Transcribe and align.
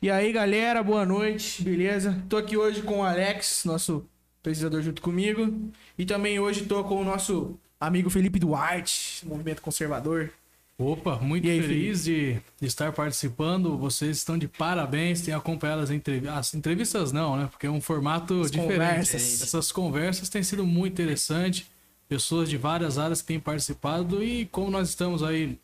E 0.00 0.08
aí, 0.10 0.32
galera, 0.32 0.80
boa 0.80 1.04
noite, 1.04 1.60
beleza? 1.62 2.22
Tô 2.28 2.36
aqui 2.36 2.56
hoje 2.56 2.82
com 2.82 3.00
o 3.00 3.02
Alex, 3.02 3.64
nosso 3.64 4.06
pesquisador 4.40 4.80
junto 4.80 5.02
comigo. 5.02 5.72
E 5.98 6.04
também 6.06 6.38
hoje 6.38 6.66
tô 6.66 6.84
com 6.84 7.00
o 7.00 7.04
nosso 7.04 7.58
amigo 7.80 8.08
Felipe 8.08 8.38
Duarte, 8.38 9.26
Movimento 9.26 9.60
Conservador. 9.60 10.30
Opa, 10.78 11.16
muito 11.16 11.48
aí, 11.48 11.60
feliz 11.60 12.04
de, 12.04 12.34
de 12.60 12.66
estar 12.68 12.92
participando. 12.92 13.76
Vocês 13.76 14.18
estão 14.18 14.38
de 14.38 14.46
parabéns, 14.46 15.22
têm 15.22 15.34
acompanhado 15.34 15.82
as 15.82 15.90
entrevistas. 15.90 16.38
As 16.38 16.54
entrevistas 16.54 17.10
não, 17.10 17.36
né? 17.36 17.48
Porque 17.50 17.66
é 17.66 17.70
um 17.70 17.80
formato 17.80 18.40
As 18.42 18.52
diferente. 18.52 18.74
conversas. 18.78 19.42
Essas 19.42 19.72
conversas 19.72 20.28
têm 20.28 20.44
sido 20.44 20.64
muito 20.64 20.92
interessantes. 20.92 21.66
Pessoas 22.08 22.48
de 22.48 22.56
várias 22.56 22.98
áreas 22.98 23.20
que 23.20 23.26
têm 23.26 23.40
participado. 23.40 24.22
E 24.22 24.46
como 24.46 24.70
nós 24.70 24.88
estamos 24.90 25.24
aí 25.24 25.58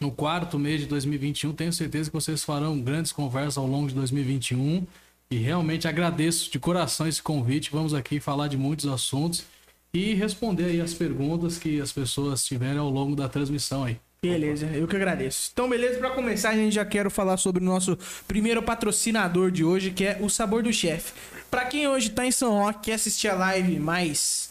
no 0.00 0.10
quarto 0.10 0.58
mês 0.58 0.80
de 0.80 0.86
2021, 0.86 1.52
tenho 1.52 1.72
certeza 1.72 2.10
que 2.10 2.16
vocês 2.16 2.42
farão 2.42 2.80
grandes 2.80 3.12
conversas 3.12 3.58
ao 3.58 3.66
longo 3.66 3.88
de 3.88 3.94
2021. 3.94 4.86
E 5.30 5.36
realmente 5.36 5.86
agradeço 5.86 6.50
de 6.50 6.58
coração 6.58 7.06
esse 7.06 7.22
convite. 7.22 7.70
Vamos 7.70 7.94
aqui 7.94 8.18
falar 8.18 8.48
de 8.48 8.56
muitos 8.56 8.86
assuntos 8.86 9.44
e 9.92 10.14
responder 10.14 10.64
aí 10.64 10.80
as 10.80 10.94
perguntas 10.94 11.58
que 11.58 11.80
as 11.80 11.92
pessoas 11.92 12.44
tiverem 12.44 12.78
ao 12.78 12.90
longo 12.90 13.14
da 13.14 13.28
transmissão 13.28 13.84
aí. 13.84 13.96
Beleza, 14.22 14.66
eu 14.66 14.88
que 14.88 14.96
agradeço. 14.96 15.50
Então, 15.52 15.68
beleza, 15.68 15.98
pra 15.98 16.10
começar, 16.10 16.50
a 16.50 16.54
gente 16.54 16.74
já 16.74 16.84
quero 16.84 17.10
falar 17.10 17.36
sobre 17.36 17.62
o 17.62 17.66
nosso 17.66 17.96
primeiro 18.26 18.62
patrocinador 18.62 19.50
de 19.50 19.64
hoje, 19.64 19.90
que 19.92 20.04
é 20.04 20.18
o 20.20 20.28
Sabor 20.28 20.62
do 20.62 20.72
Chefe. 20.72 21.12
Pra 21.50 21.64
quem 21.64 21.88
hoje 21.88 22.10
tá 22.10 22.26
em 22.26 22.30
São 22.30 22.52
Roque, 22.52 22.86
quer 22.86 22.94
assistir 22.94 23.28
a 23.28 23.34
live 23.34 23.78
mais. 23.78 24.49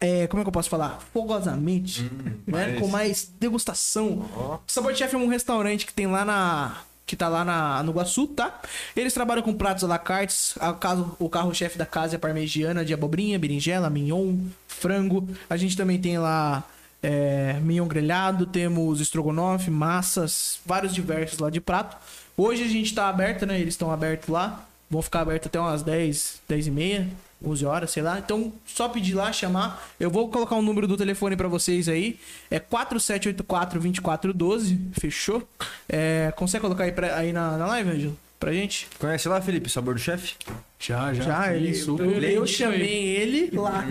É, 0.00 0.26
como 0.28 0.40
é 0.40 0.44
que 0.44 0.48
eu 0.48 0.52
posso 0.52 0.70
falar? 0.70 1.00
Fogosamente, 1.12 2.02
né? 2.02 2.32
mais- 2.46 2.78
Com 2.80 2.86
mais 2.88 3.32
degustação. 3.40 4.08
O 4.34 4.60
Sabor 4.66 4.92
do 4.92 4.98
Chefe 4.98 5.14
é 5.16 5.18
um 5.18 5.28
restaurante 5.28 5.84
que 5.86 5.92
tem 5.92 6.06
lá 6.06 6.24
na. 6.24 6.76
Que 7.04 7.16
tá 7.16 7.26
lá 7.26 7.42
na, 7.42 7.82
no 7.82 7.90
Iguaçu, 7.90 8.26
tá? 8.26 8.60
Eles 8.94 9.14
trabalham 9.14 9.42
com 9.42 9.54
pratos 9.54 9.82
à 9.82 9.86
la 9.86 9.98
carte. 9.98 10.54
Caso, 10.78 11.16
o 11.18 11.28
carro-chefe 11.30 11.78
da 11.78 11.86
casa 11.86 12.16
é 12.16 12.18
parmegiana 12.18 12.84
de 12.84 12.92
abobrinha, 12.92 13.38
berinjela, 13.38 13.88
mignon, 13.88 14.36
frango. 14.66 15.26
A 15.48 15.56
gente 15.56 15.74
também 15.74 15.98
tem 15.98 16.18
lá 16.18 16.62
é, 17.02 17.54
mignon 17.62 17.86
grelhado, 17.88 18.44
temos 18.44 19.00
estrogonofe, 19.00 19.70
massas, 19.70 20.60
vários 20.66 20.94
diversos 20.94 21.38
lá 21.38 21.48
de 21.48 21.62
prato. 21.62 21.96
Hoje 22.36 22.62
a 22.62 22.68
gente 22.68 22.94
tá 22.94 23.08
aberto, 23.08 23.46
né? 23.46 23.58
Eles 23.58 23.72
estão 23.72 23.90
abertos 23.90 24.28
lá. 24.28 24.66
Vão 24.90 25.00
ficar 25.00 25.22
abertos 25.22 25.46
até 25.46 25.58
umas 25.58 25.82
10, 25.82 26.40
10 26.46 26.66
e 26.66 26.70
meia, 26.70 27.08
11 27.44 27.64
horas, 27.66 27.90
sei 27.90 28.02
lá. 28.02 28.18
Então, 28.18 28.52
só 28.66 28.88
pedir 28.88 29.14
lá, 29.14 29.32
chamar. 29.32 29.86
Eu 30.00 30.10
vou 30.10 30.28
colocar 30.28 30.56
o 30.56 30.62
número 30.62 30.86
do 30.88 30.96
telefone 30.96 31.36
pra 31.36 31.46
vocês 31.48 31.88
aí. 31.88 32.18
É 32.50 32.58
4784-2412. 32.58 34.78
Fechou? 34.98 35.46
É, 35.88 36.32
consegue 36.36 36.62
colocar 36.62 36.84
aí, 36.84 36.92
pra- 36.92 37.16
aí 37.16 37.32
na, 37.32 37.56
na 37.56 37.66
live, 37.66 37.90
Ângelo? 37.90 38.16
Pra 38.40 38.52
gente? 38.52 38.86
Conhece 39.00 39.28
lá, 39.28 39.40
Felipe, 39.40 39.68
Sabor 39.68 39.94
do 39.94 40.00
Chefe? 40.00 40.34
Já, 40.78 41.12
já. 41.12 41.22
Já, 41.24 41.54
ele, 41.56 41.74
super. 41.74 42.06
eu, 42.06 42.22
eu 42.22 42.46
chamei 42.46 43.04
ele 43.16 43.50
lá. 43.56 43.84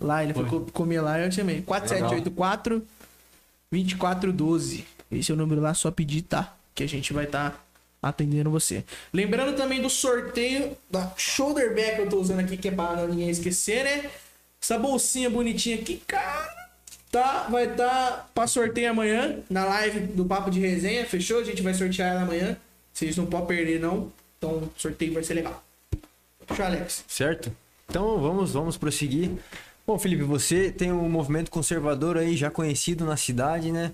Lá, 0.00 0.22
ele 0.22 0.32
foi 0.32 0.46
Foi. 0.46 0.60
co- 0.60 0.70
comer 0.72 1.00
lá 1.00 1.18
e 1.18 1.24
eu 1.26 1.32
chamei. 1.32 1.60
4784 1.62 2.86
2412. 3.70 4.84
Esse 5.10 5.32
é 5.32 5.34
o 5.34 5.36
número 5.36 5.60
lá, 5.60 5.74
só 5.74 5.90
pedir, 5.90 6.22
tá? 6.22 6.54
Que 6.72 6.84
a 6.84 6.88
gente 6.88 7.12
vai 7.12 7.24
estar 7.24 7.60
atendendo 8.02 8.50
você. 8.50 8.84
Lembrando 9.12 9.56
também 9.56 9.80
do 9.80 9.90
sorteio 9.90 10.76
da 10.90 11.12
shoulder 11.16 11.74
bag 11.74 11.96
que 11.96 12.02
eu 12.02 12.08
tô 12.08 12.18
usando 12.18 12.40
aqui, 12.40 12.56
que 12.56 12.68
é 12.68 12.70
pra 12.70 13.06
ninguém 13.06 13.30
esquecer, 13.30 13.84
né? 13.84 14.10
Essa 14.60 14.78
bolsinha 14.78 15.30
bonitinha 15.30 15.76
aqui, 15.76 16.02
cara. 16.06 16.60
Tá, 17.10 17.48
vai 17.50 17.64
estar 17.64 17.88
tá 17.88 18.28
pra 18.32 18.46
sorteio 18.46 18.90
amanhã 18.90 19.38
na 19.50 19.64
live 19.64 20.00
do 20.00 20.24
Papo 20.24 20.50
de 20.50 20.60
Resenha, 20.60 21.04
fechou? 21.04 21.40
A 21.40 21.44
gente 21.44 21.60
vai 21.60 21.74
sortear 21.74 22.12
ela 22.12 22.22
amanhã. 22.22 22.56
Vocês 22.92 23.16
não 23.16 23.26
podem 23.26 23.48
perder, 23.48 23.80
não. 23.80 24.12
Então 24.38 24.70
sorteio 24.76 25.14
vai 25.14 25.22
ser 25.24 25.34
legal. 25.34 25.62
Fechou, 26.46 26.64
Alex? 26.64 27.04
Certo? 27.08 27.54
Então 27.88 28.20
vamos, 28.20 28.52
vamos 28.52 28.76
prosseguir. 28.76 29.30
Bom, 29.86 29.98
Felipe, 29.98 30.22
você 30.22 30.70
tem 30.70 30.92
um 30.92 31.08
movimento 31.08 31.50
conservador 31.50 32.16
aí 32.16 32.36
já 32.36 32.48
conhecido 32.48 33.04
na 33.04 33.16
cidade, 33.16 33.72
né? 33.72 33.92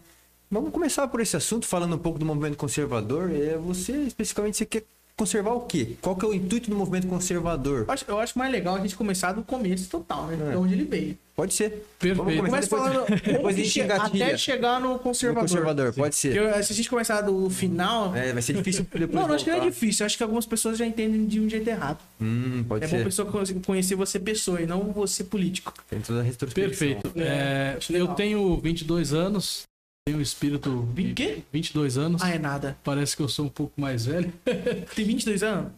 Vamos 0.56 0.72
começar 0.72 1.06
por 1.08 1.20
esse 1.20 1.36
assunto, 1.36 1.66
falando 1.66 1.96
um 1.96 1.98
pouco 1.98 2.18
do 2.18 2.24
movimento 2.24 2.56
conservador. 2.56 3.30
É, 3.30 3.56
você, 3.58 3.92
especificamente, 3.92 4.56
você 4.56 4.64
quer 4.64 4.84
conservar 5.14 5.52
o 5.52 5.60
quê? 5.60 5.96
Qual 6.00 6.16
que 6.16 6.24
é 6.24 6.28
o 6.28 6.32
intuito 6.34 6.70
do 6.70 6.76
movimento 6.76 7.06
conservador? 7.06 7.84
Eu 7.86 7.92
acho, 7.92 8.04
eu 8.08 8.18
acho 8.18 8.38
mais 8.38 8.50
legal 8.50 8.74
a 8.76 8.80
gente 8.80 8.96
começar 8.96 9.32
do 9.32 9.42
começo 9.42 9.88
total, 9.90 10.26
né? 10.28 10.48
É. 10.48 10.50
De 10.52 10.56
onde 10.56 10.72
ele 10.74 10.84
veio. 10.84 11.18
Pode 11.34 11.52
ser. 11.52 11.84
Perfeito. 11.98 12.16
Vamos 12.24 12.36
Começa 12.36 12.60
depois- 12.68 12.82
falando 12.94 13.22
depois 13.22 13.54
a 13.54 13.58
gente 13.62 13.80
até 13.82 14.36
chegar 14.38 14.80
no 14.80 14.94
No 14.94 14.98
conservador. 14.98 15.42
conservador, 15.42 15.92
pode 15.92 16.16
ser. 16.16 16.34
Porque 16.42 16.62
se 16.62 16.72
a 16.72 16.76
gente 16.76 16.88
começar 16.88 17.20
do 17.20 17.50
final. 17.50 18.16
É, 18.16 18.32
vai 18.32 18.40
ser 18.40 18.54
difícil 18.54 18.86
depois 18.90 19.12
não, 19.12 19.28
não 19.28 19.34
acho 19.34 19.44
que 19.44 19.50
não 19.50 19.58
é 19.58 19.60
difícil. 19.60 20.06
Acho 20.06 20.16
que 20.16 20.22
algumas 20.22 20.46
pessoas 20.46 20.78
já 20.78 20.86
entendem 20.86 21.26
de 21.26 21.38
um 21.38 21.48
jeito 21.50 21.68
errado. 21.68 21.98
Hum, 22.18 22.64
pode 22.66 22.84
é 22.84 22.88
bom 22.88 22.96
a 22.96 22.98
ser. 22.98 23.04
pessoa 23.04 23.30
conhe- 23.30 23.60
conhecer 23.66 23.94
você 23.94 24.18
pessoa 24.18 24.62
e 24.62 24.66
não 24.66 24.84
você 24.92 25.22
político. 25.22 25.74
Tem 25.90 26.00
toda 26.00 26.20
a 26.20 26.22
retrospecção. 26.22 26.70
Perfeito. 26.70 27.12
É, 27.20 27.76
É, 27.76 27.78
eu 27.90 28.08
tenho 28.08 28.56
22 28.58 29.12
anos, 29.12 29.64
tenho 30.06 30.18
um 30.18 30.22
espírito. 30.22 30.88
Quê? 31.16 31.42
22 31.52 31.98
anos. 31.98 32.22
Ah, 32.22 32.30
é 32.30 32.38
nada. 32.38 32.78
Parece 32.84 33.16
que 33.16 33.22
eu 33.22 33.28
sou 33.28 33.46
um 33.46 33.48
pouco 33.48 33.78
mais 33.80 34.06
velho. 34.06 34.32
Tem 34.94 35.04
22 35.04 35.42
anos? 35.42 35.72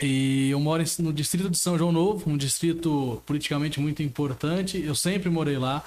E 0.00 0.48
eu 0.50 0.60
moro 0.60 0.82
no 1.00 1.12
distrito 1.12 1.50
de 1.50 1.58
São 1.58 1.76
João 1.76 1.90
Novo, 1.90 2.30
um 2.30 2.36
distrito 2.36 3.20
politicamente 3.26 3.80
muito 3.80 4.00
importante. 4.00 4.80
Eu 4.80 4.94
sempre 4.94 5.28
morei 5.28 5.58
lá. 5.58 5.84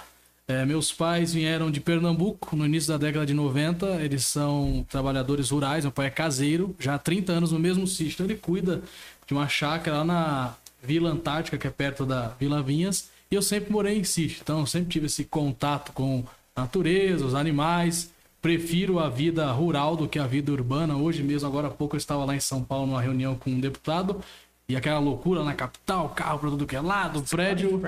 É, 0.49 0.65
meus 0.65 0.91
pais 0.91 1.33
vieram 1.33 1.71
de 1.71 1.79
Pernambuco 1.79 2.55
no 2.57 2.65
início 2.65 2.89
da 2.89 2.97
década 2.97 3.25
de 3.25 3.33
90. 3.33 4.01
Eles 4.01 4.25
são 4.25 4.85
trabalhadores 4.89 5.49
rurais. 5.49 5.85
Meu 5.85 5.91
pai 5.91 6.07
é 6.07 6.09
caseiro, 6.09 6.75
já 6.77 6.95
há 6.95 6.99
30 6.99 7.31
anos 7.31 7.53
no 7.53 7.59
mesmo 7.59 7.87
sítio. 7.87 8.15
Então 8.15 8.25
ele 8.25 8.35
cuida 8.35 8.81
de 9.25 9.33
uma 9.33 9.47
chácara 9.47 9.99
lá 9.99 10.03
na 10.03 10.55
Vila 10.83 11.09
Antártica, 11.09 11.57
que 11.57 11.67
é 11.67 11.71
perto 11.71 12.05
da 12.05 12.29
Vila 12.37 12.61
Vinhas. 12.61 13.09
E 13.31 13.35
eu 13.35 13.41
sempre 13.41 13.71
morei 13.71 13.97
em 13.97 14.03
sítio. 14.03 14.39
Então 14.41 14.59
eu 14.59 14.65
sempre 14.65 14.89
tive 14.89 15.05
esse 15.05 15.23
contato 15.23 15.93
com 15.93 16.25
natureza, 16.57 17.25
os 17.25 17.35
animais. 17.35 18.12
Prefiro 18.41 19.00
a 19.00 19.09
vida 19.09 19.50
rural 19.51 19.95
do 19.95 20.07
que 20.07 20.19
a 20.19 20.28
vida 20.28 20.51
urbana. 20.51 20.95
Hoje 20.95 21.23
mesmo, 21.23 21.47
agora 21.47 21.68
há 21.68 21.72
pouco, 21.72 21.95
eu 21.95 21.97
estava 21.97 22.23
lá 22.25 22.35
em 22.35 22.40
São 22.40 22.63
Paulo 22.63 22.88
numa 22.88 23.01
reunião 23.01 23.35
com 23.35 23.50
um 23.51 23.59
deputado. 23.59 24.22
E 24.69 24.75
aquela 24.75 25.00
loucura 25.00 25.44
na 25.44 25.53
capital, 25.53 26.09
carro 26.09 26.40
pra 26.40 26.50
tudo 26.50 26.66
que 26.66 26.75
é 26.75 26.81
lado, 26.81 27.22
prédio. 27.29 27.79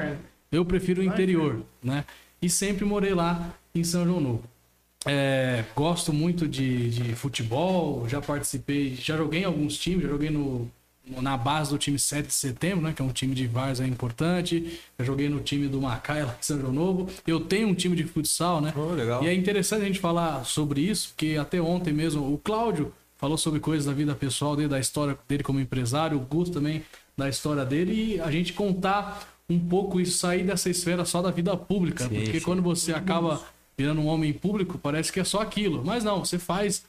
Eu 0.52 0.64
prefiro 0.66 1.02
o 1.02 1.04
interior, 1.04 1.62
né? 1.84 2.06
E 2.42 2.50
sempre 2.50 2.86
morei 2.86 3.14
lá 3.14 3.54
em 3.76 3.84
São 3.84 4.06
João 4.06 4.22
Novo. 4.22 4.44
É, 5.06 5.64
gosto 5.76 6.12
muito 6.12 6.48
de, 6.48 6.90
de 6.90 7.16
futebol, 7.16 8.08
já 8.08 8.22
participei, 8.22 8.96
já 8.96 9.16
joguei 9.18 9.42
em 9.42 9.46
alguns 9.46 9.78
times, 9.78 10.04
já 10.04 10.10
joguei 10.10 10.30
no- 10.30 10.70
na 11.22 11.36
base 11.38 11.72
do 11.72 11.78
time 11.78 11.98
7 11.98 12.28
de 12.28 12.34
setembro, 12.34 12.84
né? 12.86 12.94
Que 12.94 13.02
é 13.02 13.06
um 13.06 13.12
time 13.12 13.34
de 13.34 13.48
várzea 13.48 13.86
importante. 13.86 14.80
Já 14.98 15.06
joguei 15.06 15.30
no 15.30 15.40
time 15.40 15.68
do 15.68 15.82
Macaé 15.82 16.24
lá 16.24 16.36
em 16.40 16.44
São 16.44 16.60
João 16.60 16.74
Novo. 16.74 17.10
Eu 17.26 17.40
tenho 17.40 17.68
um 17.68 17.74
time 17.74 17.96
de 17.96 18.04
futsal, 18.04 18.62
né? 18.62 18.74
Oh, 18.76 18.94
legal. 18.94 19.24
E 19.24 19.28
é 19.28 19.34
interessante 19.34 19.82
a 19.82 19.86
gente 19.86 20.00
falar 20.00 20.46
sobre 20.46 20.82
isso, 20.82 21.10
porque 21.10 21.38
até 21.40 21.60
ontem 21.62 21.94
mesmo 21.94 22.34
o 22.34 22.38
Cláudio 22.38 22.94
falou 23.18 23.38
sobre 23.38 23.60
coisas 23.60 23.86
da 23.86 23.94
vida 23.94 24.16
pessoal 24.16 24.56
dele, 24.56 24.70
da 24.70 24.80
história 24.80 25.18
dele 25.28 25.44
como 25.44 25.60
empresário, 25.60 26.18
o 26.18 26.22
Gusto 26.22 26.54
também 26.54 26.84
da 27.18 27.28
história 27.28 27.66
dele, 27.66 28.16
e 28.16 28.22
a 28.22 28.32
gente 28.32 28.54
contar 28.54 29.28
um 29.50 29.60
pouco 29.60 30.00
isso, 30.00 30.18
sair 30.18 30.44
dessa 30.44 30.70
esfera 30.70 31.04
só 31.04 31.22
da 31.22 31.32
vida 31.32 31.56
pública, 31.58 32.08
Sim, 32.08 32.16
porque 32.16 32.40
sim. 32.40 32.46
quando 32.46 32.62
você 32.62 32.94
acaba 32.94 33.42
virando 33.78 34.00
um 34.02 34.08
homem 34.08 34.32
público, 34.32 34.78
parece 34.78 35.12
que 35.12 35.20
é 35.20 35.24
só 35.24 35.42
aquilo, 35.42 35.84
mas 35.84 36.04
não, 36.04 36.24
você 36.24 36.38
faz 36.38 36.84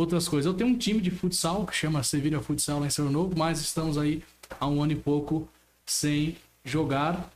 outras 0.00 0.28
coisas. 0.28 0.46
Eu 0.46 0.54
tenho 0.54 0.70
um 0.70 0.76
time 0.76 1.00
de 1.00 1.10
futsal 1.10 1.66
que 1.66 1.74
chama 1.74 2.02
Sevilha 2.02 2.40
Futsal 2.40 2.80
lá 2.80 2.86
em 2.86 2.90
São 2.90 3.10
Novo, 3.10 3.34
mas 3.36 3.60
estamos 3.60 3.96
aí 3.98 4.22
há 4.60 4.66
um 4.66 4.82
ano 4.82 4.92
e 4.92 4.96
pouco 4.96 5.48
sem 5.84 6.36
jogar. 6.64 7.30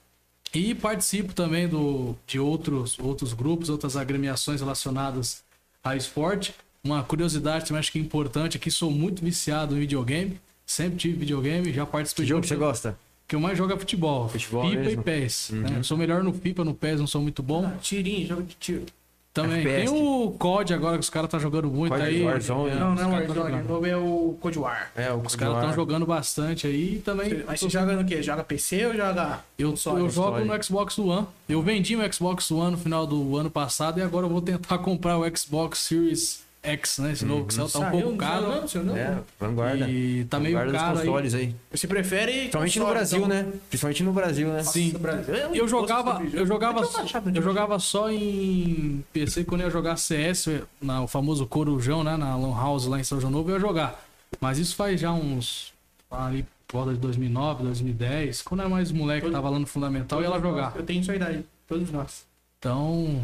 E 0.55 0.75
participo 0.75 1.33
também 1.33 1.69
do, 1.69 2.15
de 2.27 2.39
outros, 2.41 2.99
outros 2.99 3.33
grupos, 3.33 3.69
outras 3.69 3.97
agremiações 3.97 4.61
relacionadas 4.61 5.43
a 5.83 5.95
esporte. 5.97 6.55
Uma 6.83 7.03
curiosidade 7.05 7.67
também 7.67 7.79
acho 7.81 7.93
que 7.93 7.99
é 7.99 8.03
importante 8.03 8.57
aqui, 8.57 8.71
sou 8.71 8.91
muito 8.91 9.25
viciado 9.25 9.77
em 9.77 9.81
videogame. 9.81 10.41
Sempre 10.67 10.99
tive 10.99 11.19
videogame, 11.19 11.73
já 11.73 11.85
participei 11.87 12.23
Que 12.23 12.27
de 12.27 12.29
jogo 12.31 12.39
outros- 12.39 12.49
você 12.49 12.57
gosta? 12.57 12.99
que 13.29 13.37
eu 13.37 13.41
mais 13.41 13.57
jogo 13.57 13.73
é 13.73 13.77
futebol. 13.79 14.29
Futebol 14.29 14.69
FIFA 14.69 14.81
mesmo? 14.83 15.01
e 15.01 15.05
PES. 15.05 15.51
né? 15.53 15.75
Eu 15.79 15.85
sou 15.85 15.97
melhor 15.97 16.21
no 16.25 16.33
FIFA, 16.33 16.65
no 16.65 16.75
PES 16.75 16.99
não 16.99 17.07
sou 17.07 17.23
muito 17.23 17.45
bom. 17.45 17.65
Ah, 17.65 17.79
tirinho, 17.81 18.27
jogo 18.27 18.43
de 18.43 18.57
tiro. 18.57 18.87
Também. 19.33 19.61
FPS. 19.61 19.93
Tem 19.93 20.03
o 20.03 20.31
COD 20.33 20.75
agora 20.75 20.95
que 20.95 21.05
os 21.05 21.11
caras 21.11 21.29
estão 21.29 21.39
jogando 21.39 21.69
muito 21.69 21.93
COD 21.93 22.03
aí. 22.03 22.23
Warzone. 22.25 22.71
É, 22.71 22.75
não, 22.75 22.95
não 22.95 23.03
é 23.03 23.07
o 23.07 23.11
Warzone. 23.11 23.31
O 23.31 23.35
jogando. 23.35 23.69
novo 23.69 23.87
é 23.87 23.97
o 23.97 24.37
Cold 24.41 24.59
War. 24.59 24.91
É, 24.97 25.13
o 25.13 25.21
Os 25.21 25.37
caras 25.37 25.57
estão 25.57 25.73
jogando 25.73 26.05
bastante 26.05 26.67
aí 26.67 26.97
e 26.97 26.99
também. 26.99 27.45
Mas 27.47 27.61
você 27.61 27.71
joga 27.71 27.93
no 27.95 28.05
quê? 28.05 28.23
Joga 28.23 28.43
PC 28.43 28.87
ou 28.87 28.95
joga. 28.95 29.41
Eu, 29.57 29.71
console? 29.71 30.01
eu 30.01 30.11
jogo 30.11 30.45
no 30.45 30.63
Xbox 30.65 30.99
One. 30.99 31.27
Eu 31.49 31.63
vendi 31.63 31.95
meu 31.95 32.13
Xbox 32.13 32.51
One 32.51 32.73
no 32.73 32.79
final 32.79 33.07
do 33.07 33.37
ano 33.37 33.51
passado 33.51 34.01
e 34.01 34.03
agora 34.03 34.27
eu 34.27 34.31
vou 34.31 34.43
tentar 34.43 34.79
comprar 34.79 35.17
o 35.17 35.37
Xbox 35.37 35.79
Series 35.79 36.43
X, 36.63 36.99
né? 36.99 37.13
Esse 37.13 37.25
novo 37.25 37.47
que 37.47 37.55
saiu, 37.55 37.69
tá 37.69 37.79
um 37.79 37.91
pouco 37.91 38.11
não 38.11 38.17
caro. 38.17 38.49
não, 38.49 38.69
saiu 38.69 38.85
não? 38.85 38.97
É, 38.97 39.19
vanguarda. 39.39 39.89
E 39.89 40.25
tá 40.25 40.39
meio 40.39 40.53
vanguarda 40.59 40.73
dos 40.73 40.81
caro 40.83 40.99
aí. 40.99 41.07
consoles 41.07 41.35
aí. 41.35 41.55
Você 41.71 41.87
prefere. 41.87 42.33
Principalmente 42.33 42.79
no 42.79 42.87
Brasil, 42.87 43.19
então? 43.19 43.29
né? 43.29 43.53
Principalmente 43.69 44.03
no 44.03 44.13
Brasil, 44.13 44.49
né? 44.49 44.63
Sim. 44.63 44.91
Brasil 44.99 45.35
Eu 45.55 45.67
jogava, 45.69 46.23
eu 46.33 46.47
jogava, 46.47 46.87
que 46.87 47.39
eu 47.39 47.43
jogava 47.43 47.79
só 47.79 48.11
em 48.11 49.05
PC 49.13 49.45
quando 49.45 49.63
eu 49.63 49.69
ia 49.69 49.73
jogar 49.73 49.97
CS, 49.97 50.49
na, 50.81 51.03
o 51.03 51.07
famoso 51.07 51.47
Corujão, 51.47 52.05
né, 52.05 52.17
na 52.17 52.37
Lan 52.37 52.55
House 52.55 52.87
lá 52.87 53.01
em 53.01 53.05
São 53.05 53.21
João 53.21 53.33
Novo, 53.33 53.51
eu 53.51 53.55
ia 53.55 53.61
jogar. 53.61 54.05
Mas 54.41 54.59
isso 54.59 54.77
faz 54.77 55.01
já 55.01 55.13
uns. 55.13 55.73
ali 56.11 56.45
por 56.69 56.77
volta 56.79 56.93
de 56.95 57.01
2009, 57.01 57.65
2010, 57.65 58.43
quando 58.43 58.61
era 58.61 58.69
mais 58.69 58.93
moleque, 58.93 59.23
Todo- 59.23 59.33
tava 59.33 59.49
lá 59.51 59.59
no 59.59 59.67
fundamental 59.67 60.23
e 60.23 60.25
ela 60.25 60.39
jogar. 60.39 60.73
Eu 60.77 60.85
tenho 60.85 61.03
sua 61.03 61.17
idade, 61.17 61.45
todos 61.67 61.91
nós. 61.91 62.25
Então. 62.61 63.21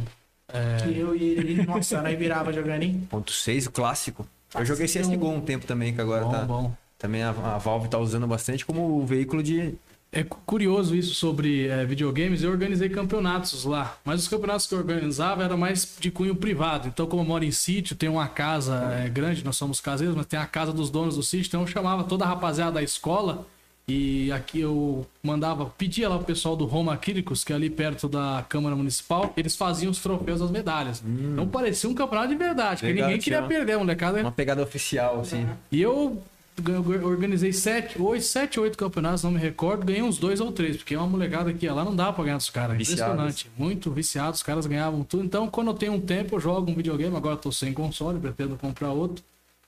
É, 0.52 0.76
Que 0.82 0.98
eu 0.98 1.14
e 1.16 1.22
ele, 1.24 1.66
nossa, 1.66 2.00
nós 2.02 2.18
virava 2.18 2.52
jogando, 2.52 2.82
hein? 2.82 3.06
Ponto 3.10 3.32
6, 3.32 3.66
o 3.66 3.70
clássico. 3.72 4.26
Eu 4.54 4.64
joguei 4.64 4.86
Clássico. 4.86 5.12
CSGO 5.14 5.28
um 5.30 5.40
tempo 5.40 5.66
também, 5.66 5.92
que 5.94 6.00
agora 6.00 6.24
bom, 6.24 6.30
tá. 6.30 6.42
bom. 6.44 6.74
Também 6.98 7.22
a, 7.22 7.30
a 7.30 7.58
Valve 7.58 7.88
tá 7.88 7.98
usando 7.98 8.26
bastante 8.26 8.64
como 8.64 9.04
veículo 9.04 9.42
de. 9.42 9.74
É 10.12 10.22
cu- 10.22 10.38
curioso 10.46 10.94
isso 10.96 11.14
sobre 11.14 11.66
é, 11.66 11.84
videogames. 11.84 12.42
Eu 12.42 12.50
organizei 12.52 12.88
campeonatos 12.88 13.64
lá, 13.64 13.98
mas 14.04 14.22
os 14.22 14.28
campeonatos 14.28 14.66
que 14.66 14.72
eu 14.74 14.78
organizava 14.78 15.42
era 15.44 15.56
mais 15.56 15.96
de 16.00 16.10
cunho 16.10 16.34
privado. 16.34 16.88
Então, 16.88 17.06
como 17.06 17.22
eu 17.22 17.26
moro 17.26 17.44
em 17.44 17.50
sítio, 17.50 17.94
tem 17.96 18.08
uma 18.08 18.28
casa 18.28 18.76
é, 19.04 19.08
grande, 19.10 19.44
nós 19.44 19.56
somos 19.56 19.80
caseiros, 19.80 20.14
mas 20.16 20.26
tem 20.26 20.38
a 20.38 20.46
casa 20.46 20.72
dos 20.72 20.88
donos 20.90 21.16
do 21.16 21.22
sítio. 21.22 21.48
Então, 21.48 21.60
eu 21.62 21.66
chamava 21.66 22.04
toda 22.04 22.24
a 22.24 22.28
rapaziada 22.28 22.72
da 22.72 22.82
escola 22.82 23.46
e 23.88 24.32
aqui 24.32 24.60
eu 24.60 25.06
mandava, 25.22 25.66
pedia 25.66 26.08
lá 26.08 26.16
pro 26.16 26.26
pessoal 26.26 26.56
do 26.56 26.64
Roma 26.64 26.94
Acrílicos, 26.94 27.44
que 27.44 27.52
é 27.52 27.56
ali 27.56 27.70
perto 27.70 28.08
da 28.08 28.44
Câmara 28.48 28.74
Municipal, 28.74 29.32
eles 29.36 29.54
faziam 29.54 29.90
os 29.92 30.00
troféus 30.00 30.40
das 30.40 30.50
medalhas. 30.50 31.02
Então, 31.06 31.46
parecia 31.46 31.88
um 31.88 31.94
campeonato 31.94 32.28
de 32.30 32.34
verdade, 32.36 32.80
porque 32.80 32.86
Legal, 32.92 33.08
ninguém 33.08 33.22
queria 33.22 33.38
tinha- 33.38 33.48
perder, 33.48 33.72
a 33.74 33.78
molecada. 33.78 34.20
Uma 34.20 34.32
pegada 34.32 34.60
oficial, 34.62 35.20
assim. 35.20 35.46
E 35.70 35.80
eu 35.80 36.20
gan- 36.60 36.80
organizei 37.04 37.52
sete, 37.52 38.00
oito, 38.02 38.24
sete, 38.24 38.58
oito 38.58 38.76
campeonatos, 38.76 39.22
não 39.22 39.30
me 39.30 39.38
recordo, 39.38 39.86
ganhei 39.86 40.02
uns 40.02 40.18
dois 40.18 40.40
ou 40.40 40.50
três, 40.50 40.76
porque 40.78 40.96
uma 40.96 41.06
molecada 41.06 41.52
que 41.52 41.66
ia 41.66 41.72
lá 41.72 41.84
não 41.84 41.94
dá 41.94 42.12
pra 42.12 42.24
ganhar 42.24 42.38
dos 42.38 42.50
caras. 42.50 42.74
Impressionante. 42.80 43.48
Muito 43.56 43.92
viciados, 43.92 44.40
os 44.40 44.42
caras 44.42 44.66
ganhavam 44.66 45.04
tudo. 45.04 45.24
Então, 45.24 45.46
quando 45.48 45.68
eu 45.68 45.74
tenho 45.74 45.92
um 45.92 46.00
tempo, 46.00 46.34
eu 46.34 46.40
jogo 46.40 46.68
um 46.70 46.74
videogame, 46.74 47.16
agora 47.16 47.34
eu 47.36 47.40
tô 47.40 47.52
sem 47.52 47.72
console, 47.72 48.18
pretendo 48.18 48.56
comprar 48.56 48.90
outro. 48.90 49.22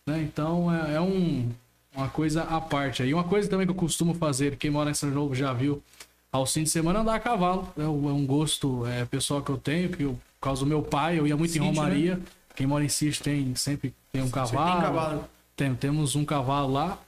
Né? 0.04 0.22
Então 0.22 0.74
é, 0.74 0.94
é 0.94 1.00
um, 1.00 1.50
uma 1.98 2.08
coisa 2.08 2.44
à 2.44 2.60
parte. 2.60 3.02
aí. 3.02 3.10
E 3.10 3.14
uma 3.14 3.24
coisa 3.24 3.48
também 3.48 3.66
que 3.66 3.72
eu 3.72 3.76
costumo 3.76 4.14
fazer, 4.14 4.56
quem 4.56 4.70
mora 4.70 4.90
em 4.90 4.94
São 4.94 5.12
João 5.12 5.34
já 5.34 5.52
viu, 5.52 5.82
aos 6.30 6.52
fins 6.52 6.64
de 6.64 6.70
semana 6.70 7.00
andar 7.00 7.16
a 7.16 7.20
cavalo. 7.20 7.68
É 7.76 7.82
um 7.82 8.08
é 8.08 8.12
um 8.12 8.24
gosto 8.24 8.86
é, 8.86 9.04
pessoal 9.04 9.42
que 9.42 9.50
eu 9.50 9.56
tenho, 9.58 9.88
que 9.88 10.04
eu, 10.04 10.12
por 10.40 10.46
causa 10.48 10.64
do 10.64 10.68
meu 10.68 10.82
pai, 10.82 11.18
eu 11.18 11.26
ia 11.26 11.36
muito 11.36 11.50
em 11.50 11.54
Sítio, 11.54 11.72
né? 11.72 11.76
Romaria. 11.76 12.20
Quem 12.54 12.66
mora 12.66 12.84
em 12.84 12.88
sítio 12.88 13.22
tem 13.22 13.54
sempre 13.54 13.94
tem 14.12 14.22
um 14.22 14.30
cavalo. 14.30 14.72
tem 14.72 14.80
cavalo. 14.80 15.24
Tem- 15.56 15.74
temos 15.74 16.16
um 16.16 16.24
cavalo 16.24 16.72
lá. 16.72 16.98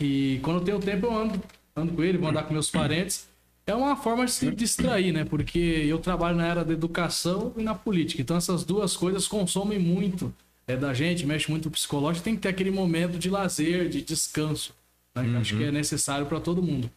E 0.00 0.38
quando 0.42 0.58
eu 0.58 0.64
tenho 0.64 0.78
tempo, 0.80 1.06
eu 1.06 1.16
ando, 1.16 1.42
ando 1.76 1.92
com 1.92 2.02
ele, 2.02 2.18
vou 2.18 2.28
andar 2.28 2.44
com 2.44 2.52
meus 2.52 2.70
parentes. 2.70 3.28
É 3.66 3.74
uma 3.74 3.96
forma 3.96 4.24
de 4.24 4.32
se 4.32 4.50
distrair, 4.50 5.12
né? 5.12 5.24
Porque 5.26 5.58
eu 5.58 5.98
trabalho 5.98 6.36
na 6.38 6.48
área 6.48 6.64
da 6.64 6.72
educação 6.72 7.52
e 7.56 7.62
na 7.62 7.74
política. 7.74 8.22
Então 8.22 8.36
essas 8.36 8.64
duas 8.64 8.96
coisas 8.96 9.28
consomem 9.28 9.78
muito 9.78 10.32
é, 10.68 10.76
da 10.76 10.94
gente, 10.94 11.26
mexe 11.26 11.50
muito 11.50 11.64
no 11.64 11.70
psicológico. 11.72 12.22
Tem 12.24 12.36
que 12.36 12.42
ter 12.42 12.48
aquele 12.50 12.70
momento 12.70 13.18
de 13.18 13.28
lazer, 13.30 13.88
de 13.88 14.02
descanso. 14.02 14.72
né? 15.14 15.26
Eu 15.34 15.38
Acho 15.40 15.56
que 15.56 15.64
é 15.64 15.72
necessário 15.72 16.26
para 16.26 16.38
todo 16.38 16.62
mundo. 16.62 16.88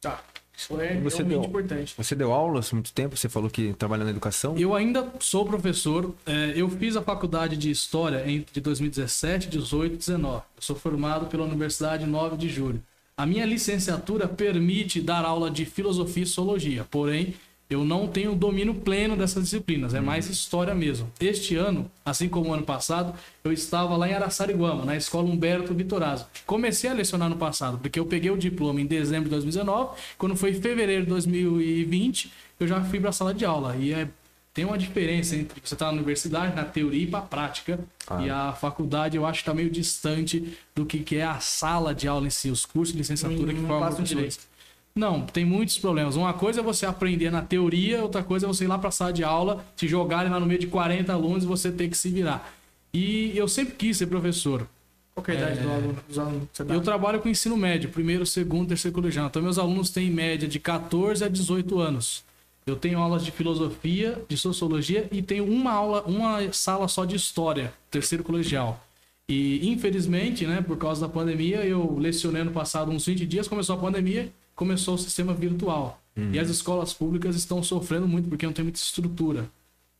Tá. 0.00 0.22
Isso 0.54 0.78
é 0.80 1.00
Você 1.00 1.24
deu- 1.24 1.42
importante. 1.42 1.94
Você 1.96 2.14
deu 2.14 2.30
aulas 2.32 2.70
muito 2.72 2.92
tempo, 2.92 3.16
você 3.16 3.28
falou 3.28 3.48
que 3.48 3.72
trabalha 3.72 4.04
na 4.04 4.10
educação. 4.10 4.56
Eu 4.58 4.74
ainda 4.74 5.10
sou 5.18 5.46
professor. 5.46 6.14
é, 6.26 6.52
eu 6.54 6.68
fiz 6.68 6.94
a 6.96 7.00
faculdade 7.02 7.56
de 7.56 7.70
História 7.70 8.22
entre 8.30 8.60
2017, 8.60 9.48
18 9.48 9.94
e 9.94 9.96
19. 9.96 10.36
Eu 10.56 10.62
sou 10.62 10.76
formado 10.76 11.26
pela 11.26 11.44
Universidade 11.44 12.04
9 12.04 12.36
de 12.36 12.48
Julho. 12.50 12.82
A 13.16 13.24
minha 13.24 13.46
licenciatura 13.46 14.28
permite 14.28 15.00
dar 15.00 15.24
aula 15.24 15.50
de 15.50 15.64
filosofia 15.64 16.22
e 16.24 16.26
sociologia, 16.26 16.84
porém 16.90 17.34
eu 17.70 17.84
não 17.84 18.06
tenho 18.06 18.34
domínio 18.34 18.74
pleno 18.74 19.16
dessas 19.16 19.44
disciplinas, 19.44 19.94
é 19.94 20.00
mais 20.00 20.28
história 20.28 20.74
mesmo. 20.74 21.10
Este 21.18 21.56
ano, 21.56 21.90
assim 22.04 22.28
como 22.28 22.50
o 22.50 22.52
ano 22.54 22.64
passado, 22.64 23.14
eu 23.42 23.50
estava 23.50 23.96
lá 23.96 24.08
em 24.08 24.12
Araçariguama, 24.12 24.84
na 24.84 24.94
escola 24.94 25.26
Humberto 25.28 25.72
Vitorazzo. 25.74 26.26
Comecei 26.46 26.90
a 26.90 26.92
lecionar 26.92 27.30
no 27.30 27.36
passado, 27.36 27.78
porque 27.78 27.98
eu 27.98 28.04
peguei 28.04 28.30
o 28.30 28.36
diploma 28.36 28.80
em 28.80 28.86
dezembro 28.86 29.24
de 29.24 29.30
2019, 29.30 29.96
quando 30.18 30.36
foi 30.36 30.50
em 30.50 30.60
fevereiro 30.60 31.04
de 31.04 31.08
2020, 31.08 32.30
eu 32.60 32.68
já 32.68 32.82
fui 32.84 33.00
para 33.00 33.08
a 33.08 33.12
sala 33.12 33.32
de 33.32 33.44
aula. 33.44 33.74
E 33.76 33.92
é, 33.94 34.06
tem 34.52 34.66
uma 34.66 34.76
diferença 34.76 35.34
entre 35.34 35.58
você 35.64 35.74
estar 35.74 35.86
na 35.86 35.92
universidade, 35.92 36.54
na 36.54 36.64
teoria 36.64 37.04
e 37.04 37.06
para 37.06 37.20
a 37.20 37.22
prática. 37.22 37.80
E 38.22 38.28
a 38.28 38.52
faculdade 38.52 39.16
eu 39.16 39.24
acho 39.24 39.38
que 39.38 39.42
está 39.48 39.54
meio 39.54 39.70
distante 39.70 40.56
do 40.74 40.84
que, 40.84 40.98
que 40.98 41.16
é 41.16 41.24
a 41.24 41.40
sala 41.40 41.94
de 41.94 42.06
aula 42.06 42.26
em 42.26 42.30
si, 42.30 42.50
os 42.50 42.66
cursos 42.66 42.92
de 42.92 42.98
licenciatura 42.98 43.46
Não- 43.46 43.54
que 43.54 43.66
formam 43.66 43.80
passam 43.80 43.96
professores. 44.04 44.51
Não, 44.94 45.22
tem 45.22 45.44
muitos 45.44 45.78
problemas. 45.78 46.16
Uma 46.16 46.34
coisa 46.34 46.60
é 46.60 46.62
você 46.62 46.84
aprender 46.84 47.30
na 47.30 47.40
teoria, 47.42 48.02
outra 48.02 48.22
coisa 48.22 48.46
é 48.46 48.48
você 48.48 48.64
ir 48.64 48.66
lá 48.68 48.78
para 48.78 48.88
a 48.88 48.92
sala 48.92 49.12
de 49.12 49.24
aula, 49.24 49.64
te 49.74 49.88
jogarem 49.88 50.30
lá 50.30 50.38
no 50.38 50.46
meio 50.46 50.60
de 50.60 50.66
40 50.66 51.12
alunos 51.12 51.44
e 51.44 51.46
você 51.46 51.72
ter 51.72 51.88
que 51.88 51.96
se 51.96 52.10
virar. 52.10 52.52
E 52.92 53.36
eu 53.36 53.48
sempre 53.48 53.74
quis 53.74 53.96
ser 53.96 54.06
professor. 54.06 54.68
Qual 55.14 55.24
é 55.28 55.32
a 55.32 55.34
idade 55.34 55.58
É. 55.58 55.62
do 55.62 55.70
aluno, 55.70 55.96
dos 56.08 56.18
alunos 56.18 56.42
que 56.50 56.56
você 56.56 56.64
dá? 56.64 56.74
Eu 56.74 56.80
trabalho 56.80 57.20
com 57.20 57.28
ensino 57.28 57.56
médio, 57.56 57.90
primeiro, 57.90 58.24
segundo, 58.26 58.68
terceiro 58.68 58.94
colegial. 58.94 59.26
Então, 59.26 59.42
meus 59.42 59.58
alunos 59.58 59.90
têm 59.90 60.08
em 60.08 60.10
média 60.10 60.46
de 60.48 60.58
14 60.58 61.24
a 61.24 61.28
18 61.28 61.78
anos. 61.78 62.22
Eu 62.66 62.76
tenho 62.76 62.98
aulas 62.98 63.24
de 63.24 63.30
filosofia, 63.30 64.22
de 64.28 64.36
sociologia 64.36 65.08
e 65.10 65.20
tenho 65.20 65.44
uma 65.44 65.72
aula, 65.72 66.02
uma 66.02 66.52
sala 66.52 66.86
só 66.86 67.04
de 67.04 67.16
história, 67.16 67.72
terceiro 67.90 68.22
colegial. 68.22 68.82
E, 69.28 69.68
infelizmente, 69.68 70.46
né, 70.46 70.60
por 70.62 70.76
causa 70.76 71.00
da 71.06 71.08
pandemia, 71.12 71.64
eu 71.64 71.96
lecionei 71.98 72.42
ano 72.42 72.52
passado 72.52 72.90
uns 72.90 73.04
20 73.06 73.26
dias, 73.26 73.48
começou 73.48 73.76
a 73.76 73.78
pandemia, 73.78 74.30
começou 74.54 74.94
o 74.94 74.98
sistema 74.98 75.32
virtual. 75.34 76.02
E 76.14 76.38
as 76.38 76.50
escolas 76.50 76.92
públicas 76.92 77.34
estão 77.36 77.62
sofrendo 77.62 78.06
muito 78.06 78.28
porque 78.28 78.44
não 78.44 78.52
tem 78.52 78.64
muita 78.64 78.78
estrutura. 78.78 79.48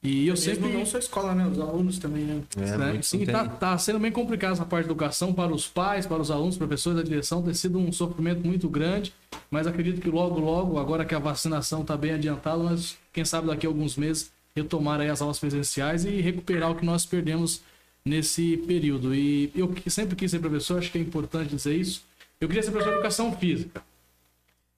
E 0.03 0.27
eu 0.27 0.35
Mesmo 0.35 0.37
sempre 0.37 0.73
não 0.73 0.85
só 0.85 0.97
a 0.97 1.01
escola, 1.01 1.35
né? 1.35 1.47
Os 1.47 1.61
alunos 1.61 1.99
também, 1.99 2.25
né? 2.25 2.43
É, 2.57 2.77
né? 2.77 3.03
Sim, 3.03 3.25
tá, 3.25 3.47
tá 3.47 3.79
sendo 3.79 4.01
bem 4.01 4.11
complicado 4.11 4.53
essa 4.53 4.65
parte 4.65 4.87
da 4.87 4.91
educação 4.91 5.33
para 5.33 5.55
os 5.55 5.69
pais, 5.69 6.07
para 6.07 6.21
os 6.21 6.29
alunos, 6.29 6.57
professores 6.57 6.99
da 6.99 7.05
direção. 7.05 7.41
Tem 7.41 7.55
sido 7.55 7.79
um 7.79 7.93
sofrimento 7.93 8.45
muito 8.45 8.69
grande, 8.69 9.15
mas 9.49 9.67
acredito 9.67 10.01
que 10.01 10.11
logo, 10.11 10.41
logo, 10.41 10.77
agora 10.77 11.05
que 11.05 11.15
a 11.15 11.21
vacinação 11.21 11.83
está 11.83 11.97
bem 11.97 12.13
adiantada, 12.13 12.63
mas 12.65 12.97
quem 13.13 13.25
sabe 13.25 13.47
daqui 13.47 13.65
a 13.65 13.71
alguns 13.71 13.97
meses 13.97 14.33
retomar 14.57 15.01
aí 15.01 15.09
as 15.09 15.23
aulas 15.23 15.39
presenciais 15.39 16.05
e 16.05 16.21
recuperar 16.21 16.73
o 16.73 16.75
que 16.75 16.85
nós 16.85 17.07
perdemos 17.07 17.63
nesse 18.05 18.57
período. 18.57 19.15
E 19.15 19.53
eu 19.55 19.73
sempre 19.87 20.17
quis 20.17 20.33
ser 20.33 20.41
professor, 20.41 20.79
acho 20.79 20.91
que 20.91 20.99
é 20.99 21.01
importante 21.01 21.55
dizer 21.55 21.77
isso. 21.77 22.03
Eu 22.41 22.49
queria 22.49 22.63
ser 22.63 22.73
professor 22.73 22.91
de 22.91 22.97
educação 22.97 23.33
física. 23.37 23.81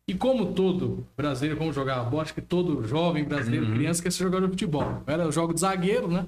E 0.06 0.14
como 0.14 0.52
todo 0.52 1.06
brasileiro, 1.16 1.56
como 1.58 1.72
jogava 1.72 2.08
bola, 2.08 2.22
acho 2.22 2.34
que 2.34 2.42
todo 2.42 2.86
jovem 2.86 3.24
brasileiro, 3.24 3.72
criança, 3.72 4.02
quer 4.02 4.12
ser 4.12 4.24
jogador 4.24 4.46
de 4.46 4.52
futebol. 4.52 5.02
Eu 5.06 5.12
era 5.12 5.30
jogo 5.30 5.54
de 5.54 5.60
zagueiro, 5.60 6.08
né? 6.08 6.26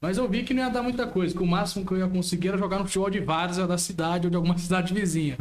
Mas 0.00 0.18
eu 0.18 0.28
vi 0.28 0.42
que 0.42 0.52
não 0.52 0.64
ia 0.64 0.68
dar 0.68 0.82
muita 0.82 1.06
coisa, 1.06 1.32
que 1.32 1.42
o 1.42 1.46
máximo 1.46 1.86
que 1.86 1.92
eu 1.92 1.98
ia 1.98 2.08
conseguir 2.08 2.48
era 2.48 2.58
jogar 2.58 2.80
no 2.80 2.86
futebol 2.86 3.08
de 3.08 3.20
várzea 3.20 3.66
da 3.68 3.78
cidade 3.78 4.26
ou 4.26 4.30
de 4.30 4.36
alguma 4.36 4.58
cidade 4.58 4.92
vizinha. 4.92 5.38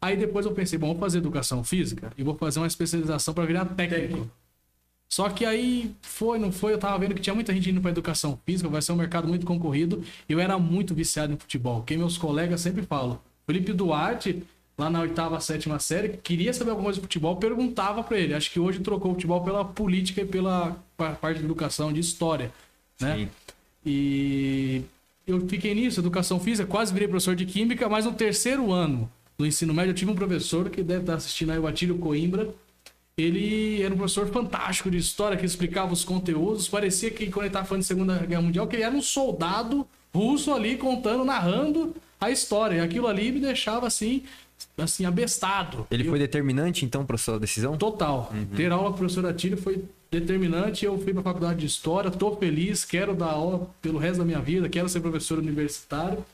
Aí 0.00 0.16
depois 0.16 0.44
eu 0.44 0.52
pensei, 0.52 0.76
bom, 0.76 0.88
vou 0.88 0.98
fazer 0.98 1.18
educação 1.18 1.62
física 1.62 2.12
e 2.18 2.24
vou 2.24 2.34
fazer 2.34 2.58
uma 2.58 2.66
especialização 2.66 3.32
para 3.32 3.44
virar 3.46 3.64
técnico. 3.66 4.28
Só 5.08 5.28
que 5.28 5.44
aí 5.44 5.94
foi, 6.02 6.38
não 6.38 6.50
foi, 6.50 6.72
eu 6.72 6.78
tava 6.78 6.98
vendo 6.98 7.14
que 7.14 7.20
tinha 7.20 7.34
muita 7.34 7.52
gente 7.52 7.70
indo 7.70 7.80
para 7.80 7.90
educação 7.90 8.38
física, 8.46 8.68
vai 8.68 8.80
ser 8.80 8.92
um 8.92 8.96
mercado 8.96 9.28
muito 9.28 9.46
concorrido. 9.46 10.02
e 10.28 10.32
Eu 10.32 10.40
era 10.40 10.58
muito 10.58 10.94
viciado 10.94 11.32
em 11.32 11.36
futebol, 11.36 11.82
que 11.82 11.96
meus 11.96 12.16
colegas 12.18 12.60
sempre 12.60 12.82
falam. 12.82 13.20
Felipe 13.46 13.72
Duarte, 13.72 14.42
lá 14.80 14.88
na 14.90 15.00
oitava, 15.00 15.38
sétima 15.40 15.78
série, 15.78 16.16
queria 16.22 16.52
saber 16.54 16.70
alguma 16.70 16.86
coisa 16.86 16.98
de 16.98 17.02
futebol, 17.02 17.36
perguntava 17.36 18.02
para 18.02 18.18
ele. 18.18 18.32
Acho 18.34 18.50
que 18.50 18.58
hoje 18.58 18.80
trocou 18.80 19.10
o 19.12 19.14
futebol 19.14 19.42
pela 19.42 19.64
política 19.64 20.22
e 20.22 20.24
pela 20.24 20.76
pa- 20.96 21.12
parte 21.12 21.38
de 21.38 21.44
educação, 21.44 21.92
de 21.92 22.00
história, 22.00 22.50
né? 23.00 23.16
Sim. 23.16 23.28
E 23.84 24.82
eu 25.26 25.46
fiquei 25.48 25.74
nisso, 25.74 26.00
educação 26.00 26.40
física, 26.40 26.66
quase 26.66 26.92
virei 26.92 27.08
professor 27.08 27.36
de 27.36 27.44
química, 27.44 27.88
mas 27.88 28.04
no 28.04 28.12
terceiro 28.12 28.72
ano 28.72 29.10
do 29.36 29.46
ensino 29.46 29.72
médio 29.74 29.90
eu 29.90 29.94
tive 29.94 30.10
um 30.10 30.14
professor 30.14 30.70
que 30.70 30.82
deve 30.82 31.00
estar 31.02 31.14
assistindo 31.14 31.52
aí, 31.52 31.58
o 31.58 31.66
Atílio 31.66 31.98
Coimbra. 31.98 32.48
Ele 33.16 33.82
era 33.82 33.92
um 33.92 33.98
professor 33.98 34.28
fantástico 34.28 34.90
de 34.90 34.96
história, 34.96 35.36
que 35.36 35.44
explicava 35.44 35.92
os 35.92 36.04
conteúdos. 36.04 36.68
Parecia 36.68 37.10
que 37.10 37.26
quando 37.26 37.44
ele 37.44 37.48
estava 37.48 37.66
falando 37.66 37.82
de 37.82 37.86
Segunda 37.86 38.16
Guerra 38.18 38.40
Mundial, 38.40 38.66
que 38.66 38.76
ele 38.76 38.82
era 38.82 38.94
um 38.94 39.02
soldado 39.02 39.86
russo 40.14 40.52
ali 40.54 40.76
contando, 40.78 41.22
narrando 41.24 41.94
a 42.18 42.30
história. 42.30 42.76
E 42.76 42.80
aquilo 42.80 43.06
ali 43.06 43.30
me 43.30 43.40
deixava 43.40 43.86
assim, 43.86 44.22
assim, 44.78 45.04
abestado. 45.04 45.86
Ele 45.90 46.04
Eu- 46.06 46.10
foi 46.10 46.18
determinante, 46.18 46.84
então, 46.84 47.04
para 47.04 47.16
sua 47.18 47.38
decisão? 47.38 47.76
Total. 47.76 48.32
Ter 48.56 48.70
aula 48.72 48.88
com 48.90 48.94
o 48.94 48.98
professor 48.98 49.26
Atílio 49.26 49.56
foi 49.58 49.84
determinante. 50.10 50.84
Eu 50.84 50.98
fui 50.98 51.12
para 51.12 51.20
a 51.20 51.24
faculdade 51.24 51.60
de 51.60 51.66
História, 51.66 52.10
tô 52.10 52.34
feliz, 52.36 52.84
quero 52.84 53.14
dar 53.14 53.30
aula 53.32 53.68
pelo 53.80 53.98
resto 53.98 54.18
da 54.18 54.24
minha 54.24 54.40
vida, 54.40 54.68
quero 54.68 54.88
ser 54.88 55.00
professor 55.00 55.38
universitário. 55.38 56.24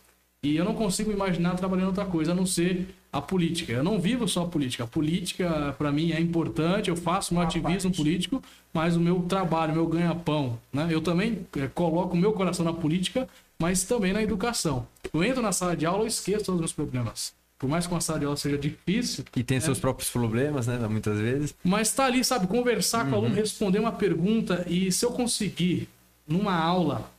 E 0.43 0.57
eu 0.57 0.65
não 0.65 0.75
consigo 0.75 1.11
imaginar 1.11 1.57
trabalhando 1.57 1.89
outra 1.89 2.05
coisa 2.05 2.33
a 2.33 2.35
não 2.35 2.47
ser 2.47 2.87
a 3.13 3.21
política. 3.21 3.73
Eu 3.73 3.83
não 3.83 3.99
vivo 3.99 4.29
só 4.29 4.43
a 4.43 4.47
política. 4.47 4.85
A 4.85 4.87
política, 4.87 5.75
para 5.77 5.91
mim, 5.91 6.13
é 6.13 6.21
importante, 6.21 6.89
eu 6.89 6.95
faço 6.97 7.35
Uma 7.35 7.43
ativismo 7.45 7.91
parte. 7.91 7.97
político, 7.97 8.43
mas 8.73 8.95
o 8.95 9.01
meu 9.01 9.21
trabalho, 9.23 9.73
o 9.73 9.77
meu 9.77 9.87
ganha-pão, 9.87 10.59
né? 10.73 10.87
Eu 10.91 11.01
também 11.01 11.41
eh, 11.57 11.69
coloco 11.75 12.15
o 12.15 12.17
meu 12.17 12.33
coração 12.33 12.65
na 12.65 12.73
política, 12.73 13.27
mas 13.59 13.83
também 13.85 14.13
na 14.13 14.23
educação. 14.23 14.87
Eu 15.13 15.25
entro 15.25 15.43
na 15.43 15.51
sala 15.51 15.75
de 15.77 15.85
aula 15.87 16.05
e 16.05 16.09
esqueço 16.09 16.45
todos 16.45 16.57
os 16.57 16.61
meus 16.61 16.73
problemas. 16.73 17.33
Por 17.59 17.69
mais 17.69 17.87
que 17.87 17.93
uma 17.95 18.01
sala 18.01 18.19
de 18.19 18.25
aula 18.27 18.37
seja 18.37 18.59
difícil, 18.59 19.25
E 19.35 19.43
tem 19.43 19.59
seus 19.61 19.79
próprios 19.79 20.11
problemas, 20.11 20.67
né? 20.67 20.79
Muitas 20.89 21.19
vezes. 21.19 21.55
mas 21.65 21.93
tá 21.93 22.05
ali, 22.05 22.23
sabe, 22.25 22.47
conversar 22.47 23.07
com 23.07 23.13
o 23.13 23.15
aluno, 23.17 23.35
responder 23.35 23.79
uma 23.79 23.93
pergunta 23.93 24.65
e 24.69 24.93
se 24.93 25.05
eu 25.05 25.11
conseguir 25.11 25.89
numa 26.29 26.55
aula 26.55 27.11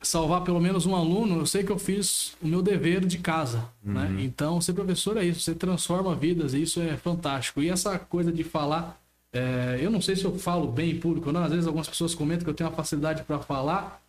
salvar 0.00 0.42
pelo 0.42 0.60
menos 0.60 0.84
um 0.86 0.96
aluno, 0.96 1.38
eu 1.38 1.46
sei 1.46 1.62
que 1.62 1.70
eu 1.70 1.78
fiz 1.78 2.32
o 2.42 2.46
meu 2.48 2.60
dever 2.62 3.04
de 3.04 3.18
casa, 3.18 3.68
né? 3.84 4.16
Então, 4.20 4.60
ser 4.60 4.72
professor 4.72 5.16
é 5.16 5.24
isso, 5.24 5.40
você 5.40 5.54
transforma 5.54 6.14
vidas, 6.14 6.54
e 6.54 6.62
isso 6.62 6.80
é 6.80 6.96
fantástico. 6.96 7.62
E 7.62 7.68
essa 7.70 7.98
coisa 7.98 8.32
de 8.32 8.42
falar, 8.42 9.00
é, 9.32 9.78
eu 9.80 9.90
não 9.90 10.00
sei 10.00 10.16
se 10.16 10.24
eu 10.24 10.36
falo 10.38 10.66
bem 10.66 10.90
em 10.92 10.98
público, 10.98 11.30
não. 11.30 11.44
Às 11.44 11.50
vezes 11.50 11.66
algumas 11.66 11.86
pessoas 11.88 12.14
comentam 12.16 12.42
que 12.44 12.50
eu 12.50 12.54
tenho 12.54 12.68
uma 12.68 12.74
facilidade 12.74 13.22
para 13.22 13.38
falar, 13.38 14.02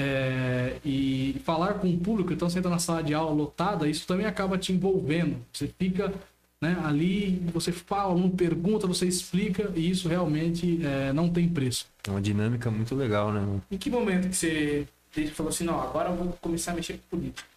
é, 0.00 0.76
e 0.84 1.40
falar 1.44 1.74
com 1.74 1.88
o 1.88 1.98
público, 1.98 2.32
então 2.32 2.48
você 2.48 2.58
entra 2.58 2.70
na 2.70 2.78
sala 2.78 3.02
de 3.02 3.12
aula 3.12 3.32
lotada, 3.32 3.88
isso 3.88 4.06
também 4.06 4.26
acaba 4.26 4.56
te 4.56 4.72
envolvendo. 4.72 5.36
Você 5.52 5.68
fica 5.78 6.12
né, 6.60 6.76
ali, 6.84 7.42
você 7.52 7.72
fala, 7.72 8.14
não 8.18 8.30
pergunta, 8.30 8.86
você 8.86 9.06
explica, 9.06 9.72
e 9.74 9.90
isso 9.90 10.08
realmente 10.08 10.80
é, 10.84 11.12
não 11.12 11.28
tem 11.30 11.48
preço. 11.48 11.86
É 12.06 12.10
uma 12.10 12.20
dinâmica 12.20 12.70
muito 12.70 12.94
legal, 12.94 13.32
né? 13.32 13.60
Em 13.70 13.78
que 13.78 13.90
momento 13.90 14.28
que 14.28 14.36
você 14.36 14.86
desde 15.14 15.34
falou 15.34 15.50
assim, 15.50 15.64
não, 15.64 15.80
agora 15.80 16.10
eu 16.10 16.16
vou 16.16 16.32
começar 16.40 16.72
a 16.72 16.74
mexer 16.74 16.94
com 16.94 17.16
política? 17.16 17.48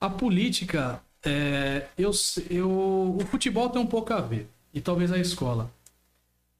A 0.00 0.10
política, 0.10 1.00
é, 1.24 1.86
eu, 1.96 2.10
eu, 2.50 3.16
o 3.20 3.26
futebol 3.26 3.68
tem 3.68 3.80
um 3.80 3.86
pouco 3.86 4.12
a 4.12 4.20
ver, 4.20 4.48
e 4.72 4.80
talvez 4.80 5.12
a 5.12 5.18
escola. 5.18 5.70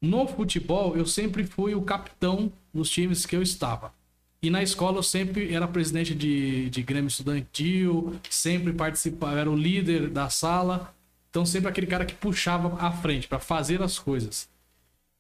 No 0.01 0.27
futebol, 0.27 0.97
eu 0.97 1.07
sempre 1.07 1.45
fui 1.45 1.75
o 1.75 1.83
capitão 1.83 2.53
dos 2.73 2.91
times 2.91 3.25
que 3.25 3.35
eu 3.35 3.43
estava. 3.43 3.93
E 4.43 4.51
na 4.51 4.63
escola 4.63 4.99
eu 4.99 5.03
sempre 5.03 5.53
era 5.53 5.67
presidente 5.67 6.15
de, 6.15 6.69
de 6.71 6.83
Grêmio 6.83 7.09
Estudantil, 7.09 8.15
sempre 8.31 8.73
participava, 8.73 9.39
era 9.41 9.51
o 9.51 9.57
líder 9.57 10.09
da 10.09 10.29
sala. 10.29 10.95
Então 11.31 11.45
sempre 11.45 11.69
aquele 11.69 11.87
cara 11.87 12.05
que 12.05 12.15
puxava 12.15 12.77
à 12.81 12.91
frente 12.93 13.27
para 13.29 13.39
fazer 13.39 13.83
as 13.83 13.99
coisas. 13.99 14.49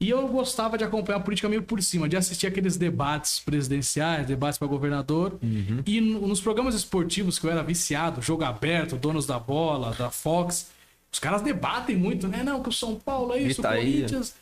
E 0.00 0.10
eu 0.10 0.28
gostava 0.28 0.76
de 0.76 0.84
acompanhar 0.84 1.16
a 1.18 1.20
política 1.22 1.48
meio 1.48 1.62
por 1.62 1.82
cima, 1.82 2.06
de 2.06 2.16
assistir 2.18 2.46
aqueles 2.46 2.76
debates 2.76 3.40
presidenciais, 3.40 4.26
debates 4.26 4.58
para 4.58 4.68
governador. 4.68 5.38
Uhum. 5.42 5.82
E 5.86 6.00
no- 6.02 6.28
nos 6.28 6.40
programas 6.40 6.74
esportivos 6.74 7.38
que 7.38 7.46
eu 7.46 7.50
era 7.50 7.62
viciado, 7.62 8.20
Jogo 8.20 8.44
Aberto, 8.44 8.96
Donos 8.96 9.26
da 9.26 9.38
Bola, 9.38 9.94
da 9.94 10.10
Fox, 10.10 10.70
os 11.10 11.18
caras 11.18 11.40
debatem 11.40 11.96
muito, 11.96 12.28
né? 12.28 12.42
Não, 12.42 12.62
que 12.62 12.68
o 12.68 12.72
São 12.72 12.94
Paulo 12.96 13.32
é 13.32 13.38
isso, 13.38 13.60
o 13.60 13.62
Gritaria. 13.64 13.92
Corinthians. 13.94 14.34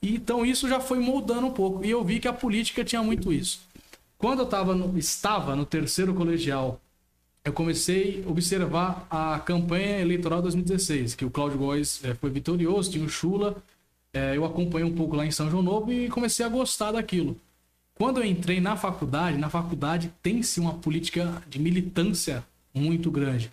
E, 0.00 0.14
então 0.14 0.46
isso 0.46 0.68
já 0.68 0.78
foi 0.78 1.00
moldando 1.00 1.48
um 1.48 1.52
pouco. 1.52 1.84
E 1.84 1.90
eu 1.90 2.04
vi 2.04 2.20
que 2.20 2.28
a 2.28 2.32
política 2.32 2.84
tinha 2.84 3.02
muito 3.02 3.32
isso. 3.32 3.60
Quando 4.20 4.40
eu 4.40 4.46
tava 4.46 4.74
no- 4.74 4.96
estava 4.98 5.56
no 5.56 5.64
terceiro 5.64 6.12
colegial, 6.14 6.78
eu 7.44 7.52
comecei 7.52 8.22
a 8.26 8.30
observar 8.30 9.06
a 9.10 9.38
campanha 9.40 9.98
eleitoral 10.00 10.42
2016, 10.42 11.14
que 11.14 11.24
o 11.24 11.30
Cláudio 11.30 11.58
Góes 11.58 12.00
eh, 12.04 12.14
foi 12.14 12.30
vitorioso, 12.30 12.90
tinha 12.90 13.04
o 13.04 13.08
Chula. 13.08 13.56
eh, 14.12 14.36
eu 14.36 14.44
acompanhei 14.44 14.86
um 14.86 14.92
pouco 14.94 15.16
lá 15.16 15.24
em 15.24 15.30
São 15.30 15.48
João 15.50 15.62
Novo 15.62 15.92
e 15.92 16.08
comecei 16.10 16.44
a 16.44 16.48
gostar 16.48 16.92
daquilo. 16.92 17.36
Quando 17.94 18.18
eu 18.18 18.24
entrei 18.26 18.60
na 18.60 18.76
faculdade, 18.76 19.38
na 19.38 19.48
faculdade 19.48 20.12
tem-se 20.22 20.58
uma 20.60 20.74
política 20.74 21.42
de 21.48 21.58
militância 21.58 22.44
muito 22.74 23.10
grande. 23.10 23.50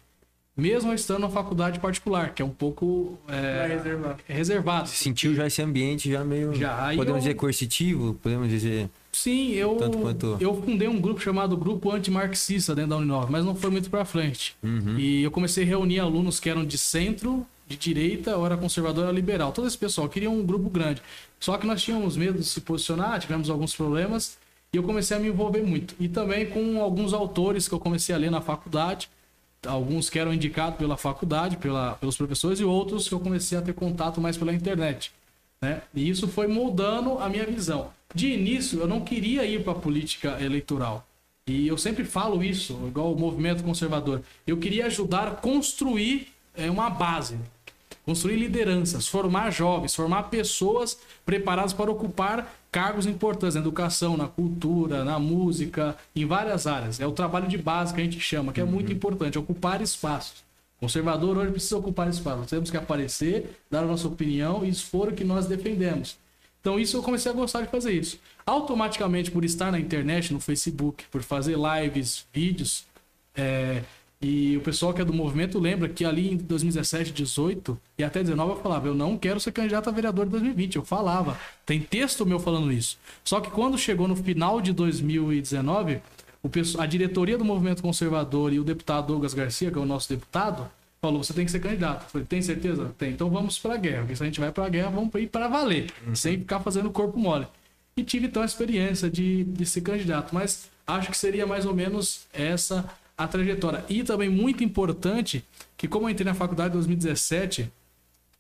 Mesmo 0.56 0.90
eu 0.92 0.96
estando 0.96 1.20
na 1.20 1.30
faculdade 1.30 1.80
particular, 1.80 2.34
que 2.34 2.42
é 2.42 2.46
um 2.46 2.50
pouco 2.50 3.20
Vai 3.28 3.68
reservar. 3.70 4.18
reservado. 4.28 4.90
Sentiu 4.90 5.36
já 5.36 5.46
esse 5.46 5.62
ambiente 5.62 6.12
já 6.12 6.24
meio. 6.26 6.54
Já, 6.56 6.88
podemos 6.96 7.08
eu- 7.10 7.18
dizer 7.20 7.34
coercitivo? 7.36 8.16
Podemos 8.16 8.50
dizer. 8.50 8.90
Sim, 9.22 9.52
eu, 9.54 9.76
quanto- 9.78 10.00
eu 10.40 10.62
fundei 10.62 10.88
um 10.88 11.02
grupo 11.02 11.20
chamado 11.20 11.58
Grupo 11.58 11.92
Antimarxista 11.92 12.76
dentro 12.76 12.92
da 12.92 12.98
Uninove, 12.98 13.32
mas 13.32 13.44
não 13.44 13.56
foi 13.56 13.70
muito 13.72 13.90
pra 13.90 14.06
frente. 14.06 14.56
E 15.00 15.24
eu 15.24 15.32
comecei 15.32 15.64
a 15.64 15.68
reunir 15.68 16.00
alunos 16.00 16.40
que 16.40 16.50
eram 16.50 16.64
de 16.64 16.78
centro, 16.78 17.46
de 17.68 17.76
direita, 17.76 18.38
ou 18.38 18.46
era 18.46 18.56
conservador, 18.56 19.04
ou 19.04 19.10
era 19.10 19.16
liberal. 19.16 19.52
Todo 19.52 19.68
esse 19.68 19.78
pessoal 19.78 20.08
queria 20.08 20.30
um 20.30 20.44
grupo 20.46 20.70
grande. 20.70 21.02
Só 21.40 21.58
que 21.58 21.66
nós 21.66 21.82
tínhamos 21.82 22.16
medo 22.16 22.38
de 22.38 22.46
se 22.46 22.62
posicionar, 22.62 23.20
tivemos 23.20 23.50
alguns 23.50 23.76
problemas, 23.76 24.38
e 24.72 24.78
eu 24.78 24.84
comecei 24.84 25.18
a 25.18 25.20
me 25.20 25.30
envolver 25.30 25.64
muito. 25.64 25.96
E 26.00 26.08
também 26.08 26.46
com 26.46 26.80
alguns 26.82 27.12
autores 27.12 27.68
que 27.68 27.74
eu 27.74 27.80
comecei 27.80 28.14
a 28.14 28.18
ler 28.20 28.30
na 28.30 28.42
faculdade, 28.42 29.10
alguns 29.66 30.10
que 30.12 30.20
eram 30.20 30.32
indicados 30.34 30.78
pela 30.78 30.96
faculdade, 30.96 31.58
pela, 31.58 31.94
pelos 31.94 32.16
professores, 32.16 32.60
e 32.60 32.64
outros 32.64 33.08
que 33.10 33.14
eu 33.16 33.20
comecei 33.20 33.58
a 33.58 33.62
ter 33.62 33.74
contato 33.74 34.22
mais 34.22 34.38
pela 34.38 34.54
internet 34.54 35.12
né? 35.60 35.82
E 35.96 36.08
isso 36.08 36.28
foi 36.28 36.46
moldando 36.46 37.18
a 37.18 37.28
minha 37.28 37.44
visão. 37.44 37.90
De 38.14 38.28
início, 38.34 38.80
eu 38.80 38.88
não 38.88 39.02
queria 39.02 39.46
ir 39.46 39.64
para 39.64 39.74
a 39.74 39.76
política 39.76 40.38
eleitoral. 40.42 41.06
E 41.48 41.68
eu 41.68 41.78
sempre 41.78 42.04
falo 42.04 42.44
isso, 42.44 42.78
igual 42.88 43.14
o 43.14 43.20
movimento 43.20 43.64
conservador. 43.64 44.22
Eu 44.46 44.58
queria 44.58 44.88
ajudar 44.88 45.28
a 45.28 45.32
construir 45.32 46.28
é, 46.56 46.70
uma 46.70 46.90
base, 46.90 47.38
construir 48.06 48.36
lideranças, 48.36 49.08
formar 49.08 49.52
jovens, 49.52 49.96
formar 49.96 50.24
pessoas 50.24 50.98
preparadas 51.26 51.72
para 51.72 51.92
ocupar 51.92 52.54
cargos 52.72 53.06
importantes 53.06 53.56
na 53.56 53.62
educação, 53.62 54.18
na 54.18 54.28
cultura, 54.28 55.06
na 55.06 55.20
música, 55.20 55.96
em 56.16 56.26
várias 56.26 56.68
áreas. 56.68 57.00
É 57.00 57.08
o 57.08 57.12
trabalho 57.12 57.48
de 57.48 57.58
base 57.58 57.94
que 57.94 58.02
a 58.02 58.04
gente 58.04 58.20
chama, 58.20 58.52
que 58.52 58.60
é 58.60 58.66
muito 58.66 58.92
importante, 58.92 59.40
ocupar 59.40 59.82
espaços. 59.82 60.44
Conservador 60.80 61.38
hoje 61.38 61.52
precisa 61.52 61.78
ocupar 61.78 62.10
espaço. 62.10 62.40
Nós 62.40 62.50
temos 62.50 62.70
que 62.70 62.78
aparecer, 62.78 63.58
dar 63.72 63.84
a 63.84 63.88
nossa 63.88 64.08
opinião 64.08 64.66
e 64.66 64.70
expor 64.70 65.10
o 65.10 65.14
que 65.14 65.24
nós 65.24 65.48
defendemos. 65.48 66.18
Então 66.62 66.80
isso 66.80 66.98
eu 66.98 67.04
comecei 67.04 67.32
a 67.32 67.36
gostar 67.36 67.62
de 67.62 67.68
fazer 67.68 67.94
isso. 67.94 68.20
Automaticamente, 68.46 69.32
por 69.32 69.46
estar 69.46 69.72
na 69.72 69.80
internet, 69.80 70.34
no 70.34 70.40
Facebook, 70.40 71.06
por 71.12 71.22
fazer 71.22 71.56
lives, 71.58 72.26
vídeos, 72.34 72.86
é, 73.36 73.84
e 74.20 74.58
o 74.58 74.62
pessoal 74.62 74.94
que 74.94 75.02
é 75.02 75.06
do 75.06 75.14
movimento 75.14 75.60
lembra 75.60 75.88
que 75.88 76.04
ali 76.04 76.32
em 76.32 76.38
2017, 76.38 77.12
18 77.12 77.80
e 78.00 78.04
até 78.04 78.24
19 78.24 78.54
eu 78.54 78.58
falava, 78.58 78.88
eu 78.88 78.96
não 78.96 79.16
quero 79.16 79.40
ser 79.40 79.52
candidato 79.52 79.90
a 79.90 79.92
vereador 79.92 80.26
em 80.26 80.30
2020. 80.30 80.78
Eu 80.78 80.86
falava. 80.86 81.38
Tem 81.66 81.80
texto 81.80 82.26
meu 82.26 82.40
falando 82.40 82.72
isso. 82.72 82.98
Só 83.24 83.40
que 83.40 83.52
quando 83.52 83.78
chegou 83.78 84.08
no 84.08 84.16
final 84.16 84.60
de 84.60 84.74
2019, 84.74 86.02
o 86.42 86.50
a 86.82 86.86
diretoria 86.88 87.38
do 87.38 87.46
movimento 87.46 87.84
conservador 87.84 88.52
e 88.54 88.60
o 88.60 88.64
deputado 88.64 89.08
Douglas 89.08 89.36
Garcia, 89.36 89.70
que 89.70 89.78
é 89.78 89.82
o 89.82 89.86
nosso 89.86 90.10
deputado, 90.10 90.68
falou: 91.02 91.24
você 91.24 91.34
tem 91.34 91.46
que 91.46 91.52
ser 91.52 91.60
candidato. 91.60 92.04
Eu 92.04 92.10
falei, 92.10 92.28
tem 92.28 92.42
certeza? 92.42 92.94
Tem. 92.98 93.12
Então 93.12 93.30
vamos 93.30 93.58
pra 93.60 93.78
guerra. 93.78 94.00
Porque 94.00 94.16
se 94.16 94.24
a 94.24 94.26
gente 94.26 94.40
vai 94.40 94.52
pra 94.52 94.70
guerra, 94.70 94.90
vamos 94.90 95.14
ir 95.16 95.28
para 95.28 95.48
valer, 95.48 95.92
sem 96.14 96.40
ficar 96.40 96.60
fazendo 96.60 96.90
corpo 96.92 97.18
mole. 97.18 97.48
E 97.96 98.04
tive 98.04 98.28
então 98.28 98.44
a 98.44 98.46
experiência 98.46 99.10
de, 99.10 99.44
de 99.44 99.66
ser 99.66 99.82
candidato. 99.82 100.34
Mas 100.34 100.70
acho 100.86 101.10
que 101.10 101.18
seria 101.18 101.46
mais 101.48 101.66
ou 101.66 101.74
menos 101.74 102.28
essa 102.32 102.86
a 103.18 103.28
trajetória. 103.28 103.84
E 103.90 104.04
também 104.04 104.30
muito 104.30 104.64
importante 104.64 105.44
que, 105.76 105.88
como 105.88 106.06
eu 106.06 106.12
entrei 106.12 106.26
na 106.26 106.36
faculdade 106.36 106.70
em 106.70 106.74
2017, 106.74 107.72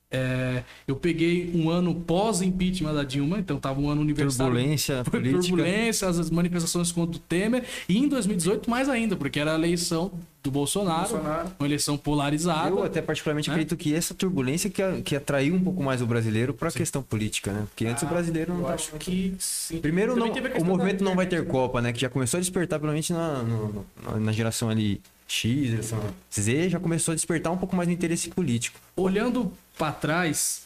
é, 0.09 0.63
eu 0.87 0.95
peguei 0.95 1.51
um 1.53 1.69
ano 1.69 1.93
pós-impeachment 1.95 2.93
da 2.93 3.03
Dilma, 3.03 3.39
então 3.39 3.59
tava 3.59 3.79
um 3.81 3.89
ano 3.89 4.01
universitário. 4.01 4.53
Turbulência 4.53 5.03
Foi 5.03 5.19
política. 5.19 5.41
turbulência, 5.55 6.07
as 6.07 6.29
manifestações 6.29 6.91
contra 6.91 7.17
o 7.17 7.19
Temer. 7.19 7.63
E 7.89 7.97
em 7.97 8.07
2018, 8.07 8.69
mais 8.69 8.87
ainda, 8.87 9.15
porque 9.15 9.39
era 9.39 9.51
a 9.51 9.55
eleição 9.55 10.11
do 10.41 10.49
Bolsonaro, 10.49 11.09
Bolsonaro. 11.09 11.49
uma 11.59 11.67
eleição 11.67 11.97
polarizada. 11.97 12.69
Eu 12.69 12.83
até 12.83 13.01
particularmente 13.01 13.49
né? 13.49 13.55
acredito 13.55 13.75
que 13.75 13.93
essa 13.93 14.13
turbulência 14.13 14.69
que, 14.69 14.81
a- 14.81 15.01
que 15.01 15.13
atraiu 15.15 15.53
um 15.53 15.59
pouco 15.61 15.83
mais 15.83 16.01
o 16.01 16.05
brasileiro 16.07 16.53
para 16.53 16.69
a 16.69 16.71
questão 16.71 17.01
política, 17.03 17.51
né? 17.51 17.65
Porque 17.69 17.85
antes 17.85 18.01
o 18.03 18.05
brasileiro 18.07 18.51
não 18.53 18.59
Eu 18.59 18.63
tava- 18.63 18.75
acho 18.75 18.91
que 18.93 19.35
sim. 19.39 19.79
Primeiro, 19.79 20.15
não, 20.15 20.27
o 20.27 20.63
movimento 20.65 21.03
não 21.03 21.15
vai 21.15 21.25
ter 21.25 21.35
internet, 21.37 21.51
Copa, 21.51 21.81
né? 21.81 21.91
Que 21.91 21.99
já 21.99 22.09
começou 22.09 22.37
a 22.37 22.41
despertar, 22.41 22.79
pelo 22.79 22.93
menos 22.93 23.09
na, 23.09 23.43
no- 23.43 23.85
no- 24.05 24.19
na 24.21 24.31
geração 24.31 24.69
ali 24.69 25.01
X, 25.27 25.71
geração 25.71 25.99
Z, 26.33 26.69
já 26.69 26.79
começou 26.79 27.11
a 27.11 27.15
despertar 27.15 27.51
um 27.51 27.57
pouco 27.57 27.75
mais 27.75 27.89
do 27.89 27.93
interesse 27.93 28.29
político. 28.29 28.79
Olhando 28.95 29.51
para 29.77 29.91
trás, 29.91 30.65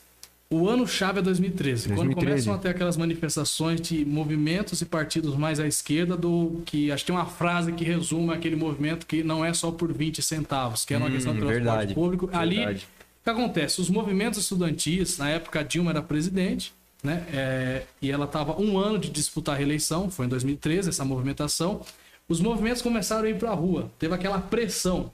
o 0.50 0.68
ano-chave 0.68 1.20
é 1.20 1.22
2013, 1.22 1.88
Quando 1.90 1.96
2013. 2.14 2.26
começam 2.32 2.54
a 2.54 2.58
ter 2.58 2.70
aquelas 2.70 2.98
manifestações 2.98 3.80
de 3.80 4.04
movimentos 4.04 4.82
e 4.82 4.86
partidos 4.86 5.36
mais 5.38 5.60
à 5.60 5.68
esquerda, 5.68 6.18
do 6.18 6.62
que 6.66 6.92
acho 6.92 7.04
que 7.04 7.08
tem 7.12 7.16
uma 7.16 7.26
frase 7.26 7.72
que 7.72 7.84
resume 7.86 8.34
aquele 8.34 8.56
movimento 8.58 9.06
que 9.06 9.24
não 9.24 9.46
é 9.46 9.54
só 9.54 9.72
por 9.72 9.94
20 9.94 10.22
centavos, 10.22 10.84
que 10.84 10.94
é 10.94 10.98
uma 10.98 11.08
Hum, 11.08 11.12
questão 11.12 11.34
do 11.34 11.40
transporte 11.40 11.64
verdade, 11.64 11.94
público. 11.94 12.30
Ali, 12.34 12.66
o 12.66 13.24
que 13.24 13.30
acontece? 13.30 13.80
Os 13.80 13.90
movimentos 13.90 14.40
estudantis, 14.40 15.18
na 15.18 15.30
época 15.30 15.62
a 15.62 15.64
Dilma 15.64 15.92
era 15.92 16.02
presidente, 16.02 16.74
né? 17.04 17.24
É, 17.34 17.84
e 18.02 18.12
ela 18.12 18.26
estava 18.26 18.60
um 18.60 18.78
ano 18.78 19.00
de 19.00 19.10
disputar 19.10 19.56
a 19.56 19.58
reeleição, 19.58 20.10
foi 20.12 20.26
em 20.26 20.30
2013 20.30 20.90
essa 20.90 21.06
movimentação. 21.06 21.82
Os 22.28 22.42
movimentos 22.42 22.82
começaram 22.82 23.24
a 23.26 23.30
ir 23.30 23.38
para 23.38 23.52
a 23.52 23.56
rua, 23.56 23.90
teve 23.98 24.14
aquela 24.14 24.40
pressão. 24.40 25.12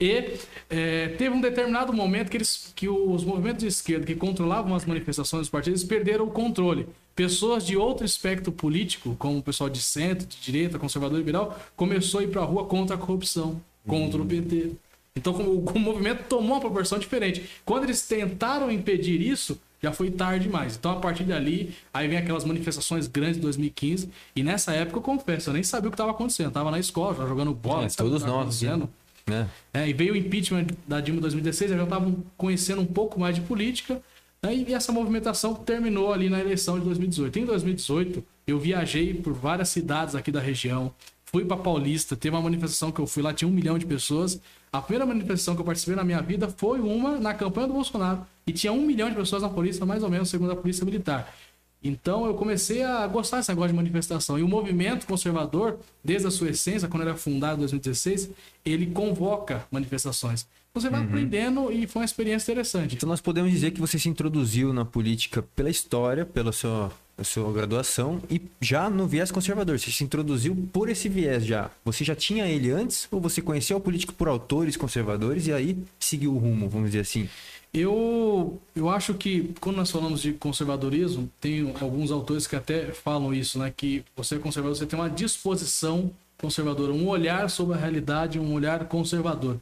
E 0.00 0.38
é, 0.70 1.08
teve 1.18 1.30
um 1.30 1.40
determinado 1.40 1.92
momento 1.92 2.30
que, 2.30 2.36
eles, 2.36 2.72
que 2.76 2.88
os 2.88 3.24
movimentos 3.24 3.62
de 3.62 3.66
esquerda 3.66 4.06
que 4.06 4.14
controlavam 4.14 4.74
as 4.74 4.84
manifestações 4.84 5.42
dos 5.42 5.50
partidos 5.50 5.82
perderam 5.82 6.26
o 6.26 6.30
controle. 6.30 6.86
Pessoas 7.16 7.66
de 7.66 7.76
outro 7.76 8.06
espectro 8.06 8.52
político, 8.52 9.16
como 9.18 9.38
o 9.38 9.42
pessoal 9.42 9.68
de 9.68 9.82
centro, 9.82 10.24
de 10.24 10.40
direita, 10.40 10.78
conservador 10.78 11.18
liberal, 11.18 11.58
começou 11.74 12.20
a 12.20 12.22
ir 12.22 12.28
para 12.28 12.42
a 12.42 12.44
rua 12.44 12.64
contra 12.66 12.94
a 12.94 12.98
corrupção, 12.98 13.60
contra 13.84 14.22
o 14.22 14.24
PT. 14.24 14.70
Então 15.16 15.32
o, 15.34 15.64
o 15.64 15.78
movimento 15.80 16.28
tomou 16.28 16.52
uma 16.52 16.60
proporção 16.60 16.96
diferente. 16.96 17.50
Quando 17.64 17.82
eles 17.82 18.06
tentaram 18.06 18.70
impedir 18.70 19.20
isso, 19.20 19.60
já 19.82 19.92
foi 19.92 20.10
tarde 20.12 20.44
demais. 20.46 20.76
Então, 20.76 20.92
a 20.92 20.96
partir 20.96 21.24
dali, 21.24 21.74
aí 21.92 22.08
vem 22.08 22.18
aquelas 22.18 22.44
manifestações 22.44 23.06
grandes 23.06 23.36
de 23.36 23.42
2015. 23.42 24.10
E 24.34 24.42
nessa 24.42 24.72
época, 24.72 24.98
eu 24.98 25.02
confesso, 25.02 25.50
eu 25.50 25.54
nem 25.54 25.62
sabia 25.62 25.88
o 25.88 25.90
que 25.90 25.94
estava 25.94 26.10
acontecendo. 26.10 26.46
Eu 26.46 26.52
tava 26.52 26.70
na 26.70 26.78
escola, 26.78 27.14
já 27.14 27.26
jogando 27.26 27.52
bola. 27.54 27.86
É, 27.86 27.88
todos 27.88 28.22
nós, 28.22 28.32
acontecendo. 28.32 28.88
Né? 29.28 29.48
É, 29.72 29.88
e 29.88 29.92
veio 29.92 30.14
o 30.14 30.16
impeachment 30.16 30.66
da 30.86 31.00
Dilma 31.00 31.18
em 31.18 31.22
2016, 31.22 31.70
eu 31.70 31.76
já 31.76 31.84
estava 31.84 32.14
conhecendo 32.36 32.80
um 32.80 32.86
pouco 32.86 33.20
mais 33.20 33.34
de 33.34 33.42
política, 33.42 34.00
né, 34.42 34.54
e 34.54 34.72
essa 34.72 34.92
movimentação 34.92 35.54
terminou 35.54 36.12
ali 36.12 36.30
na 36.30 36.40
eleição 36.40 36.78
de 36.78 36.84
2018. 36.84 37.38
Em 37.38 37.44
2018, 37.44 38.24
eu 38.46 38.58
viajei 38.58 39.14
por 39.14 39.32
várias 39.32 39.68
cidades 39.68 40.14
aqui 40.14 40.30
da 40.30 40.40
região, 40.40 40.92
fui 41.30 41.44
pra 41.44 41.56
Paulista, 41.56 42.16
teve 42.16 42.34
uma 42.34 42.42
manifestação 42.42 42.90
que 42.90 43.00
eu 43.00 43.06
fui 43.06 43.22
lá, 43.22 43.34
tinha 43.34 43.48
um 43.48 43.52
milhão 43.52 43.78
de 43.78 43.86
pessoas. 43.86 44.40
A 44.72 44.80
primeira 44.80 45.06
manifestação 45.06 45.54
que 45.54 45.60
eu 45.60 45.64
participei 45.64 45.96
na 45.96 46.04
minha 46.04 46.20
vida 46.20 46.48
foi 46.48 46.80
uma 46.80 47.18
na 47.18 47.34
campanha 47.34 47.66
do 47.66 47.74
Bolsonaro. 47.74 48.26
E 48.46 48.52
tinha 48.52 48.72
um 48.72 48.82
milhão 48.82 49.10
de 49.10 49.16
pessoas 49.16 49.42
na 49.42 49.48
polícia, 49.48 49.84
mais 49.84 50.02
ou 50.02 50.10
menos, 50.10 50.30
segundo 50.30 50.52
a 50.52 50.56
Polícia 50.56 50.84
Militar. 50.84 51.34
Então 51.82 52.26
eu 52.26 52.34
comecei 52.34 52.82
a 52.82 53.06
gostar 53.06 53.38
desse 53.38 53.50
negócio 53.50 53.70
de 53.70 53.76
manifestação. 53.76 54.38
E 54.38 54.42
o 54.42 54.48
movimento 54.48 55.06
conservador, 55.06 55.78
desde 56.02 56.26
a 56.26 56.30
sua 56.30 56.50
essência, 56.50 56.88
quando 56.88 57.02
ele 57.02 57.10
é 57.10 57.16
fundado 57.16 57.56
em 57.56 57.60
2016, 57.60 58.30
ele 58.64 58.86
convoca 58.86 59.66
manifestações. 59.70 60.46
Você 60.74 60.90
vai 60.90 61.02
aprendendo 61.02 61.72
e 61.72 61.86
foi 61.86 62.02
uma 62.02 62.04
experiência 62.04 62.52
interessante. 62.52 62.94
Então 62.94 63.08
nós 63.08 63.20
podemos 63.20 63.50
dizer 63.50 63.70
que 63.72 63.80
você 63.80 63.98
se 63.98 64.08
introduziu 64.08 64.72
na 64.72 64.84
política 64.84 65.42
pela 65.56 65.70
história, 65.70 66.24
pela 66.24 66.52
sua, 66.52 66.92
sua 67.22 67.52
graduação 67.52 68.20
e 68.30 68.40
já 68.60 68.88
no 68.88 69.06
viés 69.06 69.30
conservador. 69.30 69.78
Você 69.78 69.90
se 69.90 70.04
introduziu 70.04 70.54
por 70.72 70.88
esse 70.88 71.08
viés 71.08 71.44
já. 71.44 71.70
Você 71.84 72.04
já 72.04 72.14
tinha 72.14 72.46
ele 72.46 72.70
antes 72.70 73.08
ou 73.10 73.20
você 73.20 73.40
conheceu 73.40 73.76
a 73.76 73.80
política 73.80 74.12
por 74.12 74.28
autores 74.28 74.76
conservadores 74.76 75.46
e 75.46 75.52
aí 75.52 75.76
seguiu 75.98 76.34
o 76.34 76.38
rumo, 76.38 76.68
vamos 76.68 76.90
dizer 76.90 77.00
assim? 77.00 77.28
Eu, 77.72 78.58
eu 78.74 78.88
acho 78.88 79.14
que 79.14 79.54
quando 79.60 79.76
nós 79.76 79.90
falamos 79.90 80.22
de 80.22 80.32
conservadorismo, 80.32 81.30
tem 81.40 81.72
alguns 81.80 82.10
autores 82.10 82.46
que 82.46 82.56
até 82.56 82.86
falam 82.92 83.32
isso, 83.34 83.58
né? 83.58 83.72
Que 83.76 84.02
você 84.16 84.36
é 84.36 84.38
conservador, 84.38 84.76
você 84.76 84.86
tem 84.86 84.98
uma 84.98 85.10
disposição 85.10 86.10
conservadora, 86.38 86.92
um 86.92 87.06
olhar 87.08 87.50
sobre 87.50 87.74
a 87.76 87.78
realidade, 87.78 88.38
um 88.38 88.52
olhar 88.54 88.84
conservador. 88.86 89.58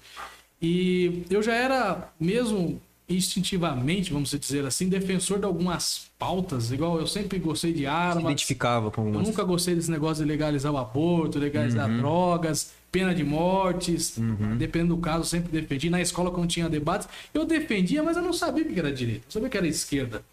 E 0.62 1.24
eu 1.28 1.42
já 1.42 1.54
era, 1.54 2.08
mesmo 2.18 2.80
instintivamente, 3.08 4.12
vamos 4.12 4.30
dizer 4.30 4.64
assim, 4.66 4.88
defensor 4.88 5.38
de 5.38 5.44
algumas 5.44 6.06
pautas, 6.18 6.72
igual 6.72 6.98
eu 6.98 7.06
sempre 7.06 7.38
gostei 7.38 7.72
de 7.72 7.80
Se 7.80 7.86
armas. 7.86 8.24
identificava 8.24 8.90
com 8.90 9.02
Eu 9.02 9.06
algumas... 9.08 9.28
nunca 9.28 9.44
gostei 9.44 9.74
desse 9.74 9.90
negócio 9.90 10.24
de 10.24 10.28
legalizar 10.28 10.72
o 10.72 10.76
aborto, 10.76 11.38
legalizar 11.38 11.88
drogas, 11.98 12.72
pena 12.90 13.14
de 13.14 13.24
mortes. 13.24 14.18
Dependendo 14.56 14.94
do 14.94 15.00
caso, 15.00 15.24
sempre 15.24 15.50
defendi. 15.52 15.90
Na 15.90 16.00
escola, 16.00 16.30
quando 16.30 16.48
tinha 16.48 16.68
debates, 16.68 17.08
eu 17.32 17.44
defendia, 17.44 18.02
mas 18.02 18.16
eu 18.16 18.22
não 18.22 18.32
sabia 18.32 18.64
o 18.64 18.66
que 18.66 18.78
era 18.78 18.92
direita. 18.92 19.24
Eu 19.28 19.32
sabia 19.32 19.48
que 19.48 19.56
era 19.56 19.66
esquerda. 19.66 20.24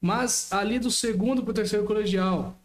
Mas 0.00 0.52
ali 0.52 0.78
do 0.78 0.90
segundo 0.90 1.42
para 1.42 1.50
o 1.50 1.54
terceiro 1.54 1.84
colegial, 1.84 2.56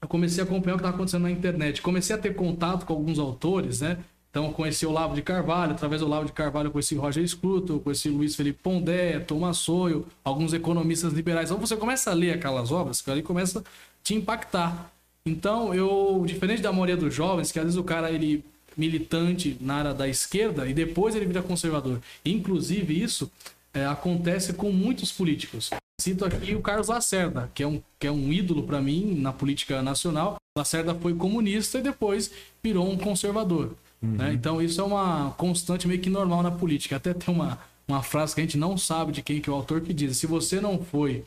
eu 0.00 0.08
comecei 0.08 0.42
a 0.42 0.46
acompanhar 0.46 0.74
o 0.74 0.78
que 0.78 0.82
estava 0.82 0.94
acontecendo 0.94 1.22
na 1.22 1.30
internet. 1.30 1.82
Comecei 1.82 2.14
a 2.14 2.18
ter 2.18 2.34
contato 2.34 2.86
com 2.86 2.92
alguns 2.92 3.18
autores, 3.18 3.80
né? 3.80 3.98
Então, 4.30 4.46
eu 4.46 4.52
conheci 4.52 4.84
o 4.86 4.92
Lavo 4.92 5.14
de 5.14 5.22
Carvalho, 5.22 5.72
através 5.72 6.00
do 6.00 6.06
Lavo 6.06 6.26
de 6.26 6.32
Carvalho, 6.32 6.68
eu 6.68 6.70
conheci 6.70 6.94
Roger 6.94 7.26
Scruton, 7.26 7.74
eu 7.74 7.80
conheci 7.80 8.10
Luiz 8.10 8.36
Felipe 8.36 8.60
Pondé, 8.62 9.18
Thomas 9.20 9.56
Sowell, 9.56 10.06
alguns 10.22 10.52
economistas 10.52 11.12
liberais. 11.12 11.50
Então, 11.50 11.58
você 11.58 11.76
começa 11.76 12.10
a 12.10 12.14
ler 12.14 12.32
aquelas 12.32 12.70
obras, 12.70 13.00
que 13.00 13.10
ali 13.10 13.22
começa 13.22 13.60
a 13.60 13.62
te 14.02 14.14
impactar. 14.14 14.92
Então, 15.24 15.74
eu, 15.74 16.22
diferente 16.26 16.62
da 16.62 16.70
maioria 16.70 16.96
dos 16.96 17.14
jovens, 17.14 17.50
que 17.50 17.58
às 17.58 17.64
vezes 17.64 17.78
o 17.78 17.84
cara, 17.84 18.10
ele 18.10 18.44
militante 18.78 19.56
na 19.60 19.74
área 19.74 19.92
da 19.92 20.08
esquerda 20.08 20.66
e 20.66 20.72
depois 20.72 21.16
ele 21.16 21.26
vira 21.26 21.42
conservador. 21.42 22.00
Inclusive, 22.24 23.02
isso 23.02 23.30
é, 23.74 23.84
acontece 23.84 24.52
com 24.52 24.70
muitos 24.70 25.10
políticos. 25.10 25.70
Cito 26.00 26.24
aqui 26.24 26.54
o 26.54 26.62
Carlos 26.62 26.86
Lacerda, 26.86 27.50
que 27.52 27.62
é 27.62 27.66
um, 27.66 27.82
que 27.98 28.06
é 28.06 28.10
um 28.10 28.32
ídolo 28.32 28.62
para 28.62 28.80
mim 28.80 29.16
na 29.20 29.32
política 29.32 29.82
nacional. 29.82 30.36
Lacerda 30.56 30.94
foi 30.94 31.12
comunista 31.12 31.78
e 31.78 31.82
depois 31.82 32.30
virou 32.62 32.88
um 32.88 32.96
conservador. 32.96 33.74
né? 34.00 34.32
Então 34.32 34.62
isso 34.62 34.80
é 34.80 34.84
uma 34.84 35.32
constante 35.32 35.88
meio 35.88 36.00
que 36.00 36.08
normal 36.08 36.42
na 36.42 36.52
política. 36.52 36.96
Até 36.96 37.12
tem 37.12 37.34
uma, 37.34 37.58
uma 37.86 38.00
frase 38.00 38.34
que 38.34 38.40
a 38.40 38.44
gente 38.44 38.56
não 38.56 38.78
sabe 38.78 39.10
de 39.10 39.22
quem 39.22 39.40
que 39.40 39.50
é 39.50 39.52
o 39.52 39.56
autor 39.56 39.80
que 39.80 39.92
diz: 39.92 40.16
se 40.16 40.26
você 40.26 40.60
não 40.60 40.78
foi 40.78 41.24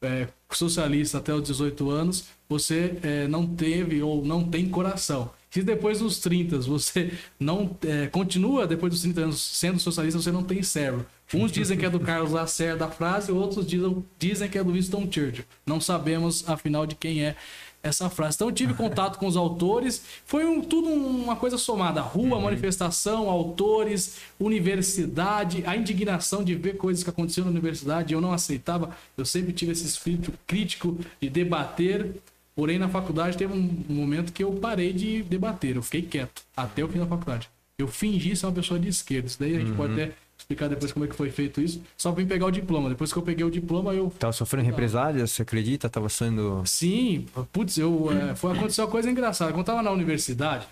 é, 0.00 0.28
socialista 0.50 1.18
até 1.18 1.34
os 1.34 1.42
18 1.42 1.90
anos, 1.90 2.24
você 2.48 2.96
é, 3.02 3.28
não 3.28 3.46
teve 3.46 4.02
ou 4.02 4.24
não 4.24 4.42
tem 4.42 4.68
coração. 4.68 5.30
Se 5.54 5.62
depois 5.62 6.00
dos 6.00 6.18
30 6.18 6.58
você 6.62 7.12
não 7.38 7.76
é, 7.86 8.08
continua 8.08 8.66
depois 8.66 8.92
dos 8.92 9.02
30 9.02 9.20
anos 9.20 9.40
sendo 9.40 9.78
socialista, 9.78 10.20
você 10.20 10.32
não 10.32 10.42
tem 10.42 10.64
cérebro. 10.64 11.06
Uns 11.32 11.52
dizem 11.52 11.78
que 11.78 11.86
é 11.86 11.88
do 11.90 12.00
Carlos 12.00 12.32
Lacerda 12.32 12.86
a 12.86 12.90
frase, 12.90 13.30
outros 13.30 13.64
dizem, 13.64 14.04
dizem 14.18 14.48
que 14.50 14.58
é 14.58 14.64
do 14.64 14.72
Winston 14.72 15.02
Churchill. 15.02 15.44
Não 15.64 15.80
sabemos, 15.80 16.42
afinal, 16.48 16.84
de 16.86 16.96
quem 16.96 17.24
é 17.24 17.36
essa 17.84 18.10
frase. 18.10 18.34
Então 18.34 18.48
eu 18.48 18.52
tive 18.52 18.74
contato 18.74 19.16
com 19.16 19.28
os 19.28 19.36
autores, 19.36 20.02
foi 20.26 20.44
um- 20.44 20.60
tudo 20.60 20.88
uma 20.88 21.36
coisa 21.36 21.56
somada. 21.56 22.00
Rua, 22.00 22.40
manifestação, 22.40 23.30
autores, 23.30 24.16
universidade, 24.40 25.62
a 25.66 25.76
indignação 25.76 26.42
de 26.42 26.56
ver 26.56 26.76
coisas 26.76 27.04
que 27.04 27.10
aconteciam 27.10 27.44
na 27.44 27.52
universidade, 27.52 28.12
eu 28.12 28.20
não 28.20 28.32
aceitava. 28.32 28.90
Eu 29.16 29.24
sempre 29.24 29.52
tive 29.52 29.70
esse 29.70 29.86
espírito 29.86 30.32
crítico 30.48 30.98
de 31.20 31.30
debater. 31.30 32.10
Porém, 32.54 32.78
na 32.78 32.88
faculdade 32.88 33.36
teve 33.36 33.52
um 33.52 33.84
momento 33.88 34.32
que 34.32 34.44
eu 34.44 34.52
parei 34.52 34.92
de 34.92 35.22
debater, 35.24 35.76
eu 35.76 35.82
fiquei 35.82 36.02
quieto 36.02 36.42
até 36.56 36.84
o 36.84 36.88
fim 36.88 36.98
da 37.00 37.06
faculdade. 37.06 37.48
Eu 37.76 37.88
fingi 37.88 38.36
ser 38.36 38.46
uma 38.46 38.52
pessoa 38.52 38.78
de 38.78 38.88
esquerda. 38.88 39.26
Isso 39.26 39.38
daí 39.40 39.56
a 39.56 39.58
gente 39.58 39.72
pode 39.72 39.92
até 39.94 40.12
explicar 40.38 40.68
depois 40.68 40.92
como 40.92 41.04
é 41.04 41.08
que 41.08 41.16
foi 41.16 41.30
feito 41.30 41.60
isso. 41.60 41.82
Só 41.96 42.12
vim 42.12 42.24
pegar 42.24 42.46
o 42.46 42.50
diploma. 42.52 42.88
Depois 42.88 43.12
que 43.12 43.18
eu 43.18 43.22
peguei 43.22 43.44
o 43.44 43.50
diploma, 43.50 43.92
eu 43.92 44.10
Tava 44.16 44.32
sofrendo 44.32 44.66
represálias, 44.66 45.32
você 45.32 45.42
acredita? 45.42 45.88
Tava 45.88 46.08
sendo... 46.08 46.62
Sim, 46.64 47.26
putz, 47.52 47.76
eu, 47.76 48.08
é, 48.12 48.36
foi, 48.36 48.52
aconteceu 48.56 48.84
uma 48.84 48.90
coisa 48.90 49.10
engraçada. 49.10 49.50
Quando 49.50 49.58
eu 49.60 49.64
tava 49.64 49.82
na 49.82 49.90
universidade, 49.90 50.68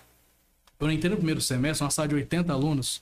eu 0.79 0.89
entrei 0.89 1.09
no 1.11 1.17
primeiro 1.17 1.41
semestre, 1.41 1.83
uma 1.83 1.91
sala 1.91 2.07
de 2.07 2.15
80 2.15 2.53
alunos, 2.53 3.01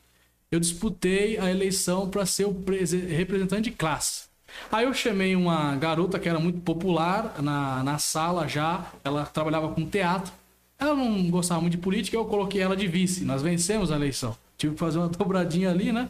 eu 0.51 0.59
disputei 0.59 1.37
a 1.37 1.51
eleição 1.51 2.09
para 2.09 2.25
ser 2.25 2.45
o 2.45 2.53
prese- 2.55 3.05
representante 3.05 3.69
de 3.69 3.75
classe. 3.75 4.23
Aí 4.71 4.85
eu 4.85 4.93
chamei 4.93 5.35
uma 5.35 5.75
garota 5.75 6.19
que 6.19 6.29
era 6.29 6.39
muito 6.39 6.59
popular 6.61 7.41
na, 7.41 7.83
na 7.83 7.97
sala 7.97 8.47
já, 8.47 8.85
ela 9.03 9.25
trabalhava 9.25 9.69
com 9.69 9.85
teatro. 9.85 10.31
Ela 10.79 10.95
não 10.95 11.29
gostava 11.29 11.61
muito 11.61 11.73
de 11.73 11.77
política, 11.77 12.17
eu 12.17 12.25
coloquei 12.25 12.61
ela 12.61 12.75
de 12.75 12.87
vice. 12.87 13.23
Nós 13.23 13.41
vencemos 13.41 13.91
a 13.91 13.95
eleição. 13.95 14.35
Tive 14.57 14.73
que 14.73 14.79
fazer 14.79 14.97
uma 14.97 15.09
dobradinha 15.09 15.69
ali, 15.69 15.91
né? 15.91 16.09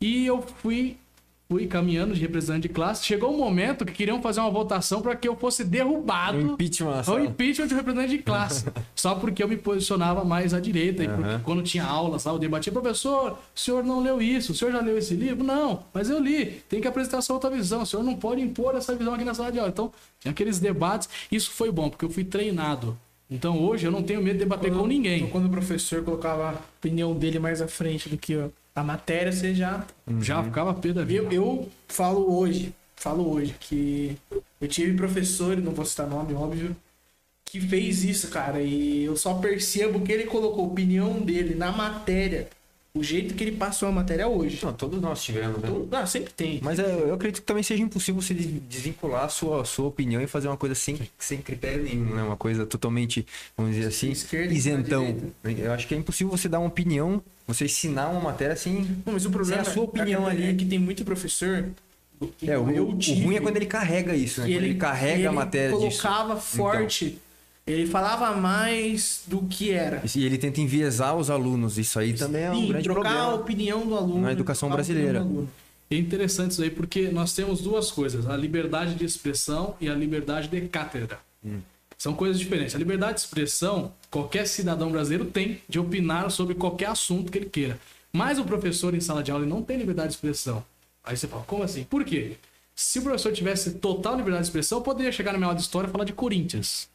E 0.00 0.26
eu 0.26 0.42
fui 0.42 0.96
fui 1.48 1.66
caminhando 1.66 2.14
de 2.14 2.20
representante 2.20 2.62
de 2.62 2.74
classe. 2.74 3.04
Chegou 3.04 3.32
um 3.32 3.38
momento 3.38 3.84
que 3.84 3.92
queriam 3.92 4.20
fazer 4.20 4.40
uma 4.40 4.50
votação 4.50 5.00
para 5.00 5.14
que 5.14 5.28
eu 5.28 5.36
fosse 5.36 5.62
derrubado. 5.64 6.38
Um 6.38 6.52
impeachment 6.54 7.00
O 7.00 7.04
sala. 7.04 7.24
impeachment 7.24 7.66
de 7.68 7.74
representante 7.74 8.16
de 8.16 8.22
classe. 8.22 8.64
Só 8.96 9.14
porque 9.14 9.42
eu 9.42 9.48
me 9.48 9.56
posicionava 9.56 10.24
mais 10.24 10.52
à 10.52 10.60
direita. 10.60 11.04
E 11.04 11.08
porque 11.08 11.38
quando 11.44 11.62
tinha 11.62 11.84
aulas 11.84 12.24
lá, 12.24 12.32
eu 12.32 12.38
debatia, 12.38 12.72
professor, 12.72 13.32
o 13.54 13.58
senhor 13.60 13.84
não 13.84 14.00
leu 14.02 14.20
isso, 14.20 14.52
o 14.52 14.54
senhor 14.54 14.72
já 14.72 14.80
leu 14.80 14.98
esse 14.98 15.14
livro? 15.14 15.44
Não, 15.44 15.84
mas 15.94 16.10
eu 16.10 16.18
li. 16.18 16.46
Tem 16.68 16.80
que 16.80 16.88
apresentar 16.88 17.22
sua 17.22 17.34
outra 17.36 17.50
visão. 17.50 17.82
O 17.82 17.86
senhor 17.86 18.02
não 18.02 18.16
pode 18.16 18.40
impor 18.40 18.74
essa 18.74 18.94
visão 18.94 19.14
aqui 19.14 19.24
na 19.24 19.34
sala 19.34 19.52
de 19.52 19.58
aula. 19.58 19.70
Então, 19.70 19.92
tinha 20.18 20.32
aqueles 20.32 20.58
debates. 20.58 21.08
Isso 21.30 21.50
foi 21.52 21.70
bom, 21.70 21.88
porque 21.88 22.04
eu 22.04 22.10
fui 22.10 22.24
treinado. 22.24 22.98
Então, 23.30 23.58
hoje, 23.64 23.86
eu 23.86 23.90
não 23.90 24.02
tenho 24.02 24.22
medo 24.22 24.34
de 24.34 24.44
debater 24.44 24.72
com 24.72 24.86
ninguém. 24.86 25.28
Quando 25.28 25.46
o 25.46 25.50
professor 25.50 26.02
colocava 26.04 26.50
a 26.50 26.54
opinião 26.78 27.14
dele 27.14 27.38
mais 27.38 27.60
à 27.60 27.66
frente 27.66 28.08
do 28.08 28.16
que 28.16 28.38
a 28.74 28.82
matéria, 28.84 29.32
você 29.32 29.54
já. 29.54 29.84
Já 30.20 30.42
ficava 30.42 30.72
pé 30.74 30.92
da 30.92 31.04
vida. 31.04 31.24
Eu, 31.24 31.32
eu 31.32 31.68
falo 31.88 32.38
hoje, 32.38 32.72
falo 32.94 33.28
hoje, 33.28 33.54
que 33.58 34.16
eu 34.60 34.68
tive 34.68 34.96
professor, 34.96 35.56
não 35.56 35.72
vou 35.72 35.84
citar 35.84 36.06
nome, 36.06 36.34
óbvio, 36.34 36.76
que 37.44 37.60
fez 37.60 38.04
isso, 38.04 38.28
cara. 38.28 38.62
E 38.62 39.04
eu 39.04 39.16
só 39.16 39.34
percebo 39.34 40.00
que 40.00 40.12
ele 40.12 40.24
colocou 40.24 40.64
a 40.64 40.68
opinião 40.68 41.20
dele 41.20 41.54
na 41.54 41.72
matéria, 41.72 42.48
o 42.96 43.02
jeito 43.02 43.34
que 43.34 43.44
ele 43.44 43.52
passou 43.52 43.88
a 43.88 43.92
matéria 43.92 44.26
hoje. 44.26 44.58
Não, 44.62 44.72
todos 44.72 45.00
nós 45.00 45.22
tivemos, 45.22 45.60
né? 45.60 45.68
Então, 45.68 45.88
ah, 46.00 46.06
sempre 46.06 46.32
tem. 46.32 46.60
Mas 46.62 46.78
é, 46.78 46.84
eu 46.84 47.14
acredito 47.14 47.40
que 47.40 47.46
também 47.46 47.62
seja 47.62 47.82
impossível 47.82 48.20
você 48.20 48.34
des- 48.34 48.46
desvincular 48.68 49.24
a 49.24 49.28
sua, 49.28 49.62
a 49.62 49.64
sua 49.64 49.86
opinião 49.86 50.20
e 50.22 50.26
fazer 50.26 50.48
uma 50.48 50.56
coisa 50.56 50.74
sem, 50.74 50.98
sem 51.18 51.38
critério 51.38 51.82
nenhum, 51.84 52.14
né? 52.14 52.22
Uma 52.22 52.36
coisa 52.36 52.64
totalmente, 52.66 53.26
vamos 53.56 53.74
dizer 53.74 53.88
assim, 53.88 54.10
Esquerda 54.10 54.52
isentão. 54.54 55.16
Eu 55.44 55.72
acho 55.72 55.86
que 55.86 55.94
é 55.94 55.98
impossível 55.98 56.30
você 56.36 56.48
dar 56.48 56.58
uma 56.58 56.68
opinião, 56.68 57.22
você 57.46 57.66
ensinar 57.66 58.08
uma 58.08 58.20
matéria 58.20 58.56
sem... 58.56 58.74
Não, 59.04 59.12
mas 59.12 59.24
o 59.26 59.30
problema 59.30 59.62
Sem 59.62 59.70
a 59.70 59.74
sua 59.74 59.84
opinião 59.84 60.28
é, 60.28 60.30
ali. 60.32 60.44
é 60.44 60.54
que 60.54 60.64
tem 60.64 60.78
muito 60.78 61.04
professor. 61.04 61.66
É, 62.46 62.56
o, 62.56 62.62
o 62.62 62.90
ruim 62.92 63.36
é 63.36 63.40
quando 63.40 63.56
ele 63.56 63.66
carrega 63.66 64.14
isso, 64.16 64.40
né? 64.40 64.46
que 64.46 64.54
Quando 64.54 64.64
ele, 64.64 64.74
carrega 64.76 65.14
ele 65.18 65.26
a 65.26 65.32
matéria 65.32 65.76
disso. 65.76 65.98
Então. 65.98 66.12
colocava 66.12 66.40
forte. 66.40 67.18
Ele 67.66 67.86
falava 67.86 68.36
mais 68.40 69.22
do 69.26 69.42
que 69.42 69.70
era. 69.72 70.02
E 70.14 70.24
ele 70.24 70.38
tenta 70.38 70.60
enviesar 70.60 71.16
os 71.16 71.30
alunos. 71.30 71.78
Isso 71.78 71.98
aí 71.98 72.12
também 72.14 72.44
é 72.44 72.50
um 72.50 72.54
Sim, 72.54 72.68
grande 72.68 72.84
trocar 72.84 73.00
a 73.00 73.02
problema. 73.02 73.34
opinião 73.34 73.86
do 73.86 73.96
aluno. 73.96 74.20
na 74.22 74.32
educação 74.32 74.68
trocar 74.68 74.82
a 74.82 74.84
brasileira. 74.84 75.26
É 75.90 75.96
interessante 75.96 76.52
isso 76.52 76.62
aí, 76.62 76.70
porque 76.70 77.08
nós 77.08 77.32
temos 77.32 77.60
duas 77.60 77.90
coisas: 77.90 78.28
a 78.28 78.36
liberdade 78.36 78.94
de 78.94 79.04
expressão 79.04 79.74
e 79.80 79.88
a 79.88 79.94
liberdade 79.94 80.48
de 80.48 80.60
cátedra. 80.68 81.18
São 81.98 82.12
coisas 82.14 82.38
diferentes. 82.38 82.74
A 82.74 82.78
liberdade 82.78 83.14
de 83.14 83.20
expressão, 83.20 83.92
qualquer 84.10 84.46
cidadão 84.46 84.90
brasileiro 84.92 85.24
tem 85.24 85.60
de 85.68 85.78
opinar 85.78 86.30
sobre 86.30 86.54
qualquer 86.54 86.86
assunto 86.88 87.32
que 87.32 87.38
ele 87.38 87.46
queira. 87.46 87.78
Mas 88.12 88.38
o 88.38 88.44
professor 88.44 88.94
em 88.94 89.00
sala 89.00 89.22
de 89.22 89.30
aula 89.30 89.46
não 89.46 89.62
tem 89.62 89.76
liberdade 89.76 90.08
de 90.10 90.14
expressão. 90.14 90.64
Aí 91.02 91.16
você 91.16 91.26
fala, 91.26 91.42
como 91.44 91.62
assim? 91.62 91.84
Por 91.84 92.04
quê? 92.04 92.36
Se 92.74 92.98
o 92.98 93.02
professor 93.02 93.32
tivesse 93.32 93.72
total 93.72 94.16
liberdade 94.16 94.42
de 94.42 94.48
expressão, 94.48 94.78
eu 94.78 94.82
poderia 94.82 95.10
chegar 95.10 95.32
na 95.32 95.38
minha 95.38 95.46
aula 95.46 95.56
de 95.56 95.62
história 95.62 95.88
e 95.88 95.90
falar 95.90 96.04
de 96.04 96.12
Corinthians. 96.12 96.88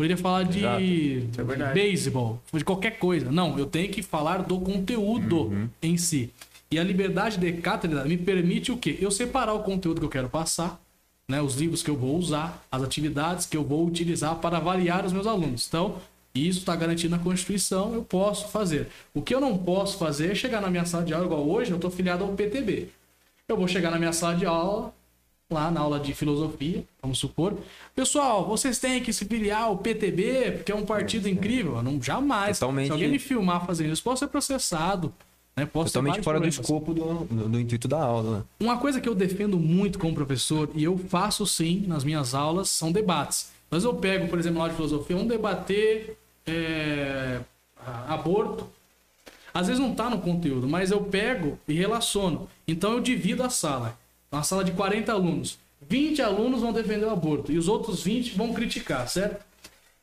Poderia 0.00 0.16
falar 0.16 0.44
de, 0.44 0.64
é 0.64 1.74
beisebol, 1.74 2.40
de 2.54 2.64
qualquer 2.64 2.98
coisa. 2.98 3.30
Não, 3.30 3.58
eu 3.58 3.66
tenho 3.66 3.92
que 3.92 4.02
falar 4.02 4.38
do 4.38 4.58
conteúdo 4.58 5.50
em 5.82 5.98
si. 5.98 6.32
E 6.70 6.78
a 6.78 6.82
liberdade 6.82 7.36
de 7.36 7.52
cátedra 7.60 8.02
me 8.06 8.16
permite 8.16 8.72
o 8.72 8.78
quê? 8.78 8.96
Eu 8.98 9.10
separar 9.10 9.52
o 9.52 9.62
conteúdo 9.62 10.00
que 10.00 10.06
eu 10.06 10.10
quero 10.10 10.30
passar, 10.30 10.80
né, 11.28 11.42
os 11.42 11.54
livros 11.54 11.82
que 11.82 11.90
eu 11.90 11.96
vou 11.98 12.16
usar, 12.16 12.66
as 12.72 12.82
atividades 12.82 13.44
que 13.44 13.54
eu 13.54 13.62
vou 13.62 13.86
utilizar 13.86 14.36
para 14.36 14.56
avaliar 14.56 15.04
os 15.04 15.12
meus 15.12 15.26
alunos. 15.26 15.66
Então, 15.68 15.98
isso 16.34 16.60
está 16.60 16.74
garantido 16.74 17.14
na 17.14 17.22
Constituição, 17.22 17.92
eu 17.92 18.02
posso 18.02 18.48
fazer. 18.48 18.88
O 19.12 19.20
que 19.20 19.34
eu 19.34 19.40
não 19.40 19.58
posso 19.58 19.98
fazer 19.98 20.32
é 20.32 20.34
chegar 20.34 20.62
na 20.62 20.70
minha 20.70 20.86
sala 20.86 21.04
de 21.04 21.12
aula, 21.12 21.26
igual 21.26 21.46
hoje, 21.46 21.72
eu 21.72 21.76
estou 21.76 21.90
filiado 21.90 22.24
ao 22.24 22.32
PTB. 22.32 22.88
Eu 23.46 23.54
vou 23.54 23.68
chegar 23.68 23.90
na 23.90 23.98
minha 23.98 24.14
sala 24.14 24.34
de 24.34 24.46
aula, 24.46 24.94
lá 25.50 25.70
na 25.70 25.80
aula 25.80 25.98
de 25.98 26.14
filosofia, 26.14 26.84
vamos 27.02 27.18
supor. 27.18 27.54
Pessoal, 27.94 28.46
vocês 28.46 28.78
têm 28.78 29.02
que 29.02 29.12
se 29.12 29.24
filiar 29.24 29.62
ao 29.62 29.76
PTB, 29.76 30.52
porque 30.52 30.70
é 30.70 30.74
um 30.74 30.86
partido 30.86 31.28
incrível. 31.28 31.76
Eu 31.76 31.82
não, 31.82 32.00
jamais. 32.00 32.58
Totalmente. 32.58 32.86
Se 32.86 32.92
alguém 32.92 33.08
me 33.08 33.18
filmar 33.18 33.66
fazendo 33.66 33.92
isso, 33.92 34.02
posso 34.02 34.20
ser 34.20 34.28
processado. 34.28 35.12
Né? 35.56 35.66
Posso 35.66 35.92
Totalmente 35.92 36.22
fora 36.22 36.38
do 36.38 36.42
problemas. 36.42 36.54
escopo 36.54 36.94
do, 36.94 37.24
do, 37.24 37.48
do 37.48 37.60
intuito 37.60 37.88
da 37.88 38.00
aula, 38.00 38.38
né? 38.38 38.44
Uma 38.60 38.78
coisa 38.78 39.00
que 39.00 39.08
eu 39.08 39.14
defendo 39.14 39.58
muito 39.58 39.98
como 39.98 40.14
professor, 40.14 40.70
e 40.74 40.84
eu 40.84 40.96
faço 40.96 41.44
sim 41.44 41.84
nas 41.86 42.04
minhas 42.04 42.34
aulas, 42.34 42.68
são 42.70 42.92
debates. 42.92 43.50
Mas 43.68 43.82
eu 43.84 43.94
pego, 43.94 44.28
por 44.28 44.38
exemplo, 44.38 44.58
na 44.58 44.64
aula 44.64 44.70
de 44.70 44.76
filosofia, 44.76 45.16
vamos 45.16 45.30
debater 45.30 46.16
é, 46.46 47.40
aborto. 48.08 48.68
Às 49.52 49.66
vezes 49.66 49.82
não 49.82 49.94
tá 49.94 50.08
no 50.08 50.20
conteúdo, 50.20 50.68
mas 50.68 50.92
eu 50.92 51.02
pego 51.02 51.58
e 51.66 51.72
relaciono. 51.74 52.48
Então 52.66 52.92
eu 52.92 53.00
divido 53.00 53.42
a 53.42 53.50
sala. 53.50 53.98
Uma 54.32 54.42
sala 54.42 54.62
de 54.62 54.72
40 54.72 55.12
alunos. 55.12 55.58
20 55.88 56.22
alunos 56.22 56.60
vão 56.60 56.72
defender 56.72 57.06
o 57.06 57.10
aborto 57.10 57.50
e 57.50 57.58
os 57.58 57.66
outros 57.66 58.02
20 58.02 58.36
vão 58.36 58.52
criticar, 58.52 59.08
certo? 59.08 59.44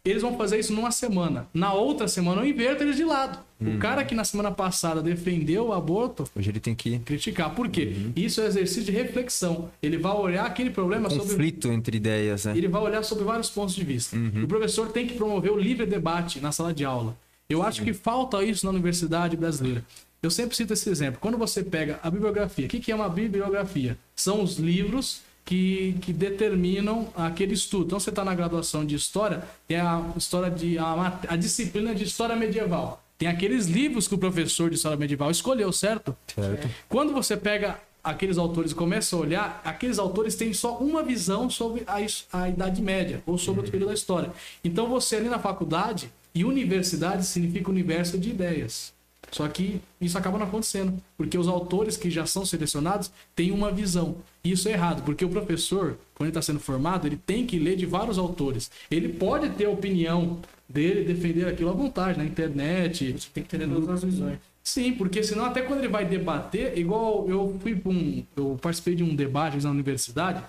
Eles 0.04 0.22
vão 0.22 0.38
fazer 0.38 0.58
isso 0.60 0.74
numa 0.74 0.92
semana. 0.92 1.48
Na 1.54 1.74
outra 1.74 2.08
semana 2.08 2.42
eu 2.42 2.48
inverto 2.48 2.84
eles 2.84 2.96
de 2.96 3.04
lado. 3.04 3.40
O 3.60 3.78
cara 3.78 4.06
que 4.06 4.16
na 4.16 4.24
semana 4.24 4.52
passada 4.52 5.02
defendeu 5.02 5.68
o 5.68 5.74
aborto, 5.74 6.26
Hoje 6.36 6.50
ele 6.50 6.60
tem 6.60 6.76
que. 6.76 7.00
criticar. 7.00 7.54
Por 7.56 7.68
quê? 7.70 7.94
Isso 8.16 8.40
é 8.40 8.46
exercício 8.46 8.84
de 8.84 8.92
reflexão. 8.92 9.70
Ele 9.82 9.98
vai 9.98 10.14
olhar 10.14 10.46
aquele 10.46 10.70
problema 10.70 11.10
sobre. 11.10 11.26
Conflito 11.28 11.70
entre 11.72 11.98
ideias, 11.98 12.46
né? 12.46 12.54
Ele 12.56 12.68
vai 12.68 12.82
olhar 12.82 13.04
sobre 13.04 13.24
vários 13.24 13.50
pontos 13.50 13.76
de 13.76 13.84
vista. 13.84 14.16
O 14.44 14.48
professor 14.48 14.90
tem 14.90 15.08
que 15.08 15.16
promover 15.16 15.52
o 15.52 15.58
livre 15.58 15.86
debate 15.86 16.40
na 16.40 16.52
sala 16.52 16.74
de 16.74 16.86
aula. 16.86 17.18
Eu 17.50 17.64
acho 17.64 17.82
que 17.82 17.94
falta 17.94 18.44
isso 18.44 18.66
na 18.66 18.72
universidade 18.72 19.36
brasileira. 19.36 19.84
Eu 20.28 20.32
sempre 20.32 20.58
cito 20.58 20.74
esse 20.74 20.90
exemplo. 20.90 21.20
Quando 21.22 21.38
você 21.38 21.64
pega 21.64 22.02
a 22.04 22.12
bibliografia, 22.12 22.66
o 22.66 22.70
que 22.70 22.82
que 22.82 22.92
é 22.92 22.96
uma 22.96 23.08
bibliografia? 23.08 23.98
São 24.14 24.44
os 24.44 24.58
livros 24.58 25.22
que, 25.46 25.96
que 26.02 26.12
determinam 26.12 27.08
aquele 27.16 27.54
estudo. 27.54 27.86
Então, 27.86 28.00
você 28.00 28.10
está 28.10 28.26
na 28.26 28.36
graduação 28.36 28.86
de 28.86 28.94
História, 28.94 29.42
tem 29.66 29.78
a, 29.78 30.04
história 30.18 30.52
de, 30.52 30.78
a, 30.78 31.20
a 31.30 31.38
disciplina 31.38 31.96
de 31.96 32.04
História 32.04 32.36
Medieval. 32.36 33.02
Tem 33.18 33.30
aqueles 33.30 33.68
livros 33.68 34.06
que 34.06 34.16
o 34.16 34.18
professor 34.18 34.70
de 34.70 34.76
História 34.76 34.98
Medieval 34.98 35.32
escolheu, 35.32 35.72
certo? 35.72 36.14
Certo. 36.36 36.70
Quando 36.90 37.14
você 37.14 37.38
pega 37.38 37.80
aqueles 38.04 38.38
autores 38.38 38.74
e 38.74 38.76
começa 38.76 39.16
a 39.16 39.20
olhar, 39.20 39.62
aqueles 39.64 39.98
autores 39.98 40.36
têm 40.36 40.52
só 40.52 40.78
uma 40.78 41.04
visão 41.04 41.50
sobre 41.50 41.84
a, 41.88 41.98
a 42.34 42.50
Idade 42.50 42.82
Média 42.82 43.24
ou 43.26 43.38
sobre 43.38 43.62
outro 43.62 43.72
período 43.72 43.90
da 43.90 43.96
história. 43.96 44.30
Então 44.62 44.90
você 44.90 45.16
ali 45.16 45.30
na 45.30 45.40
faculdade, 45.40 46.12
e 46.38 46.46
universidade 46.46 47.26
significa 47.26 47.72
universo 47.72 48.18
de 48.18 48.30
ideias. 48.30 48.94
Só 49.32 49.48
que 49.48 49.82
isso 50.00 50.18
acaba 50.18 50.38
não 50.38 50.48
acontecendo, 50.48 50.94
porque 51.18 51.38
os 51.38 51.48
autores 51.48 51.98
que 51.98 52.10
já 52.10 52.26
são 52.26 52.46
selecionados 52.46 53.12
têm 53.36 53.52
uma 53.52 53.72
visão. 53.72 54.18
E 54.44 54.52
isso 54.52 54.70
é 54.70 54.72
errado, 54.72 55.04
porque 55.04 55.26
o 55.26 55.30
professor, 55.30 55.98
quando 56.16 56.28
ele 56.28 56.30
está 56.30 56.42
sendo 56.42 56.60
formado, 56.60 57.08
ele 57.08 57.18
tem 57.18 57.46
que 57.46 57.60
ler 57.60 57.76
de 57.76 57.86
vários 57.86 58.18
autores. 58.18 58.72
Ele 58.90 59.10
pode 59.10 59.50
ter 59.50 59.66
a 59.66 59.70
opinião 59.70 60.40
dele, 60.68 61.04
defender 61.04 61.48
aquilo 61.48 61.70
à 61.70 61.74
vontade, 61.74 62.18
na 62.18 62.26
internet, 62.26 63.14
Você 63.14 63.30
tem 63.34 63.44
que 63.44 63.56
entender 63.56 63.74
todas 63.74 63.90
as 63.90 64.04
visões. 64.04 64.40
Sim, 64.64 64.94
porque 64.94 65.24
senão 65.24 65.46
até 65.46 65.62
quando 65.62 65.80
ele 65.80 65.88
vai 65.88 66.06
debater, 66.06 66.78
igual 66.78 67.30
eu 67.30 67.58
fui 67.62 67.82
um. 67.86 68.24
Eu 68.36 68.60
participei 68.62 68.96
de 68.96 69.04
um 69.04 69.16
debate 69.16 69.64
na 69.64 69.70
universidade 69.72 70.44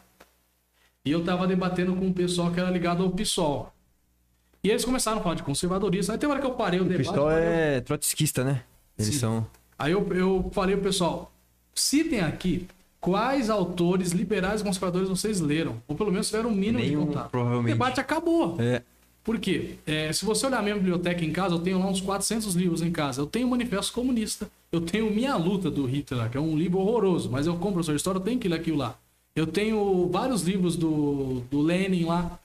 e 1.05 1.11
eu 1.11 1.25
tava 1.25 1.47
debatendo 1.47 1.95
com 1.95 2.07
um 2.07 2.13
pessoal 2.13 2.51
que 2.51 2.59
era 2.59 2.71
ligado 2.71 3.03
ao 3.03 3.11
PSOL. 3.11 3.73
E 4.63 4.71
eles 4.71 4.85
começaram 4.85 5.19
a 5.19 5.23
falar 5.23 5.35
de 5.37 5.43
conservadorismo. 5.43 6.13
Aí 6.13 6.19
tem 6.19 6.29
uma 6.29 6.35
hora 6.35 6.43
que 6.45 6.51
eu 6.51 6.55
parei 6.55 6.81
o, 6.81 6.83
O 6.83 6.87
debate. 6.87 7.07
Pistol 7.07 7.27
parei- 7.27 7.45
é 7.47 7.81
trotskista, 7.81 8.43
né? 8.45 8.63
Eles 8.99 9.15
Sim. 9.15 9.21
são. 9.21 9.47
Aí 9.79 9.93
eu, 9.93 10.07
eu 10.13 10.51
falei 10.53 10.75
pro 10.77 10.85
pessoal: 10.87 11.31
citem 11.75 12.21
aqui 12.21 12.67
quais 13.01 13.49
autores 13.51 14.11
liberais 14.13 14.61
e 14.61 14.65
conservadores 14.65 15.09
vocês 15.09 15.41
leram. 15.41 15.77
Ou 15.87 15.95
pelo 15.95 16.11
menos 16.11 16.27
tiveram 16.29 16.51
um 16.51 16.55
mínimo 16.55 16.79
Nenhum, 16.81 17.01
de 17.03 17.07
contato. 17.07 17.27
O 17.27 17.31
provavelmente. 17.31 17.73
debate 17.73 18.01
acabou. 18.01 18.57
É. 18.61 18.83
Por 19.23 19.39
quê? 19.39 19.75
É, 19.87 20.11
se 20.13 20.25
você 20.25 20.47
olhar 20.47 20.59
a 20.59 20.63
minha 20.63 20.75
biblioteca 20.75 21.23
em 21.25 21.31
casa, 21.31 21.55
eu 21.55 21.59
tenho 21.59 21.79
lá 21.79 21.87
uns 21.87 22.01
400 22.01 22.55
livros 22.55 22.81
em 22.83 22.91
casa. 22.91 23.21
Eu 23.21 23.27
tenho 23.27 23.47
o 23.47 23.51
Manifesto 23.51 23.93
Comunista. 23.93 24.49
Eu 24.73 24.81
tenho 24.81 25.11
Minha 25.15 25.37
Luta 25.37 25.71
do 25.71 25.85
Hitler, 25.87 26.31
que 26.31 26.37
é 26.37 26.41
um 26.41 26.57
livro 26.57 26.79
horroroso, 26.79 27.31
mas 27.31 27.47
eu, 27.47 27.55
como 27.57 27.75
professor 27.75 27.93
de 27.93 27.97
história, 27.99 28.19
eu 28.19 28.23
tenho 28.23 28.39
que 28.41 28.49
ler 28.49 28.57
aquilo 28.57 28.79
lá. 28.79 28.97
Eu 29.37 29.47
tenho 29.47 30.09
vários 30.11 30.43
livros 30.43 30.77
do, 30.77 31.41
do 31.51 31.61
Lenin 31.61 32.05
lá. 32.07 32.39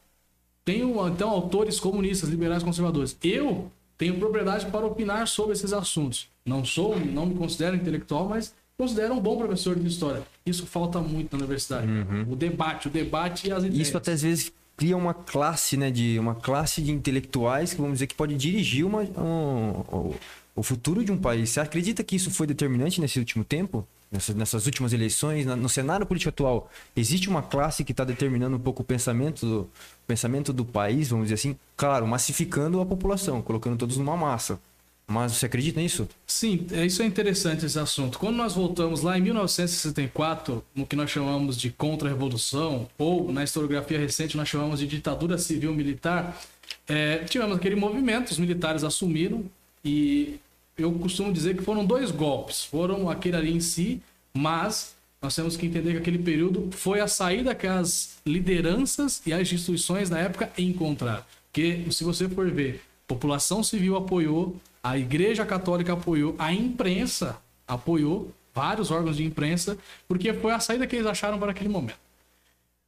Tenho, 0.66 1.08
então, 1.08 1.30
autores 1.30 1.80
comunistas, 1.80 2.30
liberais, 2.30 2.64
conservadores. 2.64 3.18
Eu 3.24 3.70
tenho 3.98 4.18
propriedade 4.18 4.66
para 4.68 4.86
opinar 4.86 5.28
sobre 5.28 5.54
esses 5.54 5.74
assuntos. 5.74 6.28
Não 6.46 6.64
sou, 6.64 6.98
não 7.00 7.26
me 7.26 7.36
considero 7.36 7.76
intelectual, 7.76 8.28
mas 8.30 8.54
considero 8.78 9.14
um 9.14 9.20
bom 9.20 9.38
professor 9.38 9.76
de 9.78 9.88
história. 9.88 10.24
Isso 10.46 10.66
falta 10.66 11.00
muito 11.00 11.34
na 11.34 11.40
universidade. 11.40 11.88
O 12.30 12.36
debate, 12.36 12.88
o 12.88 12.92
debate 12.92 13.48
e 13.48 13.52
as 13.52 13.64
ideias. 13.64 13.88
Isso 13.88 13.98
até 13.98 14.14
às 14.14 14.22
vezes 14.22 14.52
cria 14.76 14.98
uma 14.98 15.14
classe, 15.14 15.78
né? 15.78 15.92
De 15.92 16.18
uma 16.18 16.34
classe 16.36 16.82
de 16.82 16.92
intelectuais 16.92 17.74
que 17.74 17.80
vamos 17.82 17.96
dizer 17.96 18.08
que 18.08 18.16
pode 18.16 18.36
dirigir 18.36 18.86
uma, 18.86 19.02
um- 19.02 19.84
o, 19.92 20.16
o 20.56 20.64
futuro 20.64 21.04
de 21.04 21.12
um 21.12 21.18
país. 21.18 21.50
Você 21.52 21.60
acredita 21.60 22.04
que 22.04 22.16
isso 22.16 22.32
foi 22.32 22.48
determinante 22.48 23.00
nesse 23.00 23.20
último 23.20 23.44
tempo? 23.44 23.88
Nessas, 24.14 24.36
nessas 24.36 24.66
últimas 24.68 24.94
eleições, 24.94 25.44
na- 25.44 25.56
no 25.56 25.68
cenário 25.68 26.06
político 26.06 26.30
atual, 26.30 26.70
existe 26.96 27.28
uma 27.28 27.42
classe 27.42 27.84
que 27.84 27.92
está 27.92 28.04
determinando 28.04 28.56
um 28.56 28.60
pouco 28.60 28.84
o 28.84 28.86
pensamento 28.86 29.44
do, 29.44 29.62
o 29.62 29.70
pensamento 30.06 30.54
do 30.54 30.64
país, 30.64 31.10
vamos 31.10 31.26
dizer 31.26 31.34
assim, 31.34 31.58
claro, 31.76 32.06
massificando 32.06 32.80
a 32.80 32.86
população, 32.86 33.42
colocando 33.42 33.76
todos 33.76 33.98
numa 33.98 34.16
massa. 34.16 34.60
Mas 35.08 35.34
você 35.34 35.48
acredita 35.48 35.82
nisso? 35.82 36.08
Sim, 36.28 36.66
é, 36.72 36.86
isso 36.86 37.02
é 37.02 37.06
interessante 37.06 37.66
esse 37.66 37.78
assunto. 37.78 38.20
Quando 38.20 38.36
nós 38.38 38.54
voltamos 38.54 39.02
lá 39.02 39.18
em 39.18 39.22
1964, 39.22 40.64
no 40.76 40.86
que 40.86 40.96
nós 40.96 41.10
chamamos 41.10 41.58
de 41.58 41.72
contra-revolução, 41.72 42.88
ou 42.98 43.32
na 43.32 43.44
historiografia 43.44 43.98
recente 44.00 44.38
nós 44.38 44.48
chamamos 44.48 44.80
de 44.80 44.88
ditadura 44.88 45.38
civil-militar, 45.40 46.40
é, 46.88 47.18
tivemos 47.26 47.58
aquele 47.58 47.76
movimento, 47.76 48.30
os 48.32 48.38
militares 48.38 48.84
assumiram, 48.84 49.44
e 49.84 50.40
eu 50.78 50.92
costumo 50.94 51.32
dizer 51.32 51.56
que 51.56 51.64
foram 51.64 51.86
dois 51.86 52.12
golpes. 52.12 52.64
Foram 52.66 53.10
aquele 53.10 53.36
ali 53.36 53.54
em 53.54 53.60
si, 53.60 54.02
mas 54.34 54.96
nós 55.22 55.36
temos 55.36 55.56
que 55.56 55.66
entender 55.66 55.94
que 55.94 55.98
aquele 56.00 56.20
período 56.20 56.70
foi 56.72 57.00
a 57.00 57.08
saída 57.08 57.56
que 57.56 57.66
as 57.66 58.18
lideranças 58.26 59.22
e 59.26 59.32
as 59.32 59.42
instituições 59.52 60.10
da 60.10 60.20
época 60.20 60.52
encontraram. 60.58 61.24
Porque 61.52 61.86
se 61.92 62.04
você 62.04 62.28
for 62.28 62.50
ver, 62.52 62.82
a 63.06 63.08
população 63.08 63.64
civil 63.64 63.96
apoiou, 63.96 64.60
a 64.84 64.98
Igreja 64.98 65.46
Católica 65.46 65.94
apoiou, 65.94 66.36
a 66.38 66.52
imprensa 66.52 67.38
apoiou, 67.68 68.34
vários 68.54 68.92
órgãos 68.92 69.18
de 69.18 69.24
imprensa, 69.24 69.78
porque 70.08 70.34
foi 70.34 70.52
a 70.52 70.60
saída 70.60 70.86
que 70.86 70.96
eles 70.96 71.08
acharam 71.08 71.40
para 71.40 71.52
aquele 71.52 71.70
momento. 71.70 71.98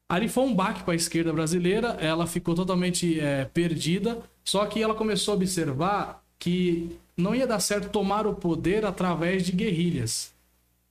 Ali 0.07 0.27
foi 0.27 0.43
um 0.43 0.53
baque 0.53 0.83
para 0.83 0.93
a 0.93 0.95
esquerda 0.95 1.33
brasileira, 1.33 1.97
ela 1.99 2.27
ficou 2.27 2.53
totalmente 2.53 3.19
é, 3.19 3.45
perdida, 3.45 4.19
só 4.43 4.65
que 4.65 4.81
ela 4.81 4.93
começou 4.93 5.33
a 5.33 5.37
observar 5.37 6.23
que 6.37 6.95
não 7.17 7.33
ia 7.33 7.47
dar 7.47 7.59
certo 7.59 7.89
tomar 7.89 8.27
o 8.27 8.33
poder 8.33 8.85
através 8.85 9.45
de 9.45 9.51
guerrilhas, 9.51 10.33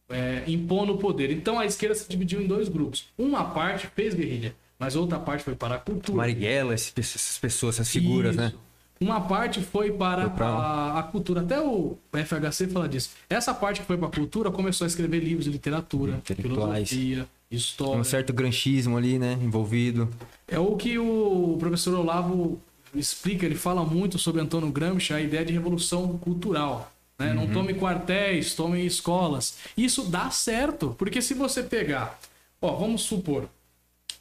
é, 0.09 0.43
impondo 0.47 0.95
o 0.95 0.99
poder. 0.99 1.31
Então 1.31 1.59
a 1.59 1.67
esquerda 1.67 1.95
se 1.95 2.09
dividiu 2.09 2.41
em 2.41 2.47
dois 2.47 2.69
grupos. 2.69 3.09
Uma 3.17 3.45
parte 3.45 3.87
fez 3.89 4.15
guerrilha, 4.15 4.55
mas 4.79 4.97
outra 4.97 5.19
parte 5.19 5.45
foi 5.45 5.55
para 5.55 5.77
a 5.77 5.79
cultura. 5.79 6.17
Marighella, 6.19 6.75
essas 6.75 7.39
pessoas, 7.39 7.77
essas 7.77 7.91
figuras, 7.91 8.37
né? 8.37 8.49
Isso. 8.49 8.65
Uma 9.01 9.21
parte 9.21 9.61
foi 9.61 9.91
para 9.93 10.23
Foi 10.23 10.31
pra 10.31 10.47
a, 10.47 10.99
a 11.01 11.03
cultura. 11.03 11.41
Até 11.41 11.61
o 11.61 11.99
FHC 12.13 12.69
fala 12.69 12.89
disso. 12.89 13.11
Essa 13.29 13.53
parte 13.53 13.81
que 13.81 13.87
foi 13.87 13.99
para 13.99 14.07
a 14.07 14.11
cultura 14.11 14.51
começou 14.51 14.85
a 14.85 14.89
escrever 14.89 15.19
livros 15.19 15.45
de 15.45 15.51
literatura, 15.51 16.23
filosofia, 16.25 17.27
história. 17.51 18.01
Um 18.01 18.05
certo 18.05 18.33
granchismo 18.33 18.97
ali, 18.97 19.19
né? 19.19 19.37
Envolvido. 19.43 20.09
É 20.47 20.59
o 20.59 20.77
que 20.77 20.97
o 20.99 21.57
professor 21.59 21.99
Olavo 21.99 22.61
explica, 22.95 23.45
ele 23.47 23.55
fala 23.55 23.85
muito 23.85 24.19
sobre 24.19 24.41
Antônio 24.41 24.71
Gramsci, 24.71 25.13
a 25.13 25.21
ideia 25.21 25.45
de 25.45 25.53
revolução 25.53 26.19
cultural. 26.19 26.93
Né? 27.19 27.33
Não 27.33 27.47
tome 27.51 27.75
quartéis, 27.75 28.55
tome 28.55 28.85
escolas. 28.85 29.57
Isso 29.77 30.05
dá 30.05 30.31
certo, 30.31 30.95
porque 30.99 31.23
se 31.23 31.35
você 31.35 31.63
pegar, 31.63 32.19
ó, 32.61 32.75
vamos 32.75 33.03
supor, 33.03 33.49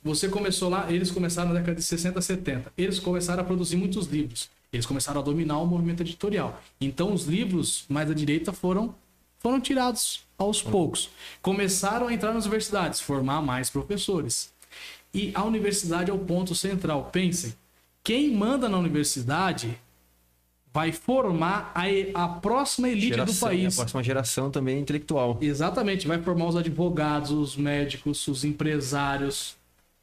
você 0.04 0.28
começou 0.28 0.70
lá, 0.70 0.92
eles 0.92 1.10
começaram 1.10 1.50
na 1.50 1.60
década 1.60 1.76
de 1.76 1.84
60, 1.84 2.22
70. 2.22 2.74
Eles 2.78 3.00
começaram 3.00 3.42
a 3.42 3.46
produzir 3.46 3.78
muitos 3.78 4.08
livros. 4.08 4.50
Eles 4.72 4.86
começaram 4.86 5.22
a 5.22 5.24
dominar 5.24 5.60
o 5.60 5.66
movimento 5.66 6.02
editorial. 6.02 6.62
Então 6.82 7.14
os 7.14 7.26
livros 7.26 7.86
mais 7.88 8.10
à 8.10 8.14
direita 8.14 8.52
foram 8.52 8.94
foram 9.40 9.60
tirados 9.60 10.22
aos 10.38 10.62
poucos. 10.62 11.10
Começaram 11.42 12.08
a 12.08 12.14
entrar 12.14 12.34
nas 12.34 12.46
universidades, 12.46 13.02
formar 13.02 13.42
mais 13.42 13.70
professores. 13.70 14.54
E 15.14 15.32
a 15.36 15.44
universidade 15.44 16.10
é 16.10 16.14
o 16.14 16.20
ponto 16.20 16.56
central. 16.56 17.10
Pensem, 17.12 17.54
quem 18.04 18.32
manda 18.32 18.68
na 18.68 18.78
universidade 18.78 19.78
vai 20.74 20.92
formar 20.92 21.72
a, 21.76 21.84
a 22.24 22.28
próxima 22.28 22.90
elite 22.90 23.12
do 23.12 23.16
Geração- 23.18 23.48
país. 23.48 23.74
A 23.74 23.82
próxima 23.82 24.04
geração 24.04 24.50
também 24.50 24.80
intelectual. 24.80 25.38
Exatamente, 25.40 26.08
vai 26.08 26.20
formar 26.22 26.48
os 26.48 26.56
advogados, 26.56 27.30
os 27.32 27.56
médicos, 27.56 28.28
os 28.28 28.44
empresários, 28.44 29.56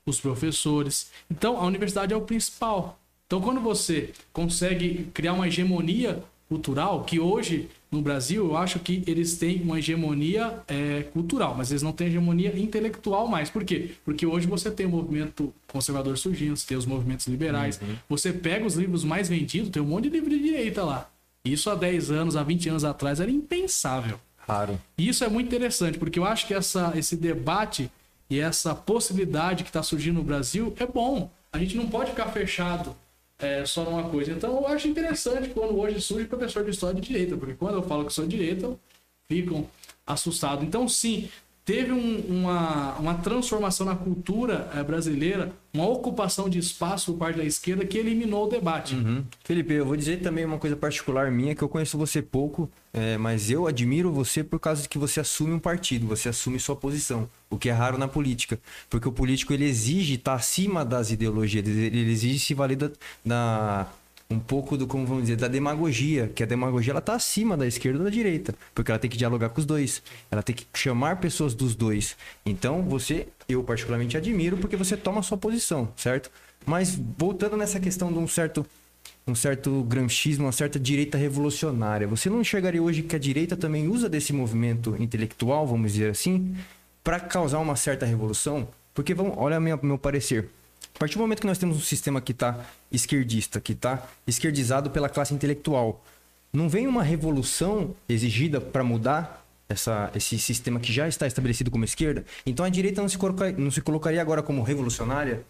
os 0.06 0.20
professores. 0.20 1.10
Então, 1.30 1.58
a 1.58 1.64
universidade 1.66 2.12
é 2.14 2.16
o 2.16 2.20
principal. 2.20 2.98
Então, 3.26 3.40
quando 3.40 3.60
você 3.60 4.12
consegue 4.32 5.08
criar 5.12 5.32
uma 5.32 5.48
hegemonia 5.48 6.22
cultural, 6.48 7.04
que 7.04 7.18
hoje 7.20 7.68
no 7.90 8.00
Brasil 8.00 8.46
eu 8.46 8.56
acho 8.56 8.78
que 8.78 9.02
eles 9.06 9.36
têm 9.36 9.60
uma 9.62 9.78
hegemonia 9.78 10.62
é, 10.68 11.02
cultural, 11.12 11.54
mas 11.56 11.70
eles 11.70 11.82
não 11.82 11.92
têm 11.92 12.06
hegemonia 12.06 12.56
intelectual 12.56 13.26
mais. 13.26 13.50
Por 13.50 13.64
quê? 13.64 13.90
Porque 14.04 14.24
hoje 14.24 14.46
você 14.46 14.70
tem 14.70 14.86
o 14.86 14.90
movimento 14.90 15.52
conservador 15.66 16.16
surgindo, 16.16 16.56
você 16.56 16.66
tem 16.66 16.76
os 16.76 16.86
movimentos 16.86 17.26
liberais. 17.26 17.80
Uhum. 17.82 17.96
Você 18.08 18.32
pega 18.32 18.64
os 18.64 18.74
livros 18.74 19.02
mais 19.02 19.28
vendidos, 19.28 19.70
tem 19.70 19.82
um 19.82 19.86
monte 19.86 20.04
de 20.04 20.10
livro 20.10 20.30
de 20.30 20.38
direita 20.38 20.84
lá. 20.84 21.10
Isso 21.44 21.68
há 21.68 21.74
10 21.74 22.10
anos, 22.10 22.36
há 22.36 22.42
20 22.42 22.68
anos 22.68 22.84
atrás 22.84 23.18
era 23.18 23.30
impensável. 23.30 24.20
Raro. 24.46 24.80
E 24.96 25.08
isso 25.08 25.24
é 25.24 25.28
muito 25.28 25.48
interessante, 25.48 25.98
porque 25.98 26.18
eu 26.18 26.24
acho 26.24 26.46
que 26.46 26.54
essa, 26.54 26.92
esse 26.96 27.16
debate 27.16 27.90
e 28.28 28.38
essa 28.38 28.74
possibilidade 28.74 29.64
que 29.64 29.70
está 29.70 29.82
surgindo 29.82 30.16
no 30.16 30.22
Brasil 30.22 30.72
é 30.78 30.86
bom. 30.86 31.30
A 31.52 31.58
gente 31.58 31.76
não 31.76 31.88
pode 31.88 32.10
ficar 32.10 32.26
fechado 32.26 32.94
é, 33.40 33.64
só 33.64 33.84
numa 33.84 34.08
coisa. 34.08 34.32
Então 34.32 34.56
eu 34.56 34.66
acho 34.66 34.88
interessante 34.88 35.48
quando 35.50 35.78
hoje 35.78 36.00
surge 36.00 36.26
professor 36.26 36.64
de 36.64 36.70
história 36.70 37.00
de 37.00 37.06
direita, 37.06 37.36
porque 37.36 37.54
quando 37.54 37.74
eu 37.74 37.82
falo 37.82 38.04
que 38.04 38.12
sou 38.12 38.26
de 38.26 38.36
direita, 38.36 38.76
ficam 39.28 39.66
assustados. 40.06 40.64
Então, 40.64 40.88
sim, 40.88 41.28
teve 41.70 41.92
um, 41.92 42.18
uma, 42.28 42.96
uma 42.96 43.14
transformação 43.14 43.86
na 43.86 43.94
cultura 43.94 44.68
é, 44.74 44.82
brasileira, 44.82 45.52
uma 45.72 45.86
ocupação 45.86 46.50
de 46.50 46.58
espaço 46.58 47.12
por 47.12 47.18
parte 47.20 47.36
da 47.36 47.44
esquerda 47.44 47.84
que 47.84 47.96
eliminou 47.96 48.46
o 48.46 48.48
debate. 48.48 48.96
Uhum. 48.96 49.22
Felipe, 49.44 49.74
eu 49.74 49.86
vou 49.86 49.96
dizer 49.96 50.20
também 50.20 50.44
uma 50.44 50.58
coisa 50.58 50.74
particular 50.74 51.30
minha, 51.30 51.54
que 51.54 51.62
eu 51.62 51.68
conheço 51.68 51.96
você 51.96 52.20
pouco, 52.20 52.68
é, 52.92 53.16
mas 53.16 53.52
eu 53.52 53.68
admiro 53.68 54.10
você 54.10 54.42
por 54.42 54.58
causa 54.58 54.82
de 54.82 54.88
que 54.88 54.98
você 54.98 55.20
assume 55.20 55.52
um 55.52 55.60
partido, 55.60 56.08
você 56.08 56.28
assume 56.28 56.58
sua 56.58 56.74
posição, 56.74 57.30
o 57.48 57.56
que 57.56 57.68
é 57.68 57.72
raro 57.72 57.96
na 57.96 58.08
política. 58.08 58.58
Porque 58.88 59.06
o 59.06 59.12
político 59.12 59.52
ele 59.52 59.64
exige 59.64 60.14
estar 60.14 60.34
acima 60.34 60.84
das 60.84 61.12
ideologias, 61.12 61.68
ele 61.68 62.10
exige 62.10 62.40
se 62.40 62.52
valer 62.52 62.76
da, 62.76 62.90
da 63.24 63.86
um 64.30 64.38
pouco 64.38 64.76
do, 64.76 64.86
como 64.86 65.04
vamos 65.04 65.24
dizer, 65.24 65.36
da 65.36 65.48
demagogia, 65.48 66.28
que 66.28 66.42
a 66.42 66.46
demagogia 66.46 66.92
ela 66.92 67.00
tá 67.00 67.14
acima 67.14 67.56
da 67.56 67.66
esquerda 67.66 67.98
ou 67.98 68.04
da 68.04 68.10
direita, 68.10 68.54
porque 68.72 68.90
ela 68.90 68.98
tem 68.98 69.10
que 69.10 69.16
dialogar 69.16 69.48
com 69.48 69.60
os 69.60 69.66
dois, 69.66 70.02
ela 70.30 70.42
tem 70.42 70.54
que 70.54 70.66
chamar 70.72 71.16
pessoas 71.16 71.52
dos 71.52 71.74
dois. 71.74 72.16
Então, 72.46 72.82
você, 72.82 73.26
eu 73.48 73.64
particularmente 73.64 74.16
admiro 74.16 74.56
porque 74.56 74.76
você 74.76 74.96
toma 74.96 75.18
a 75.18 75.22
sua 75.22 75.36
posição, 75.36 75.92
certo? 75.96 76.30
Mas 76.64 76.94
voltando 77.18 77.56
nessa 77.56 77.80
questão 77.80 78.12
de 78.12 78.18
um 78.18 78.28
certo 78.28 78.64
um 79.26 79.34
certo 79.34 79.82
granchismo, 79.84 80.46
uma 80.46 80.52
certa 80.52 80.78
direita 80.78 81.16
revolucionária. 81.16 82.06
Você 82.08 82.28
não 82.28 82.40
enxergaria 82.40 82.82
hoje 82.82 83.02
que 83.02 83.14
a 83.14 83.18
direita 83.18 83.56
também 83.56 83.86
usa 83.86 84.08
desse 84.08 84.32
movimento 84.32 84.96
intelectual, 84.98 85.66
vamos 85.66 85.92
dizer 85.92 86.10
assim, 86.10 86.56
para 87.04 87.20
causar 87.20 87.58
uma 87.58 87.76
certa 87.76 88.04
revolução? 88.04 88.68
Porque 88.92 89.14
vamos, 89.14 89.34
olha 89.36 89.60
meu, 89.60 89.78
meu 89.82 89.98
parecer. 89.98 90.48
A 91.00 91.08
partir 91.08 91.14
do 91.14 91.22
momento 91.22 91.40
que 91.40 91.46
nós 91.46 91.56
temos 91.56 91.78
um 91.78 91.80
sistema 91.80 92.20
que 92.20 92.32
está 92.32 92.62
esquerdista, 92.92 93.58
que 93.58 93.72
está 93.72 94.06
esquerdizado 94.26 94.90
pela 94.90 95.08
classe 95.08 95.32
intelectual, 95.32 96.04
não 96.52 96.68
vem 96.68 96.86
uma 96.86 97.02
revolução 97.02 97.94
exigida 98.06 98.60
para 98.60 98.84
mudar 98.84 99.46
essa, 99.66 100.10
esse 100.14 100.38
sistema 100.38 100.78
que 100.78 100.92
já 100.92 101.08
está 101.08 101.26
estabelecido 101.26 101.70
como 101.70 101.86
esquerda? 101.86 102.22
Então 102.44 102.66
a 102.66 102.68
direita 102.68 103.00
não 103.00 103.08
se, 103.08 103.16
colocar, 103.16 103.50
não 103.50 103.70
se 103.70 103.80
colocaria 103.80 104.20
agora 104.20 104.42
como 104.42 104.62
revolucionária? 104.62 105.42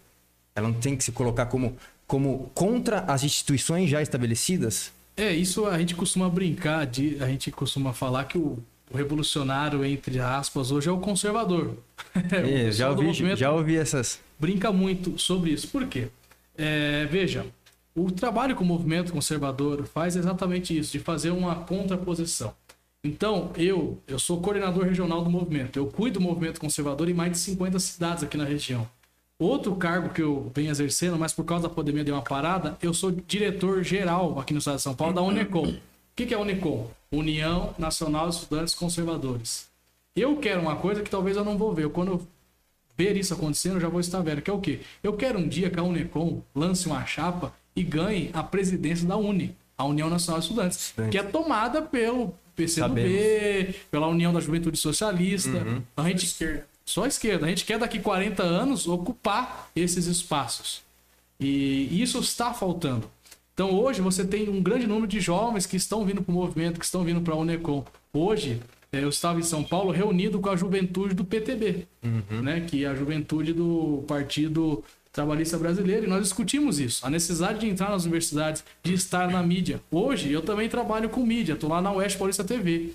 Ela 0.55 0.69
não 0.69 0.79
tem 0.79 0.95
que 0.95 1.03
se 1.03 1.11
colocar 1.11 1.47
como, 1.47 1.75
como 2.07 2.49
contra 2.55 2.99
as 2.99 3.21
instituições 3.25 3.89
já 3.89 4.01
estabelecidas? 4.01 4.93
É, 5.17 5.33
isso 5.33 5.65
a 5.65 5.77
gente 5.77 5.95
costuma 5.95 6.29
brincar, 6.29 6.85
de, 6.85 7.21
a 7.21 7.27
gente 7.27 7.51
costuma 7.51 7.91
falar 7.91 8.23
que 8.23 8.37
o, 8.37 8.57
o 8.89 8.95
revolucionário, 8.95 9.83
entre 9.83 10.17
aspas, 10.17 10.71
hoje 10.71 10.87
é 10.87 10.91
o 10.93 10.99
conservador. 10.99 11.75
É, 12.31 12.71
já, 12.71 12.89
ouvi, 12.89 13.35
já 13.35 13.51
ouvi 13.51 13.77
essas 13.77 14.19
brinca 14.41 14.71
muito 14.71 15.19
sobre 15.19 15.51
isso. 15.51 15.67
Por 15.67 15.85
quê? 15.85 16.07
É, 16.57 17.05
veja, 17.05 17.45
o 17.95 18.09
trabalho 18.09 18.55
que 18.55 18.63
o 18.63 18.65
movimento 18.65 19.13
conservador 19.13 19.85
faz 19.85 20.15
é 20.15 20.19
exatamente 20.19 20.75
isso, 20.75 20.91
de 20.91 20.99
fazer 20.99 21.29
uma 21.29 21.55
contraposição. 21.55 22.51
Então, 23.03 23.51
eu, 23.55 23.99
eu 24.07 24.17
sou 24.17 24.41
coordenador 24.41 24.83
regional 24.83 25.23
do 25.23 25.29
movimento. 25.29 25.77
Eu 25.77 25.85
cuido 25.85 26.19
do 26.19 26.25
movimento 26.25 26.59
conservador 26.59 27.07
em 27.07 27.13
mais 27.13 27.31
de 27.33 27.37
50 27.37 27.79
cidades 27.79 28.23
aqui 28.23 28.35
na 28.35 28.43
região. 28.43 28.87
Outro 29.37 29.75
cargo 29.75 30.09
que 30.09 30.21
eu 30.21 30.51
venho 30.53 30.71
exercendo, 30.71 31.17
mas 31.17 31.33
por 31.33 31.43
causa 31.45 31.67
da 31.67 31.73
pandemia 31.73 32.03
deu 32.03 32.15
uma 32.15 32.21
parada, 32.21 32.77
eu 32.81 32.93
sou 32.93 33.11
diretor 33.11 33.83
geral 33.83 34.39
aqui 34.39 34.53
no 34.53 34.59
estado 34.59 34.77
de 34.77 34.83
São 34.83 34.95
Paulo 34.95 35.13
da 35.13 35.21
Unecom. 35.21 35.67
O 35.67 35.75
que 36.15 36.31
é 36.33 36.37
a 36.37 36.39
Unecom? 36.39 36.89
União 37.11 37.73
Nacional 37.77 38.29
de 38.29 38.35
Estudantes 38.35 38.73
Conservadores. 38.73 39.67
Eu 40.15 40.37
quero 40.37 40.61
uma 40.61 40.75
coisa 40.75 41.01
que 41.01 41.09
talvez 41.09 41.37
eu 41.37 41.43
não 41.43 41.57
vou 41.57 41.73
ver. 41.73 41.89
Quando 41.89 42.11
eu 42.11 42.27
ver 43.01 43.17
isso 43.17 43.33
acontecendo, 43.33 43.75
eu 43.75 43.81
já 43.81 43.89
vou 43.89 43.99
estar 43.99 44.21
velho. 44.21 44.41
Que 44.41 44.51
é 44.51 44.53
o 44.53 44.59
quê? 44.59 44.79
Eu 45.01 45.13
quero 45.13 45.39
um 45.39 45.47
dia 45.47 45.69
que 45.69 45.79
a 45.79 45.83
Unecom 45.83 46.41
lance 46.53 46.85
uma 46.87 47.03
chapa 47.05 47.53
e 47.75 47.83
ganhe 47.83 48.29
a 48.33 48.43
presidência 48.43 49.07
da 49.07 49.17
Uni, 49.17 49.55
a 49.77 49.85
União 49.85 50.09
Nacional 50.09 50.39
de 50.39 50.45
Estudantes, 50.45 50.93
que 51.09 51.17
é 51.17 51.23
tomada 51.23 51.81
pelo 51.81 52.33
PCdoB, 52.55 53.75
pela 53.89 54.07
União 54.07 54.31
da 54.31 54.39
Juventude 54.39 54.77
Socialista. 54.77 55.57
Uhum. 55.57 55.81
A 55.97 56.03
gente, 56.03 56.25
esquerda. 56.25 56.67
Só 56.85 57.05
a 57.05 57.07
esquerda. 57.07 57.45
A 57.45 57.49
gente 57.49 57.65
quer 57.65 57.79
daqui 57.79 57.99
40 57.99 58.43
anos 58.43 58.87
ocupar 58.87 59.69
esses 59.75 60.05
espaços. 60.05 60.81
E 61.39 62.01
isso 62.01 62.19
está 62.19 62.53
faltando. 62.53 63.09
Então 63.53 63.71
hoje 63.71 64.01
você 64.01 64.23
tem 64.23 64.47
um 64.47 64.61
grande 64.61 64.85
número 64.85 65.07
de 65.07 65.19
jovens 65.19 65.65
que 65.65 65.75
estão 65.75 66.05
vindo 66.05 66.21
para 66.21 66.31
o 66.31 66.35
movimento, 66.35 66.79
que 66.79 66.85
estão 66.85 67.03
vindo 67.03 67.21
para 67.21 67.33
a 67.33 67.37
Unecom. 67.37 67.83
Hoje 68.13 68.61
eu 68.99 69.07
estava 69.07 69.39
em 69.39 69.43
São 69.43 69.63
Paulo 69.63 69.91
reunido 69.91 70.39
com 70.39 70.49
a 70.49 70.55
juventude 70.55 71.15
do 71.15 71.23
PTB, 71.23 71.87
uhum. 72.03 72.41
né, 72.41 72.61
que 72.61 72.83
é 72.83 72.87
a 72.87 72.93
juventude 72.93 73.53
do 73.53 74.03
Partido 74.05 74.83
Trabalhista 75.13 75.57
Brasileiro, 75.57 76.05
e 76.05 76.09
nós 76.09 76.23
discutimos 76.23 76.77
isso, 76.77 77.05
a 77.05 77.09
necessidade 77.09 77.59
de 77.59 77.69
entrar 77.69 77.89
nas 77.89 78.03
universidades, 78.03 78.65
de 78.83 78.93
estar 78.93 79.29
na 79.29 79.41
mídia. 79.41 79.81
Hoje 79.89 80.31
eu 80.31 80.41
também 80.41 80.67
trabalho 80.67 81.07
com 81.07 81.25
mídia, 81.25 81.53
estou 81.53 81.69
lá 81.69 81.81
na 81.81 81.91
Oeste 81.93 82.17
Paulista 82.17 82.43
TV. 82.43 82.91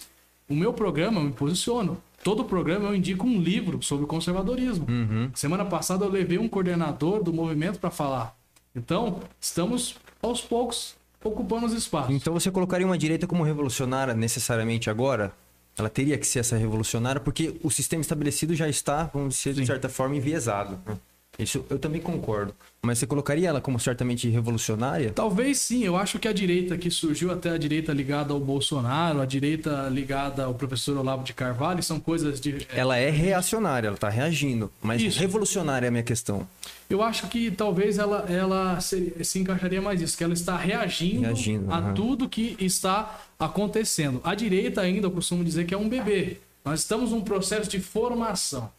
O 0.49 0.55
meu 0.55 0.73
programa, 0.73 1.21
eu 1.21 1.25
me 1.25 1.33
posiciono. 1.33 2.01
Todo 2.23 2.45
programa 2.45 2.89
eu 2.89 2.95
indico 2.95 3.27
um 3.27 3.41
livro 3.41 3.83
sobre 3.83 4.07
conservadorismo. 4.07 4.87
Uhum. 4.89 5.31
Semana 5.35 5.65
passada 5.65 6.05
eu 6.05 6.11
levei 6.11 6.39
um 6.39 6.49
coordenador 6.49 7.23
do 7.23 7.33
movimento 7.33 7.79
para 7.79 7.91
falar. 7.91 8.37
Então, 8.75 9.21
estamos 9.41 9.97
aos 10.23 10.43
poucos 10.43 10.95
ocupando 11.25 11.67
os 11.67 11.73
espaços. 11.73 12.15
Então 12.15 12.35
você 12.35 12.51
colocaria 12.51 12.87
uma 12.87 12.99
direita 12.99 13.27
como 13.27 13.43
revolucionária 13.43 14.15
necessariamente 14.15 14.91
agora? 14.91 15.33
Ela 15.79 15.91
teria 15.91 16.17
que 16.17 16.27
ser 16.27 16.39
essa 16.39 16.57
revolucionária, 16.57 17.21
porque 17.21 17.59
o 17.63 17.71
sistema 17.71 18.01
estabelecido 18.01 18.55
já 18.55 18.69
está, 18.69 19.11
vamos 19.13 19.37
dizer, 19.37 19.55
de 19.55 19.67
certa 19.67 19.89
forma, 19.89 20.17
enviesado. 20.17 20.81
Né? 20.87 20.99
Isso 21.39 21.65
eu 21.69 21.79
também 21.79 22.01
concordo. 22.01 22.55
Mas 22.83 22.99
você 22.99 23.07
colocaria 23.07 23.49
ela 23.49 23.61
como 23.61 23.79
certamente 23.79 24.29
revolucionária? 24.29 25.11
Talvez 25.13 25.59
sim. 25.59 25.85
Eu 25.85 25.97
acho 25.97 26.19
que 26.19 26.29
a 26.29 26.33
direita 26.33 26.79
que 26.79 26.91
surgiu, 26.91 27.31
até 27.31 27.51
a 27.51 27.59
direita 27.59 27.93
ligada 27.93 28.33
ao 28.33 28.41
Bolsonaro, 28.41 29.21
a 29.21 29.27
direita 29.27 29.89
ligada 29.91 30.45
ao 30.45 30.55
professor 30.55 30.97
Olavo 30.97 31.25
de 31.25 31.35
Carvalho, 31.35 31.83
são 31.83 31.99
coisas 31.99 32.41
de. 32.41 32.67
Ela 32.73 32.97
é 32.97 33.11
reacionária, 33.11 33.89
ela 33.89 33.97
está 33.97 34.09
reagindo. 34.09 34.71
Mas 34.81 35.03
Isso. 35.03 35.19
revolucionária 35.19 35.87
é 35.87 35.89
a 35.89 35.91
minha 35.91 36.03
questão. 36.03 36.47
Eu 36.89 37.03
acho 37.03 37.27
que 37.27 37.51
talvez 37.51 37.99
ela, 37.99 38.27
ela 38.29 38.81
se, 38.81 39.13
se 39.25 39.41
encaixaria 39.41 39.83
mais 39.83 40.01
isso, 40.01 40.17
que 40.17 40.23
ela 40.23 40.35
está 40.35 40.57
reagindo, 40.57 41.23
reagindo 41.23 41.73
a 41.73 41.81
uhum. 41.81 41.95
tudo 41.95 42.29
que 42.29 42.57
está 42.61 43.21
acontecendo. 43.39 44.21
A 44.23 44.37
direita 44.37 44.81
ainda, 44.81 45.09
eu 45.09 45.11
costumo 45.11 45.43
dizer 45.43 45.67
que 45.67 45.75
é 45.75 45.77
um 45.77 45.89
bebê. 45.89 46.39
Nós 46.65 46.81
estamos 46.81 47.11
num 47.11 47.21
processo 47.21 47.69
de 47.69 47.81
formação. 47.81 48.71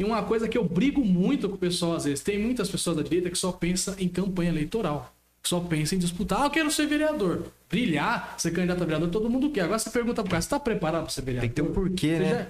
E 0.00 0.04
uma 0.04 0.22
coisa 0.22 0.48
que 0.48 0.56
eu 0.56 0.64
brigo 0.64 1.04
muito 1.04 1.46
com 1.46 1.56
o 1.56 1.58
pessoal 1.58 1.94
às 1.94 2.06
vezes, 2.06 2.24
tem 2.24 2.38
muitas 2.38 2.70
pessoas 2.70 2.96
da 2.96 3.02
direita 3.02 3.28
que 3.28 3.36
só 3.36 3.52
pensa 3.52 3.94
em 3.98 4.08
campanha 4.08 4.48
eleitoral. 4.48 5.14
Só 5.42 5.60
pensa 5.60 5.94
em 5.94 5.98
disputar. 5.98 6.40
Ah, 6.40 6.46
eu 6.46 6.50
quero 6.50 6.70
ser 6.70 6.86
vereador. 6.86 7.48
Brilhar, 7.68 8.34
ser 8.38 8.50
candidato 8.50 8.82
a 8.82 8.86
vereador, 8.86 9.10
todo 9.10 9.28
mundo 9.28 9.50
quer. 9.50 9.60
Agora 9.60 9.78
você 9.78 9.90
pergunta 9.90 10.22
pro 10.22 10.30
cara, 10.30 10.40
você 10.40 10.48
tá 10.48 10.58
preparado 10.58 11.02
para 11.02 11.10
ser 11.10 11.20
vereador? 11.20 11.42
Tem 11.42 11.50
que 11.50 11.54
ter 11.54 11.68
um 11.68 11.74
porquê, 11.74 12.16
você 12.16 12.18
né? 12.18 12.30
Já, 12.30 12.46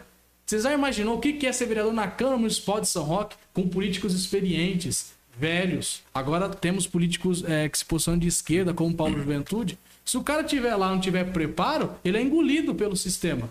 você 0.46 0.60
já 0.60 0.72
imaginou 0.72 1.16
o 1.16 1.20
que 1.20 1.44
é 1.44 1.50
ser 1.50 1.66
vereador 1.66 1.92
na 1.92 2.06
Câmara 2.06 2.36
Municipal 2.36 2.80
de 2.80 2.86
São 2.86 3.02
Roque 3.02 3.34
com 3.52 3.66
políticos 3.66 4.14
experientes, 4.14 5.12
velhos? 5.36 6.04
Agora 6.14 6.48
temos 6.50 6.86
políticos 6.86 7.42
é, 7.44 7.68
que 7.68 7.76
se 7.76 7.84
posicionam 7.84 8.20
de 8.20 8.28
esquerda, 8.28 8.72
como 8.72 8.94
Paulo 8.94 9.18
Juventude. 9.18 9.76
Se 10.04 10.16
o 10.16 10.22
cara 10.22 10.44
tiver 10.44 10.76
lá 10.76 10.88
não 10.88 11.00
tiver 11.00 11.32
preparo, 11.32 11.96
ele 12.04 12.16
é 12.16 12.22
engolido 12.22 12.76
pelo 12.76 12.96
sistema. 12.96 13.50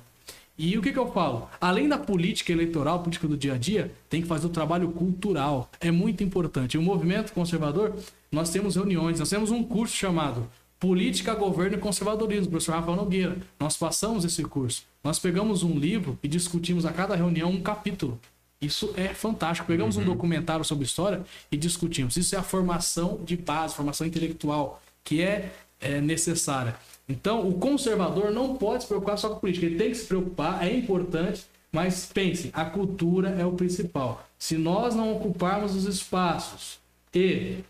E 0.60 0.78
o 0.78 0.82
que, 0.82 0.92
que 0.92 1.00
eu 1.00 1.10
falo? 1.10 1.50
Além 1.62 1.88
da 1.88 1.98
política 1.98 2.52
eleitoral, 2.52 3.00
política 3.00 3.30
do 3.30 3.38
dia 3.38 3.54
a 3.54 3.58
dia, 3.58 3.94
tem 4.10 4.22
que 4.22 4.28
fazer 4.28 4.46
o 4.46 4.50
trabalho 4.50 4.92
cultural. 4.92 5.72
É 5.80 5.90
muito 5.90 6.22
importante. 6.22 6.78
O 6.78 6.82
movimento 6.82 7.32
conservador, 7.32 7.96
nós 8.30 8.50
temos 8.50 8.76
reuniões, 8.76 9.20
nós 9.20 9.30
temos 9.30 9.52
um 9.52 9.64
curso 9.64 9.96
chamado 9.96 10.50
Política, 10.78 11.34
Governo 11.34 11.78
e 11.78 11.80
Conservadorismo, 11.80 12.52
professor 12.52 12.74
Rafael 12.74 12.98
Nogueira. 12.98 13.38
Nós 13.58 13.78
passamos 13.78 14.26
esse 14.26 14.44
curso. 14.44 14.84
Nós 15.02 15.18
pegamos 15.18 15.64
um 15.64 15.80
livro 15.80 16.20
e 16.22 16.28
discutimos 16.28 16.86
a 16.86 16.92
cada 16.92 17.16
reunião 17.16 17.50
um 17.50 17.62
capítulo. 17.62 18.20
Isso 18.62 18.94
é 18.98 19.14
fantástico. 19.14 19.66
Pegamos 19.66 19.96
uhum. 19.96 20.04
um 20.04 20.06
documentário 20.08 20.66
sobre 20.66 20.84
história 20.84 21.22
e 21.50 21.56
discutimos. 21.56 22.18
Isso 22.18 22.36
é 22.36 22.38
a 22.38 22.44
formação 22.44 23.22
de 23.24 23.38
base, 23.38 23.76
formação 23.76 24.06
intelectual, 24.06 24.82
que 25.06 25.22
é, 25.22 25.54
é 25.80 26.02
necessária. 26.02 26.76
Então, 27.10 27.50
o 27.50 27.56
conservador 27.56 28.32
não 28.32 28.56
pode 28.56 28.84
se 28.84 28.88
preocupar 28.88 29.18
só 29.18 29.30
com 29.30 29.40
política, 29.40 29.66
ele 29.66 29.78
tem 29.78 29.90
que 29.90 29.98
se 29.98 30.06
preocupar, 30.06 30.64
é 30.64 30.72
importante, 30.72 31.44
mas 31.72 32.06
pense, 32.06 32.52
a 32.54 32.64
cultura 32.66 33.30
é 33.30 33.44
o 33.44 33.54
principal. 33.54 34.24
Se 34.38 34.58
nós 34.58 34.94
não 34.94 35.16
ocuparmos 35.16 35.76
os 35.76 35.86
espaços 35.86 36.80
e 37.14 37.64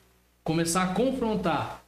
começar 0.43 0.83
a 0.83 0.93
confrontar 0.93 1.83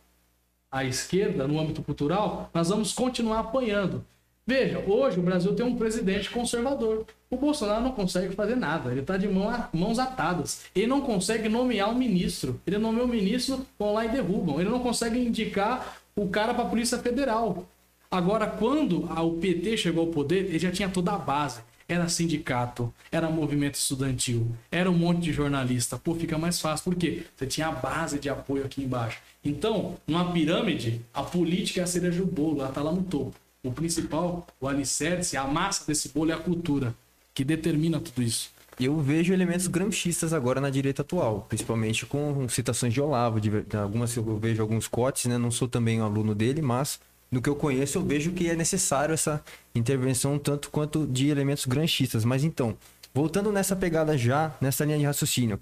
a 0.72 0.86
esquerda 0.86 1.46
no 1.46 1.60
âmbito 1.60 1.84
cultural, 1.84 2.50
nós 2.54 2.70
vamos 2.70 2.94
continuar 2.94 3.40
apanhando. 3.40 4.06
Veja, 4.48 4.80
hoje 4.88 5.20
o 5.20 5.22
Brasil 5.22 5.54
tem 5.54 5.66
um 5.66 5.76
presidente 5.76 6.30
conservador. 6.30 7.06
O 7.30 7.38
Bolsonaro 7.38 7.84
não 7.84 7.92
consegue 7.92 8.34
fazer 8.34 8.56
nada, 8.56 8.92
ele 8.92 9.02
está 9.02 9.16
de 9.16 9.28
mão 9.28 9.50
a, 9.50 9.70
mãos 9.72 10.00
atadas. 10.00 10.64
Ele 10.76 10.88
não 10.88 11.02
consegue 11.02 11.48
nomear 11.48 11.90
um 11.90 11.96
ministro. 11.96 12.60
Ele 12.66 12.78
nomeou 12.78 13.06
o 13.06 13.10
ministro, 13.10 13.66
vão 13.78 13.94
lá 13.94 14.06
e 14.06 14.10
derrubam. 14.10 14.60
Ele 14.60 14.70
não 14.70 14.80
consegue 14.80 15.20
indicar 15.20 16.01
o 16.16 16.28
cara 16.28 16.54
para 16.54 16.64
a 16.64 16.70
Polícia 16.70 16.98
Federal. 16.98 17.68
Agora, 18.10 18.46
quando 18.46 19.06
o 19.06 19.38
PT 19.38 19.78
chegou 19.78 20.06
ao 20.06 20.12
poder, 20.12 20.46
ele 20.46 20.60
já 20.60 20.72
tinha 20.72 20.90
toda 20.90 21.14
a 21.14 21.18
base. 21.18 21.62
Era 21.88 22.08
sindicato, 22.08 22.94
era 23.12 23.30
movimento 23.30 23.76
estudantil, 23.76 24.48
era 24.72 24.90
um 24.90 24.98
monte 24.98 25.22
de 25.22 25.34
jornalista. 25.34 25.98
Pô, 25.98 26.16
fica 26.16 26.38
mais 26.38 26.60
fácil. 26.60 26.86
Por 26.86 26.96
quê? 26.96 27.24
Você 27.36 27.46
tinha 27.46 27.68
a 27.68 27.72
base 27.72 28.18
de 28.18 28.30
apoio 28.30 28.64
aqui 28.64 28.82
embaixo. 28.82 29.20
Então, 29.44 29.98
numa 30.08 30.32
pirâmide, 30.32 31.02
a 31.14 31.24
política 31.24 31.82
é 31.82 31.84
a 31.84 31.88
cereja 31.88 32.20
do 32.20 32.26
bolo, 32.26 32.60
ela 32.60 32.70
está 32.70 32.82
lá 32.82 32.92
no 32.92 33.04
topo. 33.04 33.34
O 33.64 33.72
principal, 33.72 34.48
o 34.60 34.68
alicerce, 34.68 35.36
a 35.36 35.46
massa 35.46 35.86
desse 35.86 36.10
bolo 36.10 36.32
é 36.32 36.34
a 36.34 36.40
cultura, 36.40 36.96
que 37.34 37.44
determina 37.44 38.00
tudo 38.00 38.24
isso. 38.24 38.52
Eu 38.84 39.00
vejo 39.00 39.32
elementos 39.32 39.68
gramscistas 39.68 40.34
agora 40.34 40.60
na 40.60 40.72
direita 40.72 41.04
atual, 41.04 41.46
principalmente 41.48 42.04
com 42.08 42.50
citações 42.50 42.92
de 42.92 43.00
Olavo, 43.00 43.40
de, 43.40 43.52
algumas 43.78 44.16
eu 44.18 44.38
vejo 44.40 44.60
alguns 44.60 44.88
cotes, 44.88 45.26
né? 45.26 45.38
Não 45.38 45.52
sou 45.52 45.68
também 45.68 46.02
um 46.02 46.04
aluno 46.04 46.34
dele, 46.34 46.64
mas 46.64 47.00
no 47.30 47.44
que 47.44 47.48
eu 47.48 47.56
conheço 47.56 48.00
eu 48.00 48.04
vejo 48.04 48.32
que 48.32 48.50
é 48.50 48.56
necessário 48.56 49.14
essa 49.14 49.40
intervenção 49.76 50.40
tanto 50.40 50.72
quanto 50.72 51.06
de 51.06 51.28
elementos 51.28 51.66
granchistas. 51.68 52.26
Mas 52.26 52.44
então, 52.44 52.76
voltando 53.14 53.52
nessa 53.52 53.76
pegada 53.76 54.18
já, 54.18 54.52
nessa 54.60 54.84
linha 54.84 54.98
de 54.98 55.06
raciocínio, 55.06 55.60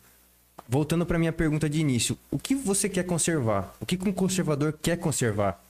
voltando 0.65 1.05
para 1.05 1.19
minha 1.19 1.33
pergunta 1.33 1.69
de 1.69 1.81
início, 1.81 2.17
o 2.31 2.39
que 2.39 2.55
você 2.55 2.87
quer 2.87 3.03
conservar? 3.03 3.75
O 3.81 3.85
que 3.85 3.99
um 4.07 4.13
conservador 4.13 4.79
quer 4.81 4.95
conservar? 4.95 5.61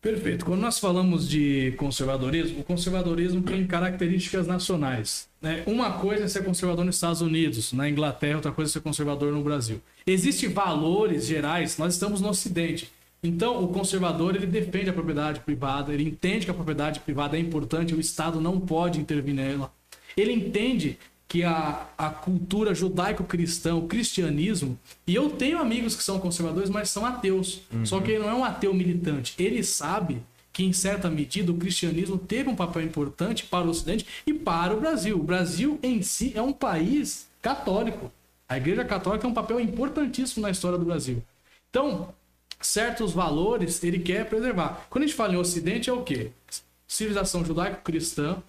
Perfeito. 0.00 0.46
Quando 0.46 0.60
nós 0.60 0.78
falamos 0.78 1.28
de 1.28 1.74
conservadorismo, 1.76 2.60
o 2.60 2.64
conservadorismo 2.64 3.42
tem 3.42 3.66
características 3.66 4.46
nacionais. 4.46 5.27
Né? 5.40 5.62
Uma 5.66 5.92
coisa 5.92 6.24
é 6.24 6.28
ser 6.28 6.44
conservador 6.44 6.84
nos 6.84 6.96
Estados 6.96 7.20
Unidos, 7.20 7.72
na 7.72 7.88
Inglaterra, 7.88 8.36
outra 8.36 8.52
coisa 8.52 8.70
é 8.70 8.72
ser 8.72 8.80
conservador 8.80 9.32
no 9.32 9.42
Brasil. 9.42 9.80
Existem 10.06 10.48
valores 10.48 11.26
gerais, 11.26 11.78
nós 11.78 11.94
estamos 11.94 12.20
no 12.20 12.28
Ocidente. 12.28 12.90
Então, 13.22 13.62
o 13.62 13.68
conservador 13.68 14.36
ele 14.36 14.46
defende 14.46 14.90
a 14.90 14.92
propriedade 14.92 15.40
privada, 15.40 15.92
ele 15.92 16.04
entende 16.04 16.44
que 16.44 16.50
a 16.50 16.54
propriedade 16.54 17.00
privada 17.00 17.36
é 17.36 17.40
importante, 17.40 17.94
o 17.94 18.00
Estado 18.00 18.40
não 18.40 18.60
pode 18.60 19.00
intervir 19.00 19.34
nela. 19.34 19.72
Ele 20.16 20.32
entende 20.32 20.98
que 21.26 21.44
a, 21.44 21.86
a 21.98 22.08
cultura 22.08 22.74
judaico-cristã, 22.74 23.74
o 23.74 23.86
cristianismo, 23.86 24.78
e 25.06 25.14
eu 25.14 25.30
tenho 25.30 25.58
amigos 25.58 25.94
que 25.94 26.02
são 26.02 26.18
conservadores, 26.18 26.70
mas 26.70 26.90
são 26.90 27.04
ateus. 27.04 27.60
Uhum. 27.70 27.84
Só 27.84 28.00
que 28.00 28.12
ele 28.12 28.20
não 28.20 28.30
é 28.30 28.34
um 28.34 28.44
ateu 28.44 28.72
militante. 28.72 29.34
Ele 29.38 29.62
sabe 29.62 30.22
que, 30.58 30.64
em 30.64 30.72
certa 30.72 31.08
medida, 31.08 31.52
o 31.52 31.56
cristianismo 31.56 32.18
teve 32.18 32.50
um 32.50 32.56
papel 32.56 32.82
importante 32.82 33.46
para 33.46 33.64
o 33.64 33.70
Ocidente 33.70 34.04
e 34.26 34.34
para 34.34 34.76
o 34.76 34.80
Brasil. 34.80 35.16
O 35.16 35.22
Brasil, 35.22 35.78
em 35.84 36.02
si, 36.02 36.32
é 36.34 36.42
um 36.42 36.52
país 36.52 37.28
católico. 37.40 38.10
A 38.48 38.56
Igreja 38.56 38.84
Católica 38.84 39.22
tem 39.22 39.30
um 39.30 39.34
papel 39.34 39.60
importantíssimo 39.60 40.42
na 40.42 40.50
história 40.50 40.76
do 40.76 40.84
Brasil. 40.84 41.22
Então, 41.70 42.12
certos 42.60 43.12
valores 43.12 43.84
ele 43.84 44.00
quer 44.00 44.28
preservar. 44.28 44.84
Quando 44.90 45.04
a 45.04 45.06
gente 45.06 45.14
fala 45.14 45.34
em 45.34 45.36
Ocidente, 45.36 45.90
é 45.90 45.92
o 45.92 46.02
quê? 46.02 46.32
Civilização 46.88 47.44
judaico-cristã, 47.44 48.42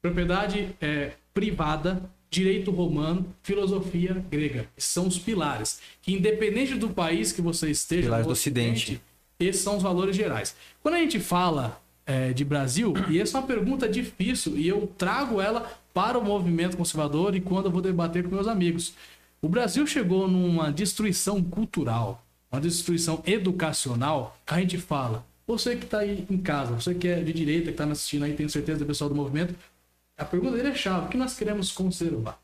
propriedade 0.00 0.72
é, 0.80 1.14
privada, 1.34 2.00
direito 2.30 2.70
romano, 2.70 3.26
filosofia 3.42 4.24
grega. 4.30 4.68
São 4.78 5.08
os 5.08 5.18
pilares. 5.18 5.80
Que 6.00 6.12
independente 6.12 6.76
do 6.76 6.90
país 6.90 7.32
que 7.32 7.42
você 7.42 7.72
esteja, 7.72 8.02
pilares 8.02 8.26
do 8.26 8.32
Ocidente, 8.32 9.02
esses 9.40 9.62
são 9.62 9.76
os 9.76 9.82
valores 9.82 10.14
gerais. 10.14 10.54
Quando 10.82 10.94
a 10.94 10.98
gente 10.98 11.18
fala 11.18 11.80
é, 12.06 12.32
de 12.32 12.44
Brasil, 12.44 12.92
e 13.08 13.20
essa 13.20 13.38
é 13.38 13.40
uma 13.40 13.46
pergunta 13.46 13.88
difícil, 13.88 14.56
e 14.56 14.68
eu 14.68 14.92
trago 14.98 15.40
ela 15.40 15.70
para 15.94 16.18
o 16.18 16.24
movimento 16.24 16.76
conservador 16.76 17.34
e 17.34 17.40
quando 17.40 17.66
eu 17.66 17.70
vou 17.70 17.80
debater 17.80 18.24
com 18.24 18.34
meus 18.34 18.46
amigos. 18.46 18.94
O 19.42 19.48
Brasil 19.48 19.86
chegou 19.86 20.28
numa 20.28 20.70
destruição 20.70 21.42
cultural, 21.42 22.24
uma 22.50 22.60
destruição 22.60 23.22
educacional, 23.26 24.36
que 24.46 24.54
a 24.54 24.60
gente 24.60 24.78
fala. 24.78 25.24
Você 25.46 25.74
que 25.76 25.84
está 25.84 26.00
aí 26.00 26.26
em 26.30 26.38
casa, 26.38 26.74
você 26.74 26.94
que 26.94 27.08
é 27.08 27.22
de 27.22 27.32
direita, 27.32 27.66
que 27.66 27.70
está 27.70 27.86
me 27.86 27.92
assistindo 27.92 28.24
aí, 28.24 28.34
tenho 28.34 28.48
certeza 28.48 28.80
do 28.80 28.86
pessoal 28.86 29.08
do 29.08 29.16
movimento, 29.16 29.54
a 30.16 30.24
pergunta 30.24 30.56
dele 30.56 30.68
é 30.68 30.74
chave. 30.74 31.06
O 31.06 31.08
que 31.08 31.16
nós 31.16 31.34
queremos 31.34 31.72
conservar? 31.72 32.38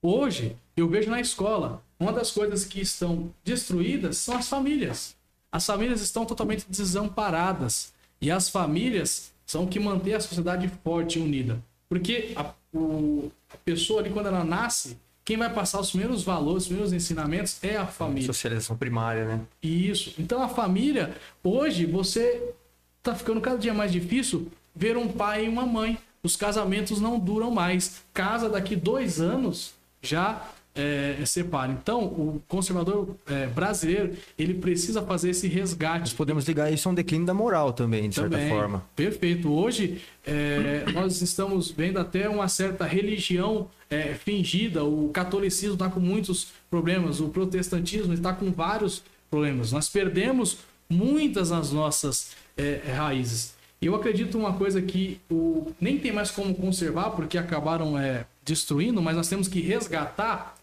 Hoje, 0.00 0.56
eu 0.76 0.88
vejo 0.88 1.10
na 1.10 1.20
escola, 1.20 1.82
uma 1.98 2.12
das 2.12 2.30
coisas 2.30 2.64
que 2.64 2.80
estão 2.80 3.32
destruídas 3.42 4.18
são 4.18 4.36
as 4.36 4.48
famílias. 4.48 5.16
As 5.52 5.66
famílias 5.66 6.00
estão 6.00 6.24
totalmente 6.24 6.64
desamparadas. 6.68 7.92
E 8.20 8.30
as 8.30 8.48
famílias 8.48 9.30
são 9.46 9.64
o 9.64 9.68
que 9.68 9.78
mantém 9.78 10.14
a 10.14 10.20
sociedade 10.20 10.70
forte 10.82 11.18
e 11.18 11.22
unida. 11.22 11.62
Porque 11.88 12.32
a, 12.34 12.52
o, 12.72 13.30
a 13.52 13.56
pessoa 13.58 14.00
ali, 14.00 14.10
quando 14.10 14.26
ela 14.26 14.42
nasce, 14.42 14.96
quem 15.24 15.36
vai 15.36 15.52
passar 15.52 15.78
os 15.78 15.90
primeiros 15.90 16.22
valores, 16.22 16.62
os 16.62 16.68
primeiros 16.68 16.92
ensinamentos 16.92 17.58
é 17.62 17.76
a 17.76 17.86
família. 17.86 18.26
Socialização 18.26 18.76
primária, 18.76 19.26
né? 19.26 19.40
Isso. 19.62 20.14
Então 20.18 20.42
a 20.42 20.48
família, 20.48 21.14
hoje, 21.44 21.84
você 21.84 22.54
tá 23.02 23.14
ficando 23.14 23.40
cada 23.40 23.58
dia 23.58 23.74
mais 23.74 23.92
difícil 23.92 24.50
ver 24.74 24.96
um 24.96 25.08
pai 25.08 25.44
e 25.44 25.48
uma 25.48 25.66
mãe 25.66 25.98
os 26.22 26.36
casamentos 26.36 27.00
não 27.00 27.18
duram 27.18 27.50
mais. 27.50 28.02
Casa 28.14 28.48
daqui 28.48 28.76
dois 28.76 29.20
anos 29.20 29.74
já 30.00 30.40
é, 30.74 31.22
separa. 31.26 31.72
Então, 31.72 32.04
o 32.04 32.42
conservador 32.48 33.16
é, 33.26 33.46
brasileiro 33.46 34.12
ele 34.38 34.54
precisa 34.54 35.02
fazer 35.02 35.30
esse 35.30 35.48
resgate. 35.48 36.00
Nós 36.00 36.12
podemos 36.12 36.46
ligar 36.46 36.72
isso 36.72 36.88
a 36.88 36.92
um 36.92 36.94
declínio 36.94 37.26
da 37.26 37.34
moral 37.34 37.72
também, 37.72 38.08
de 38.08 38.16
também, 38.16 38.40
certa 38.40 38.54
forma. 38.54 38.84
Perfeito. 38.96 39.52
Hoje 39.52 40.00
é, 40.26 40.84
nós 40.92 41.20
estamos 41.20 41.70
vendo 41.70 41.98
até 41.98 42.28
uma 42.28 42.48
certa 42.48 42.84
religião 42.86 43.68
é, 43.90 44.14
fingida. 44.14 44.84
O 44.84 45.10
catolicismo 45.12 45.74
está 45.74 45.90
com 45.90 46.00
muitos 46.00 46.48
problemas, 46.70 47.20
o 47.20 47.28
protestantismo 47.28 48.14
está 48.14 48.32
com 48.32 48.50
vários 48.50 49.02
problemas. 49.30 49.72
Nós 49.72 49.88
perdemos 49.88 50.58
muitas 50.88 51.50
das 51.50 51.70
nossas 51.70 52.32
é, 52.56 52.80
raízes. 52.94 53.54
Eu 53.80 53.96
acredito 53.96 54.38
uma 54.38 54.52
coisa 54.52 54.80
que 54.80 55.20
o, 55.28 55.72
nem 55.80 55.98
tem 55.98 56.12
mais 56.12 56.30
como 56.30 56.54
conservar, 56.54 57.10
porque 57.10 57.36
acabaram 57.36 57.98
é, 57.98 58.24
destruindo, 58.44 59.02
mas 59.02 59.16
nós 59.16 59.28
temos 59.28 59.48
que 59.48 59.60
resgatar. 59.60 60.54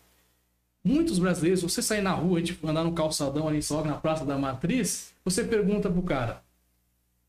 Muitos 0.83 1.19
brasileiros, 1.19 1.61
você 1.61 1.81
sair 1.81 2.01
na 2.01 2.11
rua, 2.11 2.39
gente 2.39 2.57
andar 2.63 2.83
no 2.83 2.93
calçadão 2.93 3.47
ali 3.47 3.61
só 3.61 3.83
na 3.83 3.95
Praça 3.95 4.25
da 4.25 4.37
Matriz, 4.37 5.11
você 5.25 5.43
pergunta 5.43 5.89
pro 5.89 6.01
cara: 6.01 6.41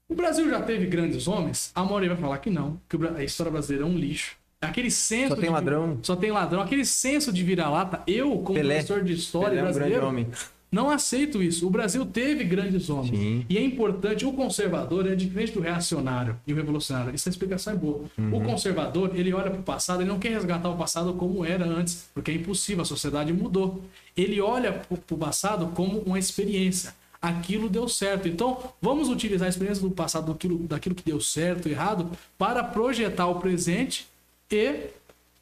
o 0.08 0.14
Brasil 0.14 0.48
já 0.48 0.62
teve 0.62 0.86
grandes 0.86 1.26
homens? 1.26 1.70
A 1.74 1.84
maioria 1.84 2.10
vai 2.10 2.18
falar 2.18 2.38
que 2.38 2.50
não, 2.50 2.80
que 2.88 2.96
a 3.16 3.24
história 3.24 3.50
brasileira 3.50 3.84
é 3.84 3.88
um 3.88 3.96
lixo. 3.96 4.36
Aquele 4.60 4.90
senso. 4.90 5.30
Só 5.30 5.36
tem 5.36 5.44
de, 5.44 5.50
ladrão. 5.50 5.98
Só 6.02 6.16
tem 6.16 6.30
ladrão. 6.30 6.60
Aquele 6.60 6.84
senso 6.84 7.32
de 7.32 7.42
vira-lata. 7.42 8.02
Eu, 8.06 8.38
como 8.40 8.58
Pelé. 8.58 8.74
professor 8.74 9.02
de 9.02 9.14
história 9.14 9.50
Pelé 9.50 9.62
brasileiro. 9.62 9.94
É 9.94 9.98
um 10.08 10.12
grande 10.12 10.26
homem 10.26 10.32
não 10.70 10.88
aceito 10.88 11.42
isso. 11.42 11.66
O 11.66 11.70
Brasil 11.70 12.06
teve 12.06 12.44
grandes 12.44 12.88
homens. 12.88 13.18
Sim. 13.18 13.44
E 13.48 13.58
é 13.58 13.62
importante, 13.62 14.24
o 14.24 14.32
conservador 14.32 15.10
é 15.10 15.16
diferente 15.16 15.52
do 15.52 15.60
reacionário 15.60 16.38
e 16.46 16.52
o 16.52 16.56
revolucionário. 16.56 17.12
Essa 17.12 17.28
explicação 17.28 17.72
é 17.72 17.76
boa. 17.76 18.04
Uhum. 18.16 18.36
O 18.36 18.44
conservador, 18.44 19.10
ele 19.14 19.32
olha 19.32 19.50
para 19.50 19.60
o 19.60 19.64
passado, 19.64 20.02
ele 20.02 20.08
não 20.08 20.18
quer 20.18 20.30
resgatar 20.30 20.68
o 20.68 20.76
passado 20.76 21.12
como 21.14 21.44
era 21.44 21.66
antes, 21.66 22.08
porque 22.14 22.30
é 22.30 22.34
impossível, 22.34 22.82
a 22.82 22.84
sociedade 22.84 23.32
mudou. 23.32 23.82
Ele 24.16 24.40
olha 24.40 24.72
para 24.72 25.14
o 25.14 25.18
passado 25.18 25.66
como 25.74 25.98
uma 26.00 26.18
experiência. 26.18 26.94
Aquilo 27.20 27.68
deu 27.68 27.88
certo. 27.88 28.28
Então, 28.28 28.72
vamos 28.80 29.08
utilizar 29.08 29.46
a 29.46 29.50
experiência 29.50 29.82
do 29.82 29.90
passado, 29.90 30.32
daquilo, 30.32 30.58
daquilo 30.60 30.94
que 30.94 31.02
deu 31.02 31.20
certo 31.20 31.68
e 31.68 31.72
errado, 31.72 32.10
para 32.38 32.62
projetar 32.62 33.26
o 33.26 33.40
presente 33.40 34.06
e 34.50 34.88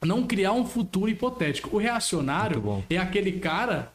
não 0.04 0.26
criar 0.26 0.52
um 0.52 0.64
futuro 0.64 1.10
hipotético. 1.10 1.76
O 1.76 1.78
reacionário 1.78 2.82
é 2.88 2.96
aquele 2.96 3.32
cara 3.32 3.92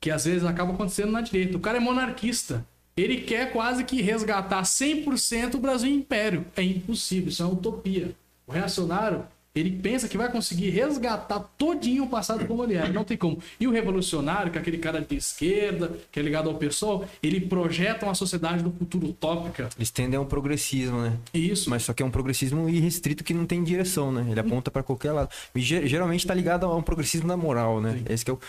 que 0.00 0.10
às 0.10 0.24
vezes 0.24 0.44
acaba 0.44 0.72
acontecendo 0.72 1.12
na 1.12 1.20
direita. 1.20 1.56
O 1.56 1.60
cara 1.60 1.76
é 1.76 1.80
monarquista. 1.80 2.64
Ele 2.96 3.18
quer 3.18 3.52
quase 3.52 3.84
que 3.84 4.02
resgatar 4.02 4.62
100% 4.62 5.54
o 5.54 5.58
Brasil 5.58 5.90
Império. 5.90 6.44
É 6.56 6.62
impossível, 6.62 7.28
isso 7.28 7.42
é 7.42 7.46
uma 7.46 7.54
utopia. 7.54 8.12
O 8.46 8.52
reacionário, 8.52 9.24
ele 9.54 9.70
pensa 9.70 10.08
que 10.08 10.18
vai 10.18 10.30
conseguir 10.30 10.70
resgatar 10.70 11.40
todinho 11.56 12.04
o 12.04 12.08
passado 12.08 12.46
como 12.46 12.64
ele 12.64 12.74
era. 12.74 12.88
Não 12.88 13.04
tem 13.04 13.16
como. 13.16 13.38
E 13.58 13.66
o 13.66 13.70
revolucionário, 13.70 14.50
que 14.50 14.58
é 14.58 14.60
aquele 14.60 14.78
cara 14.78 15.00
de 15.00 15.16
esquerda, 15.16 15.92
que 16.10 16.18
é 16.18 16.22
ligado 16.22 16.48
ao 16.48 16.56
pessoal, 16.56 17.04
ele 17.22 17.40
projeta 17.40 18.06
uma 18.06 18.14
sociedade 18.14 18.62
do 18.62 18.70
futuro 18.70 19.08
utópica. 19.08 19.68
Eles 19.76 19.90
tendem 19.90 20.18
a 20.18 20.20
um 20.20 20.26
progressismo, 20.26 21.00
né? 21.00 21.16
Isso. 21.32 21.70
Mas 21.70 21.84
só 21.84 21.92
que 21.92 22.02
é 22.02 22.06
um 22.06 22.10
progressismo 22.10 22.68
irrestrito 22.68 23.22
que 23.22 23.32
não 23.32 23.46
tem 23.46 23.62
direção, 23.62 24.10
né? 24.10 24.26
Ele 24.30 24.40
aponta 24.40 24.70
para 24.70 24.82
qualquer 24.82 25.12
lado. 25.12 25.30
E 25.54 25.60
geralmente 25.60 26.20
está 26.20 26.34
ligado 26.34 26.66
a 26.66 26.76
um 26.76 26.82
progressismo 26.82 27.28
da 27.28 27.36
moral, 27.36 27.80
né? 27.80 27.98
Sim. 27.98 28.12
Esse 28.12 28.24
que 28.24 28.30
é 28.30 28.34
o 28.34 28.40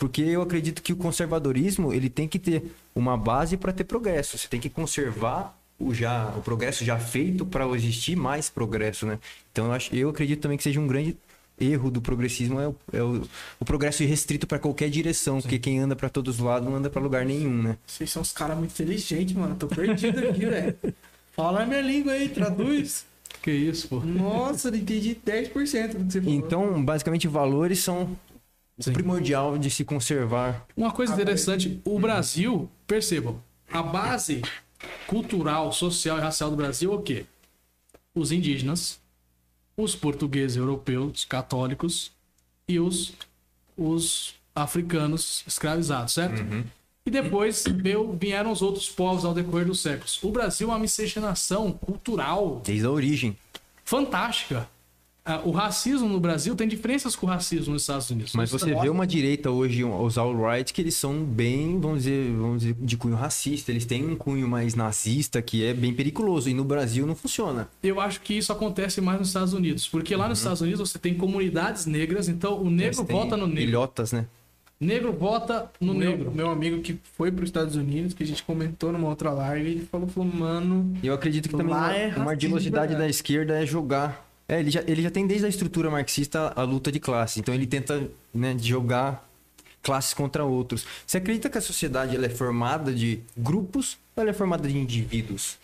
porque 0.00 0.22
eu 0.22 0.40
acredito 0.40 0.82
que 0.82 0.94
o 0.94 0.96
conservadorismo 0.96 1.92
ele 1.92 2.08
tem 2.08 2.26
que 2.26 2.38
ter 2.38 2.74
uma 2.94 3.18
base 3.18 3.58
para 3.58 3.70
ter 3.70 3.84
progresso. 3.84 4.38
Você 4.38 4.48
tem 4.48 4.58
que 4.58 4.70
conservar 4.70 5.54
o 5.78 5.92
já 5.92 6.32
o 6.38 6.40
progresso 6.40 6.82
já 6.86 6.98
feito 6.98 7.44
para 7.44 7.68
existir 7.76 8.16
mais 8.16 8.48
progresso, 8.48 9.04
né? 9.04 9.18
Então 9.52 9.66
eu, 9.66 9.72
acho, 9.72 9.94
eu 9.94 10.08
acredito 10.08 10.40
também 10.40 10.56
que 10.56 10.64
seja 10.64 10.80
um 10.80 10.86
grande 10.86 11.18
erro 11.60 11.90
do 11.90 12.00
progressismo 12.00 12.58
é 12.58 12.68
o, 12.68 12.76
é 12.94 13.02
o, 13.02 13.28
o 13.60 13.64
progresso 13.66 14.02
irrestrito 14.02 14.46
para 14.46 14.58
qualquer 14.58 14.88
direção, 14.88 15.38
porque 15.38 15.58
quem 15.58 15.78
anda 15.78 15.94
para 15.94 16.08
todos 16.08 16.36
os 16.36 16.40
lados 16.40 16.66
não 16.66 16.76
anda 16.76 16.88
para 16.88 17.02
lugar 17.02 17.26
nenhum, 17.26 17.62
né? 17.62 17.76
Vocês 17.86 18.10
são 18.10 18.22
uns 18.22 18.32
caras 18.32 18.56
muito 18.56 18.70
inteligentes, 18.70 19.36
mano. 19.36 19.54
Tô 19.54 19.66
perdido 19.66 20.18
aqui, 20.26 20.46
velho. 20.46 20.76
Fala 21.32 21.64
a 21.64 21.66
minha 21.66 21.82
língua 21.82 22.12
aí, 22.14 22.30
traduz. 22.30 23.04
Que 23.42 23.50
isso, 23.50 23.86
pô. 23.86 24.00
Nossa, 24.00 24.74
entendi 24.74 25.14
10% 25.14 25.52
do 25.94 26.04
que 26.06 26.12
você 26.12 26.20
falou. 26.22 26.34
Então, 26.34 26.82
basicamente, 26.82 27.28
valores 27.28 27.80
são 27.80 28.16
Sim. 28.80 28.92
primordial 28.92 29.58
de 29.58 29.70
se 29.70 29.84
conservar. 29.84 30.66
Uma 30.76 30.90
coisa 30.90 31.12
interessante, 31.12 31.80
o 31.84 31.98
Brasil, 31.98 32.68
percebam, 32.86 33.40
a 33.70 33.82
base 33.82 34.42
cultural, 35.06 35.72
social 35.72 36.18
e 36.18 36.20
racial 36.20 36.50
do 36.50 36.56
Brasil 36.56 36.92
é 36.92 36.96
o 36.96 37.02
quê? 37.02 37.26
Os 38.14 38.32
indígenas, 38.32 38.98
os 39.76 39.94
portugueses 39.94 40.56
europeus, 40.56 41.24
católicos 41.24 42.10
e 42.66 42.78
os, 42.80 43.12
os 43.76 44.34
africanos 44.54 45.44
escravizados, 45.46 46.14
certo? 46.14 46.42
E 47.06 47.10
depois 47.10 47.64
veio- 47.66 48.12
vieram 48.12 48.50
os 48.52 48.60
outros 48.62 48.88
povos 48.90 49.24
ao 49.24 49.32
decorrer 49.32 49.66
dos 49.66 49.80
séculos. 49.80 50.18
O 50.22 50.30
Brasil 50.30 50.68
é 50.68 50.72
uma 50.72 50.78
miscigenação 50.78 51.72
cultural 51.72 52.60
Desde 52.64 52.84
a 52.86 52.90
origem. 52.90 53.36
fantástica. 53.84 54.68
Ah, 55.30 55.40
O 55.44 55.52
racismo 55.52 56.08
no 56.08 56.18
Brasil 56.18 56.56
tem 56.56 56.66
diferenças 56.66 57.14
com 57.14 57.24
o 57.24 57.28
racismo 57.28 57.72
nos 57.72 57.82
Estados 57.82 58.10
Unidos. 58.10 58.32
Mas 58.34 58.50
você 58.50 58.74
vê 58.74 58.88
uma 58.88 59.06
direita 59.06 59.48
hoje, 59.50 59.84
os 59.84 60.18
alt-right, 60.18 60.72
que 60.72 60.80
eles 60.80 60.94
são 60.94 61.22
bem, 61.22 61.78
vamos 61.78 61.98
dizer, 61.98 62.32
vamos 62.32 62.62
dizer, 62.62 62.74
de 62.80 62.96
cunho 62.96 63.14
racista. 63.14 63.70
Eles 63.70 63.84
têm 63.84 64.04
um 64.04 64.16
cunho 64.16 64.48
mais 64.48 64.74
nazista 64.74 65.40
que 65.40 65.64
é 65.64 65.72
bem 65.72 65.94
perigoso. 65.94 66.50
E 66.50 66.54
no 66.54 66.64
Brasil 66.64 67.06
não 67.06 67.14
funciona. 67.14 67.68
Eu 67.80 68.00
acho 68.00 68.20
que 68.22 68.34
isso 68.34 68.52
acontece 68.52 69.00
mais 69.00 69.20
nos 69.20 69.28
Estados 69.28 69.52
Unidos, 69.52 69.86
porque 69.86 70.16
lá 70.16 70.28
nos 70.28 70.38
Estados 70.38 70.60
Unidos 70.60 70.90
você 70.90 70.98
tem 70.98 71.14
comunidades 71.14 71.86
negras, 71.86 72.28
então 72.28 72.60
o 72.60 72.68
negro 72.68 73.04
vota 73.04 73.36
no 73.36 73.46
negro. 73.46 73.62
Ilhotas, 73.62 74.12
né? 74.12 74.26
Negro 74.80 75.12
vota 75.12 75.70
no 75.78 75.92
meu, 75.92 76.10
negro. 76.10 76.32
meu 76.34 76.50
amigo 76.50 76.80
que 76.80 76.98
foi 77.16 77.30
para 77.30 77.42
os 77.42 77.50
Estados 77.50 77.76
Unidos, 77.76 78.14
que 78.14 78.22
a 78.22 78.26
gente 78.26 78.42
comentou 78.42 78.90
numa 78.90 79.08
outra 79.08 79.30
live, 79.30 79.70
ele 79.70 79.84
falou, 79.84 80.08
falou 80.08 80.32
mano, 80.32 80.96
E 81.02 81.06
eu 81.06 81.12
acredito 81.12 81.50
que 81.50 81.56
também 81.56 81.74
é 81.74 82.14
uma 82.16 82.32
racismo, 82.32 82.70
da 82.98 83.06
esquerda 83.06 83.62
é 83.62 83.66
jogar. 83.66 84.29
É, 84.50 84.58
ele 84.58 84.70
já, 84.70 84.82
ele 84.86 85.00
já 85.02 85.10
tem 85.10 85.26
desde 85.28 85.46
a 85.46 85.48
estrutura 85.48 85.88
marxista 85.88 86.52
a 86.56 86.62
luta 86.62 86.90
de 86.90 86.98
classe. 86.98 87.38
Então 87.38 87.54
ele 87.54 87.66
tenta 87.66 88.10
né, 88.34 88.56
jogar 88.58 89.24
classes 89.80 90.12
contra 90.12 90.44
outros. 90.44 90.84
Você 91.06 91.18
acredita 91.18 91.48
que 91.48 91.56
a 91.56 91.60
sociedade 91.60 92.16
ela 92.16 92.26
é 92.26 92.28
formada 92.28 92.92
de 92.92 93.20
grupos 93.36 93.96
ou 94.16 94.22
ela 94.22 94.30
é 94.30 94.34
formada 94.34 94.68
de 94.68 94.76
indivíduos? 94.76 95.56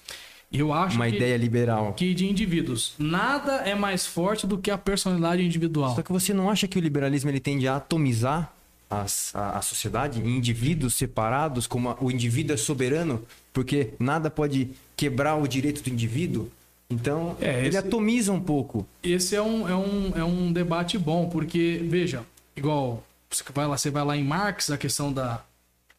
Eu 0.53 0.72
acho 0.72 0.95
Uma 0.95 1.11
que, 1.11 1.16
ideia 1.16 1.37
liberal. 1.37 1.93
que 1.95 2.14
de 2.14 2.26
indivíduos. 2.28 2.95
Nada 2.97 3.57
é 3.68 3.74
mais 3.74 4.07
forte 4.07 4.47
do 4.47 4.57
que 4.57 4.70
a 4.70 4.78
personalidade 4.78 5.43
individual. 5.43 5.97
Só 5.97 6.03
que 6.03 6.12
você 6.12 6.32
não 6.32 6.49
acha 6.49 6.68
que 6.68 6.78
o 6.78 6.80
liberalismo 6.80 7.28
ele 7.28 7.41
tende 7.41 7.66
a 7.66 7.76
atomizar 7.76 8.53
as- 8.89 9.34
a, 9.34 9.59
a 9.59 9.62
sociedade 9.62 10.20
em 10.20 10.37
indivíduos 10.37 10.95
separados, 10.95 11.66
como 11.66 11.89
a- 11.91 11.97
o 12.01 12.09
indivíduo 12.12 12.55
é 12.55 12.57
soberano, 12.57 13.20
porque 13.53 13.91
nada 13.99 14.30
pode 14.30 14.70
quebrar 14.97 15.34
o 15.34 15.49
direito 15.49 15.82
do 15.82 15.91
indivíduo? 15.91 16.49
Então, 16.89 17.37
É, 17.41 17.59
ele 17.61 17.68
esse- 17.68 17.78
atomiza 17.78 18.32
um 18.32 18.41
pouco. 18.41 18.87
Esse 19.03 19.34
é 19.34 19.43
um, 19.43 19.68
é, 19.68 19.74
um, 19.74 20.12
é 20.16 20.24
um 20.24 20.53
debate 20.53 20.97
bom, 20.99 21.28
porque, 21.28 21.80
veja, 21.84 22.22
igual 22.57 23.03
você 23.28 23.43
vai 23.53 23.66
lá, 23.66 23.76
você 23.76 23.91
vai 23.91 24.05
lá 24.05 24.16
em 24.16 24.22
Marx, 24.24 24.70
a 24.70 24.78
questão 24.78 25.12
da, 25.12 25.43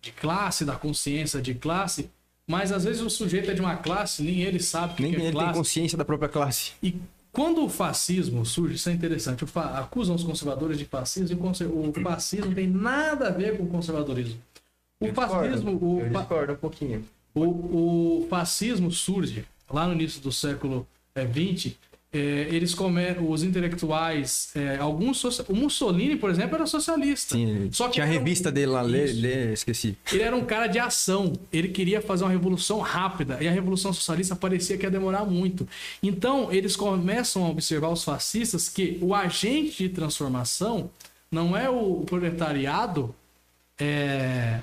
de 0.02 0.12
classe, 0.14 0.64
da 0.64 0.76
consciência 0.76 1.42
de 1.42 1.54
classe, 1.54 2.10
mas 2.48 2.72
às 2.72 2.86
vezes 2.86 3.02
o 3.02 3.10
sujeito 3.10 3.52
é 3.52 3.54
de 3.54 3.60
uma 3.60 3.76
classe, 3.76 4.24
nem 4.24 4.42
ele 4.42 4.60
sabe 4.62 4.94
o 4.94 4.96
que 4.96 5.04
Nem 5.04 5.12
que 5.12 5.18
é 5.18 5.20
ele 5.26 5.32
tem 5.32 5.40
classe. 5.42 5.58
consciência 5.58 5.98
da 5.98 6.06
própria 6.06 6.30
classe. 6.30 6.72
E 6.82 6.96
quando 7.34 7.66
o 7.66 7.70
fascismo 7.70 8.46
surge, 8.46 8.76
isso 8.76 8.90
é 8.90 8.94
interessante, 8.94 9.44
o 9.44 9.48
fa- 9.48 9.78
acusam 9.80 10.16
os 10.16 10.24
conservadores 10.24 10.78
de 10.78 10.86
fascismo, 10.86 11.36
e 11.36 11.38
o 11.38 11.42
conser- 11.42 11.68
o 11.70 11.92
fascismo 12.02 12.56
tem 12.56 12.66
nada 12.68 13.28
a 13.28 13.32
ver 13.32 13.58
com 13.58 13.64
o 13.64 13.68
conservadorismo. 13.68 14.40
O 15.02 15.14
fascismo, 15.14 15.76
o, 15.76 16.02
fa- 16.14 16.20
discordo 16.22 16.54
um 16.54 16.56
pouquinho. 16.56 17.06
o, 17.36 17.42
o 18.24 18.28
fascismo 18.30 18.90
surge 18.90 19.44
lá 19.72 19.88
no 19.88 19.94
início 19.94 20.22
do 20.22 20.32
século 20.32 20.88
XX. 21.16 21.74
eles 22.14 22.74
come... 22.74 23.02
os 23.28 23.44
intelectuais, 23.44 24.50
é, 24.56 24.78
alguns 24.78 25.18
socia- 25.18 25.46
o 25.50 25.56
Mussolini, 25.56 26.16
por 26.16 26.30
exemplo, 26.32 26.56
era 26.56 26.66
socialista. 26.66 27.36
Sim, 27.36 27.70
Só 27.72 27.86
que 27.88 27.94
tinha 27.96 28.06
a 28.06 28.08
era 28.08 28.16
um- 28.16 28.20
revista 28.24 28.52
dele 28.52 28.68
lá, 28.72 28.82
lê, 28.82 29.06
lê, 29.12 29.54
esqueci. 29.54 29.96
Ele 30.12 30.24
era 30.24 30.36
um 30.36 30.44
cara 30.46 30.66
de 30.68 30.80
ação. 30.80 31.34
Ele 31.54 31.68
queria 31.68 32.02
fazer 32.02 32.24
uma 32.24 32.32
revolução 32.32 32.80
rápida. 32.80 33.38
E 33.42 33.48
a 33.48 33.52
revolução 33.52 33.94
socialista 33.94 34.36
parecia 34.36 34.78
que 34.78 34.84
ia 34.86 34.90
demorar 34.92 35.26
muito. 35.26 35.68
Então, 36.02 36.52
eles 36.52 36.76
começam 36.76 37.46
a 37.46 37.50
observar 37.50 37.90
os 37.90 38.04
fascistas 38.04 38.68
que 38.70 38.98
o 39.02 39.14
agente 39.14 39.84
de 39.84 39.90
transformação 39.90 40.90
não 41.30 41.56
é 41.58 41.70
o 41.70 42.02
proletariado 42.06 43.14
é, 43.78 44.62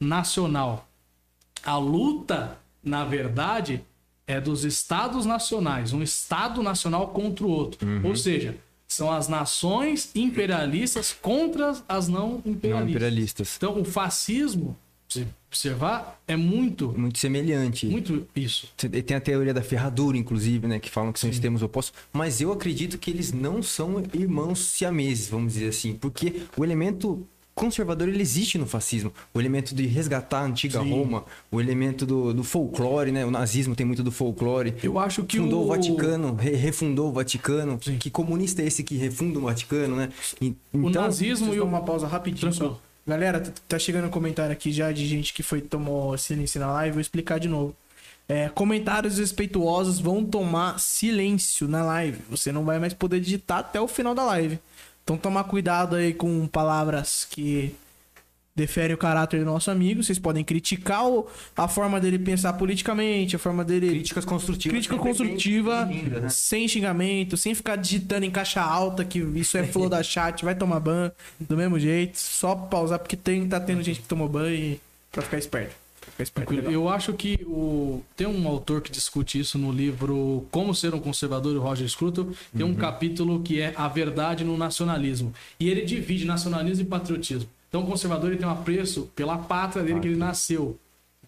nacional. 0.00 0.88
A 1.64 1.76
luta, 1.76 2.56
na 2.82 3.04
verdade, 3.04 3.82
é 4.26 4.40
dos 4.40 4.64
estados 4.64 5.26
nacionais. 5.26 5.92
Um 5.92 6.02
estado 6.02 6.62
nacional 6.62 7.08
contra 7.08 7.44
o 7.44 7.48
outro. 7.50 7.86
Uhum. 7.86 8.08
Ou 8.08 8.16
seja, 8.16 8.56
são 8.88 9.10
as 9.10 9.28
nações 9.28 10.10
imperialistas 10.14 11.12
contra 11.20 11.74
as 11.88 12.08
não 12.08 12.42
Não 12.44 12.52
imperialistas. 12.52 12.90
imperialistas. 12.90 13.54
Então, 13.56 13.80
o 13.80 13.84
fascismo, 13.84 14.76
se 15.08 15.26
observar, 15.48 16.20
é 16.26 16.36
muito, 16.36 16.88
Muito 16.96 17.18
semelhante. 17.18 17.86
muito 17.86 18.26
isso. 18.34 18.68
Tem 18.76 19.16
a 19.16 19.20
teoria 19.20 19.54
da 19.54 19.62
ferradura, 19.62 20.16
inclusive, 20.16 20.66
né? 20.66 20.78
Que 20.78 20.90
falam 20.90 21.12
que 21.12 21.20
são 21.20 21.30
sistemas 21.30 21.62
opostos. 21.62 21.94
Mas 22.12 22.40
eu 22.40 22.50
acredito 22.52 22.98
que 22.98 23.10
eles 23.10 23.32
não 23.32 23.62
são 23.62 24.02
irmãos 24.12 24.58
siameses, 24.60 25.28
vamos 25.28 25.52
dizer 25.54 25.68
assim. 25.68 25.94
Porque 25.94 26.42
o 26.56 26.64
elemento 26.64 27.26
conservador, 27.54 28.08
ele 28.08 28.20
existe 28.20 28.58
no 28.58 28.66
fascismo. 28.66 29.12
O 29.32 29.40
elemento 29.40 29.74
de 29.74 29.86
resgatar 29.86 30.40
a 30.40 30.44
antiga 30.44 30.80
Sim. 30.80 30.90
Roma. 30.90 31.24
O 31.50 31.60
elemento 31.60 32.04
do, 32.04 32.34
do 32.34 32.42
folclore, 32.44 33.12
né? 33.12 33.24
O 33.24 33.30
nazismo 33.30 33.76
tem 33.76 33.86
muito 33.86 34.02
do 34.02 34.10
folclore. 34.10 34.74
Eu 34.82 34.98
acho 34.98 35.22
que 35.24 35.38
Fundou 35.38 35.62
o 35.62 35.64
o 35.64 35.68
Vaticano, 35.68 36.34
re- 36.34 36.54
refundou 36.56 37.08
o 37.08 37.12
Vaticano. 37.12 37.78
Sim. 37.82 37.96
Que 37.98 38.10
comunista 38.10 38.62
é 38.62 38.66
esse 38.66 38.82
que 38.82 38.96
refunda 38.96 39.38
o 39.38 39.42
Vaticano, 39.42 39.96
né? 39.96 40.08
E- 40.40 40.54
O 40.72 40.88
então, 40.88 41.02
nazismo 41.02 41.46
Preciso 41.46 41.54
e 41.54 41.60
o 41.60 41.64
uma 41.68 41.82
pausa 41.82 42.06
rapidinho 42.06 42.50
Tranquilo. 42.50 42.80
Galera, 43.06 43.38
tá- 43.40 43.52
tá 43.68 43.78
chegando 43.78 44.06
um 44.06 44.10
comentário 44.10 44.52
aqui 44.52 44.72
já 44.72 44.90
de 44.90 45.06
gente 45.06 45.32
que 45.34 45.42
foi 45.42 45.60
tomou 45.60 46.16
silêncio 46.18 46.58
na 46.60 46.72
live, 46.72 46.92
vou 46.94 47.00
explicar 47.00 47.38
de 47.38 47.48
novo. 47.48 47.74
É, 48.26 48.48
comentários 48.48 49.18
respeituosos 49.18 50.00
vão 50.00 50.24
tomar 50.24 50.80
silêncio 50.80 51.68
na 51.68 51.84
live. 51.84 52.20
Você 52.30 52.50
não 52.50 52.64
vai 52.64 52.78
mais 52.78 52.94
poder 52.94 53.20
digitar 53.20 53.58
até 53.58 53.78
o 53.78 53.86
final 53.86 54.14
da 54.14 54.24
live. 54.24 54.58
Então 55.04 55.16
tomar 55.16 55.44
cuidado 55.44 55.94
aí 55.96 56.12
com 56.14 56.46
palavras 56.46 57.26
que 57.30 57.74
deferem 58.56 58.94
o 58.94 58.98
caráter 58.98 59.40
do 59.40 59.46
nosso 59.46 59.70
amigo. 59.70 60.02
Vocês 60.02 60.18
podem 60.18 60.42
criticar 60.44 61.06
o- 61.06 61.26
a 61.56 61.66
forma 61.68 62.00
dele 62.00 62.18
pensar 62.18 62.52
politicamente, 62.54 63.36
a 63.36 63.38
forma 63.38 63.64
dele 63.64 63.88
críticas 63.90 64.24
construtivas. 64.24 64.72
crítica 64.72 64.94
sempre 64.94 65.08
construtiva, 65.08 65.84
né? 65.84 66.28
sem 66.30 66.66
xingamento, 66.68 67.36
sem 67.36 67.54
ficar 67.54 67.76
digitando 67.76 68.24
em 68.24 68.30
caixa 68.30 68.62
alta, 68.62 69.04
que 69.04 69.18
isso 69.18 69.58
é 69.58 69.64
flow 69.64 69.88
da 69.88 70.02
chat, 70.04 70.44
vai 70.44 70.54
tomar 70.54 70.80
ban 70.80 71.10
do 71.38 71.56
mesmo 71.56 71.78
jeito. 71.78 72.16
Só 72.18 72.54
pausar, 72.54 72.98
porque 73.00 73.16
tem, 73.16 73.46
tá 73.48 73.60
tendo 73.60 73.82
gente 73.82 74.00
que 74.00 74.08
tomou 74.08 74.28
ban 74.28 74.48
e 74.50 74.80
pra 75.12 75.20
ficar 75.22 75.36
esperto. 75.38 75.74
Tranquilo. 76.32 76.70
Eu 76.70 76.88
acho 76.88 77.12
que 77.12 77.38
o... 77.44 78.02
tem 78.16 78.26
um 78.26 78.46
autor 78.46 78.80
que 78.80 78.90
discute 78.90 79.38
isso 79.38 79.58
no 79.58 79.72
livro 79.72 80.46
Como 80.50 80.74
Ser 80.74 80.94
um 80.94 81.00
Conservador, 81.00 81.56
o 81.56 81.60
Roger 81.60 81.88
Scruton. 81.88 82.32
Tem 82.56 82.64
um 82.64 82.74
capítulo 82.74 83.42
que 83.42 83.60
é 83.60 83.72
A 83.76 83.88
Verdade 83.88 84.44
no 84.44 84.56
Nacionalismo. 84.56 85.34
E 85.58 85.68
ele 85.68 85.82
divide 85.82 86.24
nacionalismo 86.24 86.84
e 86.84 86.86
patriotismo. 86.86 87.48
Então 87.68 87.82
o 87.82 87.86
conservador 87.86 88.30
ele 88.30 88.38
tem 88.38 88.46
um 88.46 88.52
apreço 88.52 89.10
pela 89.16 89.36
pátria 89.36 89.82
dele 89.82 89.98
que 89.98 90.06
ele 90.06 90.16
nasceu. 90.16 90.78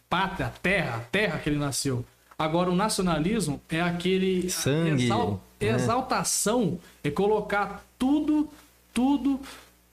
Pátria, 0.09 0.53
terra, 0.63 1.05
terra 1.11 1.39
que 1.41 1.51
ele 1.51 1.59
nasceu. 1.59 2.05
Agora 2.39 2.71
o 2.71 2.75
nacionalismo 2.77 3.61
é 3.69 3.81
aquele 3.81 4.49
Sangue, 4.49 5.09
né? 5.09 5.39
exaltação, 5.59 6.79
é 7.03 7.11
colocar 7.11 7.85
tudo, 7.99 8.49
tudo, 8.95 9.41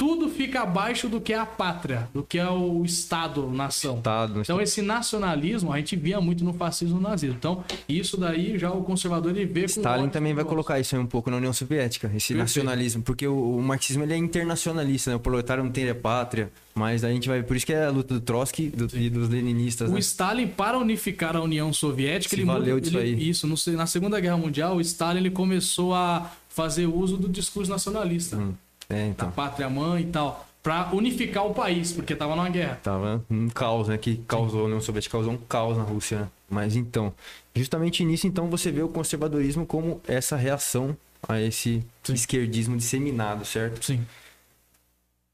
tudo 0.03 0.27
fica 0.29 0.63
abaixo 0.63 1.07
do 1.07 1.21
que 1.21 1.31
é 1.31 1.39
a 1.39 1.45
pátria, 1.45 2.09
do 2.13 2.21
que 2.23 2.37
é 2.37 2.49
o 2.49 2.83
Estado, 2.83 3.49
nação. 3.49 3.95
Estado, 3.97 4.41
Então 4.41 4.59
esse 4.59 4.81
nacionalismo 4.81 5.71
a 5.71 5.77
gente 5.77 5.95
via 5.95 6.19
muito 6.19 6.43
no 6.43 6.51
fascismo 6.53 6.95
no 6.99 7.07
nazismo. 7.09 7.37
Então 7.39 7.63
isso 7.87 8.17
daí 8.17 8.57
já 8.59 8.69
o 8.69 8.83
conservador 8.83 9.31
ele 9.31 9.45
vê 9.45 9.63
Stalin 9.63 10.09
também 10.09 10.33
vai 10.33 10.43
colocar 10.43 10.77
isso 10.77 10.93
aí 10.93 11.01
um 11.01 11.05
pouco 11.05 11.31
na 11.31 11.37
União 11.37 11.53
Soviética, 11.53 12.07
esse 12.07 12.33
Perfeito. 12.33 12.39
nacionalismo, 12.39 13.01
porque 13.01 13.25
o, 13.25 13.55
o 13.57 13.61
marxismo 13.61 14.03
ele 14.03 14.13
é 14.13 14.17
internacionalista, 14.17 15.09
né? 15.11 15.15
O 15.15 15.19
proletário 15.21 15.63
não 15.63 15.71
tem 15.71 15.89
a 15.89 15.95
pátria, 15.95 16.51
mas 16.75 17.05
a 17.05 17.09
gente 17.09 17.29
vai, 17.29 17.41
por 17.41 17.55
isso 17.55 17.65
que 17.65 17.71
é 17.71 17.85
a 17.85 17.89
luta 17.89 18.13
do 18.15 18.19
Trotsky 18.19 18.67
do- 18.67 18.89
e 18.97 19.09
dos 19.09 19.29
leninistas, 19.29 19.89
O 19.89 19.93
né? 19.93 19.99
Stalin, 19.99 20.47
para 20.47 20.77
unificar 20.77 21.37
a 21.37 21.41
União 21.41 21.71
Soviética, 21.71 22.29
Se 22.35 22.41
ele 22.41 22.45
valeu 22.45 22.77
disso 22.77 22.97
ele- 22.97 23.15
aí. 23.15 23.29
Isso, 23.29 23.47
no 23.47 23.55
na 23.77 23.85
Segunda 23.85 24.19
Guerra 24.19 24.37
Mundial, 24.37 24.75
o 24.75 24.81
Stalin 24.81 25.19
ele 25.19 25.31
começou 25.31 25.93
a 25.95 26.29
fazer 26.49 26.87
uso 26.87 27.15
do 27.17 27.29
discurso 27.29 27.71
nacionalista, 27.71 28.35
Hum, 28.37 28.53
É, 28.93 29.03
da 29.03 29.07
então. 29.09 29.31
pátria 29.31 29.69
mãe 29.69 30.03
e 30.03 30.05
tal, 30.07 30.45
para 30.61 30.89
unificar 30.93 31.45
o 31.45 31.53
país, 31.53 31.91
porque 31.91 32.15
tava 32.15 32.35
numa 32.35 32.49
guerra. 32.49 32.79
Tava 32.83 33.23
um 33.29 33.49
caos, 33.49 33.87
né? 33.87 33.97
Que 33.97 34.17
causou, 34.27 34.61
a 34.61 34.65
União 34.65 34.79
Soviética 34.81 35.11
causou 35.13 35.33
um 35.33 35.37
caos 35.37 35.77
na 35.77 35.83
Rússia, 35.83 36.19
né? 36.21 36.27
Mas 36.49 36.75
então, 36.75 37.13
justamente 37.55 38.03
nisso, 38.05 38.27
então, 38.27 38.47
você 38.49 38.71
vê 38.71 38.81
o 38.81 38.87
conservadorismo 38.87 39.65
como 39.65 39.99
essa 40.07 40.35
reação 40.35 40.95
a 41.27 41.39
esse 41.41 41.83
Sim. 42.03 42.13
esquerdismo 42.13 42.77
disseminado, 42.77 43.43
certo? 43.45 43.83
Sim. 43.83 44.05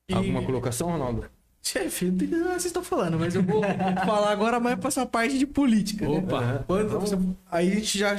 E- 0.09 0.13
Alguma 0.13 0.41
colocação, 0.43 0.89
Ronaldo? 0.89 1.25
Chefe, 1.61 2.05
não 2.05 2.13
nada 2.39 2.43
que 2.45 2.49
vocês 2.53 2.65
estão 2.65 2.83
falando, 2.83 3.19
mas 3.19 3.35
eu 3.35 3.43
vou 3.43 3.61
falar 4.05 4.31
agora 4.31 4.59
mais 4.59 4.79
pra 4.79 4.87
essa 4.87 5.05
parte 5.05 5.37
de 5.37 5.45
política. 5.45 6.07
né? 6.07 6.17
Opa. 6.19 6.63
Quando 6.65 6.99
você- 6.99 7.17
aí 7.51 7.71
a 7.71 7.75
gente 7.75 7.97
já. 7.97 8.17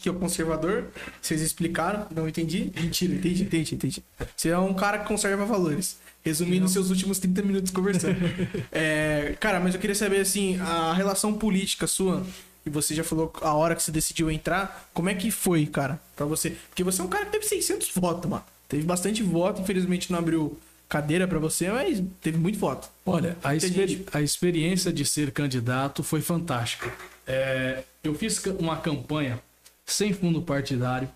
Que 0.00 0.08
é 0.08 0.12
o 0.12 0.14
conservador, 0.14 0.86
vocês 1.20 1.40
explicaram, 1.42 2.06
não 2.14 2.28
entendi. 2.28 2.72
Mentira, 2.74 3.14
entendi, 3.14 3.42
entendi, 3.42 3.74
entendi. 3.74 4.04
Você 4.36 4.50
é 4.50 4.58
um 4.58 4.74
cara 4.74 4.98
que 4.98 5.08
conserva 5.08 5.44
valores. 5.44 5.98
Resumindo 6.24 6.68
seus 6.68 6.90
últimos 6.90 7.18
30 7.18 7.42
minutos 7.42 7.70
conversando. 7.70 8.18
É, 8.70 9.34
cara, 9.40 9.60
mas 9.60 9.74
eu 9.74 9.80
queria 9.80 9.94
saber 9.94 10.20
assim, 10.20 10.58
a 10.60 10.92
relação 10.92 11.32
política 11.32 11.86
sua, 11.86 12.24
e 12.66 12.70
você 12.70 12.94
já 12.94 13.02
falou 13.02 13.32
a 13.40 13.54
hora 13.54 13.74
que 13.74 13.82
você 13.82 13.90
decidiu 13.90 14.30
entrar, 14.30 14.88
como 14.92 15.08
é 15.08 15.14
que 15.14 15.30
foi, 15.30 15.66
cara, 15.66 16.00
pra 16.14 16.26
você? 16.26 16.50
Porque 16.68 16.84
você 16.84 17.00
é 17.00 17.04
um 17.04 17.08
cara 17.08 17.26
que 17.26 17.32
teve 17.32 17.46
600 17.46 17.90
votos, 17.94 18.28
mano. 18.28 18.44
Teve 18.68 18.82
bastante 18.82 19.22
voto, 19.22 19.62
infelizmente 19.62 20.12
não 20.12 20.18
abriu 20.18 20.58
cadeira 20.88 21.26
pra 21.26 21.38
você, 21.38 21.70
mas 21.70 22.02
teve 22.20 22.38
muito 22.38 22.58
voto. 22.58 22.88
Olha, 23.04 23.36
a, 23.42 23.56
gente. 23.56 24.04
a 24.12 24.20
experiência 24.22 24.92
de 24.92 25.04
ser 25.04 25.30
candidato 25.30 26.02
foi 26.02 26.20
fantástica. 26.20 26.92
É, 27.26 27.82
eu 28.02 28.14
fiz 28.14 28.42
uma 28.58 28.76
campanha 28.76 29.40
sem 29.92 30.12
fundo 30.12 30.42
partidário, 30.42 31.08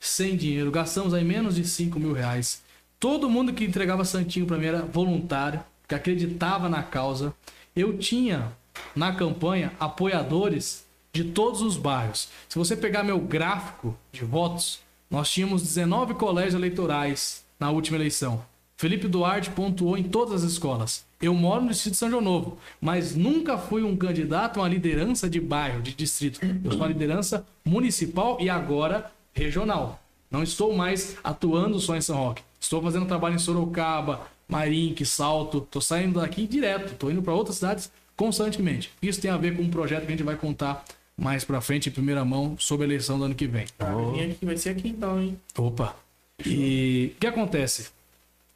sem 0.00 0.36
dinheiro, 0.36 0.70
gastamos 0.70 1.12
aí 1.12 1.22
menos 1.22 1.56
de 1.56 1.64
5 1.64 2.00
mil 2.00 2.12
reais. 2.12 2.62
Todo 2.98 3.28
mundo 3.28 3.52
que 3.52 3.64
entregava 3.64 4.04
santinho 4.04 4.46
pra 4.46 4.56
mim 4.56 4.66
era 4.66 4.82
voluntário, 4.82 5.62
que 5.86 5.94
acreditava 5.94 6.68
na 6.68 6.82
causa. 6.82 7.34
Eu 7.76 7.98
tinha 7.98 8.50
na 8.96 9.14
campanha 9.14 9.72
apoiadores 9.78 10.84
de 11.12 11.24
todos 11.24 11.60
os 11.60 11.76
bairros. 11.76 12.28
Se 12.48 12.58
você 12.58 12.76
pegar 12.76 13.02
meu 13.02 13.18
gráfico 13.18 13.96
de 14.10 14.24
votos, 14.24 14.80
nós 15.10 15.30
tínhamos 15.30 15.62
19 15.62 16.14
colégios 16.14 16.54
eleitorais 16.54 17.44
na 17.60 17.70
última 17.70 17.98
eleição. 17.98 18.44
Felipe 18.76 19.06
Duarte 19.06 19.50
pontuou 19.50 19.98
em 19.98 20.02
todas 20.02 20.42
as 20.42 20.50
escolas. 20.50 21.04
Eu 21.24 21.32
moro 21.32 21.62
no 21.62 21.70
distrito 21.70 21.94
de 21.94 21.98
São 21.98 22.10
João 22.10 22.20
Novo, 22.20 22.58
mas 22.78 23.16
nunca 23.16 23.56
fui 23.56 23.82
um 23.82 23.96
candidato 23.96 24.58
a 24.58 24.62
uma 24.62 24.68
liderança 24.68 25.26
de 25.26 25.40
bairro, 25.40 25.80
de 25.80 25.94
distrito. 25.94 26.38
Eu 26.62 26.70
sou 26.70 26.80
uma 26.80 26.88
liderança 26.88 27.46
municipal 27.64 28.36
e 28.38 28.50
agora 28.50 29.10
regional. 29.32 30.02
Não 30.30 30.42
estou 30.42 30.74
mais 30.76 31.16
atuando 31.24 31.80
só 31.80 31.96
em 31.96 32.02
São 32.02 32.18
Roque. 32.18 32.42
Estou 32.60 32.82
fazendo 32.82 33.06
trabalho 33.06 33.36
em 33.36 33.38
Sorocaba, 33.38 34.26
Marinque, 34.46 35.06
Salto. 35.06 35.58
Estou 35.58 35.80
saindo 35.80 36.20
daqui 36.20 36.46
direto. 36.46 36.92
Estou 36.92 37.10
indo 37.10 37.22
para 37.22 37.32
outras 37.32 37.56
cidades 37.56 37.90
constantemente. 38.14 38.92
Isso 39.00 39.18
tem 39.18 39.30
a 39.30 39.38
ver 39.38 39.56
com 39.56 39.62
um 39.62 39.70
projeto 39.70 40.02
que 40.02 40.08
a 40.08 40.10
gente 40.10 40.22
vai 40.22 40.36
contar 40.36 40.84
mais 41.16 41.42
para 41.42 41.58
frente, 41.62 41.88
em 41.88 41.92
primeira 41.92 42.22
mão, 42.22 42.54
sobre 42.58 42.84
a 42.84 42.88
eleição 42.88 43.18
do 43.18 43.24
ano 43.24 43.34
que 43.34 43.46
vem. 43.46 43.64
Ah, 43.78 43.94
vem 44.12 44.30
aqui, 44.30 44.44
vai 44.44 44.58
ser 44.58 44.68
aqui 44.68 44.88
então, 44.88 45.22
hein? 45.22 45.40
Opa! 45.56 45.96
E 46.44 47.12
o 47.16 47.20
que 47.20 47.26
acontece? 47.26 47.93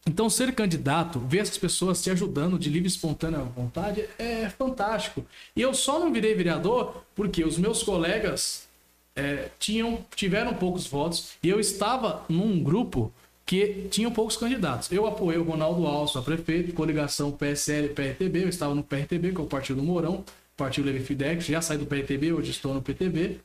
Então, 0.08 0.30
ser 0.30 0.54
candidato, 0.54 1.18
ver 1.18 1.40
essas 1.40 1.58
pessoas 1.58 2.02
te 2.02 2.10
ajudando 2.10 2.58
de 2.58 2.70
livre 2.70 2.88
e 2.88 2.90
espontânea 2.90 3.40
vontade 3.40 4.08
é 4.18 4.48
fantástico. 4.48 5.22
E 5.54 5.60
eu 5.60 5.74
só 5.74 5.98
não 5.98 6.10
virei 6.10 6.34
vereador 6.34 7.04
porque 7.14 7.44
os 7.44 7.58
meus 7.58 7.82
colegas 7.82 8.66
é, 9.14 9.50
tinham, 9.58 10.02
tiveram 10.16 10.54
poucos 10.54 10.86
votos 10.86 11.32
e 11.42 11.48
eu 11.50 11.60
estava 11.60 12.24
num 12.26 12.62
grupo 12.62 13.12
que 13.44 13.86
tinha 13.90 14.10
poucos 14.10 14.34
candidatos. 14.34 14.90
Eu 14.90 15.06
apoiei 15.06 15.38
o 15.38 15.44
Ronaldo 15.44 15.86
Alves 15.86 16.16
a 16.16 16.22
prefeito, 16.22 16.72
coligação 16.72 17.30
PSL 17.30 17.90
PRTB, 17.90 18.44
eu 18.44 18.48
estava 18.48 18.74
no 18.74 18.82
PRTB, 18.82 19.32
que 19.32 19.40
é 19.42 19.44
o 19.44 19.46
Partido 19.46 19.76
do 19.76 19.82
Mourão, 19.82 20.24
Partido 20.56 20.86
Levi 20.86 21.04
Fidex, 21.04 21.44
já 21.44 21.60
saí 21.60 21.76
do 21.76 21.84
PRTB, 21.84 22.32
hoje 22.32 22.50
estou 22.50 22.72
no 22.72 22.80
PTB. 22.80 23.40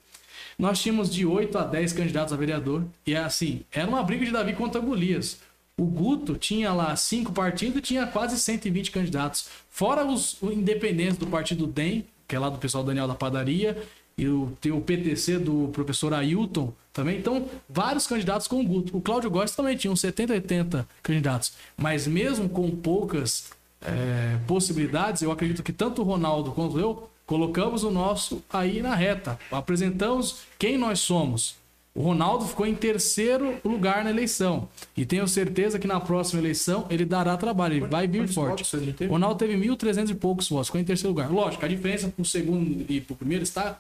Nós 0.58 0.82
tínhamos 0.82 1.14
de 1.14 1.26
8 1.26 1.58
a 1.58 1.66
10 1.66 1.92
candidatos 1.92 2.32
a 2.32 2.38
vereador. 2.38 2.86
E 3.06 3.14
é 3.14 3.18
assim, 3.18 3.64
era 3.70 3.88
uma 3.88 4.02
briga 4.02 4.24
de 4.24 4.32
Davi 4.32 4.54
contra 4.54 4.80
Golias. 4.80 5.40
O 5.78 5.86
Guto 5.86 6.36
tinha 6.36 6.72
lá 6.72 6.96
cinco 6.96 7.32
partidos 7.32 7.80
e 7.80 7.82
tinha 7.82 8.06
quase 8.06 8.40
120 8.40 8.92
candidatos. 8.92 9.48
Fora 9.70 10.06
os, 10.06 10.38
independentes 10.44 11.18
do 11.18 11.26
partido 11.26 11.66
DEM, 11.66 12.06
que 12.28 12.36
é 12.36 12.40
lá 12.40 12.50
do 12.50 12.60
pessoal 12.60 12.84
Daniel 12.84 13.08
da 13.08 13.16
Padaria, 13.16 13.82
e 14.16 14.28
o, 14.28 14.56
tem 14.62 14.72
o 14.72 14.80
PTC 14.80 15.40
do 15.40 15.70
professor 15.74 16.14
Ailton 16.14 16.72
também. 16.94 17.18
Então, 17.18 17.50
vários 17.68 18.06
candidatos 18.06 18.48
com 18.48 18.62
o 18.62 18.64
Guto. 18.64 18.96
O 18.96 19.02
Cláudio 19.02 19.32
Góes 19.32 19.56
também 19.56 19.76
tinha 19.76 19.92
uns 19.92 20.00
70, 20.02 20.34
80 20.34 20.88
candidatos. 21.02 21.54
Mas 21.76 22.06
mesmo 22.06 22.48
com 22.48 22.70
poucas 22.70 23.50
é, 23.82 24.38
possibilidades, 24.46 25.24
eu 25.24 25.32
acredito 25.32 25.64
que 25.64 25.74
tanto 25.74 26.02
o 26.02 26.06
Ronaldo 26.06 26.52
quanto 26.52 26.80
eu 26.80 27.10
colocamos 27.26 27.84
o 27.84 27.90
nosso 27.90 28.44
aí 28.48 28.82
na 28.82 28.94
reta. 28.94 29.40
Apresentamos 29.52 30.42
quem 30.60 30.78
nós 30.78 31.00
somos. 31.00 31.56
O 31.96 32.02
Ronaldo 32.02 32.46
ficou 32.46 32.66
em 32.66 32.74
terceiro 32.74 33.60
lugar 33.64 34.04
na 34.04 34.10
eleição. 34.10 34.68
E 34.98 35.06
tenho 35.06 35.28
certeza 35.28 35.78
que 35.78 35.86
na 35.86 36.00
próxima 36.00 36.42
eleição 36.42 36.88
ele 36.90 37.06
dará 37.06 37.38
trabalho, 37.38 37.76
ele 37.76 37.86
vai 37.86 38.08
vir 38.08 38.28
forte. 38.28 38.64
O 39.02 39.12
Ronaldo 39.12 39.36
teve 39.36 39.56
1.300 39.56 40.10
e 40.10 40.16
poucos 40.16 40.50
votos, 40.50 40.68
ficou 40.68 40.82
em 40.82 40.84
terceiro 40.84 41.10
lugar. 41.10 41.32
Lógico, 41.32 41.64
a 41.64 41.68
diferença 41.68 42.08
pro 42.08 42.26
segundo 42.26 42.84
e 42.90 43.00
pro 43.00 43.16
primeiro 43.16 43.44
está 43.44 43.80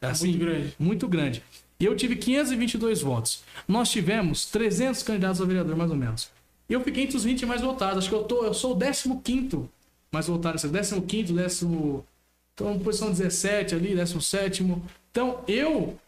assim, 0.00 0.28
muito 0.28 0.38
grande. 0.38 0.74
Muito 0.78 1.08
grande. 1.08 1.42
E 1.78 1.84
eu 1.84 1.94
tive 1.94 2.16
522 2.16 3.02
votos. 3.02 3.42
Nós 3.68 3.90
tivemos 3.90 4.46
300 4.46 5.02
candidatos 5.02 5.42
a 5.42 5.44
vereador, 5.44 5.76
mais 5.76 5.90
ou 5.90 5.96
menos. 5.96 6.30
E 6.68 6.72
eu 6.72 6.80
fiquei 6.82 7.04
entre 7.04 7.16
os 7.16 7.24
20 7.24 7.44
mais 7.44 7.60
votados. 7.60 7.98
Acho 7.98 8.08
que 8.08 8.14
eu, 8.14 8.22
tô, 8.24 8.44
eu 8.44 8.54
sou 8.54 8.72
o 8.74 9.20
15 9.20 9.68
mais 10.10 10.28
votado. 10.28 10.56
assim, 10.56 11.00
15, 11.00 11.32
décimo. 11.32 12.06
Então, 12.54 12.78
posição 12.78 13.10
17 13.10 13.74
ali, 13.74 13.94
17. 13.94 14.64
Então, 15.10 15.40
eu 15.48 15.98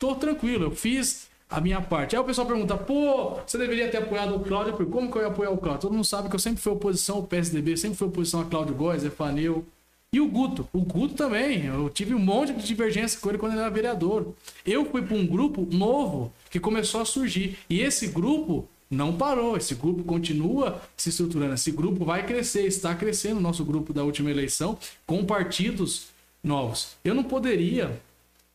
tô 0.00 0.14
tranquilo, 0.16 0.64
eu 0.64 0.70
fiz 0.72 1.28
a 1.48 1.60
minha 1.60 1.80
parte. 1.80 2.16
Aí 2.16 2.22
o 2.22 2.24
pessoal 2.24 2.46
pergunta, 2.46 2.76
pô, 2.76 3.36
você 3.46 3.58
deveria 3.58 3.88
ter 3.88 3.98
apoiado 3.98 4.34
o 4.34 4.40
Cláudio. 4.40 4.72
Pergunto, 4.72 4.96
como 4.96 5.12
que 5.12 5.18
eu 5.18 5.22
ia 5.22 5.28
apoiar 5.28 5.50
o 5.50 5.58
Cláudio? 5.58 5.82
Todo 5.82 5.92
mundo 5.92 6.04
sabe 6.04 6.28
que 6.28 6.34
eu 6.34 6.40
sempre 6.40 6.62
fui 6.62 6.72
oposição 6.72 7.16
ao 7.16 7.22
PSDB, 7.24 7.76
sempre 7.76 7.98
fui 7.98 8.08
oposição 8.08 8.40
a 8.40 8.44
Cláudio 8.44 8.74
Góes, 8.74 9.04
Efaneu. 9.04 9.64
E 10.12 10.20
o 10.20 10.26
Guto? 10.26 10.66
O 10.72 10.80
Guto 10.80 11.14
também. 11.14 11.66
Eu 11.66 11.88
tive 11.90 12.14
um 12.14 12.18
monte 12.18 12.52
de 12.52 12.66
divergência 12.66 13.20
com 13.20 13.28
ele 13.28 13.38
quando 13.38 13.52
ele 13.52 13.60
era 13.60 13.70
vereador. 13.70 14.32
Eu 14.66 14.84
fui 14.86 15.02
para 15.02 15.16
um 15.16 15.24
grupo 15.24 15.68
novo 15.70 16.32
que 16.50 16.58
começou 16.58 17.02
a 17.02 17.04
surgir. 17.04 17.58
E 17.68 17.80
esse 17.80 18.08
grupo 18.08 18.66
não 18.90 19.16
parou. 19.16 19.56
Esse 19.56 19.74
grupo 19.74 20.02
continua 20.02 20.80
se 20.96 21.10
estruturando. 21.10 21.54
Esse 21.54 21.70
grupo 21.70 22.04
vai 22.04 22.26
crescer, 22.26 22.66
está 22.66 22.92
crescendo 22.94 23.38
o 23.38 23.42
nosso 23.42 23.64
grupo 23.64 23.92
da 23.92 24.02
última 24.02 24.30
eleição 24.30 24.76
com 25.06 25.24
partidos 25.24 26.06
novos. 26.42 26.96
Eu 27.04 27.14
não 27.14 27.22
poderia 27.22 28.00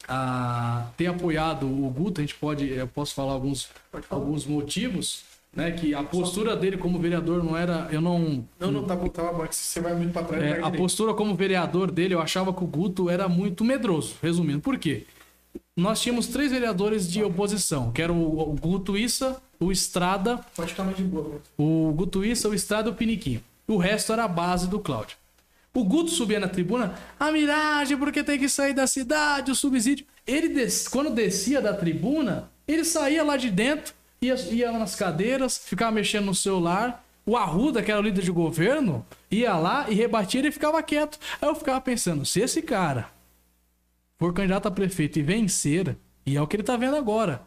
a 0.08 0.88
ter 0.97 1.08
apoiado 1.08 1.66
o 1.66 1.89
Guto, 1.89 2.22
a 2.22 2.24
gente 2.24 2.36
pode, 2.36 2.70
eu 2.70 2.88
posso 2.88 3.14
falar 3.14 3.34
alguns, 3.34 3.70
alguns 4.10 4.45
motivos, 4.45 5.24
né? 5.53 5.72
Que 5.72 5.93
a 5.93 6.03
postura 6.03 6.56
dele 6.56 6.78
como 6.78 6.99
vereador 6.99 7.43
não 7.43 7.56
era, 7.58 7.88
eu 7.91 8.01
não, 8.01 8.43
Não, 8.60 8.72
não, 8.72 8.84
tá 8.84 8.95
tá 8.95 9.32
bom, 9.32 9.47
que 9.47 9.56
você 9.56 9.80
vai 9.80 9.95
muito 9.95 10.12
pra 10.14 10.24
trás. 10.24 10.43
é, 10.43 10.62
a 10.62 10.70
postura 10.72 11.14
como 11.14 11.34
vereador 11.36 11.89
dele, 11.91 12.14
eu 12.14 12.22
achava 12.22 12.53
que 12.53 12.64
o 12.64 12.68
Guto 12.68 13.10
era 13.10 13.28
muito 13.28 13.64
medroso. 13.64 14.16
Resumindo, 14.22 14.60
por 14.62 14.78
quê? 14.78 15.06
Nós 15.78 16.01
tínhamos 16.01 16.28
três 16.28 16.51
vereadores 16.51 17.10
de 17.10 17.24
oposição, 17.24 17.91
que 17.91 18.01
eram 18.01 18.18
o, 18.22 18.51
o 18.51 18.53
Guto 18.53 18.97
Issa, 18.97 19.41
o 19.60 19.72
Estrada, 19.72 20.39
Pode 20.56 20.74
de 20.95 21.03
boa. 21.03 21.41
o 21.58 21.93
Guto 21.95 22.24
Issa, 22.24 22.47
o 22.49 22.53
Estrada 22.53 22.89
e 22.89 22.91
o 22.91 22.95
Piniquinho. 22.95 23.41
O 23.68 23.78
resto 23.78 24.14
era 24.14 24.24
a 24.24 24.28
base 24.28 24.68
do 24.68 24.80
Cláudio. 24.80 25.18
O 25.76 25.84
Guto 25.84 26.09
subia 26.09 26.39
na 26.39 26.47
tribuna, 26.47 26.95
a 27.19 27.30
miragem, 27.34 27.97
porque 27.97 28.23
tem 28.23 28.39
que 28.39 28.47
sair 28.47 28.73
da 28.73 28.88
cidade, 28.88 29.51
o 29.51 29.55
subsídio. 29.55 30.05
Ele, 30.26 30.47
des... 30.47 30.88
quando 30.88 31.09
descia 31.09 31.61
da 31.61 31.73
tribuna, 31.73 32.49
ele 32.65 32.86
saía 32.86 33.21
lá 33.21 33.36
de 33.36 33.51
dentro, 33.51 33.93
ia, 34.21 34.36
ia 34.51 34.71
nas 34.71 34.95
cadeiras, 34.95 35.57
ficava 35.57 35.91
mexendo 35.91 36.28
no 36.28 36.34
celular. 36.34 37.05
O 37.26 37.36
Arruda, 37.36 37.84
que 37.84 37.91
era 37.91 37.99
o 37.99 38.03
líder 38.03 38.23
de 38.23 38.32
governo, 38.32 39.05
ia 39.30 39.53
lá 39.57 39.89
e 39.89 39.93
rebatia 39.93 40.39
ele 40.39 40.49
ficava 40.49 40.82
quieto. 40.82 41.19
Aí 41.41 41.49
eu 41.49 41.55
ficava 41.55 41.82
pensando, 41.82 42.26
se 42.26 42.39
esse 42.39 42.61
cara 42.61 43.09
for 44.17 44.34
candidato 44.34 44.69
a 44.69 44.71
prefeito 44.71 45.19
e 45.19 45.23
vencer, 45.23 45.97
e 46.26 46.38
é 46.38 46.41
o 46.41 46.47
que 46.47 46.55
ele 46.55 46.63
tá 46.63 46.78
vendo 46.78 46.95
agora, 46.95 47.41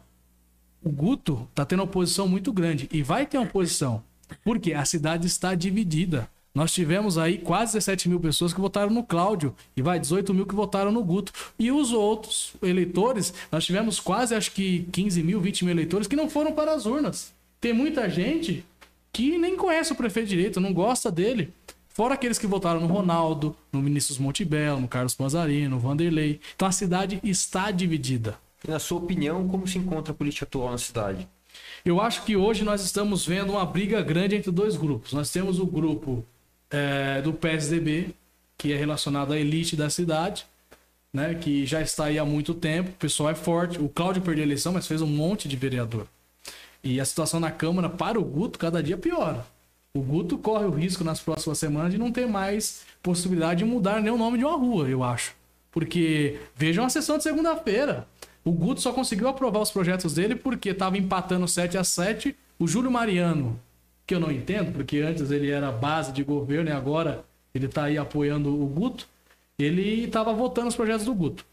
o 0.83 0.89
Guto 0.91 1.49
tá 1.55 1.65
tendo 1.65 1.79
uma 1.79 1.85
oposição 1.85 2.27
muito 2.27 2.53
grande 2.53 2.87
e 2.91 3.01
vai 3.01 3.25
ter 3.25 3.39
uma 3.39 3.47
oposição, 3.47 4.03
porque 4.43 4.73
a 4.73 4.85
cidade 4.85 5.25
está 5.25 5.55
dividida. 5.55 6.29
Nós 6.59 6.73
tivemos 6.73 7.17
aí 7.17 7.37
quase 7.37 7.71
17 7.71 8.09
mil 8.09 8.19
pessoas 8.19 8.53
que 8.53 8.59
votaram 8.59 8.89
no 8.89 9.01
Cláudio 9.01 9.55
e 9.77 9.81
vai 9.81 9.97
18 9.97 10.33
mil 10.33 10.45
que 10.45 10.53
votaram 10.53 10.91
no 10.91 11.01
Guto. 11.01 11.31
E 11.57 11.71
os 11.71 11.93
outros 11.93 12.51
eleitores, 12.61 13.33
nós 13.49 13.63
tivemos 13.63 13.97
quase 13.97 14.35
acho 14.35 14.51
que 14.51 14.85
15 14.91 15.23
mil, 15.23 15.39
20 15.39 15.63
mil 15.63 15.73
eleitores 15.73 16.05
que 16.05 16.17
não 16.17 16.29
foram 16.29 16.51
para 16.51 16.73
as 16.73 16.85
urnas. 16.85 17.33
Tem 17.61 17.71
muita 17.71 18.09
gente 18.09 18.65
que 19.13 19.37
nem 19.37 19.55
conhece 19.55 19.93
o 19.93 19.95
prefeito 19.95 20.27
direito, 20.27 20.59
não 20.59 20.73
gosta 20.73 21.09
dele. 21.09 21.53
Fora 21.87 22.15
aqueles 22.15 22.37
que 22.37 22.45
votaram 22.45 22.81
no 22.81 22.87
Ronaldo, 22.87 23.55
no 23.71 23.81
Vinícius 23.81 24.17
Montebello, 24.17 24.81
no 24.81 24.87
Carlos 24.89 25.15
Panzarino, 25.15 25.77
no 25.77 25.79
Vanderlei. 25.79 26.41
Então 26.57 26.67
a 26.67 26.73
cidade 26.73 27.21
está 27.23 27.71
dividida. 27.71 28.37
E 28.67 28.69
na 28.69 28.79
sua 28.79 28.97
opinião, 28.97 29.47
como 29.47 29.65
se 29.65 29.77
encontra 29.77 30.11
a 30.11 30.15
política 30.15 30.43
atual 30.43 30.71
na 30.71 30.77
cidade? 30.77 31.25
Eu 31.85 32.01
acho 32.01 32.25
que 32.25 32.35
hoje 32.35 32.65
nós 32.65 32.83
estamos 32.83 33.25
vendo 33.25 33.53
uma 33.53 33.65
briga 33.65 34.01
grande 34.01 34.35
entre 34.35 34.51
dois 34.51 34.75
grupos. 34.75 35.13
Nós 35.13 35.31
temos 35.31 35.57
o 35.57 35.65
grupo 35.65 36.25
é, 36.69 37.21
do 37.21 37.33
PSDB, 37.33 38.13
que 38.57 38.73
é 38.73 38.77
relacionado 38.77 39.33
à 39.33 39.37
elite 39.37 39.75
da 39.75 39.89
cidade, 39.89 40.45
né, 41.13 41.33
que 41.33 41.65
já 41.65 41.81
está 41.81 42.05
aí 42.05 42.19
há 42.19 42.25
muito 42.25 42.53
tempo, 42.53 42.89
o 42.89 42.93
pessoal 42.93 43.29
é 43.29 43.35
forte. 43.35 43.79
O 43.79 43.89
Cláudio 43.89 44.21
perdeu 44.21 44.43
a 44.43 44.47
eleição, 44.47 44.73
mas 44.73 44.87
fez 44.87 45.01
um 45.01 45.07
monte 45.07 45.47
de 45.47 45.55
vereador. 45.55 46.07
E 46.83 46.99
a 46.99 47.05
situação 47.05 47.39
na 47.39 47.51
Câmara 47.51 47.89
para 47.89 48.19
o 48.19 48.23
Guto 48.23 48.59
cada 48.59 48.81
dia 48.81 48.97
piora. 48.97 49.45
O 49.93 50.01
Guto 50.01 50.37
corre 50.37 50.65
o 50.65 50.71
risco 50.71 51.03
nas 51.03 51.19
próximas 51.19 51.57
semanas 51.57 51.91
de 51.91 51.97
não 51.97 52.11
ter 52.11 52.27
mais 52.27 52.83
possibilidade 53.01 53.59
de 53.59 53.65
mudar 53.65 54.01
nem 54.01 54.13
o 54.13 54.17
nome 54.17 54.37
de 54.37 54.45
uma 54.45 54.55
rua, 54.55 54.87
eu 54.87 55.03
acho. 55.03 55.33
Porque 55.71 56.39
vejam 56.55 56.85
a 56.85 56.89
sessão 56.89 57.17
de 57.17 57.23
segunda-feira. 57.23 58.07
O 58.43 58.51
Guto 58.51 58.81
só 58.81 58.93
conseguiu 58.93 59.27
aprovar 59.27 59.61
os 59.61 59.71
projetos 59.71 60.13
dele 60.13 60.35
porque 60.35 60.69
estava 60.69 60.97
empatando 60.97 61.47
7 61.47 61.77
a 61.77 61.83
7 61.83 62.35
O 62.57 62.67
Júlio 62.67 62.91
Mariano, 62.91 63.59
que 64.09 64.15
eu 64.15 64.19
não 64.19 64.31
entendo, 64.31 64.71
porque 64.71 64.97
antes 65.01 65.29
ele 65.29 65.51
era 65.51 65.71
base 65.71 66.11
de 66.11 66.23
governo 66.23 66.67
e 66.67 66.73
agora 66.73 67.23
ele 67.53 67.67
está 67.67 67.83
aí 67.83 67.95
apoiando 67.95 68.49
o 68.49 68.65
Guto, 68.65 69.07
ele 69.59 70.05
estava 70.05 70.33
votando 70.33 70.67
os 70.67 70.75
projetos 70.75 71.05
do 71.05 71.13
Guto. 71.13 71.45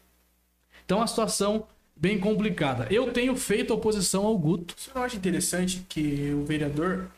Então 0.83 0.99
a 0.99 1.05
situação 1.05 1.67
bem 1.95 2.19
complicada. 2.19 2.87
Eu 2.89 3.13
tenho 3.13 3.35
feito 3.37 3.75
oposição 3.75 4.25
ao 4.25 4.35
Guto. 4.35 4.73
Você 4.75 4.89
não 4.95 5.03
acha 5.03 5.15
interessante 5.15 5.85
que 5.87 6.33
o 6.33 6.45
vereador 6.45 7.11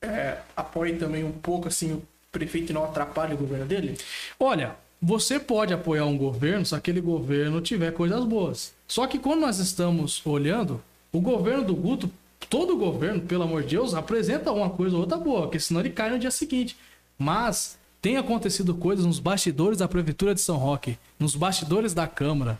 é, 0.00 0.38
apoie 0.56 0.96
também 0.96 1.22
um 1.24 1.32
pouco 1.32 1.68
assim 1.68 1.92
o 1.92 2.02
prefeito 2.32 2.70
e 2.70 2.72
não 2.72 2.84
atrapalhe 2.84 3.34
o 3.34 3.38
governo 3.38 3.66
dele? 3.66 3.98
Olha, 4.40 4.76
você 5.00 5.38
pode 5.38 5.74
apoiar 5.74 6.06
um 6.06 6.16
governo 6.16 6.64
se 6.64 6.74
aquele 6.74 7.02
governo 7.02 7.60
tiver 7.60 7.92
coisas 7.92 8.24
boas. 8.24 8.72
Só 8.88 9.06
que 9.06 9.18
quando 9.18 9.42
nós 9.42 9.58
estamos 9.58 10.24
olhando, 10.24 10.82
o 11.12 11.20
governo 11.20 11.64
do 11.64 11.74
Guto, 11.74 12.10
todo 12.48 12.76
governo, 12.76 13.20
pelo 13.22 13.42
amor 13.44 13.62
de 13.62 13.70
Deus, 13.76 13.94
apresenta 13.94 14.52
uma 14.52 14.70
coisa 14.70 14.94
ou 14.96 15.02
outra 15.02 15.16
boa, 15.18 15.42
porque 15.42 15.58
senão 15.60 15.80
ele 15.80 15.90
cai 15.90 16.10
no 16.10 16.18
dia 16.18 16.30
seguinte. 16.30 16.76
Mas 17.18 17.78
tem 18.00 18.16
acontecido 18.16 18.74
coisas 18.74 19.04
nos 19.06 19.18
bastidores 19.18 19.78
da 19.78 19.88
Prefeitura 19.88 20.34
de 20.34 20.40
São 20.40 20.56
Roque, 20.56 20.98
nos 21.18 21.34
bastidores 21.34 21.92
da 21.94 22.06
Câmara, 22.06 22.58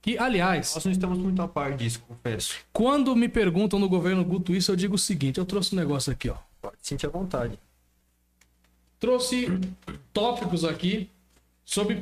que, 0.00 0.16
aliás, 0.18 0.74
Nós 0.74 0.84
não 0.84 0.92
estamos 0.92 1.18
muito 1.18 1.42
a 1.42 1.48
par 1.48 1.76
disso, 1.76 2.00
confesso. 2.06 2.54
quando 2.72 3.16
me 3.16 3.28
perguntam 3.28 3.78
no 3.80 3.88
governo 3.88 4.24
Guto 4.24 4.54
isso, 4.54 4.70
eu 4.70 4.76
digo 4.76 4.94
o 4.94 4.98
seguinte: 4.98 5.38
eu 5.38 5.44
trouxe 5.44 5.74
um 5.74 5.78
negócio 5.78 6.12
aqui, 6.12 6.28
ó. 6.30 6.36
Pode 6.62 6.76
sentir 6.82 7.06
à 7.06 7.08
vontade. 7.10 7.58
Trouxe 9.00 9.46
tópicos 10.12 10.64
aqui 10.64 11.08
sobre 11.64 12.00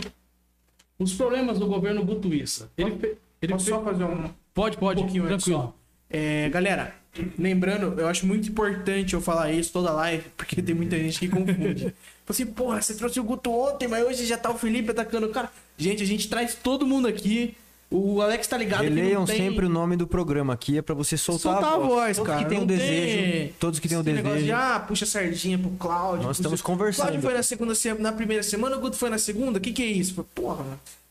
os 0.99 1.13
problemas 1.15 1.59
do 1.59 1.67
governo 1.67 2.05
Gutuíça. 2.05 2.71
Ele, 2.77 2.99
fe- 2.99 3.17
ele 3.43 3.53
fe- 3.59 3.71
só 3.71 3.83
fazer 3.83 4.05
um, 4.05 4.31
Pode, 4.55 4.77
pode, 4.79 5.01
um 5.01 5.03
pouquinho 5.05 5.27
tranquilo. 5.27 5.59
só? 5.61 5.75
É, 6.11 6.49
galera, 6.49 6.95
lembrando, 7.39 7.99
eu 8.01 8.07
acho 8.09 8.27
muito 8.27 8.49
importante 8.49 9.15
eu 9.15 9.21
falar 9.21 9.53
isso 9.53 9.73
toda 9.73 9.91
live, 9.93 10.25
porque 10.37 10.63
tem 10.63 10.75
muita 10.75 10.97
gente 10.97 11.19
que 11.19 11.29
confunde. 11.29 11.95
Assim, 12.29 12.47
porra, 12.47 12.83
você 12.83 12.95
trouxe 12.95 13.21
o 13.21 13.25
Guto 13.25 13.51
ontem, 13.51 13.87
mas 13.87 14.05
hoje 14.05 14.27
já 14.27 14.37
tá 14.37 14.51
o 14.51 14.59
Felipe 14.59 14.91
atacando 14.91 15.27
o 15.27 15.31
cara. 15.31 15.51
Gente, 15.79 16.03
a 16.03 16.07
gente 16.07 16.29
traz 16.29 16.55
todo 16.55 16.87
mundo 16.87 17.07
aqui. 17.07 17.57
O 17.89 18.21
Alex 18.21 18.49
tá 18.49 18.57
ligado 18.57 18.83
Releiam 18.83 19.21
não 19.21 19.27
tem... 19.27 19.37
sempre 19.37 19.67
o 19.67 19.69
nome 19.69 19.97
do 19.97 20.09
programa 20.09 20.53
aqui, 20.53 20.77
é 20.77 20.83
pra 20.83 20.93
você 20.93 21.17
soltar, 21.17 21.53
soltar 21.53 21.75
a 21.75 21.79
voz, 21.79 22.17
todos 22.17 22.33
cara. 22.33 22.43
que 22.43 22.51
têm 22.51 22.61
o 22.61 22.67
desejo, 22.67 23.17
tem 23.17 23.55
todos 23.61 23.79
que 23.79 23.89
têm 23.89 23.97
o 23.97 24.03
desejo. 24.03 24.45
De, 24.45 24.51
ah, 24.51 24.85
puxa 24.89 25.05
a 25.05 25.09
sardinha 25.09 25.57
pro 25.57 25.71
Cláudio. 25.71 26.27
Nós 26.27 26.37
estamos 26.37 26.61
conversando. 26.61 27.05
Cláudio 27.05 27.23
foi 27.23 27.35
na 27.35 27.45
segunda 27.45 27.77
semana, 27.77 28.03
na 28.03 28.13
primeira 28.13 28.43
semana, 28.43 28.77
o 28.77 28.81
Guto 28.81 28.97
foi 28.97 29.09
na 29.09 29.19
segunda. 29.19 29.59
O 29.59 29.61
que 29.61 29.73
que 29.73 29.85
é 29.85 29.87
isso? 29.87 30.27
Porra. 30.35 30.65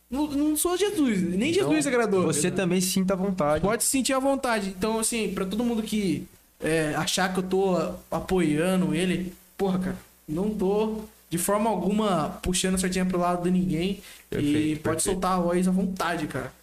Não, 0.09 0.27
não 0.27 0.55
sou 0.55 0.77
Jesus, 0.77 1.21
nem 1.21 1.51
Então, 1.51 1.69
Jesus 1.69 1.87
agradou. 1.87 2.23
Você 2.23 2.51
também 2.51 2.79
se 2.79 2.89
sinta 2.91 3.13
à 3.13 3.17
vontade. 3.17 3.61
Pode 3.61 3.83
se 3.83 3.89
sentir 3.89 4.13
à 4.13 4.19
vontade. 4.19 4.69
Então, 4.77 4.99
assim, 4.99 5.33
pra 5.33 5.45
todo 5.45 5.63
mundo 5.63 5.81
que 5.81 6.27
é, 6.59 6.93
achar 6.95 7.33
que 7.33 7.39
eu 7.39 7.43
tô 7.43 7.75
apoiando 8.11 8.93
ele, 8.93 9.33
porra, 9.57 9.79
cara, 9.79 9.97
não 10.27 10.49
tô 10.51 11.01
de 11.29 11.37
forma 11.37 11.69
alguma 11.69 12.39
puxando 12.41 12.75
a 12.75 12.77
sardinha 12.77 13.05
pro 13.05 13.19
lado 13.19 13.43
de 13.43 13.51
ninguém. 13.51 13.91
e 13.91 14.01
Perfeito, 14.29 14.81
pode 14.81 14.95
perfeito. 14.95 15.01
soltar 15.01 15.31
a 15.33 15.39
voz 15.41 15.67
à 15.67 15.71
vontade, 15.71 16.27
cara. 16.27 16.53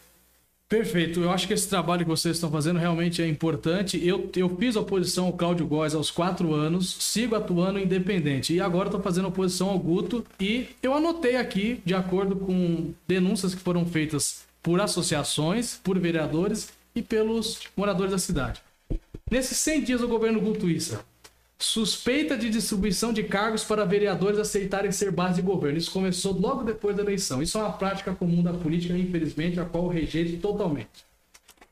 Perfeito. 0.72 1.20
Eu 1.20 1.30
acho 1.30 1.46
que 1.46 1.52
esse 1.52 1.68
trabalho 1.68 2.02
que 2.02 2.10
vocês 2.10 2.36
estão 2.36 2.50
fazendo 2.50 2.78
realmente 2.78 3.20
é 3.20 3.28
importante. 3.28 4.02
Eu, 4.02 4.30
eu 4.34 4.56
fiz 4.56 4.74
oposição 4.74 5.26
ao 5.26 5.34
Cláudio 5.34 5.66
Góes 5.66 5.94
aos 5.94 6.10
quatro 6.10 6.54
anos, 6.54 6.96
sigo 6.98 7.36
atuando 7.36 7.78
independente. 7.78 8.54
E 8.54 8.60
agora 8.60 8.88
estou 8.88 9.02
fazendo 9.02 9.28
oposição 9.28 9.68
ao 9.68 9.78
Guto. 9.78 10.24
E 10.40 10.68
eu 10.82 10.94
anotei 10.94 11.36
aqui, 11.36 11.82
de 11.84 11.92
acordo 11.92 12.36
com 12.36 12.94
denúncias 13.06 13.54
que 13.54 13.60
foram 13.60 13.84
feitas 13.84 14.46
por 14.62 14.80
associações, 14.80 15.78
por 15.84 15.98
vereadores 15.98 16.72
e 16.94 17.02
pelos 17.02 17.60
moradores 17.76 18.12
da 18.12 18.18
cidade. 18.18 18.62
Nesses 19.30 19.58
100 19.58 19.82
dias 19.82 20.00
do 20.00 20.08
governo 20.08 20.40
Gutuíça, 20.40 21.04
suspeita 21.62 22.36
de 22.36 22.50
distribuição 22.50 23.12
de 23.12 23.22
cargos 23.22 23.62
para 23.62 23.84
vereadores 23.84 24.38
aceitarem 24.38 24.90
ser 24.90 25.12
base 25.12 25.36
de 25.36 25.42
governo. 25.42 25.78
Isso 25.78 25.92
começou 25.92 26.32
logo 26.32 26.64
depois 26.64 26.96
da 26.96 27.02
eleição. 27.02 27.40
Isso 27.40 27.56
é 27.56 27.60
uma 27.60 27.72
prática 27.72 28.12
comum 28.12 28.42
da 28.42 28.52
política, 28.52 28.96
infelizmente, 28.96 29.60
a 29.60 29.64
qual 29.64 29.84
eu 29.84 29.90
rejeito 29.90 30.40
totalmente. 30.40 31.06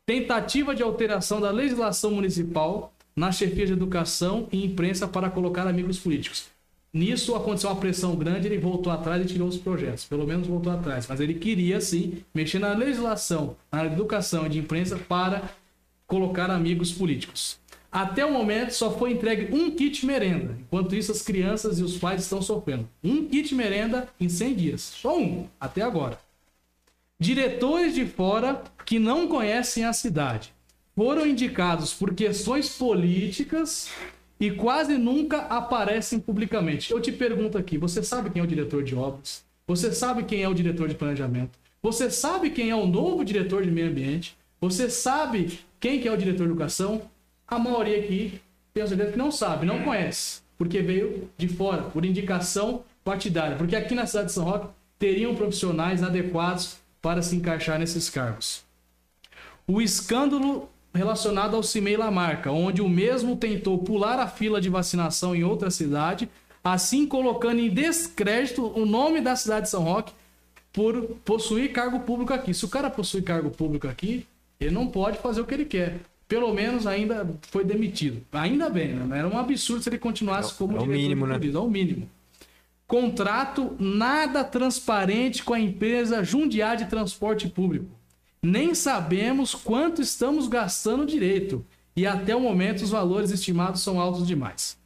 Tentativa 0.06 0.74
de 0.74 0.82
alteração 0.82 1.40
da 1.40 1.50
legislação 1.50 2.12
municipal 2.12 2.92
na 3.16 3.32
chefia 3.32 3.66
de 3.66 3.72
educação 3.72 4.48
e 4.52 4.64
imprensa 4.64 5.08
para 5.08 5.28
colocar 5.28 5.66
amigos 5.66 5.98
políticos. 5.98 6.46
Nisso 6.92 7.34
aconteceu 7.34 7.70
uma 7.70 7.80
pressão 7.80 8.16
grande, 8.16 8.46
ele 8.46 8.58
voltou 8.58 8.92
atrás 8.92 9.22
e 9.22 9.26
tirou 9.26 9.48
os 9.48 9.58
projetos. 9.58 10.04
Pelo 10.04 10.26
menos 10.26 10.46
voltou 10.46 10.72
atrás. 10.72 11.06
Mas 11.08 11.20
ele 11.20 11.34
queria, 11.34 11.80
sim, 11.80 12.22
mexer 12.32 12.60
na 12.60 12.72
legislação, 12.74 13.56
na 13.70 13.84
educação 13.84 14.46
e 14.46 14.48
de 14.50 14.58
imprensa 14.58 14.96
para 14.96 15.50
colocar 16.06 16.50
amigos 16.50 16.92
políticos. 16.92 17.59
Até 17.92 18.24
o 18.24 18.32
momento 18.32 18.70
só 18.70 18.96
foi 18.96 19.12
entregue 19.12 19.54
um 19.54 19.70
kit 19.72 20.06
merenda. 20.06 20.56
Enquanto 20.60 20.94
isso, 20.94 21.10
as 21.10 21.22
crianças 21.22 21.80
e 21.80 21.82
os 21.82 21.98
pais 21.98 22.22
estão 22.22 22.40
sofrendo. 22.40 22.88
Um 23.02 23.26
kit 23.26 23.52
merenda 23.54 24.08
em 24.20 24.28
100 24.28 24.54
dias. 24.54 24.80
Só 24.80 25.18
um, 25.18 25.46
até 25.58 25.82
agora. 25.82 26.18
Diretores 27.18 27.94
de 27.94 28.06
fora 28.06 28.62
que 28.86 28.98
não 28.98 29.26
conhecem 29.26 29.84
a 29.84 29.92
cidade 29.92 30.52
foram 30.96 31.26
indicados 31.26 31.92
por 31.92 32.14
questões 32.14 32.70
políticas 32.70 33.90
e 34.38 34.50
quase 34.50 34.96
nunca 34.96 35.38
aparecem 35.42 36.18
publicamente. 36.18 36.90
Eu 36.90 37.00
te 37.00 37.12
pergunto 37.12 37.58
aqui: 37.58 37.76
você 37.76 38.02
sabe 38.02 38.30
quem 38.30 38.40
é 38.40 38.44
o 38.44 38.48
diretor 38.48 38.82
de 38.82 38.94
obras? 38.94 39.44
Você 39.66 39.92
sabe 39.92 40.24
quem 40.24 40.42
é 40.42 40.48
o 40.48 40.54
diretor 40.54 40.88
de 40.88 40.94
planejamento? 40.94 41.58
Você 41.82 42.10
sabe 42.10 42.50
quem 42.50 42.70
é 42.70 42.74
o 42.74 42.86
novo 42.86 43.24
diretor 43.24 43.62
de 43.64 43.70
meio 43.70 43.88
ambiente? 43.88 44.36
Você 44.60 44.90
sabe 44.90 45.60
quem 45.78 46.00
que 46.00 46.08
é 46.08 46.12
o 46.12 46.16
diretor 46.16 46.44
de 46.44 46.50
educação? 46.50 47.02
A 47.50 47.58
maioria 47.58 47.98
aqui 47.98 48.40
tem 48.72 48.86
certeza 48.86 49.10
que 49.10 49.18
não 49.18 49.32
sabe, 49.32 49.66
não 49.66 49.82
conhece, 49.82 50.40
porque 50.56 50.80
veio 50.80 51.28
de 51.36 51.48
fora, 51.48 51.82
por 51.82 52.04
indicação 52.04 52.84
partidária. 53.02 53.56
Porque 53.56 53.74
aqui 53.74 53.92
na 53.92 54.06
cidade 54.06 54.28
de 54.28 54.34
São 54.34 54.44
Roque 54.44 54.68
teriam 55.00 55.34
profissionais 55.34 56.00
adequados 56.00 56.76
para 57.02 57.22
se 57.22 57.34
encaixar 57.34 57.76
nesses 57.76 58.08
cargos. 58.08 58.62
O 59.66 59.82
escândalo 59.82 60.70
relacionado 60.94 61.56
ao 61.56 61.62
Cimei 61.64 61.96
Lamarca, 61.96 62.52
onde 62.52 62.80
o 62.80 62.88
mesmo 62.88 63.36
tentou 63.36 63.78
pular 63.78 64.20
a 64.20 64.28
fila 64.28 64.60
de 64.60 64.68
vacinação 64.68 65.34
em 65.34 65.42
outra 65.42 65.72
cidade, 65.72 66.30
assim 66.62 67.04
colocando 67.04 67.58
em 67.58 67.68
descrédito 67.68 68.64
o 68.78 68.86
nome 68.86 69.20
da 69.20 69.34
cidade 69.34 69.62
de 69.62 69.70
São 69.70 69.82
Roque 69.82 70.12
por 70.72 71.16
possuir 71.24 71.72
cargo 71.72 71.98
público 72.00 72.32
aqui. 72.32 72.54
Se 72.54 72.64
o 72.64 72.68
cara 72.68 72.88
possui 72.88 73.22
cargo 73.22 73.50
público 73.50 73.88
aqui, 73.88 74.24
ele 74.60 74.70
não 74.70 74.86
pode 74.86 75.18
fazer 75.18 75.40
o 75.40 75.44
que 75.44 75.54
ele 75.54 75.64
quer. 75.64 75.98
Pelo 76.30 76.54
menos 76.54 76.86
ainda 76.86 77.28
foi 77.50 77.64
demitido. 77.64 78.24
Ainda 78.30 78.70
bem, 78.70 78.94
né? 78.94 79.18
Era 79.18 79.26
um 79.26 79.36
absurdo 79.36 79.82
se 79.82 79.88
ele 79.88 79.98
continuasse 79.98 80.52
É 80.52 80.56
como 80.56 80.76
é 80.76 80.80
o 80.80 80.86
mínimo, 80.86 81.26
né? 81.26 81.34
É 81.34 81.58
o 81.58 81.68
mínimo. 81.68 82.08
Contrato 82.86 83.74
nada 83.80 84.44
transparente 84.44 85.42
com 85.42 85.52
a 85.52 85.58
empresa 85.58 86.22
Jundiá 86.22 86.76
de 86.76 86.84
Transporte 86.84 87.48
Público. 87.48 87.86
Nem 88.40 88.76
sabemos 88.76 89.56
quanto 89.56 90.00
estamos 90.00 90.46
gastando 90.46 91.04
direito. 91.04 91.66
E 91.96 92.06
até 92.06 92.36
o 92.36 92.40
momento 92.40 92.82
os 92.82 92.90
valores 92.90 93.32
estimados 93.32 93.80
são 93.82 94.00
altos 94.00 94.24
demais. 94.24 94.78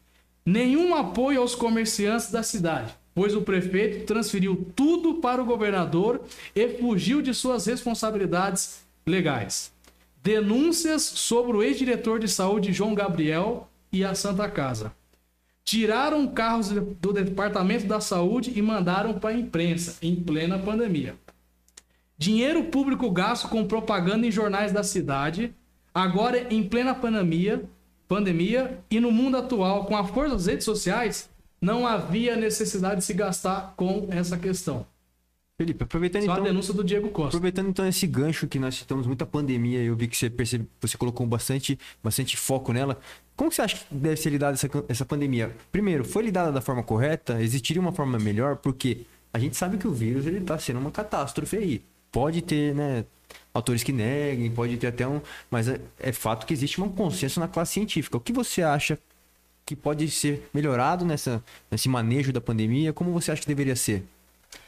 Nenhum 0.46 0.94
apoio 0.94 1.42
aos 1.42 1.54
comerciantes 1.54 2.30
da 2.30 2.42
cidade, 2.42 2.94
pois 3.14 3.34
o 3.34 3.42
prefeito 3.42 4.06
transferiu 4.06 4.66
tudo 4.74 5.16
para 5.16 5.42
o 5.42 5.44
governador 5.44 6.22
e 6.56 6.68
fugiu 6.78 7.20
de 7.20 7.34
suas 7.34 7.66
responsabilidades 7.66 8.82
legais. 9.06 9.73
Denúncias 10.24 11.02
sobre 11.02 11.54
o 11.54 11.62
ex-diretor 11.62 12.18
de 12.18 12.28
saúde 12.28 12.72
João 12.72 12.94
Gabriel 12.94 13.68
e 13.92 14.02
a 14.02 14.14
Santa 14.14 14.48
Casa. 14.48 14.90
Tiraram 15.62 16.26
carros 16.26 16.70
do 16.70 17.12
Departamento 17.12 17.84
da 17.84 18.00
Saúde 18.00 18.50
e 18.56 18.62
mandaram 18.62 19.12
para 19.18 19.34
a 19.34 19.38
imprensa 19.38 19.98
em 20.00 20.16
plena 20.16 20.58
pandemia. 20.58 21.14
Dinheiro 22.16 22.64
público 22.64 23.10
gasto 23.10 23.50
com 23.50 23.66
propaganda 23.66 24.26
em 24.26 24.30
jornais 24.30 24.72
da 24.72 24.82
cidade, 24.82 25.54
agora 25.94 26.50
em 26.50 26.62
plena 26.62 26.94
pandemia, 26.94 27.62
pandemia 28.08 28.78
e 28.90 29.00
no 29.00 29.12
mundo 29.12 29.36
atual, 29.36 29.84
com 29.84 29.94
a 29.94 30.06
força 30.06 30.36
das 30.36 30.46
redes 30.46 30.64
sociais, 30.64 31.28
não 31.60 31.86
havia 31.86 32.34
necessidade 32.34 33.00
de 33.00 33.04
se 33.04 33.12
gastar 33.12 33.74
com 33.76 34.08
essa 34.08 34.38
questão. 34.38 34.86
Felipe, 35.56 35.84
aproveitando 35.84 36.24
Só 36.24 36.32
a 36.32 36.34
então, 36.34 36.44
denúncia 36.44 36.74
do 36.74 36.82
Diego 36.82 37.08
Costa. 37.10 37.28
aproveitando 37.28 37.68
então 37.68 37.86
esse 37.86 38.08
gancho 38.08 38.48
que 38.48 38.58
nós 38.58 38.74
citamos 38.74 39.06
muita 39.06 39.24
pandemia, 39.24 39.80
eu 39.80 39.94
vi 39.94 40.08
que 40.08 40.16
você 40.16 40.28
percebe, 40.28 40.66
você 40.80 40.98
colocou 40.98 41.24
bastante, 41.28 41.78
bastante 42.02 42.36
foco 42.36 42.72
nela. 42.72 42.98
Como 43.36 43.52
você 43.52 43.62
acha 43.62 43.76
que 43.76 43.94
deve 43.94 44.16
ser 44.16 44.30
lidada 44.30 44.54
essa, 44.54 44.68
essa 44.88 45.04
pandemia? 45.04 45.54
Primeiro, 45.70 46.04
foi 46.04 46.24
lidada 46.24 46.50
da 46.50 46.60
forma 46.60 46.82
correta? 46.82 47.40
Existiria 47.40 47.80
uma 47.80 47.92
forma 47.92 48.18
melhor? 48.18 48.56
Porque 48.56 49.02
a 49.32 49.38
gente 49.38 49.56
sabe 49.56 49.78
que 49.78 49.86
o 49.86 49.92
vírus 49.92 50.26
ele 50.26 50.38
está 50.38 50.58
sendo 50.58 50.80
uma 50.80 50.90
catástrofe 50.90 51.56
aí. 51.56 51.82
pode 52.10 52.42
ter, 52.42 52.74
né, 52.74 53.04
autores 53.52 53.84
que 53.84 53.92
neguem, 53.92 54.50
pode 54.50 54.76
ter 54.76 54.88
até 54.88 55.06
um, 55.06 55.20
mas 55.48 55.68
é, 55.68 55.80
é 56.00 56.10
fato 56.10 56.46
que 56.46 56.52
existe 56.52 56.80
um 56.80 56.88
consenso 56.88 57.38
na 57.38 57.46
classe 57.46 57.74
científica. 57.74 58.16
O 58.16 58.20
que 58.20 58.32
você 58.32 58.60
acha 58.60 58.98
que 59.64 59.76
pode 59.76 60.10
ser 60.10 60.48
melhorado 60.52 61.04
nessa, 61.04 61.40
nesse 61.70 61.88
manejo 61.88 62.32
da 62.32 62.40
pandemia? 62.40 62.92
Como 62.92 63.12
você 63.12 63.30
acha 63.30 63.42
que 63.42 63.46
deveria 63.46 63.76
ser? 63.76 64.04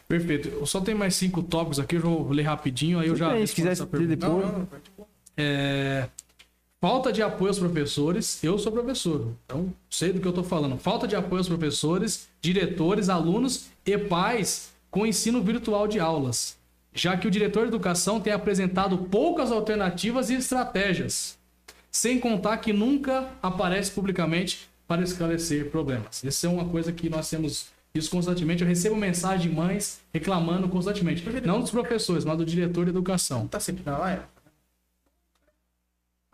Perfeito. 0.09 0.49
Eu 0.49 0.67
só 0.67 0.81
tenho 0.81 0.99
mais 0.99 1.15
cinco 1.15 1.43
tópicos 1.43 1.81
aqui, 1.81 1.97
eu 1.97 2.01
vou 2.01 2.31
ler 2.31 2.43
rapidinho, 2.43 2.99
aí 2.99 3.09
eu 3.09 3.17
já. 3.17 3.31
Bem, 3.31 3.47
se 3.47 3.55
quiser 3.55 3.75
depois. 3.77 4.19
Não, 4.19 4.39
não, 4.41 4.59
não. 4.61 4.69
É, 5.37 6.09
Falta 6.81 7.11
de 7.11 7.23
apoio 7.23 7.49
aos 7.49 7.59
professores. 7.59 8.43
Eu 8.45 8.59
sou 8.59 8.71
professor, 8.71 9.35
então 9.45 9.73
sei 9.89 10.13
do 10.13 10.21
que 10.21 10.27
eu 10.27 10.31
estou 10.31 10.45
falando. 10.45 10.79
Falta 10.79 11.09
de 11.09 11.17
apoio 11.17 11.39
aos 11.39 11.49
professores, 11.49 12.29
diretores, 12.41 13.09
alunos 13.09 13.71
e 13.85 13.97
pais 13.97 14.73
com 14.91 15.07
ensino 15.07 15.43
virtual 15.43 15.89
de 15.89 15.99
aulas, 15.99 16.57
já 16.95 17.17
que 17.17 17.27
o 17.27 17.31
diretor 17.31 17.63
de 17.63 17.69
educação 17.69 18.21
tem 18.21 18.33
apresentado 18.33 18.99
poucas 18.99 19.51
alternativas 19.51 20.31
e 20.31 20.35
estratégias, 20.35 21.39
sem 21.91 22.21
contar 22.21 22.59
que 22.59 22.73
nunca 22.73 23.31
aparece 23.43 23.91
publicamente 23.91 24.69
para 24.87 25.03
esclarecer 25.03 25.71
problemas. 25.71 26.23
Essa 26.25 26.47
é 26.47 26.51
uma 26.51 26.67
coisa 26.67 26.93
que 26.93 27.09
nós 27.09 27.29
temos 27.29 27.67
isso 27.99 28.11
constantemente. 28.11 28.63
Eu 28.63 28.69
recebo 28.69 28.97
mensagem 28.97 29.49
de 29.49 29.55
mães 29.55 30.01
reclamando 30.13 30.69
constantemente, 30.69 31.23
não 31.45 31.61
dos 31.61 31.71
professores, 31.71 32.25
mas 32.25 32.39
do 32.39 32.45
diretor 32.45 32.85
de 32.85 32.91
educação. 32.91 33.47
Tá 33.47 33.61
sempre 33.61 33.83
na 33.85 33.99
live? 33.99 34.23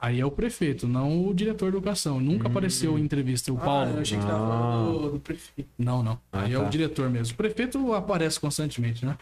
Aí 0.02 0.18
é 0.18 0.26
o 0.26 0.32
prefeito, 0.32 0.88
não 0.88 1.28
o 1.28 1.32
diretor 1.32 1.70
de 1.70 1.76
educação. 1.76 2.18
Nunca 2.18 2.48
apareceu 2.48 2.98
em 2.98 3.02
entrevista 3.02 3.52
o 3.52 3.56
Paulo. 3.56 3.92
Ah, 3.92 3.96
eu 3.96 4.00
achei 4.00 4.18
que 4.18 4.26
tava 4.26 4.48
falando 4.48 4.98
do, 4.98 5.10
do 5.12 5.20
prefeito. 5.20 5.70
Não, 5.78 6.02
não. 6.02 6.18
Ah, 6.32 6.42
Aí 6.42 6.54
é 6.54 6.58
tá. 6.58 6.66
o 6.66 6.68
diretor 6.68 7.08
mesmo. 7.08 7.34
O 7.34 7.36
prefeito 7.36 7.94
aparece 7.94 8.40
constantemente, 8.40 9.06
né? 9.06 9.16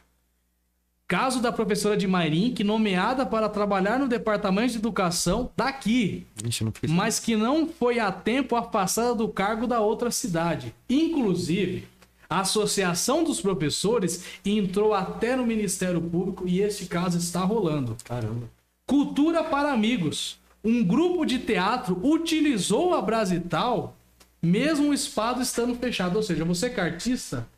Caso 1.07 1.43
da 1.43 1.53
professora 1.53 1.99
de 1.99 2.07
Mairim, 2.07 2.55
que 2.55 2.65
nomeada 2.65 3.27
para 3.27 3.49
trabalhar 3.49 3.99
no 3.99 4.09
departamento 4.09 4.73
de 4.73 4.79
educação 4.79 5.51
daqui, 5.55 6.25
Ixi, 6.47 6.65
mas 6.89 7.19
que 7.19 7.37
não 7.37 7.67
foi 7.67 7.99
a 7.99 8.13
tempo 8.13 8.57
afastada 8.57 9.15
do 9.15 9.29
cargo 9.29 9.67
da 9.67 9.81
outra 9.81 10.11
cidade. 10.11 10.73
Inclusive, 10.89 11.87
a 12.31 12.41
Associação 12.41 13.25
dos 13.25 13.41
Professores 13.41 14.25
entrou 14.47 14.95
até 14.95 15.35
no 15.35 15.45
Ministério 15.45 16.01
Público 16.01 16.47
e 16.47 16.61
este 16.61 16.87
caso 16.87 17.19
está 17.19 17.41
rolando. 17.41 17.97
Caramba. 18.05 18.49
Cultura 18.87 19.43
para 19.43 19.73
amigos. 19.73 20.39
Um 20.63 20.85
grupo 20.85 21.25
de 21.25 21.41
teatro 21.41 21.99
utilizou 22.07 22.95
a 22.95 23.03
Brasital, 23.03 23.97
mesmo 24.41 24.91
o 24.91 24.95
espaço 24.95 25.43
estando 25.43 25.75
fechado. 25.75 26.17
Ou 26.17 26.23
seja, 26.23 26.45
você 26.45 26.71
que 26.71 26.79
é 26.79 26.85
artista, 26.85 27.49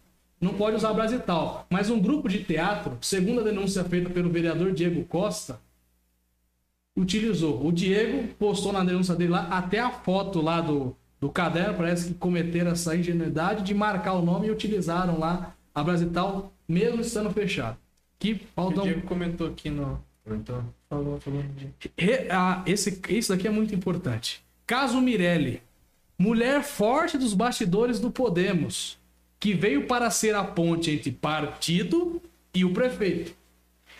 não 0.41 0.55
pode 0.55 0.77
usar 0.77 0.91
a 0.91 0.95
Brasital. 0.95 1.67
Mas 1.69 1.91
um 1.91 2.01
grupo 2.01 2.27
de 2.27 2.43
teatro, 2.43 2.97
segundo 3.03 3.41
a 3.41 3.45
denúncia 3.45 3.85
feita 3.85 4.09
pelo 4.09 4.31
vereador 4.31 4.73
Diego 4.73 5.05
Costa, 5.05 5.61
utilizou. 6.97 7.67
O 7.67 7.71
Diego 7.71 8.29
postou 8.39 8.73
na 8.73 8.83
denúncia 8.83 9.15
dele 9.15 9.33
lá 9.33 9.49
até 9.49 9.81
a 9.81 9.91
foto 9.91 10.41
lá 10.41 10.63
do, 10.63 10.97
do 11.23 11.31
caderno. 11.31 11.77
Parece 11.77 12.09
que 12.09 12.15
cometeram 12.15 12.73
essa 12.73 12.97
ingenuidade 12.97 13.63
de 13.63 13.73
marcar 13.73 14.15
o 14.15 14.23
nome 14.23 14.49
e 14.49 14.51
utilizaram 14.51 15.19
lá 15.21 15.55
a 15.73 15.83
Brasital, 15.83 16.53
mesmo 16.69 17.01
estando 17.01 17.31
fechado. 17.31 17.79
Que 18.19 18.33
O 18.33 18.41
faltam 18.55 18.83
Diego 18.83 19.03
comentou 19.03 19.47
aqui 19.47 19.71
no. 19.71 20.03
Então, 20.27 20.65
falou, 20.89 21.21
falou 21.21 21.43
ah, 22.31 22.63
esse, 22.67 23.01
isso 23.09 23.33
daqui 23.33 23.47
é 23.47 23.51
muito 23.51 23.75
importante. 23.75 24.45
Caso 24.67 25.01
Mirelli, 25.01 25.63
mulher 26.19 26.63
forte 26.63 27.19
dos 27.19 27.35
bastidores 27.35 27.99
do 27.99 28.11
Podemos, 28.11 28.99
que 29.41 29.55
veio 29.55 29.87
para 29.87 30.11
ser 30.11 30.35
a 30.35 30.45
ponte 30.45 30.91
entre 30.91 31.11
partido 31.11 32.23
e 32.55 32.65
o 32.65 32.73
prefeito. 32.73 33.35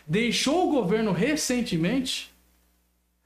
Deixou 0.07 0.69
o 0.69 0.71
governo 0.71 1.13
recentemente 1.13 2.33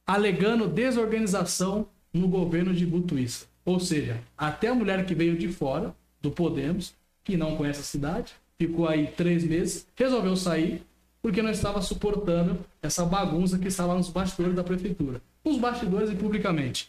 alegando 0.06 0.68
desorganização 0.68 1.86
no 2.12 2.28
governo 2.28 2.72
de 2.72 2.86
Butuíça. 2.86 3.46
Ou 3.66 3.80
seja, 3.80 4.22
até 4.38 4.68
a 4.68 4.74
mulher 4.74 5.04
que 5.04 5.14
veio 5.14 5.36
de 5.36 5.48
fora 5.48 5.94
do 6.22 6.30
Podemos, 6.30 6.94
que 7.24 7.36
não 7.36 7.56
conhece 7.56 7.80
a 7.80 7.82
cidade, 7.82 8.32
ficou 8.56 8.88
aí 8.88 9.08
três 9.08 9.42
meses, 9.42 9.86
resolveu 9.96 10.36
sair 10.36 10.82
porque 11.20 11.42
não 11.42 11.50
estava 11.50 11.82
suportando 11.82 12.56
essa 12.80 13.04
bagunça 13.04 13.58
que 13.58 13.66
estava 13.66 13.96
nos 13.96 14.08
bastidores 14.08 14.54
da 14.54 14.62
prefeitura. 14.62 15.20
Nos 15.44 15.58
bastidores 15.58 16.08
e 16.08 16.14
publicamente. 16.14 16.88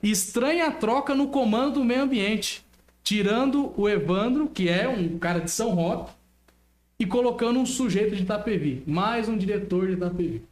Estranha 0.00 0.70
troca 0.70 1.12
no 1.12 1.28
comando 1.28 1.74
do 1.74 1.84
meio 1.84 2.02
ambiente, 2.02 2.64
tirando 3.02 3.74
o 3.76 3.88
Evandro, 3.88 4.46
que 4.46 4.68
é 4.68 4.88
um 4.88 5.18
cara 5.18 5.40
de 5.40 5.50
São 5.50 5.70
Roque, 5.70 6.12
e 7.00 7.04
colocando 7.04 7.58
um 7.58 7.66
sujeito 7.66 8.14
de 8.14 8.22
Itapevi, 8.22 8.84
mais 8.86 9.28
um 9.28 9.36
diretor 9.36 9.88
de 9.88 9.94
Itapevi. 9.94 10.42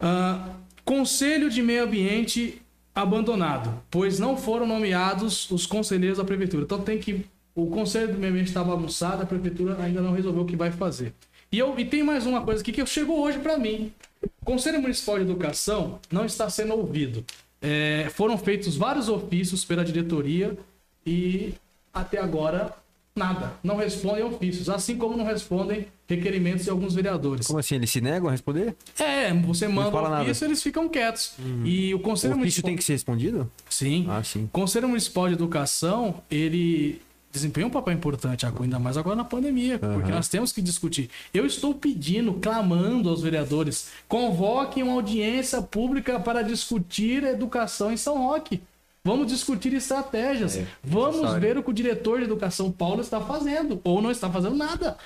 Ah, 0.00 0.56
Conselho 0.84 1.48
de 1.48 1.62
Meio 1.62 1.84
Ambiente 1.84 2.60
abandonado, 3.02 3.72
pois 3.90 4.18
não 4.18 4.36
foram 4.36 4.66
nomeados 4.66 5.50
os 5.50 5.66
conselheiros 5.66 6.18
da 6.18 6.24
prefeitura. 6.24 6.64
Então 6.64 6.80
tem 6.80 6.98
que 6.98 7.24
o 7.54 7.66
Conselho 7.66 8.12
do 8.12 8.18
Meio 8.18 8.32
Ambiente 8.32 8.48
está 8.48 8.62
bagunçado, 8.62 9.22
a 9.22 9.26
prefeitura 9.26 9.76
ainda 9.80 10.00
não 10.00 10.12
resolveu 10.12 10.42
o 10.42 10.46
que 10.46 10.54
vai 10.54 10.70
fazer. 10.70 11.12
E, 11.50 11.58
eu, 11.58 11.78
e 11.78 11.84
tem 11.84 12.02
mais 12.02 12.24
uma 12.26 12.42
coisa 12.42 12.60
aqui 12.60 12.70
que 12.70 12.84
chegou 12.86 13.20
hoje 13.20 13.38
para 13.38 13.58
mim. 13.58 13.92
O 14.22 14.44
Conselho 14.44 14.80
Municipal 14.80 15.16
de 15.16 15.24
Educação 15.24 15.98
não 16.10 16.24
está 16.24 16.48
sendo 16.48 16.74
ouvido. 16.74 17.24
É, 17.60 18.08
foram 18.14 18.38
feitos 18.38 18.76
vários 18.76 19.08
ofícios 19.08 19.64
pela 19.64 19.84
diretoria 19.84 20.56
e 21.04 21.54
até 21.92 22.18
agora 22.20 22.72
nada. 23.18 23.52
Não 23.62 23.76
respondem 23.76 24.24
ofícios, 24.24 24.70
assim 24.70 24.96
como 24.96 25.16
não 25.16 25.24
respondem 25.26 25.86
requerimentos 26.08 26.64
de 26.64 26.70
alguns 26.70 26.94
vereadores. 26.94 27.46
Como 27.46 27.58
assim? 27.58 27.74
Eles 27.74 27.90
se 27.90 28.00
negam 28.00 28.28
a 28.28 28.32
responder? 28.32 28.74
É, 28.98 29.32
você 29.34 29.68
manda 29.68 29.90
fala 29.90 30.08
um 30.08 30.10
nada. 30.12 30.22
ofício, 30.24 30.46
eles 30.46 30.62
ficam 30.62 30.88
quietos. 30.88 31.32
E 31.64 31.92
o 31.92 31.98
O 31.98 32.00
Conselho 32.00 32.32
ofício 32.32 32.38
Municipal... 32.38 32.68
tem 32.70 32.76
que 32.76 32.84
ser 32.84 32.92
respondido? 32.94 33.50
Sim. 33.68 34.06
Ah, 34.08 34.22
sim. 34.24 34.44
O 34.44 34.48
Conselho 34.48 34.88
Municipal 34.88 35.28
de 35.28 35.34
Educação, 35.34 36.22
ele 36.30 37.02
desempenha 37.30 37.66
um 37.66 37.70
papel 37.70 37.92
importante, 37.92 38.46
ainda 38.46 38.78
mais 38.78 38.96
agora 38.96 39.14
na 39.14 39.24
pandemia, 39.24 39.78
porque 39.78 40.10
nós 40.10 40.28
temos 40.28 40.50
que 40.50 40.62
discutir. 40.62 41.10
Eu 41.32 41.44
estou 41.44 41.74
pedindo, 41.74 42.32
clamando 42.34 43.10
aos 43.10 43.20
vereadores, 43.20 43.88
convoquem 44.08 44.82
uma 44.82 44.94
audiência 44.94 45.60
pública 45.60 46.18
para 46.18 46.40
discutir 46.42 47.22
educação 47.24 47.92
em 47.92 47.96
São 47.98 48.16
Roque. 48.18 48.62
Vamos 49.08 49.28
discutir 49.28 49.72
estratégias. 49.72 50.58
É, 50.58 50.66
Vamos 50.84 51.32
ver 51.40 51.56
o 51.56 51.62
que 51.62 51.70
o 51.70 51.72
diretor 51.72 52.18
de 52.18 52.24
educação 52.24 52.70
Paulo 52.70 53.00
está 53.00 53.18
fazendo, 53.18 53.80
ou 53.82 54.02
não 54.02 54.10
está 54.10 54.28
fazendo 54.28 54.54
nada. 54.54 54.98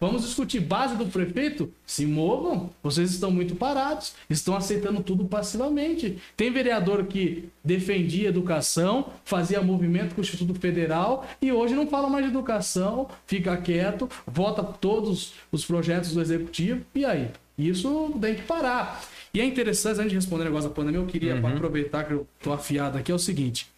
Vamos 0.00 0.22
discutir 0.22 0.60
base 0.60 0.96
do 0.96 1.04
prefeito? 1.04 1.70
Se 1.84 2.06
movam, 2.06 2.70
vocês 2.82 3.10
estão 3.10 3.30
muito 3.30 3.54
parados, 3.54 4.14
estão 4.30 4.56
aceitando 4.56 5.02
tudo 5.02 5.26
passivamente. 5.26 6.16
Tem 6.38 6.50
vereador 6.50 7.04
que 7.04 7.50
defendia 7.62 8.30
educação, 8.30 9.10
fazia 9.26 9.60
movimento 9.60 10.14
com 10.14 10.22
o 10.22 10.24
Instituto 10.24 10.58
Federal 10.58 11.26
e 11.42 11.52
hoje 11.52 11.74
não 11.74 11.86
fala 11.86 12.08
mais 12.08 12.24
de 12.24 12.30
educação, 12.30 13.08
fica 13.26 13.54
quieto, 13.58 14.08
vota 14.26 14.62
todos 14.62 15.34
os 15.52 15.66
projetos 15.66 16.14
do 16.14 16.22
executivo 16.22 16.80
e 16.94 17.04
aí? 17.04 17.28
Isso 17.68 18.12
tem 18.20 18.34
que 18.34 18.42
parar. 18.42 19.02
E 19.32 19.40
é 19.40 19.44
interessante, 19.44 19.98
antes 19.98 20.10
de 20.10 20.16
responder 20.16 20.42
o 20.42 20.46
negócio 20.46 20.68
da 20.68 20.74
pandemia, 20.74 21.00
eu 21.00 21.06
queria 21.06 21.40
pra 21.40 21.50
aproveitar 21.50 22.04
que 22.04 22.12
eu 22.12 22.26
tô 22.42 22.52
afiado 22.52 22.98
aqui, 22.98 23.12
é 23.12 23.14
o 23.14 23.18
seguinte. 23.18 23.68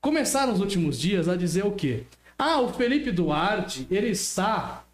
Começaram 0.00 0.52
nos 0.52 0.60
últimos 0.60 0.98
dias 0.98 1.28
a 1.28 1.34
dizer 1.34 1.64
o 1.66 1.72
quê? 1.72 2.04
Ah, 2.38 2.60
o 2.60 2.72
Felipe 2.72 3.10
Duarte, 3.10 3.86
ele 3.90 4.10
está 4.10 4.84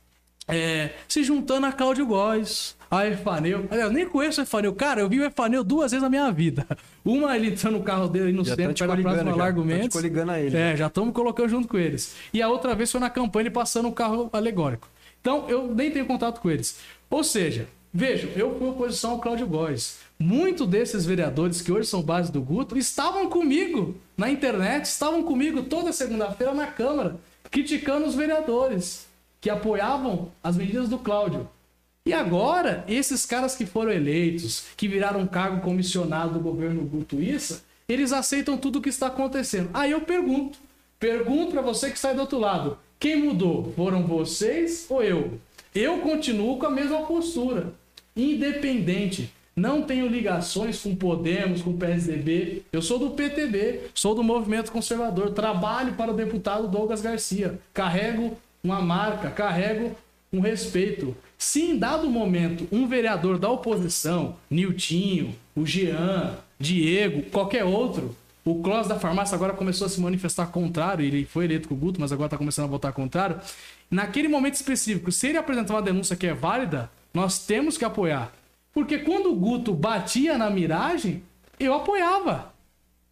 é, 0.48 0.90
se 1.08 1.22
juntando 1.22 1.66
a 1.66 1.72
Cláudio 1.72 2.06
Góes, 2.06 2.76
a 2.90 3.06
Efaneu. 3.06 3.66
Aliás, 3.70 3.88
Eu 3.88 3.92
nem 3.92 4.06
conheço 4.08 4.40
o 4.40 4.44
Efaneu. 4.44 4.74
Cara, 4.74 5.00
eu 5.00 5.08
vi 5.08 5.20
o 5.20 5.24
Efaneu 5.24 5.62
duas 5.62 5.90
vezes 5.90 6.02
na 6.02 6.08
minha 6.08 6.30
vida. 6.30 6.66
Uma, 7.04 7.36
ele 7.36 7.48
entrando 7.48 7.78
no 7.78 7.82
carro 7.82 8.08
dele 8.08 8.32
no 8.32 8.44
Já 8.44 8.54
centro, 8.54 8.74
te 8.74 8.78
perto 8.78 8.90
da 8.90 8.94
coligando, 9.02 9.34
próxima 9.34 9.46
já. 9.46 9.64
Mendes. 9.64 9.92
coligando 9.96 10.32
a 10.32 10.40
ele. 10.40 10.56
É, 10.56 10.76
já 10.76 10.86
estamos 10.86 11.12
colocando 11.12 11.48
junto 11.48 11.68
com 11.68 11.78
eles. 11.78 12.14
E 12.32 12.40
a 12.40 12.48
outra 12.48 12.74
vez 12.74 12.90
foi 12.90 13.00
na 13.00 13.10
campanha 13.10 13.42
ele 13.44 13.50
passando 13.50 13.88
o 13.88 13.92
carro 13.92 14.30
alegórico. 14.32 14.88
Então, 15.20 15.48
eu 15.48 15.72
nem 15.74 15.90
tenho 15.90 16.06
contato 16.06 16.40
com 16.40 16.50
eles. 16.50 16.78
Ou 17.08 17.22
seja, 17.22 17.68
vejam, 17.93 18.30
eu 18.36 18.59
fui 18.59 18.68
oposição 18.68 19.12
ao 19.12 19.20
Cláudio 19.20 19.47
Góes. 19.47 19.99
Muitos 20.18 20.66
desses 20.66 21.05
vereadores 21.05 21.61
que 21.61 21.72
hoje 21.72 21.88
são 21.88 22.03
base 22.03 22.30
do 22.30 22.40
Guto 22.40 22.78
estavam 22.78 23.28
comigo 23.28 23.97
na 24.16 24.30
internet, 24.30 24.84
estavam 24.84 25.22
comigo 25.22 25.64
toda 25.64 25.93
segunda-feira 25.93 26.55
na 26.55 26.66
Câmara, 26.66 27.16
criticando 27.51 28.07
os 28.07 28.14
vereadores 28.14 29.07
que 29.40 29.51
apoiavam 29.51 30.30
as 30.43 30.57
medidas 30.57 30.88
do 30.88 30.99
Cláudio. 30.99 31.49
E 32.07 32.12
agora, 32.12 32.84
esses 32.88 33.26
caras 33.26 33.55
que 33.55 33.66
foram 33.66 33.93
eleitos, 33.93 34.64
que 34.76 34.88
viraram 34.88 35.20
um 35.20 35.26
cargo 35.26 35.61
comissionado 35.61 36.34
do 36.34 36.40
governo 36.40 36.82
Gutuíça, 36.82 37.62
eles 37.88 38.12
aceitam 38.12 38.57
tudo 38.57 38.78
o 38.78 38.82
que 38.82 38.88
está 38.88 39.09
acontecendo. 39.09 39.70
Aí 39.74 39.90
eu 39.90 40.01
pergunto, 40.01 40.59
pergunto 40.99 41.53
para 41.53 41.62
você 41.62 41.90
que 41.90 41.99
sai 41.99 42.14
do 42.14 42.20
outro 42.20 42.38
lado, 42.38 42.78
quem 42.99 43.16
mudou? 43.16 43.72
Foram 43.76 44.05
vocês 44.05 44.86
ou 44.88 45.03
eu? 45.03 45.38
Eu 45.74 45.99
continuo 45.99 46.59
com 46.59 46.66
a 46.66 46.70
mesma 46.70 47.03
postura, 47.03 47.72
independente. 48.16 49.32
Não 49.54 49.82
tenho 49.82 50.06
ligações 50.06 50.80
com 50.80 50.96
Podemos, 50.96 51.60
com 51.60 51.76
PSDB. 51.76 52.62
Eu 52.72 52.80
sou 52.80 52.98
do 52.98 53.10
PTB, 53.10 53.90
sou 53.94 54.14
do 54.14 54.22
Movimento 54.22 54.72
Conservador. 54.72 55.30
Trabalho 55.32 55.92
para 55.92 56.10
o 56.10 56.16
deputado 56.16 56.68
Douglas 56.68 57.02
Garcia. 57.02 57.58
Carrego 57.74 58.36
uma 58.64 58.80
marca, 58.80 59.30
carrego 59.30 59.94
um 60.32 60.40
respeito. 60.40 61.14
Se 61.36 61.60
em 61.60 61.78
dado 61.78 62.08
momento 62.08 62.66
um 62.72 62.86
vereador 62.86 63.38
da 63.38 63.50
oposição, 63.50 64.36
Niltinho, 64.50 65.34
o 65.54 65.66
Jean, 65.66 66.38
Diego, 66.58 67.22
qualquer 67.30 67.64
outro, 67.64 68.16
o 68.44 68.62
Clós 68.62 68.88
da 68.88 68.98
farmácia 68.98 69.34
agora 69.34 69.52
começou 69.52 69.86
a 69.86 69.90
se 69.90 70.00
manifestar 70.00 70.46
contrário, 70.46 71.04
ele 71.04 71.24
foi 71.24 71.44
eleito 71.44 71.68
com 71.68 71.74
o 71.74 71.76
Guto, 71.76 72.00
mas 72.00 72.10
agora 72.10 72.26
está 72.26 72.38
começando 72.38 72.64
a 72.64 72.68
votar 72.68 72.92
contrário. 72.92 73.38
Naquele 73.90 74.28
momento 74.28 74.54
específico, 74.54 75.12
se 75.12 75.28
ele 75.28 75.38
apresentar 75.38 75.74
uma 75.74 75.82
denúncia 75.82 76.16
que 76.16 76.26
é 76.26 76.32
válida, 76.32 76.90
nós 77.12 77.44
temos 77.46 77.76
que 77.78 77.84
apoiar. 77.84 78.32
Porque 78.72 78.98
quando 78.98 79.30
o 79.30 79.36
Guto 79.36 79.72
batia 79.74 80.38
na 80.38 80.48
miragem, 80.48 81.22
eu 81.60 81.74
apoiava. 81.74 82.52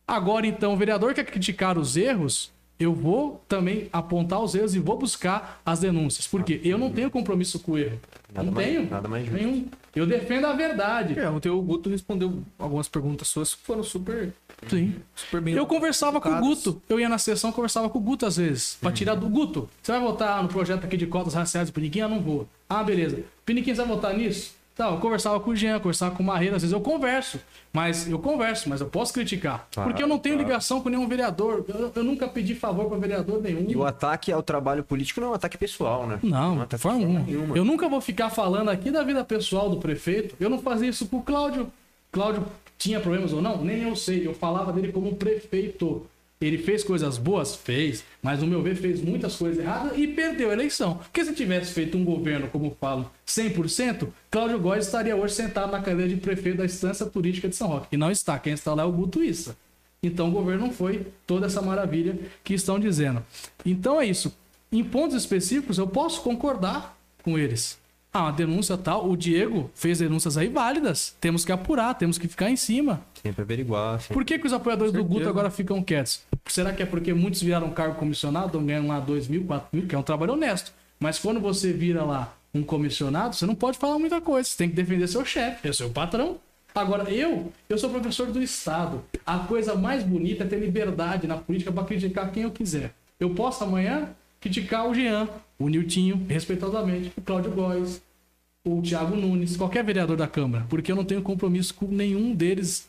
Agora, 0.06 0.46
então, 0.46 0.72
o 0.72 0.76
vereador 0.76 1.14
quer 1.14 1.24
criticar 1.24 1.78
os 1.78 1.96
erros, 1.96 2.50
eu 2.78 2.94
vou 2.94 3.44
também 3.46 3.88
apontar 3.92 4.40
os 4.40 4.54
erros 4.54 4.74
e 4.74 4.78
vou 4.78 4.96
buscar 4.98 5.60
as 5.64 5.80
denúncias. 5.80 6.26
Porque 6.26 6.60
eu 6.64 6.78
não 6.78 6.90
tenho 6.90 7.10
compromisso 7.10 7.60
com 7.60 7.72
o 7.72 7.78
erro. 7.78 8.00
Nada 8.32 8.46
não 8.46 8.52
mais- 8.54 8.66
tenho. 8.68 8.90
nada 8.90 9.08
mais 9.08 9.26
justo. 9.26 9.38
nenhum. 9.38 9.68
Eu 9.94 10.06
defendo 10.06 10.46
a 10.46 10.52
verdade. 10.52 11.18
É, 11.18 11.28
ontem 11.28 11.48
o 11.50 11.60
Guto 11.60 11.90
respondeu 11.90 12.42
algumas 12.58 12.88
perguntas 12.88 13.28
suas 13.28 13.54
que 13.54 13.62
foram 13.62 13.82
super, 13.82 14.32
Sim. 14.68 14.94
super 15.14 15.40
bem. 15.40 15.54
Eu 15.54 15.66
conversava 15.66 16.20
com 16.20 16.28
o. 16.28 16.40
Guto. 16.40 16.82
Eu 16.88 17.00
ia 17.00 17.08
na 17.08 17.18
sessão, 17.18 17.52
conversava 17.52 17.88
com 17.88 17.98
o 17.98 18.02
Guto 18.02 18.26
às 18.26 18.36
vezes. 18.36 18.76
Pra 18.80 18.92
tirar 18.92 19.14
do 19.14 19.28
Guto. 19.28 19.68
Você 19.82 19.92
vai 19.92 20.00
votar 20.00 20.42
no 20.42 20.48
projeto 20.48 20.84
aqui 20.84 20.96
de 20.96 21.06
cotas 21.06 21.34
raciais 21.34 21.68
do 21.68 21.72
Piniquim? 21.72 22.00
Ah, 22.00 22.08
não 22.08 22.20
vou. 22.20 22.46
Ah, 22.68 22.82
beleza. 22.82 23.22
Piniquim, 23.44 23.74
você 23.74 23.82
vai 23.82 23.94
votar 23.94 24.14
nisso? 24.14 24.54
Tá, 24.80 24.88
eu 24.88 24.96
conversava 24.98 25.38
com 25.40 25.50
o 25.50 25.56
Jean, 25.56 25.78
conversava 25.78 26.14
com 26.14 26.22
o 26.22 26.26
Marreira. 26.26 26.56
Às 26.56 26.62
vezes 26.62 26.72
eu 26.72 26.80
converso. 26.80 27.38
Mas 27.70 28.08
eu 28.08 28.18
converso, 28.18 28.68
mas 28.68 28.80
eu 28.80 28.86
posso 28.86 29.12
criticar. 29.12 29.68
Claro, 29.70 29.90
porque 29.90 30.02
eu 30.02 30.06
não 30.06 30.18
tenho 30.18 30.36
claro. 30.36 30.48
ligação 30.48 30.80
com 30.80 30.88
nenhum 30.88 31.06
vereador. 31.06 31.66
Eu, 31.68 31.92
eu 31.94 32.02
nunca 32.02 32.26
pedi 32.26 32.54
favor 32.54 32.86
pra 32.86 32.96
vereador 32.96 33.42
nenhum. 33.42 33.66
E 33.68 33.76
o 33.76 33.84
ataque 33.84 34.32
ao 34.32 34.42
trabalho 34.42 34.82
político 34.82 35.20
não 35.20 35.28
é 35.28 35.30
um 35.32 35.34
ataque 35.34 35.58
pessoal, 35.58 36.06
né? 36.06 36.18
Não, 36.22 36.38
é 36.38 36.48
um 36.48 36.56
de 36.56 36.62
ataque 36.62 36.82
forma 36.82 36.98
de 36.98 37.04
alguma. 37.04 37.20
nenhuma. 37.20 37.56
Eu 37.56 37.64
nunca 37.64 37.88
vou 37.90 38.00
ficar 38.00 38.30
falando 38.30 38.70
aqui 38.70 38.90
da 38.90 39.02
vida 39.02 39.22
pessoal 39.22 39.68
do 39.68 39.76
prefeito. 39.76 40.34
Eu 40.40 40.48
não 40.48 40.58
fazia 40.60 40.88
isso 40.88 41.06
com 41.06 41.18
o 41.18 41.22
Cláudio. 41.22 41.70
Cláudio 42.10 42.44
tinha 42.80 42.98
problemas 42.98 43.32
ou 43.32 43.42
não? 43.42 43.62
Nem 43.62 43.82
eu 43.82 43.94
sei. 43.94 44.26
Eu 44.26 44.34
falava 44.34 44.72
dele 44.72 44.90
como 44.90 45.14
prefeito. 45.14 46.06
Ele 46.40 46.56
fez 46.56 46.82
coisas 46.82 47.18
boas? 47.18 47.54
Fez. 47.54 48.02
Mas, 48.22 48.40
no 48.40 48.46
meu 48.46 48.62
ver, 48.62 48.74
fez 48.74 49.02
muitas 49.02 49.36
coisas 49.36 49.62
erradas 49.62 49.98
e 49.98 50.06
perdeu 50.06 50.48
a 50.48 50.54
eleição. 50.54 50.94
Porque 50.94 51.22
se 51.22 51.34
tivesse 51.34 51.74
feito 51.74 51.98
um 51.98 52.04
governo, 52.04 52.48
como 52.48 52.74
falo, 52.80 53.10
100%, 53.26 54.08
Cláudio 54.30 54.58
Góes 54.58 54.86
estaria 54.86 55.14
hoje 55.14 55.34
sentado 55.34 55.70
na 55.70 55.82
cadeira 55.82 56.08
de 56.08 56.16
prefeito 56.16 56.56
da 56.56 56.64
instância 56.64 57.04
turística 57.04 57.46
de 57.46 57.54
São 57.54 57.68
Roque. 57.68 57.88
E 57.92 57.98
não 57.98 58.10
está. 58.10 58.38
Quem 58.38 58.54
está 58.54 58.72
lá 58.72 58.84
é 58.84 58.86
o 58.86 58.92
Guto 58.92 59.22
Issa. 59.22 59.54
Então 60.02 60.28
o 60.28 60.32
governo 60.32 60.66
não 60.66 60.72
foi 60.72 61.06
toda 61.26 61.44
essa 61.44 61.60
maravilha 61.60 62.18
que 62.42 62.54
estão 62.54 62.80
dizendo. 62.80 63.22
Então 63.66 64.00
é 64.00 64.06
isso. 64.06 64.34
Em 64.72 64.82
pontos 64.82 65.14
específicos 65.14 65.76
eu 65.76 65.86
posso 65.86 66.22
concordar 66.22 66.98
com 67.22 67.38
eles. 67.38 67.78
Ah, 68.12 68.24
uma 68.24 68.32
denúncia 68.32 68.76
tal. 68.76 69.08
O 69.08 69.16
Diego 69.16 69.70
fez 69.74 70.00
denúncias 70.00 70.36
aí 70.36 70.48
válidas. 70.48 71.16
Temos 71.20 71.44
que 71.44 71.52
apurar, 71.52 71.94
temos 71.94 72.18
que 72.18 72.26
ficar 72.26 72.50
em 72.50 72.56
cima. 72.56 73.00
Sempre 73.22 73.42
averiguar. 73.42 74.00
Sempre... 74.00 74.14
Por 74.14 74.24
que, 74.24 74.38
que 74.38 74.46
os 74.46 74.52
apoiadores 74.52 74.92
do. 74.92 75.04
Guto 75.04 75.28
agora 75.28 75.50
ficam 75.50 75.82
quietos? 75.82 76.22
Será 76.46 76.72
que 76.72 76.82
é 76.82 76.86
porque 76.86 77.14
muitos 77.14 77.42
viraram 77.42 77.70
cargo 77.70 77.94
comissionado, 77.94 78.58
ganham 78.60 78.88
lá 78.88 78.98
2 78.98 79.28
mil, 79.28 79.44
4 79.44 79.68
mil, 79.72 79.86
que 79.86 79.94
é 79.94 79.98
um 79.98 80.02
trabalho 80.02 80.32
honesto. 80.32 80.72
Mas 80.98 81.18
quando 81.18 81.40
você 81.40 81.72
vira 81.72 82.04
lá 82.04 82.36
um 82.52 82.62
comissionado, 82.62 83.34
você 83.34 83.46
não 83.46 83.54
pode 83.54 83.78
falar 83.78 83.98
muita 83.98 84.20
coisa. 84.20 84.48
Você 84.48 84.56
tem 84.56 84.68
que 84.68 84.74
defender 84.74 85.06
seu 85.06 85.24
chefe, 85.24 85.68
é 85.68 85.72
seu 85.72 85.90
patrão. 85.90 86.38
Agora, 86.74 87.10
eu, 87.10 87.52
eu 87.68 87.78
sou 87.78 87.90
professor 87.90 88.26
do 88.28 88.42
Estado. 88.42 89.02
A 89.26 89.38
coisa 89.38 89.74
mais 89.74 90.02
bonita 90.02 90.44
é 90.44 90.46
ter 90.46 90.58
liberdade 90.58 91.26
na 91.26 91.36
política 91.36 91.72
para 91.72 91.84
criticar 91.84 92.30
quem 92.30 92.44
eu 92.44 92.50
quiser. 92.50 92.92
Eu 93.18 93.30
posso 93.34 93.64
amanhã 93.64 94.10
criticar 94.40 94.88
o 94.88 94.94
Jean, 94.94 95.28
o 95.58 95.68
Niltinho, 95.68 96.24
respeitosamente, 96.28 97.12
o 97.16 97.20
Cláudio 97.20 97.50
Góes, 97.52 98.00
o 98.64 98.80
Thiago 98.82 99.14
Nunes, 99.16 99.56
qualquer 99.56 99.84
vereador 99.84 100.16
da 100.16 100.26
Câmara, 100.26 100.66
porque 100.68 100.90
eu 100.90 100.96
não 100.96 101.04
tenho 101.04 101.22
compromisso 101.22 101.74
com 101.74 101.86
nenhum 101.86 102.34
deles. 102.34 102.88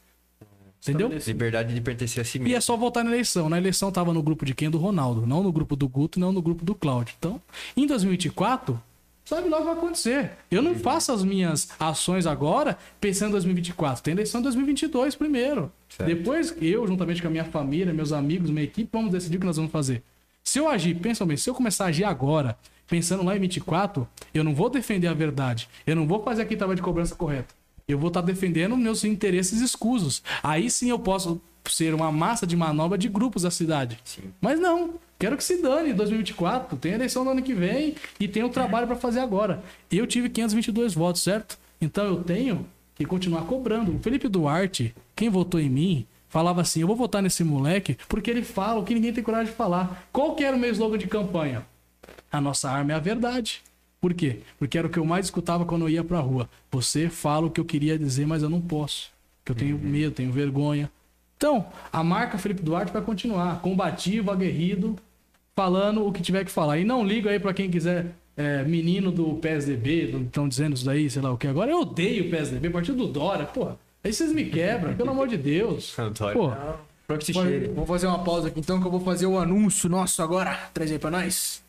Entendeu? 0.82 1.12
Liberdade 1.28 1.76
de 1.76 1.82
pertencer 1.82 2.22
a 2.22 2.26
si 2.26 2.40
E 2.40 2.42
é 2.42 2.44
mesmo. 2.44 2.62
só 2.64 2.76
votar 2.76 3.04
na 3.04 3.12
eleição. 3.12 3.48
Na 3.48 3.58
eleição 3.60 3.92
tava 3.92 4.12
no 4.12 4.24
grupo 4.24 4.44
de 4.44 4.56
quem? 4.56 4.68
Do 4.68 4.80
Ronaldo. 4.80 5.28
Não 5.28 5.44
no 5.44 5.52
grupo 5.52 5.76
do 5.76 5.88
Guto, 5.88 6.20
não 6.20 6.32
no 6.32 6.42
grupo 6.42 6.66
do 6.66 6.74
Cláudio. 6.74 7.14
Então, 7.20 7.40
em 7.78 7.86
2024, 7.86 8.82
sabe 9.24 9.48
logo 9.48 9.58
o 9.58 9.66
que 9.68 9.72
vai 9.76 9.78
acontecer. 9.78 10.32
Eu 10.50 10.64
não 10.64 10.74
faço 10.74 11.12
as 11.12 11.24
minhas 11.24 11.70
ações 11.80 12.26
agora 12.26 12.80
pensando 13.00 13.30
em 13.30 13.32
2024. 13.34 14.02
Tem 14.04 14.14
eleição 14.14 14.40
em 14.40 14.44
2022 14.44 15.14
primeiro. 15.16 15.72
Certo. 15.88 16.10
Depois, 16.10 16.56
eu, 16.60 16.88
juntamente 16.88 17.22
com 17.22 17.28
a 17.28 17.32
minha 17.32 17.46
família, 17.46 17.94
meus 17.94 18.12
amigos, 18.12 18.50
minha 18.50 18.64
equipe, 18.64 18.90
vamos 18.92 19.12
decidir 19.12 19.38
o 19.38 19.40
que 19.40 19.46
nós 19.46 19.58
vamos 19.58 19.72
fazer. 19.72 20.02
Se 20.52 20.60
eu 20.60 20.68
agir, 20.68 20.96
pensa 20.96 21.26
bem, 21.26 21.38
se 21.38 21.50
eu 21.50 21.56
começar 21.56 21.86
a 21.86 21.88
agir 21.88 22.04
agora, 22.04 22.58
pensando 22.86 23.24
lá 23.24 23.38
em 23.38 23.40
24, 23.40 24.06
eu 24.34 24.44
não 24.44 24.54
vou 24.54 24.70
defender 24.70 25.08
a 25.08 25.14
verdade. 25.14 25.70
Eu 25.88 25.96
não 25.96 26.06
vou 26.06 26.22
fazer 26.22 26.42
aqui 26.42 26.58
trabalho 26.58 26.76
de 26.76 26.82
cobrança 26.82 27.16
correta. 27.16 27.56
Eu 27.88 27.98
vou 27.98 28.10
estar 28.10 28.20
defendendo 28.20 28.76
meus 28.76 29.06
interesses 29.06 29.62
escusos. 29.62 30.22
Aí 30.44 30.70
sim 30.70 30.90
eu 30.90 31.00
posso 31.00 31.42
ser 31.64 31.94
uma 31.94 32.12
massa 32.12 32.46
de 32.46 32.58
manobra 32.58 32.98
de 32.98 33.08
grupos 33.08 33.44
da 33.44 33.50
cidade. 33.50 33.98
Sim. 34.04 34.24
Mas 34.42 34.60
não. 34.60 34.96
Quero 35.18 35.38
que 35.38 35.44
se 35.46 35.62
dane 35.62 35.92
em 35.92 35.96
2024. 35.96 36.78
Tem 36.78 36.92
eleição 36.92 37.24
no 37.24 37.32
ano 37.32 37.42
que 37.42 37.54
vem 37.54 37.96
e 38.20 38.28
tem 38.28 38.44
o 38.44 38.50
trabalho 38.50 38.88
para 38.88 38.98
fazer 38.98 39.22
agora. 39.22 39.64
Eu 39.90 40.06
tive 40.06 40.28
522 40.28 40.94
votos, 40.94 41.22
certo? 41.22 41.58
Então 41.80 42.04
eu 42.04 42.26
tenho 42.26 42.68
que 42.94 43.06
continuar 43.06 43.44
cobrando. 43.44 43.96
O 43.96 44.00
Felipe 44.00 44.28
Duarte, 44.28 44.94
quem 45.16 45.30
votou 45.30 45.62
em 45.62 45.70
mim, 45.70 46.06
falava 46.32 46.62
assim: 46.62 46.82
eu 46.82 46.88
vou 46.88 46.96
votar 46.96 47.22
nesse 47.22 47.44
moleque 47.44 47.96
porque 48.08 48.32
ele 48.32 48.42
fala 48.42 48.80
o 48.80 48.84
que 48.84 48.96
ninguém 48.96 49.14
tem 49.14 49.24
coragem 49.24 49.52
de 49.52 49.58
falar. 49.58 50.08
Qual 50.12 50.34
que 50.34 50.44
era 50.44 50.56
o 50.56 50.60
meu 50.60 50.72
slogan 50.72 50.98
de 50.98 51.06
campanha? 51.06 51.64
A 52.32 52.42
nossa 52.42 52.72
arma 52.72 52.94
é 52.94 52.96
a 52.96 53.00
verdade. 53.00 53.62
Por 54.00 54.16
quê? 54.16 54.40
Porque 54.58 54.78
era 54.78 54.88
o 54.88 54.90
que 54.90 54.98
eu 54.98 55.06
mais 55.06 55.26
escutava 55.28 55.64
quando 55.66 55.84
eu 55.84 55.90
ia 55.90 56.04
pra 56.04 56.20
rua. 56.20 56.50
Você 56.72 57.08
fala 57.08 57.46
o 57.46 57.52
que 57.52 57.60
eu 57.60 57.66
queria 57.66 58.00
dizer, 58.00 58.26
mas 58.26 58.42
eu 58.42 58.50
não 58.50 58.60
posso. 58.60 59.12
Porque 59.44 59.52
eu 59.52 59.56
tenho 59.56 59.78
medo, 59.78 60.16
tenho 60.16 60.32
vergonha. 60.32 60.90
Então, 61.38 61.68
a 61.92 62.04
marca 62.04 62.38
Felipe 62.38 62.64
Duarte 62.64 62.92
vai 62.92 63.02
continuar. 63.02 63.62
Combativo, 63.62 64.32
aguerrido, 64.32 64.96
falando 65.56 66.08
o 66.08 66.12
que 66.12 66.22
tiver 66.22 66.46
que 66.46 66.52
falar. 66.52 66.80
E 66.80 66.86
não 66.86 67.06
ligo 67.06 67.30
aí 67.30 67.40
pra 67.40 67.54
quem 67.54 67.70
quiser. 67.70 68.16
é, 68.38 68.64
menino 68.64 69.12
do 69.12 69.36
PSDB, 69.36 70.24
estão 70.26 70.48
dizendo 70.48 70.76
isso 70.76 70.86
daí, 70.86 71.10
sei 71.10 71.22
lá 71.22 71.32
o 71.32 71.38
que 71.38 71.48
agora. 71.48 71.70
Eu 71.70 71.82
odeio 71.82 72.26
o 72.26 72.30
PSDB, 72.30 72.70
partido 72.70 72.98
do 73.06 73.08
Dória, 73.08 73.46
porra. 73.46 73.78
Aí 74.04 74.12
vocês 74.12 74.32
me 74.34 74.50
quebram, 74.50 74.96
pelo 74.96 75.12
amor 75.12 75.28
de 75.28 75.38
Deus. 75.38 75.98
Antônio. 75.98 76.34
Pô, 76.34 76.52
Pra 77.12 77.18
que 77.18 77.26
se 77.26 77.34
cheire. 77.34 77.68
Vamos 77.68 77.90
fazer 77.90 78.08
uma 78.08 78.24
pausa 78.24 78.48
aqui 78.48 78.60
então 78.62 78.80
que 78.80 78.88
eu 78.88 78.92
vou 78.92 79.02
fazer 79.02 79.26
o 79.26 79.38
anúncio 79.38 79.90
nosso 79.90 80.24
agora. 80.24 80.56
Traz 80.74 80.90
aí 80.92 80.98
pra 80.98 81.12
nós. 81.12 81.62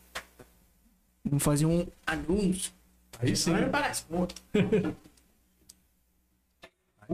Vamos 1.23 1.43
fazer 1.43 1.65
um 1.65 1.85
anúncio. 2.05 2.71
aí 3.19 3.35
sim. 3.35 3.53
Agora 3.53 3.69
parece. 3.69 4.05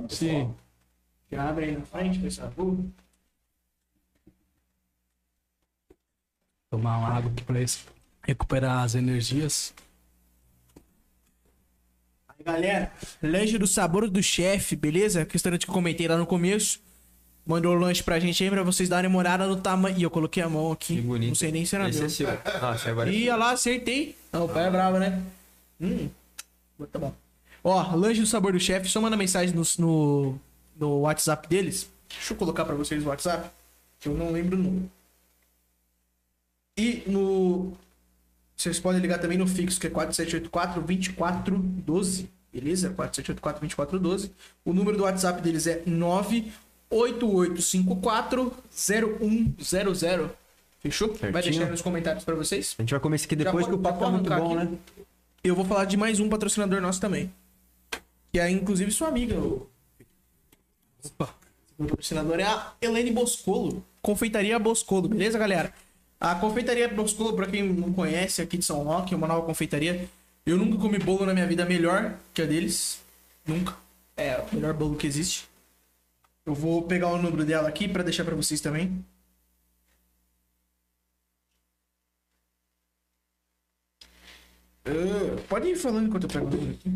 Sim. 0.09 0.53
Já 1.31 1.49
abre 1.49 1.65
aí 1.65 1.77
na 1.77 1.81
frente, 1.81 2.19
pessoal. 2.19 2.53
Tomar 6.69 6.97
uma 6.99 7.09
água 7.09 7.31
aqui 7.31 7.43
pra 7.43 7.59
isso. 7.61 7.87
Recuperar 8.21 8.83
as 8.83 8.93
energias. 8.93 9.73
Galera, 12.53 12.91
lanche 13.21 13.57
do 13.57 13.67
sabor 13.67 14.09
do 14.09 14.21
chefe, 14.23 14.75
beleza? 14.75 15.25
Que 15.25 15.33
restaurante 15.33 15.65
que 15.65 15.69
eu 15.69 15.73
comentei 15.73 16.07
lá 16.07 16.17
no 16.17 16.25
começo. 16.25 16.79
Mandou 17.45 17.75
o 17.75 17.79
lanche 17.79 18.03
pra 18.03 18.19
gente 18.19 18.43
aí 18.43 18.49
pra 18.49 18.63
vocês 18.63 18.89
darem 18.89 19.09
uma 19.09 19.19
olhada 19.19 19.47
no 19.47 19.55
tamanho. 19.55 19.97
E 19.97 20.03
eu 20.03 20.09
coloquei 20.09 20.43
a 20.43 20.49
mão 20.49 20.71
aqui. 20.71 20.95
Que 20.97 21.01
bonito. 21.01 21.29
Não 21.29 21.35
sei 21.35 21.51
nem 21.51 21.65
se 21.65 21.75
era 21.75 21.89
Esse 21.89 21.99
meu. 21.99 22.07
é 22.07 22.09
seu. 22.09 22.27
Nossa, 22.61 22.89
agora 22.89 23.09
Ih, 23.11 23.29
olha 23.29 23.35
lá, 23.37 23.51
acertei. 23.51 24.15
Não, 24.31 24.45
o 24.45 24.49
pai 24.49 24.67
é 24.67 24.69
bravo, 24.69 24.99
né? 24.99 25.21
Hum. 25.81 26.09
Tá 26.91 26.99
bom. 26.99 27.13
Ó, 27.63 27.95
lanche 27.95 28.21
do 28.21 28.27
sabor 28.27 28.53
do 28.53 28.59
chefe, 28.59 28.87
só 28.87 29.01
manda 29.01 29.17
mensagem 29.17 29.53
no, 29.55 29.63
no, 29.77 30.39
no 30.77 30.99
WhatsApp 31.01 31.47
deles. 31.47 31.89
Deixa 32.07 32.33
eu 32.33 32.37
colocar 32.37 32.65
pra 32.65 32.75
vocês 32.75 33.03
o 33.03 33.07
WhatsApp, 33.09 33.49
que 33.99 34.07
eu 34.07 34.13
não 34.15 34.31
lembro 34.31 34.55
o 34.57 34.61
número. 34.61 34.89
E 36.77 37.03
no. 37.07 37.73
Vocês 38.55 38.79
podem 38.79 39.01
ligar 39.01 39.19
também 39.19 39.37
no 39.37 39.47
fixo, 39.47 39.79
que 39.79 39.87
é 39.87 39.89
4784-2412. 39.89 42.27
Beleza? 42.53 42.89
4784-2412. 42.91 44.31
O 44.65 44.73
número 44.73 44.97
do 44.97 45.03
WhatsApp 45.03 45.41
deles 45.41 45.67
é 45.67 45.83
988540100. 48.79 50.29
Fechou? 50.79 51.09
Vai 51.09 51.17
Certinho. 51.19 51.41
deixar 51.43 51.63
aí 51.65 51.71
nos 51.71 51.81
comentários 51.81 52.23
pra 52.23 52.35
vocês. 52.35 52.73
A 52.77 52.81
gente 52.81 52.91
vai 52.91 52.99
comer 52.99 53.15
esse 53.17 53.25
aqui 53.25 53.35
depois 53.35 53.65
pode- 53.65 53.75
que 53.77 53.79
o 53.79 53.83
papo 53.83 53.99
tá 53.99 54.09
muito 54.09 54.29
bom, 54.29 54.57
aqui. 54.57 54.65
né? 54.71 54.77
Eu 55.43 55.55
vou 55.55 55.65
falar 55.65 55.85
de 55.85 55.97
mais 55.97 56.19
um 56.19 56.29
patrocinador 56.29 56.81
nosso 56.81 56.99
também. 57.01 57.31
Que 58.31 58.39
é 58.39 58.49
inclusive 58.49 58.91
sua 58.91 59.09
amiga. 59.09 59.35
Opa. 61.03 61.33
O 61.77 61.85
patrocinador 61.85 62.39
é 62.39 62.43
a 62.43 62.73
Helene 62.81 63.11
Boscolo. 63.11 63.83
Confeitaria 64.01 64.57
Boscolo, 64.59 65.07
beleza, 65.09 65.37
galera? 65.37 65.73
A 66.19 66.35
confeitaria 66.35 66.87
Boscolo, 66.89 67.33
pra 67.33 67.47
quem 67.47 67.63
não 67.73 67.91
conhece, 67.93 68.41
aqui 68.41 68.57
de 68.57 68.65
São 68.65 68.83
Roque, 68.83 69.13
é 69.13 69.17
uma 69.17 69.27
nova 69.27 69.45
confeitaria. 69.45 70.09
Eu 70.45 70.57
nunca 70.57 70.77
comi 70.77 70.97
bolo 70.99 71.25
na 71.25 71.33
minha 71.33 71.47
vida 71.47 71.65
melhor 71.65 72.17
que 72.33 72.41
a 72.41 72.45
deles. 72.45 73.01
Nunca. 73.45 73.75
É 74.17 74.37
o 74.39 74.55
melhor 74.55 74.73
bolo 74.73 74.95
que 74.97 75.07
existe. 75.07 75.47
Eu 76.45 76.53
vou 76.53 76.83
pegar 76.83 77.07
o 77.09 77.21
número 77.21 77.45
dela 77.45 77.69
aqui 77.69 77.87
pra 77.87 78.03
deixar 78.03 78.25
pra 78.25 78.35
vocês 78.35 78.59
também. 78.61 79.03
Uh, 84.87 85.39
pode 85.47 85.67
ir 85.67 85.75
falando 85.75 86.07
enquanto 86.07 86.23
eu 86.23 86.29
pego 86.29 86.47
o 86.47 86.49
número 86.49 86.71
aqui. 86.73 86.89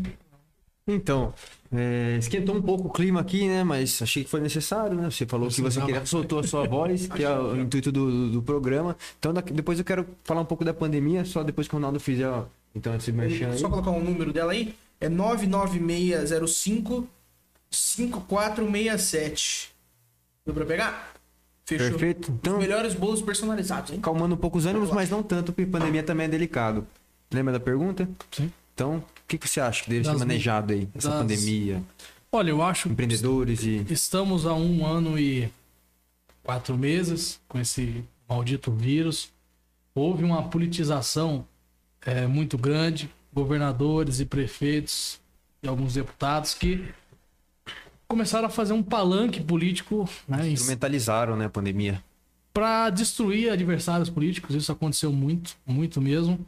Então, 0.86 1.32
é, 1.72 2.16
esquentou 2.18 2.54
um 2.54 2.60
pouco 2.60 2.88
o 2.88 2.92
clima 2.92 3.20
aqui, 3.20 3.48
né? 3.48 3.64
Mas 3.64 4.02
achei 4.02 4.22
que 4.24 4.28
foi 4.28 4.40
necessário, 4.40 4.96
né? 4.96 5.10
Você 5.10 5.24
falou 5.24 5.48
que 5.48 5.60
você 5.62 5.78
Não, 5.78 5.86
queria, 5.86 6.04
soltou 6.04 6.40
a 6.40 6.42
sua 6.42 6.66
voz, 6.68 7.06
que 7.06 7.22
é 7.22 7.30
o 7.38 7.56
intuito 7.58 7.90
do, 7.90 8.30
do 8.32 8.42
programa. 8.42 8.94
Então, 9.18 9.32
daqui- 9.32 9.52
depois 9.52 9.78
eu 9.78 9.84
quero 9.84 10.06
falar 10.24 10.42
um 10.42 10.44
pouco 10.44 10.62
da 10.64 10.74
pandemia, 10.74 11.24
só 11.24 11.42
depois 11.42 11.66
que 11.68 11.74
o 11.74 11.78
Ronaldo 11.78 11.98
fizer, 11.98 12.28
ó, 12.28 12.44
então, 12.74 12.94
esse 12.96 13.12
merchan 13.12 13.50
aí. 13.52 13.58
Só 13.58 13.68
colocar 13.68 13.90
um 13.90 14.02
número 14.02 14.32
dela 14.32 14.52
aí. 14.52 14.74
É 15.00 15.08
99605 15.08 17.08
5467. 17.70 19.70
Deu 20.44 20.54
pra 20.54 20.64
pegar? 20.66 21.14
Fechou. 21.64 21.88
Perfeito. 21.90 22.28
Os 22.30 22.34
Então, 22.36 22.58
melhores 22.58 22.94
bolos 22.94 23.22
personalizados, 23.22 23.92
hein? 23.92 24.00
calmando 24.00 24.34
um 24.34 24.38
pouco 24.38 24.58
os 24.58 24.66
ânimos, 24.66 24.90
mas 24.90 25.08
não 25.08 25.22
tanto, 25.22 25.52
porque 25.52 25.70
pandemia 25.70 26.02
também 26.02 26.26
é 26.26 26.28
delicado. 26.28 26.86
Lembra 27.32 27.54
da 27.54 27.60
pergunta? 27.60 28.08
Sim. 28.30 28.52
Então, 28.74 28.96
o 28.98 29.04
que, 29.26 29.38
que 29.38 29.48
você 29.48 29.60
acha 29.60 29.82
que 29.84 29.90
deve 29.90 30.02
Das- 30.02 30.12
ser 30.12 30.18
manejado 30.18 30.72
aí, 30.72 30.88
essa 30.94 31.08
das- 31.08 31.18
pandemia? 31.18 31.82
Olha, 32.30 32.50
eu 32.50 32.62
acho 32.62 32.84
que 32.84 32.88
Empreendedores 32.92 33.62
e. 33.62 33.86
estamos 33.90 34.44
há 34.44 34.52
um 34.54 34.84
ano 34.84 35.18
e 35.18 35.48
quatro 36.42 36.76
meses 36.76 37.40
com 37.48 37.58
esse 37.58 38.04
maldito 38.28 38.70
vírus. 38.72 39.32
Houve 39.94 40.24
uma 40.24 40.42
politização 40.48 41.46
é, 42.04 42.26
muito 42.26 42.56
grande, 42.58 43.10
governadores 43.32 44.20
e 44.20 44.24
prefeitos 44.24 45.20
e 45.62 45.68
alguns 45.68 45.94
deputados 45.94 46.54
que 46.54 46.84
começaram 48.06 48.46
a 48.46 48.50
fazer 48.50 48.72
um 48.72 48.82
palanque 48.82 49.40
político 49.40 50.08
né, 50.28 50.48
Instrumentalizaram, 50.48 51.36
né, 51.36 51.46
a 51.46 51.50
pandemia. 51.50 52.02
para 52.52 52.90
destruir 52.90 53.50
adversários 53.50 54.10
políticos. 54.10 54.54
Isso 54.54 54.70
aconteceu 54.70 55.12
muito, 55.12 55.56
muito 55.66 56.00
mesmo. 56.00 56.38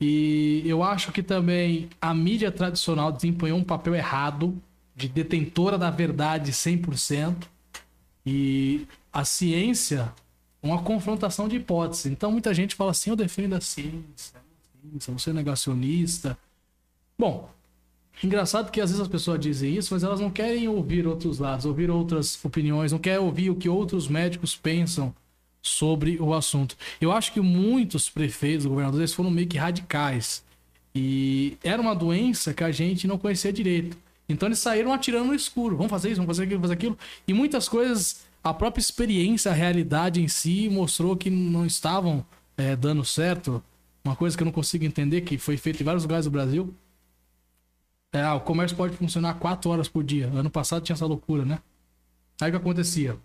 E 0.00 0.62
eu 0.66 0.82
acho 0.82 1.12
que 1.12 1.22
também 1.22 1.88
a 2.00 2.12
mídia 2.12 2.50
tradicional 2.50 3.12
desempenhou 3.12 3.58
um 3.58 3.64
papel 3.64 3.94
errado 3.94 4.60
de 4.94 5.08
detentora 5.08 5.78
da 5.78 5.90
verdade 5.90 6.52
100%. 6.52 7.34
E 8.24 8.86
a 9.12 9.24
ciência, 9.24 10.12
uma 10.62 10.82
confrontação 10.82 11.48
de 11.48 11.56
hipóteses. 11.56 12.06
Então 12.06 12.32
muita 12.32 12.52
gente 12.52 12.74
fala 12.74 12.90
assim: 12.90 13.10
eu 13.10 13.16
defendo 13.16 13.54
a 13.54 13.60
ciência, 13.60 14.34
a 14.86 15.00
ciência, 15.00 15.12
você 15.12 15.30
é 15.30 15.32
negacionista. 15.32 16.38
Bom, 17.18 17.50
engraçado 18.22 18.70
que 18.70 18.80
às 18.80 18.90
vezes 18.90 19.02
as 19.02 19.08
pessoas 19.08 19.40
dizem 19.40 19.74
isso, 19.74 19.92
mas 19.94 20.02
elas 20.02 20.20
não 20.20 20.30
querem 20.30 20.68
ouvir 20.68 21.06
outros 21.06 21.38
lados, 21.38 21.64
ouvir 21.64 21.90
outras 21.90 22.42
opiniões, 22.44 22.92
não 22.92 22.98
querem 22.98 23.20
ouvir 23.20 23.50
o 23.50 23.56
que 23.56 23.68
outros 23.68 24.08
médicos 24.08 24.54
pensam 24.54 25.14
sobre 25.62 26.18
o 26.20 26.32
assunto. 26.32 26.76
Eu 27.00 27.10
acho 27.12 27.32
que 27.32 27.40
muitos 27.40 28.08
prefeitos, 28.08 28.66
governadores 28.66 29.12
foram 29.12 29.30
meio 29.30 29.48
que 29.48 29.58
radicais. 29.58 30.44
E 30.94 31.58
era 31.62 31.82
uma 31.82 31.94
doença 31.94 32.54
que 32.54 32.64
a 32.64 32.70
gente 32.70 33.06
não 33.06 33.18
conhecia 33.18 33.52
direito. 33.52 33.96
Então 34.28 34.48
eles 34.48 34.58
saíram 34.58 34.92
atirando 34.92 35.26
no 35.26 35.34
escuro. 35.34 35.76
Vamos 35.76 35.90
fazer 35.90 36.08
isso, 36.08 36.16
vamos 36.16 36.36
fazer 36.36 36.44
aquilo, 36.44 36.60
vamos 36.60 36.68
fazer 36.68 36.78
aquilo. 36.78 36.98
E 37.26 37.32
muitas 37.32 37.68
coisas, 37.68 38.24
a 38.42 38.54
própria 38.54 38.80
experiência, 38.80 39.50
a 39.50 39.54
realidade 39.54 40.22
em 40.22 40.28
si 40.28 40.68
mostrou 40.68 41.16
que 41.16 41.30
não 41.30 41.66
estavam 41.66 42.24
eh, 42.56 42.76
dando 42.76 43.04
certo. 43.04 43.62
Uma 44.06 44.14
coisa 44.14 44.36
que 44.36 44.42
eu 44.42 44.44
não 44.44 44.52
consigo 44.52 44.84
entender, 44.84 45.22
que 45.22 45.36
foi 45.36 45.56
feito 45.56 45.80
em 45.80 45.84
vários 45.84 46.04
lugares 46.04 46.26
do 46.26 46.30
Brasil. 46.30 46.72
É, 48.12 48.22
ah, 48.22 48.36
o 48.36 48.40
comércio 48.40 48.76
pode 48.76 48.96
funcionar 48.96 49.34
4 49.34 49.68
horas 49.68 49.88
por 49.88 50.04
dia. 50.04 50.28
Ano 50.28 50.48
passado 50.48 50.84
tinha 50.84 50.94
essa 50.94 51.04
loucura, 51.04 51.44
né? 51.44 51.58
Aí 52.40 52.48
o 52.48 52.52
que 52.52 52.56
acontecia? 52.56 53.16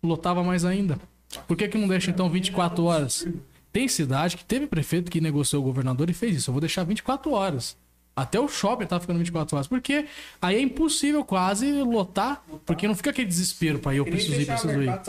Lotava 0.00 0.44
mais 0.44 0.64
ainda. 0.64 1.00
Por 1.48 1.56
que, 1.56 1.66
que 1.66 1.76
não 1.76 1.88
deixa 1.88 2.12
então 2.12 2.30
24 2.30 2.84
horas? 2.84 3.26
Tem 3.72 3.88
cidade 3.88 4.36
que 4.36 4.44
teve 4.44 4.68
prefeito 4.68 5.10
que 5.10 5.20
negociou 5.20 5.62
o 5.62 5.66
governador 5.66 6.08
e 6.08 6.14
fez 6.14 6.36
isso. 6.36 6.50
Eu 6.50 6.52
vou 6.52 6.60
deixar 6.60 6.84
24 6.84 7.32
horas. 7.32 7.76
Até 8.14 8.38
o 8.38 8.46
shopping 8.46 8.86
tá 8.86 9.00
ficando 9.00 9.18
24 9.18 9.56
horas. 9.56 9.66
Porque 9.66 10.06
aí 10.40 10.56
é 10.56 10.60
impossível 10.60 11.24
quase 11.24 11.82
lotar, 11.82 12.40
porque 12.64 12.86
não 12.86 12.94
fica 12.94 13.10
aquele 13.10 13.26
desespero 13.26 13.80
pra 13.80 13.92
ir, 13.92 13.98
eu 13.98 14.04
preciso 14.04 14.40
ir, 14.40 14.46
preciso 14.46 14.80
ir. 14.80 15.00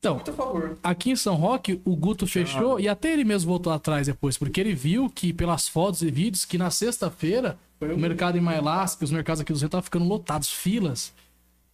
Então, 0.00 0.14
Muito 0.14 0.30
a 0.30 0.34
favor. 0.34 0.78
aqui 0.82 1.10
em 1.10 1.16
São 1.16 1.34
Roque, 1.34 1.80
o 1.84 1.96
Guto 1.96 2.24
fechou 2.24 2.78
e 2.78 2.88
até 2.88 3.12
ele 3.12 3.24
mesmo 3.24 3.50
voltou 3.50 3.72
atrás 3.72 4.06
depois, 4.06 4.38
porque 4.38 4.60
ele 4.60 4.72
viu 4.72 5.10
que, 5.10 5.32
pelas 5.32 5.66
fotos 5.66 6.02
e 6.02 6.10
vídeos, 6.10 6.44
que 6.44 6.56
na 6.56 6.70
sexta-feira, 6.70 7.58
o 7.80 7.98
mercado 7.98 8.38
em 8.38 8.40
Mailás, 8.40 8.94
que 8.94 9.02
os 9.02 9.10
mercados 9.10 9.40
aqui 9.40 9.52
do 9.52 9.58
Rio 9.58 9.66
estavam 9.66 9.82
ficando 9.82 10.04
lotados, 10.04 10.50
filas. 10.50 11.12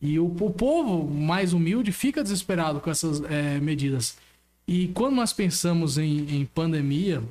E 0.01 0.18
o, 0.18 0.25
o 0.25 0.51
povo 0.51 1.05
mais 1.07 1.53
humilde 1.53 1.93
fica 1.93 2.22
desesperado 2.22 2.81
com 2.81 2.91
essas 2.91 3.22
eh, 3.25 3.61
medidas. 3.61 4.16
E 4.66 4.89
quando 4.89 5.16
nós 5.16 5.33
pensamos 5.35 5.99
em, 5.99 6.27
em 6.35 6.47
pandemia, 6.47 7.22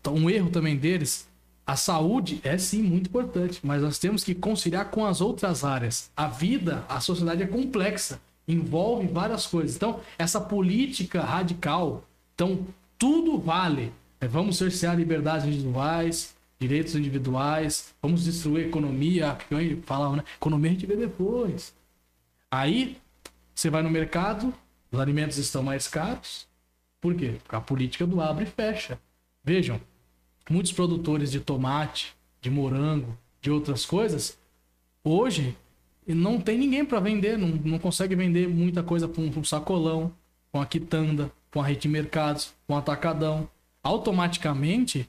então, 0.00 0.14
um 0.14 0.30
erro 0.30 0.48
também 0.48 0.76
deles, 0.76 1.28
a 1.66 1.76
saúde 1.76 2.40
é 2.42 2.56
sim 2.56 2.82
muito 2.82 3.08
importante, 3.08 3.60
mas 3.62 3.82
nós 3.82 3.98
temos 3.98 4.24
que 4.24 4.34
conciliar 4.34 4.86
com 4.90 5.04
as 5.04 5.20
outras 5.20 5.64
áreas. 5.64 6.10
A 6.16 6.26
vida, 6.26 6.82
a 6.88 6.98
sociedade 6.98 7.42
é 7.42 7.46
complexa, 7.46 8.18
envolve 8.46 9.06
várias 9.06 9.46
coisas. 9.46 9.76
Então, 9.76 10.00
essa 10.18 10.40
política 10.40 11.22
radical, 11.22 12.04
então 12.34 12.66
tudo 12.98 13.38
vale. 13.38 13.92
É, 14.20 14.28
vamos 14.28 14.56
cercear 14.56 14.96
liberdades 14.96 15.46
individuais, 15.46 16.34
direitos 16.58 16.94
individuais, 16.94 17.92
vamos 18.00 18.24
destruir 18.24 18.64
a 18.64 18.68
economia, 18.68 19.34
que 19.48 19.82
falava, 19.84 20.16
né? 20.16 20.24
Economia 20.36 20.70
a 20.70 20.74
gente 20.74 20.86
vê 20.86 20.96
depois. 20.96 21.74
Aí, 22.50 22.98
você 23.54 23.68
vai 23.68 23.82
no 23.82 23.90
mercado, 23.90 24.54
os 24.90 25.00
alimentos 25.00 25.38
estão 25.38 25.62
mais 25.62 25.88
caros. 25.88 26.46
Por 27.00 27.16
quê? 27.16 27.36
Porque 27.42 27.56
a 27.56 27.60
política 27.60 28.06
do 28.06 28.20
abre 28.20 28.44
e 28.44 28.46
fecha. 28.46 29.00
Vejam, 29.42 29.80
muitos 30.48 30.72
produtores 30.72 31.32
de 31.32 31.40
tomate, 31.40 32.14
de 32.40 32.48
morango, 32.48 33.18
de 33.40 33.50
outras 33.50 33.84
coisas, 33.84 34.38
hoje 35.02 35.56
não 36.06 36.40
tem 36.40 36.58
ninguém 36.58 36.84
para 36.84 37.00
vender, 37.00 37.38
não, 37.38 37.48
não 37.48 37.78
consegue 37.78 38.14
vender 38.14 38.48
muita 38.48 38.82
coisa 38.82 39.06
com 39.06 39.22
um 39.22 39.44
sacolão, 39.44 40.12
com 40.50 40.60
a 40.60 40.66
quitanda, 40.66 41.30
com 41.50 41.60
a 41.60 41.66
rede 41.66 41.82
de 41.82 41.88
mercados, 41.88 42.52
com 42.66 42.74
o 42.74 42.76
atacadão. 42.76 43.48
Automaticamente 43.82 45.08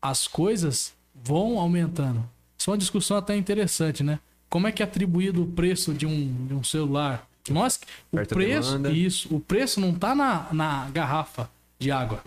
as 0.00 0.26
coisas 0.26 0.94
vão 1.14 1.58
aumentando. 1.58 2.24
Isso 2.58 2.70
é 2.70 2.72
uma 2.72 2.78
discussão 2.78 3.16
até 3.16 3.36
interessante, 3.36 4.02
né? 4.02 4.18
Como 4.48 4.66
é 4.66 4.72
que 4.72 4.82
é 4.82 4.86
atribuído 4.86 5.42
o 5.42 5.46
preço 5.46 5.92
de 5.92 6.06
um, 6.06 6.46
de 6.46 6.54
um 6.54 6.62
celular? 6.62 7.28
Nós, 7.48 7.80
o 8.10 8.24
preço, 8.26 8.72
demanda. 8.72 8.90
isso, 8.90 9.34
o 9.34 9.40
preço 9.40 9.80
não 9.80 9.92
tá 9.92 10.14
na, 10.14 10.48
na 10.52 10.88
garrafa 10.90 11.48
de 11.78 11.90
água. 11.90 12.22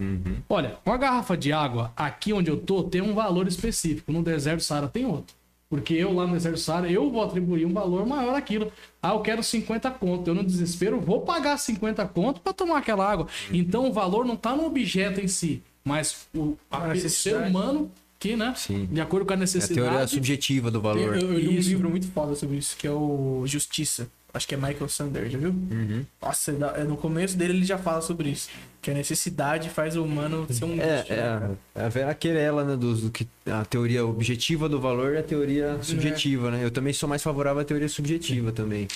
Olha, 0.47 0.77
uma 0.85 0.97
garrafa 0.97 1.35
de 1.35 1.51
água 1.51 1.91
aqui 1.95 2.31
onde 2.33 2.49
eu 2.49 2.57
tô 2.57 2.83
tem 2.83 3.01
um 3.01 3.13
valor 3.13 3.47
específico. 3.47 4.11
No 4.11 4.23
deserto 4.23 4.57
do 4.57 4.63
Saara 4.63 4.87
tem 4.87 5.05
outro. 5.05 5.35
Porque 5.69 5.93
eu 5.93 6.11
lá 6.13 6.25
no 6.25 6.33
deserto 6.33 6.55
do 6.55 6.59
Saara, 6.59 6.91
eu 6.91 7.11
vou 7.11 7.23
atribuir 7.23 7.63
um 7.65 7.71
valor 7.73 8.05
maior 8.05 8.33
àquilo. 8.35 8.71
Ah, 9.01 9.09
eu 9.13 9.19
quero 9.19 9.43
50 9.43 9.91
conto. 9.91 10.27
Eu 10.27 10.33
no 10.33 10.43
desespero 10.43 10.99
vou 10.99 11.21
pagar 11.21 11.57
50 11.57 12.05
conto 12.07 12.41
para 12.41 12.53
tomar 12.53 12.79
aquela 12.79 13.07
água. 13.09 13.27
Então 13.53 13.87
o 13.87 13.93
valor 13.93 14.25
não 14.25 14.35
tá 14.35 14.55
no 14.55 14.65
objeto 14.65 15.21
em 15.21 15.27
si, 15.27 15.61
mas 15.83 16.27
o, 16.35 16.57
a- 16.71 16.77
A 16.77 16.79
o 16.79 16.81
ser 16.87 16.93
necessidade. 16.95 17.49
humano 17.51 17.91
que, 18.17 18.35
né, 18.35 18.53
Sim. 18.57 18.85
de 18.91 18.99
acordo 18.99 19.25
com 19.27 19.31
a 19.31 19.35
É 19.35 19.37
a 19.37 19.39
necessidade, 19.41 19.75
teoria 19.89 20.07
subjetiva 20.07 20.71
do 20.71 20.79
Eu, 20.79 20.81
valor. 20.81 21.15
eu 21.17 21.33
li 21.33 21.47
um 21.47 21.51
livro 21.61 21.89
muito 21.89 22.07
foda 22.07 22.33
sobre 22.35 22.57
isso, 22.57 22.75
que 22.75 22.87
é 22.87 22.91
o 22.91 23.43
Justiça. 23.45 24.09
Acho 24.31 24.47
que 24.47 24.53
é 24.53 24.57
Michael 24.57 24.87
Sander, 24.87 25.27
já 25.29 25.39
viu? 25.39 25.49
Uhum. 25.49 26.05
Nossa, 26.21 26.51
é, 26.75 26.83
no 26.83 26.95
começo 26.95 27.35
dele 27.35 27.53
ele 27.53 27.65
já 27.65 27.79
fala 27.79 28.01
sobre 28.01 28.29
isso. 28.29 28.49
Que 28.79 28.91
a 28.91 28.93
necessidade 28.93 29.69
faz 29.69 29.95
o 29.97 30.03
humano 30.03 30.45
ser 30.51 30.65
um 30.65 30.79
É, 30.79 31.05
é, 31.09 31.15
né, 31.15 31.57
é 31.73 31.85
a 31.85 31.89
velha 31.89 32.13
querela, 32.13 32.63
né, 32.63 32.75
do, 32.75 32.95
do 32.95 33.09
que 33.09 33.27
a 33.47 33.65
teoria 33.65 34.05
objetiva 34.05 34.69
do 34.69 34.79
valor 34.79 35.15
é 35.15 35.19
a 35.19 35.23
teoria 35.23 35.81
subjetiva, 35.81 36.51
né? 36.51 36.63
Eu 36.63 36.69
também 36.69 36.93
sou 36.93 37.09
mais 37.09 37.23
favorável 37.23 37.61
à 37.61 37.65
teoria 37.65 37.89
subjetiva 37.89 38.51
também. 38.51 38.87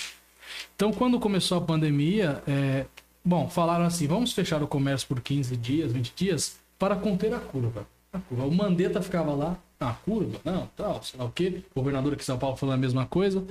Então, 0.76 0.92
quando 0.92 1.18
começou 1.18 1.58
a 1.58 1.60
pandemia, 1.60 2.42
é, 2.46 2.86
bom, 3.24 3.48
falaram 3.48 3.84
assim: 3.84 4.06
vamos 4.06 4.32
fechar 4.32 4.62
o 4.62 4.68
comércio 4.68 5.06
por 5.08 5.20
15 5.20 5.56
dias, 5.56 5.92
20 5.92 6.12
dias, 6.14 6.58
para 6.78 6.94
conter 6.94 7.34
a 7.34 7.40
curva. 7.40 7.86
A 8.12 8.20
curva. 8.20 8.44
O 8.44 8.54
Mandetta 8.54 9.02
ficava 9.02 9.34
lá, 9.34 9.56
a 9.80 9.92
curva, 9.92 10.38
não, 10.44 10.68
tal, 10.76 11.02
sei 11.02 11.18
lá 11.18 11.26
o 11.26 11.30
quê. 11.30 11.62
O 11.74 11.80
governador 11.80 12.12
aqui 12.12 12.20
de 12.20 12.26
São 12.26 12.38
Paulo 12.38 12.56
falando 12.56 12.76
a 12.76 12.78
mesma 12.78 13.04
coisa. 13.04 13.44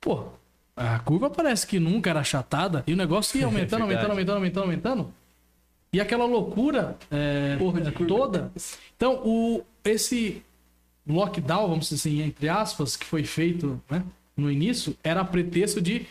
Pô, 0.00 0.28
a 0.76 0.98
curva 0.98 1.30
parece 1.30 1.66
que 1.66 1.78
nunca 1.78 2.10
era 2.10 2.20
achatada 2.20 2.82
e 2.86 2.92
o 2.92 2.96
negócio 2.96 3.38
ia 3.38 3.46
aumentando, 3.46 3.80
É 3.80 3.82
aumentando, 3.82 4.10
aumentando, 4.10 4.36
aumentando, 4.36 4.64
aumentando. 4.64 5.14
E 5.92 6.00
aquela 6.00 6.24
loucura 6.24 6.96
é, 7.10 7.56
toda. 8.08 8.50
Então, 8.96 9.22
o, 9.24 9.62
esse 9.84 10.42
lockdown, 11.06 11.68
vamos 11.68 11.88
dizer 11.88 11.94
assim, 11.96 12.22
entre 12.22 12.48
aspas, 12.48 12.96
que 12.96 13.06
foi 13.06 13.22
feito 13.22 13.80
né, 13.88 14.02
no 14.36 14.50
início, 14.50 14.96
era 15.04 15.20
a 15.20 15.24
pretexto 15.24 15.80
de 15.80 16.06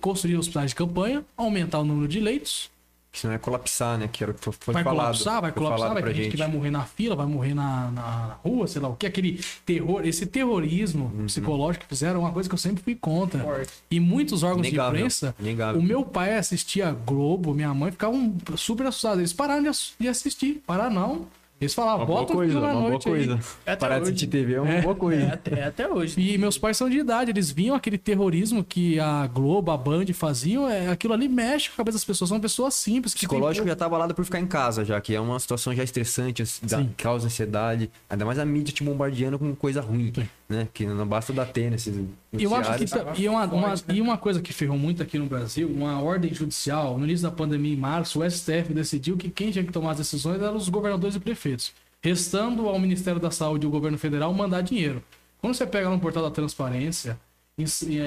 construir 0.00 0.36
hospitais 0.36 0.70
de 0.70 0.76
campanha, 0.76 1.24
aumentar 1.36 1.80
o 1.80 1.84
número 1.84 2.06
de 2.06 2.20
leitos, 2.20 2.70
Que 3.14 3.20
senão 3.20 3.34
é 3.34 3.38
colapsar, 3.38 3.96
né? 3.96 4.08
Que 4.12 4.24
era 4.24 4.32
o 4.32 4.34
que 4.34 4.40
foi, 4.50 4.74
vai 4.74 4.82
falado. 4.82 5.04
colapsar, 5.06 5.40
vai 5.40 5.52
colapsar, 5.52 5.94
vai 5.94 6.02
ter 6.02 6.14
gente 6.14 6.30
que 6.32 6.36
vai 6.36 6.48
morrer 6.48 6.72
na 6.72 6.82
fila, 6.82 7.14
vai 7.14 7.26
morrer 7.26 7.54
na, 7.54 7.88
na 7.92 8.36
rua, 8.44 8.66
sei 8.66 8.82
lá 8.82 8.88
o 8.88 8.96
que, 8.96 9.06
aquele 9.06 9.40
terror, 9.64 10.04
esse 10.04 10.26
terrorismo 10.26 11.12
Uhum. 11.14 11.26
psicológico 11.26 11.84
que 11.84 11.88
fizeram, 11.88 12.16
é 12.16 12.24
uma 12.24 12.32
coisa 12.32 12.48
que 12.48 12.54
eu 12.56 12.58
sempre 12.58 12.82
fui 12.82 12.96
contra. 12.96 13.38
Forte. 13.38 13.72
E 13.88 14.00
muitos 14.00 14.42
órgãos 14.42 14.66
Inegável, 14.66 14.90
de 14.94 14.98
imprensa, 14.98 15.34
inegável. 15.38 15.80
o 15.80 15.84
meu 15.84 16.02
pai 16.04 16.36
assistia 16.36 16.90
Globo, 17.06 17.54
minha 17.54 17.72
mãe 17.72 17.92
ficavam 17.92 18.34
super 18.56 18.86
assustados. 18.88 19.20
Eles 19.20 19.32
pararam 19.32 19.62
de 20.00 20.08
assistir. 20.08 20.60
Pararam, 20.66 20.92
não. 20.92 21.26
Eles 21.60 21.72
falavam, 21.72 22.00
Uma 22.00 22.06
boa 22.06 22.20
bota 22.20 22.32
o 22.32 22.36
coisa, 22.36 22.52
filme 22.52 22.66
à 22.66 22.70
uma 22.70 22.78
boa 22.80 22.90
noite 22.90 23.08
aí. 23.08 23.14
coisa. 23.26 23.40
Até 23.64 23.76
Parar 23.76 23.94
de 23.96 24.00
hoje. 24.02 24.10
assistir 24.10 24.26
TV 24.26 24.54
é 24.54 24.60
uma 24.60 24.72
É. 24.72 24.82
boa 24.82 24.94
É, 24.94 24.98
coisa. 24.98 25.26
até, 25.32 25.60
é 25.60 25.64
até 25.64 25.88
hoje. 25.88 26.20
E 26.20 26.36
meus 26.36 26.58
pais 26.58 26.76
são 26.76 26.90
de 26.90 26.98
idade, 26.98 27.30
eles 27.30 27.50
viam 27.50 27.74
aquele 27.76 27.96
terrorismo 27.96 28.62
que 28.64 28.98
a 29.00 29.26
Globo, 29.28 29.70
a 29.70 29.76
Band 29.76 30.04
faziam, 30.12 30.68
é, 30.68 30.88
aquilo 30.88 31.14
ali 31.14 31.28
mexe 31.28 31.68
com 31.68 31.74
a 31.74 31.76
cabeça 31.78 31.96
das 31.96 32.04
pessoas, 32.04 32.28
são 32.28 32.40
pessoas 32.40 32.74
simples. 32.74 33.14
Que 33.14 33.20
têm 33.20 33.28
psicológico 33.28 33.64
pouco- 33.64 33.68
já 33.70 33.76
tá 33.76 33.86
abalado 33.86 34.14
por 34.14 34.24
ficar 34.24 34.40
em 34.40 34.46
casa, 34.46 34.84
já 34.84 35.00
que 35.00 35.14
é 35.14 35.20
uma 35.20 35.38
situação 35.38 35.72
já 35.74 35.82
estressante, 35.84 36.42
as- 36.42 36.60
dá- 36.62 36.78
Sim. 36.78 36.90
causa 36.98 37.26
ansiedade, 37.28 37.90
ainda 38.10 38.24
mais 38.26 38.38
a 38.38 38.44
mídia 38.44 38.74
te 38.74 38.82
bombardeando 38.82 39.38
com 39.38 39.54
coisa 39.54 39.80
ruim, 39.80 40.12
Sim. 40.14 40.28
Né? 40.48 40.68
Que 40.72 40.86
não 40.86 41.06
basta 41.06 41.32
dar 41.32 41.46
tênis, 41.46 41.86
E 41.86 42.42
eu 42.42 42.54
acho 42.54 42.76
que 42.78 42.86
ta- 42.86 43.12
e 43.16 43.28
uma, 43.28 43.44
uma- 43.46 43.68
Forte, 43.68 43.84
né? 43.88 43.94
e 43.94 44.00
uma 44.00 44.18
coisa 44.18 44.40
que 44.42 44.52
ferrou 44.52 44.76
muito 44.78 45.02
aqui 45.02 45.18
no 45.18 45.26
Brasil, 45.26 45.68
uma 45.68 46.00
ordem 46.02 46.32
judicial, 46.34 46.98
no 46.98 47.04
início 47.04 47.28
da 47.28 47.34
pandemia 47.34 47.72
em 47.72 47.76
março, 47.76 48.20
o 48.20 48.24
STF 48.30 48.72
decidiu 48.74 49.16
que 49.16 49.28
quem 49.30 49.50
tinha 49.50 49.64
que 49.64 49.72
tomar 49.72 49.92
as 49.92 49.98
decisões 49.98 50.40
eram 50.42 50.56
os 50.56 50.68
governadores 50.68 51.16
e 51.16 51.20
prefeitos, 51.20 51.72
restando 52.02 52.68
ao 52.68 52.78
Ministério 52.78 53.20
da 53.20 53.30
Saúde 53.30 53.64
e 53.64 53.68
o 53.68 53.70
governo 53.70 53.96
federal 53.98 54.32
mandar 54.34 54.60
dinheiro. 54.62 55.02
Quando 55.40 55.54
você 55.54 55.66
pega 55.66 55.88
no 55.90 55.98
portal 55.98 56.22
da 56.22 56.30
transparência, 56.30 57.18
em, 57.56 57.64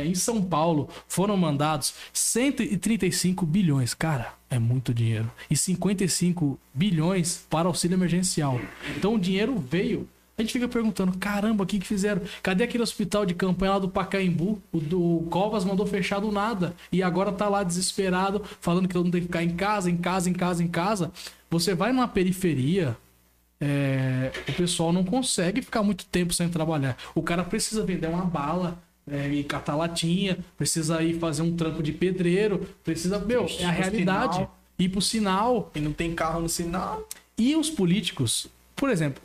em 0.10 0.14
São 0.16 0.42
Paulo 0.44 0.90
foram 1.08 1.38
mandados 1.38 1.94
135 2.12 3.46
bilhões. 3.46 3.94
Cara, 3.94 4.34
é 4.50 4.60
muito 4.60 4.94
dinheiro. 4.94 5.30
E 5.50 5.56
55 5.56 6.60
bilhões 6.74 7.46
para 7.50 7.68
auxílio 7.68 7.96
emergencial. 7.96 8.60
Então 8.98 9.16
o 9.16 9.20
dinheiro 9.20 9.58
veio. 9.58 10.08
A 10.38 10.44
gente 10.44 10.54
fica 10.54 10.68
perguntando, 10.68 11.18
caramba, 11.18 11.64
o 11.64 11.68
que, 11.68 11.80
que 11.80 11.88
fizeram? 11.88 12.22
Cadê 12.44 12.64
aquele 12.64 12.84
hospital 12.84 13.26
de 13.26 13.34
campanha 13.34 13.74
lá 13.74 13.80
do 13.80 13.90
Pacaembu? 13.90 14.62
O, 14.72 14.80
do, 14.80 15.26
Covas 15.32 15.66
mandou 15.66 15.86
fechar 15.88 16.20
do 16.20 16.32
nada. 16.32 16.76
E 16.92 17.02
agora 17.02 17.32
tá 17.32 17.50
lá 17.50 17.64
desesperado, 17.64 18.44
falando 18.62 18.88
que 18.88 18.94
todo 18.94 19.06
mundo 19.06 19.14
tem 19.14 19.22
que 19.22 19.28
ficar 19.28 19.44
em 19.44 19.56
casa, 19.56 19.90
em 19.90 19.98
casa, 19.98 20.30
em 20.30 20.34
casa, 20.34 20.64
em 20.64 20.68
casa. 20.68 21.12
Você 21.50 21.74
vai 21.74 21.92
numa 21.92 22.08
periferia, 22.08 22.96
é, 23.60 24.32
o 24.48 24.54
pessoal 24.54 24.94
não 24.94 25.04
consegue 25.04 25.60
ficar 25.60 25.82
muito 25.82 26.06
tempo 26.06 26.32
sem 26.32 26.48
trabalhar. 26.48 26.96
O 27.16 27.24
cara 27.24 27.44
precisa 27.44 27.84
vender 27.84 28.08
uma 28.08 28.24
bala, 28.24 28.78
é, 29.10 29.28
e 29.30 29.44
catar 29.44 29.76
latinha, 29.76 30.38
precisa 30.58 31.02
ir 31.02 31.18
fazer 31.18 31.42
um 31.42 31.56
trampo 31.56 31.82
de 31.82 31.94
pedreiro, 31.94 32.68
precisa. 32.84 33.18
Meu, 33.18 33.48
é 33.60 33.66
a 33.66 33.72
realidade. 33.72 34.36
sinal. 34.36 34.58
Ir 34.78 34.90
pro 34.90 35.02
sinal. 35.02 35.72
E 35.74 35.80
não 35.80 35.94
tem 35.94 36.14
carro 36.14 36.42
no 36.42 36.50
sinal. 36.50 37.08
E 37.38 37.56
os 37.56 37.70
políticos, 37.70 38.48
por 38.78 38.92
exemplo, 38.92 39.22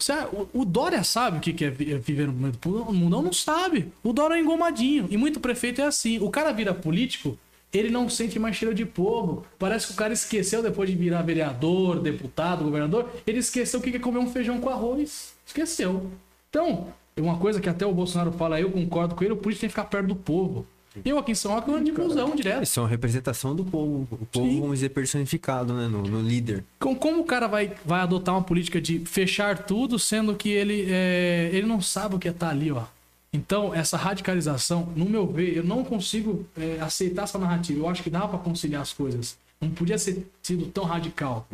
o, 0.54 0.64
Dória 0.64 1.04
sabe 1.04 1.36
o 1.36 1.40
que 1.40 1.64
é 1.64 1.68
é 1.68 1.70
viver 1.70 2.26
no 2.26 2.32
mundo. 2.32 2.58
O 2.88 2.92
mundão 2.92 3.20
não 3.22 3.32
sabe. 3.32 3.92
O 4.02 4.12
Dória 4.12 4.34
é 4.34 4.40
engomadinho. 4.40 5.06
E 5.10 5.16
muito 5.16 5.38
prefeito 5.38 5.82
é 5.82 5.84
assim. 5.84 6.18
O 6.18 6.30
cara 6.30 6.52
vira 6.52 6.72
político, 6.72 7.38
ele 7.70 7.90
não 7.90 8.08
sente 8.08 8.38
mais 8.38 8.56
cheiro 8.56 8.74
de 8.74 8.86
povo. 8.86 9.46
Parece 9.58 9.86
que 9.86 9.92
o 9.92 9.96
cara 9.96 10.14
esqueceu 10.14 10.62
depois 10.62 10.88
de 10.88 10.96
virar 10.96 11.20
vereador, 11.20 12.00
deputado, 12.00 12.64
governador. 12.64 13.10
Ele 13.26 13.38
esqueceu 13.38 13.78
o 13.78 13.82
que 13.82 13.94
é 13.94 13.98
comer 13.98 14.18
um 14.18 14.30
feijão 14.30 14.58
com 14.58 14.70
arroz. 14.70 15.34
Esqueceu. 15.46 16.10
Então, 16.48 16.88
uma 17.18 17.36
coisa 17.36 17.60
que 17.60 17.68
até 17.68 17.84
o 17.84 17.92
Bolsonaro 17.92 18.32
fala, 18.32 18.58
eu 18.58 18.70
concordo 18.70 19.14
com 19.14 19.22
ele, 19.22 19.34
o 19.34 19.36
político 19.36 19.60
tem 19.60 19.68
que 19.68 19.74
ficar 19.74 19.84
perto 19.84 20.08
do 20.08 20.16
povo. 20.16 20.66
Eu 21.04 21.18
aqui 21.18 21.32
em 21.32 21.34
São 21.34 21.52
Paulo, 21.52 21.72
eu 21.72 21.76
ando 21.76 21.84
de 21.84 21.92
busão 21.92 22.34
direto. 22.36 22.56
Eles 22.58 22.68
são 22.68 22.84
a 22.84 22.88
representação 22.88 23.54
do 23.56 23.64
povo. 23.64 24.06
O 24.10 24.26
povo, 24.26 24.46
Sim. 24.48 24.60
vamos 24.60 24.74
dizer, 24.76 24.90
personificado, 24.90 25.72
né? 25.72 25.88
No, 25.88 26.02
no 26.02 26.20
líder. 26.20 26.64
Com- 26.78 26.94
Como 26.94 27.20
o 27.20 27.24
cara 27.24 27.46
vai, 27.46 27.72
vai 27.84 28.00
adotar 28.00 28.34
uma 28.34 28.42
política 28.42 28.80
de 28.80 28.98
fechar 29.00 29.64
tudo, 29.64 29.98
sendo 29.98 30.34
que 30.34 30.50
ele, 30.50 30.86
é, 30.90 31.50
ele 31.52 31.66
não 31.66 31.80
sabe 31.80 32.16
o 32.16 32.18
que 32.18 32.28
é 32.28 32.30
estar 32.30 32.50
ali, 32.50 32.70
ó. 32.70 32.84
Então, 33.32 33.74
essa 33.74 33.96
radicalização, 33.96 34.92
no 34.94 35.06
meu 35.06 35.26
ver, 35.26 35.56
eu 35.56 35.64
não 35.64 35.82
consigo 35.82 36.44
é, 36.54 36.78
aceitar 36.80 37.22
essa 37.22 37.38
narrativa. 37.38 37.80
Eu 37.80 37.88
acho 37.88 38.02
que 38.02 38.10
dava 38.10 38.28
pra 38.28 38.38
conciliar 38.38 38.82
as 38.82 38.92
coisas. 38.92 39.38
Não 39.58 39.70
podia 39.70 39.96
ser 39.96 40.26
sido 40.42 40.66
tão 40.66 40.84
radical. 40.84 41.48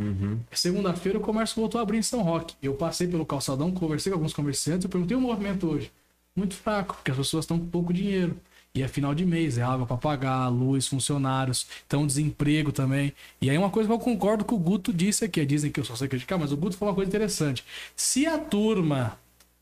Segunda-feira 0.52 1.18
o 1.18 1.20
comércio 1.20 1.54
voltou 1.60 1.78
a 1.78 1.82
abrir 1.82 1.98
em 1.98 2.02
São 2.02 2.22
Roque. 2.22 2.54
Eu 2.62 2.74
passei 2.74 3.06
pelo 3.06 3.24
calçadão, 3.26 3.70
conversei 3.70 4.10
com 4.10 4.18
alguns 4.18 4.32
comerciantes, 4.32 4.84
eu 4.84 4.90
perguntei 4.90 5.16
o 5.16 5.20
movimento 5.20 5.68
hoje. 5.68 5.90
Muito 6.34 6.54
fraco, 6.54 6.94
porque 6.94 7.10
as 7.10 7.16
pessoas 7.16 7.44
estão 7.44 7.58
com 7.58 7.66
pouco 7.66 7.92
dinheiro. 7.92 8.36
E 8.78 8.82
é 8.82 8.86
final 8.88 9.12
de 9.12 9.26
mês, 9.26 9.58
é 9.58 9.62
água 9.62 9.84
para 9.84 9.96
pagar, 9.96 10.46
luz, 10.48 10.86
funcionários, 10.86 11.66
então 11.84 12.06
desemprego 12.06 12.70
também. 12.70 13.12
E 13.40 13.50
aí 13.50 13.58
uma 13.58 13.70
coisa 13.70 13.88
que 13.88 13.92
eu 13.92 13.98
concordo 13.98 14.44
com 14.44 14.54
o 14.54 14.58
Guto 14.58 14.92
disse 14.92 15.24
aqui, 15.24 15.44
dizem 15.44 15.70
que 15.72 15.80
eu 15.80 15.84
só 15.84 15.96
sei 15.96 16.06
criticar, 16.06 16.38
mas 16.38 16.52
o 16.52 16.56
Guto 16.56 16.76
falou 16.76 16.90
uma 16.92 16.94
coisa 16.94 17.08
interessante. 17.08 17.64
Se 17.96 18.24
a 18.24 18.38
turma 18.38 19.18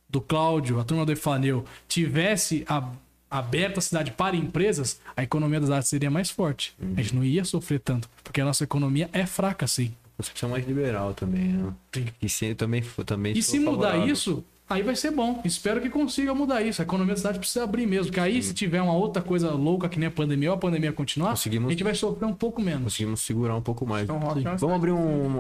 do 0.09 0.21
Cláudio, 0.21 0.79
a 0.79 0.85
turma 0.85 1.07
do 1.07 1.13
Efaneu, 1.13 1.65
tivesse 1.89 2.63
a- 2.69 2.91
aberto 3.31 3.79
a 3.79 3.81
cidade 3.81 4.11
para 4.11 4.37
empresas, 4.37 5.01
a 5.17 5.23
economia 5.23 5.61
das 5.61 5.71
artes 5.71 5.89
seria 5.89 6.11
mais 6.11 6.29
forte. 6.31 6.75
A 6.97 7.01
gente 7.03 7.15
não 7.15 7.25
ia 7.25 7.45
sofrer 7.45 7.81
tanto, 7.81 8.09
porque 8.23 8.41
a 8.41 8.45
nossa 8.45 8.65
economia 8.65 9.09
é 9.15 9.25
fraca, 9.25 9.67
sim. 9.67 9.93
Concepção 10.17 10.49
mais 10.51 10.67
liberal 10.67 11.13
também, 11.15 11.49
né? 11.49 11.73
E 12.23 12.29
se, 12.29 12.55
também, 12.55 12.83
também 13.05 13.33
E 13.37 13.43
se 13.43 13.59
mudar 13.59 13.89
favorável. 13.93 14.13
isso, 14.13 14.45
aí 14.69 14.83
vai 14.83 14.95
ser 14.97 15.11
bom. 15.11 15.41
Espero 15.45 15.81
que 15.81 15.89
consiga 15.91 16.35
mudar 16.35 16.63
isso. 16.63 16.83
A 16.83 16.85
economia 16.85 17.15
da 17.15 17.19
cidade 17.19 17.39
precisa 17.39 17.65
abrir 17.65 17.87
mesmo. 17.87 18.07
Porque 18.07 18.21
aí, 18.21 18.43
se 18.43 18.53
tiver 18.55 18.81
uma 18.83 18.93
outra 18.95 19.23
coisa 19.23 19.51
louca 19.53 19.89
que 19.89 19.99
nem 19.99 20.09
a 20.09 20.11
pandemia 20.11 20.51
ou 20.51 20.55
a 20.57 20.59
pandemia 20.59 20.93
continuar, 20.93 21.31
Conseguimos- 21.31 21.69
a 21.69 21.71
gente 21.71 21.85
vai 21.85 21.95
sofrer 21.95 22.27
um 22.27 22.35
pouco 22.35 22.61
menos. 22.63 22.83
Conseguimos 22.85 23.21
segurar 23.21 23.57
um 23.57 23.63
pouco 23.63 23.87
mais. 23.87 24.05
Então, 24.05 24.17
é 24.17 24.19
uma 24.21 24.57
Vamos 24.57 24.77
abrir 24.77 24.93
um-. 24.93 25.39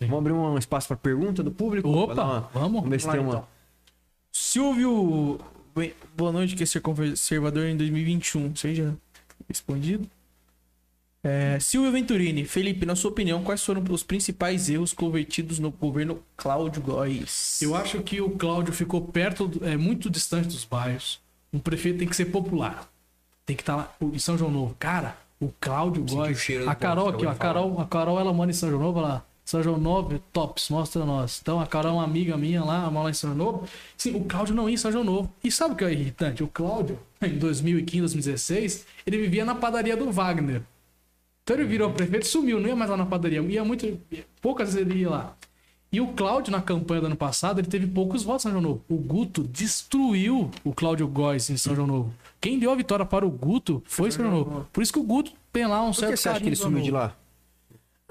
Vamos 0.00 0.18
abrir 0.18 0.32
um 0.32 0.56
espaço 0.58 0.88
para 0.88 0.96
pergunta 0.96 1.42
do 1.42 1.50
público? 1.50 1.88
Opa, 1.88 2.12
uma- 2.14 2.40
vamos. 2.54 2.72
Vamos 2.72 2.90
ver 2.90 3.00
se 3.00 3.10
tem 3.10 3.20
uma. 3.20 3.28
então. 3.30 3.44
Silvio, 4.32 5.38
boa 6.16 6.32
noite, 6.32 6.54
quer 6.54 6.66
ser 6.66 6.80
conservador 6.80 7.66
em 7.66 7.76
2021. 7.76 8.54
Seja 8.54 8.96
respondido. 9.48 10.08
É, 11.22 11.58
Silvio 11.60 11.92
Venturini, 11.92 12.46
Felipe, 12.46 12.86
na 12.86 12.96
sua 12.96 13.10
opinião, 13.10 13.42
quais 13.42 13.62
foram 13.62 13.84
os 13.90 14.02
principais 14.02 14.70
erros 14.70 14.94
cometidos 14.94 15.58
no 15.58 15.70
governo 15.70 16.22
Cláudio 16.36 16.80
Góes? 16.80 17.60
Eu 17.60 17.74
acho 17.74 18.00
que 18.02 18.20
o 18.20 18.30
Cláudio 18.30 18.72
ficou 18.72 19.02
perto, 19.02 19.50
é 19.62 19.76
muito 19.76 20.08
distante 20.08 20.48
dos 20.48 20.64
bairros. 20.64 21.20
Um 21.52 21.58
prefeito 21.58 21.98
tem 21.98 22.08
que 22.08 22.16
ser 22.16 22.26
popular. 22.26 22.88
Tem 23.44 23.54
que 23.54 23.62
estar 23.62 23.76
lá 23.76 23.94
em 24.00 24.18
São 24.18 24.38
João 24.38 24.50
Novo. 24.50 24.74
Cara, 24.78 25.16
o 25.38 25.52
Cláudio 25.60 26.04
Góes. 26.04 26.46
A 26.66 26.74
Carol 26.74 27.08
aqui, 27.08 27.26
ó. 27.26 27.30
A 27.30 27.34
Carol, 27.34 27.80
a 27.80 27.86
Carol, 27.86 28.18
ela 28.18 28.32
mora 28.32 28.50
em 28.50 28.54
São 28.54 28.70
João 28.70 28.82
Novo, 28.82 28.98
olha 29.00 29.08
lá. 29.08 29.24
São 29.44 29.62
João 29.62 29.78
Novo, 29.78 30.18
tops, 30.32 30.70
mostra 30.70 31.04
nós. 31.04 31.40
Então 31.42 31.60
a 31.60 31.66
Carol 31.66 31.90
é 31.90 31.94
uma 31.96 32.04
amiga 32.04 32.36
minha 32.36 32.64
lá, 32.64 32.88
mora 32.90 33.04
lá 33.04 33.10
em 33.10 33.14
São 33.14 33.34
João 33.34 33.52
Novo. 33.52 33.68
Sim, 33.96 34.14
o 34.14 34.24
Cláudio 34.24 34.54
não 34.54 34.68
ia 34.68 34.74
em 34.74 34.78
São 34.78 34.92
João 34.92 35.04
Novo. 35.04 35.32
E 35.42 35.50
sabe 35.50 35.74
o 35.74 35.76
que 35.76 35.84
é 35.84 35.92
irritante? 35.92 36.42
O 36.44 36.48
Cláudio, 36.48 36.98
em 37.20 37.36
2015, 37.36 38.00
2016, 38.00 38.86
ele 39.04 39.18
vivia 39.18 39.44
na 39.44 39.54
padaria 39.54 39.96
do 39.96 40.10
Wagner. 40.12 40.62
Então 41.50 41.58
ele 41.58 41.68
virou 41.68 41.90
prefeito, 41.90 42.28
sumiu, 42.28 42.60
não 42.60 42.68
ia 42.68 42.76
mais 42.76 42.88
lá 42.88 42.96
na 42.96 43.04
padaria. 43.04 43.40
Ia 43.40 43.64
muito. 43.64 44.00
Poucas 44.40 44.72
vezes 44.72 44.88
ele 44.88 45.00
ia 45.00 45.10
lá. 45.10 45.36
E 45.90 46.00
o 46.00 46.06
Cláudio, 46.12 46.52
na 46.52 46.62
campanha 46.62 47.00
do 47.00 47.06
ano 47.08 47.16
passado, 47.16 47.58
ele 47.58 47.66
teve 47.66 47.88
poucos 47.88 48.22
votos 48.22 48.44
em 48.44 48.50
São 48.50 48.52
João 48.52 48.62
Novo. 48.62 48.84
O 48.88 48.94
Guto 48.94 49.42
destruiu 49.42 50.48
o 50.62 50.72
Cláudio 50.72 51.08
Góes 51.08 51.50
em 51.50 51.56
São 51.56 51.74
João 51.74 51.88
Novo. 51.88 52.14
Quem 52.40 52.56
deu 52.56 52.70
a 52.70 52.76
vitória 52.76 53.04
para 53.04 53.26
o 53.26 53.30
Guto 53.30 53.82
foi 53.84 54.12
São 54.12 54.24
João 54.24 54.36
Novo. 54.36 54.68
Por 54.72 54.80
isso 54.80 54.92
que 54.92 55.00
o 55.00 55.02
Guto 55.02 55.32
tem 55.52 55.66
lá 55.66 55.82
um 55.82 55.86
Por 55.86 55.94
certo 55.94 56.12
que 56.12 56.16
você 56.18 56.28
acha 56.28 56.40
que 56.40 56.46
ele 56.46 56.54
sumiu 56.54 56.84
de 56.84 56.92
lá? 56.92 57.16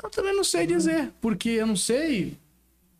Eu 0.04 0.10
também 0.10 0.36
não 0.36 0.44
sei 0.44 0.68
dizer, 0.68 1.14
porque 1.22 1.48
eu 1.48 1.66
não 1.66 1.78
sei. 1.78 2.38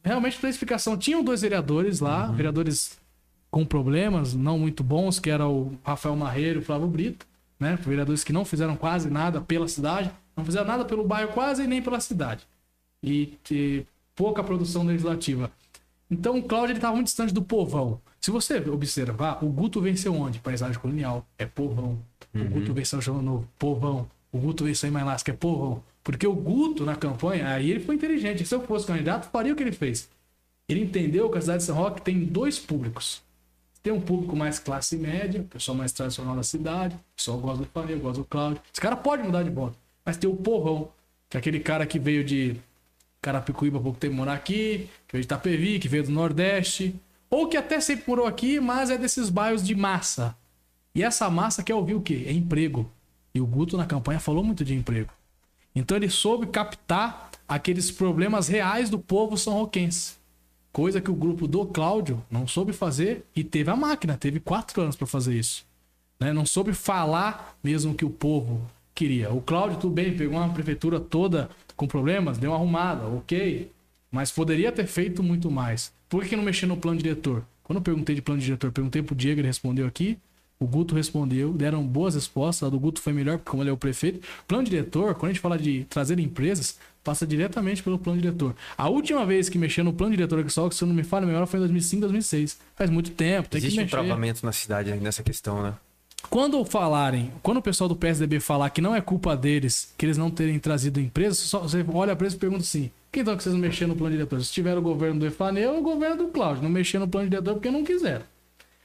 Realmente, 0.02 0.38
para 0.38 0.50
explicação, 0.50 0.98
tinham 0.98 1.22
dois 1.22 1.42
vereadores 1.42 2.00
lá, 2.00 2.28
vereadores 2.28 2.98
com 3.52 3.66
problemas 3.66 4.34
não 4.34 4.58
muito 4.58 4.86
bons, 4.86 5.20
que 5.20 5.30
era 5.30 5.46
o 5.46 5.78
Rafael 5.84 6.16
Marreiro 6.16 6.60
e 6.60 6.62
o 6.62 6.66
Flávio 6.66 6.88
Brito, 6.88 7.28
né? 7.60 7.78
Vereadores 7.82 8.24
que 8.24 8.32
não 8.32 8.46
fizeram 8.46 8.78
quase 8.78 9.10
nada 9.10 9.42
pela 9.42 9.68
cidade, 9.68 10.10
não 10.40 10.46
fizeram 10.46 10.66
nada 10.66 10.84
pelo 10.86 11.04
bairro 11.04 11.34
quase 11.34 11.68
nem 11.68 11.82
pela 11.82 12.00
cidade. 12.00 12.48
E, 13.04 13.38
e 13.52 13.86
pouca 14.16 14.44
produção 14.44 14.84
legislativa. 14.84 15.52
Então 16.10 16.38
o 16.38 16.44
Cláudio 16.44 16.76
estava 16.76 16.96
muito 16.96 17.08
distante 17.08 17.34
do 17.34 17.42
povão. 17.42 18.02
Se 18.20 18.32
você 18.32 18.58
observar, 18.70 19.44
o 19.44 19.48
Guto 19.48 19.80
venceu 19.80 20.14
onde? 20.14 20.40
Paisagem 20.40 20.80
colonial, 20.80 21.26
é 21.38 21.46
povão. 21.46 22.00
O 22.34 22.44
Guto 22.44 22.74
venceu 22.74 23.00
Novo, 23.22 23.48
povão. 23.58 24.10
O 24.32 24.38
Guto 24.38 24.64
venceu 24.66 24.90
em 24.90 24.92
Mailasca, 24.92 25.32
é 25.32 25.34
povão. 25.34 25.82
Porque 26.04 26.28
o 26.28 26.34
Guto, 26.34 26.86
na 26.86 26.96
campanha, 26.96 27.48
aí 27.48 27.70
ele 27.70 27.80
foi 27.80 27.96
inteligente. 27.96 28.46
Se 28.46 28.54
eu 28.54 28.62
fosse 28.62 28.86
candidato, 28.86 29.30
faria 29.30 29.54
o 29.54 29.56
que 29.56 29.64
ele 29.64 29.72
fez. 29.72 30.10
Ele 30.68 30.82
entendeu 30.82 31.30
que 31.30 31.38
a 31.38 31.42
cidade 31.42 31.60
de 31.60 31.66
São 31.66 31.76
Roque 31.76 32.02
tem 32.02 32.26
dois 32.26 32.60
públicos. 32.60 33.22
Tem 33.82 33.94
um 33.94 34.02
público 34.02 34.36
mais 34.36 34.60
classe 34.60 34.98
média, 34.98 35.46
pessoal 35.50 35.78
mais 35.78 35.92
tradicional 35.92 36.36
da 36.36 36.44
cidade, 36.44 36.98
pessoal 37.16 37.38
gosta 37.38 37.64
do 37.64 37.70
Flamengo, 37.70 38.02
gosta 38.02 38.22
do 38.22 38.26
Cláudio. 38.26 38.62
Esse 38.72 38.82
cara 38.82 38.96
pode 38.96 39.24
mudar 39.24 39.44
de 39.44 39.50
voto. 39.50 39.78
Mas 40.06 40.18
tem 40.18 40.30
o 40.30 40.36
povão, 40.36 40.90
que 41.30 41.38
é 41.38 41.40
aquele 41.40 41.60
cara 41.60 41.86
que 41.86 42.00
veio 42.00 42.24
de 42.24 42.56
Carapicuíba 43.22 43.80
pouco 43.80 44.00
tempo 44.00 44.16
morar 44.16 44.34
aqui, 44.34 44.90
que 45.08 45.14
veio 45.14 45.22
de 45.22 45.28
Itapevi, 45.28 45.80
que 45.80 45.90
veio 45.90 46.04
do 46.04 46.12
Nordeste, 46.12 46.96
ou 47.30 47.48
que 47.48 47.58
até 47.58 47.80
sempre 47.80 48.06
morou 48.08 48.26
aqui, 48.26 48.60
mas 48.60 48.90
é 48.90 48.98
desses 48.98 49.30
bairros 49.30 49.64
de 49.64 49.76
massa. 49.76 50.36
E 50.96 51.04
essa 51.04 51.30
massa 51.30 51.62
quer 51.62 51.76
ouvir 51.76 51.96
o 51.96 52.02
quê? 52.02 52.26
É 52.28 52.32
emprego. 52.32 52.90
E 53.34 53.40
o 53.40 53.46
Guto 53.46 53.78
na 53.78 53.86
campanha 53.86 54.20
falou 54.20 54.44
muito 54.44 54.66
de 54.66 54.74
emprego. 54.74 55.12
Então 55.76 55.96
ele 55.96 56.10
soube 56.10 56.48
captar 56.48 57.30
aqueles 57.48 57.92
problemas 57.92 58.48
reais 58.48 58.90
do 58.90 58.98
povo 58.98 59.38
são 59.38 59.54
roquense. 59.54 60.18
Coisa 60.72 61.02
que 61.02 61.12
o 61.12 61.16
grupo 61.16 61.48
do 61.48 61.66
Cláudio 61.66 62.24
não 62.30 62.48
soube 62.48 62.74
fazer 62.74 63.26
e 63.36 63.44
teve 63.44 63.72
a 63.72 63.76
máquina, 63.76 64.18
teve 64.18 64.40
quatro 64.40 64.82
anos 64.82 64.96
para 64.96 65.08
fazer 65.08 65.36
isso. 65.36 65.66
Né? 66.20 66.32
Não 66.32 66.46
soube 66.46 66.74
falar 66.74 67.58
mesmo 67.64 67.96
que 67.96 68.06
o 68.06 68.10
povo 68.10 68.62
queria. 69.00 69.32
O 69.32 69.42
Cláudio, 69.42 69.78
tudo 69.78 69.94
bem, 69.94 70.14
pegou 70.16 70.38
uma 70.38 70.50
prefeitura 70.50 71.00
toda 71.00 71.50
com 71.78 71.88
problemas, 71.88 72.38
deu 72.38 72.52
uma 72.52 72.58
arrumada, 72.58 73.06
ok. 73.06 73.72
Mas 74.12 74.30
poderia 74.30 74.74
ter 74.74 74.86
feito 74.86 75.24
muito 75.24 75.50
mais. 75.50 75.94
Por 76.10 76.26
que 76.26 76.36
não 76.36 76.44
mexer 76.44 76.66
no 76.66 76.76
plano 76.76 76.98
diretor? 76.98 77.44
Quando 77.64 77.78
eu 77.78 77.82
perguntei 77.82 78.14
de 78.14 78.22
plano 78.22 78.42
diretor, 78.42 78.72
perguntei 78.74 79.02
pro 79.02 79.16
Diego, 79.16 79.40
ele 79.40 79.48
respondeu 79.48 79.88
aqui. 79.88 80.18
O 80.60 80.68
Guto 80.68 80.94
respondeu, 80.94 81.54
deram 81.54 81.82
boas 81.88 82.16
respostas. 82.16 82.68
A 82.68 82.70
do 82.70 82.78
Guto 82.78 83.00
foi 83.00 83.14
melhor, 83.14 83.38
porque 83.38 83.50
como 83.50 83.64
ele 83.64 83.70
é 83.70 83.74
o 83.74 83.78
prefeito. 83.78 84.20
Plano 84.46 84.66
diretor, 84.66 85.16
quando 85.16 85.30
a 85.30 85.34
gente 85.34 85.42
fala 85.42 85.58
de 85.58 85.86
trazer 85.86 86.20
empresas, 86.20 86.78
passa 87.02 87.26
diretamente 87.26 87.82
pelo 87.82 87.98
plano 87.98 88.20
diretor. 88.20 88.54
A 88.78 88.90
última 88.90 89.26
vez 89.26 89.48
que 89.48 89.58
mexeu 89.58 89.86
no 89.86 89.94
plano 89.94 90.14
diretor 90.14 90.40
aqui 90.40 90.52
só, 90.52 90.68
que 90.68 90.76
se 90.76 90.84
eu 90.84 90.88
não 90.88 90.96
me 90.96 91.04
falha, 91.04 91.26
memória 91.26 91.48
foi 91.48 91.60
em 91.60 91.62
2005, 91.62 92.02
2006. 92.02 92.58
Faz 92.76 92.90
muito 92.90 93.12
tempo, 93.12 93.48
tem 93.48 93.60
Existe 93.60 93.76
que 93.76 93.80
um 93.80 93.84
mexer. 93.84 93.96
travamento 93.96 94.46
na 94.46 94.52
cidade 94.52 94.92
nessa 94.96 95.24
questão, 95.24 95.64
né? 95.64 95.74
Quando 96.30 96.64
falarem, 96.66 97.32
quando 97.42 97.58
o 97.58 97.62
pessoal 97.62 97.88
do 97.88 97.96
PSDB 97.96 98.40
falar 98.40 98.70
que 98.70 98.82
não 98.82 98.96
é 98.96 99.02
culpa 99.02 99.36
deles, 99.36 99.94
que 99.98 100.06
eles 100.06 100.18
não 100.18 100.30
terem 100.30 100.60
trazido 100.60 101.00
empresas, 101.00 101.38
só, 101.38 101.60
você 101.60 101.86
olha 101.94 102.16
pra 102.16 102.26
eles 102.26 102.36
e 102.36 102.40
pergunta 102.40 102.62
assim: 102.62 102.92
quem 103.12 103.22
então 103.22 103.36
que 103.36 103.44
vocês 103.44 103.54
não 103.54 103.62
mexeram 103.62 103.90
no 103.90 103.96
plano 103.96 104.16
diretor? 104.16 104.44
Se 104.44 104.52
tiver 104.52 104.78
o 104.78 104.82
governo 104.82 105.20
do 105.20 105.26
Efaneu 105.26 105.74
ou 105.74 105.80
o 105.80 105.84
governo 105.84 106.18
do 106.18 106.28
Cláudio. 106.28 106.64
Não 106.64 106.70
mexeram 106.70 107.06
no 107.06 107.12
plano 107.12 107.30
diretor 107.30 107.54
porque 107.56 107.72
não 107.72 107.84
quiseram. 107.84 108.24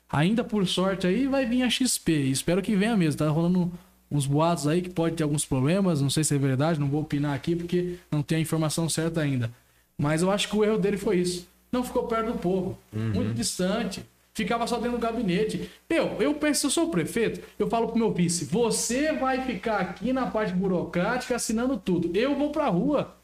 Ainda 0.09 0.43
por 0.43 0.67
sorte 0.67 1.07
aí 1.07 1.27
vai 1.27 1.45
vir 1.45 1.63
a 1.63 1.69
XP. 1.69 2.13
Espero 2.31 2.63
que 2.63 2.75
venha 2.75 2.97
mesmo. 2.97 3.19
Tá 3.19 3.29
rolando 3.29 3.71
uns 4.11 4.27
boatos 4.27 4.67
aí 4.67 4.81
que 4.81 4.89
pode 4.89 5.17
ter 5.17 5.23
alguns 5.23 5.45
problemas. 5.45 6.01
Não 6.01 6.09
sei 6.09 6.25
se 6.25 6.35
é 6.35 6.39
verdade, 6.39 6.81
não 6.81 6.89
vou 6.89 7.03
opinar 7.03 7.35
aqui 7.35 7.55
porque 7.55 7.97
não 8.11 8.23
tem 8.23 8.39
a 8.39 8.41
informação 8.41 8.89
certa 8.89 9.21
ainda. 9.21 9.51
Mas 9.99 10.23
eu 10.23 10.31
acho 10.31 10.49
que 10.49 10.57
o 10.57 10.65
erro 10.65 10.79
dele 10.79 10.97
foi 10.97 11.19
isso. 11.19 11.47
Não 11.71 11.85
ficou 11.85 12.05
perto 12.05 12.33
do 12.33 12.39
povo, 12.39 12.79
muito 12.93 13.35
distante. 13.35 14.05
Ficava 14.35 14.67
só 14.67 14.77
dentro 14.79 14.99
do 14.99 14.99
gabinete. 14.99 15.71
Eu, 15.89 16.21
eu 16.21 16.35
penso, 16.35 16.61
se 16.61 16.67
eu 16.67 16.71
sou 16.71 16.85
o 16.87 16.91
prefeito, 16.91 17.41
eu 17.59 17.69
falo 17.69 17.87
pro 17.89 17.97
meu 17.99 18.13
vice: 18.13 18.45
você 18.47 19.13
vai 19.13 19.43
ficar 19.43 19.79
aqui 19.79 20.13
na 20.13 20.27
parte 20.27 20.53
burocrática 20.53 21.37
assinando 21.37 21.77
tudo. 21.77 22.11
Eu 22.17 22.35
vou 22.35 22.51
pra 22.51 22.69
rua. 22.69 23.15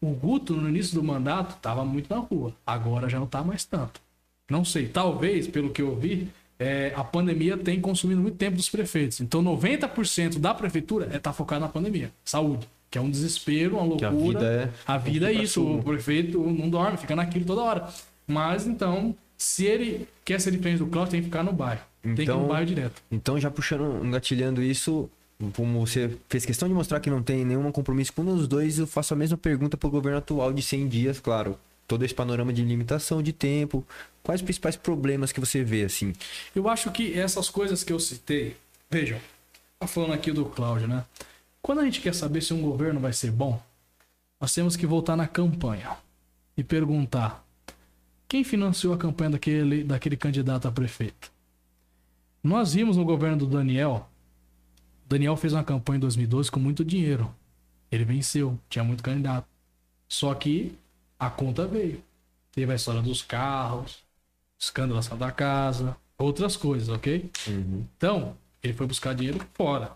O 0.00 0.08
Guto, 0.10 0.54
no 0.54 0.68
início 0.68 0.94
do 0.94 1.02
mandato, 1.02 1.58
tava 1.60 1.84
muito 1.84 2.08
na 2.14 2.20
rua. 2.20 2.52
Agora 2.66 3.08
já 3.08 3.18
não 3.18 3.26
tá 3.26 3.42
mais 3.42 3.64
tanto. 3.64 4.00
Não 4.48 4.64
sei, 4.64 4.86
talvez, 4.86 5.48
pelo 5.48 5.70
que 5.70 5.82
eu 5.82 5.96
vi, 5.96 6.28
é, 6.58 6.92
a 6.94 7.02
pandemia 7.02 7.56
tem 7.56 7.80
consumido 7.80 8.20
muito 8.20 8.36
tempo 8.36 8.56
dos 8.56 8.68
prefeitos. 8.68 9.20
Então, 9.20 9.42
90% 9.42 10.38
da 10.38 10.54
prefeitura 10.54 11.08
é 11.12 11.18
tá 11.18 11.32
focado 11.32 11.62
na 11.62 11.68
pandemia. 11.68 12.12
Saúde. 12.24 12.68
Que 12.88 12.98
é 12.98 13.00
um 13.00 13.10
desespero, 13.10 13.78
uma 13.78 13.96
Que 13.96 14.04
a 14.04 14.10
loucura. 14.10 14.38
vida 14.38 14.52
é- 14.52 14.70
A 14.86 14.96
vida 14.96 15.28
é 15.32 15.34
isso. 15.34 15.60
cima. 15.64 15.80
O 15.80 15.82
prefeito 15.82 16.38
não 16.38 16.70
dorme, 16.70 16.96
fica 16.98 17.16
naquilo 17.16 17.44
toda 17.44 17.62
hora. 17.62 17.88
Mas, 18.28 18.64
então, 18.66 19.16
se 19.36 19.64
ele 19.64 20.08
quer 20.24 20.40
ser 20.40 20.50
diferente 20.50 20.78
do 20.78 20.86
Cláudio, 20.86 21.12
tem 21.12 21.20
que 21.20 21.26
ficar 21.26 21.42
no 21.42 21.52
bairro. 21.52 21.82
tem 22.02 22.14
que 22.14 22.20
ir 22.22 22.24
Então- 22.24 22.42
no 22.42 22.48
bairro 22.48 22.66
direto. 22.66 23.02
Então, 23.10 23.38
já 23.40 23.50
puxando, 23.50 24.04
engatilhando 24.04 24.62
isso, 24.62 25.10
como 25.54 25.84
você 25.84 26.16
fez 26.28 26.44
questão 26.46 26.68
de 26.68 26.74
mostrar 26.74 27.00
que 27.00 27.10
não 27.10 27.22
tem 27.22 27.44
nenhum 27.44 27.70
compromisso 27.72 28.12
com 28.12 28.24
dos 28.24 28.46
dois, 28.46 28.78
eu 28.78 28.86
faço 28.86 29.12
a 29.12 29.16
mesma 29.16 29.36
pergunta 29.36 29.76
pro 29.76 29.90
governo 29.90 30.18
atual 30.18 30.52
de 30.52 30.62
100 30.62 30.86
dias, 30.88 31.18
claro. 31.20 31.58
Todo 31.88 32.04
esse 32.04 32.14
panorama 32.14 32.52
de 32.52 32.62
limitação 32.62 33.22
de 33.22 33.32
tempo. 33.32 33.84
Quais 34.22 34.40
os 34.40 34.44
principais 34.44 34.74
problemas 34.76 35.30
que 35.32 35.38
você 35.40 35.62
vê, 35.62 35.84
assim? 35.84 36.12
Eu 36.54 36.68
acho 36.68 36.90
que 36.90 37.16
essas 37.18 37.48
coisas 37.50 37.84
que 37.84 37.92
eu 37.92 38.00
citei, 38.00 38.56
vejam, 38.90 39.18
tá 39.78 39.86
falando 39.86 40.12
aqui 40.12 40.32
do 40.32 40.44
Cláudio, 40.46 40.88
né? 40.88 41.04
Quando 41.62 41.80
a 41.80 41.84
gente 41.84 42.00
quer 42.00 42.14
saber 42.14 42.40
se 42.40 42.52
um 42.54 42.60
governo 42.62 42.98
vai 43.00 43.12
ser 43.12 43.30
bom, 43.30 43.60
nós 44.40 44.52
temos 44.52 44.76
que 44.76 44.86
voltar 44.86 45.16
na 45.16 45.26
campanha 45.28 45.90
e 46.56 46.64
perguntar 46.64 47.45
quem 48.28 48.44
financiou 48.44 48.92
a 48.92 48.98
campanha 48.98 49.30
daquele, 49.30 49.84
daquele 49.84 50.16
candidato 50.16 50.66
a 50.66 50.72
prefeito. 50.72 51.32
Nós 52.42 52.74
vimos 52.74 52.96
no 52.96 53.04
governo 53.04 53.38
do 53.38 53.46
Daniel, 53.46 54.08
o 55.06 55.08
Daniel 55.08 55.36
fez 55.36 55.52
uma 55.52 55.62
campanha 55.62 55.98
em 55.98 56.00
2012 56.00 56.50
com 56.50 56.58
muito 56.58 56.84
dinheiro. 56.84 57.32
Ele 57.90 58.04
venceu, 58.04 58.58
tinha 58.68 58.82
muito 58.82 59.02
candidato. 59.02 59.46
Só 60.08 60.34
que 60.34 60.76
a 61.18 61.30
conta 61.30 61.66
veio. 61.66 62.02
Teve 62.50 62.72
a 62.72 62.74
história 62.74 63.00
dos 63.00 63.22
carros, 63.22 64.02
escândalo 64.58 65.00
da 65.16 65.30
casa, 65.30 65.96
outras 66.18 66.56
coisas, 66.56 66.88
ok? 66.88 67.30
Então, 67.96 68.36
ele 68.62 68.72
foi 68.72 68.86
buscar 68.86 69.14
dinheiro 69.14 69.38
fora. 69.54 69.92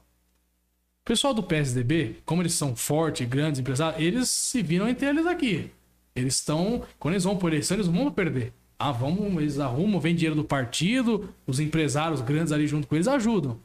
O 1.00 1.04
pessoal 1.04 1.34
do 1.34 1.42
PSDB, 1.42 2.20
como 2.24 2.42
eles 2.42 2.54
são 2.54 2.76
fortes, 2.76 3.26
grandes 3.28 3.60
empresários, 3.60 4.00
eles 4.00 4.28
se 4.28 4.62
viram 4.62 4.88
entre 4.88 5.08
eles 5.08 5.26
aqui. 5.26 5.72
Eles 6.14 6.34
estão. 6.36 6.82
Quando 6.98 7.14
eles 7.14 7.24
vão 7.24 7.36
por 7.36 7.52
eleição, 7.52 7.76
eles 7.76 7.86
vão 7.86 8.10
perder. 8.10 8.52
Ah, 8.78 8.92
vamos, 8.92 9.42
eles 9.42 9.58
arrumam, 9.58 10.00
vem 10.00 10.14
dinheiro 10.14 10.34
do 10.34 10.44
partido, 10.44 11.34
os 11.46 11.60
empresários 11.60 12.22
grandes 12.22 12.50
ali 12.50 12.66
junto 12.66 12.86
com 12.86 12.94
eles 12.94 13.06
ajudam. 13.06 13.60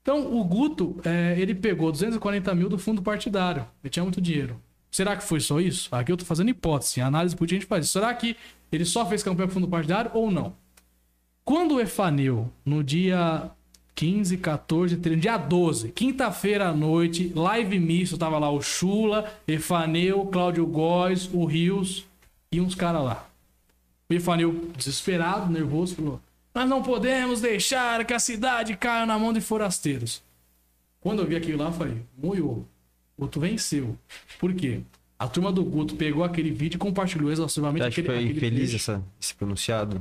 Então, 0.00 0.34
o 0.34 0.42
Guto, 0.42 0.98
é, 1.04 1.36
ele 1.38 1.54
pegou 1.54 1.92
240 1.92 2.54
mil 2.54 2.68
do 2.68 2.78
fundo 2.78 3.02
partidário. 3.02 3.64
Ele 3.82 3.90
tinha 3.90 4.02
muito 4.02 4.20
dinheiro. 4.20 4.60
Será 4.90 5.16
que 5.16 5.22
foi 5.22 5.38
só 5.38 5.60
isso? 5.60 5.94
Aqui 5.94 6.10
eu 6.10 6.16
tô 6.16 6.24
fazendo 6.24 6.50
hipótese. 6.50 7.00
A 7.00 7.06
análise 7.06 7.36
política 7.36 7.56
a 7.56 7.60
gente 7.60 7.68
faz. 7.68 7.88
Será 7.88 8.12
que 8.12 8.36
ele 8.70 8.84
só 8.84 9.06
fez 9.06 9.22
campanha 9.22 9.48
com 9.48 9.54
fundo 9.54 9.68
partidário 9.68 10.10
ou 10.12 10.30
não? 10.30 10.54
Quando 11.44 11.76
o 11.76 11.80
Efaneu, 11.80 12.50
no 12.64 12.82
dia 12.82 13.50
15, 13.94 14.38
14, 14.38 14.96
13, 14.96 15.20
dia 15.20 15.36
12, 15.36 15.88
quinta-feira 15.90 16.68
à 16.68 16.72
noite, 16.72 17.32
live 17.34 17.78
misto, 17.78 18.18
tava 18.18 18.38
lá 18.38 18.50
o 18.50 18.62
Chula, 18.62 19.32
Efaneu, 19.46 20.26
Cláudio 20.26 20.66
Góes, 20.66 21.28
o 21.32 21.44
Rios 21.44 22.04
e 22.50 22.60
uns 22.60 22.74
caras 22.74 23.04
lá. 23.04 23.28
O 24.10 24.14
Efaneu, 24.14 24.70
desesperado, 24.76 25.52
nervoso, 25.52 25.96
falou: 25.96 26.20
Nós 26.54 26.68
não 26.68 26.82
podemos 26.82 27.40
deixar 27.40 28.04
que 28.04 28.12
a 28.12 28.18
cidade 28.18 28.76
caia 28.76 29.06
na 29.06 29.18
mão 29.18 29.32
de 29.32 29.40
forasteiros. 29.40 30.22
Quando 31.00 31.20
eu 31.20 31.26
vi 31.26 31.36
aquilo 31.36 31.58
lá, 31.58 31.66
eu 31.66 31.72
falei: 31.72 31.96
Moiou, 32.16 32.66
o 33.16 33.22
Guto 33.22 33.40
venceu. 33.40 33.96
Por 34.38 34.52
quê? 34.54 34.80
A 35.18 35.28
turma 35.28 35.52
do 35.52 35.64
Guto 35.64 35.94
pegou 35.94 36.24
aquele 36.24 36.50
vídeo 36.50 36.76
e 36.76 36.78
compartilhou 36.78 37.30
exaustivamente 37.30 37.84
que 37.84 38.00
aquele, 38.00 38.06
foi 38.06 38.16
aquele 38.16 38.32
infeliz 38.32 38.70
trecho. 38.70 38.76
essa, 38.76 39.04
esse 39.20 39.34
pronunciado? 39.34 40.00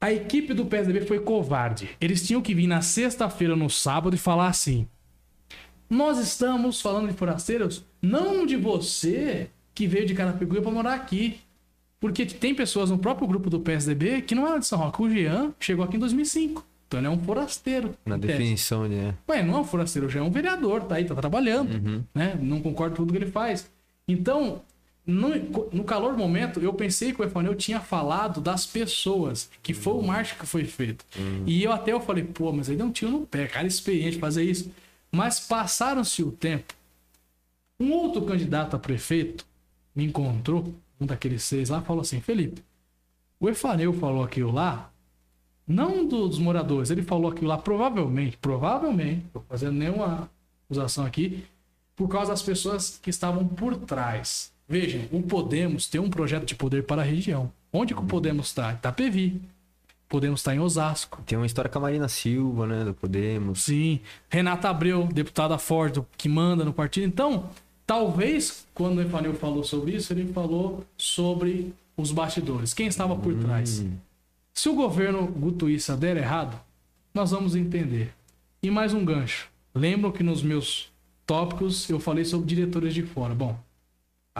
A 0.00 0.12
equipe 0.12 0.54
do 0.54 0.64
PSDB 0.66 1.00
foi 1.06 1.18
covarde. 1.20 1.90
Eles 2.00 2.24
tinham 2.26 2.40
que 2.40 2.54
vir 2.54 2.66
na 2.66 2.80
sexta-feira, 2.80 3.56
no 3.56 3.68
sábado, 3.68 4.14
e 4.14 4.18
falar 4.18 4.48
assim: 4.48 4.86
Nós 5.90 6.18
estamos 6.18 6.80
falando 6.80 7.08
de 7.08 7.14
forasteiros, 7.14 7.84
não 8.00 8.46
de 8.46 8.56
você 8.56 9.50
que 9.74 9.86
veio 9.86 10.06
de 10.06 10.14
Carapicuíba 10.14 10.62
para 10.62 10.70
morar 10.72 10.94
aqui. 10.94 11.38
Porque 12.00 12.24
tem 12.24 12.54
pessoas 12.54 12.90
no 12.90 12.98
próprio 12.98 13.26
grupo 13.26 13.50
do 13.50 13.58
PSDB 13.58 14.22
que 14.22 14.32
não 14.34 14.46
eram 14.46 14.60
de 14.60 14.66
São 14.66 14.78
Roque. 14.78 15.02
O 15.02 15.10
Jean 15.10 15.52
chegou 15.58 15.84
aqui 15.84 15.96
em 15.96 15.98
2005. 16.00 16.64
Então 16.86 17.00
ele 17.00 17.08
é 17.08 17.10
um 17.10 17.18
forasteiro. 17.18 17.94
Na 18.06 18.16
definição 18.16 18.88
de. 18.88 18.94
né? 18.94 19.14
Ué, 19.28 19.42
não 19.42 19.56
é 19.56 19.60
um 19.60 19.64
forasteiro, 19.64 20.08
já 20.08 20.20
é 20.20 20.22
um 20.22 20.30
vereador, 20.30 20.84
tá 20.84 20.94
aí, 20.94 21.04
tá 21.04 21.14
trabalhando, 21.16 21.74
Uhum. 21.74 22.04
né? 22.14 22.38
Não 22.40 22.60
concordo 22.60 22.94
com 22.94 23.02
tudo 23.02 23.12
que 23.12 23.18
ele 23.18 23.30
faz. 23.30 23.68
Então, 24.06 24.62
no, 25.08 25.30
no 25.72 25.84
calor 25.84 26.12
do 26.12 26.18
momento, 26.18 26.60
eu 26.60 26.72
pensei 26.74 27.14
que 27.14 27.22
o 27.22 27.24
Efaneu 27.24 27.54
tinha 27.54 27.80
falado 27.80 28.42
das 28.42 28.66
pessoas, 28.66 29.50
que 29.62 29.72
foi 29.72 29.94
o 29.94 30.02
marketing 30.02 30.38
que 30.40 30.46
foi 30.46 30.64
feito. 30.66 31.04
E 31.46 31.62
eu 31.64 31.72
até 31.72 31.92
eu 31.92 32.00
falei, 32.00 32.22
pô, 32.24 32.52
mas 32.52 32.68
aí 32.68 32.76
deu 32.76 32.84
um 32.86 32.92
tiro 32.92 33.10
no 33.12 33.26
pé, 33.26 33.46
cara 33.46 33.66
experiente 33.66 34.18
fazer 34.18 34.44
isso. 34.44 34.70
Mas 35.10 35.40
passaram-se 35.40 36.22
o 36.22 36.30
tempo. 36.30 36.74
Um 37.80 37.90
outro 37.92 38.22
candidato 38.26 38.76
a 38.76 38.78
prefeito 38.78 39.46
me 39.94 40.04
encontrou, 40.04 40.74
um 41.00 41.06
daqueles 41.06 41.42
seis 41.42 41.70
lá, 41.70 41.80
falou 41.80 42.02
assim, 42.02 42.20
Felipe, 42.20 42.62
o 43.40 43.48
Efaneu 43.48 43.92
falou 43.94 44.22
aquilo 44.22 44.50
lá, 44.52 44.90
não 45.66 46.04
do- 46.06 46.28
dos 46.28 46.38
moradores, 46.38 46.90
ele 46.90 47.02
falou 47.02 47.30
aquilo 47.30 47.48
lá 47.48 47.56
provavelmente, 47.56 48.36
provavelmente, 48.36 49.24
tô 49.32 49.40
fazendo 49.40 49.72
nenhuma 49.72 50.28
acusação 50.66 51.06
aqui, 51.06 51.44
por 51.96 52.08
causa 52.08 52.30
das 52.32 52.42
pessoas 52.42 52.98
que 53.00 53.08
estavam 53.10 53.46
por 53.46 53.74
trás. 53.76 54.52
Vejam, 54.68 55.00
o 55.10 55.22
Podemos 55.22 55.86
tem 55.86 56.00
um 56.00 56.10
projeto 56.10 56.44
de 56.44 56.54
poder 56.54 56.84
para 56.84 57.00
a 57.00 57.04
região. 57.04 57.50
Onde 57.72 57.94
que 57.94 58.00
o 58.00 58.04
Podemos 58.04 58.48
está? 58.48 58.72
Itapevi. 58.74 59.40
Podemos 60.08 60.40
estar 60.40 60.54
em 60.54 60.60
Osasco. 60.60 61.22
Tem 61.26 61.38
uma 61.38 61.46
história 61.46 61.70
com 61.70 61.78
a 61.78 61.82
Marina 61.82 62.08
Silva, 62.08 62.66
né? 62.66 62.84
Do 62.84 62.94
Podemos. 62.94 63.62
Sim. 63.62 64.00
Renata 64.28 64.68
Abreu, 64.68 65.06
deputada 65.06 65.56
forte, 65.58 66.02
que 66.16 66.28
manda 66.28 66.64
no 66.64 66.72
partido. 66.72 67.06
Então, 67.06 67.48
talvez, 67.86 68.66
quando 68.74 68.98
o 68.98 69.02
Efanil 69.02 69.34
falou 69.34 69.64
sobre 69.64 69.92
isso, 69.92 70.12
ele 70.12 70.30
falou 70.32 70.84
sobre 70.96 71.74
os 71.96 72.12
bastidores. 72.12 72.74
Quem 72.74 72.86
estava 72.86 73.16
por 73.16 73.34
trás. 73.34 73.84
Se 74.52 74.68
o 74.68 74.74
governo 74.74 75.26
Gutuíça 75.26 75.96
der 75.96 76.16
errado, 76.16 76.58
nós 77.14 77.30
vamos 77.30 77.54
entender. 77.54 78.14
E 78.62 78.70
mais 78.70 78.92
um 78.92 79.04
gancho. 79.04 79.48
Lembram 79.74 80.10
que 80.10 80.22
nos 80.22 80.42
meus 80.42 80.90
tópicos 81.26 81.88
eu 81.88 82.00
falei 82.00 82.24
sobre 82.24 82.46
diretores 82.46 82.94
de 82.94 83.02
fora. 83.02 83.34
Bom, 83.34 83.58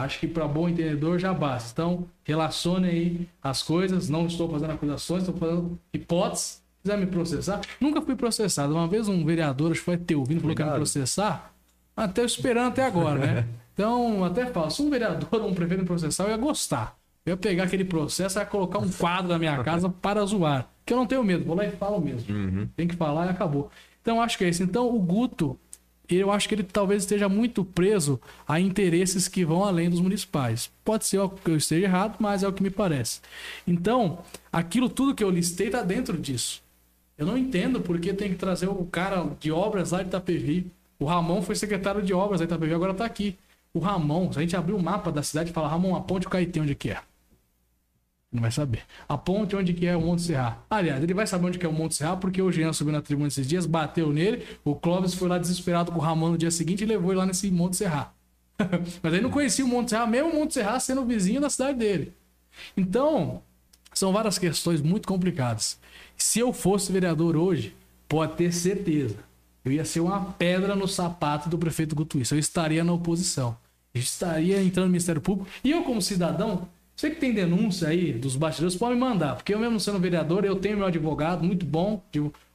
acho 0.03 0.19
que 0.19 0.27
para 0.27 0.47
bom 0.47 0.67
entendedor 0.67 1.19
já 1.19 1.33
basta. 1.33 1.71
Então, 1.71 2.05
relacione 2.23 2.87
aí 2.87 3.29
as 3.41 3.61
coisas. 3.63 4.09
Não 4.09 4.25
estou 4.25 4.49
fazendo 4.49 4.71
acusações, 4.71 5.23
estou 5.23 5.37
fazendo 5.37 5.79
hipóteses. 5.93 6.61
Se 6.77 6.83
quiser 6.83 6.97
me 6.97 7.05
processar, 7.07 7.61
nunca 7.79 8.01
fui 8.01 8.15
processado. 8.15 8.73
Uma 8.73 8.87
vez 8.87 9.07
um 9.07 9.25
vereador, 9.25 9.71
acho 9.71 9.81
que 9.81 9.85
foi 9.85 9.97
teu 9.97 10.19
ouvindo, 10.19 10.41
falou 10.41 10.55
que 10.55 10.61
ia 10.61 10.67
me 10.67 10.73
processar. 10.73 11.53
Até 11.95 12.23
esperando 12.23 12.69
até 12.69 12.83
agora, 12.83 13.19
né? 13.19 13.47
Então, 13.79 14.25
até 14.25 14.45
falo, 14.47 14.69
se 14.69 14.81
um 14.81 14.89
vereador 14.89 15.41
um 15.41 15.53
prefeito 15.53 15.79
me 15.79 15.85
processar, 15.85 16.25
eu 16.25 16.31
ia 16.31 16.37
gostar. 16.37 16.97
Eu 17.25 17.31
ia 17.31 17.37
pegar 17.37 17.63
aquele 17.63 17.85
processo 17.85 18.37
e 18.37 18.41
ia 18.41 18.45
colocar 18.45 18.77
um 18.77 18.89
quadro 18.89 19.29
na 19.29 19.39
minha 19.39 19.63
casa 19.63 19.87
para 20.01 20.25
zoar. 20.25 20.67
Que 20.85 20.91
eu 20.91 20.97
não 20.97 21.05
tenho 21.05 21.23
medo, 21.23 21.45
vou 21.45 21.55
lá 21.55 21.63
e 21.63 21.71
falo 21.71 22.01
mesmo. 22.01 22.35
Uhum. 22.35 22.67
Tem 22.75 22.89
que 22.89 22.95
falar 22.97 23.27
e 23.27 23.29
acabou. 23.29 23.71
Então, 24.01 24.21
acho 24.21 24.37
que 24.37 24.43
é 24.43 24.49
isso. 24.49 24.63
Então, 24.63 24.93
o 24.93 24.99
Guto, 24.99 25.57
eu 26.15 26.31
acho 26.31 26.47
que 26.47 26.55
ele 26.55 26.63
talvez 26.63 27.03
esteja 27.03 27.29
muito 27.29 27.63
preso 27.63 28.19
a 28.47 28.59
interesses 28.59 29.27
que 29.27 29.45
vão 29.45 29.63
além 29.63 29.89
dos 29.89 30.01
municipais. 30.01 30.71
Pode 30.83 31.05
ser 31.05 31.19
que 31.43 31.51
eu 31.51 31.57
esteja 31.57 31.85
errado, 31.85 32.15
mas 32.19 32.43
é 32.43 32.47
o 32.47 32.53
que 32.53 32.63
me 32.63 32.69
parece. 32.69 33.21
Então, 33.67 34.19
aquilo 34.51 34.89
tudo 34.89 35.13
que 35.13 35.23
eu 35.23 35.29
listei 35.29 35.67
está 35.67 35.81
dentro 35.81 36.17
disso. 36.17 36.61
Eu 37.17 37.25
não 37.25 37.37
entendo 37.37 37.81
porque 37.81 38.13
tem 38.13 38.29
que 38.29 38.35
trazer 38.35 38.67
o 38.67 38.85
cara 38.85 39.29
de 39.39 39.51
obras 39.51 39.91
lá 39.91 40.01
de 40.01 40.07
Itapevi. 40.07 40.71
O 40.97 41.05
Ramon 41.05 41.41
foi 41.41 41.55
secretário 41.55 42.01
de 42.01 42.13
obras 42.13 42.39
da 42.39 42.45
Itapevi, 42.45 42.73
agora 42.73 42.93
está 42.93 43.05
aqui. 43.05 43.37
O 43.73 43.79
Ramon, 43.79 44.31
se 44.31 44.39
a 44.39 44.41
gente 44.41 44.55
abrir 44.55 44.73
o 44.73 44.81
mapa 44.81 45.11
da 45.11 45.21
cidade 45.21 45.51
e 45.51 45.53
falar, 45.53 45.67
Ramon, 45.67 45.95
a 45.95 46.01
ponte 46.01 46.27
Caetê, 46.27 46.59
onde 46.59 46.75
que 46.75 46.89
é? 46.91 46.99
Não 48.31 48.41
vai 48.41 48.51
saber. 48.51 48.83
A 49.07 49.17
ponte 49.17 49.55
onde 49.55 49.73
que 49.73 49.87
é 49.87 49.97
o 49.97 50.01
Monte 50.01 50.21
Serra. 50.21 50.63
Aliás, 50.69 51.01
ele 51.01 51.15
vai 51.15 51.25
saber 51.25 51.47
onde 51.47 51.57
que 51.57 51.65
é 51.65 51.69
o 51.69 51.73
Monte 51.73 51.95
Serra 51.95 52.15
porque 52.15 52.41
o 52.41 52.51
Jean 52.51 52.71
subiu 52.73 52.93
na 52.93 53.01
tribuna 53.01 53.27
esses 53.27 53.47
dias, 53.47 53.65
bateu 53.65 54.13
nele, 54.13 54.45
o 54.63 54.75
Clóvis 54.75 55.15
foi 55.15 55.27
lá 55.27 55.39
desesperado 55.39 55.91
com 55.91 55.97
o 55.97 56.01
Ramon 56.01 56.31
no 56.31 56.37
dia 56.37 56.51
seguinte 56.51 56.83
e 56.83 56.85
levou 56.85 57.11
ele 57.11 57.19
lá 57.19 57.25
nesse 57.25 57.49
Monte 57.49 57.77
Serra. 57.77 58.13
Mas 59.01 59.13
ele 59.13 59.21
não 59.21 59.31
conhecia 59.31 59.65
o 59.65 59.67
Monte 59.67 59.89
Serra, 59.89 60.05
mesmo 60.05 60.29
o 60.29 60.35
Monte 60.35 60.53
Serra 60.53 60.79
sendo 60.79 61.03
vizinho 61.05 61.41
da 61.41 61.49
cidade 61.49 61.79
dele. 61.79 62.13
Então, 62.77 63.41
são 63.93 64.13
várias 64.13 64.37
questões 64.37 64.81
muito 64.81 65.07
complicadas. 65.07 65.79
Se 66.15 66.39
eu 66.39 66.53
fosse 66.53 66.91
vereador 66.91 67.35
hoje, 67.35 67.75
pode 68.07 68.35
ter 68.35 68.51
certeza, 68.51 69.17
eu 69.63 69.71
ia 69.71 69.85
ser 69.85 70.01
uma 70.01 70.33
pedra 70.33 70.75
no 70.75 70.87
sapato 70.87 71.49
do 71.49 71.57
prefeito 71.57 71.95
Gutuíça. 71.95 72.35
Eu 72.35 72.39
estaria 72.39 72.83
na 72.83 72.93
oposição. 72.93 73.57
Eu 73.93 74.01
estaria 74.01 74.61
entrando 74.61 74.85
no 74.85 74.91
Ministério 74.91 75.21
Público. 75.21 75.49
E 75.63 75.71
eu, 75.71 75.83
como 75.83 76.01
cidadão, 76.01 76.67
você 76.99 77.11
que 77.11 77.15
tem 77.15 77.33
denúncia 77.33 77.87
aí 77.87 78.11
dos 78.11 78.35
bastidores, 78.35 78.75
pode 78.75 78.95
me 78.95 78.99
mandar. 78.99 79.35
Porque 79.35 79.53
eu 79.53 79.59
mesmo 79.59 79.79
sendo 79.79 79.97
vereador, 79.99 80.43
eu 80.43 80.57
tenho 80.57 80.75
meu 80.75 80.85
advogado, 80.85 81.41
muito 81.45 81.65
bom. 81.65 82.03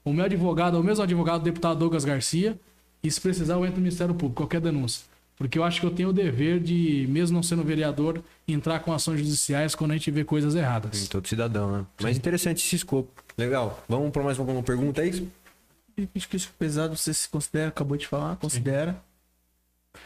O 0.04 0.12
meu 0.12 0.26
advogado 0.26 0.76
é 0.76 0.80
o 0.80 0.82
mesmo 0.82 1.02
advogado 1.02 1.40
do 1.40 1.44
deputado 1.44 1.78
Douglas 1.78 2.04
Garcia. 2.04 2.60
E 3.02 3.10
se 3.10 3.18
precisar, 3.18 3.54
eu 3.54 3.64
entro 3.64 3.76
no 3.76 3.84
Ministério 3.84 4.14
Público, 4.14 4.42
qualquer 4.42 4.60
denúncia. 4.60 5.06
Porque 5.38 5.58
eu 5.58 5.64
acho 5.64 5.80
que 5.80 5.86
eu 5.86 5.90
tenho 5.90 6.10
o 6.10 6.12
dever 6.12 6.60
de, 6.60 7.06
mesmo 7.08 7.36
não 7.36 7.42
sendo 7.42 7.64
vereador, 7.64 8.22
entrar 8.46 8.80
com 8.80 8.92
ações 8.92 9.20
judiciais 9.20 9.74
quando 9.74 9.92
a 9.92 9.94
gente 9.94 10.10
vê 10.10 10.24
coisas 10.24 10.54
erradas. 10.54 10.94
Sim, 10.94 11.06
todo 11.06 11.26
cidadão, 11.26 11.78
né? 11.78 11.86
Mas 12.02 12.18
interessante 12.18 12.58
esse 12.58 12.76
escopo. 12.76 13.24
Legal. 13.38 13.82
Vamos 13.88 14.10
para 14.10 14.24
mais 14.24 14.38
alguma 14.38 14.62
pergunta 14.62 15.00
aí? 15.00 15.26
Acho 16.14 16.28
que 16.28 16.36
isso 16.36 16.50
é 16.54 16.58
pesado, 16.58 16.94
você 16.98 17.14
se 17.14 17.26
considera, 17.30 17.68
acabou 17.68 17.96
de 17.96 18.06
falar, 18.06 18.36
considera. 18.36 18.92
Sim. 18.92 20.00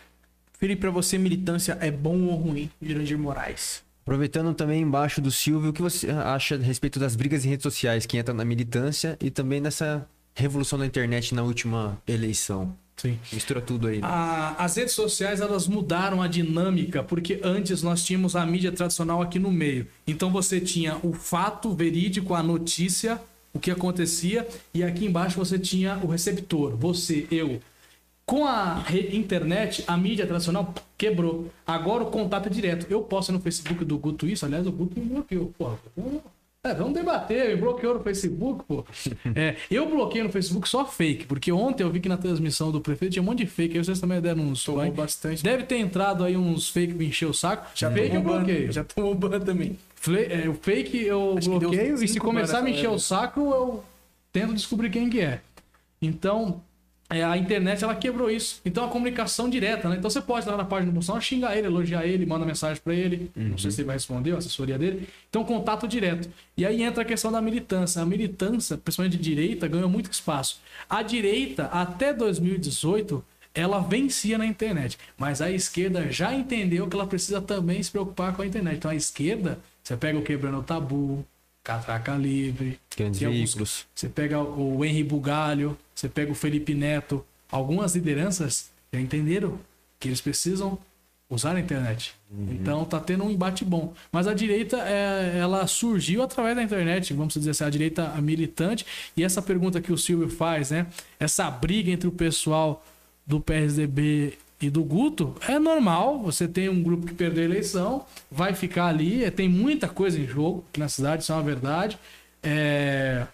Felipe, 0.60 0.80
pra 0.80 0.92
você, 0.92 1.18
militância 1.18 1.76
é 1.80 1.90
bom 1.90 2.26
ou 2.26 2.36
ruim, 2.36 2.70
Jurandir 2.80 3.18
Moraes? 3.18 3.87
Aproveitando 4.08 4.54
também 4.54 4.80
embaixo 4.80 5.20
do 5.20 5.30
Silvio, 5.30 5.68
o 5.68 5.72
que 5.74 5.82
você 5.82 6.08
acha 6.10 6.54
a 6.54 6.58
respeito 6.58 6.98
das 6.98 7.14
brigas 7.14 7.44
em 7.44 7.50
redes 7.50 7.62
sociais 7.62 8.06
que 8.06 8.16
entram 8.16 8.34
na 8.34 8.42
militância 8.42 9.18
e 9.20 9.30
também 9.30 9.60
nessa 9.60 10.08
revolução 10.34 10.78
da 10.78 10.86
internet 10.86 11.34
na 11.34 11.42
última 11.42 12.00
eleição? 12.08 12.74
Sim. 12.96 13.18
Mistura 13.30 13.60
tudo 13.60 13.86
aí. 13.86 13.98
Né? 13.98 14.08
A, 14.10 14.64
as 14.64 14.76
redes 14.76 14.94
sociais 14.94 15.42
elas 15.42 15.68
mudaram 15.68 16.22
a 16.22 16.26
dinâmica, 16.26 17.02
porque 17.02 17.38
antes 17.44 17.82
nós 17.82 18.02
tínhamos 18.02 18.34
a 18.34 18.46
mídia 18.46 18.72
tradicional 18.72 19.20
aqui 19.20 19.38
no 19.38 19.52
meio. 19.52 19.86
Então 20.06 20.30
você 20.30 20.58
tinha 20.58 20.96
o 21.02 21.12
fato 21.12 21.74
verídico, 21.74 22.32
a 22.32 22.42
notícia, 22.42 23.20
o 23.52 23.58
que 23.58 23.70
acontecia, 23.70 24.48
e 24.72 24.82
aqui 24.82 25.04
embaixo 25.04 25.36
você 25.36 25.58
tinha 25.58 25.98
o 26.02 26.06
receptor, 26.06 26.74
você, 26.74 27.26
eu. 27.30 27.60
Com 28.28 28.46
a 28.46 28.84
internet, 29.10 29.82
a 29.86 29.96
mídia 29.96 30.26
tradicional 30.26 30.74
quebrou. 30.98 31.50
Agora 31.66 32.04
o 32.04 32.10
contato 32.10 32.48
é 32.48 32.50
direto. 32.50 32.86
Eu 32.90 33.00
posto 33.00 33.32
no 33.32 33.40
Facebook 33.40 33.82
do 33.86 33.96
Guto 33.96 34.26
isso, 34.26 34.44
aliás, 34.44 34.66
o 34.66 34.70
Guto 34.70 35.00
me 35.00 35.06
bloqueou. 35.06 35.46
Porra, 35.56 35.78
é, 36.62 36.74
vamos 36.74 36.92
debater, 36.92 37.48
me 37.48 37.56
bloqueou 37.56 37.94
no 37.94 38.00
Facebook, 38.00 38.64
pô. 38.68 38.84
É, 39.34 39.56
eu 39.70 39.88
bloqueei 39.88 40.22
no 40.22 40.28
Facebook 40.28 40.68
só 40.68 40.84
fake, 40.84 41.24
porque 41.24 41.50
ontem 41.50 41.82
eu 41.82 41.90
vi 41.90 42.00
que 42.00 42.08
na 42.08 42.18
transmissão 42.18 42.70
do 42.70 42.82
prefeito 42.82 43.12
tinha 43.12 43.22
um 43.22 43.24
monte 43.24 43.38
de 43.38 43.46
fake, 43.46 43.78
aí 43.78 43.82
vocês 43.82 43.98
também 43.98 44.20
deram 44.20 44.42
uns 44.42 44.62
Tomou 44.62 44.92
bastante. 44.92 45.42
Deve 45.42 45.62
ter 45.62 45.78
entrado 45.78 46.22
aí 46.22 46.36
uns 46.36 46.68
fake 46.68 46.92
me 46.92 47.06
encheu 47.06 47.30
o 47.30 47.34
saco. 47.34 47.70
Já 47.74 47.90
fake 47.90 48.14
eu 48.14 48.20
bloqueei. 48.20 48.70
Já 48.70 48.84
tomou 48.84 49.14
ban 49.14 49.40
também. 49.40 49.78
É, 50.28 50.46
o 50.46 50.52
fake 50.52 51.02
eu 51.02 51.36
Acho 51.38 51.58
bloqueio 51.58 52.04
e 52.04 52.06
se 52.06 52.20
começar 52.20 52.58
a 52.58 52.62
me 52.62 52.72
encher 52.72 52.90
o 52.90 52.98
saco, 52.98 53.40
eu 53.40 53.84
tento 54.30 54.52
descobrir 54.52 54.90
quem 54.90 55.08
que 55.08 55.22
é. 55.22 55.40
Então, 56.02 56.60
é, 57.10 57.24
a 57.24 57.38
internet 57.38 57.82
ela 57.82 57.94
quebrou 57.94 58.30
isso. 58.30 58.60
Então 58.64 58.84
a 58.84 58.88
comunicação 58.88 59.48
direta, 59.48 59.88
né? 59.88 59.96
Então 59.96 60.10
você 60.10 60.20
pode 60.20 60.46
lá 60.46 60.56
na 60.58 60.64
página 60.64 60.90
do 60.90 60.94
Bolsonaro, 60.94 61.24
xingar 61.24 61.56
ele, 61.56 61.66
elogiar 61.66 62.06
ele, 62.06 62.26
manda 62.26 62.44
mensagem 62.44 62.82
para 62.82 62.94
ele. 62.94 63.30
Uhum. 63.34 63.48
Não 63.50 63.58
sei 63.58 63.70
se 63.70 63.80
ele 63.80 63.86
vai 63.86 63.96
responder, 63.96 64.34
a 64.34 64.38
assessoria 64.38 64.78
dele. 64.78 65.08
Então 65.30 65.42
contato 65.42 65.88
direto. 65.88 66.28
E 66.54 66.66
aí 66.66 66.82
entra 66.82 67.02
a 67.02 67.06
questão 67.06 67.32
da 67.32 67.40
militância. 67.40 68.02
A 68.02 68.06
militância, 68.06 68.76
principalmente 68.76 69.16
de 69.16 69.22
direita, 69.22 69.66
ganhou 69.66 69.88
muito 69.88 70.12
espaço. 70.12 70.60
A 70.88 71.02
direita, 71.02 71.64
até 71.66 72.12
2018, 72.12 73.24
ela 73.54 73.80
vencia 73.80 74.36
na 74.36 74.44
internet. 74.44 74.98
Mas 75.16 75.40
a 75.40 75.50
esquerda 75.50 76.12
já 76.12 76.34
entendeu 76.34 76.88
que 76.88 76.94
ela 76.94 77.06
precisa 77.06 77.40
também 77.40 77.82
se 77.82 77.90
preocupar 77.90 78.34
com 78.34 78.42
a 78.42 78.46
internet. 78.46 78.76
Então 78.76 78.90
a 78.90 78.94
esquerda, 78.94 79.58
você 79.82 79.96
pega 79.96 80.18
o 80.18 80.22
Quebrando 80.22 80.58
o 80.58 80.62
Tabu, 80.62 81.24
Catraca 81.64 82.14
Livre. 82.16 82.78
Grandes 82.94 83.20
veículos. 83.20 83.86
Você 83.94 84.08
pega 84.08 84.40
o 84.40 84.84
Henry 84.84 85.04
Bugalho, 85.04 85.76
você 85.98 86.08
pega 86.08 86.30
o 86.30 86.34
Felipe 86.34 86.74
Neto. 86.74 87.24
Algumas 87.50 87.96
lideranças 87.96 88.70
já 88.92 89.00
entenderam 89.00 89.58
que 89.98 90.06
eles 90.06 90.20
precisam 90.20 90.78
usar 91.28 91.56
a 91.56 91.60
internet. 91.60 92.14
Uhum. 92.30 92.48
Então 92.52 92.84
tá 92.84 93.00
tendo 93.00 93.24
um 93.24 93.30
embate 93.30 93.64
bom. 93.64 93.92
Mas 94.12 94.28
a 94.28 94.32
direita, 94.32 94.76
é, 94.78 95.36
ela 95.36 95.66
surgiu 95.66 96.22
através 96.22 96.54
da 96.54 96.62
internet, 96.62 97.12
vamos 97.12 97.34
dizer 97.34 97.50
assim, 97.50 97.64
a 97.64 97.70
direita 97.70 98.08
militante. 98.20 98.86
E 99.16 99.24
essa 99.24 99.42
pergunta 99.42 99.80
que 99.80 99.92
o 99.92 99.98
Silvio 99.98 100.28
faz, 100.28 100.70
né? 100.70 100.86
Essa 101.18 101.50
briga 101.50 101.90
entre 101.90 102.06
o 102.06 102.12
pessoal 102.12 102.84
do 103.26 103.40
PSDB 103.40 104.38
e 104.60 104.70
do 104.70 104.84
Guto, 104.84 105.34
é 105.48 105.58
normal. 105.58 106.22
Você 106.22 106.46
tem 106.46 106.68
um 106.68 106.80
grupo 106.80 107.08
que 107.08 107.14
perdeu 107.14 107.42
a 107.42 107.46
eleição, 107.46 108.06
vai 108.30 108.54
ficar 108.54 108.86
ali. 108.86 109.24
É, 109.24 109.32
tem 109.32 109.48
muita 109.48 109.88
coisa 109.88 110.16
em 110.16 110.28
jogo 110.28 110.64
na 110.76 110.88
cidade, 110.88 111.24
isso 111.24 111.32
é 111.32 111.34
uma 111.34 111.42
verdade. 111.42 111.98
É... 112.40 113.26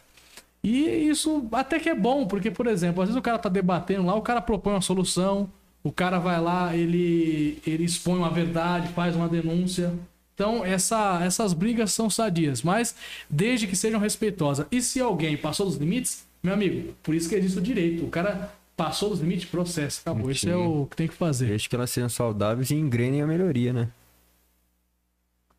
E 0.64 1.08
isso 1.08 1.46
até 1.52 1.78
que 1.78 1.88
é 1.88 1.94
bom, 1.94 2.26
porque, 2.26 2.50
por 2.50 2.66
exemplo, 2.66 3.02
às 3.02 3.08
vezes 3.08 3.18
o 3.18 3.22
cara 3.22 3.38
tá 3.38 3.48
debatendo 3.48 4.06
lá, 4.06 4.14
o 4.14 4.22
cara 4.22 4.40
propõe 4.40 4.72
uma 4.72 4.80
solução, 4.80 5.48
o 5.82 5.92
cara 5.92 6.18
vai 6.18 6.40
lá, 6.40 6.74
ele, 6.74 7.58
ele 7.66 7.84
expõe 7.84 8.16
uma 8.16 8.30
verdade, 8.30 8.88
faz 8.88 9.14
uma 9.14 9.28
denúncia. 9.28 9.92
Então, 10.34 10.64
essa, 10.64 11.20
essas 11.22 11.52
brigas 11.52 11.92
são 11.92 12.10
sadias, 12.10 12.62
mas 12.62 12.96
desde 13.30 13.66
que 13.66 13.76
sejam 13.76 14.00
respeitosas. 14.00 14.66
E 14.72 14.80
se 14.80 15.00
alguém 15.00 15.36
passou 15.36 15.66
dos 15.66 15.76
limites, 15.76 16.26
meu 16.42 16.54
amigo, 16.54 16.94
por 17.02 17.14
isso 17.14 17.28
que 17.28 17.34
existe 17.36 17.58
o 17.58 17.62
direito. 17.62 18.04
O 18.04 18.08
cara 18.08 18.50
Passou 18.76 19.10
dos 19.10 19.20
limites, 19.20 19.44
processo. 19.44 20.00
Acabou. 20.00 20.30
Isso 20.30 20.48
é 20.48 20.56
o 20.56 20.86
que 20.86 20.96
tem 20.96 21.06
que 21.06 21.14
fazer. 21.14 21.46
Desde 21.46 21.68
que 21.68 21.76
elas 21.76 21.90
sejam 21.90 22.08
saudáveis 22.08 22.70
e 22.70 22.74
engrenem 22.74 23.22
a 23.22 23.26
melhoria, 23.26 23.72
né? 23.72 23.88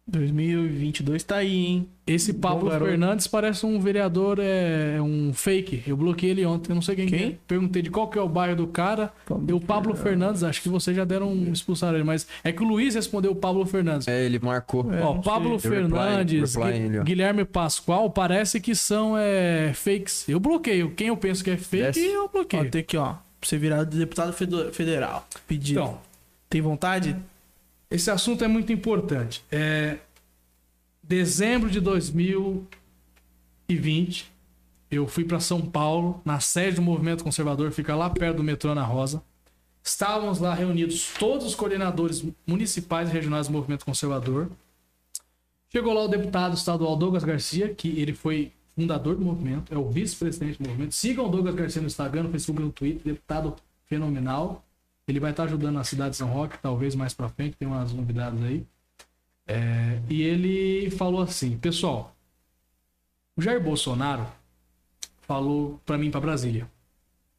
2022 0.08 1.24
tá 1.24 1.38
aí, 1.38 1.66
hein? 1.66 1.90
Esse 2.06 2.32
Pablo 2.32 2.70
Fernandes 2.70 3.26
parece 3.26 3.66
um 3.66 3.80
vereador, 3.80 4.38
é, 4.40 4.98
é, 4.98 5.02
um 5.02 5.34
fake. 5.34 5.82
Eu 5.88 5.98
bloqueei 5.98 6.30
ele 6.30 6.46
ontem, 6.46 6.72
eu 6.72 6.76
não 6.76 6.82
sei 6.82 6.96
quem, 6.96 7.08
quem? 7.08 7.24
É. 7.30 7.36
Perguntei 7.48 7.82
de 7.82 7.90
qual 7.90 8.08
que 8.08 8.20
é 8.20 8.22
o 8.22 8.30
bairro 8.30 8.56
do 8.56 8.68
cara. 8.68 9.12
Pablo 9.26 9.58
o 9.58 9.60
Pablo 9.60 9.96
Fernandes, 9.96 10.44
acho 10.44 10.62
que 10.62 10.70
vocês 10.70 10.96
já 10.96 11.04
deram 11.04 11.32
um 11.32 11.52
expulsar 11.52 11.96
ele, 11.96 12.04
mas 12.04 12.28
é 12.44 12.52
que 12.52 12.62
o 12.62 12.68
Luiz 12.68 12.94
respondeu 12.94 13.32
o 13.32 13.36
Pablo 13.36 13.66
Fernandes. 13.66 14.08
É, 14.08 14.24
ele 14.24 14.38
marcou. 14.38 14.94
É, 14.94 15.02
Ó, 15.02 15.16
Pablo 15.16 15.60
sei. 15.60 15.72
Fernandes, 15.72 16.54
reply, 16.54 16.72
reply 16.72 17.04
Guilherme 17.04 17.44
Pascoal, 17.44 18.08
parece 18.12 18.60
que 18.60 18.76
são 18.76 19.18
é, 19.18 19.74
fakes. 19.74 20.30
Eu 20.30 20.40
bloqueio. 20.40 20.92
Quem 20.92 21.08
eu 21.08 21.18
penso 21.18 21.44
que 21.44 21.50
é 21.50 21.58
fake, 21.58 21.84
Desce. 21.84 22.06
eu 22.06 22.30
bloqueio. 22.30 22.68
Ó, 22.68 22.70
tem 22.70 22.82
aqui, 22.82 22.96
ó. 22.96 23.14
Pra 23.14 23.50
você 23.50 23.58
virar 23.58 23.84
deputado 23.84 24.34
federal. 24.34 25.28
Pedido. 25.48 25.80
Então, 25.80 25.98
tem 26.48 26.62
vontade? 26.62 27.16
Esse 27.96 28.12
assunto 28.12 28.44
é 28.44 28.48
muito 28.50 28.74
importante. 28.74 29.42
É, 29.50 30.00
dezembro 31.02 31.72
de 31.72 31.80
2020, 31.80 34.30
eu 34.92 35.08
fui 35.08 35.24
para 35.24 35.40
São 35.40 35.62
Paulo, 35.62 36.22
na 36.26 36.42
sede 36.42 36.76
do 36.76 36.82
Movimento 36.82 37.24
Conservador, 37.24 37.72
fica 37.72 37.96
lá 37.96 38.10
perto 38.10 38.36
do 38.36 38.44
metrô 38.44 38.72
Ana 38.72 38.84
Rosa. 38.84 39.24
Estávamos 39.82 40.40
lá 40.40 40.54
reunidos 40.54 41.14
todos 41.18 41.48
os 41.48 41.56
coordenadores 41.56 42.22
municipais 42.46 43.08
e 43.08 43.14
regionais 43.14 43.48
do 43.48 43.54
Movimento 43.54 43.86
Conservador. 43.86 44.52
Chegou 45.72 45.94
lá 45.94 46.04
o 46.04 46.10
deputado 46.10 46.54
estadual 46.54 46.98
Douglas 46.98 47.24
Garcia, 47.24 47.74
que 47.74 47.98
ele 47.98 48.14
foi 48.14 48.52
fundador 48.76 49.16
do 49.16 49.24
movimento, 49.24 49.74
é 49.74 49.78
o 49.78 49.90
vice-presidente 49.90 50.62
do 50.62 50.68
movimento. 50.68 50.94
Sigam 50.94 51.28
o 51.28 51.30
Douglas 51.30 51.56
Garcia 51.56 51.82
no 51.82 51.88
Instagram, 51.88 52.24
no 52.24 52.32
Facebook, 52.32 52.62
no 52.62 52.74
Twitter, 52.74 53.14
deputado 53.14 53.56
fenomenal. 53.86 54.65
Ele 55.08 55.20
vai 55.20 55.32
estar 55.32 55.44
ajudando 55.44 55.78
a 55.78 55.84
cidade 55.84 56.12
de 56.12 56.18
São 56.18 56.30
Roque, 56.30 56.58
talvez 56.60 56.96
mais 56.96 57.14
para 57.14 57.30
frente, 57.30 57.58
tem 57.58 57.68
umas 57.68 57.94
novidades 57.94 58.42
aí. 58.44 58.66
É, 59.48 60.02
e 60.10 60.24
ele 60.24 60.90
falou 60.92 61.22
assim, 61.22 61.58
pessoal, 61.58 62.16
o 63.38 63.42
Jair 63.42 63.62
Bolsonaro 63.62 64.26
falou 65.22 65.80
para 65.86 65.98
mim 65.98 66.10
para 66.10 66.22
Brasília. 66.22 66.70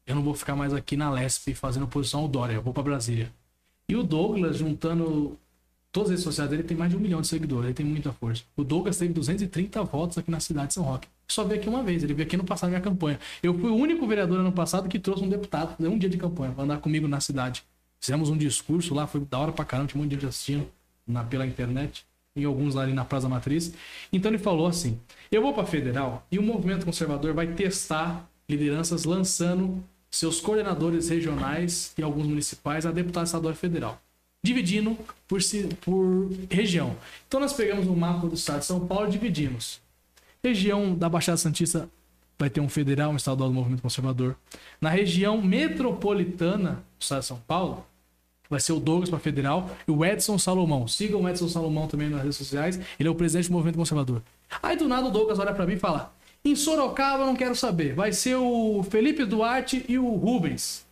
Eu 0.05 0.15
não 0.15 0.23
vou 0.23 0.33
ficar 0.33 0.55
mais 0.55 0.73
aqui 0.73 0.95
na 0.95 1.11
Lesp 1.11 1.53
fazendo 1.53 1.83
oposição 1.83 2.21
ao 2.21 2.27
Dória, 2.27 2.53
eu 2.53 2.61
vou 2.61 2.73
para 2.73 2.83
Brasília. 2.83 3.33
E 3.89 3.95
o 3.95 4.03
Douglas, 4.03 4.57
juntando 4.57 5.37
todas 5.91 6.09
as 6.09 6.11
redes 6.11 6.23
sociais 6.23 6.49
dele, 6.49 6.63
tem 6.63 6.77
mais 6.77 6.91
de 6.91 6.97
um 6.97 6.99
milhão 6.99 7.19
de 7.19 7.27
seguidores, 7.27 7.65
ele 7.65 7.73
tem 7.73 7.85
muita 7.85 8.13
força. 8.13 8.43
O 8.55 8.63
Douglas 8.63 8.97
teve 8.97 9.13
230 9.13 9.83
votos 9.83 10.17
aqui 10.17 10.31
na 10.31 10.39
cidade 10.39 10.69
de 10.69 10.73
São 10.75 10.83
Roque. 10.83 11.07
Só 11.27 11.43
veio 11.43 11.59
aqui 11.59 11.69
uma 11.69 11.83
vez, 11.83 12.03
ele 12.03 12.13
veio 12.13 12.25
aqui 12.25 12.37
no 12.37 12.43
passado 12.43 12.69
minha 12.69 12.81
campanha. 12.81 13.19
Eu 13.43 13.53
fui 13.57 13.69
o 13.69 13.75
único 13.75 14.07
vereador 14.07 14.39
ano 14.39 14.51
passado 14.51 14.87
que 14.87 14.97
trouxe 14.97 15.23
um 15.23 15.29
deputado, 15.29 15.75
fazer 15.75 15.89
um 15.89 15.97
dia 15.97 16.09
de 16.09 16.17
campanha, 16.17 16.53
pra 16.53 16.63
andar 16.63 16.77
comigo 16.79 17.07
na 17.07 17.19
cidade. 17.19 17.63
Fizemos 17.99 18.29
um 18.29 18.37
discurso 18.37 18.93
lá, 18.93 19.07
foi 19.07 19.21
da 19.21 19.37
hora 19.37 19.51
pra 19.51 19.65
caramba, 19.65 19.89
tinha 19.89 19.99
um 19.99 20.03
monte 20.03 20.15
de 20.15 20.21
gente 20.21 20.29
assistindo 20.29 20.67
na, 21.05 21.23
pela 21.23 21.45
internet, 21.45 22.05
e 22.35 22.45
alguns 22.45 22.75
lá 22.75 22.83
ali 22.83 22.93
na 22.93 23.03
Praça 23.03 23.27
Matriz. 23.27 23.73
Então 24.13 24.31
ele 24.31 24.37
falou 24.37 24.67
assim: 24.67 24.99
eu 25.31 25.41
vou 25.41 25.53
pra 25.53 25.65
federal 25.65 26.25
e 26.31 26.39
o 26.39 26.43
movimento 26.43 26.85
conservador 26.85 27.33
vai 27.33 27.47
testar 27.47 28.29
lideranças 28.47 29.03
lançando 29.03 29.83
seus 30.09 30.39
coordenadores 30.39 31.09
regionais 31.09 31.93
e 31.97 32.03
alguns 32.03 32.27
municipais 32.27 32.85
a 32.85 32.91
deputado 32.91 33.25
estadual 33.25 33.53
e 33.53 33.57
federal 33.57 34.01
dividindo 34.43 34.97
por, 35.27 35.41
por 35.81 36.29
região. 36.49 36.95
Então 37.27 37.39
nós 37.39 37.51
pegamos 37.51 37.87
o 37.87 37.95
mapa 37.95 38.27
do 38.27 38.35
estado 38.35 38.59
de 38.59 38.65
São 38.65 38.87
Paulo 38.87 39.07
e 39.07 39.11
dividimos. 39.11 39.81
Região 40.47 40.95
da 40.95 41.09
Baixada 41.09 41.37
Santista 41.37 41.89
vai 42.39 42.49
ter 42.49 42.61
um 42.61 42.69
federal, 42.69 43.11
um 43.11 43.15
estadual 43.15 43.49
do 43.49 43.55
movimento 43.55 43.81
conservador. 43.81 44.35
Na 44.79 44.89
região 44.89 45.41
metropolitana 45.41 46.83
do 46.97 47.01
estado 47.01 47.21
de 47.21 47.25
São 47.25 47.41
Paulo, 47.47 47.85
vai 48.49 48.59
ser 48.59 48.73
o 48.73 48.79
Douglas 48.79 49.09
para 49.09 49.19
federal 49.19 49.69
e 49.87 49.91
o 49.91 50.05
Edson 50.05 50.37
Salomão. 50.37 50.87
Sigam 50.87 51.21
o 51.21 51.29
Edson 51.29 51.49
Salomão 51.49 51.87
também 51.87 52.09
nas 52.09 52.21
redes 52.21 52.37
sociais, 52.37 52.79
ele 52.99 53.09
é 53.09 53.11
o 53.11 53.15
presidente 53.15 53.49
do 53.49 53.53
movimento 53.53 53.77
conservador. 53.77 54.21
Aí 54.63 54.77
do 54.77 54.87
nada 54.87 55.07
o 55.07 55.11
Douglas 55.11 55.39
olha 55.39 55.53
para 55.53 55.65
mim 55.65 55.73
e 55.73 55.79
fala: 55.79 56.13
"Em 56.45 56.55
Sorocaba 56.55 57.25
não 57.25 57.35
quero 57.35 57.55
saber, 57.55 57.93
vai 57.93 58.13
ser 58.13 58.35
o 58.35 58.83
Felipe 58.83 59.25
Duarte 59.25 59.83
e 59.89 59.97
o 59.97 60.15
Rubens. 60.15 60.85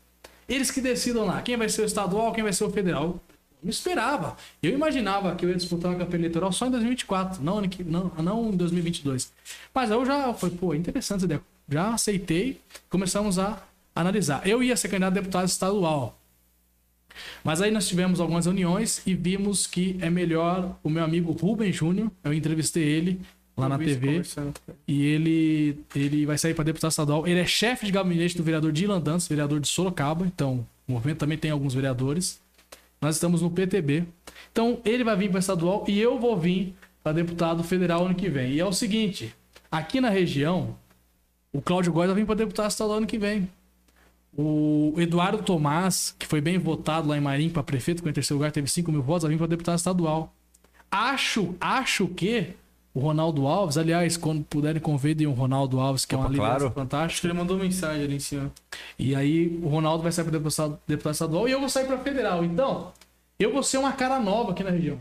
Eles 0.50 0.70
que 0.70 0.82
decidam 0.82 1.26
lá, 1.26 1.42
quem 1.42 1.58
vai 1.58 1.70
ser 1.70 1.82
o 1.82 1.86
estadual, 1.86 2.32
quem 2.34 2.44
vai 2.44 2.54
ser 2.54 2.66
o 2.66 2.70
federal. 2.70 3.20
Não 3.66 3.72
esperava. 3.72 4.38
Eu 4.62 4.72
imaginava 4.72 5.36
que 5.36 5.44
eu 5.44 5.50
ia 5.50 5.56
disputar 5.56 5.90
uma 5.92 5.98
campanha 5.98 6.22
eleitoral 6.22 6.52
só 6.52 6.68
em 6.68 6.72
2024, 6.72 7.44
não, 7.44 7.60
não, 7.84 8.12
não 8.22 8.54
em 8.54 8.58
2022. 8.58 9.34
Mas 9.74 9.90
eu 9.90 10.06
já 10.06 10.32
falei, 10.36 10.56
pô, 10.56 10.76
interessante 10.76 11.18
essa 11.18 11.26
ideia. 11.26 11.42
Já 11.68 11.96
aceitei, 11.96 12.62
começamos 12.92 13.40
a 13.40 13.60
analisar. 13.96 14.48
Eu 14.48 14.62
ia 14.62 14.78
ser 14.78 14.90
candidato 14.90 15.14
a 15.14 15.16
deputado 15.16 15.48
estadual. 15.48 16.16
Mas 17.44 17.60
aí 17.60 17.72
nós 17.72 17.88
tivemos 17.88 18.20
algumas 18.20 18.46
reuniões 18.46 19.02
e 19.04 19.16
vimos 19.16 19.66
que 19.66 19.98
é 20.00 20.12
melhor 20.12 20.78
o 20.84 20.90
meu 20.90 21.04
amigo 21.04 21.32
Rubem 21.32 21.74
Júnior, 21.74 22.12
eu 22.24 22.34
entrevistei 22.34 22.84
ele 22.84 23.20
lá 23.58 23.68
na 23.68 23.80
TV. 23.80 24.22
E 24.88 25.06
ele, 25.06 25.80
ele 25.96 26.26
vai 26.28 26.38
sair 26.38 26.54
para 26.54 26.66
deputado 26.66 26.92
estadual. 26.92 27.26
Ele 27.26 27.40
é 27.40 27.48
chefe 27.48 27.88
de 27.88 27.92
gabinete 27.92 28.38
do 28.38 28.44
vereador 28.44 28.72
Dylan 28.72 29.02
Dantas, 29.02 29.28
vereador 29.28 29.60
de 29.60 29.68
Sorocaba. 29.68 30.24
Então, 30.24 30.68
o 30.88 30.92
movimento 30.92 31.18
também 31.18 31.38
tem 31.38 31.50
alguns 31.50 31.74
vereadores. 31.74 32.40
Nós 33.06 33.18
estamos 33.18 33.40
no 33.44 33.52
PTB. 33.52 34.04
Então, 34.52 34.80
ele 34.84 35.04
vai 35.04 35.16
vir 35.16 35.30
para 35.30 35.40
estadual 35.40 35.86
e 35.88 36.00
eu 36.00 36.20
vou 36.20 36.36
vir 36.36 36.76
para 37.04 37.14
deputado 37.14 37.64
federal 37.64 38.04
ano 38.04 38.16
que 38.16 38.28
vem. 38.28 38.54
E 38.54 38.60
é 38.60 38.66
o 38.66 38.74
seguinte: 38.74 39.32
aqui 39.72 40.02
na 40.02 40.10
região, 40.10 40.76
o 41.54 41.62
Cláudio 41.62 41.94
Góes 41.94 42.08
vai 42.08 42.16
vir 42.16 42.26
para 42.26 42.34
deputado 42.34 42.72
estadual 42.72 42.98
ano 42.98 43.06
que 43.06 43.20
vem. 43.20 43.48
O 44.36 44.96
Eduardo 44.98 45.44
Tomás, 45.44 46.16
que 46.18 46.26
foi 46.26 46.42
bem 46.42 46.58
votado 46.58 47.08
lá 47.08 47.16
em 47.16 47.22
Marim 47.22 47.50
para 47.50 47.62
prefeito, 47.62 48.02
com 48.02 48.10
em 48.10 48.14
terceiro 48.14 48.40
lugar 48.40 48.52
teve 48.52 48.68
5 48.68 48.92
mil 48.92 49.04
votos, 49.04 49.22
vai 49.22 49.32
vir 49.34 49.38
para 49.38 49.48
deputado 49.48 49.78
estadual. 49.78 50.34
Acho, 50.90 51.54
acho 51.62 52.08
que 52.08 52.56
o 52.96 53.00
Ronaldo 53.02 53.46
Alves, 53.46 53.78
aliás, 53.78 54.16
quando 54.16 54.42
puderem 54.46 54.82
convidem 54.82 55.28
o 55.28 55.34
Ronaldo 55.34 55.82
Alves, 55.82 56.06
que 56.06 56.16
é 56.16 56.18
uma 56.18 56.28
Opa, 56.28 56.32
liderança 56.32 56.60
claro. 56.60 56.74
Fantástica. 56.74 57.28
ele 57.28 57.34
mandou 57.34 57.58
mensagem 57.58 58.06
ali 58.06 58.16
em 58.16 58.20
cima. 58.20 58.50
E 58.98 59.14
aí 59.14 59.60
o 59.62 59.68
Ronaldo 59.68 60.02
vai 60.02 60.14
sair 60.14 60.24
para 60.24 60.32
deputado, 60.40 60.80
deputado 60.88 61.14
estadual 61.14 61.50
e 61.50 61.52
eu 61.52 61.60
vou 61.60 61.68
sair 61.68 61.86
para 61.86 61.98
federal. 61.98 62.46
Então, 62.46 62.94
eu 63.38 63.52
vou 63.52 63.62
ser 63.62 63.80
uma 63.80 63.92
cara 63.92 64.18
nova 64.18 64.54
aqui 64.54 64.64
na 64.64 64.70
região. 64.70 64.98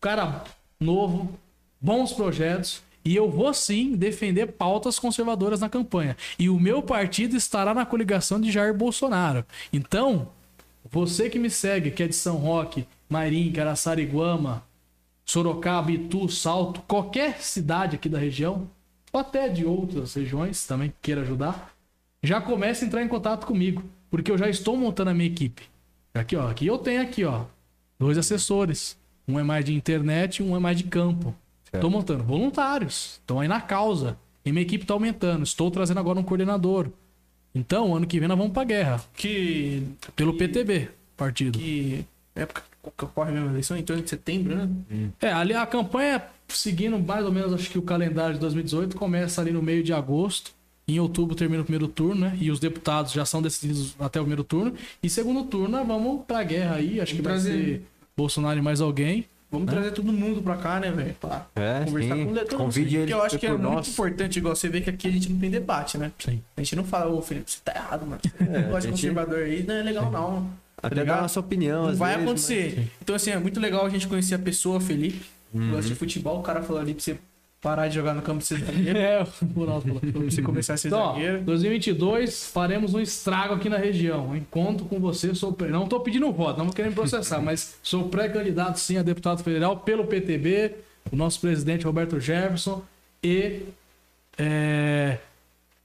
Cara 0.00 0.44
novo, 0.78 1.36
bons 1.80 2.12
projetos. 2.12 2.80
E 3.04 3.16
eu 3.16 3.28
vou 3.28 3.52
sim 3.52 3.96
defender 3.96 4.52
pautas 4.52 4.96
conservadoras 4.96 5.58
na 5.58 5.68
campanha. 5.68 6.16
E 6.38 6.48
o 6.48 6.60
meu 6.60 6.80
partido 6.80 7.36
estará 7.36 7.74
na 7.74 7.84
coligação 7.84 8.40
de 8.40 8.52
Jair 8.52 8.72
Bolsonaro. 8.72 9.44
Então, 9.72 10.28
você 10.88 11.28
que 11.28 11.40
me 11.40 11.50
segue, 11.50 11.90
que 11.90 12.04
é 12.04 12.06
de 12.06 12.14
São 12.14 12.36
Roque, 12.36 12.86
Marim, 13.08 13.50
Caraçariguama, 13.50 14.62
Sorocaba, 15.24 15.90
Itu, 15.92 16.28
Salto, 16.28 16.80
qualquer 16.82 17.40
cidade 17.42 17.96
aqui 17.96 18.08
da 18.08 18.18
região, 18.18 18.68
ou 19.12 19.20
até 19.20 19.48
de 19.48 19.64
outras 19.64 20.14
regiões 20.14 20.66
também 20.66 20.88
que 20.90 20.96
queira 21.02 21.22
ajudar, 21.22 21.72
já 22.22 22.40
comece 22.40 22.84
a 22.84 22.88
entrar 22.88 23.02
em 23.02 23.08
contato 23.08 23.46
comigo, 23.46 23.82
porque 24.10 24.30
eu 24.30 24.38
já 24.38 24.48
estou 24.48 24.76
montando 24.76 25.10
a 25.10 25.14
minha 25.14 25.28
equipe. 25.28 25.62
Aqui, 26.14 26.36
ó, 26.36 26.48
aqui 26.50 26.66
eu 26.66 26.78
tenho 26.78 27.02
aqui, 27.02 27.24
ó, 27.24 27.44
dois 27.98 28.18
assessores. 28.18 28.96
Um 29.26 29.38
é 29.38 29.42
mais 29.42 29.64
de 29.64 29.72
internet, 29.72 30.42
um 30.42 30.56
é 30.56 30.58
mais 30.58 30.76
de 30.76 30.84
campo. 30.84 31.34
Estou 31.72 31.88
montando 31.88 32.22
voluntários, 32.24 33.12
estão 33.20 33.40
aí 33.40 33.48
na 33.48 33.60
causa. 33.60 34.18
E 34.44 34.50
minha 34.52 34.62
equipe 34.62 34.84
está 34.84 34.92
aumentando. 34.92 35.44
Estou 35.44 35.70
trazendo 35.70 36.00
agora 36.00 36.18
um 36.18 36.22
coordenador. 36.24 36.88
Então, 37.54 37.94
ano 37.94 38.06
que 38.06 38.18
vem 38.18 38.28
nós 38.28 38.36
vamos 38.36 38.52
pra 38.52 38.64
guerra. 38.64 39.02
Que. 39.14 39.82
Pelo 40.16 40.32
que- 40.32 40.38
PTB, 40.40 40.90
partido. 41.16 41.58
Que 41.58 42.04
época 42.34 42.62
que 42.90 43.04
ocorre 43.04 43.30
mesmo 43.32 43.48
a 43.48 43.52
eleição? 43.52 43.76
Em 43.76 43.82
torno 43.82 44.02
de 44.02 44.10
setembro, 44.10 44.56
né? 44.56 44.68
É, 45.20 45.32
ali 45.32 45.54
a 45.54 45.64
campanha, 45.64 46.22
seguindo 46.48 46.98
mais 46.98 47.24
ou 47.24 47.30
menos, 47.30 47.52
acho 47.52 47.70
que 47.70 47.78
o 47.78 47.82
calendário 47.82 48.34
de 48.34 48.40
2018, 48.40 48.96
começa 48.96 49.40
ali 49.40 49.52
no 49.52 49.62
meio 49.62 49.82
de 49.84 49.92
agosto. 49.92 50.50
Em 50.88 50.98
outubro 50.98 51.36
termina 51.36 51.62
o 51.62 51.64
primeiro 51.64 51.86
turno, 51.86 52.22
né? 52.22 52.36
E 52.40 52.50
os 52.50 52.58
deputados 52.58 53.12
já 53.12 53.24
são 53.24 53.40
decididos 53.40 53.94
até 54.00 54.18
o 54.18 54.24
primeiro 54.24 54.42
turno. 54.42 54.74
E 55.00 55.08
segundo 55.08 55.44
turno, 55.44 55.68
nós 55.68 55.86
vamos 55.86 56.22
pra 56.26 56.42
guerra 56.42 56.74
aí. 56.76 57.00
Acho 57.00 57.14
que 57.14 57.22
vai 57.22 57.38
ser 57.38 57.82
Bolsonaro 58.16 58.58
e 58.58 58.62
mais 58.62 58.80
alguém. 58.80 59.26
Vamos 59.48 59.66
Né? 59.66 59.72
trazer 59.74 59.90
todo 59.92 60.10
mundo 60.12 60.42
pra 60.42 60.56
cá, 60.56 60.80
né, 60.80 60.90
velho? 60.90 61.14
Pra 61.20 61.46
É, 61.54 61.84
conversar 61.84 62.16
sim. 62.16 62.24
com 62.24 62.32
o. 62.32 62.58
Convide 62.58 62.96
ele 62.96 63.02
Porque 63.02 63.12
eu 63.14 63.22
acho 63.22 63.38
que 63.38 63.46
é 63.46 63.50
muito 63.50 63.62
nós. 63.62 63.88
importante, 63.88 64.38
igual 64.38 64.56
você 64.56 64.68
vê 64.68 64.80
que 64.80 64.88
aqui 64.90 65.06
a 65.06 65.10
gente 65.10 65.30
não 65.30 65.38
tem 65.38 65.50
debate, 65.50 65.98
né? 65.98 66.10
Sim. 66.18 66.42
A 66.56 66.60
gente 66.62 66.74
não 66.74 66.84
fala, 66.84 67.12
ô 67.12 67.20
Felipe, 67.22 67.50
você 67.50 67.58
tá 67.62 67.72
errado, 67.76 68.06
mano. 68.06 68.20
É, 68.40 68.62
de 68.62 68.80
gente- 68.80 68.90
conservador 68.92 69.38
aí, 69.44 69.62
não 69.62 69.74
é 69.74 69.82
legal 69.82 70.10
não. 70.10 70.50
Até 70.82 70.94
ligado? 70.96 71.06
dar 71.14 71.18
a 71.18 71.22
nossa 71.22 71.40
opinião. 71.40 71.82
Não 71.84 71.90
às 71.90 71.98
vai 71.98 72.12
vezes, 72.14 72.24
acontecer. 72.28 72.88
Então, 73.00 73.14
assim, 73.14 73.30
é 73.30 73.38
muito 73.38 73.60
legal 73.60 73.86
a 73.86 73.88
gente 73.88 74.06
conhecer 74.08 74.34
a 74.34 74.38
pessoa, 74.38 74.80
Felipe. 74.80 75.22
Gosta 75.54 75.88
de 75.88 75.94
futebol, 75.94 76.40
o 76.40 76.42
cara 76.42 76.62
falou 76.62 76.80
ali 76.80 76.94
pra 76.94 77.02
você 77.02 77.16
parar 77.60 77.86
de 77.86 77.94
jogar 77.94 78.14
no 78.14 78.22
campo 78.22 78.38
de 78.38 78.46
ser 78.46 78.58
zagueiro. 78.58 78.98
É, 78.98 79.22
o 79.22 79.46
Ronaldo 79.60 79.86
falou. 79.86 80.00
pra 80.00 80.20
você 80.22 80.42
começar 80.42 80.74
a 80.74 80.76
ser 80.76 80.88
Então, 80.88 80.98
ó, 80.98 81.12
zagueiro. 81.12 81.42
2022 81.42 82.46
faremos 82.46 82.94
um 82.94 83.00
estrago 83.00 83.54
aqui 83.54 83.68
na 83.68 83.76
região. 83.76 84.30
Um 84.30 84.36
encontro 84.36 84.84
com 84.86 84.98
você. 84.98 85.32
Sou 85.34 85.52
pré- 85.52 85.68
Não 85.68 85.86
tô 85.86 86.00
pedindo 86.00 86.32
voto, 86.32 86.58
não 86.58 86.64
vou 86.64 86.74
querer 86.74 86.88
me 86.88 86.94
processar, 86.94 87.38
mas 87.42 87.76
sou 87.82 88.08
pré-candidato 88.08 88.80
sim 88.80 88.96
a 88.96 89.02
deputado 89.02 89.42
federal 89.44 89.76
pelo 89.76 90.06
PTB, 90.06 90.74
o 91.12 91.14
nosso 91.16 91.38
presidente 91.40 91.84
Roberto 91.84 92.18
Jefferson. 92.18 92.82
E 93.22 93.60
é, 94.38 95.18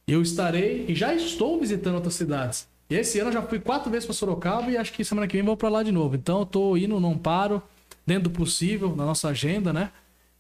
eu 0.08 0.22
estarei 0.22 0.86
e 0.88 0.96
já 0.96 1.14
estou 1.14 1.60
visitando 1.60 1.96
outras 1.96 2.16
cidades. 2.16 2.68
E 2.90 2.96
esse 2.96 3.20
ano 3.20 3.30
eu 3.30 3.34
já 3.34 3.42
fui 3.42 3.60
quatro 3.60 3.92
vezes 3.92 4.06
para 4.06 4.14
Sorocaba 4.14 4.72
e 4.72 4.78
acho 4.78 4.94
que 4.94 5.04
semana 5.04 5.28
que 5.28 5.36
vem 5.36 5.46
vou 5.46 5.58
para 5.58 5.70
lá 5.70 5.84
de 5.84 5.92
novo. 5.92 6.16
Então 6.16 6.40
eu 6.40 6.46
tô 6.46 6.78
indo, 6.78 7.00
não 7.00 7.18
paro, 7.18 7.62
dentro 8.06 8.24
do 8.24 8.30
possível, 8.30 8.96
na 8.96 9.06
nossa 9.06 9.28
agenda, 9.28 9.74
né? 9.74 9.92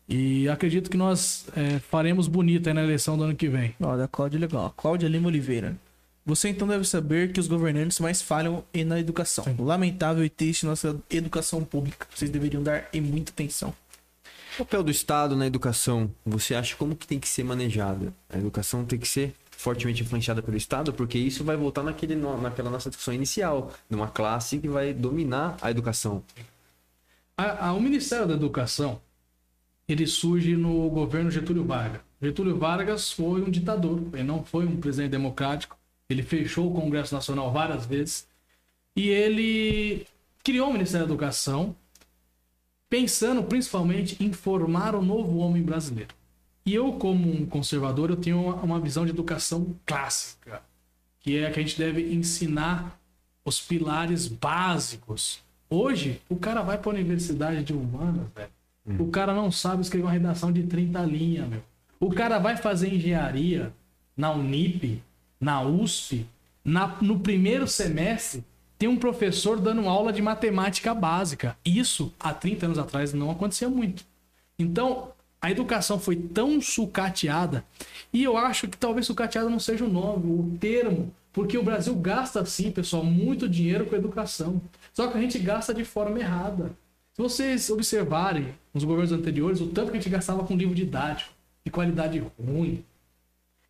E 0.07 0.47
acredito 0.47 0.89
que 0.89 0.95
nós 0.95 1.45
é, 1.55 1.79
faremos 1.79 2.29
bonito 2.29 2.67
aí 2.67 2.73
na 2.73 2.83
eleição 2.83 3.17
do 3.17 3.23
ano 3.23 3.35
que 3.35 3.49
vem. 3.49 3.75
Olha, 3.81 4.07
Cláudia 4.07 4.39
legal. 4.39 4.73
Cláudia 4.77 5.09
Lima 5.09 5.27
Oliveira. 5.27 5.75
Você 6.25 6.49
então 6.49 6.67
deve 6.67 6.85
saber 6.85 7.31
que 7.31 7.39
os 7.39 7.47
governantes 7.47 7.99
mais 7.99 8.21
falham 8.21 8.63
é 8.73 8.83
na 8.83 8.99
educação. 8.99 9.45
Lamentável 9.59 10.23
e 10.23 10.29
triste 10.29 10.65
nossa 10.65 10.95
educação 11.09 11.63
pública. 11.63 12.07
Vocês 12.13 12.31
deveriam 12.31 12.63
dar 12.63 12.87
e 12.93 13.01
muita 13.01 13.31
atenção. 13.31 13.73
O 14.55 14.65
papel 14.65 14.83
do 14.83 14.91
Estado 14.91 15.35
na 15.35 15.45
educação, 15.45 16.09
você 16.25 16.55
acha 16.55 16.75
como 16.75 16.95
que 16.95 17.05
tem 17.05 17.19
que 17.19 17.29
ser 17.29 17.43
manejada? 17.43 18.13
A 18.29 18.37
educação 18.37 18.83
tem 18.83 18.97
que 18.97 19.07
ser 19.07 19.33
fortemente 19.57 20.03
influenciada 20.03 20.41
pelo 20.41 20.55
Estado, 20.55 20.93
porque 20.93 21.17
isso 21.17 21.43
vai 21.43 21.57
voltar 21.57 21.83
naquele, 21.83 22.15
naquela 22.15 22.69
nossa 22.69 22.89
discussão 22.89 23.13
inicial, 23.13 23.73
numa 23.89 24.07
classe 24.07 24.59
que 24.59 24.67
vai 24.69 24.93
dominar 24.93 25.57
a 25.61 25.71
educação. 25.71 26.23
A- 27.35 27.67
a- 27.67 27.73
o 27.73 27.81
Ministério 27.81 28.27
da 28.27 28.33
Educação 28.35 29.01
ele 29.87 30.05
surge 30.05 30.55
no 30.55 30.89
governo 30.89 31.31
Getúlio 31.31 31.63
Vargas. 31.65 32.01
Getúlio 32.21 32.57
Vargas 32.57 33.11
foi 33.11 33.41
um 33.41 33.49
ditador, 33.49 34.01
ele 34.13 34.23
não 34.23 34.43
foi 34.43 34.65
um 34.65 34.77
presidente 34.77 35.11
democrático. 35.11 35.77
Ele 36.09 36.23
fechou 36.23 36.71
o 36.71 36.73
Congresso 36.73 37.13
Nacional 37.13 37.51
várias 37.51 37.85
vezes 37.85 38.27
e 38.95 39.09
ele 39.09 40.05
criou 40.43 40.69
o 40.69 40.73
Ministério 40.73 41.05
da 41.05 41.13
Educação 41.13 41.75
pensando 42.89 43.43
principalmente 43.43 44.21
em 44.23 44.31
formar 44.31 44.95
o 44.95 45.01
novo 45.01 45.37
homem 45.37 45.61
brasileiro. 45.61 46.13
E 46.67 46.75
eu, 46.75 46.91
como 46.91 47.31
um 47.31 47.45
conservador, 47.45 48.09
eu 48.09 48.17
tenho 48.17 48.41
uma, 48.57 48.77
visão 48.77 49.05
de 49.05 49.11
educação 49.11 49.73
clássica, 49.85 50.61
que 51.21 51.37
é 51.37 51.49
que 51.49 51.57
a 51.61 51.63
gente 51.63 51.77
deve 51.77 52.13
ensinar 52.13 52.99
os 53.45 53.61
pilares 53.61 54.27
básicos. 54.27 55.41
Hoje, 55.69 56.21
o 56.27 56.35
cara 56.35 56.61
vai 56.61 56.77
para 56.77 56.91
a 56.91 56.93
universidade 56.93 57.63
de 57.63 57.71
humanas, 57.71 58.27
velho. 58.35 58.49
O 58.99 59.07
cara 59.07 59.33
não 59.33 59.49
sabe 59.49 59.81
escrever 59.81 60.03
uma 60.07 60.11
redação 60.11 60.51
de 60.51 60.61
30 60.63 61.01
linhas, 61.03 61.47
meu. 61.47 61.63
O 62.01 62.11
cara 62.11 62.37
vai 62.37 62.57
fazer 62.57 62.93
engenharia 62.93 63.71
na 64.15 64.33
Unip, 64.33 65.01
na 65.39 65.61
USP, 65.61 66.25
na- 66.65 66.97
no 67.01 67.21
primeiro 67.21 67.65
semestre, 67.65 68.43
tem 68.77 68.89
um 68.89 68.97
professor 68.97 69.57
dando 69.57 69.87
aula 69.87 70.11
de 70.11 70.21
matemática 70.21 70.93
básica. 70.93 71.57
Isso, 71.63 72.13
há 72.19 72.33
30 72.33 72.65
anos 72.65 72.77
atrás, 72.77 73.13
não 73.13 73.31
acontecia 73.31 73.69
muito. 73.69 74.03
Então, 74.59 75.13
a 75.41 75.51
educação 75.51 75.99
foi 75.99 76.15
tão 76.15 76.59
sucateada, 76.59 77.63
e 78.11 78.23
eu 78.23 78.37
acho 78.37 78.67
que 78.67 78.77
talvez 78.77 79.05
sucateada 79.05 79.49
não 79.49 79.59
seja 79.59 79.85
o 79.85 79.89
nome, 79.89 80.31
o 80.31 80.57
termo, 80.57 81.13
porque 81.31 81.57
o 81.57 81.63
Brasil 81.63 81.93
gasta, 81.95 82.43
sim, 82.45 82.71
pessoal, 82.71 83.03
muito 83.03 83.47
dinheiro 83.47 83.85
com 83.85 83.95
educação. 83.95 84.59
Só 84.91 85.07
que 85.07 85.17
a 85.17 85.21
gente 85.21 85.37
gasta 85.37 85.73
de 85.73 85.85
forma 85.85 86.19
errada. 86.19 86.71
Se 87.13 87.21
vocês 87.21 87.69
observarem 87.69 88.55
nos 88.73 88.83
governos 88.83 89.11
anteriores, 89.11 89.61
o 89.61 89.67
tanto 89.67 89.91
que 89.91 89.97
a 89.97 89.99
gente 89.99 90.09
gastava 90.09 90.43
com 90.43 90.55
livro 90.55 90.73
didático, 90.73 91.31
de 91.63 91.71
qualidade 91.71 92.23
ruim. 92.39 92.83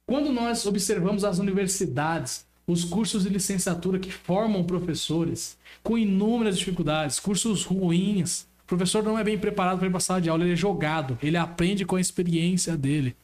Quando 0.05 0.31
nós 0.31 0.65
observamos 0.65 1.25
as 1.25 1.39
universidades, 1.39 2.45
os 2.65 2.85
cursos 2.85 3.23
de 3.23 3.29
licenciatura 3.29 3.99
que 3.99 4.11
formam 4.11 4.63
professores 4.63 5.57
com 5.83 5.97
inúmeras 5.97 6.57
dificuldades, 6.57 7.19
cursos 7.19 7.63
ruins, 7.63 8.45
o 8.67 8.75
professor 8.75 9.01
não 9.01 9.17
é 9.17 9.23
bem 9.23 9.37
preparado 9.37 9.77
para 9.77 9.87
ir 9.87 9.91
para 9.91 10.01
sala 10.01 10.19
de 10.19 10.29
aula, 10.29 10.43
ele 10.43 10.51
é 10.51 10.57
jogado, 10.57 11.17
ele 11.23 11.37
aprende 11.37 11.85
com 11.85 11.95
a 11.95 12.01
experiência 12.01 12.75
dele. 12.75 13.15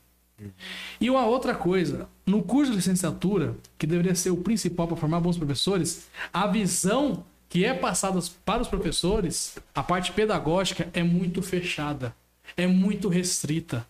E 1.02 1.10
uma 1.10 1.26
outra 1.26 1.54
coisa, 1.54 2.08
no 2.26 2.42
curso 2.42 2.72
de 2.72 2.78
licenciatura, 2.78 3.54
que 3.78 3.86
deveria 3.86 4.16
ser 4.16 4.30
o 4.30 4.38
principal 4.38 4.88
para 4.88 4.96
formar 4.96 5.20
bons 5.20 5.38
professores, 5.38 6.08
a 6.32 6.48
visão 6.48 7.26
que 7.50 7.66
é 7.66 7.74
passada 7.74 8.18
para 8.46 8.62
os 8.62 8.70
professores, 8.70 9.58
a 9.76 9.84
parte 9.84 10.14
pedagógica 10.14 10.90
é 10.94 11.04
muito 11.04 11.42
fechada, 11.42 12.16
é 12.56 12.66
muito 12.66 13.10
restrita. 13.10 13.86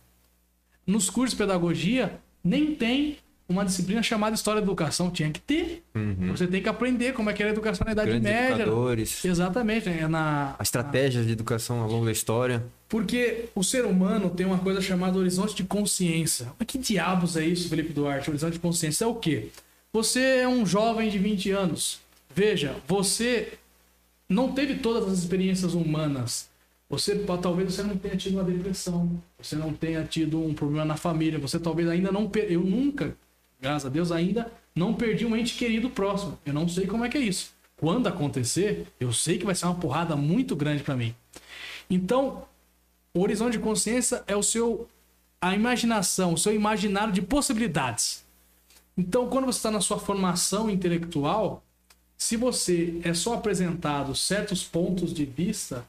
Nos 0.88 1.08
cursos 1.08 1.38
de 1.38 1.44
pedagogia, 1.44 2.20
nem 2.44 2.74
tem 2.74 3.18
uma 3.48 3.66
disciplina 3.66 4.02
chamada 4.02 4.36
História 4.36 4.62
da 4.62 4.66
Educação. 4.66 5.12
Tinha 5.12 5.30
que 5.30 5.40
ter. 5.40 5.84
Uhum. 5.94 6.32
Você 6.36 6.48
tem 6.48 6.62
que 6.62 6.70
aprender 6.70 7.14
como 7.14 7.30
é 7.30 7.34
que 7.34 7.42
era 7.42 7.52
a 7.52 7.54
educação 7.54 7.86
na 7.86 7.92
Idade 7.92 8.10
Grandes 8.10 8.32
Média. 8.32 8.64
educadores. 8.64 9.26
Exatamente. 9.26 9.90
É 9.90 10.08
na, 10.08 10.56
A 10.58 10.64
estratégia 10.64 11.24
de 11.24 11.32
educação 11.32 11.82
ao 11.82 11.90
longo 11.90 12.06
da 12.06 12.12
história. 12.12 12.64
Porque 12.88 13.46
o 13.56 13.64
ser 13.64 13.86
humano 13.86 14.30
tem 14.30 14.46
uma 14.46 14.60
coisa 14.60 14.82
chamada 14.82 15.18
horizonte 15.18 15.56
de 15.56 15.64
consciência. 15.64 16.48
Mas 16.58 16.68
que 16.68 16.78
diabos 16.78 17.36
é 17.36 17.46
isso, 17.46 17.70
Felipe 17.70 17.92
Duarte? 17.92 18.30
Horizonte 18.30 18.54
de 18.54 18.60
consciência 18.60 19.06
é 19.06 19.08
o 19.08 19.16
quê? 19.16 19.50
Você 19.92 20.20
é 20.20 20.48
um 20.48 20.66
jovem 20.66 21.10
de 21.10 21.20
20 21.20 21.52
anos. 21.52 22.00
Veja, 22.34 22.76
você 22.88 23.54
não 24.28 24.52
teve 24.52 24.76
todas 24.76 25.12
as 25.12 25.20
experiências 25.20 25.74
humanas. 25.74 26.50
Você 26.90 27.16
talvez 27.42 27.74
você 27.74 27.82
não 27.82 27.98
tenha 27.98 28.16
tido 28.16 28.34
uma 28.34 28.44
depressão, 28.44 29.10
você 29.40 29.56
não 29.56 29.74
tenha 29.74 30.04
tido 30.04 30.40
um 30.40 30.54
problema 30.54 30.86
na 30.86 30.96
família, 30.96 31.40
você 31.40 31.60
talvez 31.60 31.90
ainda 31.90 32.12
não 32.12 32.30
eu 32.48 32.62
nunca, 32.62 33.16
graças 33.64 33.86
a 33.86 33.90
Deus 33.90 34.12
ainda 34.12 34.52
não 34.76 34.94
perdi 34.94 35.26
um 35.26 35.36
ente 35.36 35.56
querido 35.56 35.90
próximo. 35.90 36.38
Eu 36.46 36.54
não 36.54 36.68
sei 36.68 36.86
como 36.86 37.06
é 37.06 37.10
que 37.10 37.18
é 37.18 37.22
isso. 37.22 37.54
Quando 37.78 38.08
acontecer, 38.08 38.88
eu 39.00 39.14
sei 39.14 39.38
que 39.38 39.46
vai 39.46 39.56
ser 39.56 39.66
uma 39.66 39.76
porrada 39.76 40.16
muito 40.16 40.56
grande 40.56 40.84
para 40.84 40.96
mim. 40.96 41.16
Então, 41.90 42.46
o 43.14 43.22
horizonte 43.22 43.54
de 43.54 43.60
consciência 43.60 44.24
é 44.28 44.36
o 44.36 44.44
seu 44.44 44.88
a 45.42 45.54
imaginação, 45.54 46.34
o 46.34 46.38
seu 46.38 46.54
imaginário 46.54 47.12
de 47.14 47.22
possibilidades. 47.22 48.24
Então, 48.98 49.28
quando 49.28 49.46
você 49.46 49.58
está 49.58 49.72
na 49.72 49.82
sua 49.82 50.00
formação 50.00 50.70
intelectual, 50.70 51.62
se 52.18 52.38
você 52.38 53.02
é 53.04 53.14
só 53.14 53.34
apresentado 53.34 54.16
certos 54.16 54.64
pontos 54.64 55.14
de 55.14 55.26
vista, 55.26 55.86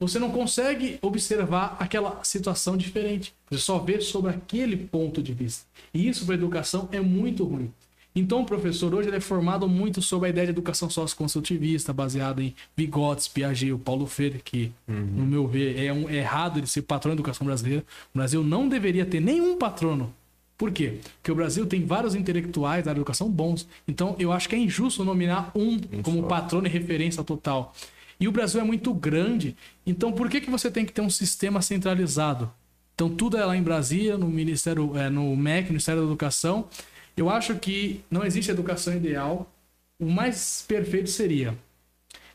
você 0.00 0.18
não 0.18 0.30
consegue 0.30 0.98
observar 1.02 1.76
aquela 1.78 2.24
situação 2.24 2.74
diferente. 2.74 3.34
Você 3.50 3.60
só 3.60 3.78
vê 3.78 4.00
sobre 4.00 4.30
aquele 4.30 4.76
ponto 4.76 5.22
de 5.22 5.34
vista. 5.34 5.66
E 5.92 6.08
isso 6.08 6.24
para 6.24 6.34
a 6.34 6.38
educação 6.38 6.88
é 6.90 7.00
muito 7.00 7.44
ruim. 7.44 7.70
Então, 8.16 8.40
o 8.40 8.44
professor 8.44 8.92
hoje 8.92 9.08
ele 9.08 9.18
é 9.18 9.20
formado 9.20 9.68
muito 9.68 10.02
sobre 10.02 10.26
a 10.26 10.30
ideia 10.30 10.46
de 10.46 10.50
educação 10.50 10.90
socioconstrutivista, 10.90 11.92
baseada 11.92 12.42
em 12.42 12.54
Vygotsky, 12.76 13.34
Piaget, 13.34 13.72
o 13.72 13.78
Paulo 13.78 14.06
Freire, 14.06 14.40
que, 14.44 14.72
no 14.88 15.24
meu 15.24 15.46
ver, 15.46 15.78
é, 15.78 15.92
um, 15.92 16.08
é 16.08 16.16
errado 16.16 16.58
ele 16.58 16.66
ser 16.66 16.82
patrão 16.82 17.10
da 17.10 17.14
educação 17.14 17.46
brasileira. 17.46 17.84
O 18.12 18.18
Brasil 18.18 18.42
não 18.42 18.68
deveria 18.68 19.06
ter 19.06 19.20
nenhum 19.20 19.56
patrono. 19.56 20.12
Por 20.58 20.72
quê? 20.72 20.98
Porque 21.16 21.30
o 21.30 21.34
Brasil 21.34 21.64
tem 21.66 21.86
vários 21.86 22.14
intelectuais 22.14 22.84
da 22.84 22.90
educação 22.90 23.30
bons. 23.30 23.66
Então, 23.86 24.16
eu 24.18 24.32
acho 24.32 24.48
que 24.48 24.56
é 24.56 24.58
injusto 24.58 25.04
nominar 25.04 25.52
um 25.54 25.78
como 26.02 26.24
patrono 26.24 26.66
e 26.66 26.70
referência 26.70 27.22
total. 27.22 27.72
E 28.20 28.28
o 28.28 28.32
Brasil 28.32 28.60
é 28.60 28.64
muito 28.64 28.92
grande. 28.92 29.56
Então, 29.86 30.12
por 30.12 30.28
que, 30.28 30.40
que 30.40 30.50
você 30.50 30.70
tem 30.70 30.84
que 30.84 30.92
ter 30.92 31.00
um 31.00 31.10
sistema 31.10 31.62
centralizado? 31.62 32.52
Então, 32.94 33.08
tudo 33.08 33.38
é 33.38 33.44
lá 33.44 33.56
em 33.56 33.62
Brasília, 33.62 34.18
no 34.18 34.28
Ministério, 34.28 34.96
é, 34.96 35.08
no 35.08 35.34
MEC, 35.34 35.70
Ministério 35.70 36.02
da 36.02 36.06
Educação. 36.06 36.68
Eu 37.16 37.30
acho 37.30 37.54
que 37.56 38.04
não 38.10 38.24
existe 38.24 38.50
educação 38.50 38.94
ideal. 38.94 39.50
O 39.98 40.06
mais 40.06 40.64
perfeito 40.68 41.08
seria 41.08 41.56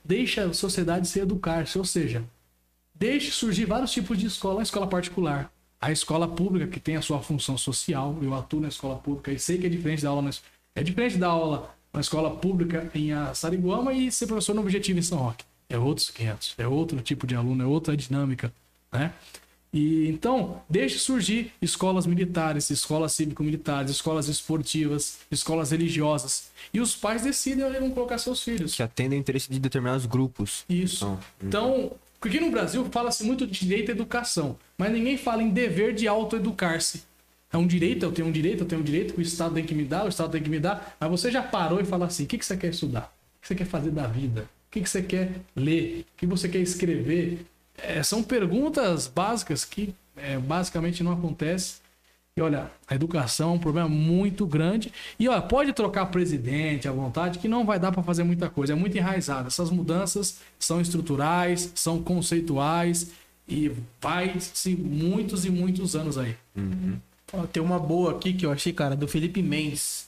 deixa 0.06 0.46
a 0.46 0.54
sociedade 0.54 1.08
se 1.08 1.20
educar-se, 1.20 1.78
ou 1.78 1.84
seja, 1.84 2.24
deixe 2.94 3.32
surgir 3.32 3.66
vários 3.66 3.92
tipos 3.92 4.18
de 4.18 4.28
escola, 4.28 4.60
a 4.60 4.64
escola 4.64 4.86
particular, 4.86 5.52
a 5.82 5.92
escola 5.92 6.28
pública 6.28 6.68
que 6.68 6.80
tem 6.80 6.96
a 6.96 7.02
sua 7.02 7.22
função 7.22 7.58
social. 7.58 8.16
Eu 8.22 8.34
atuo 8.36 8.62
na 8.62 8.68
escola 8.68 8.96
pública 8.98 9.32
e 9.32 9.40
sei 9.40 9.58
que 9.58 9.66
é 9.66 9.70
diferente 9.70 10.04
da 10.04 10.10
aula 10.10 10.22
na, 10.22 10.30
é 10.76 10.84
diferente 10.84 11.18
da 11.18 11.28
aula 11.28 11.76
na 11.92 12.00
escola 12.00 12.36
pública 12.36 12.90
em 12.94 13.10
Sariguama 13.34 13.94
e 13.94 14.12
ser 14.12 14.28
professor 14.28 14.54
no 14.54 14.62
Objetivo 14.62 15.00
em 15.00 15.02
São 15.02 15.18
Roque. 15.18 15.44
É 15.70 15.78
outros 15.78 16.10
500, 16.10 16.56
é 16.58 16.68
outro 16.68 17.02
tipo 17.02 17.26
de 17.26 17.36
aluno, 17.36 17.64
é 17.64 17.66
outra 17.66 17.96
dinâmica, 17.98 18.54
né? 18.92 19.14
E 19.74 20.08
então, 20.08 20.62
deixe 20.70 20.98
surgir 20.98 21.52
escolas 21.62 22.06
militares, 22.06 22.70
escolas 22.70 23.12
cívico-militares, 23.12 23.92
escolas 23.92 24.30
esportivas, 24.30 25.18
escolas 25.30 25.72
religiosas. 25.72 26.50
E 26.74 26.80
os 26.80 26.96
pais 26.96 27.24
decidem 27.24 27.66
onde 27.66 27.80
vão 27.80 27.92
colocar 27.92 28.18
seus 28.18 28.42
filhos. 28.42 28.74
Que 28.74 28.82
atendem 28.82 29.20
o 29.20 29.22
interesse 29.22 29.52
de 29.52 29.60
determinados 29.60 30.06
grupos. 30.06 30.64
Isso. 30.70 31.20
Então, 31.42 31.78
Então, 31.78 31.92
porque 32.22 32.40
no 32.40 32.50
Brasil 32.50 32.88
fala-se 32.90 33.26
muito 33.26 33.46
de 33.46 33.60
direito 33.60 33.90
à 33.90 33.92
educação, 33.92 34.58
mas 34.78 34.94
ninguém 34.94 35.18
fala 35.18 35.44
em 35.44 35.50
dever 35.50 35.94
de 35.94 36.08
autoeducar-se. 36.08 37.04
É 37.52 37.58
um 37.58 37.68
direito, 37.68 38.04
eu 38.04 38.12
tenho 38.14 38.30
um 38.30 38.32
direito, 38.32 38.64
eu 38.64 38.68
tenho 38.68 38.82
um 38.82 38.84
direito 38.84 39.14
que 39.14 39.20
o 39.20 39.22
Estado 39.22 39.56
tem 39.56 39.66
que 39.66 39.76
me 39.76 39.84
dar, 39.84 40.06
o 40.06 40.10
Estado 40.10 40.32
tem 40.32 40.42
que 40.42 40.50
me 40.50 40.60
dar, 40.60 40.96
mas 41.00 41.10
você 41.10 41.30
já 41.30 41.44
parou 41.44 41.82
e 41.82 41.86
fala 41.86 42.06
assim: 42.06 42.24
o 42.24 42.28
que, 42.28 42.38
que 42.38 42.46
você 42.46 42.56
quer 42.56 42.70
estudar? 42.70 43.14
O 43.38 43.42
que 43.42 43.48
você 43.50 43.56
quer 43.56 43.66
fazer 43.66 43.92
da 43.92 44.08
vida? 44.08 44.50
O 44.76 44.78
que, 44.78 44.82
que 44.82 44.90
você 44.90 45.02
quer 45.02 45.32
ler? 45.56 46.02
O 46.02 46.18
que 46.18 46.26
você 46.26 46.50
quer 46.50 46.60
escrever? 46.60 47.46
É, 47.78 48.04
são 48.04 48.22
perguntas 48.22 49.08
básicas 49.08 49.64
que 49.64 49.96
é, 50.18 50.38
basicamente 50.38 51.02
não 51.02 51.14
acontecem. 51.14 51.78
E 52.36 52.42
olha, 52.42 52.70
a 52.86 52.94
educação 52.94 53.52
é 53.52 53.54
um 53.54 53.60
problema 53.60 53.88
muito 53.88 54.46
grande. 54.46 54.92
E 55.18 55.30
olha, 55.30 55.42
pode 55.42 55.72
trocar 55.72 56.08
presidente 56.08 56.90
à 56.90 56.92
vontade, 56.92 57.40
que 57.40 57.48
não 57.48 57.66
vai 57.66 57.80
dar 57.80 57.94
para 57.94 58.04
fazer 58.04 58.26
muita 58.26 58.50
coisa. 58.50 58.74
É 58.74 58.76
muito 58.76 58.98
enraizado. 58.98 59.48
Essas 59.48 59.70
mudanças 59.72 60.40
são 60.60 60.82
estruturais, 60.82 61.72
são 61.74 62.04
conceituais 62.04 63.12
e 63.48 63.72
vai-se 64.02 64.76
muitos 64.76 65.46
e 65.46 65.50
muitos 65.50 65.96
anos 65.96 66.18
aí. 66.18 66.36
Ó, 67.32 67.46
tem 67.46 67.64
uma 67.64 67.80
boa 67.80 68.12
aqui 68.12 68.34
que 68.34 68.46
eu 68.46 68.52
achei, 68.52 68.74
cara, 68.74 68.94
do 68.94 69.08
Felipe 69.08 69.42
Mendes. 69.42 70.05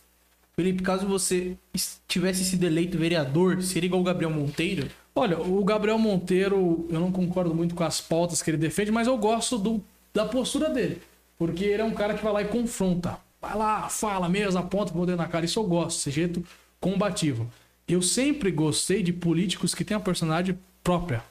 Felipe, 0.60 0.82
caso 0.82 1.06
você 1.06 1.56
es- 1.72 2.02
tivesse 2.08 2.44
sido 2.44 2.66
eleito 2.66 2.98
vereador, 2.98 3.62
seria 3.62 3.86
igual 3.88 4.02
o 4.02 4.04
Gabriel 4.04 4.32
Monteiro? 4.32 4.90
Olha, 5.14 5.40
o 5.40 5.64
Gabriel 5.64 6.00
Monteiro, 6.00 6.88
eu 6.90 7.00
não 7.00 7.12
concordo 7.12 7.54
muito 7.54 7.76
com 7.76 7.84
as 7.84 8.02
pautas 8.02 8.42
que 8.42 8.50
ele 8.50 8.58
defende, 8.58 8.92
mas 8.92 9.06
eu 9.08 9.16
gosto 9.20 9.60
do, 9.60 9.84
da 10.12 10.26
postura 10.26 10.70
dele. 10.70 11.00
Porque 11.38 11.64
ele 11.64 11.84
é 11.84 11.86
um 11.86 11.94
cara 11.94 12.16
que 12.16 12.24
vai 12.24 12.34
lá 12.34 12.42
e 12.42 12.46
confronta. 12.46 13.20
Vai 13.40 13.56
lá, 13.56 13.88
fala 13.88 14.28
mesmo, 14.28 14.60
aponta 14.60 14.92
o 14.92 14.96
poder 14.96 15.16
na 15.16 15.28
cara. 15.28 15.46
Isso 15.46 15.60
eu 15.60 15.64
gosto, 15.64 16.00
esse 16.00 16.10
jeito 16.10 16.44
combativo. 16.82 17.48
Eu 17.88 18.02
sempre 18.02 18.50
gostei 18.50 19.04
de 19.04 19.14
políticos 19.14 19.76
que 19.76 19.86
têm 19.86 19.96
uma 19.96 20.04
personalidade 20.04 20.58
própria. 20.84 21.24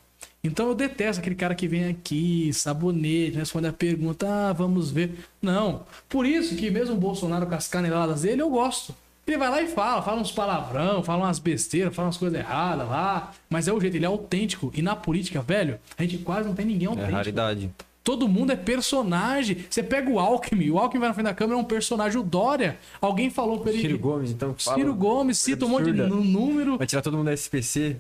Então 0.43 0.69
eu 0.69 0.75
detesto 0.77 1.21
aquele 1.21 1.35
cara 1.35 1.55
que 1.57 1.67
vem 1.67 1.89
aqui, 1.89 2.53
sabonete, 2.53 3.37
responde 3.39 3.67
a 3.67 3.73
pergunta, 3.73 4.29
ah, 4.29 4.53
vamos 4.53 4.93
ver. 4.93 5.19
Não. 5.43 5.85
Por 6.09 6.25
isso 6.25 6.55
que 6.55 6.71
mesmo 6.71 6.95
o 6.95 6.99
Bolsonaro 6.99 7.47
com 7.47 7.55
as 7.57 7.67
caneladas 7.67 8.23
dele, 8.23 8.41
eu 8.43 8.51
gosto. 8.51 8.95
Ele 9.27 9.39
vai 9.39 9.51
lá 9.51 9.61
e 9.61 9.67
fala, 9.67 10.01
fala 10.03 10.21
uns 10.21 10.31
palavrão, 10.31 11.03
fala 11.03 11.25
umas 11.25 11.41
besteiras, 11.41 11.95
fala 11.95 12.07
umas 12.07 12.17
coisas 12.17 12.39
erradas 12.39 12.89
lá. 12.89 13.33
Mas 13.51 13.67
é 13.67 13.73
o 13.73 13.81
jeito, 13.81 13.97
ele 13.97 14.05
é 14.05 14.09
autêntico. 14.09 14.71
E 14.75 14.81
na 14.81 14.95
política, 14.95 15.43
velho, 15.43 15.81
a 15.99 16.03
gente 16.03 16.19
quase 16.19 16.47
não 16.49 16.55
tem 16.55 16.65
ninguém 16.65 16.87
É 16.87 16.91
autêntico. 16.91 17.17
raridade. 17.17 17.71
Todo 18.05 18.29
mundo 18.29 18.53
é 18.53 18.57
personagem. 18.57 19.65
Você 19.69 19.83
pega 19.83 20.09
o 20.09 20.21
Alckmin, 20.21 20.71
o 20.71 20.79
Alckmin 20.79 21.01
vai 21.01 21.09
na 21.09 21.15
frente 21.15 21.25
da 21.27 21.35
câmera, 21.35 21.59
é 21.59 21.61
um 21.61 21.65
personagem. 21.65 22.21
O 22.21 22.23
Dória, 22.23 22.79
alguém 23.01 23.29
falou 23.31 23.59
pra 23.59 23.73
ele. 23.73 23.81
Ciro 23.81 23.99
Gomes, 23.99 24.31
então, 24.31 24.55
fala 24.57 24.77
Ciro 24.77 24.95
Gomes, 24.95 25.39
cita 25.39 25.65
um 25.65 25.71
monte 25.71 25.87
de 25.91 26.03
número. 26.03 26.79
Vai 26.79 26.87
tirar 26.87 27.03
todo 27.03 27.17
mundo 27.17 27.27
da 27.27 27.33
SPC. 27.35 27.97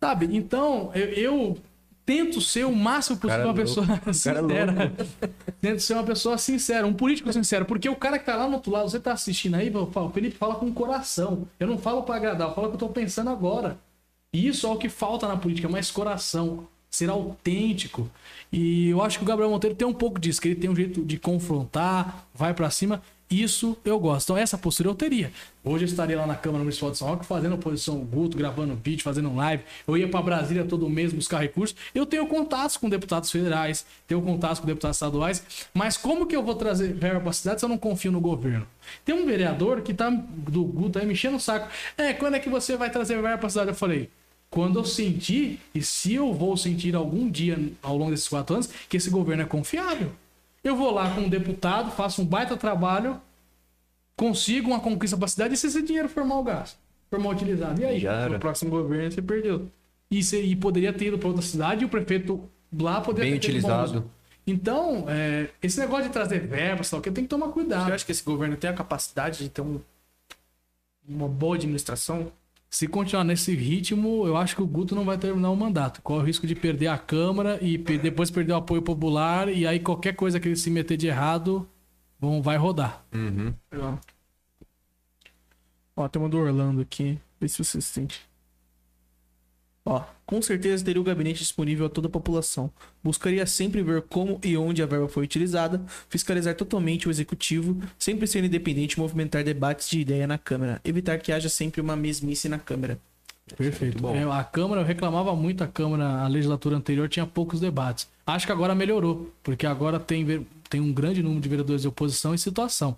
Sabe? 0.00 0.28
Então, 0.36 0.92
eu, 0.94 1.06
eu 1.08 1.58
tento 2.08 2.40
ser 2.40 2.64
o 2.64 2.74
máximo 2.74 3.18
possível 3.18 3.44
uma 3.44 3.54
pessoa 3.54 3.84
cara 4.00 4.12
sincera. 4.14 4.92
tento 5.60 5.80
ser 5.80 5.92
uma 5.92 6.04
pessoa 6.04 6.38
sincera, 6.38 6.86
um 6.86 6.94
político 6.94 7.30
sincero. 7.30 7.66
Porque 7.66 7.86
o 7.86 7.94
cara 7.94 8.18
que 8.18 8.24
tá 8.24 8.34
lá 8.34 8.48
no 8.48 8.54
outro 8.54 8.72
lado, 8.72 8.88
você 8.88 8.98
tá 8.98 9.12
assistindo 9.12 9.56
aí, 9.56 9.70
eu 9.70 9.90
falo, 9.90 10.08
Felipe, 10.10 10.34
fala 10.34 10.54
com 10.54 10.68
o 10.68 10.72
coração. 10.72 11.46
Eu 11.60 11.66
não 11.66 11.76
falo 11.76 12.04
pra 12.04 12.16
agradar, 12.16 12.48
eu 12.48 12.54
falo 12.54 12.68
o 12.68 12.70
que 12.70 12.76
eu 12.76 12.78
tô 12.78 12.88
pensando 12.88 13.28
agora. 13.28 13.78
E 14.32 14.48
isso 14.48 14.66
é 14.66 14.70
o 14.70 14.78
que 14.78 14.88
falta 14.88 15.28
na 15.28 15.36
política, 15.36 15.68
mais 15.68 15.90
coração. 15.90 16.66
Ser 16.88 17.10
autêntico. 17.10 18.10
E 18.50 18.88
eu 18.88 19.02
acho 19.02 19.18
que 19.18 19.24
o 19.24 19.26
Gabriel 19.26 19.50
Monteiro 19.50 19.76
tem 19.76 19.86
um 19.86 19.92
pouco 19.92 20.18
disso, 20.18 20.40
que 20.40 20.48
ele 20.48 20.54
tem 20.58 20.70
um 20.70 20.76
jeito 20.76 21.04
de 21.04 21.18
confrontar, 21.18 22.26
vai 22.34 22.54
pra 22.54 22.70
cima. 22.70 23.02
Isso 23.30 23.76
eu 23.84 24.00
gosto. 24.00 24.26
Então, 24.26 24.36
essa 24.38 24.56
postura 24.56 24.88
eu 24.88 24.94
teria. 24.94 25.30
Hoje 25.62 25.84
eu 25.84 25.88
estaria 25.88 26.16
lá 26.16 26.26
na 26.26 26.34
Câmara 26.34 26.64
Municipal 26.64 26.90
de 26.90 26.96
São 26.96 27.08
Roque 27.08 27.26
fazendo 27.26 27.56
oposição 27.56 27.98
Guto, 27.98 28.38
gravando 28.38 28.74
vídeo, 28.74 29.02
fazendo 29.02 29.34
live. 29.34 29.62
Eu 29.86 29.98
ia 29.98 30.08
para 30.08 30.22
Brasília 30.22 30.64
todo 30.64 30.88
mês 30.88 31.12
buscar 31.12 31.38
recursos. 31.38 31.76
Eu 31.94 32.06
tenho 32.06 32.26
contatos 32.26 32.78
com 32.78 32.88
deputados 32.88 33.30
federais, 33.30 33.84
tenho 34.06 34.22
contatos 34.22 34.60
com 34.60 34.66
deputados 34.66 34.96
estaduais. 34.96 35.68
Mas 35.74 35.98
como 35.98 36.26
que 36.26 36.34
eu 36.34 36.42
vou 36.42 36.54
trazer 36.54 36.94
verba 36.94 37.20
para 37.20 37.30
a 37.30 37.34
cidade 37.34 37.60
se 37.60 37.66
eu 37.66 37.68
não 37.68 37.76
confio 37.76 38.10
no 38.10 38.20
governo? 38.20 38.66
Tem 39.04 39.14
um 39.14 39.26
vereador 39.26 39.82
que 39.82 39.92
tá 39.92 40.08
do 40.08 40.64
Guto 40.64 40.98
aí 40.98 41.04
me 41.04 41.12
enchendo 41.12 41.36
o 41.36 41.40
saco. 41.40 41.68
É, 41.98 42.14
quando 42.14 42.34
é 42.34 42.38
que 42.38 42.48
você 42.48 42.78
vai 42.78 42.88
trazer 42.88 43.20
verba 43.20 43.36
para 43.36 43.46
a 43.46 43.50
cidade? 43.50 43.68
Eu 43.68 43.74
falei, 43.74 44.08
quando 44.48 44.78
eu 44.78 44.84
sentir, 44.86 45.60
e 45.74 45.82
se 45.82 46.14
eu 46.14 46.32
vou 46.32 46.56
sentir 46.56 46.94
algum 46.94 47.28
dia 47.30 47.58
ao 47.82 47.98
longo 47.98 48.10
desses 48.10 48.28
quatro 48.28 48.54
anos, 48.54 48.70
que 48.88 48.96
esse 48.96 49.10
governo 49.10 49.42
é 49.42 49.46
confiável. 49.46 50.12
Eu 50.62 50.76
vou 50.76 50.90
lá 50.92 51.14
com 51.14 51.22
um 51.22 51.28
deputado, 51.28 51.90
faço 51.90 52.22
um 52.22 52.24
baita 52.24 52.56
trabalho, 52.56 53.20
consigo 54.16 54.68
uma 54.70 54.80
conquista 54.80 55.16
para 55.16 55.26
a 55.26 55.28
cidade 55.28 55.54
e 55.54 55.56
se 55.56 55.66
esse 55.68 55.82
dinheiro 55.82 56.08
for 56.08 56.24
mal 56.24 56.42
gasto, 56.42 56.76
for 57.10 57.18
mal 57.18 57.32
utilizado. 57.32 57.80
E 57.80 57.84
aí, 57.84 58.00
no 58.34 58.38
próximo 58.40 58.70
governo 58.70 59.10
você 59.10 59.22
perdeu. 59.22 59.68
E, 60.10 60.22
se- 60.22 60.40
e 60.40 60.56
poderia 60.56 60.92
ter 60.92 61.06
ido 61.06 61.18
para 61.18 61.28
outra 61.28 61.42
cidade 61.42 61.82
e 61.82 61.84
o 61.84 61.88
prefeito 61.88 62.42
lá 62.78 63.00
poderia 63.00 63.30
Bem 63.30 63.40
ter 63.40 63.46
utilizado. 63.48 64.10
Então, 64.46 65.04
é, 65.08 65.48
esse 65.62 65.78
negócio 65.78 66.06
de 66.06 66.10
trazer 66.10 66.40
verbas, 66.40 66.88
tal, 66.88 67.00
que 67.02 67.10
tem 67.10 67.24
que 67.24 67.28
tomar 67.28 67.48
cuidado. 67.48 67.84
Você 67.86 67.92
acha 67.92 68.04
que 68.06 68.12
esse 68.12 68.22
governo 68.24 68.56
tem 68.56 68.70
a 68.70 68.72
capacidade 68.72 69.38
de 69.44 69.50
ter 69.50 69.60
um- 69.60 69.80
uma 71.06 71.28
boa 71.28 71.54
administração? 71.56 72.32
Se 72.70 72.86
continuar 72.86 73.24
nesse 73.24 73.54
ritmo, 73.54 74.26
eu 74.26 74.36
acho 74.36 74.54
que 74.54 74.62
o 74.62 74.66
Guto 74.66 74.94
não 74.94 75.04
vai 75.04 75.16
terminar 75.16 75.50
o 75.50 75.56
mandato. 75.56 76.02
Corre 76.02 76.22
o 76.22 76.26
risco 76.26 76.46
de 76.46 76.54
perder 76.54 76.88
a 76.88 76.98
Câmara 76.98 77.58
e 77.62 77.78
depois 77.78 78.30
perder 78.30 78.52
o 78.52 78.56
apoio 78.56 78.82
popular. 78.82 79.48
E 79.48 79.66
aí 79.66 79.80
qualquer 79.80 80.14
coisa 80.14 80.38
que 80.38 80.48
ele 80.48 80.56
se 80.56 80.70
meter 80.70 80.96
de 80.96 81.06
errado 81.06 81.66
vão, 82.20 82.42
vai 82.42 82.58
rodar. 82.58 83.06
Uhum. 83.14 83.54
Legal. 83.72 83.98
Ó, 85.96 86.08
tem 86.08 86.20
uma 86.20 86.28
do 86.28 86.38
Orlando 86.38 86.82
aqui. 86.82 87.18
Vê 87.40 87.48
se 87.48 87.64
você 87.64 87.80
sente. 87.80 88.27
Ó, 89.88 90.02
com 90.26 90.42
certeza 90.42 90.84
teria 90.84 91.00
o 91.00 91.04
gabinete 91.04 91.38
disponível 91.38 91.86
a 91.86 91.88
toda 91.88 92.08
a 92.08 92.10
população. 92.10 92.70
Buscaria 93.02 93.46
sempre 93.46 93.82
ver 93.82 94.02
como 94.02 94.38
e 94.44 94.54
onde 94.54 94.82
a 94.82 94.86
verba 94.86 95.08
foi 95.08 95.24
utilizada, 95.24 95.80
fiscalizar 96.10 96.54
totalmente 96.54 97.08
o 97.08 97.10
executivo, 97.10 97.80
sempre 97.98 98.26
ser 98.26 98.44
independente 98.44 98.92
e 98.92 99.00
movimentar 99.00 99.42
debates 99.42 99.88
de 99.88 100.00
ideia 100.00 100.26
na 100.26 100.36
Câmara. 100.36 100.78
Evitar 100.84 101.18
que 101.18 101.32
haja 101.32 101.48
sempre 101.48 101.80
uma 101.80 101.96
mesmice 101.96 102.50
na 102.50 102.58
Câmara. 102.58 102.98
Perfeito. 103.56 104.02
bom. 104.02 104.14
É, 104.14 104.24
a 104.24 104.44
Câmara, 104.44 104.82
eu 104.82 104.84
reclamava 104.84 105.34
muito 105.34 105.64
a 105.64 105.66
Câmara, 105.66 106.22
a 106.22 106.28
legislatura 106.28 106.76
anterior 106.76 107.08
tinha 107.08 107.24
poucos 107.24 107.58
debates. 107.58 108.06
Acho 108.26 108.44
que 108.44 108.52
agora 108.52 108.74
melhorou, 108.74 109.32
porque 109.42 109.66
agora 109.66 109.98
tem, 109.98 110.46
tem 110.68 110.82
um 110.82 110.92
grande 110.92 111.22
número 111.22 111.40
de 111.40 111.48
vereadores 111.48 111.80
de 111.80 111.88
oposição 111.88 112.34
e 112.34 112.38
situação. 112.38 112.94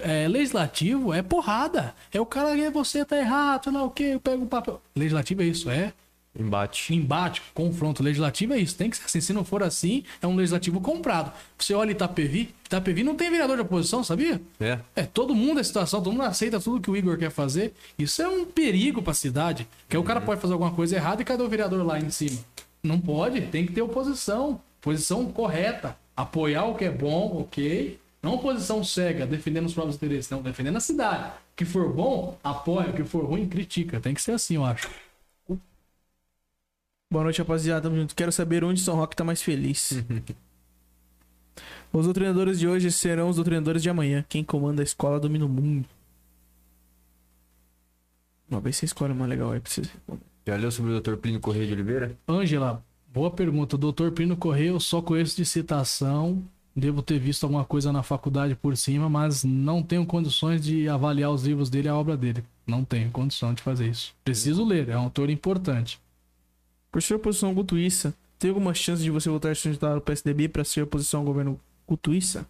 É, 0.00 0.26
legislativo 0.26 1.12
é 1.12 1.20
porrada. 1.20 1.94
É 2.10 2.18
o 2.18 2.24
cara 2.24 2.56
que 2.56 2.70
você 2.70 3.04
tá 3.04 3.18
errado, 3.18 3.64
sei 3.64 3.72
lá 3.74 3.82
o 3.82 3.90
que, 3.90 4.04
eu 4.04 4.20
pego 4.20 4.44
o 4.44 4.48
papel. 4.48 4.80
Legislativo 4.96 5.42
é 5.42 5.44
isso, 5.44 5.68
é 5.68 5.92
Embate. 6.38 6.94
embate, 6.94 7.42
confronto 7.52 8.02
legislativo 8.02 8.54
é 8.54 8.58
isso. 8.58 8.74
Tem 8.74 8.88
que 8.88 8.96
ser 8.96 9.04
assim. 9.04 9.20
Se 9.20 9.32
não 9.32 9.44
for 9.44 9.62
assim, 9.62 10.02
é 10.20 10.26
um 10.26 10.34
legislativo 10.34 10.80
comprado. 10.80 11.32
Você 11.58 11.74
olha 11.74 11.90
Itapevi, 11.90 12.54
Itapevi 12.64 13.02
não 13.02 13.14
tem 13.14 13.30
vereador 13.30 13.56
de 13.56 13.62
oposição, 13.62 14.02
sabia? 14.02 14.40
É. 14.58 14.78
É, 14.96 15.02
todo 15.02 15.34
mundo 15.34 15.60
é 15.60 15.62
situação, 15.62 16.02
todo 16.02 16.12
mundo 16.12 16.24
aceita 16.24 16.58
tudo 16.58 16.80
que 16.80 16.90
o 16.90 16.96
Igor 16.96 17.18
quer 17.18 17.30
fazer. 17.30 17.74
Isso 17.98 18.22
é 18.22 18.28
um 18.28 18.46
perigo 18.46 19.02
pra 19.02 19.12
cidade. 19.12 19.68
Que 19.88 19.96
o 19.96 20.02
cara 20.02 20.20
pode 20.20 20.40
fazer 20.40 20.54
alguma 20.54 20.72
coisa 20.72 20.96
errada 20.96 21.20
e 21.20 21.24
cadê 21.24 21.42
o 21.42 21.48
vereador 21.48 21.84
lá 21.84 21.98
em 21.98 22.10
cima? 22.10 22.38
Não 22.82 22.98
pode, 22.98 23.42
tem 23.42 23.66
que 23.66 23.72
ter 23.72 23.82
oposição. 23.82 24.60
Posição 24.80 25.26
correta. 25.26 25.96
Apoiar 26.16 26.64
o 26.64 26.74
que 26.74 26.84
é 26.84 26.90
bom, 26.90 27.40
ok. 27.42 27.98
Não 28.22 28.38
posição 28.38 28.82
cega, 28.82 29.26
defendendo 29.26 29.66
os 29.66 29.74
próprios 29.74 29.96
interesses, 29.96 30.30
não, 30.30 30.40
defendendo 30.40 30.76
a 30.76 30.80
cidade. 30.80 31.28
O 31.28 31.56
que 31.56 31.64
for 31.64 31.92
bom, 31.92 32.38
apoia. 32.42 32.88
O 32.88 32.92
que 32.92 33.04
for 33.04 33.24
ruim, 33.24 33.48
critica. 33.48 34.00
Tem 34.00 34.14
que 34.14 34.22
ser 34.22 34.32
assim, 34.32 34.56
eu 34.56 34.64
acho. 34.64 34.88
Boa 37.12 37.24
noite, 37.24 37.40
rapaziada. 37.40 37.82
Tamo 37.82 37.96
junto. 37.96 38.16
Quero 38.16 38.32
saber 38.32 38.64
onde 38.64 38.80
São 38.80 38.96
Roque 38.96 39.14
tá 39.14 39.22
mais 39.22 39.42
feliz. 39.42 40.02
os 41.92 42.06
doutrinadores 42.06 42.58
de 42.58 42.66
hoje 42.66 42.90
serão 42.90 43.28
os 43.28 43.36
doutrinadores 43.36 43.82
de 43.82 43.90
amanhã. 43.90 44.24
Quem 44.26 44.42
comanda 44.42 44.80
a 44.80 44.82
escola 44.82 45.20
domina 45.20 45.44
o 45.44 45.48
mundo. 45.48 45.86
Uma 48.50 48.62
vez 48.62 48.76
você 48.76 48.86
escolhe 48.86 49.12
uma 49.12 49.26
legal 49.26 49.52
aí 49.52 49.60
pra 49.60 49.70
vocês 49.70 49.88
responder. 49.88 50.22
Já 50.46 50.56
leu 50.56 50.70
sobre 50.70 50.92
o 50.92 51.00
Dr. 51.02 51.16
Plínio 51.16 51.38
Correia 51.38 51.66
de 51.66 51.74
Oliveira? 51.74 52.16
Ângela, 52.26 52.82
boa 53.12 53.30
pergunta. 53.30 53.76
Doutor 53.76 54.12
Pino 54.12 54.34
Correia, 54.34 54.68
eu 54.68 54.80
só 54.80 55.02
conheço 55.02 55.36
de 55.36 55.44
citação. 55.44 56.42
Devo 56.74 57.02
ter 57.02 57.18
visto 57.18 57.44
alguma 57.44 57.66
coisa 57.66 57.92
na 57.92 58.02
faculdade 58.02 58.54
por 58.54 58.74
cima, 58.74 59.10
mas 59.10 59.44
não 59.44 59.82
tenho 59.82 60.06
condições 60.06 60.64
de 60.64 60.88
avaliar 60.88 61.30
os 61.30 61.44
livros 61.44 61.68
dele 61.68 61.88
e 61.88 61.90
a 61.90 61.94
obra 61.94 62.16
dele. 62.16 62.42
Não 62.66 62.82
tenho 62.82 63.10
condição 63.10 63.52
de 63.52 63.60
fazer 63.60 63.88
isso. 63.88 64.14
Preciso 64.24 64.64
ler, 64.64 64.88
é 64.88 64.96
um 64.96 65.02
autor 65.02 65.28
importante. 65.28 66.00
Por 66.92 67.02
ser 67.02 67.14
oposição 67.14 67.54
gutuíça, 67.54 68.14
tem 68.38 68.50
alguma 68.50 68.74
chance 68.74 69.02
de 69.02 69.10
você 69.10 69.30
voltar 69.30 69.50
a 69.50 69.54
se 69.54 69.62
candidatar 69.62 69.94
ao 69.94 70.00
PSDB 70.00 70.48
pra 70.48 70.62
ser 70.62 70.82
oposição 70.82 71.20
ao 71.20 71.26
governo 71.26 71.58
gutuíça? 71.88 72.46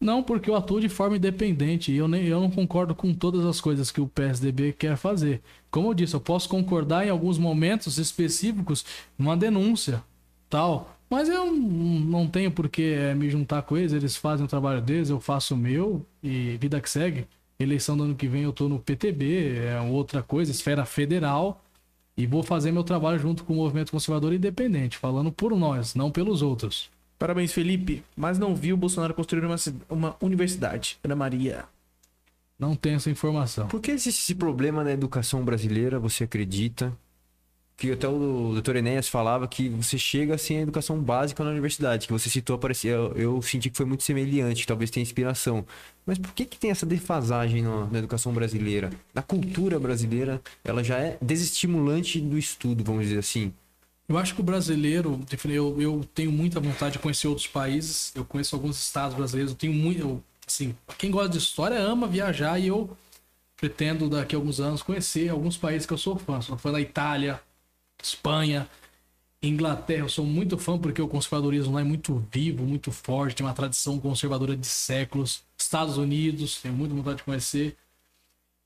Não, 0.00 0.22
porque 0.22 0.50
eu 0.50 0.56
atuo 0.56 0.80
de 0.80 0.88
forma 0.88 1.16
independente 1.16 1.92
e 1.92 1.96
eu, 1.96 2.08
nem, 2.08 2.24
eu 2.24 2.40
não 2.40 2.50
concordo 2.50 2.94
com 2.94 3.14
todas 3.14 3.44
as 3.44 3.60
coisas 3.60 3.90
que 3.90 4.00
o 4.00 4.08
PSDB 4.08 4.72
quer 4.72 4.96
fazer. 4.96 5.40
Como 5.70 5.90
eu 5.90 5.94
disse, 5.94 6.14
eu 6.14 6.20
posso 6.20 6.48
concordar 6.48 7.06
em 7.06 7.10
alguns 7.10 7.38
momentos 7.38 7.98
específicos 7.98 8.84
numa 9.16 9.36
denúncia, 9.36 10.02
tal. 10.50 10.96
Mas 11.08 11.28
eu 11.28 11.46
não 11.46 12.00
não 12.00 12.26
tenho 12.26 12.50
por 12.50 12.68
que 12.68 12.94
eh, 12.94 13.14
me 13.14 13.30
juntar 13.30 13.62
com 13.62 13.76
eles, 13.76 13.92
eles 13.92 14.16
fazem 14.16 14.44
o 14.44 14.48
trabalho 14.48 14.80
deles, 14.80 15.10
eu 15.10 15.20
faço 15.20 15.54
o 15.54 15.56
meu 15.56 16.04
e 16.22 16.56
vida 16.56 16.80
que 16.80 16.90
segue. 16.90 17.26
Eleição 17.60 17.96
do 17.96 18.04
ano 18.04 18.14
que 18.16 18.26
vem 18.26 18.42
eu 18.42 18.52
tô 18.52 18.68
no 18.68 18.78
PTB, 18.80 19.58
é 19.58 19.80
outra 19.82 20.22
coisa, 20.22 20.50
esfera 20.50 20.84
federal. 20.84 21.61
E 22.16 22.26
vou 22.26 22.42
fazer 22.42 22.72
meu 22.72 22.84
trabalho 22.84 23.18
junto 23.18 23.44
com 23.44 23.54
o 23.54 23.56
movimento 23.56 23.90
conservador 23.90 24.32
independente, 24.32 24.98
falando 24.98 25.32
por 25.32 25.56
nós, 25.56 25.94
não 25.94 26.10
pelos 26.10 26.42
outros. 26.42 26.90
Parabéns, 27.18 27.52
Felipe. 27.52 28.02
Mas 28.16 28.38
não 28.38 28.54
vi 28.54 28.72
o 28.72 28.76
Bolsonaro 28.76 29.14
construir 29.14 29.44
uma, 29.44 29.56
uma 29.88 30.16
universidade. 30.20 30.98
Ana 31.04 31.16
Maria. 31.16 31.64
Não 32.58 32.76
tenho 32.76 32.96
essa 32.96 33.10
informação. 33.10 33.68
Por 33.68 33.80
que 33.80 33.90
existe 33.90 34.20
esse 34.22 34.34
problema 34.34 34.84
na 34.84 34.92
educação 34.92 35.44
brasileira, 35.44 35.98
você 35.98 36.24
acredita? 36.24 36.92
Que 37.76 37.90
até 37.90 38.06
o 38.06 38.60
Dr. 38.60 38.76
Enéas 38.76 39.08
falava 39.08 39.48
que 39.48 39.68
você 39.68 39.98
chega 39.98 40.38
sem 40.38 40.58
a 40.58 40.60
educação 40.60 41.00
básica 41.00 41.42
na 41.42 41.50
universidade, 41.50 42.06
que 42.06 42.12
você 42.12 42.30
citou, 42.30 42.56
parecia, 42.56 42.92
eu, 42.92 43.42
senti 43.42 43.70
que 43.70 43.76
foi 43.76 43.86
muito 43.86 44.04
semelhante, 44.04 44.66
talvez 44.66 44.90
tenha 44.90 45.02
inspiração. 45.02 45.64
Mas 46.06 46.18
por 46.18 46.32
que, 46.32 46.44
que 46.44 46.58
tem 46.58 46.70
essa 46.70 46.86
defasagem 46.86 47.62
na, 47.62 47.86
na 47.86 47.98
educação 47.98 48.32
brasileira? 48.32 48.90
Na 49.12 49.22
cultura 49.22 49.80
brasileira, 49.80 50.40
ela 50.62 50.84
já 50.84 50.98
é 50.98 51.18
desestimulante 51.20 52.20
do 52.20 52.38
estudo, 52.38 52.84
vamos 52.84 53.04
dizer 53.04 53.18
assim. 53.18 53.52
Eu 54.08 54.18
acho 54.18 54.34
que 54.34 54.40
o 54.40 54.44
brasileiro, 54.44 55.20
eu, 55.48 55.80
eu 55.80 56.04
tenho 56.14 56.30
muita 56.30 56.60
vontade 56.60 56.94
de 56.94 56.98
conhecer 56.98 57.28
outros 57.28 57.46
países. 57.46 58.12
Eu 58.14 58.24
conheço 58.24 58.54
alguns 58.54 58.78
estados 58.78 59.16
brasileiros. 59.16 59.52
Eu 59.52 59.58
tenho 59.58 59.72
muito, 59.72 60.00
eu, 60.00 60.22
assim, 60.46 60.74
quem 60.98 61.10
gosta 61.10 61.30
de 61.30 61.38
história 61.38 61.78
ama 61.78 62.06
viajar 62.06 62.58
e 62.58 62.66
eu 62.66 62.94
pretendo 63.56 64.10
daqui 64.10 64.34
a 64.34 64.38
alguns 64.38 64.58
anos 64.60 64.82
conhecer 64.82 65.28
alguns 65.28 65.56
países 65.56 65.86
que 65.86 65.92
eu 65.92 65.98
sou 65.98 66.18
fã. 66.18 66.40
Sou 66.40 66.58
fã 66.58 66.72
da 66.72 66.80
Itália, 66.80 67.40
Espanha, 68.02 68.68
Inglaterra. 69.42 70.00
Eu 70.00 70.08
sou 70.08 70.24
muito 70.24 70.58
fã 70.58 70.78
porque 70.78 71.00
o 71.00 71.08
conservadorismo 71.08 71.74
lá 71.74 71.80
é 71.80 71.84
muito 71.84 72.24
vivo, 72.30 72.64
muito 72.64 72.90
forte, 72.90 73.36
tem 73.36 73.46
uma 73.46 73.54
tradição 73.54 73.98
conservadora 73.98 74.56
de 74.56 74.66
séculos. 74.66 75.42
Estados 75.56 75.96
Unidos, 75.96 76.60
tenho 76.60 76.74
muita 76.74 76.94
vontade 76.94 77.18
de 77.18 77.24
conhecer. 77.24 77.76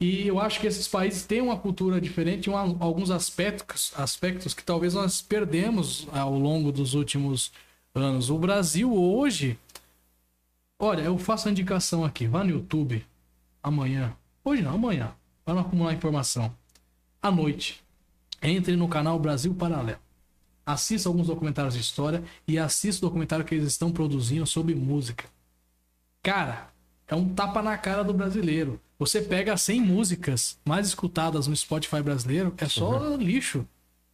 E 0.00 0.26
eu 0.26 0.38
acho 0.38 0.60
que 0.60 0.66
esses 0.66 0.86
países 0.86 1.24
têm 1.24 1.40
uma 1.40 1.58
cultura 1.58 2.00
diferente, 2.00 2.50
um, 2.50 2.56
alguns 2.56 3.10
aspectos, 3.10 3.92
aspectos 3.96 4.52
que 4.52 4.62
talvez 4.62 4.92
nós 4.92 5.22
perdemos 5.22 6.06
ao 6.12 6.38
longo 6.38 6.70
dos 6.70 6.92
últimos 6.92 7.50
anos. 7.94 8.28
O 8.28 8.38
Brasil 8.38 8.92
hoje. 8.94 9.58
Olha, 10.78 11.02
eu 11.02 11.16
faço 11.16 11.48
a 11.48 11.50
indicação 11.50 12.04
aqui. 12.04 12.26
Vá 12.26 12.44
no 12.44 12.50
YouTube 12.50 13.04
amanhã. 13.62 14.14
Hoje 14.44 14.62
não, 14.62 14.74
amanhã. 14.74 15.14
Não 15.46 15.58
acumular 15.58 15.94
informação. 15.94 16.54
À 17.22 17.30
noite. 17.30 17.85
Entre 18.42 18.76
no 18.76 18.88
canal 18.88 19.18
Brasil 19.18 19.54
Paralelo. 19.54 19.98
Assista 20.64 21.08
alguns 21.08 21.28
documentários 21.28 21.74
de 21.74 21.80
história 21.80 22.22
e 22.46 22.58
assista 22.58 23.04
o 23.04 23.08
documentário 23.08 23.44
que 23.44 23.54
eles 23.54 23.68
estão 23.68 23.92
produzindo 23.92 24.46
sobre 24.46 24.74
música. 24.74 25.24
Cara, 26.22 26.68
é 27.06 27.14
um 27.14 27.28
tapa 27.28 27.62
na 27.62 27.78
cara 27.78 28.02
do 28.02 28.12
brasileiro. 28.12 28.80
Você 28.98 29.20
pega 29.20 29.56
100 29.56 29.80
músicas 29.80 30.58
mais 30.64 30.88
escutadas 30.88 31.46
no 31.46 31.54
Spotify 31.54 32.02
brasileiro, 32.02 32.52
é 32.58 32.66
só 32.66 33.14
lixo. 33.14 33.66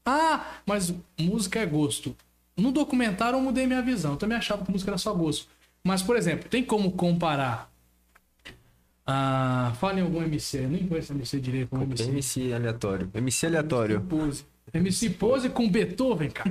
Ah, 0.04 0.58
mas 0.66 0.92
música 1.18 1.60
é 1.60 1.66
gosto. 1.66 2.14
No 2.56 2.70
documentário 2.70 3.38
eu 3.38 3.40
mudei 3.40 3.66
minha 3.66 3.80
visão. 3.80 4.12
Eu 4.12 4.16
também 4.18 4.36
achava 4.36 4.64
que 4.64 4.70
música 4.70 4.90
era 4.90 4.98
só 4.98 5.14
gosto. 5.14 5.48
Mas, 5.82 6.02
por 6.02 6.16
exemplo, 6.16 6.48
tem 6.48 6.62
como 6.62 6.92
comparar. 6.92 7.71
Ah, 9.06 9.72
fala 9.80 9.98
em 9.98 10.02
algum 10.02 10.22
MC. 10.22 10.58
Eu 10.58 10.68
nem 10.68 10.86
conheço 10.86 11.12
MC 11.12 11.40
direito 11.40 11.68
como 11.70 11.82
MC. 11.84 12.04
MC 12.04 12.52
aleatório. 12.52 13.10
MC 13.14 13.46
aleatório. 13.46 14.00
Pose. 14.00 14.44
MC 14.72 15.10
Pose 15.10 15.50
com 15.50 15.68
Beethoven, 15.68 16.30
cara. 16.30 16.50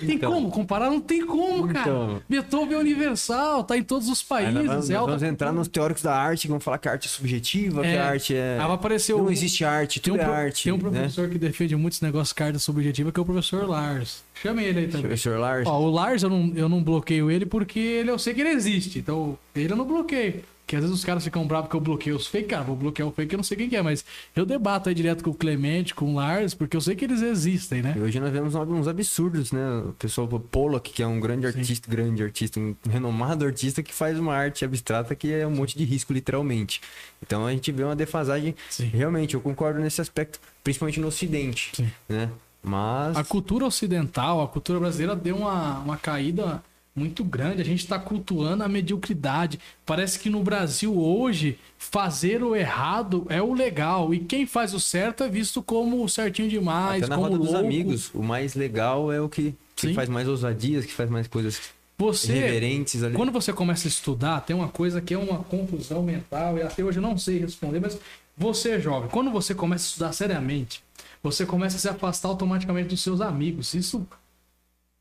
Tem 0.00 0.16
Então. 0.16 0.32
como 0.32 0.50
comparar? 0.50 0.90
Não 0.90 0.98
tem 1.00 1.24
como, 1.24 1.68
cara. 1.68 1.80
Então. 1.82 2.22
Beethoven 2.28 2.74
é 2.74 2.78
universal, 2.80 3.62
tá 3.62 3.76
em 3.76 3.82
todos 3.82 4.08
os 4.08 4.20
Aí 4.22 4.26
países. 4.28 4.54
nós 4.54 4.66
vamos, 4.66 4.90
é 4.90 4.94
nós 4.94 5.06
vamos 5.06 5.22
entrar 5.22 5.52
nos 5.52 5.68
teóricos 5.68 6.02
da 6.02 6.16
arte, 6.16 6.42
que 6.42 6.48
vão 6.48 6.58
falar 6.58 6.78
que 6.78 6.88
a 6.88 6.92
arte 6.92 7.06
é 7.06 7.08
subjetiva, 7.10 7.82
que 7.82 7.86
É. 7.88 8.00
a 8.00 8.08
arte 8.08 8.34
é. 8.34 8.52
Aí 8.58 8.66
vai 8.66 8.74
aparecer 8.74 9.14
Não 9.14 9.30
existe 9.30 9.62
arte, 9.64 10.00
Tem 10.00 10.12
tudo 10.14 10.20
um, 10.22 10.32
é 10.32 10.36
arte. 10.36 10.64
tem 10.64 10.72
um 10.72 10.76
né? 10.76 10.82
professor 10.82 11.28
que 11.28 11.38
defende 11.38 11.76
muitos 11.76 12.00
negócios 12.00 12.32
carta 12.32 12.58
subjetiva, 12.58 13.12
que 13.12 13.20
é 13.20 13.22
o 13.22 13.26
professor 13.26 13.68
Lars. 13.68 14.24
Chame 14.34 14.64
ele 14.64 14.78
aí 14.80 14.86
também. 14.86 15.02
Professor 15.02 15.38
Lars. 15.38 15.68
Ó, 15.68 15.80
o 15.80 15.90
Lars 15.90 16.22
eu 16.22 16.30
não, 16.30 16.52
eu 16.56 16.68
não 16.68 16.82
bloqueio 16.82 17.30
ele 17.30 17.44
porque 17.44 17.78
ele, 17.78 18.10
eu 18.10 18.18
sei 18.18 18.32
que 18.34 18.40
ele 18.40 18.50
existe. 18.50 18.98
Então, 18.98 19.38
ele 19.54 19.70
eu 19.72 19.76
não 19.76 19.84
bloqueio. 19.84 20.42
Porque 20.70 20.76
às 20.76 20.82
vezes 20.82 20.96
os 20.96 21.04
caras 21.04 21.24
ficam 21.24 21.44
bravos 21.44 21.68
que 21.68 21.74
eu 21.74 21.80
bloqueio 21.80 22.14
os 22.14 22.28
fake. 22.28 22.50
Cara, 22.50 22.62
vou 22.62 22.76
bloquear 22.76 23.08
o 23.08 23.10
fake, 23.10 23.34
eu 23.34 23.38
não 23.38 23.42
sei 23.42 23.56
quem 23.56 23.68
que 23.68 23.74
é, 23.74 23.82
mas 23.82 24.04
eu 24.36 24.46
debato 24.46 24.88
aí 24.88 24.94
direto 24.94 25.24
com 25.24 25.30
o 25.30 25.34
Clemente, 25.34 25.92
com 25.92 26.12
o 26.12 26.14
Lars, 26.14 26.54
porque 26.54 26.76
eu 26.76 26.80
sei 26.80 26.94
que 26.94 27.04
eles 27.04 27.22
existem, 27.22 27.82
né? 27.82 27.92
E 27.96 28.00
hoje 28.00 28.20
nós 28.20 28.30
vemos 28.32 28.54
alguns 28.54 28.86
absurdos, 28.86 29.50
né? 29.50 29.60
O 29.88 29.92
pessoal 29.94 30.28
o 30.30 30.38
Pollock, 30.38 30.92
que 30.92 31.02
é 31.02 31.06
um 31.08 31.18
grande 31.18 31.44
artista, 31.44 31.90
grande 31.90 32.22
artista, 32.22 32.60
um 32.60 32.76
renomado 32.88 33.44
artista 33.44 33.82
que 33.82 33.92
faz 33.92 34.16
uma 34.16 34.32
arte 34.32 34.64
abstrata 34.64 35.12
que 35.16 35.32
é 35.32 35.44
um 35.44 35.50
monte 35.50 35.76
de 35.76 35.82
risco, 35.82 36.12
literalmente. 36.12 36.80
Então 37.20 37.44
a 37.44 37.50
gente 37.50 37.72
vê 37.72 37.82
uma 37.82 37.96
defasagem. 37.96 38.54
Sim. 38.68 38.90
Realmente, 38.94 39.34
eu 39.34 39.40
concordo 39.40 39.80
nesse 39.80 40.00
aspecto, 40.00 40.38
principalmente 40.62 41.00
no 41.00 41.08
Ocidente, 41.08 41.72
Sim. 41.74 41.90
né? 42.08 42.30
Mas 42.62 43.16
A 43.16 43.24
cultura 43.24 43.66
ocidental, 43.66 44.40
a 44.40 44.46
cultura 44.46 44.78
brasileira 44.78 45.16
deu 45.16 45.34
uma, 45.34 45.80
uma 45.80 45.96
caída 45.96 46.62
muito 46.94 47.22
grande. 47.24 47.62
A 47.62 47.64
gente 47.64 47.80
está 47.80 47.98
cultuando 47.98 48.64
a 48.64 48.68
mediocridade. 48.68 49.58
Parece 49.86 50.18
que 50.18 50.28
no 50.28 50.42
Brasil 50.42 50.98
hoje, 50.98 51.58
fazer 51.78 52.42
o 52.42 52.54
errado 52.54 53.26
é 53.28 53.40
o 53.40 53.54
legal. 53.54 54.12
E 54.12 54.18
quem 54.18 54.46
faz 54.46 54.74
o 54.74 54.80
certo 54.80 55.22
é 55.24 55.28
visto 55.28 55.62
como 55.62 56.08
certinho 56.08 56.48
demais, 56.48 57.02
até 57.02 57.10
na 57.10 57.16
como 57.16 57.28
roda 57.28 57.38
dos 57.38 57.52
louco. 57.52 57.66
amigos, 57.66 58.10
o 58.14 58.22
mais 58.22 58.54
legal 58.54 59.12
é 59.12 59.20
o 59.20 59.28
que, 59.28 59.54
que 59.76 59.88
Sim. 59.88 59.94
faz 59.94 60.08
mais 60.08 60.28
ousadias, 60.28 60.84
que 60.84 60.92
faz 60.92 61.08
mais 61.08 61.26
coisas 61.26 61.60
Você, 61.96 62.32
irreverentes 62.32 63.02
ali. 63.02 63.14
quando 63.14 63.32
você 63.32 63.52
começa 63.52 63.86
a 63.86 63.90
estudar, 63.90 64.40
tem 64.40 64.54
uma 64.56 64.68
coisa 64.68 65.00
que 65.00 65.14
é 65.14 65.18
uma 65.18 65.38
confusão 65.44 66.02
mental, 66.02 66.58
e 66.58 66.62
até 66.62 66.82
hoje 66.82 66.98
eu 66.98 67.02
não 67.02 67.16
sei 67.16 67.38
responder, 67.38 67.80
mas 67.80 67.98
você 68.36 68.72
é 68.72 68.80
jovem. 68.80 69.08
Quando 69.10 69.30
você 69.30 69.54
começa 69.54 69.84
a 69.84 69.88
estudar 69.88 70.12
seriamente, 70.12 70.82
você 71.22 71.44
começa 71.44 71.76
a 71.76 71.78
se 71.78 71.88
afastar 71.88 72.28
automaticamente 72.28 72.88
dos 72.88 73.02
seus 73.02 73.20
amigos. 73.20 73.74
Isso 73.74 74.06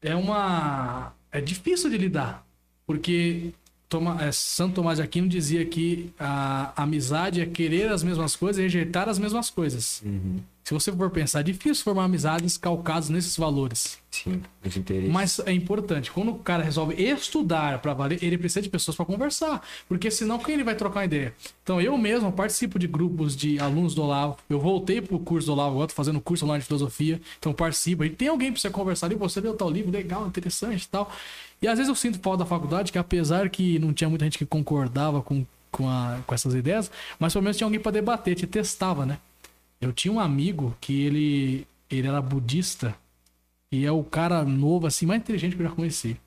é 0.01 0.13
uma. 0.15 1.13
É 1.31 1.39
difícil 1.41 1.89
de 1.89 1.97
lidar. 1.97 2.45
Porque 2.85 3.51
Toma- 3.87 4.23
é, 4.23 4.31
Santo 4.31 4.75
Tomás 4.75 4.97
de 4.97 5.03
Aquino 5.03 5.27
dizia 5.27 5.65
que 5.65 6.11
a 6.19 6.73
amizade 6.83 7.41
é 7.41 7.45
querer 7.45 7.91
as 7.91 8.03
mesmas 8.03 8.35
coisas 8.35 8.59
e 8.59 8.63
rejeitar 8.63 9.09
as 9.09 9.17
mesmas 9.17 9.49
coisas. 9.49 10.01
Uhum. 10.05 10.39
Se 10.69 10.73
você 10.75 10.91
for 10.91 11.09
pensar, 11.09 11.39
é 11.39 11.43
difícil 11.43 11.83
formar 11.83 12.03
amizades 12.03 12.55
calcadas 12.55 13.09
nesses 13.09 13.35
valores. 13.35 13.97
Sim, 14.11 14.39
os 14.63 14.77
interesses. 14.77 15.11
Mas 15.11 15.39
é 15.39 15.51
importante, 15.51 16.11
quando 16.11 16.29
o 16.29 16.35
cara 16.35 16.61
resolve 16.61 16.93
estudar 16.93 17.79
para 17.79 17.91
valer, 17.95 18.23
ele 18.23 18.37
precisa 18.37 18.61
de 18.61 18.69
pessoas 18.69 18.95
para 18.95 19.03
conversar, 19.03 19.63
porque 19.87 20.11
senão 20.11 20.37
quem 20.37 20.53
ele 20.53 20.63
vai 20.63 20.75
trocar 20.75 20.99
uma 20.99 21.05
ideia? 21.05 21.33
Então 21.63 21.81
eu 21.81 21.97
mesmo 21.97 22.31
participo 22.31 22.77
de 22.77 22.85
grupos 22.85 23.35
de 23.35 23.57
alunos 23.57 23.95
do 23.95 24.03
Olavo, 24.03 24.37
eu 24.47 24.59
voltei 24.59 25.01
pro 25.01 25.17
curso 25.17 25.47
do 25.47 25.53
Olavo, 25.53 25.71
agora 25.71 25.87
tô 25.87 25.95
fazendo 25.95 26.21
curso 26.21 26.45
online 26.45 26.61
de 26.61 26.67
filosofia, 26.67 27.19
então 27.39 27.51
participo, 27.51 28.03
e 28.05 28.11
tem 28.11 28.27
alguém 28.27 28.51
para 28.51 28.61
você 28.61 28.69
conversar 28.69 29.07
ali, 29.07 29.15
você 29.15 29.41
leu 29.41 29.55
tal 29.55 29.71
livro, 29.71 29.89
legal, 29.91 30.27
interessante 30.27 30.83
e 30.83 30.87
tal. 30.87 31.11
E 31.63 31.67
às 31.67 31.79
vezes 31.79 31.89
eu 31.89 31.95
sinto 31.95 32.19
falta 32.19 32.43
da 32.43 32.45
faculdade, 32.45 32.91
que 32.91 32.99
apesar 32.99 33.49
que 33.49 33.79
não 33.79 33.91
tinha 33.91 34.07
muita 34.07 34.23
gente 34.25 34.37
que 34.37 34.45
concordava 34.45 35.19
com, 35.23 35.43
com, 35.71 35.89
a- 35.89 36.19
com 36.27 36.35
essas 36.35 36.53
ideias, 36.53 36.91
mas 37.17 37.33
pelo 37.33 37.41
menos 37.41 37.57
tinha 37.57 37.65
alguém 37.65 37.79
para 37.79 37.91
debater, 37.91 38.35
te 38.35 38.45
testava, 38.45 39.03
né? 39.03 39.17
Eu 39.81 39.93
tinha 39.93 40.11
um 40.13 40.19
amigo 40.19 40.75
que 40.81 41.01
ele, 41.03 41.67
ele 41.89 42.07
era 42.07 42.21
budista, 42.21 42.95
e 43.71 43.85
é 43.85 43.91
o 43.91 44.03
cara 44.03 44.43
novo, 44.43 44.87
assim, 44.87 45.05
mais 45.05 45.21
inteligente 45.21 45.55
que 45.55 45.61
eu 45.61 45.67
já 45.69 45.73
conheci. 45.73 46.17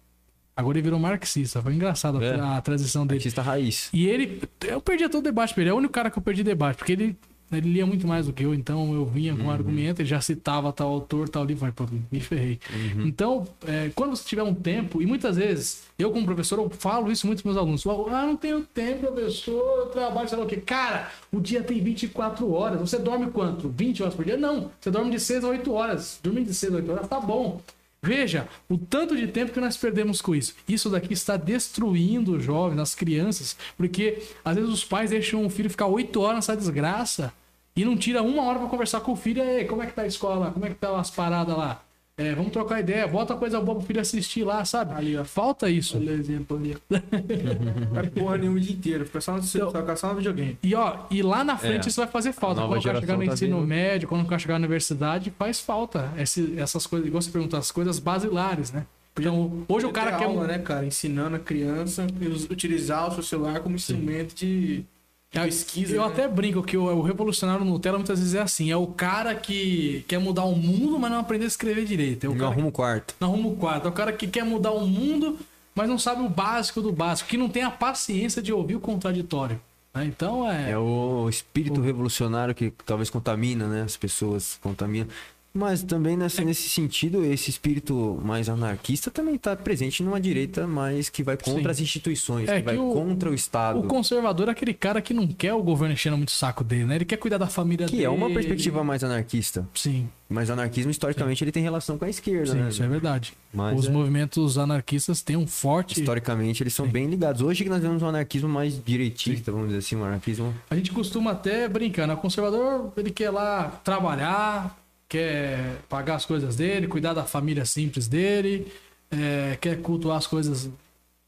Agora 0.57 0.77
ele 0.79 0.83
virou 0.85 0.99
marxista. 0.99 1.61
Foi 1.63 1.75
engraçado 1.75 2.19
a- 2.19 2.25
É. 2.25 2.41
a, 2.41 2.61
transição 2.61 3.07
dele. 3.07 3.19
Artista 3.19 3.41
raiz. 3.43 3.89
E 3.93 4.07
ele. 4.07 4.43
Eu 4.67 4.81
perdi 4.83 5.09
todo 5.09 5.21
o 5.21 5.25
debate 5.25 5.55
pra 5.55 5.63
ele. 5.63 5.71
É 5.71 5.73
o 5.73 5.77
único 5.79 5.93
cara 5.95 6.11
que 6.11 6.19
eu 6.19 6.23
perdi 6.23 6.43
debate. 6.45 6.77
Porque 6.77 6.93
ele, 6.93 7.17
ele 7.53 7.73
lia 7.73 7.87
muito 7.87 8.07
mais 8.07 8.27
do 8.27 8.33
que 8.33 8.45
eu. 8.45 8.55
Então 8.55 8.95
eu 8.95 9.05
vinha 9.05 9.37
com 9.37 9.45
um 9.45 9.51
argumento, 9.51 10.01
ele 10.01 10.09
já 10.09 10.21
citava 10.21 10.73
tal 10.73 10.89
autor, 10.89 11.29
tal 11.29 11.45
livro. 11.45 11.71
Pô, 11.73 11.87
me 12.11 12.21
ferrei. 12.21 12.59
Então, 13.05 13.47
é, 13.67 13.91
quando 13.95 14.17
você 14.17 14.25
tiver 14.25 14.43
um 14.43 14.55
tempo, 14.55 15.01
e 15.03 15.07
muitas 15.07 15.37
vezes, 15.37 15.85
eu 15.99 16.11
como 16.11 16.25
professor, 16.25 16.59
eu 16.59 16.71
falo 16.71 17.11
isso 17.11 17.27
muito 17.27 17.43
pros 17.43 17.55
meus 17.55 17.63
alunos. 17.63 17.87
Ah, 18.13 18.27
não 18.27 18.37
tenho 18.37 18.63
tempo, 18.63 19.07
professor, 19.07 19.79
eu 19.81 19.87
trabalho, 19.87 20.29
sei 20.29 20.39
lá 20.39 20.45
o 20.45 20.49
quê. 20.49 20.57
Cara, 20.57 21.11
o 21.31 21.41
dia 21.41 21.63
tem 21.63 21.81
24 21.81 22.51
horas. 22.53 22.81
Você 22.81 22.99
dorme 22.99 23.31
quanto? 23.31 23.69
20 23.69 24.03
horas 24.03 24.15
por 24.15 24.25
dia? 24.25 24.37
Não. 24.37 24.71
Você 24.81 24.91
dorme 24.91 25.11
de 25.11 25.21
6 25.21 25.45
a 25.45 25.49
8 25.49 25.73
horas. 25.73 26.21
Dormir 26.23 26.45
de 26.45 26.55
6 26.55 26.73
a 26.73 26.77
8 26.77 26.93
horas 26.93 27.09
tá 27.09 27.21
bom. 27.21 27.61
Veja 28.05 28.49
o 28.69 28.77
tanto 28.77 29.17
de 29.17 29.29
tempo 29.29 29.53
que 29.53 29.61
nós 29.61 29.77
perdemos 29.77 30.21
com 30.21 30.35
isso. 30.35 30.57
Isso 30.69 30.91
daqui 30.91 31.13
está 31.13 31.37
destruindo 31.37 32.37
os 32.37 32.43
jovens, 32.43 32.81
as 32.81 32.97
crianças, 32.97 33.57
porque 33.77 34.21
às 34.45 34.57
vezes 34.57 34.69
os 34.69 34.85
pais 34.85 35.11
deixam 35.11 35.47
o 35.47 35.51
filho 35.51 35.71
ficar 35.71 35.87
8 35.87 36.21
horas 36.21 36.35
nessa 36.35 36.57
desgraça 36.57 37.33
e 37.77 37.85
não 37.85 37.97
tira 37.97 38.23
uma 38.23 38.43
hora 38.45 38.59
para 38.59 38.69
conversar 38.69 39.01
com 39.01 39.13
o 39.13 39.17
filho. 39.17 39.43
Ei, 39.43 39.65
como 39.65 39.83
é 39.83 39.87
que 39.87 39.93
tá 39.93 40.03
a 40.03 40.07
escola? 40.07 40.51
Como 40.51 40.65
é 40.67 40.69
que 40.69 40.75
tá 40.77 40.99
as 40.99 41.11
paradas 41.11 41.57
lá? 41.57 41.83
É, 42.15 42.35
vamos 42.35 42.53
trocar 42.53 42.79
ideia, 42.81 43.09
bota 43.09 43.35
coisa 43.35 43.59
boa 43.59 43.79
pro 43.79 43.87
filho 43.87 43.99
assistir 44.01 44.45
lá, 44.45 44.63
sabe? 44.67 44.93
Ali, 44.95 45.17
ó. 45.17 45.25
Falta 45.25 45.71
isso. 45.71 45.97
Olha 45.97 46.13
o 46.13 46.15
exemplo 46.15 46.59
ali. 46.59 46.77
Não 46.91 47.95
faz 47.95 48.09
porra 48.11 48.37
nenhuma 48.37 48.59
o 48.59 48.61
dia 48.61 48.75
inteiro. 48.75 49.07
Fica 49.07 49.21
só 49.23 49.33
no, 49.33 49.39
Então- 49.39 49.71
só, 49.71 49.97
só 49.97 50.09
no 50.11 50.17
videogame. 50.17 50.59
E 50.63 50.75
ó, 50.75 50.99
e 51.11 51.23
lá 51.23 51.43
na 51.43 51.57
frente 51.57 51.87
É. 51.87 51.89
isso 51.89 52.01
vai 52.01 52.09
fazer 52.11 52.33
falta. 52.33 52.61
Quando 52.61 52.79
o 52.79 52.83
cara 52.83 53.01
chegar 53.01 53.17
no 53.17 53.25
tá 53.25 53.33
ensino 53.33 53.57
vendo. 53.57 53.67
médio, 53.67 54.09
quando 54.09 54.23
o 54.23 54.27
cara 54.27 54.39
chegar 54.39 54.55
na 54.55 54.59
universidade, 54.67 55.33
faz 55.39 55.59
falta 55.59 56.13
esse- 56.19 56.59
essas 56.59 56.87
coisas, 56.87 57.09
igual 57.09 57.23
você 57.23 57.31
perguntou, 57.31 57.59
as 57.59 57.71
coisas 57.71 57.99
basilares, 57.99 58.71
né? 58.73 58.85
Então, 59.19 59.65
hoje 59.69 59.85
o 59.87 59.91
cara 59.91 60.13
quer. 60.17 60.25
aula, 60.25 60.47
né, 60.47 60.59
cara? 60.59 60.87
Ensinando 60.87 61.37
a 61.37 61.39
criança 61.39 62.07
utilizar 62.51 63.09
o 63.09 63.13
seu 63.15 63.23
celular 63.23 63.61
como 63.61 63.75
instrumento 63.75 64.35
de, 64.35 64.85
de 65.33 65.41
pesquisa. 65.41 65.95
Eu 65.97 66.03
né? 66.03 66.09
até 66.09 66.29
brinco 66.29 66.63
que 66.63 66.77
o, 66.77 66.85
o 66.85 67.03
revolucionário 67.03 67.65
Nutella 67.65 67.99
muitas 67.99 68.19
vezes 68.19 68.35
é 68.35 68.41
assim: 68.43 68.71
é 68.71 68.77
o 68.77 68.87
cara 68.87 69.35
que 69.35 70.05
quer 70.07 70.19
mudar 70.19 70.45
o 70.45 70.55
mundo, 70.55 70.99
mas 70.99 71.11
não 71.11 71.19
aprender 71.21 71.45
a 71.45 71.49
escrever 71.49 71.85
direito. 71.85 72.25
É 72.25 72.29
o 72.29 72.33
Não 72.33 72.39
cara 72.39 72.51
arruma 72.53 72.69
o 72.69 72.73
quarto. 72.73 73.15
não 73.19 73.29
arruma 73.29 73.49
o 73.49 73.57
quadro. 73.57 73.89
É 73.89 73.91
o 73.91 73.95
cara 73.95 74.13
que 74.13 74.27
quer 74.27 74.45
mudar 74.45 74.73
o 74.73 74.87
mundo, 74.87 75.39
mas 75.75 75.89
não 75.89 75.99
sabe 75.99 76.23
o 76.23 76.29
básico 76.29 76.81
do 76.83 76.93
básico, 76.93 77.29
que 77.31 77.37
não 77.37 77.49
tem 77.49 77.63
a 77.63 77.71
paciência 77.71 78.43
de 78.43 78.53
ouvir 78.53 78.77
o 78.77 78.81
contraditório. 78.81 79.59
né? 79.95 80.05
Então 80.05 80.49
é. 80.51 80.73
É 80.73 80.79
o 80.79 81.29
espírito 81.29 81.81
revolucionário 81.81 82.55
que 82.55 82.71
talvez 82.85 83.09
contamina, 83.09 83.67
né? 83.67 83.83
As 83.83 83.97
pessoas 83.97 84.59
contamina. 84.63 85.09
Mas 85.55 85.83
também 85.83 86.17
nessa, 86.17 86.43
nesse 86.43 86.69
sentido, 86.69 87.25
esse 87.25 87.51
espírito 87.51 88.19
mais 88.25 88.49
anarquista 88.49 89.11
também 89.11 89.35
está 89.35 89.55
presente 89.55 90.03
numa 90.03 90.19
direita 90.21 90.67
mais 90.67 91.11
que 91.11 91.23
vai 91.23 91.37
contra 91.37 91.63
Sim. 91.63 91.69
as 91.71 91.81
instituições, 91.81 92.49
É 92.49 92.55
que 92.55 92.59
que 92.61 92.65
vai 92.65 92.79
o- 92.79 92.93
contra 92.93 93.31
o 93.31 93.35
Estado. 93.35 93.79
O 93.79 93.83
conservador 93.83 94.49
é 94.49 94.53
aquele 94.53 94.73
cara 94.73 95.03
que 95.03 95.13
não 95.13 95.27
quer 95.27 95.53
o 95.53 95.63
governo 95.63 95.93
enchendo 95.93 96.17
muito 96.17 96.31
o 96.31 96.33
saco 96.33 96.65
dele, 96.65 96.85
né? 96.87 96.95
Ele 96.95 97.05
quer 97.05 97.19
cuidar 97.19 97.37
da 97.39 97.47
família 97.49 97.87
Que 97.87 97.93
dele. 97.93 98.05
é 98.05 98.09
uma 98.09 98.31
perspectiva 98.31 98.83
mais 98.83 99.05
anarquista. 99.05 99.69
Sim, 99.75 100.09
Mas 100.29 100.49
anarquismo, 100.49 100.91
historicamente, 100.91 101.45
ele 101.45 101.53
tem 101.53 101.63
relação 101.63 101.99
com 101.99 102.07
a 102.07 102.09
esquerda, 102.09 102.53
sim, 102.53 102.59
né? 102.59 102.69
isso 102.71 102.83
é 102.83 102.89
verdade. 102.89 103.35
Mas 103.53 103.79
Os 103.81 103.87
é- 103.89 103.91
movimentos 103.91 104.57
anarquistas 104.57 105.21
têm 105.21 105.37
um 105.37 105.47
forte. 105.47 106.01
Historicamente, 106.01 106.63
eles 106.63 106.73
são 106.73 106.87
bem 106.89 107.07
ligados. 107.07 107.43
Hoje 107.43 107.63
que 107.63 107.69
nós 107.69 107.83
vemos 107.83 108.03
um 108.03 108.07
anarquismo 108.09 108.49
mais 108.49 108.83
direitista, 108.83 109.53
vamos 109.53 109.67
dizer 109.67 109.81
assim, 109.81 109.97
um 109.97 110.05
anarquismo... 110.05 110.55
A 110.71 110.75
gente 110.75 110.91
costuma 110.91 111.33
até 111.33 111.69
brincar, 111.69 112.07
né? 112.07 112.15
O 112.15 112.17
conservador, 112.17 112.91
ele 112.97 113.11
quer 113.11 113.29
lá 113.29 113.65
trabalhar, 113.85 114.82
quer 115.13 115.77
pagar 115.91 116.15
as 116.15 116.25
coisas 116.25 116.57
dele, 116.57 116.89
cuidar 116.89 117.13
da 117.13 117.23
família 117.23 117.67
simples 117.67 118.09
dele, 118.09 118.73
é, 119.11 119.59
quer 119.61 119.83
cultuar 119.83 120.17
as 120.17 120.27
coisas 120.27 120.71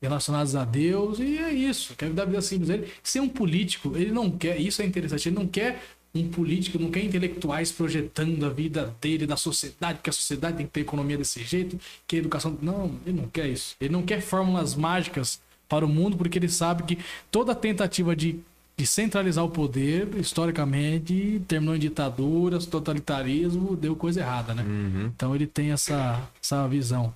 relacionadas 0.01 0.57
a 0.57 0.65
Deus, 0.65 1.19
e 1.19 1.37
é 1.37 1.53
isso. 1.53 1.95
Quer 1.95 2.09
dar 2.09 2.25
vida 2.25 2.41
simples 2.41 2.69
dele. 2.69 2.91
Ser 3.03 3.21
um 3.21 3.29
político, 3.29 3.95
ele 3.95 4.11
não 4.11 4.31
quer, 4.31 4.59
isso 4.59 4.81
é 4.81 4.87
interessante, 4.87 5.29
ele 5.29 5.37
não 5.37 5.47
quer 5.47 5.83
um 6.15 6.27
político, 6.31 6.79
não 6.79 6.91
quer 6.91 7.05
intelectuais 7.05 7.73
projetando 7.73 8.47
a 8.47 8.49
vida 8.49 8.97
dele, 9.03 9.27
da 9.27 9.37
sociedade, 9.37 9.99
que 10.03 10.09
a 10.09 10.13
sociedade 10.15 10.57
tem 10.57 10.65
que 10.65 10.73
ter 10.73 10.81
economia 10.81 11.19
desse 11.19 11.45
jeito, 11.45 11.79
que 12.07 12.17
a 12.17 12.19
educação. 12.21 12.57
Não, 12.63 12.99
ele 13.05 13.21
não 13.21 13.29
quer 13.29 13.49
isso. 13.49 13.77
Ele 13.79 13.93
não 13.93 14.03
quer 14.03 14.23
fórmulas 14.23 14.75
mágicas 14.75 15.43
para 15.69 15.85
o 15.85 15.89
mundo, 15.89 16.17
porque 16.17 16.39
ele 16.39 16.49
sabe 16.49 16.85
que 16.85 16.99
toda 17.31 17.55
tentativa 17.55 18.17
de, 18.17 18.41
de 18.77 18.87
centralizar 18.87 19.45
o 19.45 19.49
poder, 19.51 20.09
historicamente, 20.17 21.41
terminou 21.47 21.77
em 21.77 21.79
ditaduras, 21.79 22.67
totalitarismo, 22.67 23.77
deu 23.77 23.95
coisa 23.95 24.21
errada, 24.21 24.53
né? 24.55 24.63
Uhum. 24.65 25.07
Então 25.15 25.35
ele 25.35 25.47
tem 25.47 25.71
essa, 25.71 26.21
essa 26.43 26.67
visão. 26.67 27.15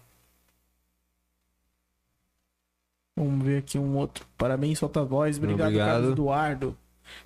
Vamos 3.16 3.44
ver 3.44 3.58
aqui 3.58 3.78
um 3.78 3.96
outro. 3.96 4.24
Parabéns, 4.36 4.78
solta 4.78 5.02
voz. 5.04 5.36
Obrigado, 5.38 5.66
Obrigado. 5.68 5.88
Carlos 5.88 6.12
Eduardo. 6.12 6.76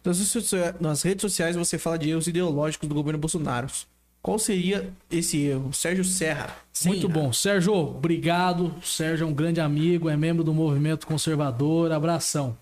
Nas 0.05 0.17
redes 0.19 0.31
socia- 0.33 0.75
Nas 0.81 1.03
redes 1.03 1.21
sociais 1.23 1.57
você 1.57 1.77
fala 1.79 1.99
de 1.99 2.09
erros 2.11 2.27
ideológicos 2.27 2.89
do 2.89 2.95
governo 2.95 3.19
Bolsonaro. 3.19 3.67
Qual 4.23 4.39
seria 4.39 4.91
esse 5.11 5.39
erro? 5.43 5.73
Sérgio 5.73 6.05
Serra. 6.05 6.57
Muito 6.87 7.09
bom. 7.09 7.33
Sérgio, 7.33 7.75
obrigado. 7.75 8.73
Sérgio 8.83 9.25
é 9.25 9.27
um 9.29 9.35
grande 9.35 9.61
amigo, 9.61 10.09
é 10.09 10.17
membro 10.17 10.45
do 10.45 10.55
movimento 10.55 11.07
conservador. 11.07 11.91
Abração. 11.93 12.57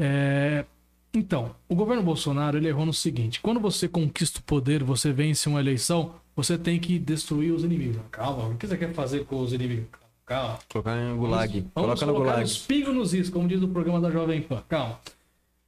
É, 0.00 0.64
Então, 1.12 1.54
o 1.68 1.74
governo 1.74 2.02
Bolsonaro 2.02 2.56
ele 2.56 2.68
errou 2.68 2.86
no 2.86 2.92
seguinte: 2.94 3.40
quando 3.40 3.60
você 3.60 3.86
conquista 3.88 4.38
o 4.40 4.42
poder, 4.42 4.82
você 4.82 5.12
vence 5.12 5.48
uma 5.48 5.60
eleição, 5.60 6.14
você 6.34 6.56
tem 6.56 6.78
que 6.80 6.98
destruir 6.98 7.52
os 7.52 7.64
inimigos. 7.64 8.00
Calma, 8.10 8.48
o 8.48 8.56
que 8.56 8.66
você 8.66 8.76
quer 8.76 8.92
fazer 8.94 9.24
com 9.26 9.40
os 9.40 9.52
inimigos? 9.52 9.86
Calma. 10.24 10.58
Colocar 10.72 10.96
em 10.96 11.16
gulag. 11.16 11.52
Vamos 11.52 11.72
Coloca 11.74 12.06
no 12.06 12.14
gulag. 12.14 12.44
os 12.44 12.58
pingos 12.58 12.94
nos 12.94 13.12
is, 13.12 13.28
como 13.28 13.48
diz 13.48 13.60
o 13.62 13.68
programa 13.68 14.00
da 14.00 14.10
Jovem 14.10 14.40
Pan. 14.40 14.62
Calma. 14.68 14.98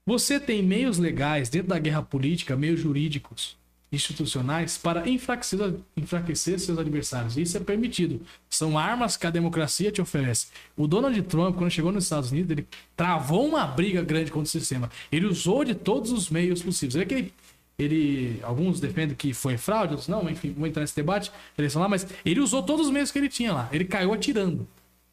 Você 0.06 0.40
tem 0.40 0.62
meios 0.62 0.98
legais 0.98 1.48
dentro 1.48 1.68
da 1.68 1.78
guerra 1.78 2.02
política, 2.02 2.56
meios 2.56 2.80
jurídicos, 2.80 3.56
institucionais, 3.92 4.78
para 4.78 5.08
enfraquecer, 5.08 5.74
enfraquecer 5.96 6.58
seus 6.58 6.78
adversários. 6.78 7.36
Isso 7.36 7.56
é 7.56 7.60
permitido. 7.60 8.20
São 8.48 8.78
armas 8.78 9.16
que 9.16 9.26
a 9.26 9.30
democracia 9.30 9.92
te 9.92 10.00
oferece. 10.00 10.46
O 10.76 10.86
Donald 10.86 11.20
Trump, 11.22 11.56
quando 11.56 11.70
chegou 11.70 11.92
nos 11.92 12.04
Estados 12.04 12.32
Unidos, 12.32 12.50
ele 12.50 12.66
travou 12.96 13.46
uma 13.46 13.66
briga 13.66 14.02
grande 14.02 14.30
contra 14.30 14.48
o 14.48 14.50
sistema. 14.50 14.90
Ele 15.10 15.26
usou 15.26 15.64
de 15.64 15.74
todos 15.74 16.10
os 16.10 16.30
meios 16.30 16.62
possíveis. 16.62 16.96
É 16.96 17.04
que 17.04 17.14
ele, 17.14 17.32
ele- 17.78 18.40
alguns 18.42 18.80
defendem 18.80 19.14
que 19.14 19.34
foi 19.34 19.56
fraude, 19.58 19.92
outros 19.92 20.08
não, 20.08 20.28
enfim, 20.30 20.54
vou 20.56 20.66
entrar 20.66 20.80
nesse 20.80 20.96
debate, 20.96 21.30
eleição 21.58 21.82
lá, 21.82 21.88
mas 21.88 22.06
ele 22.24 22.40
usou 22.40 22.62
todos 22.62 22.86
os 22.86 22.92
meios 22.92 23.10
que 23.12 23.18
ele 23.18 23.28
tinha 23.28 23.52
lá. 23.52 23.68
Ele 23.70 23.84
caiu 23.84 24.12
atirando. 24.12 24.66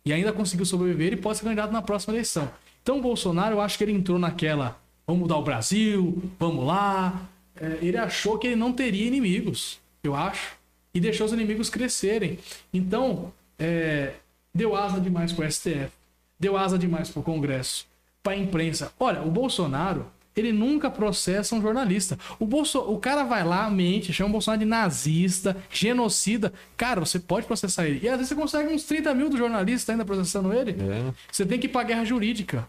E 0.06 0.14
ainda 0.14 0.32
conseguiu 0.32 0.66
sobreviver 0.66 1.14
e 1.14 1.18
pode 1.18 1.38
ser 1.38 1.44
candidato 1.44 1.72
na 1.72 1.82
próxima 1.82 2.14
eleição. 2.14 2.50
Então 2.82 2.98
o 3.00 3.02
Bolsonaro, 3.02 3.56
eu 3.56 3.62
acho 3.62 3.78
que 3.78 3.84
ele 3.84 3.92
entrou 3.92 4.18
naquela. 4.18 4.80
Vamos 5.06 5.24
mudar 5.24 5.38
o 5.38 5.44
Brasil, 5.44 6.24
vamos 6.40 6.66
lá. 6.66 7.28
É, 7.60 7.80
ele 7.82 7.98
achou 7.98 8.38
que 8.38 8.48
ele 8.48 8.56
não 8.56 8.72
teria 8.72 9.06
inimigos, 9.06 9.80
eu 10.04 10.16
acho. 10.16 10.58
E 10.94 11.00
deixou 11.00 11.26
os 11.28 11.34
inimigos 11.34 11.70
crescerem. 11.70 12.40
Então, 12.74 13.32
é, 13.58 14.14
deu 14.54 14.76
asa 14.76 15.00
demais 15.00 15.32
pro 15.32 15.50
STF. 15.50 15.92
Deu 16.40 16.58
asa 16.58 16.80
demais 16.80 17.10
pro 17.10 17.22
Congresso. 17.22 17.86
Pra 18.24 18.36
imprensa. 18.36 18.92
Olha, 19.00 19.22
o 19.22 19.30
Bolsonaro, 19.30 20.08
ele 20.36 20.52
nunca 20.52 20.90
processa 20.90 21.54
um 21.54 21.62
jornalista. 21.62 22.18
O, 22.40 22.46
Bolso... 22.46 22.80
o 22.80 22.98
cara 22.98 23.24
vai 23.24 23.44
lá, 23.44 23.70
mente, 23.70 24.12
chama 24.12 24.30
o 24.30 24.34
Bolsonaro 24.34 24.60
de 24.60 24.66
nazista, 24.66 25.56
genocida. 25.70 26.52
Cara, 26.76 27.02
você 27.02 27.20
pode 27.20 27.46
processar 27.46 27.86
ele. 27.86 28.00
E 28.04 28.10
às 28.10 28.16
vezes 28.16 28.30
você 28.30 28.36
consegue 28.36 28.74
uns 28.74 28.84
30 28.84 29.14
mil 29.14 29.30
do 29.30 29.38
jornalista 29.38 29.92
ainda 29.92 30.06
processando 30.06 30.52
ele. 30.54 30.72
É. 30.72 31.14
Você 31.32 31.46
tem 31.46 31.60
que 31.60 31.68
ir 31.68 31.70
pra 31.70 31.84
guerra 31.84 32.06
jurídica. 32.06 32.68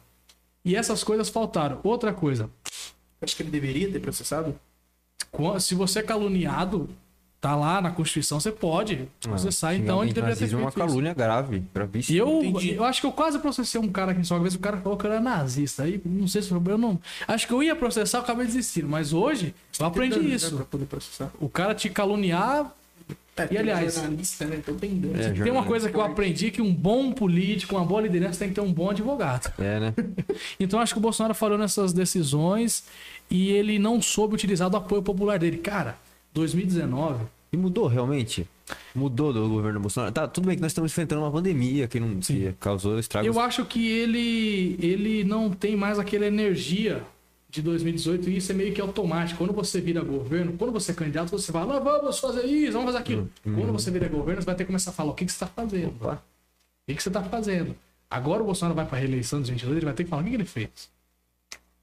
E 0.63 0.77
essas 0.77 1.03
coisas 1.03 1.31
faltaram. 1.31 1.81
Outra 1.83 2.13
coisa, 2.13 2.51
Acho 3.23 3.37
que 3.37 3.43
ele 3.43 3.51
deveria 3.51 3.91
ter 3.91 4.01
processado. 4.01 4.59
Se 5.59 5.75
você 5.75 6.01
é 6.01 6.03
caluniado, 6.03 6.89
tá 7.41 7.57
lá 7.57 7.81
na 7.81 7.91
Constituição, 7.91 8.39
você 8.39 8.53
pode 8.53 9.09
processar. 9.21 9.75
Então 9.75 10.03
ele 10.03 10.13
deveria 10.13 10.37
ter 10.37 10.47
feito 10.47 10.59
uma 10.59 10.69
isso. 10.69 10.77
calúnia 10.79 11.15
grave, 11.15 11.57
E 11.57 11.63
gravíssima. 11.75 12.19
eu, 12.19 12.45
Entendi. 12.45 12.75
eu 12.75 12.85
acho 12.85 13.01
que 13.01 13.07
eu 13.07 13.13
quase 13.13 13.39
processei 13.39 13.81
um 13.81 13.89
cara 13.89 14.13
aqui 14.13 14.21
em 14.21 14.25
São 14.25 14.41
vez 14.41 14.55
o 14.55 14.59
cara 14.59 14.77
falou 14.79 14.99
que 14.99 15.07
eu 15.07 15.13
era 15.13 15.21
nazista. 15.21 15.85
Aí 15.85 16.01
não 16.05 16.29
sei 16.29 16.43
se 16.43 16.51
eu 16.51 16.61
não. 16.79 16.99
Acho 17.27 17.47
que 17.47 17.53
eu 17.55 17.63
ia 17.63 17.75
processar, 17.75 18.19
eu 18.19 18.23
acabei 18.23 18.45
desistindo. 18.47 18.89
Mas 18.89 19.13
hoje 19.13 19.55
eu 19.79 19.87
aprendi 19.87 20.19
né, 20.19 20.35
isso. 20.35 20.67
O 21.41 21.49
cara 21.49 21.75
te 21.75 21.89
caluniar. 21.89 22.73
É, 23.37 23.47
tem 23.47 23.57
aliás- 23.59 23.97
né? 23.97 24.17
É, 25.19 25.31
Tem 25.43 25.51
uma 25.51 25.65
coisa 25.65 25.89
que 25.89 25.97
eu 25.97 26.03
aprendi 26.03 26.51
que 26.51 26.61
um 26.61 26.75
bom 26.75 27.11
político, 27.11 27.75
uma 27.75 27.85
boa 27.87 28.03
liderança 28.03 28.39
tem 28.41 28.49
que 28.51 28.55
ter 28.55 28.61
um 28.61 28.73
bom 28.73 28.91
advogado. 28.91 29.51
É, 29.59 29.81
né? 29.81 29.95
Então 30.61 30.79
acho 30.79 30.93
que 30.93 30.99
o 30.99 31.03
Bolsonaro 31.03 31.35
falhou 31.35 31.57
nessas 31.57 31.95
decisões 31.95 32.85
e 33.31 33.51
ele 33.51 33.79
não 33.79 34.03
soube 34.03 34.35
utilizar 34.35 34.69
do 34.69 34.77
apoio 34.77 35.03
popular 35.03 35.39
dele. 35.39 35.59
Cara, 35.59 35.97
2019 36.35 37.25
E 37.53 37.57
mudou 37.57 37.87
realmente? 37.87 38.47
Mudou 38.95 39.33
do 39.33 39.49
governo 39.49 39.81
Bolsonaro. 39.81 40.13
Tá, 40.13 40.29
tudo 40.29 40.47
bem 40.47 40.57
que 40.57 40.63
nós 40.63 40.71
estamos 40.71 40.93
enfrentando 40.93 41.23
uma 41.23 41.31
pandemia 41.31 41.89
que 41.89 41.99
não 41.99 42.21
que 42.21 42.53
causou 42.61 42.99
estragos. 42.99 43.27
Eu 43.27 43.41
acho 43.41 43.65
que 43.65 43.87
ele, 43.89 44.77
ele 44.81 45.25
não 45.25 45.51
tem 45.51 45.77
mais 45.77 45.99
aquela 45.99 46.27
energia 46.27 47.03
de 47.49 47.63
2018 47.63 48.31
e 48.31 48.37
isso 48.37 48.53
é 48.53 48.55
meio 48.55 48.73
que 48.73 48.81
automático. 48.81 49.39
Quando 49.39 49.53
você 49.53 49.81
vira 49.81 50.01
governo, 50.03 50.53
quando 50.57 50.73
você 50.73 50.93
é 50.93 50.95
candidato, 50.95 51.31
você 51.31 51.51
fala, 51.51 51.77
"Ah, 51.77 51.81
vamos 51.81 52.19
fazer 52.21 52.47
isso, 52.47 52.73
vamos 52.73 52.87
fazer 52.87 52.99
aquilo. 52.99 53.29
Quando 53.43 53.73
você 53.73 53.91
vira 53.91 54.09
governo, 54.09 54.41
você 54.41 54.47
vai 54.47 54.55
ter 54.55 54.65
que 54.65 54.69
começar 54.69 54.91
a 54.93 54.95
falar 54.95 55.11
o 55.11 55.15
que, 55.15 55.25
que 55.25 55.33
você 55.33 55.45
está 55.45 55.47
fazendo. 55.49 55.95
Opa. 56.01 56.15
O 56.15 56.21
que, 56.87 56.95
que 56.95 57.03
você 57.03 57.09
está 57.09 57.23
fazendo? 57.25 57.75
Agora 58.09 58.43
o 58.43 58.47
Bolsonaro 58.47 58.75
vai 58.75 58.87
para 58.87 58.97
a 58.99 59.01
reeleição 59.01 59.43
de 59.43 59.51
22, 59.51 59.77
ele 59.77 59.87
vai 59.87 59.95
ter 59.95 60.05
que 60.05 60.11
falar 60.11 60.23
o 60.23 60.25
que, 60.25 60.31
que 60.31 60.37
ele 60.37 60.45
fez. 60.45 60.69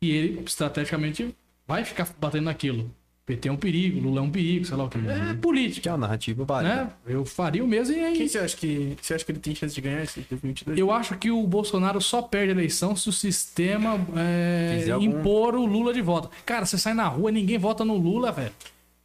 E 0.02 0.12
ele, 0.12 0.44
estrategicamente, 0.46 1.36
vai 1.68 1.84
ficar 1.84 2.08
batendo 2.20 2.46
naquilo. 2.46 2.90
PT 3.26 3.50
é 3.50 3.52
um 3.52 3.58
perigo, 3.58 4.00
Lula 4.00 4.20
é 4.22 4.24
um 4.24 4.30
perigo, 4.32 4.64
sei 4.64 4.78
lá 4.78 4.86
o 4.86 4.90
que. 4.90 4.98
É 5.00 5.34
Que 5.34 5.40
política, 5.42 5.90
é 5.90 5.92
uma 5.92 5.98
narrativa 5.98 6.46
válida. 6.46 6.76
né? 6.86 6.90
Eu 7.08 7.26
faria 7.26 7.62
o 7.62 7.68
mesmo 7.68 7.94
e 7.94 8.00
aí... 8.00 8.16
Quem 8.16 8.26
você 8.26 8.40
acha 8.40 8.56
que. 8.56 8.96
Você 9.02 9.14
acha 9.16 9.26
que 9.26 9.32
ele 9.34 9.40
tem 9.40 9.54
chance 9.54 9.76
de 9.76 9.82
ganhar 9.82 10.02
esse 10.02 10.22
2022? 10.22 10.80
Eu 10.80 10.92
acho 10.92 11.18
que 11.18 11.30
o 11.30 11.46
Bolsonaro 11.46 12.00
só 12.00 12.22
perde 12.22 12.52
a 12.52 12.56
eleição 12.56 12.96
se 12.96 13.10
o 13.10 13.12
sistema 13.12 14.00
é, 14.16 14.90
algum- 14.92 15.06
impor 15.20 15.56
o 15.56 15.66
Lula 15.66 15.94
de 15.94 16.02
volta. 16.02 16.30
Cara, 16.46 16.66
você 16.66 16.78
sai 16.78 16.94
na 16.94 17.06
rua, 17.10 17.30
ninguém 17.30 17.58
vota 17.58 17.84
no 17.84 17.98
Lula, 17.98 18.32
velho. 18.32 18.54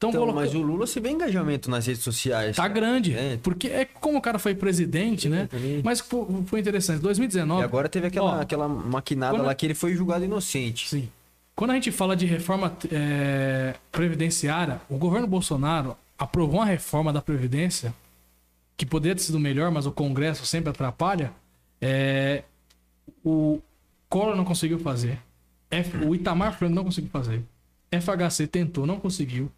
Então, 0.03 0.11
Então, 0.11 0.21
coloca- 0.23 0.41
mas 0.41 0.55
o 0.55 0.61
Lula 0.63 0.87
se 0.87 0.99
vê 0.99 1.11
engajamento 1.11 1.71
nas 1.71 1.87
redes 1.87 2.03
sociais. 2.03 2.57
tá 2.57 2.63
cara. 2.63 2.75
grande. 2.75 3.15
É. 3.15 3.39
Porque 3.43 3.69
é 3.69 3.85
como 3.85 4.19
o 4.19 4.21
cara 4.21 4.39
foi 4.39 4.55
presidente, 4.55 5.29
né? 5.29 5.47
também. 5.51 5.81
Mas 5.85 6.01
fo- 6.01 6.43
foi 6.47 6.59
interessante. 6.61 6.99
E 6.99 7.03
2019. 7.03 7.63
agora 7.63 7.89
teve 7.89 8.09
aquela, 8.09 8.39
Ó, 8.39 8.41
aquela 8.41 8.67
maquinada 8.69 9.37
quando- 9.37 9.47
lá 9.47 9.55
que 9.55 9.65
ele 9.67 9.75
foi 9.75 9.95
julgado 9.95 10.25
inocente. 10.25 10.89
Sim. 10.89 11.09
Quando 11.55 11.71
a 11.71 11.75
gente 11.75 11.93
fala 11.93 12.17
de 12.17 12.27
reforma 12.27 12.73
é, 12.91 13.75
previdenciária, 13.93 14.81
o 14.89 14.97
governo 14.97 15.27
Bolsonaro 15.29 15.97
aprovou 16.19 16.57
uma 16.61 16.67
reforma 16.67 17.13
da 17.13 17.23
Previdência 17.23 17.95
que 18.77 18.85
poderia 18.87 19.15
ter 19.15 19.23
sido 19.23 19.39
melhor, 19.39 19.71
mas 19.71 19.87
o 19.87 19.93
Congresso 19.93 20.45
sempre 20.47 20.71
atrapalha. 20.71 21.31
É, 21.81 22.43
o 23.25 23.61
Collor 24.09 24.35
não 24.35 24.45
conseguiu 24.45 24.79
fazer. 24.79 25.19
F- 25.71 25.97
o 26.05 26.15
Itamar 26.15 26.59
Franco 26.59 26.75
não 26.75 26.85
conseguiu 26.85 27.11
fazer. 27.11 27.43
FHC 27.91 28.47
tentou, 28.47 28.87
não 28.87 28.99
conseguiu. 28.99 29.51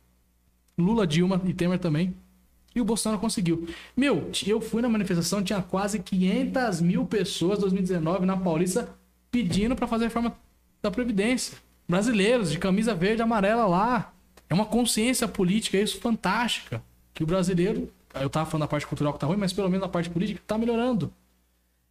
Lula, 0.77 1.07
Dilma 1.07 1.41
e 1.45 1.53
Temer 1.53 1.79
também. 1.79 2.15
E 2.75 2.81
o 2.81 2.85
Bolsonaro 2.85 3.21
conseguiu. 3.21 3.69
Meu, 3.97 4.31
eu 4.47 4.61
fui 4.61 4.83
na 4.83 4.89
manifestação, 4.89 5.43
tinha 5.43 5.63
quase 5.63 6.01
500 6.01 6.81
mil 6.81 7.07
pessoas 7.07 7.59
em 7.59 7.63
2019 7.63 8.27
na 8.27 8.37
Paulista 8.37 8.89
pedindo 9.31 9.77
para 9.77 9.87
fazer 9.87 10.05
a 10.05 10.09
reforma 10.09 10.37
da 10.83 10.91
Previdência. 10.91 11.59
Brasileiros 11.89 12.51
de 12.51 12.59
camisa 12.59 12.95
verde 12.95 13.21
e 13.21 13.23
amarela 13.23 13.67
lá. 13.67 14.13
É 14.49 14.55
uma 14.55 14.67
consciência 14.67 15.29
política 15.29 15.79
isso 15.79 16.01
fantástica. 16.01 16.83
Que 17.13 17.23
o 17.23 17.27
brasileiro, 17.27 17.89
eu 18.15 18.29
tava 18.29 18.51
falando 18.51 18.63
da 18.63 18.69
parte 18.69 18.87
cultural 18.87 19.13
que 19.13 19.21
tá 19.21 19.27
ruim, 19.27 19.37
mas 19.37 19.53
pelo 19.53 19.69
menos 19.69 19.87
a 19.87 19.89
parte 19.89 20.11
política 20.11 20.41
tá 20.47 20.59
melhorando. 20.59 21.13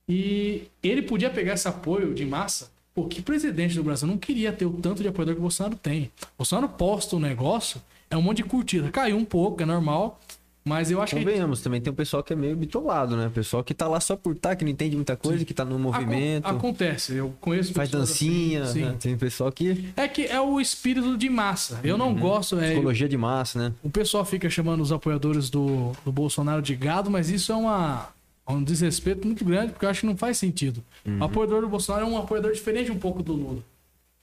E 0.07 0.68
ele 0.81 1.01
podia 1.01 1.30
pegar 1.30 1.53
esse 1.53 1.68
apoio 1.68 2.14
de 2.14 2.26
massa. 2.26 2.72
Pô, 2.93 3.05
que 3.05 3.22
presidente 3.22 3.76
do 3.76 3.84
Brasil 3.84 4.07
não 4.07 4.18
queria 4.18 4.51
ter 4.51 4.65
o 4.65 4.73
tanto 4.73 5.01
de 5.01 5.07
apoiador 5.07 5.35
que 5.35 5.39
o 5.39 5.41
Bolsonaro 5.41 5.76
tem? 5.76 6.11
O 6.22 6.39
Bolsonaro 6.39 6.69
posta 6.69 7.15
um 7.15 7.19
negócio, 7.19 7.81
é 8.14 8.18
um 8.18 8.22
monte 8.22 8.38
de 8.38 8.44
curtida. 8.44 8.90
Caiu 8.91 9.18
um 9.18 9.26
pouco, 9.26 9.61
é 9.61 9.65
normal. 9.65 10.19
Mas 10.65 10.90
eu 10.90 11.02
acho 11.02 11.14
que. 11.14 11.22
Convenhamos, 11.22 11.60
também 11.60 11.81
tem 11.81 11.91
um 11.91 11.95
pessoal 11.95 12.23
que 12.23 12.31
é 12.31 12.35
meio 12.38 12.56
bitolado, 12.56 13.18
né? 13.18 13.30
Pessoal 13.35 13.61
que 13.65 13.73
tá 13.73 13.85
lá 13.85 13.99
só 13.99 14.15
por 14.15 14.34
tá, 14.34 14.56
que 14.56 14.64
não 14.64 14.72
entende 14.72 14.95
muita 14.95 15.18
coisa, 15.18 15.44
que 15.44 15.53
tá 15.53 15.65
no 15.65 15.77
movimento, 15.77 16.45
Acon- 16.45 16.57
Acontece, 16.57 17.15
eu 17.15 17.34
conheço 17.41 17.73
faz 17.73 17.90
pessoas 17.90 18.07
dancinha, 18.10 18.64
assim, 18.64 18.80
sim. 18.80 18.85
né? 18.85 18.95
Tem 18.98 19.18
pessoal 19.18 19.52
que. 19.52 19.90
É 19.98 20.07
que 20.07 20.26
é 20.26 20.40
o 20.40 20.61
espírito 20.61 21.18
de 21.18 21.30
massa. 21.30 21.81
Eu 21.84 21.95
Uhum. 21.95 21.99
não 21.99 22.15
gosto. 22.15 22.57
É, 22.60 22.72
Psicologia 22.72 23.10
de 23.10 23.18
massa, 23.18 23.60
né? 23.60 23.73
o 23.84 23.90
pessoal 23.90 24.23
fica 24.23 24.49
chamando 24.49 24.80
os 24.80 24.94
apoiadores 24.94 25.49
do, 25.49 25.91
do 26.06 26.14
Bolsonaro 26.14 26.61
de 26.61 26.73
gado, 26.77 27.11
mas 27.11 27.30
isso 27.30 27.52
é 27.52 27.56
uma, 27.56 28.07
um 28.48 28.64
desrespeito 28.64 29.27
muito 29.27 29.44
grande, 29.44 29.73
porque 29.73 29.85
eu 29.85 29.90
acho 29.90 29.99
que 29.99 30.07
não 30.07 30.15
faz 30.15 30.38
sentido. 30.38 30.81
Uhum. 31.06 31.19
O 31.19 31.23
apoiador 31.26 31.60
do 31.60 31.68
Bolsonaro 31.68 32.06
é 32.06 32.07
um 32.10 32.18
apoiador 32.18 32.53
diferente 32.53 32.90
um 32.90 32.98
pouco 32.98 33.22
do 33.22 33.34
Lula. 33.34 33.60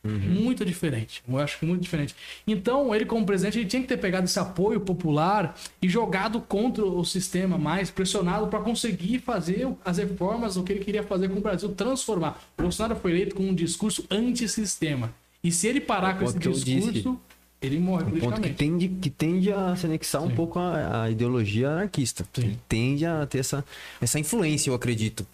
Uhum. 0.03 0.19
Muito 0.19 0.65
diferente. 0.65 1.23
Eu 1.29 1.39
acho 1.39 1.59
que 1.59 1.67
muito 1.67 1.83
diferente. 1.83 2.15
Então, 2.47 2.95
ele, 2.95 3.05
como 3.05 3.27
presidente, 3.27 3.59
ele 3.59 3.67
tinha 3.67 3.83
que 3.83 3.89
ter 3.89 3.99
pegado 3.99 4.25
esse 4.25 4.39
apoio 4.39 4.81
popular 4.81 5.55
e 5.83 5.89
jogado 5.89 6.41
contra 6.41 6.85
o 6.85 7.05
sistema 7.05 7.59
mais, 7.59 7.91
pressionado 7.91 8.47
para 8.47 8.61
conseguir 8.61 9.19
fazer 9.19 9.69
as 9.85 9.99
reformas, 9.99 10.57
o 10.57 10.63
que 10.63 10.73
ele 10.73 10.85
queria 10.85 11.03
fazer 11.03 11.29
com 11.29 11.39
o 11.39 11.41
Brasil, 11.43 11.69
transformar. 11.71 12.41
O 12.59 12.63
Bolsonaro 12.63 12.99
foi 12.99 13.11
eleito 13.11 13.35
com 13.35 13.43
um 13.43 13.55
discurso 13.55 14.05
antissistema. 14.11 15.13
E 15.45 15.53
se 15.53 15.67
ele 15.67 15.81
parar 15.81 16.17
É 16.17 16.19
com 16.19 16.25
esse 16.25 16.39
discurso, 16.39 17.19
ele 17.61 17.79
morre 17.79 18.05
Um 18.05 18.19
ponto 18.19 18.41
que 18.41 18.51
tende, 18.51 18.89
que 18.89 19.11
tende 19.11 19.53
a 19.53 19.77
se 19.77 19.85
anexar 19.85 20.23
um 20.23 20.29
Sim. 20.29 20.35
pouco 20.35 20.59
a, 20.59 21.03
a 21.03 21.11
ideologia 21.11 21.69
anarquista. 21.69 22.27
Sim. 22.33 22.43
Ele 22.43 22.59
tende 22.67 23.05
a 23.05 23.27
ter 23.27 23.39
essa, 23.39 23.63
essa 24.01 24.19
influência, 24.19 24.71
eu 24.71 24.75
acredito. 24.75 25.27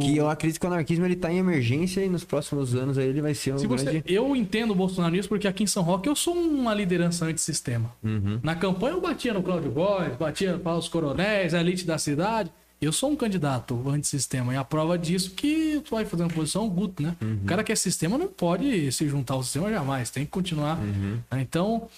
Que 0.00 0.16
eu 0.16 0.28
acredito 0.28 0.60
que 0.60 0.66
o 0.66 0.68
anarquismo 0.68 1.04
ele 1.04 1.16
tá 1.16 1.32
em 1.32 1.38
emergência 1.38 2.04
e 2.04 2.08
nos 2.08 2.24
próximos 2.24 2.74
anos 2.74 2.96
aí 2.98 3.06
ele 3.08 3.20
vai 3.20 3.34
ser 3.34 3.54
um 3.54 3.58
Se 3.58 3.66
você, 3.66 3.84
grande. 3.84 4.02
eu 4.06 4.34
entendo 4.34 4.70
o 4.70 4.74
Bolsonaro 4.74 5.14
nisso 5.14 5.28
porque 5.28 5.46
aqui 5.46 5.64
em 5.64 5.66
São 5.66 5.82
Roque 5.82 6.08
eu 6.08 6.16
sou 6.16 6.34
uma 6.34 6.74
liderança 6.74 7.24
antissistema. 7.26 7.92
Uhum. 8.02 8.40
Na 8.42 8.54
campanha 8.54 8.94
eu 8.94 9.00
batia 9.00 9.34
no 9.34 9.42
Cláudio 9.42 9.70
Góes, 9.70 10.16
batia 10.16 10.58
para 10.58 10.76
os 10.76 10.88
coronéis, 10.88 11.54
a 11.54 11.60
elite 11.60 11.86
da 11.86 11.98
cidade. 11.98 12.50
Eu 12.80 12.92
sou 12.92 13.10
um 13.10 13.16
candidato 13.16 13.82
antissistema. 13.88 14.54
E 14.54 14.56
a 14.56 14.62
prova 14.62 14.96
disso 14.96 15.32
que 15.32 15.82
tu 15.84 15.96
vai 15.96 16.04
fazer 16.04 16.22
uma 16.22 16.28
posição 16.30 16.64
o 16.64 16.70
Guto, 16.70 17.02
né? 17.02 17.16
O 17.42 17.44
cara 17.44 17.64
que 17.64 17.72
é 17.72 17.74
sistema 17.74 18.16
não 18.16 18.28
pode 18.28 18.92
se 18.92 19.08
juntar 19.08 19.34
ao 19.34 19.42
sistema 19.42 19.68
jamais. 19.68 20.10
Tem 20.10 20.24
que 20.24 20.30
continuar. 20.30 20.78
né? 20.78 21.40
Então, 21.40 21.88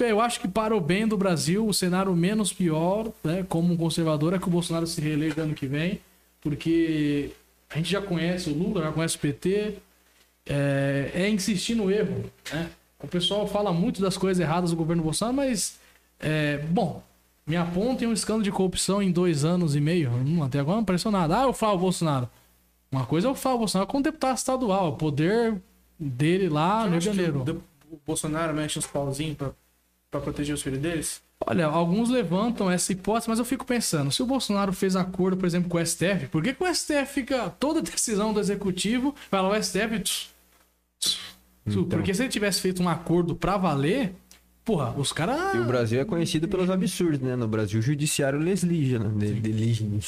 eu 0.00 0.20
acho 0.20 0.40
que 0.40 0.48
para 0.48 0.76
o 0.76 0.80
bem 0.80 1.06
do 1.06 1.16
Brasil, 1.16 1.64
o 1.64 1.72
cenário 1.72 2.14
menos 2.16 2.52
pior, 2.52 3.12
né, 3.22 3.46
como 3.48 3.72
um 3.72 3.76
conservador, 3.76 4.34
é 4.34 4.40
que 4.40 4.48
o 4.48 4.50
Bolsonaro 4.50 4.88
se 4.88 5.00
reeleja 5.00 5.42
ano 5.42 5.54
que 5.54 5.66
vem. 5.66 6.00
Porque 6.40 7.30
a 7.70 7.76
gente 7.76 7.90
já 7.90 8.00
conhece 8.00 8.48
o 8.50 8.54
Lula, 8.54 8.82
já 8.82 8.92
conhece 8.92 9.16
o 9.16 9.20
PT. 9.20 9.74
é, 10.46 11.10
é 11.14 11.28
insistir 11.28 11.74
no 11.74 11.90
erro. 11.90 12.24
Né? 12.52 12.70
O 13.02 13.06
pessoal 13.06 13.46
fala 13.46 13.72
muito 13.72 14.00
das 14.00 14.16
coisas 14.16 14.40
erradas 14.40 14.70
do 14.70 14.76
governo 14.76 15.02
Bolsonaro, 15.02 15.36
mas, 15.36 15.78
é, 16.18 16.58
bom, 16.58 17.02
me 17.46 17.56
apontem 17.56 18.08
um 18.08 18.12
escândalo 18.12 18.42
de 18.42 18.50
corrupção 18.50 19.02
em 19.02 19.12
dois 19.12 19.44
anos 19.44 19.76
e 19.76 19.80
meio. 19.80 20.10
Hum, 20.10 20.42
até 20.42 20.58
agora 20.58 20.76
não 20.76 20.82
apareceu 20.82 21.10
nada. 21.10 21.40
Ah, 21.40 21.42
eu 21.44 21.52
falo 21.52 21.78
Bolsonaro. 21.78 22.28
Uma 22.90 23.04
coisa 23.06 23.28
é 23.28 23.30
o 23.30 23.34
Flávio 23.34 23.60
Bolsonaro 23.60 23.90
como 23.90 24.02
deputado 24.02 24.36
estadual, 24.36 24.88
o 24.88 24.96
poder 24.96 25.60
dele 25.98 26.48
lá 26.48 26.84
no 26.84 26.92
Rio 26.92 26.98
de 27.00 27.04
Janeiro. 27.04 27.62
O, 27.90 27.94
o 27.94 28.00
Bolsonaro 28.06 28.54
mexe 28.54 28.78
uns 28.78 28.86
pauzinhos 28.86 29.36
pra 30.10 30.20
proteger 30.20 30.54
os 30.54 30.62
filhos 30.62 30.80
deles? 30.80 31.22
Olha, 31.50 31.64
alguns 31.66 32.10
levantam 32.10 32.70
essa 32.70 32.92
hipótese, 32.92 33.28
mas 33.28 33.38
eu 33.38 33.44
fico 33.44 33.64
pensando, 33.64 34.10
se 34.12 34.22
o 34.22 34.26
Bolsonaro 34.26 34.70
fez 34.72 34.94
acordo, 34.94 35.36
por 35.36 35.46
exemplo, 35.46 35.70
com 35.70 35.78
o 35.78 35.86
STF, 35.86 36.26
por 36.30 36.42
que, 36.42 36.52
que 36.52 36.62
o 36.62 36.74
STF 36.74 37.06
fica 37.06 37.48
toda 37.58 37.80
decisão 37.80 38.34
do 38.34 38.40
executivo, 38.40 39.14
vai 39.30 39.40
lá 39.40 39.48
o 39.48 39.62
STF, 39.62 39.98
tss, 40.00 40.28
tss, 41.00 41.18
Então. 41.66 41.84
porque 41.84 42.12
se 42.12 42.22
ele 42.22 42.28
tivesse 42.28 42.60
feito 42.60 42.82
um 42.82 42.88
acordo 42.88 43.34
pra 43.34 43.56
valer, 43.56 44.12
porra, 44.62 44.92
os 44.98 45.10
caras 45.10 45.54
E 45.54 45.58
o 45.58 45.64
Brasil 45.64 45.98
é 45.98 46.04
conhecido 46.04 46.46
pelos 46.48 46.68
absurdos, 46.68 47.20
né? 47.20 47.34
No 47.34 47.48
Brasil, 47.48 47.78
o 47.80 47.82
judiciário 47.82 48.38
deslige, 48.44 48.98
né? 48.98 49.08
De- 49.16 49.40
Delige. 49.40 49.84
O 49.84 49.98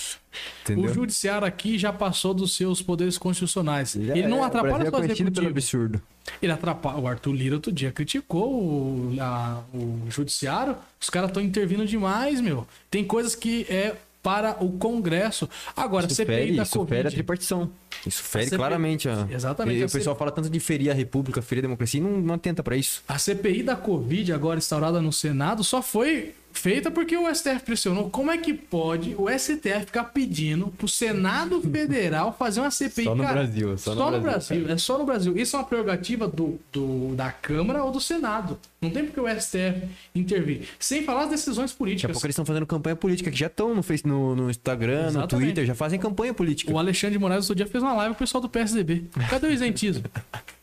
Entendeu? 0.62 0.92
judiciário 0.92 1.46
aqui 1.46 1.78
já 1.78 1.90
passou 1.90 2.34
dos 2.34 2.54
seus 2.54 2.82
poderes 2.82 3.16
constitucionais. 3.16 3.96
Já 3.98 4.14
ele 4.14 4.28
não 4.28 4.42
é, 4.44 4.46
atrapalha 4.46 4.74
O 4.74 4.78
Brasil 4.78 4.88
é 4.88 5.06
conhecido 5.06 5.32
pelo 5.32 5.48
absurdo. 5.48 6.02
Ele 6.42 6.52
atrapalha. 6.52 6.98
O 6.98 7.06
Arthur 7.06 7.32
Lira 7.32 7.54
outro 7.56 7.72
dia 7.72 7.90
criticou 7.92 8.52
o, 8.52 9.16
a- 9.20 9.62
o 9.74 10.00
judiciário. 10.10 10.76
Os 11.00 11.10
caras 11.10 11.30
estão 11.30 11.42
intervindo 11.42 11.86
demais, 11.86 12.40
meu. 12.40 12.66
Tem 12.90 13.04
coisas 13.04 13.34
que 13.34 13.66
é 13.68 13.94
para 14.22 14.62
o 14.62 14.72
Congresso. 14.72 15.48
Agora, 15.74 16.06
Isso 16.06 16.16
CPI 16.16 16.34
fere, 16.36 16.56
da 16.56 16.62
isso 16.62 16.72
fere 16.72 17.00
a 17.00 17.02
Covid. 17.04 17.14
tripartição. 17.14 17.70
Isso 18.06 18.22
fere 18.22 18.44
CPI 18.44 18.56
claramente. 18.58 19.08
A... 19.08 19.26
Exatamente, 19.30 19.78
E 19.78 19.82
a 19.82 19.86
o 19.86 19.90
pessoal 19.90 20.14
fala 20.16 20.30
tanto 20.30 20.50
de 20.50 20.60
ferir 20.60 20.90
a 20.90 20.94
república, 20.94 21.40
ferir 21.40 21.60
a 21.60 21.66
democracia 21.66 21.98
e 22.00 22.02
não, 22.02 22.20
não 22.20 22.34
atenta 22.34 22.62
pra 22.62 22.76
isso. 22.76 23.02
A 23.08 23.18
CPI 23.18 23.62
da 23.62 23.76
Covid, 23.76 24.32
agora 24.32 24.58
instaurada 24.58 25.00
no 25.00 25.10
Senado, 25.12 25.64
só 25.64 25.80
foi 25.80 26.34
feita 26.52 26.90
porque 26.90 27.16
o 27.16 27.32
STF 27.34 27.60
pressionou. 27.64 28.10
Como 28.10 28.30
é 28.30 28.36
que 28.38 28.52
pode 28.54 29.14
o 29.16 29.28
STF 29.30 29.86
ficar 29.86 30.04
pedindo 30.04 30.68
pro 30.68 30.86
Senado 30.88 31.60
Federal 31.62 32.34
fazer 32.38 32.60
uma 32.60 32.70
CPI? 32.70 33.04
Só 33.04 33.14
no 33.14 33.22
Cara, 33.22 33.34
Brasil, 33.42 33.78
só 33.78 33.94
no 33.94 33.96
no 34.10 34.20
Brasil. 34.20 34.56
Brasil. 34.58 34.68
É 34.74 34.78
só 34.78 34.98
no 34.98 35.04
Brasil. 35.04 35.36
Isso 35.38 35.56
é 35.56 35.58
uma 35.58 35.64
prerrogativa 35.64 36.26
do, 36.28 36.58
do- 36.72 37.14
da 37.14 37.30
Câmara 37.32 37.82
ou 37.84 37.90
do 37.90 38.00
Senado. 38.00 38.58
Não 38.80 38.90
tem 38.90 39.04
porque 39.04 39.20
o 39.20 39.28
STF 39.28 39.82
intervir. 40.14 40.62
Sem 40.78 41.02
falar 41.04 41.24
as 41.24 41.30
decisões 41.30 41.70
Daqui 41.70 41.74
a 41.74 41.78
políticas. 41.78 42.12
pouco 42.12 42.26
eles 42.26 42.34
estão 42.34 42.44
fazendo 42.46 42.66
campanha 42.66 42.96
política, 42.96 43.30
que 43.30 43.38
já 43.38 43.46
estão 43.46 43.74
no, 43.74 43.82
no, 44.04 44.36
no 44.36 44.50
Instagram, 44.50 45.02
no 45.04 45.08
Exatamente. 45.10 45.46
Twitter, 45.46 45.66
já 45.66 45.74
fazem 45.74 45.98
campanha 45.98 46.32
política. 46.34 46.72
O 46.72 46.78
Alexandre 46.78 47.16
de 47.16 47.18
Moraes 47.18 47.44
outro 47.44 47.54
dia 47.56 47.66
fez 47.66 47.82
uma 47.82 47.92
live 47.94 48.14
com 48.14 48.16
o 48.16 48.18
pessoal 48.18 48.40
do 48.40 48.48
PSDB. 48.48 49.04
Cadê 49.28 49.46
o 49.46 49.50
isentismo? 49.52 50.04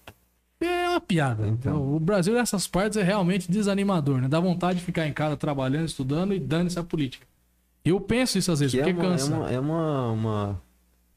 É 0.59 0.89
uma 0.89 0.99
piada. 1.01 1.47
Então. 1.47 1.95
O 1.95 1.99
Brasil 1.99 2.33
nessas 2.33 2.67
partes 2.67 2.97
é 2.97 3.03
realmente 3.03 3.51
desanimador, 3.51 4.19
né? 4.21 4.27
Dá 4.27 4.39
vontade 4.39 4.79
de 4.79 4.85
ficar 4.85 5.07
em 5.07 5.13
casa 5.13 5.37
trabalhando, 5.37 5.85
estudando 5.85 6.33
e 6.33 6.39
dando-se 6.39 6.79
a 6.79 6.83
política. 6.83 7.25
Eu 7.85 8.01
penso 8.01 8.37
isso 8.37 8.51
às 8.51 8.59
vezes, 8.59 8.73
Que 8.73 8.81
é 8.81 8.83
porque 8.85 8.99
uma, 8.99 9.05
é 9.05 9.09
cansa. 9.11 9.35
uma, 9.35 9.51
é 9.51 9.59
uma, 9.59 10.11
uma, 10.11 10.61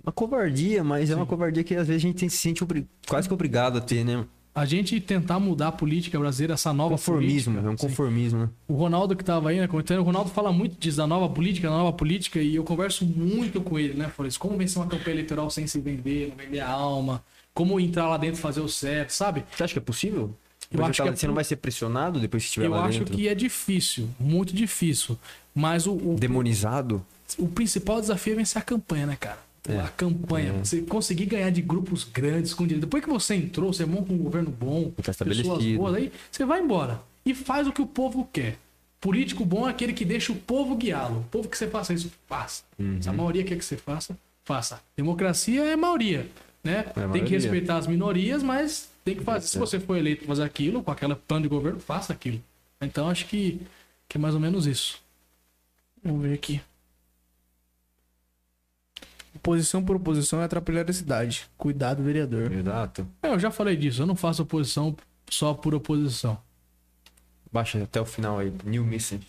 uma 0.05 0.13
covardia, 0.13 0.85
mas 0.85 1.11
é 1.11 1.17
uma 1.17 1.27
covardia 1.27 1.65
que 1.65 1.75
às 1.75 1.89
vezes 1.89 2.03
a 2.05 2.07
gente 2.07 2.29
se 2.31 2.37
sente 2.37 2.63
obri- 2.63 2.87
quase 3.09 3.27
que 3.27 3.35
obrigado 3.35 3.79
a 3.79 3.81
ter, 3.81 4.05
né? 4.05 4.25
A 4.61 4.67
gente 4.67 5.01
tentar 5.01 5.41
mudar 5.41 5.69
a 5.69 5.73
política 5.73 6.19
brasileira, 6.19 6.53
essa 6.53 6.71
nova 6.71 6.91
Conformismo, 6.91 7.55
política. 7.55 7.71
é 7.71 7.73
um 7.73 7.77
conformismo, 7.77 8.41
né? 8.41 8.49
O 8.69 8.75
Ronaldo 8.75 9.17
que 9.17 9.25
tava 9.25 9.49
aí, 9.49 9.59
né, 9.59 9.67
comentando, 9.67 10.01
o 10.01 10.03
Ronaldo 10.03 10.29
fala 10.29 10.53
muito 10.53 10.79
disso, 10.79 10.99
da 10.99 11.07
nova 11.07 11.31
política, 11.33 11.71
da 11.71 11.79
nova 11.79 11.95
política, 11.97 12.39
e 12.43 12.57
eu 12.57 12.63
converso 12.63 13.07
muito 13.07 13.59
com 13.63 13.79
ele, 13.79 13.95
né? 13.95 14.13
Isso, 14.27 14.39
como 14.39 14.59
vencer 14.59 14.77
uma 14.77 14.87
campanha 14.87 15.15
eleitoral 15.15 15.49
sem 15.49 15.67
se 15.67 15.81
vender, 15.81 16.29
não 16.29 16.37
vender 16.37 16.61
a 16.61 16.69
alma, 16.69 17.25
como 17.55 17.81
entrar 17.81 18.07
lá 18.07 18.19
dentro 18.19 18.39
e 18.39 18.43
fazer 18.43 18.61
o 18.61 18.69
certo, 18.69 19.13
sabe? 19.13 19.45
Você 19.57 19.65
acha 19.65 19.73
que 19.73 19.79
é 19.79 19.83
possível? 19.83 20.35
Eu 20.71 20.85
acho 20.85 20.99
tá- 20.99 21.05
que 21.05 21.09
é 21.09 21.17
Você 21.17 21.27
não 21.27 21.35
vai 21.35 21.45
ser 21.45 21.57
pressionado 21.57 22.21
depois 22.21 22.43
que 22.43 22.49
estiver 22.49 22.67
Eu 22.67 22.73
lá 22.73 22.85
acho 22.85 22.99
dentro? 22.99 23.17
que 23.17 23.29
é 23.29 23.35
difícil, 23.35 24.11
muito 24.21 24.55
difícil. 24.55 25.17
Mas 25.55 25.87
o, 25.87 25.93
o, 25.95 26.17
Demonizado? 26.21 27.03
o 27.39 27.49
principal 27.49 27.99
desafio 27.99 28.35
é 28.35 28.37
vencer 28.37 28.61
a 28.61 28.65
campanha, 28.65 29.07
né, 29.07 29.17
cara? 29.19 29.39
É. 29.69 29.79
A 29.79 29.89
campanha, 29.89 30.53
você 30.55 30.81
conseguir 30.81 31.27
ganhar 31.27 31.51
de 31.51 31.61
grupos 31.61 32.05
grandes 32.05 32.55
com 32.55 32.67
direito. 32.67 32.87
Depois 32.87 33.05
que 33.05 33.11
você 33.11 33.35
entrou, 33.35 33.73
você 33.73 33.85
monta 33.85 34.13
um 34.13 34.19
governo 34.19 34.51
bom, 34.51 34.91
Tá 35.03 35.25
pessoas 35.25 35.65
boas, 35.77 35.95
aí 35.95 36.13
você 36.31 36.45
vai 36.45 36.61
embora 36.61 37.01
e 37.25 37.35
faz 37.35 37.67
o 37.67 37.73
que 37.73 37.83
o 37.83 37.87
povo 37.87 38.29
quer. 38.33 38.59
Político 39.01 39.45
bom 39.45 39.67
é 39.67 39.71
aquele 39.71 39.93
que 39.93 40.05
deixa 40.05 40.33
o 40.33 40.37
povo 40.37 40.77
guiá-lo. 40.77 41.21
O 41.21 41.25
povo 41.25 41.49
que 41.49 41.57
você 41.57 41.67
faça 41.67 41.93
isso, 41.93 42.11
faça. 42.27 42.63
Uhum. 42.79 43.01
Se 43.01 43.09
a 43.09 43.13
maioria 43.13 43.45
quer 43.45 43.57
que 43.57 43.65
você 43.65 43.77
faça, 43.77 44.17
faça. 44.45 44.81
Democracia 44.97 45.63
é 45.63 45.77
maioria, 45.77 46.29
né? 46.63 46.85
tem 47.13 47.25
que 47.25 47.31
respeitar 47.31 47.79
as 47.79 47.87
minorias, 47.87 48.43
mas 48.43 48.91
tem 49.05 49.17
que 49.17 49.25
fazer. 49.25 49.47
Se 49.47 49.59
você 49.59 49.81
for 49.81 49.97
eleito 49.97 50.27
fazer 50.27 50.43
aquilo, 50.43 50.83
com 50.83 50.91
aquela 50.91 51.17
plano 51.17 51.43
de 51.45 51.49
governo, 51.49 51.81
faça 51.81 52.13
aquilo. 52.13 52.43
Então 52.81 53.09
acho 53.09 53.27
que, 53.27 53.61
que 54.09 54.19
é 54.19 54.21
mais 54.21 54.35
ou 54.35 54.41
menos 54.41 54.67
isso. 54.67 55.01
Vamos 56.03 56.23
ver 56.23 56.35
aqui. 56.35 56.61
Oposição 59.41 59.83
por 59.83 59.97
oposição 59.97 60.43
é 60.43 60.45
atrapalhar 60.45 60.89
a 60.89 60.93
cidade. 60.93 61.49
Cuidado, 61.57 62.03
vereador. 62.03 62.53
Exato. 62.53 63.07
É, 63.23 63.29
eu 63.29 63.39
já 63.39 63.51
falei 63.51 63.75
disso, 63.75 64.03
eu 64.03 64.07
não 64.07 64.15
faço 64.15 64.43
oposição 64.43 64.95
só 65.31 65.55
por 65.55 65.75
oposição. 65.75 66.39
Baixa 67.51 67.83
até 67.83 67.99
o 67.99 68.05
final 68.05 68.39
aí. 68.39 68.53
New 68.65 68.85
Message. 68.85 69.27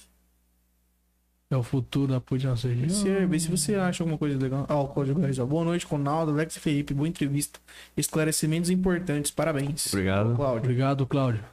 É 1.49 1.55
o 1.55 1.63
futuro 1.63 2.11
da 2.11 2.19
política. 2.19 2.53
Vê 2.55 2.89
se, 2.89 3.25
vê 3.25 3.39
se 3.39 3.49
você 3.49 3.75
acha 3.75 4.03
alguma 4.03 4.17
coisa 4.17 4.37
legal. 4.37 4.65
Ó, 4.69 4.83
o 4.83 4.87
Código 4.89 5.21
Reis, 5.21 5.39
ó. 5.39 5.45
Boa 5.45 5.63
noite, 5.63 5.85
Ronaldo, 5.85 6.31
Alex 6.33 6.57
e 6.57 6.59
Felipe. 6.59 6.93
Boa 6.93 7.07
entrevista. 7.07 7.59
Esclarecimentos 7.95 8.69
importantes. 8.69 9.31
Parabéns. 9.31 9.87
Obrigado. 9.87 10.35
Cláudio. 10.35 10.59
Obrigado, 10.63 11.05
Cláudio. 11.05 11.43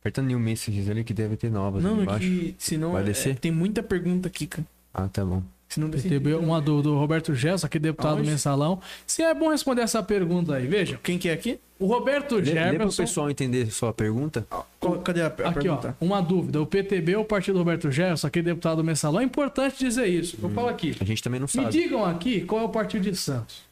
Aperta 0.00 0.22
New 0.22 0.38
Messages 0.40 0.88
ali 0.88 1.02
que 1.04 1.14
deve 1.14 1.36
ter 1.36 1.50
novas 1.50 1.82
Não, 1.82 1.98
é 2.00 2.02
embaixo. 2.02 2.20
que 2.26 2.54
senão 2.58 2.92
Vai 2.92 3.02
é, 3.02 3.06
descer? 3.06 3.38
tem 3.38 3.50
muita 3.52 3.82
pergunta 3.82 4.28
aqui, 4.28 4.46
cara. 4.46 4.66
Ah, 4.92 5.08
tá 5.08 5.24
bom. 5.24 5.42
Se 5.68 5.78
não 5.78 5.90
descer. 5.90 6.08
PTB, 6.08 6.34
uma 6.34 6.60
do, 6.62 6.80
do 6.80 6.96
Roberto 6.96 7.34
Gerson, 7.34 7.66
aqui 7.66 7.78
deputado 7.78 8.16
Aonde? 8.16 8.30
mensalão. 8.30 8.80
Se 9.06 9.22
é 9.22 9.34
bom 9.34 9.50
responder 9.50 9.82
essa 9.82 10.02
pergunta 10.02 10.54
aí, 10.54 10.66
veja. 10.66 10.98
Quem 11.02 11.18
que 11.18 11.28
é 11.28 11.32
aqui? 11.34 11.60
O 11.78 11.86
Roberto 11.86 12.36
Lê, 12.36 12.40
lê 12.40 12.52
pro 12.52 12.62
Jefferson. 12.72 13.02
pessoal 13.02 13.30
entender 13.30 13.70
só 13.70 13.88
a 13.88 13.92
pergunta. 13.92 14.46
Qual- 14.80 14.98
cadê 15.00 15.20
a, 15.20 15.26
a 15.26 15.28
Aqui, 15.28 15.42
ó, 15.48 15.52
pergunta? 15.76 15.96
uma 16.00 16.20
dúvida. 16.22 16.60
O 16.60 16.66
PTB 16.66 17.16
ou 17.16 17.22
o 17.22 17.24
partido 17.26 17.58
Roberto 17.58 17.90
Gerson, 17.90 18.26
aqui 18.26 18.40
deputado 18.40 18.82
mensalão, 18.82 19.20
é 19.20 19.24
importante 19.24 19.78
dizer 19.78 20.06
isso. 20.06 20.38
Eu 20.42 20.48
falo 20.50 20.68
aqui. 20.68 20.96
A 20.98 21.04
gente 21.04 21.22
também 21.22 21.38
não 21.38 21.44
Me 21.46 21.52
sabe. 21.52 21.70
digam 21.70 22.04
aqui 22.04 22.40
qual 22.40 22.62
é 22.62 22.64
o 22.64 22.68
partido 22.70 23.02
de 23.02 23.14
Santos. 23.16 23.62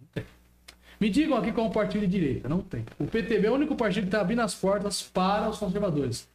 Não 0.00 0.06
tem. 0.12 0.24
Me 1.00 1.08
digam 1.08 1.38
aqui 1.38 1.52
qual 1.52 1.66
é 1.68 1.70
o 1.70 1.72
partido 1.72 2.00
de 2.00 2.08
direita. 2.08 2.48
Não 2.48 2.58
tem. 2.60 2.84
O 2.98 3.06
PTB 3.06 3.46
é 3.46 3.50
o 3.50 3.54
único 3.54 3.76
partido 3.76 4.02
que 4.02 4.08
está 4.08 4.20
abrindo 4.20 4.42
as 4.42 4.54
portas 4.54 5.00
para 5.02 5.48
os 5.48 5.56
conservadores. 5.58 6.28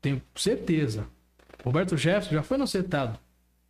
Tenho 0.00 0.22
certeza. 0.36 1.04
Roberto 1.64 1.96
Jefferson 1.96 2.30
já 2.34 2.42
foi 2.44 2.56
inocentado. 2.56 3.18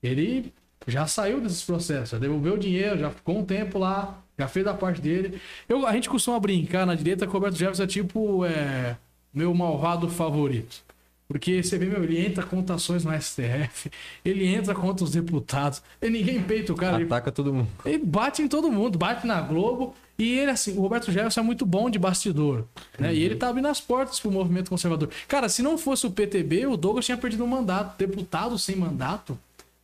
Ele 0.02 0.52
já 0.86 1.06
saiu 1.06 1.40
desses 1.40 1.62
processos, 1.62 2.10
já 2.10 2.18
devolveu 2.18 2.54
o 2.54 2.58
dinheiro, 2.58 2.98
já 2.98 3.10
ficou 3.10 3.38
um 3.38 3.44
tempo 3.44 3.78
lá, 3.78 4.18
já 4.38 4.46
fez 4.46 4.66
a 4.66 4.74
parte 4.74 5.00
dele. 5.00 5.40
Eu, 5.68 5.86
a 5.86 5.92
gente 5.92 6.08
costuma 6.08 6.38
brincar 6.38 6.86
na 6.86 6.94
direita 6.94 7.26
que 7.26 7.30
o 7.30 7.32
Roberto 7.32 7.56
Jefferson 7.56 7.82
é 7.82 7.86
tipo 7.86 8.44
é, 8.44 8.96
meu 9.34 9.52
malvado 9.54 10.08
favorito. 10.08 10.84
Porque 11.28 11.60
você 11.60 11.76
vê, 11.76 11.86
meu, 11.86 12.04
ele 12.04 12.24
entra 12.24 12.44
contra 12.44 12.76
ações 12.76 13.04
no 13.04 13.10
STF, 13.20 13.90
ele 14.24 14.46
entra 14.46 14.74
contra 14.74 15.04
os 15.04 15.10
deputados, 15.10 15.82
e 16.00 16.08
ninguém 16.08 16.40
peita 16.40 16.72
o 16.72 16.76
cara, 16.76 16.96
ele, 16.96 17.06
Ataca 17.06 17.32
todo 17.32 17.52
mundo. 17.52 17.68
ele 17.84 17.98
bate 17.98 18.42
em 18.42 18.48
todo 18.48 18.70
mundo, 18.70 18.96
bate 18.96 19.26
na 19.26 19.40
Globo, 19.40 19.92
e 20.16 20.38
ele, 20.38 20.52
assim, 20.52 20.78
o 20.78 20.80
Roberto 20.80 21.10
Jefferson 21.10 21.40
é 21.40 21.42
muito 21.42 21.66
bom 21.66 21.90
de 21.90 21.98
bastidor, 21.98 22.64
né? 22.96 23.12
E 23.12 23.22
ele 23.22 23.34
tá 23.34 23.48
abrindo 23.48 23.66
as 23.66 23.80
portas 23.80 24.20
pro 24.20 24.30
movimento 24.30 24.70
conservador. 24.70 25.10
Cara, 25.26 25.48
se 25.48 25.62
não 25.62 25.76
fosse 25.76 26.06
o 26.06 26.12
PTB, 26.12 26.66
o 26.66 26.76
Douglas 26.76 27.04
tinha 27.04 27.18
perdido 27.18 27.42
um 27.42 27.48
mandato, 27.48 27.98
deputado 27.98 28.56
sem 28.56 28.76
mandato. 28.76 29.36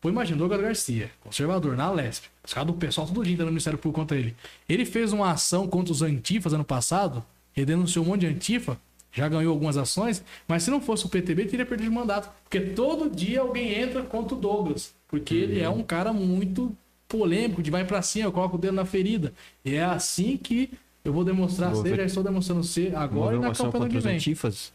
Pô, 0.02 0.08
imagina, 0.08 0.36
Douglas 0.36 0.60
Garcia, 0.60 1.10
conservador, 1.20 1.76
na 1.76 1.88
Lesp. 1.90 2.24
Os 2.44 2.52
caras 2.52 2.66
do 2.66 2.72
pessoal 2.74 3.06
todo 3.06 3.24
dia 3.24 3.36
no 3.38 3.46
Ministério 3.46 3.78
Público 3.78 4.00
contra 4.00 4.16
ele. 4.18 4.34
Ele 4.68 4.84
fez 4.84 5.12
uma 5.12 5.30
ação 5.30 5.68
contra 5.68 5.92
os 5.92 6.02
antifas 6.02 6.52
ano 6.52 6.64
passado, 6.64 7.24
ele 7.56 7.66
denunciou 7.66 8.04
um 8.04 8.08
monte 8.08 8.22
de 8.22 8.26
antifa, 8.26 8.76
já 9.12 9.28
ganhou 9.28 9.52
algumas 9.52 9.76
ações, 9.76 10.24
mas 10.48 10.64
se 10.64 10.70
não 10.70 10.80
fosse 10.80 11.06
o 11.06 11.08
PTB, 11.08 11.44
teria 11.44 11.64
perdido 11.64 11.88
o 11.90 11.94
mandato. 11.94 12.28
Porque 12.42 12.58
todo 12.58 13.08
dia 13.08 13.42
alguém 13.42 13.72
entra 13.80 14.02
contra 14.02 14.34
o 14.36 14.40
Douglas. 14.40 14.92
Porque 15.06 15.34
ele 15.34 15.60
é 15.60 15.68
um 15.70 15.84
cara 15.84 16.12
muito 16.12 16.76
polêmico, 17.06 17.62
de 17.62 17.70
vai 17.70 17.84
pra 17.84 18.02
cima, 18.02 18.32
coloca 18.32 18.56
o 18.56 18.58
dedo 18.58 18.74
na 18.74 18.84
ferida. 18.84 19.32
E 19.64 19.74
é 19.76 19.84
assim 19.84 20.36
que 20.36 20.68
eu 21.04 21.12
vou 21.12 21.22
demonstrar 21.24 21.70
Vou 21.72 21.82
ser, 21.82 21.90
ver- 21.90 21.96
já 21.98 22.04
estou 22.06 22.24
demonstrando 22.24 22.64
ser 22.64 22.96
agora 22.96 23.36
e 23.36 23.38
na 23.38 23.52
campanha 23.52 23.84
do 23.84 23.90
que 23.90 24.00
vem. 24.00 24.16
antifas. 24.16 24.72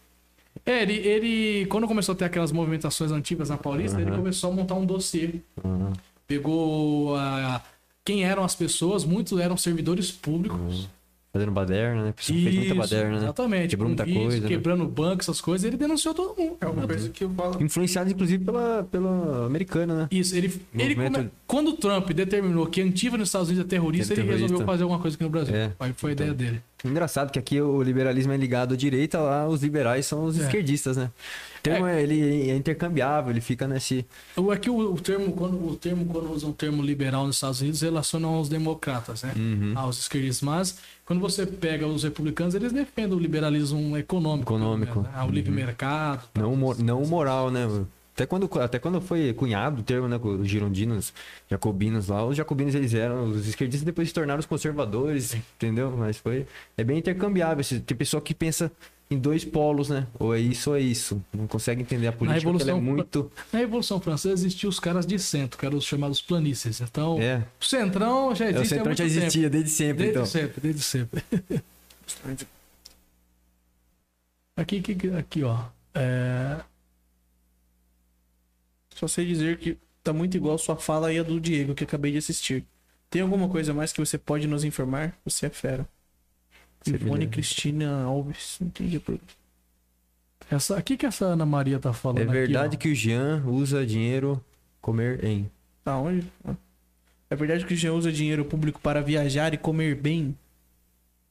É, 0.65 0.81
ele, 0.81 0.93
ele, 0.93 1.65
quando 1.67 1.87
começou 1.87 2.13
a 2.13 2.15
ter 2.15 2.25
aquelas 2.25 2.51
movimentações 2.51 3.11
antigas 3.11 3.49
na 3.49 3.57
Paulista, 3.57 3.99
ele 4.01 4.09
Aham. 4.09 4.17
começou 4.19 4.51
a 4.51 4.53
montar 4.55 4.75
um 4.75 4.85
dossiê. 4.85 5.35
Uhum. 5.63 5.93
Pegou 6.27 7.15
a, 7.15 7.61
quem 8.03 8.23
eram 8.23 8.43
as 8.43 8.53
pessoas, 8.55 9.03
muitos 9.05 9.39
eram 9.39 9.55
servidores 9.57 10.11
públicos. 10.11 10.87
Fazendo 11.33 11.51
baderna, 11.51 12.03
né? 12.05 12.09
A 12.09 12.13
pessoa 12.13 12.39
fez 12.39 12.55
muita 12.55 12.67
Isso, 12.71 12.75
baderna, 12.75 13.11
né? 13.11 13.23
Exatamente. 13.25 13.69
Quebrou 13.71 13.89
muita 13.89 14.05
vício, 14.05 14.21
coisa, 14.21 14.39
né? 14.39 14.47
Quebrando 14.47 14.85
banco, 14.87 15.21
essas 15.21 15.39
coisas, 15.39 15.65
ele 15.67 15.77
denunciou 15.77 16.13
todo 16.15 16.35
mundo. 16.35 16.57
É 16.59 16.65
uma 16.65 16.87
coisa 16.87 17.09
que 17.09 17.23
eu 17.23 17.29
falo. 17.29 17.61
Influenciado, 17.63 18.09
inclusive, 18.09 18.43
pela, 18.43 18.87
pela 18.89 19.45
americana, 19.45 19.93
né? 19.93 20.07
Isso, 20.09 20.35
ele, 20.35 20.47
ele 20.73 20.95
Movimento- 20.95 21.13
come- 21.15 21.29
quando 21.45 21.67
o 21.69 21.73
Trump 21.73 22.09
determinou 22.11 22.65
que 22.67 22.81
Antifa 22.81 23.17
nos 23.17 23.27
Estados 23.27 23.49
Unidos 23.49 23.65
é 23.65 23.69
terrorista, 23.69 24.13
É 24.13 24.15
ele 24.15 24.21
terrorista. 24.23 24.45
resolveu 24.45 24.65
fazer 24.65 24.83
alguma 24.83 24.99
coisa 24.99 25.15
aqui 25.15 25.23
no 25.23 25.29
Brasil. 25.29 25.55
É, 25.55 25.71
Aí 25.79 25.93
foi 25.93 26.11
a 26.11 26.13
ideia 26.13 26.33
dele. 26.33 26.61
Engraçado 26.85 27.31
que 27.31 27.39
aqui 27.39 27.59
o 27.59 27.81
liberalismo 27.81 28.31
é 28.33 28.37
ligado 28.37 28.73
à 28.75 28.77
direita, 28.77 29.19
lá 29.19 29.47
os 29.47 29.63
liberais 29.63 30.05
são 30.05 30.25
os 30.25 30.39
É. 30.39 30.43
esquerdistas, 30.43 30.95
né? 30.95 31.09
O 31.57 31.61
termo 31.63 31.87
é- 31.87 32.01
ele 32.03 32.49
é 32.51 32.55
intercambiável, 32.55 33.31
ele 33.31 33.41
fica 33.41 33.67
nesse. 33.67 34.05
O- 34.35 34.51
Aqui 34.51 34.69
o, 34.69 34.93
o 34.93 34.99
termo, 35.01 35.31
quando, 35.33 35.55
o 35.67 35.75
termo, 35.75 36.05
quando 36.05 36.31
usa 36.31 36.45
um 36.45 36.51
termo 36.53 36.83
liberal 36.83 37.25
nos 37.25 37.37
Estados 37.37 37.61
Unidos, 37.61 37.81
relaciona 37.81 38.27
aos 38.27 38.47
democratas, 38.47 39.23
né? 39.23 39.33
Uhum. 39.35 39.73
Aos 39.75 39.97
esquerdistas. 39.99 40.43
Mas, 40.43 40.77
quando 41.03 41.19
você 41.19 41.45
pega 41.47 41.87
os 41.87 42.03
republicanos, 42.03 42.53
eles 42.53 42.71
defendem 42.71 43.17
o 43.17 43.19
liberalismo 43.19 43.97
econômico. 43.97 44.53
Econômico. 44.53 45.01
Né? 45.01 45.09
Ah, 45.15 45.25
o 45.25 45.31
livre 45.31 45.49
Uhum. 45.49 45.55
mercado. 45.57 46.23
tal. 46.33 46.43
Não, 46.43 46.55
mo- 46.55 46.75
não 46.75 47.01
moral, 47.05 47.49
né? 47.49 47.67
Até 48.17 48.25
quando, 48.25 48.49
até 48.59 48.79
quando 48.79 48.99
foi 48.99 49.31
cunhado 49.31 49.81
o 49.81 49.83
termo, 49.83 50.07
né? 50.07 50.17
Com 50.17 50.29
os 50.41 50.47
girondinos, 50.49 51.13
jacobinos 51.47 52.07
lá, 52.07 52.25
os 52.25 52.35
jacobinos 52.35 52.73
eles 52.73 52.95
eram 52.95 53.25
os 53.29 53.47
esquerdistas 53.47 53.85
depois 53.85 54.07
se 54.07 54.13
tornaram 54.15 54.39
os 54.39 54.45
conservadores, 54.47 55.35
entendeu? 55.35 55.95
Mas 55.95 56.17
foi. 56.17 56.47
É 56.75 56.83
bem 56.83 56.97
intercambiável. 56.97 57.63
Tem 57.85 57.95
pessoa 57.95 58.19
que 58.19 58.33
pensa 58.33 58.71
em 59.11 59.19
dois 59.19 59.45
polos, 59.45 59.89
né? 59.89 60.07
Ou 60.17 60.33
é 60.33 60.39
isso 60.39 60.71
ou 60.71 60.75
é 60.75 60.81
isso. 60.81 61.21
Não 61.31 61.45
consegue 61.45 61.83
entender 61.83 62.07
a 62.07 62.11
política 62.11 62.41
porque 62.41 62.63
ela 62.63 62.71
é 62.71 62.73
Revolução 62.73 62.81
muito. 62.81 63.31
Na 63.53 63.59
Revolução 63.59 63.99
Francesa 64.01 64.33
existiam 64.33 64.67
os 64.71 64.79
caras 64.79 65.05
de 65.05 65.19
centro, 65.19 65.55
que 65.59 65.63
eram 65.67 65.77
os 65.77 65.85
chamados 65.85 66.19
planícies. 66.19 66.81
Então, 66.81 67.21
É. 67.21 67.43
o 67.61 67.63
centrão 67.65 68.33
já 68.33 68.45
É, 68.45 68.49
existe 68.49 68.65
o 68.65 68.77
centrão 68.77 68.95
já 68.95 69.03
tempo. 69.05 69.15
existia 69.19 69.47
desde 69.47 69.69
sempre, 69.69 69.93
Desde 70.05 70.11
então. 70.11 70.25
sempre, 70.25 70.59
desde 70.59 70.81
sempre. 70.81 71.23
Aqui, 74.55 74.77
aqui, 74.79 75.09
aqui 75.15 75.43
ó. 75.43 75.59
É, 75.93 76.57
Só 78.97 79.07
sei 79.07 79.25
dizer 79.25 79.57
que 79.59 79.77
tá 80.03 80.13
muito 80.13 80.37
igual 80.37 80.55
a 80.55 80.57
sua 80.57 80.77
fala 80.77 81.13
e 81.13 81.19
a 81.19 81.23
do 81.23 81.39
Diego 81.39 81.75
que 81.75 81.83
acabei 81.83 82.11
de 82.11 82.17
assistir. 82.19 82.65
Tem 83.09 83.21
alguma 83.21 83.47
coisa 83.49 83.73
mais 83.73 83.93
que 83.93 83.99
você 83.99 84.17
pode 84.17 84.47
nos 84.47 84.63
informar? 84.63 85.17
Você 85.25 85.45
é 85.47 85.49
fera. 85.49 85.87
Ivone 86.85 87.27
Cristina 87.27 88.03
Alves. 88.03 88.57
Não 88.61 88.67
entendi 88.67 88.99
por 88.99 89.19
essa, 90.49 90.77
aqui 90.77 90.95
que 90.95 91.05
essa 91.05 91.25
Ana 91.25 91.45
Maria 91.45 91.79
tá 91.79 91.91
falando 91.91 92.19
É 92.19 92.23
aqui, 92.23 92.31
verdade 92.31 92.75
ó. 92.75 92.79
que 92.79 92.89
o 92.89 92.95
Jean 92.95 93.43
usa 93.45 93.85
dinheiro 93.85 94.43
comer 94.81 95.23
em. 95.23 95.49
Tá 95.83 95.97
onde? 95.97 96.25
É 97.29 97.35
verdade 97.35 97.65
que 97.65 97.73
o 97.73 97.77
Jean 97.77 97.93
usa 97.93 98.11
dinheiro 98.11 98.45
público 98.45 98.79
para 98.79 99.01
viajar 99.01 99.53
e 99.53 99.57
comer 99.57 99.95
bem? 99.95 100.37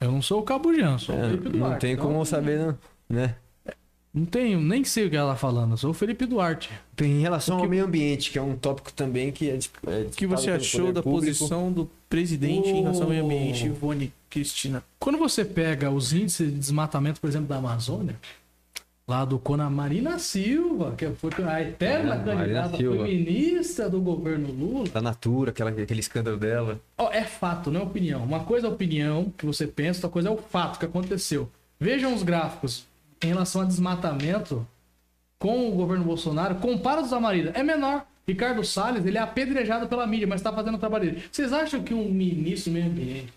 Eu 0.00 0.12
não 0.12 0.20
sou 0.20 0.40
o 0.40 0.42
Cabo 0.42 0.74
Jean, 0.74 0.98
sou 0.98 1.14
o 1.16 1.18
É, 1.18 1.28
Felipe 1.30 1.48
não 1.48 1.58
Duarte. 1.60 1.80
tem 1.80 1.92
então, 1.92 2.06
como 2.06 2.24
saber, 2.26 2.58
não, 2.58 2.78
né? 3.08 3.36
Não 4.16 4.24
tenho, 4.24 4.58
nem 4.62 4.82
sei 4.82 5.06
o 5.06 5.10
que 5.10 5.16
ela 5.16 5.32
tá 5.32 5.38
falando, 5.38 5.72
eu 5.72 5.76
sou 5.76 5.90
o 5.90 5.94
Felipe 5.94 6.24
Duarte. 6.24 6.70
Em 7.02 7.20
relação 7.20 7.56
O 7.56 7.58
que- 7.58 7.64
ao 7.66 7.70
meio 7.70 7.84
ambiente, 7.84 8.30
que 8.30 8.38
é 8.38 8.42
um 8.42 8.56
tópico 8.56 8.90
também 8.90 9.30
que 9.30 9.50
é, 9.50 9.58
é 9.88 10.00
O 10.06 10.10
que 10.10 10.26
você 10.26 10.50
achou 10.50 10.90
da 10.90 11.02
público. 11.02 11.26
posição 11.36 11.70
do 11.70 11.90
presidente 12.08 12.70
em 12.70 12.80
relação 12.80 13.02
ao 13.02 13.10
meio 13.10 13.26
ambiente, 13.26 13.64
Oh. 13.64 13.66
Ivone 13.66 14.12
Cristina? 14.30 14.82
Quando 14.98 15.18
você 15.18 15.44
pega 15.44 15.90
os 15.90 16.14
índices 16.14 16.50
de 16.50 16.58
desmatamento, 16.58 17.20
por 17.20 17.28
exemplo, 17.28 17.46
da 17.48 17.56
Amazônia, 17.56 18.16
lá 19.06 19.22
do 19.26 19.38
Cona 19.38 19.68
Marina 19.68 20.18
Silva, 20.18 20.94
que 20.96 21.06
foi 21.10 21.30
a 21.44 21.60
eterna 21.60 22.14
É, 22.14 22.24
candidata 22.24 22.76
feminista 22.78 23.90
do 23.90 24.00
governo 24.00 24.50
Lula, 24.50 24.88
Da 24.88 25.02
Natura, 25.02 25.50
aquela, 25.50 25.68
aquele 25.68 26.00
escândalo 26.00 26.38
dela. 26.38 26.80
Ó, 26.96 27.10
é 27.12 27.22
fato, 27.24 27.70
não 27.70 27.82
é 27.82 27.84
opinião. 27.84 28.24
Uma 28.24 28.40
coisa 28.40 28.66
é 28.66 28.70
opinião, 28.70 29.30
que 29.36 29.44
você 29.44 29.66
pensa, 29.66 29.98
outra 29.98 30.08
coisa 30.08 30.28
é 30.30 30.32
o 30.32 30.38
fato 30.38 30.78
que 30.78 30.86
aconteceu. 30.86 31.50
Vejam 31.78 32.14
os 32.14 32.22
gráficos 32.22 32.86
em 33.22 33.28
relação 33.28 33.62
a 33.62 33.64
desmatamento 33.64 34.66
com 35.38 35.68
o 35.68 35.72
governo 35.72 36.04
Bolsonaro, 36.04 36.56
compara 36.56 37.02
os 37.02 37.10
da 37.10 37.20
Marina, 37.20 37.52
é 37.54 37.62
menor. 37.62 38.06
Ricardo 38.26 38.64
Salles, 38.64 39.06
ele 39.06 39.18
é 39.18 39.20
apedrejado 39.20 39.86
pela 39.86 40.06
mídia, 40.06 40.26
mas 40.26 40.42
tá 40.42 40.52
fazendo 40.52 40.74
o 40.74 40.78
trabalho 40.78 41.04
dele. 41.04 41.22
Vocês 41.30 41.52
acham 41.52 41.82
que 41.82 41.94
um 41.94 42.10
ministro 42.10 42.72
do 42.72 42.74
meio 42.74 42.86
ambiente, 42.86 43.32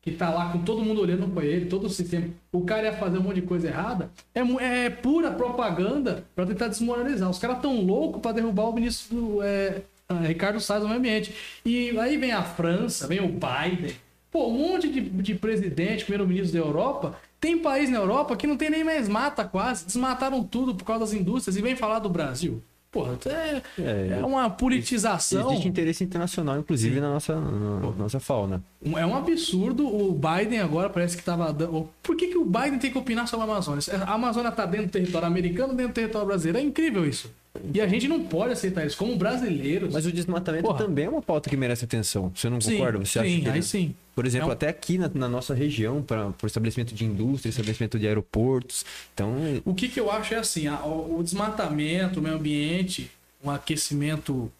que 0.00 0.12
tá 0.12 0.30
lá 0.30 0.52
com 0.52 0.60
todo 0.62 0.84
mundo 0.84 1.00
olhando 1.00 1.26
pra 1.28 1.44
ele, 1.44 1.66
todo 1.66 1.86
o 1.86 1.90
sistema, 1.90 2.28
o 2.52 2.64
cara 2.64 2.84
ia 2.84 2.92
fazer 2.92 3.18
um 3.18 3.22
monte 3.22 3.40
de 3.40 3.42
coisa 3.42 3.66
errada? 3.66 4.10
É, 4.32 4.40
é 4.64 4.90
pura 4.90 5.32
propaganda 5.32 6.24
pra 6.36 6.46
tentar 6.46 6.68
desmoralizar. 6.68 7.28
Os 7.28 7.38
caras 7.38 7.60
tão 7.60 7.80
loucos 7.80 8.22
pra 8.22 8.30
derrubar 8.30 8.68
o 8.68 8.72
ministro 8.72 9.16
do, 9.16 9.42
é, 9.42 9.82
ah, 10.08 10.20
Ricardo 10.20 10.60
Salles 10.60 10.84
do 10.84 10.88
meio 10.88 11.00
ambiente. 11.00 11.34
E 11.64 11.98
aí 11.98 12.16
vem 12.16 12.30
a 12.30 12.42
França, 12.42 13.08
vem 13.08 13.20
o 13.20 13.28
Biden. 13.28 13.94
Pô, 14.30 14.46
um 14.48 14.70
monte 14.70 14.88
de, 14.88 15.00
de 15.00 15.34
presidente, 15.34 16.04
primeiro-ministro 16.04 16.60
da 16.60 16.66
Europa. 16.66 17.18
Tem 17.40 17.58
país 17.58 17.88
na 17.90 17.98
Europa 17.98 18.36
que 18.36 18.46
não 18.46 18.56
tem 18.56 18.70
nem 18.70 18.82
mais 18.82 19.08
mata 19.08 19.44
quase. 19.44 19.86
Desmataram 19.86 20.42
tudo 20.42 20.74
por 20.74 20.84
causa 20.84 21.04
das 21.04 21.14
indústrias 21.14 21.56
e 21.56 21.62
vem 21.62 21.76
falar 21.76 22.00
do 22.00 22.08
Brasil. 22.08 22.62
Porra, 22.90 23.18
é, 23.26 23.62
É, 23.78 24.18
é 24.20 24.24
uma 24.24 24.48
politização. 24.48 25.50
Existe 25.50 25.68
interesse 25.68 26.02
internacional, 26.02 26.58
inclusive, 26.58 27.00
na 27.00 27.10
nossa, 27.12 27.38
na 27.38 27.90
nossa 27.92 28.18
fauna. 28.18 28.62
É 28.96 29.04
um 29.04 29.14
absurdo. 29.14 29.86
O 29.86 30.12
Biden 30.12 30.60
agora 30.60 30.88
parece 30.88 31.16
que 31.16 31.22
tava 31.22 31.52
dando. 31.52 31.88
Por 32.02 32.16
que, 32.16 32.28
que 32.28 32.38
o 32.38 32.46
Biden 32.46 32.78
tem 32.78 32.90
que 32.90 32.96
opinar 32.96 33.28
sobre 33.28 33.44
a 33.46 33.52
Amazônia? 33.52 33.82
A 34.06 34.14
Amazônia 34.14 34.50
tá 34.50 34.64
dentro 34.64 34.86
do 34.86 34.92
território 34.92 35.26
americano, 35.28 35.74
dentro 35.74 35.92
do 35.92 35.94
território 35.94 36.26
brasileiro. 36.26 36.58
É 36.58 36.62
incrível 36.62 37.06
isso. 37.06 37.30
E 37.72 37.80
a 37.80 37.86
gente 37.88 38.06
não 38.08 38.22
pode 38.24 38.52
aceitar 38.52 38.86
isso. 38.86 38.96
Como 38.96 39.16
brasileiros. 39.16 39.92
Mas 39.92 40.06
o 40.06 40.12
desmatamento 40.12 40.64
Porra. 40.64 40.78
também 40.78 41.04
é 41.06 41.08
uma 41.08 41.22
pauta 41.22 41.48
que 41.50 41.56
merece 41.56 41.84
atenção. 41.84 42.30
Você 42.34 42.48
não 42.50 42.60
sim, 42.60 42.72
concorda? 42.78 42.98
Você 42.98 43.18
acha 43.18 43.28
sim, 43.28 43.40
que 43.40 43.48
aí 43.48 43.62
sim. 43.62 43.94
Por 44.14 44.26
exemplo, 44.26 44.46
É 44.46 44.50
um- 44.50 44.52
até 44.52 44.68
aqui 44.68 44.98
na, 44.98 45.08
na 45.14 45.28
nossa 45.28 45.54
região, 45.54 46.02
para 46.02 46.28
o 46.42 46.46
estabelecimento 46.46 46.92
de 46.94 47.04
indústria, 47.04 47.50
estabelecimento 47.50 47.98
de 47.98 48.06
aeroportos. 48.08 48.84
Então, 49.14 49.32
O 49.64 49.72
que, 49.74 49.88
que 49.88 50.00
eu 50.00 50.10
acho 50.10 50.34
é 50.34 50.38
assim: 50.38 50.66
a- 50.66 50.80
o 50.84 51.18
o 51.20 51.22
desmatamento, 51.22 52.18
o 52.18 52.22
meio 52.22 52.34
ambiente, 52.36 53.10
um 53.44 53.50
aquecimento 53.50 54.50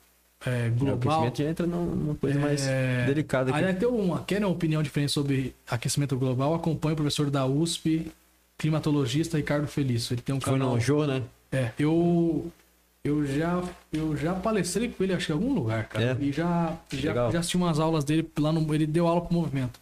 é, 0.47 0.69
o 0.69 0.79
global. 0.79 0.95
aquecimento 1.25 1.39
já 1.43 1.51
entra 1.51 1.67
num- 1.67 1.87
numa 1.97 2.15
coisa 2.15 2.39
mais 2.39 2.65
É, 2.67 3.05
delicada 3.07 3.51
aqui. 3.51 3.59
Aliás, 3.59 3.77
tem 3.79 3.89
uma, 3.89 4.23
quer 4.23 4.39
uma 4.39 4.49
opinião 4.49 4.81
diferente 4.83 5.11
sobre 5.11 5.53
aquecimento 5.69 6.17
global? 6.17 6.55
Acompanhe 6.55 6.93
o 6.93 6.97
professor 6.97 7.29
da 7.29 7.45
USP, 7.45 8.07
climatologista 8.57 9.37
Ricardo 9.37 9.67
Felício. 9.67 10.15
Ele 10.15 10.23
tem 10.23 10.35
um 10.35 10.41
Foi 10.41 10.53
canal. 10.53 10.75
no 10.75 10.81
Jô, 10.81 11.05
né? 11.07 11.23
É, 11.51 11.71
eu 11.79 12.51
eu 13.09 13.27
já 13.27 13.63
eu 13.93 14.17
já 14.17 14.35
palestrei 14.35 14.89
com 14.89 15.03
ele 15.05 15.13
acho 15.15 15.27
que 15.27 15.33
em 15.33 15.35
algum 15.35 15.53
lugar, 15.53 15.89
cara. 15.89 16.17
É? 16.21 16.25
E 16.25 16.31
já 16.33 16.77
já, 16.93 17.09
Legal. 17.11 17.33
já 17.33 17.39
assisti 17.41 17.57
umas 17.57 17.79
aulas 17.81 18.05
dele 18.05 18.29
lá 18.39 18.53
no 18.53 18.75
ele 18.75 18.87
deu 18.87 19.07
aula 19.07 19.21
pro 19.23 19.35
movimento. 19.35 19.81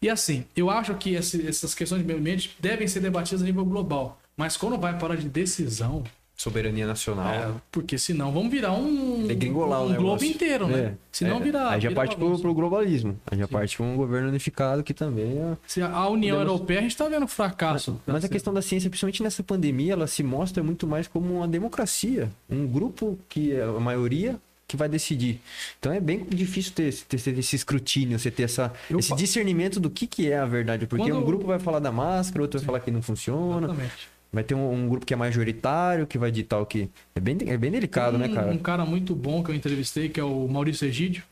E 0.00 0.08
assim, 0.08 0.44
eu 0.56 0.70
acho 0.70 0.94
que 0.94 1.14
esse- 1.14 1.46
essas 1.46 1.74
questões 1.74 2.00
de 2.00 2.06
meio 2.06 2.18
ambiente 2.18 2.56
devem 2.58 2.86
ser 2.88 3.00
debatidas 3.00 3.42
a 3.42 3.44
nível 3.44 3.64
global, 3.64 4.18
mas 4.36 4.56
quando 4.56 4.78
vai 4.78 4.98
para 4.98 5.16
de 5.16 5.28
decisão, 5.28 6.02
Soberania 6.36 6.86
nacional. 6.86 7.32
é, 7.32 7.50
porque 7.72 7.96
senão 7.96 8.30
vamos 8.30 8.50
virar 8.50 8.72
um 8.72 9.26
Degringolar 9.26 9.80
o 9.80 9.84
um 9.84 9.88
globo 9.88 10.02
negócio. 10.02 10.28
inteiro, 10.28 10.66
né? 10.68 10.78
É, 10.78 10.92
Senão 11.10 11.38
é. 11.38 11.40
virar 11.40 11.70
Aí 11.70 11.80
já 11.80 11.88
vira 11.88 11.94
parte 12.00 12.14
pro, 12.14 12.24
bagunça. 12.26 12.42
pro 12.42 12.52
globalismo. 12.54 13.18
Aí 13.30 13.38
já 13.38 13.48
parte 13.48 13.78
com 13.78 13.90
um 13.94 13.96
governo 13.96 14.28
unificado 14.28 14.82
que 14.84 14.92
também 14.92 15.38
é. 15.38 15.56
Se 15.66 15.80
a 15.80 16.06
União 16.08 16.36
Podemos- 16.36 16.52
Europeia, 16.54 16.80
a 16.80 16.82
gente 16.82 16.96
tá 16.96 17.08
vendo 17.08 17.26
fracasso. 17.26 17.98
Mas 18.06 18.22
a 18.24 18.28
questão 18.28 18.52
da 18.52 18.60
ciência, 18.60 18.90
principalmente 18.90 19.22
nessa 19.22 19.42
pandemia, 19.42 19.94
ela 19.94 20.06
se 20.06 20.22
mostra 20.22 20.62
muito 20.62 20.86
mais 20.86 21.08
como 21.08 21.36
uma 21.38 21.48
democracia. 21.48 22.30
Um 22.50 22.66
grupo 22.66 23.18
que 23.30 23.52
é 23.52 23.62
a 23.64 23.80
maioria 23.80 24.36
que 24.68 24.76
vai 24.76 24.88
decidir. 24.90 25.40
Então 25.78 25.92
é 25.92 26.00
bem 26.00 26.22
difícil 26.28 26.72
ter, 26.74 26.88
esse- 26.88 27.04
ter 27.04 27.16
esse 27.38 27.56
escrutínio, 27.56 28.18
você 28.18 28.30
ter 28.30 28.42
essa, 28.42 28.72
Eu 28.90 28.98
esse 28.98 29.14
discernimento 29.14 29.78
do 29.80 29.88
que, 29.88 30.06
que 30.06 30.30
é 30.30 30.38
a 30.38 30.44
verdade. 30.44 30.86
Porque 30.86 31.04
Quando- 31.08 31.18
um 31.18 31.24
grupo 31.24 31.46
vai 31.46 31.58
falar 31.58 31.78
da 31.78 31.90
máscara, 31.92 32.42
outro 32.42 32.58
vai 32.58 32.66
falar 32.66 32.80
que 32.80 32.90
não 32.90 33.00
funciona. 33.00 33.68
Exatamente. 33.68 34.08
Vai 34.36 34.44
ter 34.44 34.54
um, 34.54 34.70
um 34.70 34.86
grupo 34.86 35.06
que 35.06 35.14
é 35.14 35.16
majoritário, 35.16 36.06
que 36.06 36.18
vai 36.18 36.30
ditar 36.30 36.60
o 36.60 36.66
que. 36.66 36.90
É 37.14 37.20
bem, 37.20 37.38
é 37.46 37.56
bem 37.56 37.70
delicado, 37.70 38.18
né, 38.18 38.26
um, 38.26 38.34
cara? 38.34 38.46
Um 38.48 38.58
cara 38.58 38.84
muito 38.84 39.14
bom 39.14 39.42
que 39.42 39.50
eu 39.50 39.54
entrevistei, 39.54 40.10
que 40.10 40.20
é 40.20 40.22
o 40.22 40.46
Maurício 40.46 40.86
Egídio. 40.86 41.22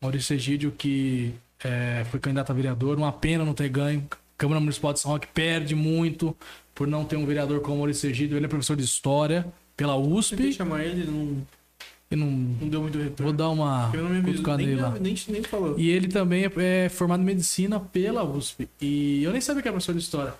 Maurício 0.00 0.32
Egídio, 0.34 0.72
que 0.72 1.34
é, 1.62 2.02
foi 2.10 2.18
candidato 2.18 2.50
a 2.50 2.54
vereador. 2.54 2.96
Uma 2.96 3.12
pena 3.12 3.44
não 3.44 3.52
ter 3.52 3.68
ganho. 3.68 4.08
Câmara 4.38 4.58
Municipal 4.58 4.94
de 4.94 5.00
São 5.00 5.10
Roque 5.10 5.28
perde 5.34 5.74
muito 5.74 6.34
por 6.74 6.88
não 6.88 7.04
ter 7.04 7.16
um 7.16 7.26
vereador 7.26 7.60
como 7.60 7.74
o 7.74 7.78
Maurício 7.80 8.08
Egídio. 8.08 8.38
Ele 8.38 8.46
é 8.46 8.48
professor 8.48 8.74
de 8.74 8.84
História 8.84 9.46
pela 9.76 9.94
USP. 9.96 10.50
chamar 10.54 10.82
ele, 10.82 11.04
não, 11.04 11.46
E 12.10 12.16
não... 12.16 12.26
não 12.26 12.68
deu 12.70 12.80
muito 12.80 12.96
retorno. 12.96 13.24
Vou 13.24 13.32
dar 13.34 13.50
uma 13.50 13.90
Ele 13.92 14.02
não 14.02 14.08
me 14.08 14.22
cutucada 14.22 14.56
nem, 14.56 14.66
nele 14.68 14.80
lá. 14.80 14.98
nem, 14.98 15.14
nem 15.28 15.42
falou. 15.42 15.78
E 15.78 15.90
ele 15.90 16.08
também 16.08 16.44
é, 16.46 16.84
é 16.86 16.88
formado 16.88 17.20
em 17.22 17.26
medicina 17.26 17.78
pela 17.78 18.24
USP. 18.24 18.66
E 18.80 19.22
eu 19.22 19.30
nem 19.30 19.42
sabia 19.42 19.60
que 19.60 19.68
era 19.68 19.74
professor 19.74 19.92
de 19.94 20.00
história. 20.00 20.32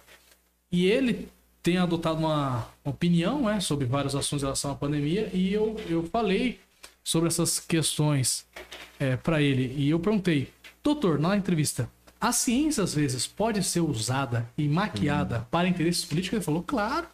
E 0.72 0.86
ele 0.86 1.28
tem 1.62 1.78
adotado 1.78 2.18
uma 2.18 2.66
opinião 2.84 3.42
né, 3.42 3.60
sobre 3.60 3.86
vários 3.86 4.14
assuntos 4.14 4.42
em 4.42 4.46
relação 4.46 4.70
à 4.70 4.74
pandemia. 4.74 5.30
E 5.32 5.52
eu, 5.52 5.76
eu 5.88 6.02
falei 6.04 6.58
sobre 7.02 7.28
essas 7.28 7.58
questões 7.58 8.46
é, 8.98 9.16
para 9.16 9.42
ele. 9.42 9.74
E 9.76 9.90
eu 9.90 10.00
perguntei, 10.00 10.52
doutor, 10.82 11.18
na 11.18 11.36
entrevista, 11.36 11.90
a 12.20 12.32
ciência 12.32 12.84
às 12.84 12.94
vezes 12.94 13.26
pode 13.26 13.62
ser 13.62 13.80
usada 13.80 14.48
e 14.56 14.68
maquiada 14.68 15.46
para 15.50 15.68
interesses 15.68 16.04
políticos? 16.04 16.36
Ele 16.36 16.44
falou, 16.44 16.62
claro. 16.62 17.06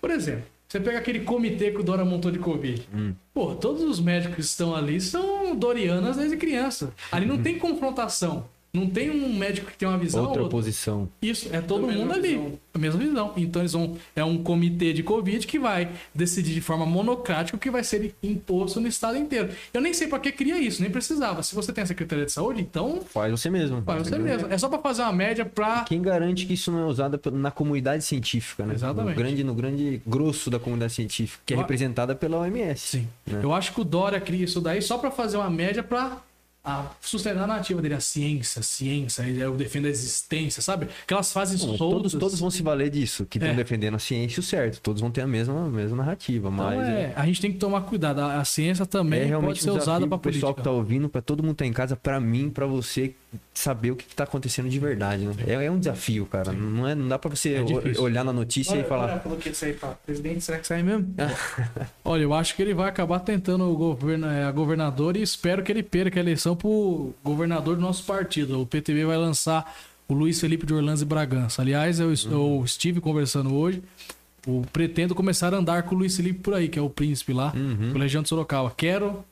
Por 0.00 0.10
exemplo, 0.10 0.44
você 0.66 0.78
pega 0.78 0.98
aquele 0.98 1.20
comitê 1.20 1.70
que 1.70 1.78
o 1.78 1.82
Dora 1.82 2.04
montou 2.04 2.30
de 2.30 2.38
Covid. 2.38 2.86
Pô, 3.34 3.54
todos 3.54 3.82
os 3.82 4.00
médicos 4.00 4.36
que 4.36 4.40
estão 4.42 4.74
ali 4.74 5.00
são 5.00 5.54
dorianas 5.56 6.16
desde 6.16 6.36
criança. 6.36 6.92
Ali 7.10 7.26
não 7.26 7.42
tem 7.42 7.58
confrontação. 7.58 8.48
Não 8.72 8.86
tem 8.86 9.10
um 9.10 9.34
médico 9.36 9.68
que 9.70 9.76
tem 9.76 9.88
uma 9.88 9.98
visão. 9.98 10.24
Outra 10.24 10.42
outro. 10.42 10.56
posição. 10.56 11.08
Isso, 11.20 11.48
é 11.52 11.60
todo 11.60 11.86
Da 11.86 11.92
mundo 11.92 12.12
ali. 12.12 12.28
visão. 12.36 12.52
A 12.72 12.78
mesma 12.78 13.00
visão. 13.00 13.32
Então 13.36 13.62
eles 13.62 13.72
vão. 13.72 13.96
É 14.14 14.22
um 14.24 14.38
comitê 14.42 14.92
de 14.92 15.02
Covid 15.02 15.44
que 15.46 15.58
vai 15.58 15.90
decidir 16.14 16.54
de 16.54 16.60
forma 16.60 16.86
monocrática 16.86 17.56
o 17.56 17.60
que 17.60 17.68
vai 17.70 17.82
ser 17.82 18.14
imposto 18.22 18.80
no 18.80 18.86
estado 18.86 19.16
inteiro. 19.18 19.48
Eu 19.74 19.80
nem 19.80 19.92
sei 19.92 20.06
pra 20.06 20.20
que 20.20 20.30
cria 20.30 20.56
isso, 20.58 20.80
nem 20.82 20.90
precisava. 20.90 21.42
Se 21.42 21.54
você 21.54 21.72
tem 21.72 21.82
a 21.82 21.86
Secretaria 21.86 22.24
de 22.24 22.30
Saúde, 22.32 22.60
então 22.60 23.00
Faz 23.06 23.30
você 23.32 23.50
mesmo. 23.50 23.82
faz 23.82 24.06
você 24.08 24.16
mesmo. 24.18 24.46
É 24.52 24.56
só 24.56 24.68
pra 24.68 24.78
fazer 24.78 25.02
uma 25.02 25.12
média 25.12 25.44
pra. 25.44 25.82
Quem 25.84 26.00
garante 26.00 26.46
que 26.46 26.54
isso 26.54 26.70
não 26.70 26.78
é 26.80 26.84
usado 26.84 27.20
na 27.32 27.50
comunidade 27.50 28.04
científica, 28.04 28.64
né? 28.64 28.74
Exatamente. 28.74 29.16
No 29.16 29.22
grande, 29.22 29.44
no 29.44 29.54
grande 29.54 30.02
grosso 30.06 30.48
da 30.48 30.60
comunidade 30.60 30.92
científica, 30.92 31.42
que 31.44 31.54
é 31.54 31.56
representada 31.56 32.14
pela 32.14 32.38
OMS. 32.38 32.80
Sim. 32.98 33.08
né? 33.26 33.40
Eu 33.42 33.52
acho 33.52 33.72
que 33.74 33.80
o 33.80 33.84
Dória 33.84 34.20
cria 34.20 34.44
isso 34.44 34.60
daí 34.60 34.80
só 34.80 34.96
pra 34.96 35.10
fazer 35.10 35.38
uma 35.38 35.50
média 35.50 35.82
pra 35.82 36.18
a, 36.64 36.86
sustentar 37.00 37.44
a 37.44 37.46
nativa 37.46 37.80
dele. 37.82 37.94
A 37.94 38.00
ciência, 38.00 38.60
a 38.60 38.62
ciência, 38.62 39.22
eu 39.22 39.56
defendo 39.56 39.86
a 39.86 39.88
existência, 39.88 40.60
sabe? 40.62 40.88
Aquelas 41.04 41.32
fases 41.32 41.60
Não, 41.62 41.70
mas 41.70 41.78
soltas. 41.78 41.96
todos, 42.12 42.12
todos 42.20 42.40
vão 42.40 42.50
se 42.50 42.62
valer 42.62 42.90
disso, 42.90 43.24
que 43.26 43.38
estão 43.38 43.52
É. 43.52 43.54
defendendo 43.54 43.94
a 43.94 43.98
ciência 43.98 44.40
o 44.40 44.42
certo. 44.42 44.80
Todos 44.80 45.00
vão 45.00 45.10
ter 45.10 45.22
a 45.22 45.26
mesma, 45.26 45.66
a 45.66 45.68
mesma 45.68 45.96
narrativa, 45.98 46.48
Então, 46.48 46.64
mas 46.64 46.88
é, 46.88 47.12
a 47.16 47.26
gente 47.26 47.40
tem 47.40 47.52
que 47.52 47.58
tomar 47.58 47.82
cuidado. 47.82 48.20
A, 48.20 48.40
a 48.40 48.44
ciência 48.44 48.84
também 48.86 49.18
é 49.20 49.22
pode 49.22 49.28
realmente 49.30 49.62
ser 49.62 49.70
um 49.70 49.76
usada 49.76 50.06
pra 50.06 50.18
pro 50.18 50.30
pessoal 50.32 50.52
política. 50.54 50.62
que 50.62 50.64
tá 50.64 50.70
ouvindo, 50.70 51.08
pra 51.08 51.20
todo 51.22 51.42
mundo 51.42 51.52
que 51.52 51.58
tá 51.58 51.66
em 51.66 51.72
casa, 51.72 51.96
pra 51.96 52.20
mim, 52.20 52.50
pra 52.50 52.66
você 52.66 53.14
saber 53.54 53.92
o 53.92 53.96
que, 53.96 54.04
que 54.06 54.14
tá 54.14 54.24
acontecendo 54.24 54.68
de 54.68 54.78
verdade, 54.78 55.24
né? 55.24 55.34
É, 55.46 55.52
é 55.66 55.70
um 55.70 55.78
desafio, 55.78 56.26
cara. 56.26 56.52
Não, 56.52 56.86
é, 56.88 56.94
não 56.94 57.06
dá 57.06 57.18
pra 57.18 57.30
você 57.30 57.54
É 57.54 58.00
olhar 58.00 58.24
na 58.24 58.32
notícia 58.32 58.74
e 58.76 58.82
falar. 58.84 59.20
falou 59.20 59.38
que 59.38 59.48
ia 59.50 59.54
sair 59.54 59.74
pra 59.74 59.90
presidente, 59.90 60.40
será 60.42 60.58
que 60.58 60.66
sai 60.66 60.82
mesmo? 60.82 61.14
Olha, 62.04 62.22
eu 62.22 62.34
acho 62.34 62.56
que 62.56 62.62
ele 62.62 62.74
vai 62.74 62.88
acabar 62.88 63.20
tentando 63.20 63.64
o 63.70 63.76
governo, 63.76 64.26
é, 64.26 64.44
a 64.44 64.50
governador 64.52 65.16
e 65.16 65.22
espero 65.22 65.62
que 65.62 65.70
ele 65.70 65.82
perca 65.82 66.18
a 66.18 66.22
eleição 66.22 66.49
pro 66.56 67.12
governador 67.24 67.76
do 67.76 67.82
nosso 67.82 68.04
partido. 68.04 68.60
O 68.60 68.66
PTB 68.66 69.04
vai 69.04 69.16
lançar 69.16 69.74
o 70.08 70.14
Luiz 70.14 70.40
Felipe 70.40 70.66
de 70.66 70.74
Orlando 70.74 71.00
e 71.02 71.04
Bragança. 71.04 71.62
Aliás, 71.62 72.00
eu, 72.00 72.12
eu 72.30 72.62
estive 72.64 73.00
conversando 73.00 73.54
hoje. 73.54 73.82
Eu 74.46 74.64
pretendo 74.72 75.14
começar 75.14 75.52
a 75.54 75.58
andar 75.58 75.82
com 75.84 75.94
o 75.94 75.98
Luiz 75.98 76.16
Felipe 76.16 76.40
por 76.40 76.54
aí, 76.54 76.68
que 76.68 76.78
é 76.78 76.82
o 76.82 76.88
príncipe 76.90 77.32
lá, 77.32 77.52
Uhum. 77.54 77.92
pela 77.92 78.04
região 78.04 78.22
de 78.22 78.28
Sorocaba. 78.28 78.72
Quero 78.74 79.22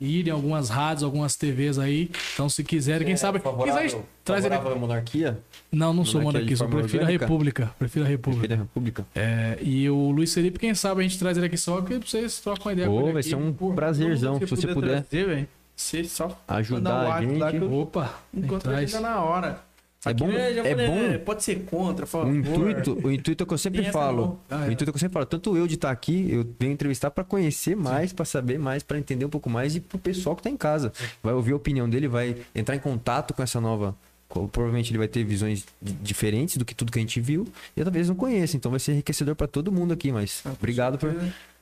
ir 0.00 0.28
em 0.28 0.30
algumas 0.30 0.68
rádios, 0.68 1.02
algumas 1.02 1.34
TVs 1.34 1.76
aí. 1.78 2.10
Então, 2.34 2.48
se 2.48 2.62
quiserem, 2.62 3.04
quem 3.06 3.16
sabe. 3.16 3.40
Quem 3.40 3.52
sabe 3.72 3.78
a 3.78 3.88
gente 3.88 4.02
traz 4.22 4.44
ele. 4.44 4.54
favorável 4.54 4.76
à 4.76 4.80
monarquia? 4.80 5.38
Não, 5.72 5.92
não 5.92 6.04
sou 6.04 6.20
monarquia 6.20 6.56
monarquista, 6.56 6.68
prefiro 6.68 7.04
a? 7.04 7.06
República. 7.08 7.74
Prefiro 7.78 8.04
a 8.04 8.08
República. 8.08 8.40
Prefeito 8.46 8.56
da 8.58 8.62
República. 8.64 9.06
É, 9.14 9.58
e 9.62 9.88
o 9.90 10.10
Luiz 10.10 10.32
Felipe, 10.32 10.58
quem 10.58 10.72
sabe 10.74 11.00
a 11.00 11.02
gente 11.02 11.18
traz 11.18 11.36
ele 11.36 11.46
aqui 11.46 11.56
só 11.56 11.80
que 11.80 11.98
vocês 11.98 12.38
trocam 12.38 12.66
uma 12.66 12.72
ideia 12.74 12.88
Ô, 12.90 12.94
com 12.94 13.02
ele 13.04 13.12
vai 13.14 13.20
aqui. 13.20 13.30
ser 13.30 13.34
um 13.36 13.52
Pô, 13.52 13.72
prazerzão, 13.72 14.38
se 14.38 14.44
você 14.46 14.68
puder 14.68 15.02
trazer, 15.02 15.26
velho. 15.26 15.48
Você 15.78 16.02
só 16.04 16.36
ajudar 16.48 16.92
um 16.92 16.98
a 16.98 17.08
lá 17.08 17.20
gente. 17.22 17.50
que 17.50 17.56
eu- 17.64 17.72
Opa, 17.72 18.18
enquanto 18.34 18.64
chega 18.68 19.00
na 19.00 19.22
hora. 19.22 19.60
É 20.06 20.12
bom- 20.14 20.30
é 20.30 20.54
falei, 20.54 20.86
bom- 20.88 20.94
né, 21.08 21.18
Pode 21.18 21.42
ser 21.44 21.64
contra, 21.64 22.06
favor. 22.06 22.28
O 22.32 22.36
intuito, 22.36 22.98
o 23.06 23.12
intuito 23.12 23.42
é 23.42 23.46
que 23.46 23.52
eu 23.54 23.58
sempre 23.58 23.84
falo. 23.92 24.40
Ah, 24.50 24.58
o 24.58 24.62
é. 24.64 24.72
intuito 24.72 24.84
é 24.84 24.92
que 24.92 24.96
eu 24.96 25.00
sempre 25.00 25.14
falo. 25.14 25.26
Tanto 25.26 25.56
eu 25.56 25.66
de 25.66 25.74
estar 25.74 25.90
aqui, 25.90 26.28
eu 26.30 26.46
venho 26.58 26.72
entrevistar 26.72 27.10
pra 27.10 27.22
conhecer 27.24 27.76
mais, 27.76 28.12
pra 28.12 28.24
saber 28.24 28.58
mais, 28.58 28.82
pra 28.82 28.98
entender 28.98 29.24
um 29.24 29.28
pouco 29.28 29.48
mais 29.50 29.76
e 29.76 29.80
pro 29.80 29.98
pessoal 29.98 30.34
que 30.36 30.42
tá 30.42 30.50
em 30.50 30.56
casa. 30.56 30.92
Vai 31.22 31.34
ouvir 31.34 31.52
a 31.52 31.56
opinião 31.56 31.88
dele, 31.88 32.06
vai 32.08 32.36
entrar 32.54 32.74
em 32.76 32.80
contato 32.80 33.32
com 33.34 33.42
essa 33.42 33.60
nova. 33.60 33.94
Provavelmente 34.28 34.90
ele 34.90 34.98
vai 34.98 35.08
ter 35.08 35.24
visões 35.24 35.64
di- 35.80 35.92
diferentes 35.94 36.56
do 36.56 36.64
que 36.64 36.74
tudo 36.74 36.92
que 36.92 36.98
a 36.98 37.02
gente 37.02 37.20
viu 37.20 37.46
e 37.76 37.82
talvez 37.82 38.08
não 38.08 38.14
conheça. 38.16 38.56
Então 38.56 38.70
vai 38.70 38.78
ser 38.80 38.92
enriquecedor 38.92 39.34
pra 39.34 39.46
todo 39.46 39.70
mundo 39.72 39.92
aqui. 39.94 40.12
Mas 40.12 40.42
Ah, 40.44 40.50
obrigado 40.58 40.98
por, 40.98 41.12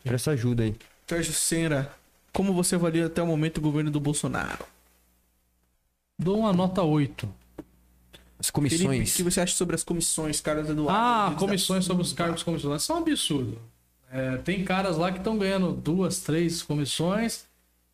por 0.05 0.14
essa 0.14 0.32
ajuda 0.32 0.62
aí. 0.64 0.74
Sérgio 1.06 1.32
Senra, 1.32 1.90
como 2.37 2.53
você 2.53 2.75
avalia 2.75 3.07
até 3.07 3.23
o 3.23 3.27
momento 3.27 3.57
o 3.57 3.61
governo 3.63 3.91
do 3.91 3.99
Bolsonaro? 3.99 4.67
Dou 6.19 6.41
uma 6.41 6.53
nota 6.53 6.83
8. 6.83 7.27
As 8.39 8.51
Felipe, 8.51 8.75
o 8.77 8.79
comissões. 8.79 9.17
que 9.17 9.23
você 9.23 9.41
acha 9.41 9.55
sobre 9.55 9.75
as 9.75 9.83
comissões, 9.83 10.39
Carlos 10.43 10.69
Eduardo? 10.69 10.91
Ah, 10.91 11.35
comissões 11.39 11.87
sobre 11.87 12.03
os 12.03 12.13
cargos 12.13 12.43
comissionados. 12.43 12.83
Isso 12.83 12.93
é 12.93 12.95
um 12.95 12.99
absurdo. 12.99 13.59
É, 14.13 14.37
tem 14.37 14.63
caras 14.63 14.99
lá 14.99 15.11
que 15.11 15.17
estão 15.17 15.39
ganhando 15.39 15.73
duas, 15.73 16.21
três 16.21 16.63
comissões 16.63 17.47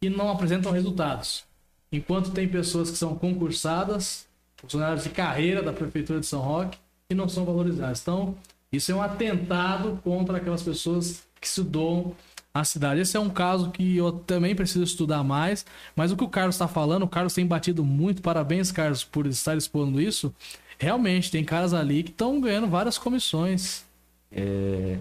e 0.03 0.11
não 0.11 0.29
apresentam 0.29 0.73
resultados. 0.73 1.45
Enquanto 1.93 2.33
tem 2.33 2.49
pessoas 2.49 2.91
que 2.91 2.97
são 2.97 3.15
concursadas, 3.15 4.27
funcionários 4.57 5.05
de 5.05 5.11
carreira 5.11 5.63
da 5.63 5.73
Prefeitura 5.73 6.19
de 6.19 6.27
São 6.27 6.41
Roque, 6.41 6.79
e 7.09 7.15
não 7.15 7.29
são 7.29 7.45
valorizados. 7.45 8.01
Então, 8.01 8.35
isso 8.73 8.91
é 8.91 8.95
um 8.97 9.03
atentado 9.03 10.01
contra 10.03 10.39
aquelas 10.39 10.65
pessoas 10.65 11.23
que 11.41 11.49
se 11.49 11.63
doam 11.63 12.13
à 12.55 12.65
cidade. 12.65 13.01
Esse 13.01 13.17
é 13.17 13.21
um 13.21 13.31
caso 13.31 13.71
que 13.71 13.97
eu 13.97 14.13
também 14.13 14.55
preciso 14.55 14.85
estudar 14.85 15.23
mais, 15.23 15.65
mas 15.97 16.13
o 16.13 16.17
que 16.17 16.25
o 16.25 16.29
Carlos 16.29 16.55
está 16.55 16.69
falando, 16.69 17.05
o 17.05 17.09
Carlos 17.09 17.35
tem 17.35 17.47
batido 17.47 17.85
muito. 17.85 18.23
Parabéns, 18.23 18.71
Carlos, 18.71 19.05
por 19.05 19.27
estar 19.27 19.57
expondo 19.57 20.01
isso. 20.01 20.35
Realmente, 20.79 21.31
tem 21.31 21.45
caras 21.45 21.73
ali 21.73 22.03
que 22.03 22.11
estão 22.11 22.41
ganhando 22.41 22.69
várias 22.69 22.99
comissões. 22.99 23.85
É, 24.31 24.99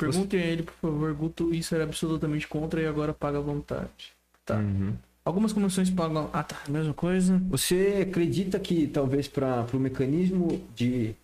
Perguntem 0.00 0.40
a 0.40 0.46
ele, 0.46 0.62
por 0.62 0.74
favor, 0.74 1.12
Guto, 1.14 1.54
isso 1.54 1.74
era 1.74 1.84
absolutamente 1.84 2.48
contra 2.48 2.80
e 2.80 2.86
agora 2.86 3.12
paga 3.12 3.38
à 3.38 3.40
vontade. 3.40 4.12
Tá. 4.46 4.56
uhum. 4.56 4.94
Algumas 5.22 5.52
comissões 5.52 5.90
pagam. 5.90 6.30
Ah, 6.32 6.42
tá. 6.42 6.56
Mesma 6.68 6.94
coisa. 6.94 7.40
Você 7.50 8.06
acredita 8.08 8.58
que 8.58 8.86
talvez 8.86 9.28
para 9.28 9.66
o 9.72 9.76
mecanismo 9.78 10.60
de 10.74 11.14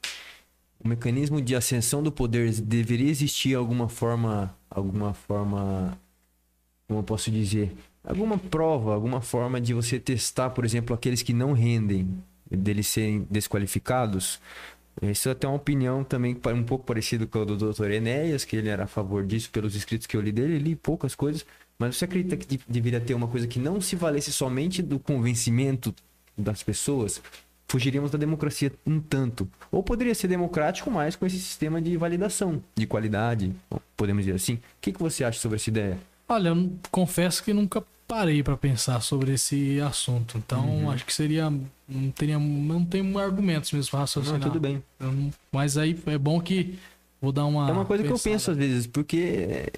o 0.79 0.87
mecanismo 0.87 1.41
de 1.41 1.57
ascensão 1.57 2.03
do 2.03 2.13
poder 2.13 2.53
deveria 2.61 3.11
existir 3.11 3.55
alguma 3.55 3.89
forma, 3.89 4.55
alguma 4.77 5.15
forma, 5.15 5.99
como 6.87 7.01
eu 7.01 7.05
posso 7.05 7.31
dizer, 7.31 7.75
alguma 8.05 8.39
prova, 8.39 8.95
alguma 8.95 9.21
forma 9.21 9.61
de 9.61 9.73
você 9.75 9.99
testar, 9.99 10.51
por 10.51 10.65
exemplo, 10.65 10.95
aqueles 10.95 11.23
que 11.23 11.33
não 11.33 11.53
rendem, 11.53 12.09
deles 12.51 12.87
serem 12.87 13.27
desqualificados? 13.31 14.41
Isso 15.03 15.29
é 15.29 15.33
até 15.33 15.47
uma 15.47 15.57
opinião 15.57 16.03
também 16.05 16.39
um 16.55 16.63
pouco 16.63 16.85
parecida 16.85 17.27
com 17.27 17.43
a 17.43 17.45
do 17.45 17.57
Dr. 17.57 17.91
Enéas, 17.91 18.45
que 18.45 18.57
ele 18.57 18.69
era 18.69 18.85
a 18.85 18.87
favor 18.87 19.27
disso 19.27 19.51
pelos 19.51 19.75
escritos 19.75 20.07
que 20.07 20.17
eu 20.17 20.21
li 20.21 20.33
dele, 20.33 20.59
li 20.59 20.77
poucas 20.77 21.15
coisas, 21.15 21.45
mas 21.79 21.97
você 21.97 22.07
acredita 22.07 22.37
que 22.37 22.47
de- 22.47 22.65
deveria 22.67 23.01
ter 23.01 23.15
uma 23.15 23.29
coisa 23.29 23.47
que 23.47 23.59
não 23.59 23.81
se 23.81 23.97
valesse 23.97 24.33
somente 24.33 24.83
do 24.83 24.99
convencimento 24.99 25.95
das 26.37 26.63
pessoas? 26.63 27.21
Fugiríamos 27.69 28.11
da 28.13 28.19
democracia 28.19 28.73
um 28.87 29.01
tanto. 29.01 29.49
Ou 29.73 29.83
poderia 29.83 30.15
ser 30.15 30.29
democrático, 30.29 30.91
mas 30.91 31.17
com 31.17 31.27
esse 31.27 31.39
sistema 31.39 31.83
de 31.83 31.97
validação, 31.97 32.63
de 32.77 32.87
qualidade, 32.87 33.53
podemos 33.97 34.25
dizer 34.25 34.37
assim. 34.37 34.55
O 34.55 34.61
que, 34.81 34.93
que 34.93 35.01
você 35.01 35.25
acha 35.25 35.41
sobre 35.41 35.57
essa 35.57 35.69
ideia? 35.69 35.99
Olha, 36.29 36.51
eu 36.51 36.73
confesso 36.91 37.43
que 37.43 37.53
nunca 37.53 37.83
parei 38.07 38.41
pra 38.43 38.57
pensar 38.57 39.01
sobre 39.01 39.33
esse 39.33 39.81
assunto. 39.81 40.39
Então, 40.39 40.65
Uhum. 40.69 40.91
acho 40.91 41.05
que 41.05 41.13
seria. 41.13 41.51
Não 41.89 42.11
teria. 42.13 42.39
Não 42.39 42.85
tenho 42.85 43.19
argumentos 43.19 43.73
mesmo 43.73 43.91
pra 43.91 44.01
raciocinar. 44.01 44.39
Não, 44.39 44.47
tudo 44.49 44.61
bem. 44.61 44.83
Não- 44.99 45.31
mas 45.51 45.77
aí 45.77 45.99
é 46.07 46.19
bom 46.19 46.41
que. 46.41 46.79
Vou 47.21 47.33
dar 47.33 47.47
uma. 47.47 47.69
é 47.69 47.73
uma 47.73 47.85
coisa 47.85 48.03
que 48.05 48.09
eu 48.11 48.15
pensada. 48.15 48.31
penso 48.33 48.51
às 48.53 48.57
vezes, 48.57 48.87
porque 48.87 49.73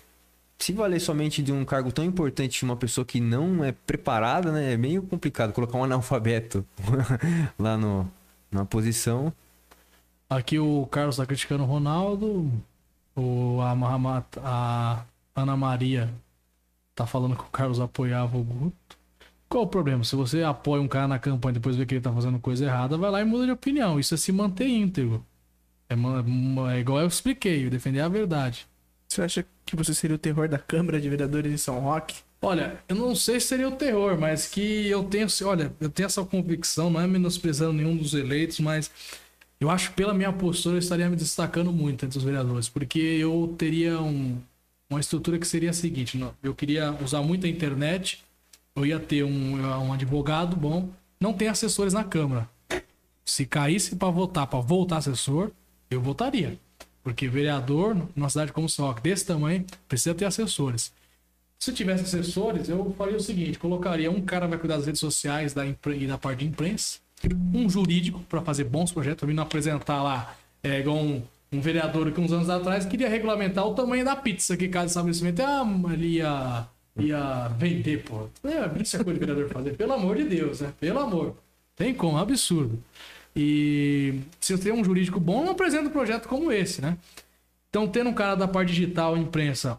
se 0.58 0.72
valer 0.72 1.00
somente 1.00 1.42
de 1.42 1.52
um 1.52 1.64
cargo 1.64 1.92
tão 1.92 2.04
importante 2.04 2.58
de 2.58 2.64
uma 2.64 2.76
pessoa 2.76 3.04
que 3.04 3.20
não 3.20 3.62
é 3.62 3.72
preparada, 3.72 4.50
né? 4.50 4.72
É 4.72 4.76
meio 4.76 5.02
complicado 5.02 5.52
colocar 5.52 5.78
um 5.78 5.84
analfabeto 5.84 6.66
lá 7.58 7.76
no, 7.76 8.10
numa 8.50 8.66
posição. 8.66 9.32
Aqui 10.28 10.58
o 10.58 10.86
Carlos 10.86 11.16
tá 11.16 11.24
criticando 11.24 11.62
o 11.62 11.66
Ronaldo. 11.66 12.50
O, 13.14 13.60
a, 13.62 14.24
a 14.42 15.04
Ana 15.34 15.56
Maria 15.56 16.12
tá 16.94 17.06
falando 17.06 17.36
que 17.36 17.42
o 17.42 17.50
Carlos 17.50 17.80
apoiava 17.80 18.36
o 18.36 18.42
Guto. 18.42 18.98
Qual 19.48 19.64
o 19.64 19.66
problema? 19.66 20.04
Se 20.04 20.14
você 20.14 20.42
apoia 20.42 20.82
um 20.82 20.88
cara 20.88 21.08
na 21.08 21.18
campanha 21.18 21.52
e 21.52 21.54
depois 21.54 21.76
vê 21.76 21.86
que 21.86 21.94
ele 21.94 22.02
tá 22.02 22.12
fazendo 22.12 22.38
coisa 22.38 22.64
errada, 22.66 22.98
vai 22.98 23.10
lá 23.10 23.20
e 23.20 23.24
muda 23.24 23.46
de 23.46 23.52
opinião. 23.52 23.98
Isso 23.98 24.14
é 24.14 24.16
se 24.16 24.30
manter 24.32 24.68
íntegro. 24.68 25.24
É, 25.88 25.94
é 26.74 26.80
igual 26.80 27.00
eu 27.00 27.06
expliquei, 27.06 27.70
defender 27.70 28.00
a 28.00 28.08
verdade. 28.08 28.66
Você 29.18 29.22
acha 29.22 29.46
que 29.66 29.74
você 29.74 29.92
seria 29.92 30.14
o 30.14 30.18
terror 30.18 30.48
da 30.48 30.58
Câmara 30.60 31.00
de 31.00 31.08
Vereadores 31.10 31.52
em 31.52 31.56
São 31.56 31.80
Roque? 31.80 32.18
Olha, 32.40 32.78
eu 32.88 32.94
não 32.94 33.16
sei 33.16 33.40
se 33.40 33.48
seria 33.48 33.68
o 33.68 33.72
terror, 33.72 34.16
mas 34.16 34.46
que 34.46 34.86
eu 34.86 35.02
tenho, 35.02 35.26
olha, 35.44 35.72
eu 35.80 35.90
tenho 35.90 36.06
essa 36.06 36.24
convicção, 36.24 36.88
não 36.88 37.00
é 37.00 37.06
menosprezando 37.08 37.72
nenhum 37.72 37.96
dos 37.96 38.14
eleitos, 38.14 38.60
mas 38.60 38.88
eu 39.60 39.68
acho 39.70 39.90
que 39.90 39.96
pela 39.96 40.14
minha 40.14 40.32
postura 40.32 40.76
eu 40.76 40.78
estaria 40.78 41.10
me 41.10 41.16
destacando 41.16 41.72
muito 41.72 42.06
entre 42.06 42.16
os 42.16 42.22
vereadores, 42.22 42.68
porque 42.68 43.00
eu 43.00 43.56
teria 43.58 44.00
um- 44.00 44.38
uma 44.88 45.00
estrutura 45.00 45.36
que 45.36 45.48
seria 45.48 45.70
a 45.70 45.72
seguinte, 45.72 46.16
eu 46.40 46.54
queria 46.54 46.92
usar 47.02 47.20
muito 47.20 47.44
a 47.44 47.48
internet, 47.48 48.22
eu 48.76 48.86
ia 48.86 49.00
ter 49.00 49.24
um, 49.24 49.60
um 49.60 49.92
advogado 49.92 50.54
bom, 50.54 50.88
não 51.20 51.32
tem 51.32 51.48
assessores 51.48 51.92
na 51.92 52.04
Câmara. 52.04 52.48
Se 53.24 53.44
caísse 53.44 53.96
para 53.96 54.10
votar, 54.10 54.46
para 54.46 54.60
voltar 54.60 54.98
assessor, 54.98 55.50
eu 55.90 56.00
votaria. 56.00 56.56
Porque 57.08 57.26
vereador, 57.26 57.96
numa 58.14 58.28
cidade 58.28 58.52
como 58.52 58.66
Roque, 58.78 59.00
desse 59.00 59.24
tamanho, 59.24 59.64
precisa 59.88 60.14
ter 60.14 60.26
assessores. 60.26 60.92
Se 61.58 61.72
tivesse 61.72 62.02
assessores, 62.02 62.68
eu 62.68 62.94
faria 62.98 63.16
o 63.16 63.20
seguinte: 63.20 63.58
colocaria 63.58 64.10
um 64.10 64.20
cara 64.20 64.46
vai 64.46 64.58
cuidar 64.58 64.76
das 64.76 64.84
redes 64.84 65.00
sociais 65.00 65.54
da 65.54 65.64
e 65.66 66.06
da 66.06 66.18
parte 66.18 66.40
de 66.40 66.46
imprensa, 66.48 66.98
um 67.54 67.66
jurídico 67.66 68.20
para 68.28 68.42
fazer 68.42 68.64
bons 68.64 68.92
projetos, 68.92 69.24
para 69.24 69.32
não 69.32 69.42
apresentar 69.42 70.02
lá, 70.02 70.36
é, 70.62 70.80
igual 70.80 70.98
um, 70.98 71.22
um 71.50 71.62
vereador 71.62 72.12
que 72.12 72.20
uns 72.20 72.30
anos 72.30 72.50
atrás 72.50 72.84
queria 72.84 73.08
regulamentar 73.08 73.66
o 73.66 73.74
tamanho 73.74 74.04
da 74.04 74.14
pizza 74.14 74.54
que 74.54 74.68
cada 74.68 74.84
estabelecimento 74.84 75.40
ah, 75.40 75.66
ia, 75.96 76.66
ia 76.94 77.48
vender, 77.58 78.04
pô. 78.04 78.28
É, 78.44 78.82
isso 78.82 78.96
é 78.96 79.02
coisa 79.02 79.18
de 79.18 79.24
vereador 79.24 79.48
fazer, 79.48 79.74
pelo 79.78 79.94
amor 79.94 80.14
de 80.16 80.24
Deus, 80.24 80.60
né? 80.60 80.74
Pelo 80.78 80.98
amor. 80.98 81.36
Tem 81.74 81.94
como, 81.94 82.18
é 82.18 82.20
um 82.20 82.22
absurdo. 82.22 82.78
E 83.40 84.14
se 84.40 84.56
você 84.56 84.64
tem 84.64 84.72
um 84.72 84.82
jurídico 84.82 85.20
bom, 85.20 85.44
não 85.44 85.52
apresenta 85.52 85.88
um 85.88 85.92
projeto 85.92 86.26
como 86.26 86.50
esse, 86.50 86.82
né? 86.82 86.98
Então, 87.70 87.86
tendo 87.86 88.10
um 88.10 88.14
cara 88.14 88.34
da 88.34 88.48
parte 88.48 88.70
digital, 88.70 89.16
imprensa, 89.16 89.78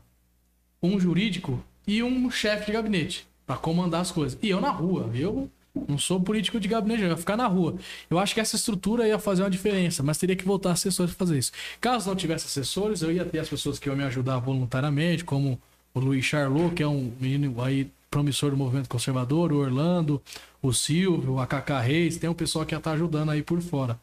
um 0.81 0.97
jurídico 0.97 1.61
e 1.85 2.01
um 2.01 2.31
chefe 2.31 2.67
de 2.67 2.71
gabinete 2.71 3.27
para 3.45 3.57
comandar 3.57 3.99
as 3.99 4.11
coisas. 4.11 4.39
E 4.41 4.49
eu 4.49 4.61
na 4.61 4.69
rua, 4.69 5.09
eu 5.13 5.49
não 5.89 5.97
sou 5.97 6.21
político 6.21 6.57
de 6.57 6.69
gabinete, 6.69 7.01
eu 7.01 7.09
ia 7.09 7.17
ficar 7.17 7.35
na 7.35 7.47
rua. 7.47 7.75
Eu 8.09 8.17
acho 8.17 8.33
que 8.33 8.39
essa 8.39 8.55
estrutura 8.55 9.05
ia 9.05 9.19
fazer 9.19 9.43
uma 9.43 9.49
diferença, 9.49 10.01
mas 10.01 10.17
teria 10.17 10.37
que 10.37 10.45
voltar 10.45 10.71
assessores 10.71 11.13
para 11.13 11.25
fazer 11.25 11.37
isso. 11.37 11.51
Caso 11.81 12.07
não 12.07 12.15
tivesse 12.15 12.45
assessores, 12.45 13.01
eu 13.01 13.11
ia 13.11 13.25
ter 13.25 13.39
as 13.39 13.49
pessoas 13.49 13.77
que 13.77 13.89
iam 13.89 13.95
me 13.95 14.05
ajudar 14.05 14.39
voluntariamente, 14.39 15.25
como 15.25 15.59
o 15.93 15.99
Luiz 15.99 16.23
Charlot, 16.23 16.75
que 16.75 16.83
é 16.83 16.87
um 16.87 17.11
menino 17.19 17.61
aí 17.61 17.91
promissor 18.09 18.51
do 18.51 18.57
movimento 18.57 18.89
conservador, 18.89 19.51
o 19.51 19.57
Orlando, 19.57 20.21
o 20.61 20.73
Silvio, 20.73 21.39
a 21.39 21.47
Cacá 21.47 21.79
Reis, 21.79 22.17
tem 22.17 22.29
um 22.29 22.33
pessoal 22.33 22.65
que 22.65 22.73
ia 22.73 22.77
estar 22.77 22.91
ajudando 22.91 23.29
aí 23.29 23.41
por 23.41 23.61
fora. 23.61 23.99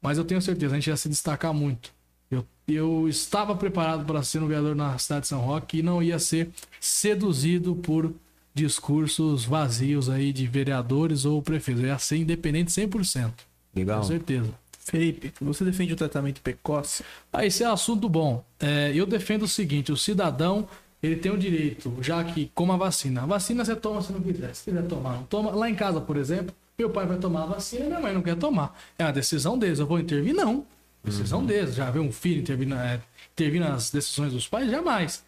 Mas 0.00 0.18
eu 0.18 0.24
tenho 0.24 0.42
certeza, 0.42 0.74
a 0.74 0.78
gente 0.78 0.88
ia 0.88 0.96
se 0.96 1.08
destacar 1.08 1.54
muito. 1.54 1.92
Eu, 2.30 2.46
eu 2.66 3.08
estava 3.08 3.54
preparado 3.54 4.04
para 4.04 4.22
ser 4.22 4.42
um 4.42 4.46
vereador 4.46 4.74
na 4.74 4.96
cidade 4.98 5.22
de 5.22 5.28
São 5.28 5.40
Roque 5.40 5.78
e 5.78 5.82
não 5.82 6.02
ia 6.02 6.18
ser 6.18 6.50
seduzido 6.80 7.74
por 7.76 8.12
discursos 8.54 9.44
vazios 9.44 10.08
aí 10.08 10.32
de 10.32 10.46
vereadores 10.46 11.24
ou 11.24 11.40
prefeitos. 11.40 11.82
Eu 11.82 11.88
ia 11.88 11.98
ser 11.98 12.16
independente 12.16 12.70
100%. 12.70 13.32
Legal. 13.74 14.00
Com 14.00 14.06
certeza. 14.06 14.62
Felipe, 14.84 15.32
você 15.40 15.64
defende 15.64 15.92
o 15.92 15.96
tratamento 15.96 16.40
precoce? 16.40 17.04
Ah, 17.32 17.46
esse 17.46 17.62
é 17.62 17.66
assunto 17.66 18.08
bom. 18.08 18.44
É, 18.58 18.90
eu 18.92 19.06
defendo 19.06 19.44
o 19.44 19.48
seguinte: 19.48 19.92
o 19.92 19.96
cidadão 19.96 20.68
ele 21.02 21.16
tem 21.16 21.32
o 21.32 21.36
direito, 21.38 21.92
já 22.00 22.22
que 22.22 22.50
como 22.54 22.72
a 22.72 22.76
vacina, 22.76 23.22
a 23.22 23.26
vacina 23.26 23.64
você 23.64 23.74
toma 23.74 24.00
se 24.02 24.12
não 24.12 24.20
quiser, 24.20 24.54
se 24.54 24.64
quiser 24.64 24.86
tomar, 24.86 25.14
não 25.16 25.24
toma. 25.24 25.50
Lá 25.50 25.68
em 25.68 25.74
casa, 25.74 26.00
por 26.00 26.16
exemplo, 26.16 26.54
meu 26.78 26.88
pai 26.90 27.06
vai 27.06 27.18
tomar 27.18 27.42
a 27.42 27.46
vacina, 27.46 27.86
minha 27.86 28.00
mãe 28.00 28.14
não 28.14 28.22
quer 28.22 28.36
tomar. 28.36 28.78
É 28.98 29.04
uma 29.04 29.12
decisão 29.12 29.58
deles. 29.58 29.78
Eu 29.78 29.86
vou 29.86 29.98
intervir? 29.98 30.34
Não. 30.34 30.64
Decisão 31.04 31.40
Uhum. 31.40 31.46
deles. 31.46 31.74
Já 31.74 31.90
ver 31.90 31.98
um 32.00 32.12
filho 32.12 32.40
intervir, 32.40 32.68
na- 32.68 32.84
é, 32.92 33.00
intervir 33.32 33.60
nas 33.60 33.90
decisões 33.90 34.32
dos 34.32 34.46
pais? 34.46 34.70
Jamais. 34.70 35.24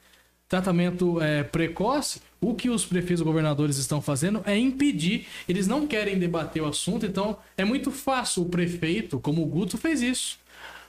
Tratamento 0.48 1.20
é, 1.20 1.42
precoce, 1.42 2.20
o 2.40 2.54
que 2.54 2.68
os 2.70 2.84
prefeitos 2.84 3.22
e 3.22 3.24
governadores 3.24 3.76
estão 3.78 4.00
fazendo 4.00 4.42
é 4.44 4.56
impedir. 4.56 5.26
Eles 5.48 5.66
não 5.66 5.86
querem 5.86 6.18
debater 6.18 6.62
o 6.62 6.66
assunto, 6.66 7.04
então 7.06 7.36
é 7.56 7.64
muito 7.64 7.90
fácil 7.90 8.42
o 8.42 8.48
prefeito, 8.48 9.18
como 9.18 9.42
o 9.42 9.46
Guto, 9.46 9.76
fez 9.78 10.00
isso. 10.02 10.38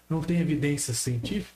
Não 0.09 0.21
tem 0.21 0.39
evidências 0.39 0.97
científicas. 0.97 1.54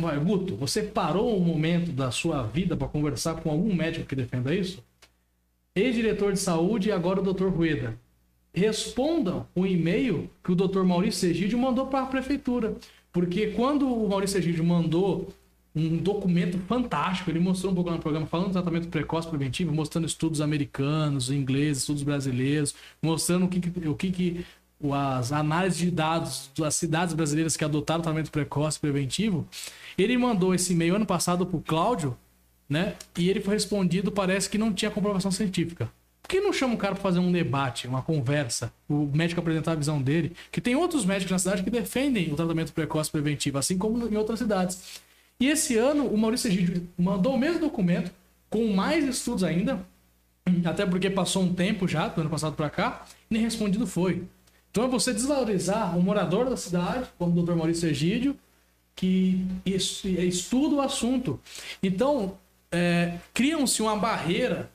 Vai, 0.00 0.18
Guto, 0.18 0.56
você 0.56 0.82
parou 0.82 1.36
um 1.36 1.40
momento 1.40 1.92
da 1.92 2.10
sua 2.10 2.42
vida 2.42 2.76
para 2.76 2.88
conversar 2.88 3.34
com 3.36 3.50
algum 3.50 3.74
médico 3.74 4.06
que 4.06 4.16
defenda 4.16 4.54
isso? 4.54 4.82
Ex-diretor 5.74 6.32
de 6.32 6.38
saúde 6.38 6.88
e 6.88 6.92
agora 6.92 7.20
o 7.20 7.32
Dr. 7.32 7.48
Rueda. 7.48 7.98
Respondam 8.52 9.46
o 9.54 9.66
e-mail 9.66 10.28
que 10.42 10.50
o 10.50 10.54
Dr. 10.56 10.82
Maurício 10.82 11.28
Egídio 11.28 11.58
mandou 11.58 11.86
para 11.86 12.02
a 12.02 12.06
prefeitura. 12.06 12.74
Porque 13.12 13.48
quando 13.48 13.86
o 13.86 14.08
Maurício 14.08 14.38
Egídio 14.38 14.64
mandou 14.64 15.28
um 15.74 15.96
documento 15.96 16.58
fantástico, 16.66 17.30
ele 17.30 17.38
mostrou 17.38 17.70
um 17.70 17.74
pouco 17.74 17.90
no 17.90 17.98
programa 17.98 18.26
falando 18.26 18.48
do 18.48 18.52
tratamento 18.52 18.88
precoce 18.88 19.28
preventivo, 19.28 19.72
mostrando 19.72 20.06
estudos 20.06 20.40
americanos, 20.40 21.30
ingleses, 21.30 21.82
estudos 21.82 22.02
brasileiros, 22.02 22.74
mostrando 23.00 23.46
o 23.46 23.48
que, 23.48 23.88
o 23.88 23.94
que, 23.94 24.44
as 24.92 25.30
análises 25.32 25.78
de 25.78 25.90
dados 25.90 26.50
das 26.56 26.74
cidades 26.74 27.14
brasileiras 27.14 27.56
que 27.56 27.64
adotaram 27.64 28.00
o 28.00 28.02
tratamento 28.02 28.30
precoce 28.30 28.80
preventivo. 28.80 29.46
Ele 29.98 30.16
mandou 30.16 30.54
esse 30.54 30.72
e-mail 30.72 30.96
ano 30.96 31.04
passado 31.04 31.44
para 31.44 31.56
o 31.56 31.60
Cláudio, 31.60 32.16
né? 32.68 32.94
E 33.18 33.28
ele 33.28 33.40
foi 33.40 33.54
respondido, 33.54 34.10
parece 34.10 34.48
que 34.48 34.56
não 34.56 34.72
tinha 34.72 34.90
comprovação 34.90 35.30
científica. 35.30 35.90
Por 36.22 36.28
que 36.28 36.40
não 36.40 36.52
chama 36.52 36.74
o 36.74 36.78
cara 36.78 36.94
para 36.94 37.02
fazer 37.02 37.18
um 37.18 37.30
debate, 37.30 37.88
uma 37.88 38.02
conversa, 38.02 38.72
o 38.88 39.10
médico 39.12 39.40
apresentar 39.40 39.72
a 39.72 39.74
visão 39.74 40.00
dele? 40.00 40.32
Que 40.50 40.60
tem 40.60 40.76
outros 40.76 41.04
médicos 41.04 41.32
na 41.32 41.38
cidade 41.38 41.62
que 41.62 41.70
defendem 41.70 42.32
o 42.32 42.36
tratamento 42.36 42.72
precoce 42.72 43.10
preventivo, 43.10 43.58
assim 43.58 43.76
como 43.76 44.06
em 44.08 44.16
outras 44.16 44.38
cidades. 44.38 45.00
E 45.38 45.48
esse 45.48 45.76
ano 45.76 46.06
o 46.06 46.16
Maurício 46.16 46.48
Egídio 46.48 46.88
mandou 46.96 47.34
o 47.34 47.38
mesmo 47.38 47.60
documento, 47.60 48.12
com 48.48 48.72
mais 48.72 49.04
estudos 49.04 49.42
ainda, 49.42 49.84
até 50.64 50.86
porque 50.86 51.10
passou 51.10 51.42
um 51.42 51.52
tempo 51.52 51.88
já, 51.88 52.08
do 52.08 52.20
ano 52.20 52.30
passado 52.30 52.54
para 52.54 52.70
cá, 52.70 53.04
e 53.30 53.34
nem 53.34 53.42
respondido 53.42 53.86
foi. 53.86 54.24
Então 54.70 54.84
é 54.84 54.88
você 54.88 55.12
desvalorizar 55.12 55.96
um 55.96 56.00
morador 56.00 56.48
da 56.48 56.56
cidade, 56.56 57.08
como 57.18 57.38
o 57.38 57.42
Dr. 57.44 57.54
Maurício 57.54 57.88
Egídio, 57.88 58.36
que 58.94 59.44
es- 59.66 60.04
estuda 60.04 60.76
o 60.76 60.80
assunto. 60.80 61.40
Então, 61.82 62.36
é, 62.70 63.18
criam-se 63.34 63.82
uma 63.82 63.96
barreira. 63.96 64.70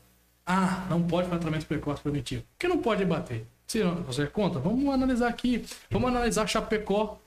Ah, 0.46 0.86
não 0.90 1.02
pode 1.02 1.28
fazer 1.28 1.40
tratamento 1.42 1.66
precoce 1.66 2.02
preventivo. 2.02 2.42
Por 2.44 2.60
que 2.60 2.68
não 2.68 2.78
pode 2.80 3.00
debater? 3.00 3.46
Se 3.68 3.82
você 3.82 4.24
é 4.24 4.28
contra? 4.28 4.60
Vamos 4.60 4.94
analisar 4.94 5.28
aqui. 5.28 5.64
Vamos 5.90 6.10
analisar 6.10 6.46
Chapecó. 6.48 7.18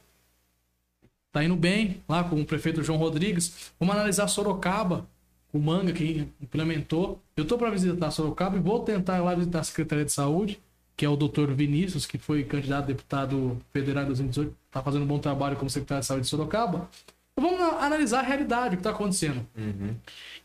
Tá 1.32 1.42
indo 1.44 1.56
bem 1.56 2.02
lá 2.08 2.22
com 2.24 2.40
o 2.40 2.44
prefeito 2.44 2.82
João 2.82 2.98
Rodrigues. 2.98 3.72
Vamos 3.78 3.94
analisar 3.94 4.28
Sorocaba, 4.28 5.06
o 5.52 5.58
Manga 5.58 5.92
que 5.92 6.28
implementou. 6.40 7.20
Eu 7.36 7.44
tô 7.46 7.58
para 7.58 7.70
visitar 7.70 8.10
Sorocaba 8.10 8.56
e 8.56 8.60
vou 8.60 8.80
tentar 8.80 9.22
lá 9.22 9.34
visitar 9.34 9.60
a 9.60 9.64
Secretaria 9.64 10.04
de 10.04 10.12
Saúde, 10.12 10.60
que 10.98 11.04
é 11.06 11.08
o 11.08 11.14
Dr. 11.16 11.52
Vinícius, 11.52 12.04
que 12.06 12.18
foi 12.18 12.42
candidato 12.42 12.82
a 12.82 12.86
deputado 12.88 13.56
federal 13.72 14.02
em 14.02 14.06
2018, 14.08 14.52
tá 14.68 14.82
fazendo 14.82 15.04
um 15.04 15.06
bom 15.06 15.20
trabalho 15.20 15.56
como 15.56 15.70
secretário 15.70 16.00
de 16.00 16.06
Saúde 16.08 16.24
de 16.24 16.28
Sorocaba. 16.28 16.90
Então, 17.38 17.56
vamos 17.56 17.80
analisar 17.80 18.18
a 18.18 18.22
realidade, 18.22 18.74
o 18.74 18.78
que 18.78 18.80
está 18.80 18.90
acontecendo. 18.90 19.46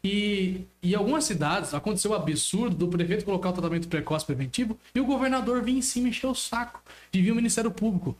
E 0.03 0.61
em 0.81 0.93
algumas 0.93 1.23
cidades 1.23 1.73
aconteceu 1.73 2.11
o 2.11 2.13
absurdo 2.13 2.75
do 2.75 2.87
prefeito 2.87 3.25
colocar 3.25 3.49
o 3.49 3.53
tratamento 3.53 3.87
precoce 3.87 4.25
preventivo 4.25 4.77
e 4.93 4.99
o 4.99 5.05
governador 5.05 5.61
vir 5.63 5.75
em 5.77 5.81
cima 5.81 6.09
encher 6.09 6.27
o 6.27 6.35
saco 6.35 6.81
de 7.11 7.19
vir 7.21 7.31
o 7.31 7.35
Ministério 7.35 7.71
Público. 7.71 8.15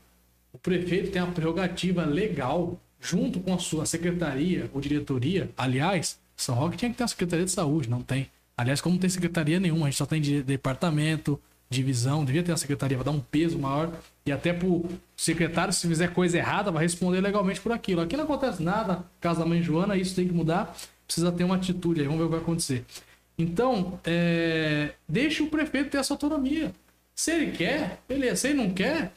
O 0.52 0.58
prefeito 0.58 1.12
tem 1.12 1.22
a 1.22 1.26
prerrogativa 1.26 2.04
legal, 2.04 2.80
junto 3.00 3.38
com 3.38 3.54
a 3.54 3.58
sua 3.58 3.86
secretaria 3.86 4.68
ou 4.74 4.80
diretoria. 4.80 5.50
Aliás, 5.56 6.18
São 6.36 6.54
Roque 6.56 6.76
tinha 6.76 6.90
que 6.90 6.96
ter 6.96 7.02
uma 7.04 7.08
secretaria 7.08 7.44
de 7.44 7.50
saúde, 7.52 7.88
não 7.88 8.02
tem. 8.02 8.28
Aliás, 8.56 8.80
como 8.80 8.94
não 8.94 9.00
tem 9.00 9.10
secretaria 9.10 9.60
nenhuma, 9.60 9.86
a 9.86 9.90
gente 9.90 9.98
só 9.98 10.06
tem 10.06 10.20
de- 10.20 10.42
departamento, 10.42 11.40
divisão, 11.74 12.24
devia 12.24 12.42
ter 12.42 12.50
uma 12.50 12.56
secretaria 12.56 12.96
para 12.96 13.04
dar 13.04 13.10
um 13.10 13.20
peso 13.20 13.58
maior 13.58 13.92
e 14.24 14.32
até 14.32 14.52
pro 14.52 14.84
secretário, 15.16 15.72
se 15.72 15.86
fizer 15.86 16.12
coisa 16.12 16.38
errada, 16.38 16.70
vai 16.70 16.82
responder 16.82 17.20
legalmente 17.20 17.60
por 17.60 17.72
aquilo. 17.72 18.00
Aqui 18.00 18.16
não 18.16 18.24
acontece 18.24 18.62
nada, 18.62 19.04
caso 19.20 19.40
da 19.40 19.46
mãe 19.46 19.62
Joana, 19.62 19.96
isso 19.96 20.14
tem 20.14 20.26
que 20.26 20.34
mudar, 20.34 20.74
precisa 21.06 21.30
ter 21.30 21.44
uma 21.44 21.56
atitude 21.56 22.00
aí, 22.00 22.06
vamos 22.06 22.20
ver 22.20 22.24
o 22.24 22.28
que 22.28 22.34
vai 22.34 22.42
acontecer. 22.42 22.84
Então, 23.36 23.98
é, 24.04 24.92
deixe 25.08 25.42
o 25.42 25.48
prefeito 25.48 25.90
ter 25.90 25.98
essa 25.98 26.14
autonomia. 26.14 26.72
Se 27.14 27.30
ele 27.32 27.52
quer, 27.52 28.00
beleza. 28.08 28.36
Se 28.36 28.48
ele 28.48 28.58
não 28.58 28.70
quer, 28.70 29.12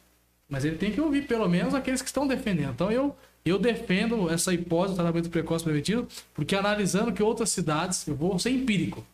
mas 0.47 0.63
ele 0.63 0.77
tem 0.77 0.91
que 0.91 1.01
ouvir 1.01 1.27
pelo 1.27 1.47
menos 1.47 1.73
aqueles 1.73 2.01
que 2.01 2.07
estão 2.07 2.27
defendendo. 2.27 2.71
Então 2.71 2.91
eu, 2.91 3.15
eu 3.43 3.57
defendo 3.57 4.29
essa 4.29 4.53
hipótese 4.53 4.93
do 4.93 5.01
tratamento 5.01 5.29
precoce 5.29 5.63
preventivo, 5.63 6.07
porque 6.33 6.55
analisando 6.55 7.11
que 7.11 7.23
outras 7.23 7.49
cidades, 7.49 8.07
eu 8.07 8.15
vou 8.15 8.37
ser 8.37 8.51
empírico, 8.51 9.05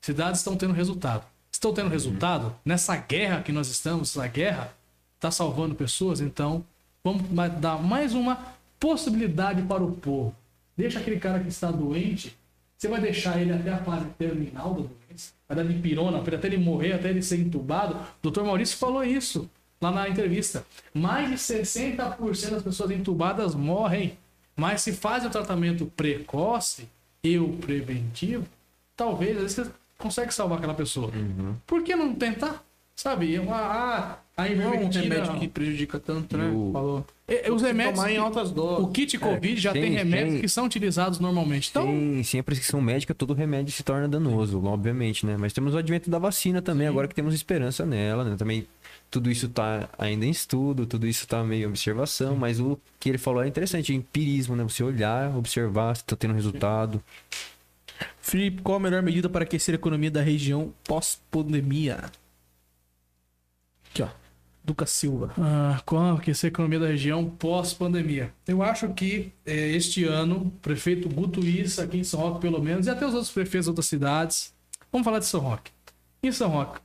cidades 0.00 0.40
estão 0.40 0.56
tendo 0.56 0.72
resultado. 0.72 1.24
Estão 1.52 1.74
tendo 1.74 1.90
resultado 1.90 2.54
nessa 2.64 2.96
guerra 2.96 3.42
que 3.42 3.52
nós 3.52 3.68
estamos, 3.68 4.16
essa 4.16 4.26
guerra 4.26 4.74
está 5.16 5.30
salvando 5.30 5.74
pessoas, 5.74 6.20
então 6.20 6.64
vamos 7.04 7.22
dar 7.60 7.76
mais 7.76 8.14
uma 8.14 8.38
possibilidade 8.78 9.62
para 9.62 9.82
o 9.82 9.92
povo. 9.92 10.34
Deixa 10.76 10.98
aquele 10.98 11.20
cara 11.20 11.40
que 11.40 11.48
está 11.48 11.70
doente, 11.70 12.36
você 12.78 12.88
vai 12.88 13.00
deixar 13.00 13.38
ele 13.38 13.52
até 13.52 13.70
a 13.70 13.84
fase 13.84 14.06
terminal 14.18 14.72
da 14.72 14.80
doença, 14.80 15.32
vai 15.46 15.56
dar 15.56 15.64
de 15.64 15.74
pirona, 15.74 16.18
até 16.18 16.46
ele 16.46 16.56
morrer, 16.56 16.92
até 16.92 17.10
ele 17.10 17.20
ser 17.20 17.38
entubado. 17.38 17.94
O 18.22 18.30
Dr. 18.30 18.42
Maurício 18.42 18.78
falou 18.78 19.04
isso 19.04 19.50
lá 19.80 19.90
na 19.90 20.08
entrevista. 20.08 20.64
Mais 20.94 21.28
de 21.28 21.36
60% 21.36 22.50
das 22.50 22.62
pessoas 22.62 22.90
entubadas 22.90 23.54
morrem. 23.54 24.16
Mas 24.56 24.82
se 24.82 24.92
faz 24.92 25.24
o 25.24 25.30
tratamento 25.30 25.86
precoce 25.96 26.88
e 27.22 27.38
o 27.38 27.50
preventivo, 27.54 28.46
talvez 28.96 29.36
às 29.36 29.54
vezes 29.54 29.72
consegue 30.00 30.32
salvar 30.34 30.58
aquela 30.58 30.74
pessoa. 30.74 31.10
Por 31.66 31.82
que 31.82 31.94
não 31.94 32.14
tentar? 32.14 32.64
Sabe? 32.96 33.34
Ah, 33.48 34.18
ah, 34.36 34.42
a 34.42 34.42
Não 34.42 34.48
é 34.50 34.66
um 34.66 34.74
ivermectina... 34.74 35.02
remédio 35.14 35.38
que 35.40 35.48
prejudica 35.48 35.98
tanto, 35.98 36.36
né? 36.36 36.50
O- 36.54 36.70
Falou. 36.70 37.06
É, 37.26 37.48
é, 37.48 37.50
Os 37.52 37.62
remédios... 37.62 37.94
Tomar 37.94 38.12
em 38.12 38.18
altas 38.18 38.50
doses. 38.50 38.84
O 38.84 38.88
kit 38.88 39.16
Covid 39.16 39.58
já 39.58 39.72
tem, 39.72 39.82
tem- 39.84 39.92
remédios 39.92 40.32
tem- 40.32 40.40
que 40.42 40.48
são 40.50 40.66
utilizados 40.66 41.18
normalmente. 41.18 41.70
Então, 41.70 41.84
Sem, 41.86 42.22
sem 42.24 42.40
a 42.40 42.42
prescrição 42.42 42.78
médica, 42.78 43.14
todo 43.14 43.32
remédio 43.32 43.72
se 43.72 43.82
torna 43.82 44.06
danoso, 44.06 44.62
obviamente, 44.66 45.24
né? 45.24 45.36
Mas 45.38 45.54
temos 45.54 45.72
o 45.72 45.78
advento 45.78 46.10
da 46.10 46.18
vacina 46.18 46.60
também, 46.60 46.88
agora 46.88 47.08
que 47.08 47.14
temos 47.14 47.32
esperança 47.32 47.86
nela, 47.86 48.22
né? 48.22 48.36
Também 48.36 48.66
tudo 49.10 49.30
isso 49.30 49.48
tá 49.48 49.88
ainda 49.96 50.26
em 50.26 50.30
estudo, 50.30 50.84
tudo 50.84 51.06
isso 51.06 51.26
tá 51.26 51.42
meio 51.42 51.64
em 51.64 51.66
observação, 51.68 52.36
mas 52.36 52.60
o 52.60 52.78
que 52.98 53.08
ele 53.08 53.18
falou 53.18 53.42
é 53.42 53.48
interessante, 53.48 53.94
empirismo, 53.94 54.54
né? 54.54 54.62
Você 54.64 54.84
olhar, 54.84 55.34
observar 55.38 55.96
se 55.96 56.04
tá 56.04 56.14
tendo 56.16 56.34
resultado. 56.34 57.02
Felipe, 58.20 58.62
qual 58.62 58.76
a 58.76 58.80
melhor 58.80 59.02
medida 59.02 59.28
para 59.28 59.44
aquecer 59.44 59.74
a 59.74 59.76
economia 59.76 60.10
da 60.10 60.22
região 60.22 60.72
pós-pandemia? 60.84 62.10
Aqui, 63.90 64.02
ó. 64.02 64.08
Duca 64.62 64.86
Silva. 64.86 65.32
Ah, 65.38 65.80
como 65.84 66.16
aquecer 66.16 66.48
a 66.48 66.52
economia 66.52 66.78
da 66.78 66.86
região 66.86 67.24
pós-pandemia? 67.24 68.32
Eu 68.46 68.62
acho 68.62 68.88
que 68.90 69.32
eh, 69.44 69.70
este 69.70 70.04
ano, 70.04 70.36
o 70.36 70.50
prefeito 70.62 71.08
Guto 71.08 71.40
Issa, 71.40 71.84
aqui 71.84 71.98
em 71.98 72.04
São 72.04 72.20
Roque, 72.20 72.40
pelo 72.40 72.62
menos, 72.62 72.86
e 72.86 72.90
até 72.90 73.06
os 73.06 73.14
outros 73.14 73.32
prefeitos 73.32 73.64
de 73.64 73.70
outras 73.70 73.86
cidades. 73.86 74.54
Vamos 74.92 75.04
falar 75.04 75.18
de 75.18 75.26
São 75.26 75.40
Roque. 75.40 75.72
Em 76.22 76.30
São 76.30 76.50
Roque, 76.50 76.80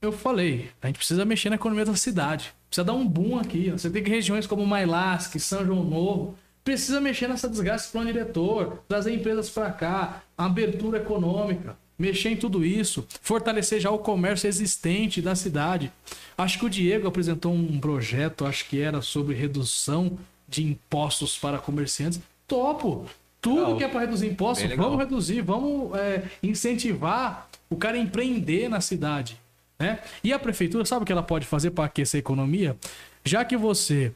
eu 0.00 0.12
falei, 0.12 0.70
a 0.80 0.86
gente 0.86 0.98
precisa 0.98 1.24
mexer 1.24 1.50
na 1.50 1.56
economia 1.56 1.84
da 1.84 1.96
cidade. 1.96 2.54
Precisa 2.68 2.84
dar 2.84 2.92
um 2.92 3.06
boom 3.06 3.38
aqui. 3.38 3.70
Você 3.70 3.90
tem 3.90 4.02
que 4.02 4.10
regiões 4.10 4.46
como 4.46 4.64
Mailasque, 4.64 5.40
São 5.40 5.64
João 5.66 5.82
Novo. 5.82 6.36
Precisa 6.62 7.00
mexer 7.00 7.28
nessa 7.28 7.48
desgraça 7.48 7.88
do 7.88 7.92
plano 7.92 8.12
diretor, 8.12 8.82
trazer 8.88 9.12
empresas 9.12 9.48
para 9.50 9.70
cá, 9.70 10.22
abertura 10.36 10.98
econômica, 10.98 11.76
mexer 11.98 12.30
em 12.30 12.36
tudo 12.36 12.64
isso, 12.64 13.06
fortalecer 13.22 13.80
já 13.80 13.90
o 13.90 13.98
comércio 13.98 14.46
existente 14.46 15.22
da 15.22 15.34
cidade. 15.34 15.90
Acho 16.36 16.58
que 16.58 16.66
o 16.66 16.70
Diego 16.70 17.08
apresentou 17.08 17.52
um 17.52 17.80
projeto, 17.80 18.44
acho 18.44 18.68
que 18.68 18.80
era 18.80 19.00
sobre 19.00 19.34
redução 19.34 20.18
de 20.48 20.64
impostos 20.64 21.38
para 21.38 21.58
comerciantes. 21.58 22.20
Topo! 22.46 23.06
Tudo 23.40 23.60
Legal. 23.60 23.76
que 23.76 23.84
é 23.84 23.88
para 23.88 24.00
reduzir 24.00 24.26
impostos, 24.26 24.68
vamos 24.74 24.98
reduzir, 24.98 25.40
vamos 25.40 25.96
é, 25.96 26.24
incentivar 26.42 27.48
o 27.70 27.76
cara 27.76 27.96
a 27.96 28.00
empreender 28.00 28.68
na 28.68 28.80
cidade. 28.80 29.40
Né? 29.78 30.00
E 30.24 30.32
a 30.32 30.38
prefeitura, 30.38 30.84
sabe 30.84 31.02
o 31.02 31.06
que 31.06 31.12
ela 31.12 31.22
pode 31.22 31.46
fazer 31.46 31.70
para 31.70 31.84
aquecer 31.84 32.18
a 32.18 32.20
economia? 32.20 32.76
Já 33.24 33.44
que 33.44 33.56
você, 33.56 34.12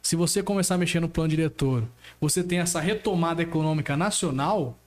se 0.00 0.14
você 0.14 0.42
começar 0.42 0.76
a 0.76 0.78
mexer 0.78 1.00
no 1.00 1.08
plano 1.08 1.30
diretor, 1.30 1.84
você 2.20 2.42
tem 2.42 2.58
essa 2.58 2.80
retomada 2.80 3.42
econômica 3.42 3.96
nacional, 3.96 4.78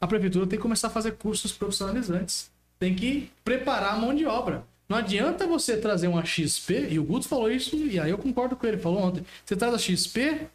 a 0.00 0.06
prefeitura 0.06 0.46
tem 0.46 0.58
que 0.58 0.62
começar 0.62 0.88
a 0.88 0.90
fazer 0.90 1.12
cursos 1.12 1.52
profissionalizantes. 1.52 2.50
Tem 2.78 2.94
que 2.94 3.30
preparar 3.44 3.94
a 3.94 3.96
mão 3.96 4.14
de 4.14 4.26
obra. 4.26 4.64
Não 4.88 4.96
adianta 4.96 5.46
você 5.46 5.76
trazer 5.76 6.06
uma 6.06 6.24
XP, 6.24 6.88
e 6.90 6.98
o 6.98 7.04
Guto 7.04 7.26
falou 7.26 7.50
isso, 7.50 7.76
e 7.76 7.98
aí 7.98 8.10
eu 8.10 8.18
concordo 8.18 8.54
com 8.54 8.66
ele, 8.66 8.76
falou 8.76 9.02
ontem. 9.02 9.24
Você 9.44 9.56
traz 9.56 9.74
a 9.74 9.78
XP, 9.78 10.46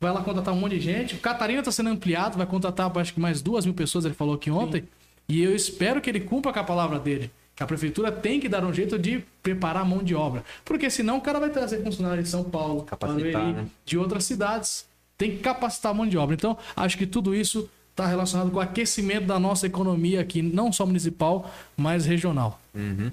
vai 0.00 0.12
lá 0.12 0.22
contratar 0.22 0.52
um 0.52 0.58
monte 0.58 0.72
de 0.72 0.80
gente. 0.80 1.14
O 1.14 1.18
Catarina 1.18 1.60
está 1.60 1.72
sendo 1.72 1.88
ampliado, 1.88 2.36
vai 2.36 2.46
contratar 2.46 2.94
acho 2.98 3.14
que 3.14 3.20
mais 3.20 3.40
duas 3.40 3.64
mil 3.64 3.74
pessoas, 3.74 4.04
ele 4.04 4.14
falou 4.14 4.34
aqui 4.34 4.50
ontem. 4.50 4.84
E 5.28 5.42
eu 5.42 5.54
espero 5.54 6.00
que 6.00 6.10
ele 6.10 6.20
cumpra 6.20 6.52
com 6.52 6.58
a 6.58 6.64
palavra 6.64 6.98
dele. 6.98 7.30
Que 7.54 7.62
a 7.62 7.66
prefeitura 7.66 8.12
tem 8.12 8.38
que 8.38 8.48
dar 8.48 8.64
um 8.64 8.72
jeito 8.72 8.98
de 8.98 9.24
preparar 9.42 9.82
a 9.82 9.84
mão 9.84 10.02
de 10.02 10.14
obra. 10.14 10.44
Porque 10.64 10.88
senão 10.90 11.18
o 11.18 11.20
cara 11.20 11.40
vai 11.40 11.50
trazer 11.50 11.82
funcionário 11.82 12.22
de 12.22 12.28
São 12.28 12.44
Paulo, 12.44 12.82
Capacitar, 12.82 13.32
Barueri, 13.32 13.52
né? 13.52 13.66
de 13.84 13.98
outras 13.98 14.24
cidades. 14.24 14.86
Tem 15.16 15.32
que 15.32 15.38
capacitar 15.38 15.90
a 15.90 15.94
mão 15.94 16.06
de 16.06 16.16
obra. 16.16 16.34
Então, 16.34 16.56
acho 16.76 16.96
que 16.96 17.06
tudo 17.06 17.34
isso 17.34 17.68
está 17.98 18.06
relacionado 18.06 18.50
com 18.52 18.58
o 18.58 18.60
aquecimento 18.60 19.26
da 19.26 19.40
nossa 19.40 19.66
economia 19.66 20.20
aqui, 20.20 20.40
não 20.40 20.72
só 20.72 20.86
municipal, 20.86 21.52
mas 21.76 22.06
regional. 22.06 22.60
Uhum. 22.72 23.10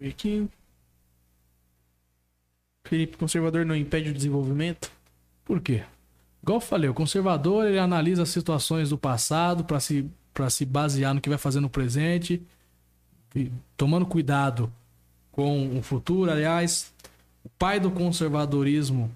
E 0.00 0.12
que. 0.12 0.46
Felipe, 2.86 3.16
conservador 3.16 3.66
não 3.66 3.74
impede 3.74 4.10
o 4.10 4.14
desenvolvimento? 4.14 4.90
Por 5.44 5.60
quê? 5.60 5.82
Igual 6.40 6.58
eu 6.58 6.60
falei, 6.60 6.88
o 6.88 6.94
conservador 6.94 7.66
ele 7.66 7.78
analisa 7.78 8.22
as 8.22 8.28
situações 8.28 8.90
do 8.90 8.96
passado 8.96 9.64
para 9.64 9.80
se, 9.80 10.08
pra 10.32 10.48
se 10.48 10.64
basear 10.64 11.12
no 11.12 11.20
que 11.20 11.28
vai 11.28 11.36
fazer 11.36 11.58
no 11.60 11.68
presente, 11.68 12.40
e 13.34 13.50
tomando 13.76 14.06
cuidado 14.06 14.72
com 15.32 15.76
o 15.76 15.82
futuro. 15.82 16.30
Aliás, 16.30 16.94
o 17.44 17.48
pai 17.58 17.78
do 17.80 17.90
conservadorismo 17.90 19.10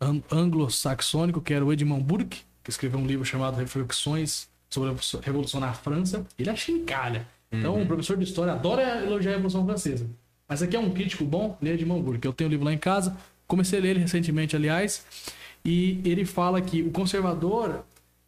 an- 0.00 0.22
anglo-saxônico, 0.32 1.40
que 1.40 1.52
era 1.52 1.64
o 1.64 1.72
Edmund 1.72 2.02
Burke, 2.02 2.42
que 2.66 2.70
escreveu 2.70 2.98
um 2.98 3.06
livro 3.06 3.24
chamado 3.24 3.56
Reflexões 3.56 4.48
sobre 4.68 4.90
a 4.90 5.20
Revolução 5.22 5.60
na 5.60 5.72
França, 5.72 6.26
ele 6.36 6.50
é 6.50 6.56
chincalha. 6.56 7.24
Então, 7.50 7.80
o 7.80 7.86
professor 7.86 8.16
de 8.16 8.24
história 8.24 8.52
adora 8.52 9.04
elogiar 9.04 9.30
a 9.30 9.34
Revolução 9.36 9.64
Francesa. 9.64 10.04
Mas 10.48 10.62
aqui 10.62 10.74
é 10.74 10.80
um 10.80 10.90
crítico 10.90 11.24
bom, 11.24 11.56
lê 11.62 11.74
Edmund 11.74 12.02
Burke. 12.02 12.26
Eu 12.26 12.32
tenho 12.32 12.48
o 12.48 12.50
livro 12.50 12.66
lá 12.66 12.72
em 12.72 12.78
casa, 12.78 13.16
comecei 13.46 13.78
a 13.78 13.82
ler 13.82 13.90
ele 13.90 14.00
recentemente, 14.00 14.56
aliás, 14.56 15.06
e 15.64 16.00
ele 16.04 16.24
fala 16.24 16.60
que 16.60 16.82
o 16.82 16.90
conservador, 16.90 17.84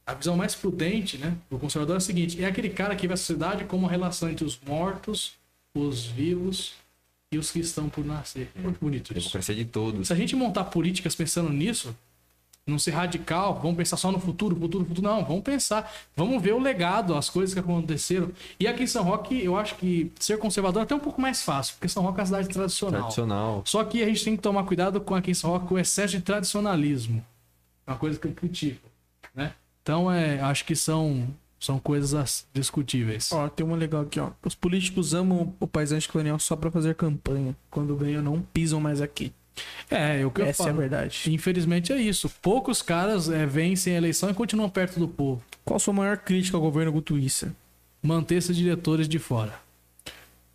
a 0.07 0.15
visão 0.15 0.37
mais 0.37 0.55
prudente, 0.55 1.19
né, 1.19 1.37
do 1.51 1.59
conservador 1.59 1.97
é 1.97 1.99
a 1.99 2.01
seguinte: 2.01 2.41
é 2.41 2.47
aquele 2.47 2.71
cara 2.71 2.95
que 2.95 3.09
vê 3.09 3.15
a 3.15 3.17
sociedade 3.17 3.65
como 3.65 3.87
uma 3.87 3.91
relação 3.91 4.31
entre 4.31 4.45
os 4.45 4.57
mortos, 4.65 5.33
os 5.75 6.07
vivos 6.07 6.75
e 7.33 7.39
os 7.39 7.51
que 7.51 7.59
estão 7.59 7.89
por 7.89 8.05
nascer. 8.05 8.53
Muito 8.55 8.79
bonito 8.79 9.11
isso. 9.11 9.19
Democracia 9.19 9.55
de 9.57 9.65
todos. 9.65 10.07
Se 10.07 10.13
a 10.13 10.17
gente 10.17 10.37
montar 10.37 10.65
políticas 10.65 11.17
pensando 11.17 11.51
nisso, 11.51 11.93
não 12.71 12.79
ser 12.79 12.91
radical, 12.93 13.59
vamos 13.63 13.77
pensar 13.77 13.97
só 13.97 14.13
no 14.13 14.19
futuro, 14.21 14.55
futuro, 14.57 14.85
futuro. 14.85 15.07
Não, 15.09 15.25
vamos 15.25 15.43
pensar. 15.43 15.91
Vamos 16.17 16.43
ver 16.43 16.53
o 16.55 16.59
legado, 16.59 17.15
as 17.15 17.31
coisas 17.31 17.55
que 17.55 17.61
aconteceram. 17.61 18.31
E 18.61 18.67
aqui 18.67 18.83
em 18.83 18.87
São 18.87 19.03
Roque, 19.05 19.43
eu 19.43 19.57
acho 19.57 19.75
que 19.77 20.13
ser 20.21 20.39
conservador 20.39 20.81
é 20.81 20.85
até 20.85 20.95
um 20.95 20.99
pouco 21.01 21.21
mais 21.21 21.43
fácil, 21.43 21.75
porque 21.75 21.89
São 21.89 22.03
Roque 22.03 22.19
é 22.19 22.21
uma 22.21 22.27
cidade 22.27 22.49
tradicional. 22.49 23.01
Tradicional. 23.03 23.63
Só 23.65 23.83
que 23.85 24.03
a 24.03 24.07
gente 24.07 24.25
tem 24.25 24.37
que 24.37 24.43
tomar 24.43 24.65
cuidado 24.65 25.01
com 25.01 25.15
aqui 25.15 25.31
em 25.31 25.35
São 25.35 25.51
Roque 25.51 25.73
o 25.73 25.79
excesso 25.79 26.17
de 26.17 26.23
tradicionalismo. 26.23 27.25
É 27.87 27.91
uma 27.93 27.97
coisa 27.99 28.19
que 28.19 28.27
eu 28.27 28.33
critico, 28.33 28.89
né? 29.35 29.53
Então, 29.83 30.13
é, 30.13 30.39
acho 30.41 30.67
que 30.67 30.77
são, 30.77 31.27
são 31.59 31.79
coisas 31.79 32.13
as- 32.13 32.47
discutíveis. 32.53 33.33
Ó, 33.33 33.49
tem 33.49 33.65
uma 33.65 33.77
legal 33.77 34.03
aqui, 34.03 34.21
ó. 34.21 34.31
Os 34.45 34.55
políticos 34.55 35.15
amam 35.15 35.55
o 35.59 35.67
paisagem 35.67 36.07
colonial 36.11 36.39
só 36.39 36.55
pra 36.55 36.71
fazer 36.71 36.95
campanha. 36.95 37.57
Quando 37.71 37.97
ganham, 37.97 38.23
não 38.23 38.43
pisam 38.53 38.79
mais 38.81 39.01
aqui. 39.01 39.33
É, 39.91 40.21
é 40.21 40.27
o 40.27 40.31
que 40.31 40.41
eu 40.43 40.47
Essa 40.47 40.63
é 40.63 40.65
a 40.65 40.67
falo. 40.69 40.79
verdade. 40.81 41.23
Infelizmente 41.33 41.93
é 41.93 41.97
isso. 41.97 42.31
Poucos 42.43 42.83
caras 42.83 43.29
é, 43.29 43.47
vencem 43.47 43.95
a 43.95 43.97
eleição 43.97 44.31
e 44.31 44.35
continuam 44.35 44.69
perto 44.69 44.99
do 45.01 45.09
povo. 45.09 45.43
Qual 45.65 45.77
a 45.77 45.81
sua 45.81 45.95
maior 45.95 46.17
crítica 46.19 46.57
ao 46.57 46.61
governo 46.61 46.93
Gutuíça? 46.93 47.55
Manter 48.03 48.37
esses 48.37 48.57
diretores 48.57 49.09
de 49.09 49.19
fora. 49.19 49.55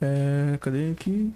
É. 0.02 0.58
Cadê 0.62 0.92
aqui? 0.92 1.32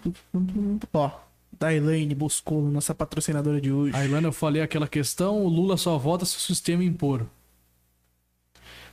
Ó. 0.94 1.12
Da 1.60 1.74
Elaine 1.74 2.14
Boscolo, 2.14 2.70
nossa 2.70 2.94
patrocinadora 2.94 3.60
de 3.60 3.72
hoje. 3.72 3.96
A 3.96 4.06
Ilana, 4.06 4.28
eu 4.28 4.32
falei 4.32 4.62
aquela 4.62 4.88
questão, 4.88 5.44
o 5.44 5.48
Lula 5.48 5.76
só 5.76 5.98
vota 5.98 6.24
se 6.26 6.38
o 6.38 6.40
sistema 6.40 6.84
impor. 6.84 7.26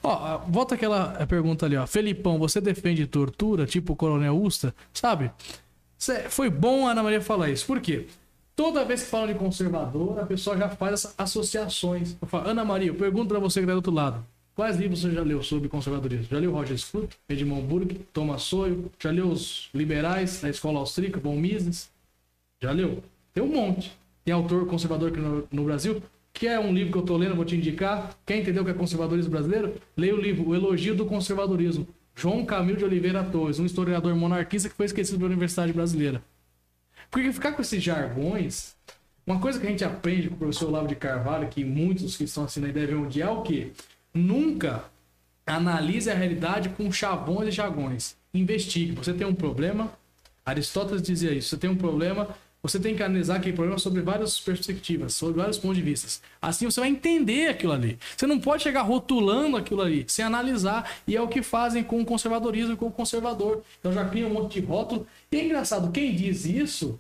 Ó, 0.02 0.38
volta 0.48 0.74
aquela 0.74 1.26
pergunta 1.26 1.64
ali, 1.66 1.76
ó. 1.76 1.86
Felipão, 1.86 2.38
você 2.38 2.60
defende 2.60 3.06
tortura, 3.06 3.66
tipo 3.66 3.92
o 3.94 3.96
Coronel 3.96 4.36
Ustra? 4.40 4.74
Sabe? 4.92 5.30
Cê- 5.98 6.28
Foi 6.28 6.51
bom 6.51 6.86
a 6.86 6.92
Ana 6.92 7.02
Maria 7.02 7.20
falar 7.20 7.51
isso. 7.51 7.66
Por 7.66 7.80
quê? 7.80 8.06
Toda 8.56 8.85
vez 8.85 9.02
que 9.02 9.10
falam 9.10 9.26
de 9.26 9.35
conservador, 9.35 10.20
a 10.20 10.26
pessoa 10.26 10.56
já 10.56 10.68
faz 10.68 10.93
essas 10.94 11.14
associações. 11.18 12.16
Falo, 12.26 12.48
Ana 12.48 12.64
Maria, 12.64 12.89
eu 12.89 12.94
pergunto 12.94 13.28
pra 13.28 13.40
você 13.40 13.60
que 13.60 13.66
tá 13.66 13.72
do 13.72 13.76
outro 13.76 13.93
lado. 13.93 14.24
Quais 14.55 14.76
livros 14.76 15.01
você 15.01 15.10
já 15.10 15.22
leu 15.22 15.43
sobre 15.43 15.68
conservadorismo? 15.68 16.28
Já 16.31 16.39
leu 16.39 16.52
Roger 16.52 16.78
Scruton, 16.78 17.09
Edmund 17.28 17.66
Burke, 17.66 17.97
Thomas 18.12 18.43
Sowell? 18.43 18.85
Já 19.01 19.10
leu 19.10 19.26
os 19.26 19.68
liberais 19.74 20.40
da 20.40 20.48
escola 20.48 20.78
austríaca, 20.78 21.18
Von 21.18 21.36
Mises? 21.36 21.90
Já 22.62 22.70
leu? 22.70 23.02
Tem 23.32 23.43
um 23.43 23.48
monte. 23.48 23.93
Tem 24.24 24.32
autor 24.32 24.64
conservador 24.66 25.10
aqui 25.10 25.18
no, 25.18 25.48
no 25.51 25.64
Brasil. 25.64 26.01
Quer 26.32 26.60
um 26.60 26.72
livro 26.72 26.93
que 26.93 26.98
eu 26.98 27.02
tô 27.02 27.16
lendo, 27.16 27.35
vou 27.35 27.44
te 27.44 27.56
indicar. 27.56 28.16
Quer 28.24 28.36
entender 28.36 28.60
o 28.60 28.64
que 28.64 28.70
é 28.70 28.74
conservadorismo 28.74 29.32
brasileiro? 29.32 29.74
Leia 29.97 30.14
o 30.14 30.20
livro 30.20 30.48
O 30.48 30.55
Elogio 30.55 30.94
do 30.94 31.05
Conservadorismo. 31.05 31.89
João 32.14 32.44
Camilo 32.44 32.78
de 32.78 32.85
Oliveira 32.85 33.24
Torres, 33.24 33.59
um 33.59 33.66
historiador 33.66 34.14
monarquista 34.14 34.68
que 34.68 34.76
foi 34.76 34.86
esquecido 34.86 35.18
pela 35.18 35.31
Universidade 35.31 35.72
Brasileira. 35.72 36.22
Porque 37.15 37.32
ficar 37.32 37.53
com 37.53 37.62
esses 37.62 37.81
jargões, 37.81 38.74
uma 39.24 39.39
coisa 39.39 39.61
que 39.61 39.65
a 39.69 39.70
gente 39.70 39.85
aprende 39.85 40.28
com 40.28 40.35
o 40.35 40.39
professor 40.39 40.69
Olavo 40.69 40.89
de 40.89 40.97
Carvalho, 40.97 41.47
que 41.47 41.65
muitos 41.65 42.16
que 42.16 42.24
estão 42.24 42.43
assinando 42.43 42.77
aí 42.77 42.86
devem 42.86 43.01
odiar, 43.01 43.28
é 43.28 43.32
o 43.32 43.43
quê? 43.43 43.70
Nunca 44.12 44.82
analise 45.47 46.11
a 46.11 46.15
realidade 46.15 46.70
com 46.70 46.91
chavões 46.91 47.47
e 47.47 47.53
jargões. 47.53 48.16
Investigue. 48.35 48.97
Você 48.97 49.12
tem 49.12 49.24
um 49.24 49.35
problema, 49.35 49.93
Aristóteles 50.45 51.01
dizia 51.01 51.31
isso. 51.31 51.51
Você 51.51 51.57
tem 51.57 51.70
um 51.70 51.77
problema, 51.77 52.36
você 52.61 52.81
tem 52.81 52.97
que 52.97 53.03
analisar 53.05 53.36
aquele 53.36 53.55
problema 53.55 53.78
sobre 53.78 54.03
várias 54.03 54.41
perspectivas, 54.41 55.15
sobre 55.15 55.36
vários 55.36 55.57
pontos 55.57 55.77
de 55.77 55.85
vista. 55.85 56.20
Assim 56.43 56.65
você 56.65 56.81
vai 56.81 56.89
entender 56.89 57.47
aquilo 57.47 57.74
ali. 57.74 57.97
Você 58.16 58.27
não 58.27 58.41
pode 58.41 58.65
chegar 58.65 58.82
rotulando 58.82 59.57
aquilo 59.57 59.82
ali, 59.82 60.05
sem 60.09 60.24
analisar. 60.24 60.91
E 61.07 61.15
é 61.15 61.23
o 61.23 61.28
que 61.28 61.43
fazem 61.43 61.85
com 61.85 62.01
o 62.01 62.05
conservadorismo 62.05 62.73
e 62.73 62.77
com 62.77 62.86
o 62.86 62.91
conservador. 62.91 63.62
Então 63.78 63.93
já 63.93 64.05
cria 64.05 64.27
um 64.27 64.32
monte 64.32 64.61
de 64.61 64.66
rótulo. 64.66 65.07
E 65.31 65.36
é 65.36 65.45
engraçado, 65.45 65.93
quem 65.93 66.12
diz 66.12 66.45
isso, 66.45 66.99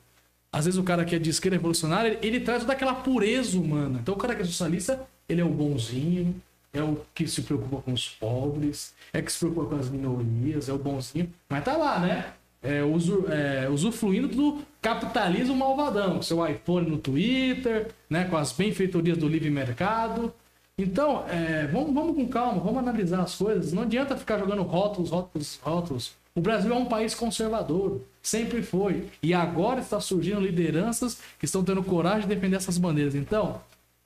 às 0.54 0.66
vezes 0.66 0.78
o 0.78 0.84
cara 0.84 1.04
que 1.04 1.16
é 1.16 1.18
de 1.18 1.30
esquerda 1.30 1.56
revolucionária, 1.56 2.10
ele, 2.10 2.18
ele 2.22 2.40
traz 2.40 2.60
toda 2.60 2.72
aquela 2.72 2.94
pureza 2.94 3.58
humana. 3.58 3.98
Então 4.00 4.14
o 4.14 4.16
cara 4.16 4.36
que 4.36 4.42
é 4.42 4.44
socialista, 4.44 5.04
ele 5.28 5.40
é 5.40 5.44
o 5.44 5.48
bonzinho, 5.48 6.40
é 6.72 6.80
o 6.80 7.00
que 7.12 7.26
se 7.26 7.42
preocupa 7.42 7.82
com 7.82 7.92
os 7.92 8.08
pobres, 8.08 8.94
é 9.12 9.20
que 9.20 9.32
se 9.32 9.40
preocupa 9.40 9.70
com 9.70 9.76
as 9.76 9.88
minorias, 9.88 10.68
é 10.68 10.72
o 10.72 10.78
bonzinho. 10.78 11.28
Mas 11.48 11.64
tá 11.64 11.76
lá, 11.76 11.98
né? 11.98 12.32
É, 12.62 12.78
é, 12.78 13.68
usufruindo 13.68 14.28
do 14.28 14.58
capitalismo 14.80 15.56
malvadão, 15.56 16.14
com 16.16 16.22
seu 16.22 16.46
iPhone 16.46 16.88
no 16.88 16.98
Twitter, 16.98 17.88
né? 18.08 18.24
Com 18.24 18.36
as 18.36 18.52
benfeitorias 18.52 19.18
do 19.18 19.26
livre 19.26 19.50
mercado. 19.50 20.32
Então, 20.78 21.24
é, 21.28 21.66
vamos, 21.66 21.92
vamos 21.92 22.14
com 22.14 22.28
calma, 22.28 22.60
vamos 22.60 22.78
analisar 22.78 23.22
as 23.22 23.34
coisas. 23.34 23.72
Não 23.72 23.82
adianta 23.82 24.16
ficar 24.16 24.38
jogando 24.38 24.62
rótulos, 24.62 25.10
rótulos, 25.10 25.58
rótulos. 25.60 26.12
O 26.32 26.40
Brasil 26.40 26.72
é 26.72 26.76
um 26.76 26.86
país 26.86 27.12
conservador, 27.12 28.00
sempre 28.24 28.62
foi. 28.62 29.08
E 29.22 29.32
agora 29.32 29.80
está 29.80 30.00
surgindo 30.00 30.40
lideranças 30.40 31.20
que 31.38 31.44
estão 31.44 31.62
tendo 31.62 31.84
coragem 31.84 32.26
de 32.26 32.34
defender 32.34 32.56
essas 32.56 32.78
bandeiras. 32.78 33.14
Então, 33.14 33.60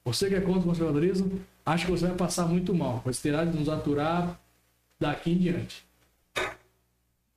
você 0.04 0.28
que 0.28 0.34
é 0.34 0.40
contra 0.40 0.60
o 0.60 0.64
conservadorismo, 0.64 1.40
acho 1.64 1.86
que 1.86 1.90
você 1.92 2.08
vai 2.08 2.16
passar 2.16 2.46
muito 2.46 2.74
mal. 2.74 3.00
Você 3.06 3.22
terá 3.30 3.44
de 3.44 3.56
nos 3.56 3.68
aturar 3.68 4.38
daqui 5.00 5.30
em 5.30 5.38
diante. 5.38 5.86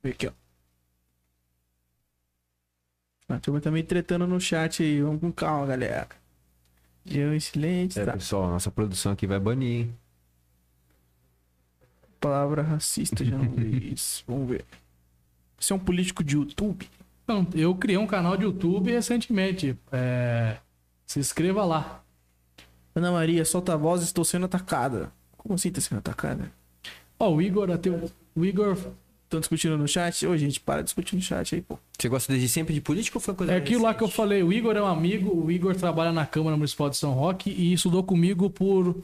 Aqui, 0.04 0.26
ó. 0.26 0.32
A 3.28 3.38
turma 3.38 3.60
tá 3.60 3.70
meio 3.70 3.86
tretando 3.86 4.26
no 4.26 4.38
chat 4.40 4.82
aí. 4.82 5.00
Vamos 5.00 5.20
com 5.20 5.32
calma, 5.32 5.66
galera. 5.66 6.08
Jean 7.04 7.34
excelente, 7.34 7.98
É, 7.98 8.04
tá? 8.04 8.12
pessoal, 8.12 8.48
nossa 8.48 8.70
produção 8.70 9.12
aqui 9.12 9.26
vai 9.26 9.38
banir, 9.40 9.86
hein? 9.86 9.96
Palavra 12.20 12.62
racista, 12.62 13.24
Jean 13.24 13.38
Luiz. 13.38 14.22
Vamos 14.26 14.48
ver. 14.48 14.64
Você 15.62 15.72
é 15.72 15.76
um 15.76 15.78
político 15.78 16.24
de 16.24 16.34
YouTube? 16.36 16.88
Não, 17.26 17.46
eu 17.54 17.74
criei 17.74 17.96
um 17.96 18.06
canal 18.06 18.36
de 18.36 18.42
YouTube 18.44 18.90
recentemente. 18.90 19.76
É, 19.92 20.56
Se 21.06 21.20
inscreva 21.20 21.64
lá. 21.64 22.02
Ana 22.94 23.12
Maria, 23.12 23.44
solta 23.44 23.74
a 23.74 23.76
voz, 23.76 24.02
estou 24.02 24.24
sendo 24.24 24.46
atacada. 24.46 25.12
Como 25.38 25.54
assim 25.54 25.70
tá 25.70 25.80
sendo 25.80 25.98
atacada? 25.98 26.50
Ó, 27.18 27.30
o 27.32 27.40
Igor, 27.40 27.70
até 27.70 27.90
o 27.90 28.44
Igor. 28.44 28.76
Estão 29.24 29.40
discutindo 29.40 29.78
no 29.78 29.86
chat? 29.88 30.26
Ô, 30.26 30.36
gente, 30.36 30.60
para 30.60 30.80
de 30.82 30.86
discutir 30.86 31.14
no 31.16 31.22
chat 31.22 31.54
aí, 31.54 31.62
pô. 31.62 31.78
Você 31.98 32.08
gosta 32.08 32.32
desde 32.32 32.48
sempre 32.48 32.74
de 32.74 32.80
política 32.80 33.16
ou 33.16 33.20
foi 33.22 33.32
coisa 33.34 33.52
É 33.52 33.56
aquilo 33.56 33.82
lá 33.84 33.94
que 33.94 34.02
eu 34.02 34.06
recente? 34.08 34.16
falei. 34.16 34.42
O 34.42 34.52
Igor 34.52 34.76
é 34.76 34.82
um 34.82 34.86
amigo. 34.86 35.44
O 35.44 35.50
Igor 35.50 35.74
trabalha 35.76 36.12
na 36.12 36.26
Câmara 36.26 36.56
Municipal 36.56 36.90
de 36.90 36.96
São 36.96 37.12
Roque 37.12 37.48
e 37.50 37.72
estudou 37.72 38.02
comigo 38.02 38.50
por 38.50 38.94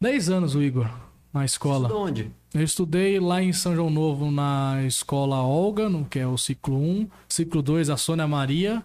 10 0.00 0.30
anos, 0.30 0.54
o 0.56 0.62
Igor, 0.62 0.90
na 1.34 1.44
escola. 1.44 1.88
De 1.88 1.94
onde? 1.94 2.30
Eu 2.54 2.62
estudei 2.62 3.18
lá 3.18 3.42
em 3.42 3.52
São 3.52 3.74
João 3.74 3.90
Novo, 3.90 4.30
na 4.30 4.82
escola 4.86 5.42
Olga, 5.42 5.88
no, 5.88 6.04
que 6.04 6.20
é 6.20 6.26
o 6.26 6.38
ciclo 6.38 6.76
1. 6.78 7.08
Ciclo 7.28 7.60
2, 7.60 7.90
a 7.90 7.96
Sônia 7.96 8.26
Maria. 8.28 8.82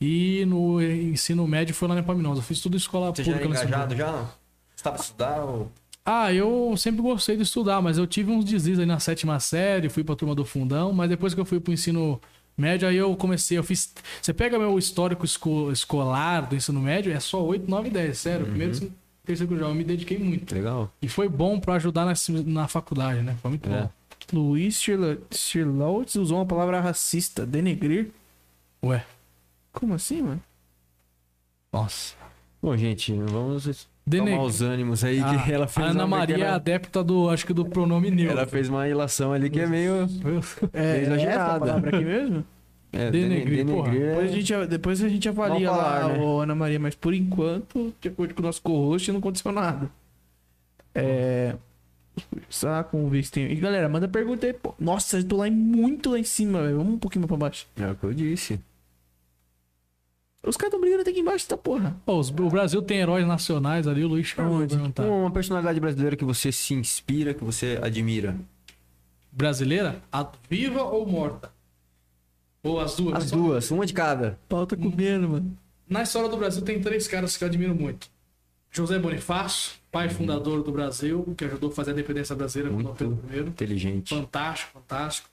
E 0.00 0.44
no 0.46 0.82
ensino 0.82 1.46
médio 1.46 1.74
foi 1.74 1.86
lá 1.88 1.94
na 1.94 2.00
Epaminondas. 2.00 2.38
Eu 2.38 2.44
fiz 2.44 2.60
tudo 2.60 2.74
em 2.74 2.78
escola 2.78 3.14
Você 3.14 3.22
já 3.22 3.32
pública. 3.32 3.48
lá 3.50 3.54
em 3.54 3.58
São 3.58 3.68
engajado 3.68 3.94
já? 3.96 4.12
Você 4.12 4.26
estava 4.76 4.96
estudar 4.96 5.44
ou... 5.44 5.70
Ah, 6.06 6.32
eu 6.32 6.74
sempre 6.76 7.00
gostei 7.00 7.36
de 7.36 7.42
estudar, 7.44 7.80
mas 7.80 7.96
eu 7.96 8.06
tive 8.06 8.30
uns 8.30 8.44
deslizes 8.44 8.78
aí 8.78 8.84
na 8.84 8.98
sétima 9.00 9.40
série, 9.40 9.88
fui 9.88 10.04
pra 10.04 10.14
turma 10.14 10.34
do 10.34 10.44
fundão, 10.44 10.92
mas 10.92 11.08
depois 11.08 11.32
que 11.32 11.40
eu 11.40 11.46
fui 11.46 11.58
pro 11.60 11.72
ensino 11.72 12.20
médio, 12.58 12.86
aí 12.86 12.96
eu 12.96 13.16
comecei, 13.16 13.56
eu 13.56 13.64
fiz... 13.64 13.90
Você 14.20 14.34
pega 14.34 14.58
meu 14.58 14.78
histórico 14.78 15.24
esco- 15.24 15.70
escolar 15.72 16.42
do 16.46 16.54
ensino 16.56 16.78
médio, 16.80 17.10
é 17.10 17.18
só 17.20 17.42
8, 17.42 17.70
9 17.70 17.88
e 17.88 17.90
10, 17.90 18.18
sério. 18.18 18.44
Primeiro, 18.46 18.74
segundo, 18.74 18.92
terceiro 19.24 19.54
grau, 19.56 19.68
eu 19.70 19.74
me 19.74 19.84
dediquei 19.84 20.18
muito. 20.18 20.54
Legal. 20.54 20.90
E 21.00 21.08
foi 21.08 21.28
bom 21.28 21.58
pra 21.58 21.74
ajudar 21.74 22.04
na, 22.04 22.12
na 22.46 22.68
faculdade, 22.68 23.22
né? 23.22 23.36
Foi 23.40 23.50
muito 23.50 23.68
É. 23.68 23.82
bom. 23.82 23.90
Luiz 24.32 24.80
Shirlautz 25.30 26.14
usou 26.16 26.38
uma 26.38 26.46
palavra 26.46 26.80
racista, 26.80 27.44
denegrir. 27.44 28.08
Ué, 28.82 29.04
Como 29.72 29.92
assim, 29.94 30.22
mano? 30.22 30.40
nossa. 31.72 32.14
Bom, 32.62 32.74
gente, 32.76 33.12
vamos 33.12 33.86
Dene- 34.06 34.30
tomar 34.30 34.42
os 34.44 34.62
ânimos 34.62 35.04
aí 35.04 35.20
Ah, 35.20 35.42
que 35.44 35.52
ela 35.52 35.66
fez 35.66 35.86
a 35.86 35.90
Ana 35.90 36.06
Maria 36.06 36.44
é 36.46 36.48
adepta 36.50 37.04
do, 37.04 37.28
acho 37.28 37.44
que 37.46 37.52
do 37.52 37.66
pronome 37.66 38.10
neutro. 38.10 38.38
Ela 38.38 38.46
fez 38.46 38.68
uma 38.70 38.84
relação 38.86 39.32
ali 39.32 39.50
que 39.50 39.60
é 39.60 39.66
meio... 39.66 40.08
É, 40.72 40.92
Meio 40.94 41.02
exagerada. 41.06 41.42
essa 41.42 41.58
palavra 41.58 41.96
aqui 41.96 42.04
mesmo? 42.04 42.44
É, 42.94 43.10
Denegrir, 43.10 43.66
porra. 43.66 43.90
denegrir 43.90 44.08
Depois 44.10 44.30
a 44.30 44.32
é- 44.32 44.40
gente, 44.40 44.66
depois 44.68 45.02
a 45.02 45.08
gente 45.08 45.28
avalia 45.28 45.68
falar, 45.68 45.98
lá, 46.06 46.08
né? 46.14 46.18
ô, 46.20 46.40
Ana 46.40 46.54
Maria, 46.54 46.78
mas 46.78 46.94
por 46.94 47.12
enquanto, 47.14 47.92
de 48.00 48.08
acordo 48.08 48.34
com 48.34 48.40
o 48.42 48.44
nosso 48.44 48.62
co-host, 48.62 49.10
não 49.10 49.18
aconteceu 49.18 49.50
nada. 49.52 49.90
É. 50.94 51.56
Saco, 52.48 52.96
vamos 52.96 53.10
ver 53.10 53.24
se 53.24 53.32
tem. 53.32 53.50
E 53.50 53.56
galera, 53.56 53.88
manda 53.88 54.06
pergunta 54.06 54.46
aí, 54.46 54.52
pô. 54.52 54.72
Nossa, 54.78 55.18
eu 55.18 55.24
tô 55.24 55.36
lá 55.38 55.50
muito 55.50 56.10
lá 56.10 56.18
em 56.18 56.24
cima, 56.24 56.62
velho. 56.62 56.76
Vamos 56.76 56.94
um 56.94 56.98
pouquinho 56.98 57.22
mais 57.22 57.28
pra 57.28 57.36
baixo. 57.36 57.66
É 57.76 57.90
o 57.90 57.94
que 57.96 58.04
eu 58.04 58.14
disse. 58.14 58.60
Os 60.46 60.56
caras 60.58 60.72
tão 60.72 60.80
brigando 60.80 61.00
até 61.02 61.10
aqui 61.10 61.20
embaixo 61.20 61.48
da 61.48 61.56
porra. 61.56 61.96
Pô, 62.04 62.18
os- 62.18 62.28
o 62.28 62.50
Brasil 62.50 62.80
tem 62.82 62.98
heróis 62.98 63.26
nacionais 63.26 63.88
ali, 63.88 64.04
o 64.04 64.08
Luiz 64.08 64.32
perguntar. 64.34 65.02
Uma 65.04 65.30
personalidade 65.30 65.80
brasileira 65.80 66.14
que 66.16 66.24
você 66.24 66.52
se 66.52 66.74
inspira, 66.74 67.32
que 67.34 67.42
você 67.42 67.78
admira. 67.82 68.36
Brasileira? 69.32 69.96
A- 70.12 70.30
viva 70.48 70.82
ou 70.82 71.06
morta? 71.06 71.50
Ou 72.64 72.80
as 72.80 72.96
duas? 72.96 73.24
As 73.24 73.30
duas, 73.30 73.70
uma 73.70 73.84
de 73.84 73.92
cada. 73.92 74.38
Pau 74.48 74.66
tá 74.66 74.74
comendo, 74.74 75.28
mano. 75.28 75.56
Na 75.86 76.02
história 76.02 76.30
do 76.30 76.36
Brasil 76.38 76.62
tem 76.62 76.80
três 76.80 77.06
caras 77.06 77.36
que 77.36 77.44
eu 77.44 77.48
admiro 77.48 77.74
muito. 77.74 78.08
José 78.70 78.98
Bonifácio, 78.98 79.72
pai 79.92 80.08
fundador 80.08 80.64
do 80.64 80.72
Brasil, 80.72 81.34
que 81.36 81.44
ajudou 81.44 81.70
a 81.70 81.72
fazer 81.72 81.90
a 81.90 81.92
independência 81.92 82.34
brasileira 82.34 82.74
com 82.74 82.82
Dom. 82.82 82.94
Pedro 82.94 83.22
I. 83.32 83.40
Inteligente. 83.40 84.14
Fantástico, 84.14 84.72
fantástico. 84.72 85.28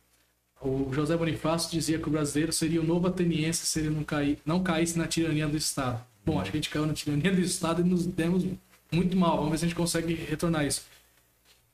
O 0.61 0.89
José 0.93 1.15
Bonifácio 1.15 1.71
dizia 1.71 1.97
que 1.97 2.07
o 2.07 2.11
brasileiro 2.11 2.51
seria 2.51 2.81
o 2.81 2.83
novo 2.83 3.07
ateniense 3.07 3.65
se 3.65 3.79
ele 3.79 3.89
não, 3.89 4.03
cair, 4.03 4.37
não 4.45 4.61
caísse 4.61 4.99
na 4.99 5.07
tirania 5.07 5.47
do 5.47 5.57
Estado. 5.57 5.99
Bom, 6.23 6.39
acho 6.39 6.51
que 6.51 6.57
a 6.57 6.59
gente 6.59 6.69
caiu 6.69 6.85
na 6.85 6.93
tirania 6.93 7.31
do 7.31 7.41
Estado 7.41 7.81
e 7.81 7.83
nos 7.83 8.05
demos 8.05 8.45
muito 8.91 9.17
mal. 9.17 9.37
Vamos 9.37 9.51
ver 9.51 9.57
se 9.57 9.65
a 9.65 9.67
gente 9.69 9.77
consegue 9.77 10.13
retornar 10.13 10.65
isso. 10.65 10.83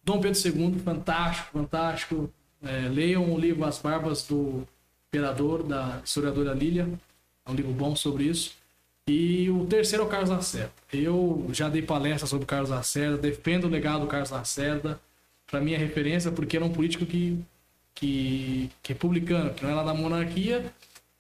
Dom 0.04 0.22
Pedro 0.22 0.40
II, 0.40 0.80
fantástico, 0.80 1.50
fantástico. 1.52 2.30
É, 2.64 2.88
leiam 2.88 3.34
o 3.34 3.38
livro 3.38 3.66
As 3.66 3.80
Barbas 3.80 4.24
do 4.24 4.66
Imperador, 5.18 5.64
da 5.64 6.00
historiadora 6.04 6.54
Lília. 6.54 6.88
É 7.46 7.52
um 7.52 7.56
livro 7.56 7.72
bom 7.72 7.96
sobre 7.96 8.26
isso. 8.26 8.56
E 9.08 9.50
o 9.50 9.66
terceiro 9.66 10.04
é 10.04 10.08
o 10.08 10.10
Carlos 10.10 10.30
Lacerda. 10.30 10.72
Eu 10.92 11.50
já 11.54 11.70
dei 11.70 11.82
palestra 11.82 12.28
sobre 12.28 12.44
o 12.44 12.48
Carlos 12.48 12.70
Lacerda, 12.70 13.18
defendo 13.18 13.66
o 13.66 13.70
legado 13.70 14.02
do 14.02 14.08
Carlos 14.08 14.30
Lacerda. 14.30 15.00
Para 15.50 15.62
mim 15.62 15.74
é 15.74 15.78
referência 15.78 16.30
porque 16.30 16.58
era 16.58 16.66
um 16.66 16.72
político 16.72 17.06
que, 17.06 17.40
que, 17.96 18.70
que 18.84 18.92
é 18.92 18.94
republicano, 18.94 19.54
que 19.54 19.64
não 19.64 19.72
era 19.72 19.84
da 19.84 19.94
monarquia 19.94 20.72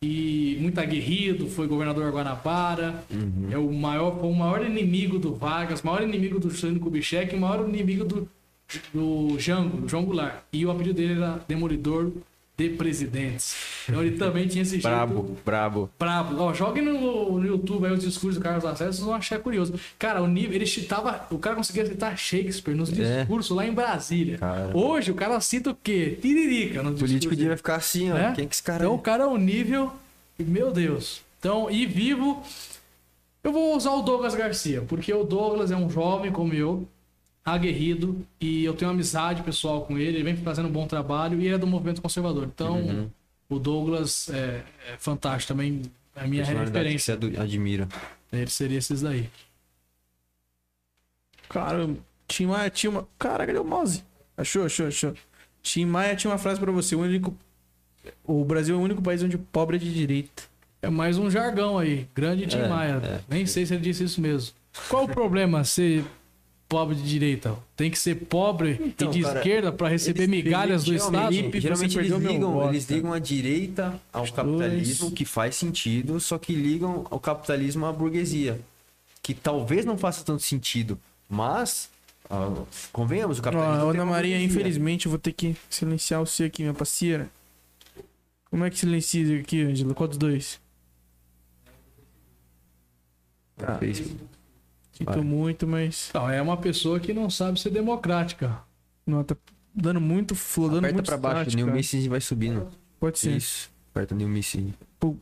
e 0.03 0.57
muito 0.59 0.79
aguerrido, 0.79 1.47
foi 1.47 1.65
governador 1.65 2.11
Guanabara, 2.11 3.03
é 3.51 3.57
o 3.57 3.71
maior, 3.73 4.19
foi 4.19 4.29
o 4.29 4.33
maior 4.33 4.63
inimigo 4.63 5.17
do 5.17 5.33
Vargas, 5.33 5.81
maior 5.81 6.03
inimigo 6.03 6.39
do 6.39 6.51
Juscelino 6.51 6.79
Kubitschek, 6.79 7.35
maior 7.35 7.67
inimigo 7.67 8.05
do, 8.05 8.29
do 8.93 9.39
Jango, 9.39 9.77
do 9.77 9.89
João 9.89 10.05
Goulart. 10.05 10.43
E 10.53 10.65
o 10.65 10.71
apelido 10.71 10.95
dele 10.95 11.13
era 11.13 11.43
Demolidor 11.47 12.11
de 12.57 12.69
Presidentes. 12.69 13.55
Então 13.87 14.01
ele 14.01 14.17
também 14.17 14.47
tinha 14.47 14.63
esse 14.63 14.71
jeito 14.71 14.83
Brabo, 14.83 15.37
brabo. 15.45 15.89
brabo. 15.99 16.41
Ó, 16.41 16.53
joguem 16.55 16.83
no, 16.83 17.37
no 17.39 17.45
YouTube 17.45 17.85
aí 17.85 17.91
os 17.93 18.01
discursos 18.03 18.39
do 18.39 18.43
Carlos 18.43 18.63
Lacerda, 18.63 18.91
vocês 18.91 19.05
vão 19.05 19.13
achar 19.13 19.37
curioso. 19.39 19.75
Cara, 19.99 20.23
o 20.23 20.27
nível, 20.27 20.55
ele 20.55 20.65
citava, 20.65 21.27
o 21.29 21.37
cara 21.37 21.55
conseguia 21.55 21.85
citar 21.85 22.17
Shakespeare 22.17 22.73
nos 22.75 22.89
É. 22.97 23.19
discursos 23.19 23.55
lá 23.55 23.63
em 23.65 23.71
Brasília. 23.71 24.39
Cara. 24.39 24.75
Hoje 24.75 25.11
o 25.11 25.15
cara 25.15 25.39
cita 25.39 25.69
o 25.69 25.75
quê? 25.75 26.17
Tiririca 26.19 26.81
no 26.81 26.89
O 26.89 26.93
discurso. 26.93 27.05
político 27.13 27.35
devia 27.35 27.55
ficar 27.57 27.75
assim, 27.75 28.09
ó. 28.11 28.15
né? 28.15 28.33
Quem 28.35 28.47
que 28.47 28.55
esse 28.55 28.63
cara 28.63 28.83
Então 28.85 28.95
o 28.95 28.99
é? 28.99 29.01
cara 29.03 29.23
é 29.25 29.27
um 29.27 29.37
nível, 29.37 29.93
meu 30.39 30.71
Deus. 30.71 31.21
Então, 31.39 31.69
e 31.69 31.85
vivo, 31.85 32.41
eu 33.43 33.51
vou 33.51 33.75
usar 33.77 33.91
o 33.91 34.01
Douglas 34.01 34.33
Garcia, 34.33 34.81
porque 34.87 35.13
o 35.13 35.23
Douglas 35.23 35.69
é 35.69 35.75
um 35.75 35.89
jovem 35.89 36.31
como 36.31 36.53
eu, 36.55 36.87
aguerrido, 37.55 38.25
e 38.41 38.63
eu 38.65 38.73
tenho 38.73 38.91
amizade 38.91 39.41
pessoal 39.43 39.85
com 39.85 39.97
ele, 39.97 40.17
ele 40.17 40.23
vem 40.23 40.35
fazendo 40.37 40.67
um 40.67 40.71
bom 40.71 40.85
trabalho 40.85 41.39
e 41.39 41.45
ele 41.45 41.55
é 41.55 41.57
do 41.57 41.65
movimento 41.67 42.01
conservador. 42.01 42.43
Então, 42.45 42.77
Uhum. 42.81 43.09
o 43.49 43.57
Douglas 43.57 44.29
é, 44.29 44.63
é 44.93 44.97
fantástico 44.97 45.53
também, 45.53 45.81
é 46.15 46.21
a 46.23 46.27
minha 46.27 46.43
Personalidade 46.43 46.71
que 46.89 46.93
referência. 46.93 47.17
você 47.17 47.39
admira. 47.39 47.87
Ele 48.33 48.49
seria 48.49 48.77
esses 48.77 49.01
daí. 49.01 49.29
Cara, 51.49 51.89
Tim 52.27 52.47
Maia 52.47 52.69
tinha 52.69 52.89
uma. 52.89 53.07
Cara, 53.17 53.45
cadê 53.47 53.57
o 53.59 53.63
mouse? 53.63 54.03
Achou, 54.35 54.65
achou, 54.65 54.87
achou. 54.87 55.13
Tim 55.63 55.85
Maia 55.85 56.15
tinha 56.15 56.29
uma 56.31 56.37
frase 56.37 56.59
pra 56.59 56.71
você. 56.71 56.95
O 56.95 56.99
único. 57.01 57.35
O 58.25 58.43
Brasil 58.43 58.75
é 58.75 58.77
o 58.77 58.81
único 58.81 59.01
país 59.01 59.23
onde 59.23 59.35
o 59.35 59.39
pobre 59.39 59.77
é 59.77 59.79
de 59.79 59.93
direita. 59.93 60.43
É 60.81 60.89
mais 60.89 61.17
um 61.17 61.29
jargão 61.31 61.77
aí. 61.77 62.07
Grande 62.13 62.45
Tim 62.45 62.57
É, 62.57 62.67
Maia. 62.67 63.01
é. 63.03 63.21
Nem 63.29 63.45
sei 63.45 63.65
se 63.65 63.73
ele 63.73 63.81
disse 63.83 64.03
isso 64.03 64.19
mesmo. 64.21 64.53
Qual 64.89 65.05
o 65.05 65.07
problema 65.07 65.63
ser 65.63 66.05
pobre 66.67 66.95
de 66.95 67.03
direita? 67.03 67.57
Tem 67.75 67.89
que 67.89 67.97
ser 67.97 68.15
pobre 68.15 68.79
Então, 68.81 69.09
e 69.09 69.11
de 69.11 69.21
cara, 69.21 69.39
esquerda 69.39 69.71
para 69.71 69.87
receber 69.87 70.27
migalhas 70.27 70.83
do 70.83 70.93
Estado? 70.93 71.33
Felipe, 71.33 71.59
geralmente 71.59 71.97
eles 71.97 72.11
ligam, 72.11 72.69
eles 72.69 72.89
ligam 72.89 73.13
a 73.13 73.19
direita 73.19 73.99
ao 74.11 74.23
Os 74.23 74.31
capitalismo, 74.31 75.05
dois. 75.07 75.17
que 75.17 75.25
faz 75.25 75.55
sentido, 75.55 76.19
só 76.19 76.37
que 76.37 76.53
ligam 76.53 77.05
o 77.09 77.19
capitalismo 77.19 77.85
à 77.85 77.91
burguesia. 77.91 78.59
Que 79.21 79.33
talvez 79.33 79.85
não 79.85 79.97
faça 79.97 80.23
tanto 80.23 80.41
sentido, 80.43 80.99
mas 81.29 81.89
ah, 82.29 82.53
convenhamos, 82.91 83.39
o 83.39 83.41
capitalismo. 83.41 83.91
tem 83.91 84.01
Ana 84.01 84.05
Maria, 84.05 84.41
infelizmente, 84.41 85.05
eu 85.05 85.09
vou 85.09 85.19
ter 85.19 85.31
que 85.31 85.55
silenciar 85.69 86.19
você 86.19 86.45
aqui, 86.45 86.61
minha 86.61 86.73
parceira. 86.73 87.29
Como 88.49 88.63
é 88.63 88.69
que 88.69 88.77
silencia 88.77 89.39
aqui, 89.39 89.61
Angela? 89.61 89.93
Qual 89.93 90.07
dos 90.07 90.17
dois? 90.17 90.59
Tá. 93.57 93.77
Fez. 93.77 94.03
Sinto 94.97 95.11
Vai. 95.11 95.21
muito, 95.21 95.67
mas. 95.67 96.09
Não, 96.13 96.29
é 96.29 96.41
uma 96.41 96.57
pessoa 96.57 96.99
que 96.99 97.13
não 97.13 97.29
sabe 97.29 97.59
ser 97.59 97.69
democrática. 97.69 98.59
Não, 99.05 99.23
tá 99.23 99.35
dando 99.73 100.01
muito 100.01 100.33
flow, 100.33 100.67
dando 100.69 100.79
Aperta 100.79 100.93
muito 100.95 101.05
pra 101.05 101.17
baixo, 101.17 101.49
start, 101.49 101.55
New. 101.65 101.73
Missing 101.73 102.09
vai 102.09 102.19
subindo. 102.19 102.67
Pode 102.99 103.19
ser. 103.19 103.37
Isso. 103.37 103.69
Aperta 103.91 104.15
New 104.15 104.27
Missing. 104.27 104.73
Pô. 104.99 105.15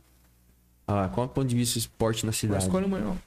Ah, 0.86 0.94
lá, 0.94 1.08
qual 1.08 1.26
é 1.26 1.28
o 1.28 1.32
ponto 1.32 1.46
de 1.46 1.54
vista 1.56 1.74
do 1.78 1.80
esporte 1.80 2.24
na 2.24 2.32
cidade? 2.32 2.62
escolhe 2.64 2.86
uma, 2.86 2.98
não. 2.98 3.18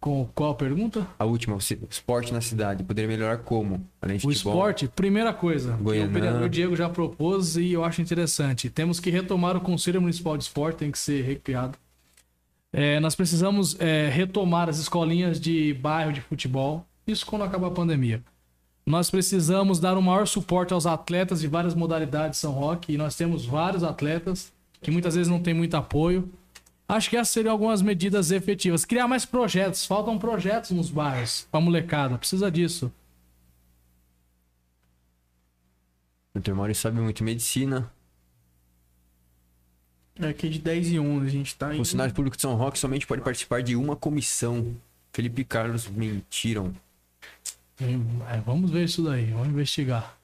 Com 0.00 0.28
qual 0.34 0.50
a 0.50 0.54
pergunta? 0.54 1.06
A 1.18 1.24
última, 1.24 1.56
esporte 1.88 2.32
na 2.32 2.40
cidade. 2.42 2.82
Poderia 2.84 3.08
melhorar 3.08 3.38
como? 3.38 3.86
Além 4.02 4.18
de 4.18 4.26
O 4.26 4.30
futebol. 4.30 4.52
esporte, 4.54 4.88
primeira 4.88 5.32
coisa, 5.32 5.74
que 5.74 5.80
o 5.80 5.84
Goianã. 5.84 6.12
vereador 6.12 6.48
Diego 6.50 6.76
já 6.76 6.90
propôs 6.90 7.56
e 7.56 7.72
eu 7.72 7.82
acho 7.84 8.02
interessante. 8.02 8.68
Temos 8.68 9.00
que 9.00 9.08
retomar 9.10 9.56
o 9.56 9.60
Conselho 9.62 10.02
Municipal 10.02 10.36
de 10.36 10.44
Esporte, 10.44 10.76
tem 10.78 10.90
que 10.90 10.98
ser 10.98 11.22
recriado. 11.22 11.78
É, 12.76 12.98
nós 12.98 13.14
precisamos 13.14 13.78
é, 13.78 14.08
retomar 14.08 14.68
as 14.68 14.80
escolinhas 14.80 15.40
de 15.40 15.72
bairro 15.74 16.12
de 16.12 16.20
futebol, 16.20 16.84
isso 17.06 17.24
quando 17.24 17.44
acabar 17.44 17.68
a 17.68 17.70
pandemia. 17.70 18.20
Nós 18.84 19.08
precisamos 19.08 19.78
dar 19.78 19.96
um 19.96 20.02
maior 20.02 20.26
suporte 20.26 20.74
aos 20.74 20.84
atletas 20.84 21.40
de 21.40 21.46
várias 21.46 21.72
modalidades 21.72 22.32
de 22.32 22.36
São 22.38 22.50
Roque, 22.50 22.92
e 22.92 22.96
nós 22.96 23.14
temos 23.14 23.46
vários 23.46 23.84
atletas 23.84 24.52
que 24.82 24.90
muitas 24.90 25.14
vezes 25.14 25.30
não 25.30 25.40
têm 25.40 25.54
muito 25.54 25.76
apoio. 25.76 26.28
Acho 26.88 27.08
que 27.08 27.16
essas 27.16 27.32
seriam 27.32 27.52
algumas 27.52 27.80
medidas 27.80 28.32
efetivas. 28.32 28.84
Criar 28.84 29.06
mais 29.06 29.24
projetos, 29.24 29.86
faltam 29.86 30.18
projetos 30.18 30.72
nos 30.72 30.90
bairros, 30.90 31.46
pra 31.52 31.60
molecada, 31.60 32.18
precisa 32.18 32.50
disso. 32.50 32.90
Dr. 36.34 36.54
Mauro 36.54 36.74
sabe 36.74 37.00
muito 37.00 37.22
medicina. 37.22 37.88
É 40.20 40.28
aqui 40.28 40.48
de 40.48 40.58
10 40.60 40.92
e 40.92 40.98
11 40.98 41.26
a 41.26 41.30
gente 41.30 41.54
tá 41.56 41.68
indo. 41.68 41.78
Funcionário 41.78 42.14
público 42.14 42.36
de 42.36 42.42
São 42.42 42.54
Roque 42.54 42.78
somente 42.78 43.06
pode 43.06 43.22
participar 43.22 43.62
de 43.62 43.74
uma 43.74 43.96
comissão. 43.96 44.74
Felipe 45.12 45.42
e 45.42 45.44
Carlos 45.44 45.88
mentiram. 45.88 46.74
É, 47.80 48.40
vamos 48.40 48.70
ver 48.70 48.84
isso 48.84 49.02
daí, 49.02 49.26
vamos 49.26 49.48
investigar. 49.48 50.16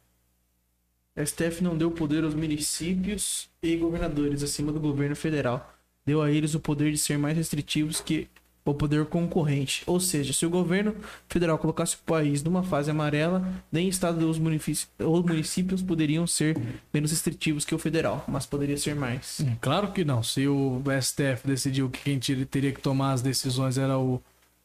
STF 1.17 1.63
não 1.63 1.77
deu 1.77 1.91
poder 1.91 2.23
aos 2.23 2.35
municípios 2.35 3.49
e 3.63 3.77
governadores 3.77 4.43
acima 4.43 4.73
do 4.73 4.79
governo 4.79 5.17
federal. 5.17 5.75
Deu 6.07 6.23
a 6.23 6.31
eles 6.31 6.55
o 6.55 6.61
poder 6.61 6.93
de 6.93 6.99
ser 6.99 7.19
mais 7.19 7.37
restritivos 7.37 8.01
que 8.01 8.29
o 8.71 8.75
poder 8.75 9.07
concorrente. 9.07 9.83
Ou 9.87 9.99
seja, 10.01 10.33
se 10.33 10.45
o 10.47 10.51
governo 10.51 10.95
federal 11.29 11.59
colocasse 11.59 11.97
o 11.97 11.99
país 12.07 12.43
numa 12.43 12.63
fase 12.63 12.91
amarela, 12.91 13.47
nem 13.71 13.89
estado 13.89 14.29
os 14.29 14.39
municípios 14.39 15.83
poderiam 15.83 16.27
ser 16.27 16.57
menos 16.93 17.11
restritivos 17.11 17.65
que 17.65 17.75
o 17.75 17.79
federal, 17.79 18.25
mas 18.29 18.47
poderia 18.47 18.77
ser 18.77 18.95
mais. 18.95 19.41
Hum, 19.41 19.57
Claro 19.61 19.93
que 19.93 20.05
não. 20.05 20.23
Se 20.23 20.47
o 20.47 20.83
STF 21.01 21.47
decidiu 21.47 21.89
que 21.91 22.01
quem 22.03 22.19
teria 22.47 22.73
que 22.73 22.81
tomar 22.81 23.13
as 23.13 23.23
decisões 23.23 23.79
era 23.79 23.99
o- 23.99 24.21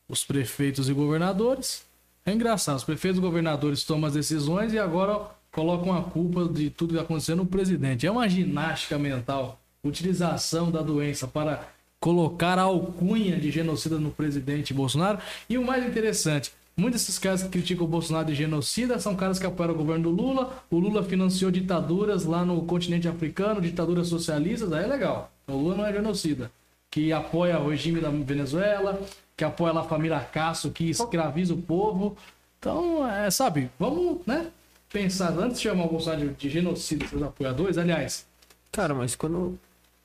os 0.08 0.24
prefeitos 0.24 0.88
e 0.90 0.94
governadores, 0.94 1.84
é 2.26 2.32
engraçado. 2.34 2.78
Os 2.78 2.84
prefeitos 2.84 3.18
e 3.18 3.22
governadores 3.22 3.84
tomam 3.84 4.08
as 4.08 4.14
decisões 4.14 4.74
e 4.74 4.80
agora 4.80 5.20
colocam 5.52 5.96
a 5.96 6.04
culpa 6.04 6.48
de 6.48 6.70
tudo 6.70 6.90
que 6.90 6.96
está 6.96 7.04
acontecendo 7.06 7.38
no 7.40 7.46
presidente. 7.46 8.06
É 8.06 8.12
uma 8.12 8.28
ginástica 8.28 8.98
mental. 9.00 9.60
Utilização 9.84 10.70
da 10.72 10.82
doença 10.82 11.28
para 11.28 11.68
colocar 12.06 12.60
a 12.60 12.62
alcunha 12.62 13.36
de 13.36 13.50
genocida 13.50 13.98
no 13.98 14.12
presidente 14.12 14.76
Bolsonaro. 14.76 15.18
E 15.50 15.58
o 15.58 15.66
mais 15.66 15.84
interessante, 15.84 16.52
muitos 16.78 17.02
desses 17.02 17.18
caras 17.18 17.42
que 17.42 17.50
criticam 17.50 17.84
o 17.84 17.88
Bolsonaro 17.90 18.28
de 18.28 18.36
genocida 18.36 19.00
são 19.00 19.16
caras 19.16 19.40
que 19.40 19.46
apoiaram 19.48 19.74
o 19.74 19.78
governo 19.78 20.04
do 20.04 20.22
Lula. 20.22 20.64
O 20.70 20.78
Lula 20.78 21.04
financiou 21.04 21.50
ditaduras 21.50 22.24
lá 22.24 22.46
no 22.46 22.62
continente 22.62 23.08
africano, 23.08 23.60
ditaduras 23.60 24.08
socialistas, 24.08 24.72
aí 24.72 24.84
é 24.84 24.88
legal. 24.88 25.32
O 25.48 25.54
Lula 25.54 25.78
não 25.78 25.86
é 25.88 25.92
genocida. 25.92 26.52
Que 26.92 27.12
apoia 27.12 27.60
o 27.60 27.72
regime 27.72 28.00
da 28.00 28.12
Venezuela, 28.12 29.02
que 29.36 29.44
apoia 29.44 29.74
lá 29.74 29.82
a 29.82 29.86
família 29.86 30.20
Castro, 30.20 30.70
que 30.70 30.92
escraviza 30.92 31.56
o 31.56 31.62
povo. 31.62 32.16
Então, 32.60 33.10
é, 33.10 33.32
sabe, 33.32 33.72
vamos, 33.80 34.20
né? 34.28 34.52
Pensar, 34.94 35.32
antes 35.40 35.58
de 35.58 35.64
chamar 35.64 35.86
o 35.86 35.90
Bolsonaro 35.90 36.36
de, 36.38 36.50
genocida 36.52 37.08
seus 37.08 37.24
apoiadores, 37.24 37.80
aliás, 37.80 38.28
Cara, 38.72 38.94
mas 38.94 39.16
quando. 39.16 39.58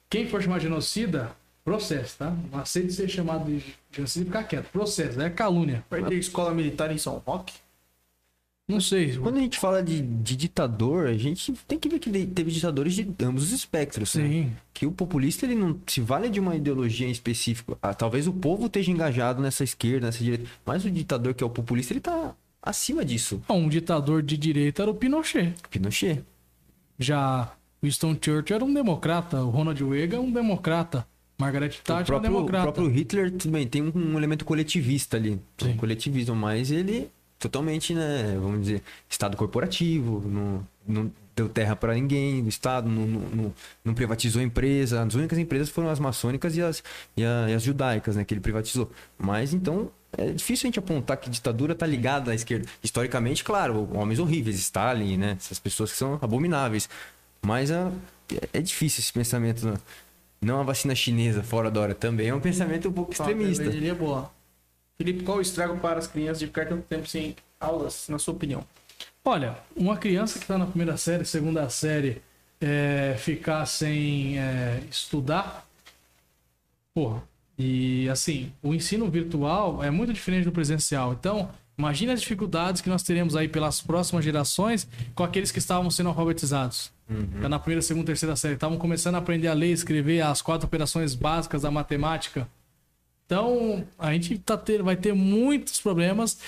quem 0.08 0.26
for 0.26 0.42
chamar 0.42 0.60
genocida, 0.60 1.38
processo, 1.64 2.18
tá? 2.18 2.34
Não 2.50 2.58
aceite 2.58 2.92
ser 2.92 3.08
chamado 3.08 3.44
de 3.44 3.64
genocida 3.92 4.24
e 4.24 4.26
ficar 4.26 4.44
quieto. 4.44 4.70
Processo, 4.70 5.20
é 5.20 5.30
calúnia. 5.30 5.84
Vai 5.90 6.02
ter 6.04 6.16
escola 6.16 6.54
militar 6.54 6.90
em 6.92 6.98
São 6.98 7.22
Roque? 7.24 7.54
Não 8.70 8.80
sei. 8.80 9.16
Quando 9.16 9.38
a 9.38 9.40
gente 9.40 9.58
fala 9.58 9.82
de, 9.82 10.00
de 10.00 10.36
ditador, 10.36 11.08
a 11.08 11.14
gente 11.14 11.52
tem 11.66 11.76
que 11.76 11.88
ver 11.88 11.98
que 11.98 12.08
teve 12.26 12.52
ditadores 12.52 12.94
de 12.94 13.08
ambos 13.20 13.42
os 13.44 13.50
espectros. 13.50 14.14
né? 14.14 14.28
Sim. 14.28 14.52
Que 14.72 14.86
o 14.86 14.92
populista 14.92 15.44
ele 15.44 15.56
não 15.56 15.76
se 15.88 16.00
vale 16.00 16.30
de 16.30 16.38
uma 16.38 16.54
ideologia 16.54 17.08
em 17.08 17.10
específico. 17.10 17.76
Ah, 17.82 17.92
talvez 17.92 18.28
o 18.28 18.32
povo 18.32 18.66
esteja 18.66 18.92
engajado 18.92 19.42
nessa 19.42 19.64
esquerda, 19.64 20.06
nessa 20.06 20.22
direita. 20.22 20.48
Mas 20.64 20.84
o 20.84 20.90
ditador 20.90 21.34
que 21.34 21.42
é 21.42 21.46
o 21.46 21.50
populista, 21.50 21.92
ele 21.92 22.00
tá 22.00 22.32
acima 22.62 23.04
disso. 23.04 23.42
Um 23.50 23.68
ditador 23.68 24.22
de 24.22 24.36
direita 24.36 24.82
era 24.82 24.90
o 24.90 24.94
Pinochet. 24.94 25.52
Pinochet. 25.68 26.22
Já 26.96 27.52
Winston 27.82 28.16
Churchill 28.20 28.54
era 28.54 28.64
um 28.64 28.72
democrata. 28.72 29.42
O 29.42 29.50
Ronald 29.50 29.82
Reagan 29.82 30.18
é 30.18 30.20
um 30.20 30.30
democrata. 30.30 31.04
Margaret 31.40 31.68
O 31.68 31.82
Thatcher 31.82 31.92
é 31.92 32.00
um 32.02 32.04
próprio, 32.04 32.18
o 32.30 32.34
democrata. 32.34 32.62
próprio 32.64 32.88
Hitler 32.88 33.30
também 33.32 33.66
tem 33.66 33.82
um, 33.82 33.92
um 33.94 34.16
elemento 34.18 34.44
coletivista 34.44 35.16
ali. 35.16 35.40
Sim. 35.58 35.70
Um 35.70 35.76
coletivismo, 35.76 36.36
mas 36.36 36.70
ele 36.70 37.10
totalmente, 37.38 37.94
né, 37.94 38.36
vamos 38.40 38.60
dizer, 38.60 38.82
Estado 39.08 39.34
corporativo, 39.36 40.22
não, 40.28 40.66
não 40.86 41.10
deu 41.34 41.48
terra 41.48 41.74
para 41.74 41.94
ninguém, 41.94 42.42
o 42.42 42.48
Estado 42.48 42.86
não, 42.86 43.06
não, 43.06 43.54
não- 43.82 43.94
privatizou 43.94 44.40
a 44.42 44.44
empresa. 44.44 45.02
As 45.02 45.14
únicas 45.14 45.38
empresas 45.38 45.70
foram 45.70 45.88
as 45.88 45.98
maçônicas 45.98 46.54
e 46.56 46.60
as, 46.62 46.82
e, 47.16 47.24
a- 47.24 47.46
e 47.48 47.54
as 47.54 47.62
judaicas, 47.62 48.14
né, 48.16 48.24
que 48.24 48.34
ele 48.34 48.40
privatizou. 48.40 48.90
Mas 49.18 49.52
então. 49.54 49.90
É 50.18 50.32
difícil 50.32 50.66
a 50.66 50.68
gente 50.68 50.78
apontar 50.80 51.16
que 51.18 51.30
ditadura 51.30 51.72
tá 51.72 51.86
ligada 51.86 52.32
à 52.32 52.34
esquerda. 52.34 52.66
Historicamente, 52.82 53.44
claro, 53.44 53.88
homens 53.94 54.18
horríveis, 54.18 54.58
Stalin, 54.58 55.16
né? 55.16 55.36
Essas 55.38 55.60
pessoas 55.60 55.92
que 55.92 55.96
são 55.96 56.18
abomináveis. 56.20 56.88
Mas 57.40 57.70
é, 57.70 57.86
é 58.52 58.60
difícil 58.60 58.98
esse 59.02 59.12
pensamento. 59.12 59.72
Não 60.40 60.60
a 60.60 60.62
vacina 60.62 60.94
chinesa 60.94 61.42
fora 61.42 61.70
da 61.70 61.80
hora 61.80 61.94
também 61.94 62.28
é 62.28 62.34
um 62.34 62.40
pensamento 62.40 62.88
um 62.88 62.92
pouco 62.92 63.12
extremista. 63.12 63.64
Ele 63.64 63.88
é 63.88 63.94
boa. 63.94 64.30
Felipe, 64.96 65.22
qual 65.22 65.38
o 65.38 65.40
estrago 65.40 65.78
para 65.78 65.98
as 65.98 66.06
crianças 66.06 66.38
de 66.40 66.46
ficar 66.46 66.66
tanto 66.66 66.82
tempo 66.82 67.06
sem 67.06 67.36
aulas, 67.58 68.06
na 68.08 68.18
sua 68.18 68.34
opinião? 68.34 68.64
Olha, 69.24 69.58
uma 69.76 69.96
criança 69.96 70.38
que 70.38 70.44
está 70.44 70.56
na 70.56 70.66
primeira 70.66 70.96
série, 70.96 71.24
segunda 71.24 71.68
série, 71.68 72.22
é, 72.60 73.14
ficar 73.18 73.66
sem 73.66 74.38
é, 74.38 74.82
estudar, 74.90 75.66
porra. 76.94 77.22
E 77.58 78.08
assim, 78.08 78.50
o 78.62 78.74
ensino 78.74 79.10
virtual 79.10 79.84
é 79.84 79.90
muito 79.90 80.12
diferente 80.12 80.44
do 80.44 80.52
presencial. 80.52 81.12
Então, 81.12 81.50
imagine 81.80 82.12
as 82.12 82.20
dificuldades 82.20 82.80
que 82.80 82.88
nós 82.88 83.02
teremos 83.02 83.34
aí 83.34 83.48
pelas 83.48 83.80
próximas 83.80 84.24
gerações 84.24 84.86
com 85.14 85.24
aqueles 85.24 85.50
que 85.50 85.58
estavam 85.58 85.90
sendo 85.90 86.08
alfabetizados. 86.10 86.92
Já 87.42 87.48
na 87.48 87.58
primeira, 87.58 87.82
segunda, 87.82 88.06
terceira 88.06 88.36
série, 88.36 88.54
estavam 88.54 88.78
começando 88.78 89.16
a 89.16 89.18
aprender 89.18 89.48
a 89.48 89.52
ler, 89.52 89.72
escrever 89.72 90.20
as 90.20 90.40
quatro 90.40 90.66
operações 90.68 91.14
básicas 91.14 91.62
da 91.62 91.70
matemática. 91.70 92.46
Então, 93.26 93.84
a 93.98 94.12
gente 94.12 94.38
tá 94.38 94.56
ter, 94.56 94.82
vai 94.82 94.94
ter 94.96 95.12
muitos 95.12 95.80
problemas 95.80 96.38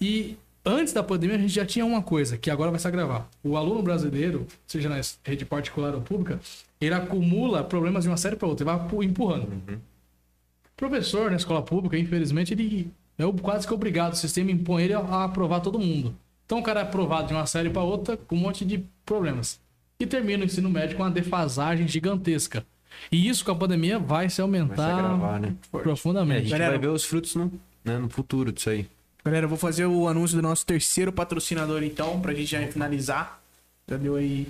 e 0.00 0.36
antes 0.64 0.92
da 0.92 1.02
pandemia 1.02 1.36
a 1.36 1.38
gente 1.38 1.52
já 1.54 1.64
tinha 1.64 1.84
uma 1.86 2.02
coisa 2.02 2.36
que 2.36 2.50
agora 2.50 2.70
vai 2.70 2.80
se 2.80 2.86
agravar. 2.86 3.26
O 3.42 3.56
aluno 3.56 3.82
brasileiro, 3.82 4.46
seja 4.66 4.88
na 4.88 5.00
rede 5.24 5.44
particular 5.44 5.94
ou 5.94 6.00
pública, 6.02 6.38
ele 6.80 6.94
acumula 6.94 7.62
problemas 7.64 8.04
de 8.04 8.10
uma 8.10 8.16
série 8.16 8.36
para 8.36 8.48
outra, 8.48 8.64
ele 8.66 8.76
vai 8.76 8.88
pu- 8.88 9.02
empurrando. 9.02 9.44
O 9.44 10.76
professor 10.76 11.30
na 11.30 11.36
escola 11.36 11.62
pública, 11.62 11.98
infelizmente, 11.98 12.54
ele 12.54 12.90
é 13.20 13.32
quase 13.40 13.66
que 13.66 13.74
obrigado, 13.74 14.12
o 14.12 14.16
sistema 14.16 14.50
impõe 14.50 14.84
ele 14.84 14.94
a, 14.94 15.24
aprovar 15.24 15.60
todo 15.60 15.78
mundo. 15.78 16.14
Então 16.46 16.58
o 16.58 16.62
cara 16.62 16.80
é 16.80 16.82
aprovado 16.82 17.28
de 17.28 17.34
uma 17.34 17.46
série 17.46 17.70
para 17.70 17.82
outra 17.82 18.16
com 18.16 18.34
um 18.34 18.38
monte 18.38 18.64
de 18.64 18.84
problemas. 19.04 19.60
E 19.98 20.06
termina 20.06 20.42
o 20.42 20.46
ensino 20.46 20.70
médio 20.70 20.96
com 20.96 21.02
uma 21.02 21.10
defasagem 21.10 21.86
gigantesca. 21.86 22.64
E 23.10 23.28
isso 23.28 23.44
com 23.44 23.52
a 23.52 23.54
pandemia 23.54 23.98
vai 23.98 24.28
se 24.28 24.40
aumentar 24.40 24.74
Vai 24.74 24.86
se 24.86 24.92
agravar, 24.92 25.40
né? 25.40 25.54
É, 25.72 25.76
a 25.76 25.80
profundamente. 25.80 26.42
gente 26.42 26.50
Galera, 26.50 26.70
vai 26.70 26.80
ver 26.80 26.88
os 26.88 27.04
frutos 27.04 27.34
no, 27.34 27.52
né, 27.84 27.98
no 27.98 28.08
futuro 28.08 28.50
disso 28.50 28.70
aí. 28.70 28.88
Galera, 29.24 29.44
eu 29.44 29.48
vou 29.48 29.58
fazer 29.58 29.86
o 29.86 30.08
anúncio 30.08 30.36
do 30.36 30.42
nosso 30.42 30.64
terceiro 30.64 31.12
patrocinador, 31.12 31.82
então, 31.82 32.20
pra 32.20 32.32
gente 32.32 32.50
já 32.50 32.66
finalizar. 32.66 33.40
Já 33.86 33.96
deu 33.96 34.16
aí 34.16 34.48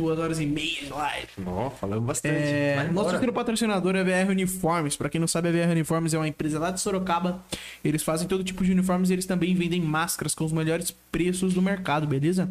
duas 0.00 0.18
horas 0.18 0.40
e 0.40 0.46
meia 0.46 0.82
de 0.82 0.88
live. 0.88 1.28
Ó, 1.46 1.70
falamos 1.70 2.04
bastante. 2.04 2.34
É, 2.34 2.88
nosso 2.90 3.10
terceiro 3.10 3.32
patrocinador 3.32 3.94
é 3.94 4.00
a 4.00 4.04
VR 4.04 4.30
Uniformes. 4.30 4.96
Pra 4.96 5.10
quem 5.10 5.20
não 5.20 5.28
sabe, 5.28 5.48
a 5.48 5.52
VR 5.52 5.70
Uniformes 5.72 6.14
é 6.14 6.18
uma 6.18 6.26
empresa 6.26 6.58
lá 6.58 6.70
de 6.70 6.80
Sorocaba. 6.80 7.44
Eles 7.84 8.02
fazem 8.02 8.26
todo 8.26 8.42
tipo 8.42 8.64
de 8.64 8.72
uniformes 8.72 9.10
e 9.10 9.12
eles 9.12 9.26
também 9.26 9.54
vendem 9.54 9.80
máscaras 9.80 10.34
com 10.34 10.44
os 10.44 10.52
melhores 10.52 10.90
preços 11.12 11.52
do 11.52 11.60
mercado, 11.60 12.06
beleza? 12.06 12.48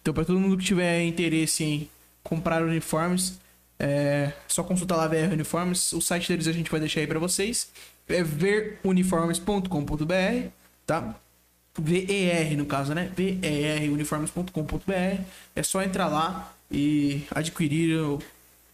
Então, 0.00 0.14
pra 0.14 0.24
todo 0.24 0.38
mundo 0.38 0.56
que 0.56 0.64
tiver 0.64 1.02
interesse 1.02 1.64
em 1.64 1.90
comprar 2.22 2.62
uniformes, 2.62 3.40
é 3.78 4.32
só 4.46 4.62
consultar 4.62 4.96
lá 4.96 5.04
a 5.04 5.08
VR 5.08 5.32
Uniformes. 5.32 5.92
O 5.92 6.00
site 6.00 6.28
deles 6.28 6.46
a 6.46 6.52
gente 6.52 6.70
vai 6.70 6.78
deixar 6.78 7.00
aí 7.00 7.06
pra 7.06 7.18
vocês. 7.18 7.70
É 8.08 8.22
veruniformes.com.br, 8.22 10.48
tá? 10.86 11.16
VER 11.78 12.56
no 12.56 12.66
caso, 12.66 12.94
né? 12.94 13.10
veruniformes.com.br. 13.16 15.22
É 15.56 15.62
só 15.62 15.82
entrar 15.82 16.08
lá 16.08 16.52
e 16.72 17.24
adquirir 17.30 18.00
o 18.00 18.18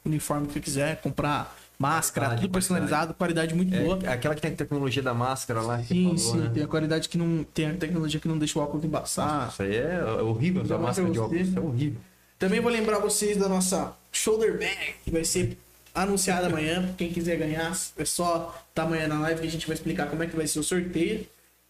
uniforme 0.05 0.47
que 0.47 0.61
quiser, 0.61 1.01
comprar 1.01 1.57
máscara, 1.79 2.27
Qualidade, 2.27 2.43
tudo 2.43 2.53
personalizado, 2.53 3.15
qualidade 3.15 3.55
muito 3.55 3.77
boa. 3.77 3.99
É, 4.03 4.09
aquela 4.09 4.35
que 4.35 4.41
tem 4.41 4.53
a 4.53 4.55
tecnologia 4.55 5.03
da 5.03 5.15
máscara 5.15 5.61
lá. 5.61 5.83
Sim, 5.83 6.05
falou, 6.05 6.19
sim, 6.19 6.39
né? 6.39 6.51
tem 6.53 6.63
a 6.63 6.67
qualidade 6.67 7.09
que 7.09 7.17
não. 7.17 7.45
Tem 7.55 7.67
a 7.71 7.75
tecnologia 7.75 8.19
que 8.19 8.29
não 8.29 8.39
deixa 8.39 8.59
o 8.59 8.63
óculos 8.63 8.85
embaçar. 8.85 9.49
Isso 9.49 9.63
aí 9.63 9.77
é 9.77 10.03
horrível, 10.23 10.65
mais 10.65 10.81
máscara 10.81 11.11
de 11.11 11.19
óculos. 11.19 11.49
você. 11.49 11.59
É 11.59 11.61
horrível. 11.61 12.01
Também 12.39 12.61
vou 12.61 12.71
lembrar 12.71 12.99
vocês 12.99 13.37
da 13.37 13.49
nossa 13.49 13.93
shoulder 14.13 14.59
bag, 14.59 14.95
que 15.05 15.11
vai 15.11 15.25
ser 15.25 15.57
anunciada 15.95 16.47
amanhã. 16.47 16.89
Quem 16.97 17.13
quiser 17.13 17.37
ganhar, 17.37 17.77
é 17.97 18.05
só 18.05 18.57
tá 18.75 18.83
amanhã 18.83 19.09
na 19.09 19.21
live 19.21 19.41
que 19.41 19.47
a 19.47 19.51
gente 19.51 19.67
vai 19.67 19.75
explicar 19.75 20.09
como 20.09 20.23
é 20.23 20.27
que 20.27 20.37
vai 20.37 20.47
ser 20.47 20.59
o 20.59 20.63
sorteio. 20.63 21.27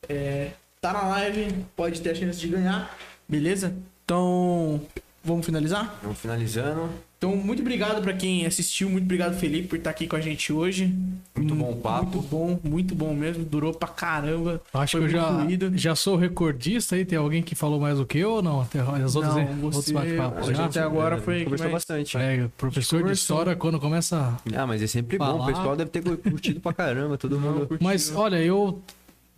É, 0.08 0.50
tá 0.81 0.92
na 0.92 1.07
live, 1.08 1.55
pode 1.76 2.00
ter 2.00 2.10
a 2.10 2.15
chance 2.15 2.39
de 2.39 2.48
ganhar, 2.48 2.97
beleza? 3.28 3.74
Então, 4.05 4.81
vamos 5.24 5.44
finalizar? 5.47 5.98
Vamos 6.02 6.18
finalizando. 6.18 6.88
Então, 7.18 7.36
muito 7.36 7.60
obrigado 7.62 8.00
pra 8.00 8.12
quem 8.12 8.47
assistiu, 8.47 8.88
muito 8.88 9.02
obrigado, 9.02 9.36
Felipe, 9.36 9.66
por 9.66 9.76
estar 9.76 9.90
aqui 9.90 10.06
com 10.06 10.14
a 10.14 10.20
gente 10.20 10.52
hoje. 10.52 10.94
Muito 11.36 11.52
bom 11.52 11.72
o 11.72 11.76
papo. 11.76 12.05
Muito 12.18 12.28
bom, 12.28 12.60
muito 12.62 12.94
bom 12.94 13.12
mesmo. 13.12 13.44
Durou 13.44 13.74
pra 13.74 13.88
caramba. 13.88 14.60
Acho 14.72 14.98
Foi 14.98 15.08
que 15.08 15.16
eu 15.16 15.20
já, 15.20 15.40
fluido. 15.40 15.76
já 15.76 15.97
sou 15.97 16.14
recordista 16.16 16.94
aí. 16.94 17.05
Tem 17.05 17.18
alguém 17.18 17.42
que 17.42 17.56
falou 17.56 17.80
mais 17.80 17.98
do 17.98 18.06
que 18.06 18.18
eu 18.18 18.34
ou 18.34 18.42
não? 18.42 18.60
Até 18.60 18.78
as 18.78 19.16
outras, 19.16 19.34
Não, 19.34 19.64
outros 19.64 19.84
você- 19.84 19.92
bate-papos 19.92 20.48
a 20.48 20.52
já? 20.52 20.62
gente 20.62 20.78
agora 20.78 21.16
É, 21.16 21.20
foi 21.20 21.42
Conversou 21.42 21.64
mais- 21.64 21.72
bastante. 21.84 22.16
É, 22.16 22.48
professor 22.56 23.02
de 23.02 23.12
história, 23.12 23.56
quando 23.56 23.80
começa. 23.80 24.36
Ah, 24.56 24.66
mas 24.68 24.80
é 24.80 24.86
sempre 24.86 25.18
bom. 25.18 25.24
Falar. 25.26 25.42
O 25.42 25.47
pessoal 25.47 25.76
deve 25.76 25.90
ter 25.90 26.02
curtido 26.02 26.60
pra 26.60 26.72
caramba, 26.72 27.18
todo 27.18 27.38
mundo. 27.40 27.66
curtiu. 27.66 27.78
Mas 27.84 28.14
olha, 28.14 28.36
eu 28.40 28.80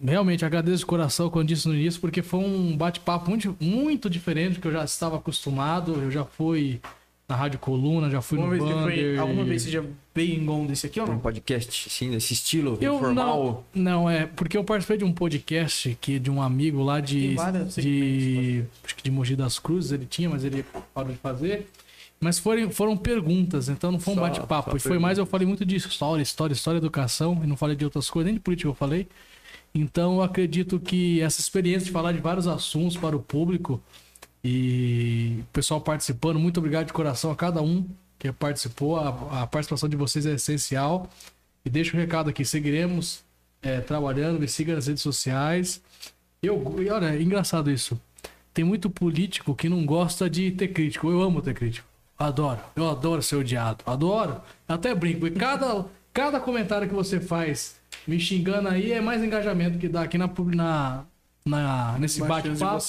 realmente 0.04 0.44
agradeço 0.44 0.78
de 0.78 0.86
coração, 0.86 1.30
eu 1.34 1.44
disse 1.44 1.66
no 1.68 1.74
início, 1.74 2.00
porque 2.00 2.22
foi 2.22 2.40
um 2.40 2.76
bate-papo 2.76 3.28
muito, 3.30 3.56
muito 3.60 4.08
diferente 4.10 4.54
do 4.54 4.60
que 4.60 4.68
eu 4.68 4.72
já 4.72 4.84
estava 4.84 5.16
acostumado. 5.16 5.92
Eu 5.94 6.10
já 6.10 6.24
fui 6.24 6.80
na 7.28 7.36
Rádio 7.36 7.58
Coluna, 7.60 8.10
já 8.10 8.20
fui 8.20 8.38
Alguma 8.38 8.56
no 8.56 8.86
vez, 8.86 9.00
foi- 9.00 9.18
alguma 9.18 9.44
vez 9.44 9.62
você 9.62 9.70
já 9.70 9.84
veio 10.12 10.40
em 10.40 10.44
gol 10.44 10.66
desse 10.66 10.86
aqui 10.86 10.98
ou 11.00 11.06
Um 11.06 11.12
não? 11.12 11.18
podcast, 11.20 11.86
assim, 11.88 12.10
desse 12.10 12.32
estilo, 12.32 12.76
Eu 12.80 12.96
informal. 12.96 13.64
não, 13.72 13.82
não, 14.02 14.10
é 14.10 14.26
porque 14.26 14.56
eu 14.56 14.64
participei 14.64 14.96
de 14.98 15.04
um 15.04 15.12
podcast 15.12 15.96
que 16.00 16.18
de 16.18 16.28
um 16.28 16.42
amigo 16.42 16.82
lá 16.82 16.98
de 17.00 17.36
de 17.76 18.64
acho 18.84 18.96
que 18.96 19.02
de 19.04 19.10
Mogi 19.10 19.36
das 19.36 19.58
Cruzes 19.58 19.92
ele 19.92 20.06
tinha, 20.06 20.28
mas 20.28 20.44
ele 20.44 20.64
parou 20.94 21.12
de 21.12 21.18
fazer. 21.18 21.68
Mas 22.22 22.38
foram, 22.38 22.68
foram 22.70 22.96
perguntas, 22.96 23.68
então 23.70 23.90
não 23.90 23.98
foi 23.98 24.12
um 24.12 24.16
bate-papo. 24.20 24.76
E 24.76 24.80
foi 24.80 24.98
mais, 24.98 25.16
eu 25.16 25.24
falei 25.24 25.46
muito 25.46 25.64
de 25.64 25.76
história, 25.76 26.20
história, 26.22 26.52
história, 26.52 26.76
educação, 26.78 27.40
e 27.42 27.46
não 27.46 27.56
falei 27.56 27.74
de 27.74 27.84
outras 27.84 28.10
coisas, 28.10 28.26
nem 28.26 28.34
de 28.34 28.40
política 28.40 28.68
eu 28.68 28.74
falei. 28.74 29.06
Então 29.74 30.20
acredito 30.20 30.80
que 30.80 31.20
essa 31.20 31.40
experiência 31.40 31.86
de 31.86 31.92
falar 31.92 32.12
de 32.12 32.18
vários 32.18 32.46
assuntos 32.46 32.96
para 32.96 33.16
o 33.16 33.20
público 33.20 33.80
e 34.42 35.38
o 35.40 35.52
pessoal 35.52 35.80
participando, 35.80 36.38
muito 36.38 36.58
obrigado 36.58 36.86
de 36.86 36.92
coração 36.92 37.30
a 37.30 37.36
cada 37.36 37.62
um 37.62 37.86
que 38.18 38.30
participou. 38.32 38.96
A, 38.96 39.42
a 39.42 39.46
participação 39.46 39.88
de 39.88 39.96
vocês 39.96 40.26
é 40.26 40.32
essencial. 40.32 41.08
E 41.64 41.70
deixo 41.70 41.96
o 41.96 42.00
recado 42.00 42.30
aqui: 42.30 42.44
seguiremos 42.44 43.22
é, 43.62 43.80
trabalhando, 43.80 44.40
me 44.40 44.48
siga 44.48 44.74
nas 44.74 44.86
redes 44.86 45.02
sociais. 45.02 45.82
Eu, 46.42 46.62
olha, 46.90 47.14
é 47.14 47.22
engraçado 47.22 47.70
isso. 47.70 48.00
Tem 48.52 48.64
muito 48.64 48.90
político 48.90 49.54
que 49.54 49.68
não 49.68 49.84
gosta 49.84 50.28
de 50.28 50.50
ter 50.50 50.68
crítico. 50.68 51.10
Eu 51.10 51.22
amo 51.22 51.42
ter 51.42 51.54
crítico. 51.54 51.86
Adoro. 52.18 52.60
Eu 52.74 52.88
adoro 52.88 53.22
ser 53.22 53.36
odiado. 53.36 53.84
Adoro. 53.86 54.40
Até 54.66 54.94
brinco. 54.94 55.26
E 55.26 55.30
cada, 55.30 55.86
cada 56.12 56.40
comentário 56.40 56.88
que 56.88 56.94
você 56.94 57.20
faz 57.20 57.79
me 58.06 58.18
xingando 58.18 58.68
aí 58.68 58.92
é 58.92 59.00
mais 59.00 59.22
engajamento 59.22 59.78
que 59.78 59.88
dá 59.88 60.02
aqui 60.02 60.16
na, 60.18 60.28
na, 60.54 61.04
na, 61.44 61.96
nesse 61.98 62.20
bate-papo. 62.20 62.82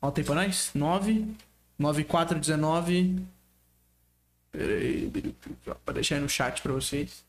Olha 0.00 0.08
o 0.08 0.12
tempo 0.12 0.26
pra 0.32 0.42
nós. 0.46 0.70
99419. 0.74 3.16
Peraí, 4.50 5.12
pra 5.84 5.92
deixar 5.94 6.14
aí 6.16 6.20
no 6.20 6.28
chat 6.28 6.60
pra 6.62 6.72
vocês. 6.72 7.22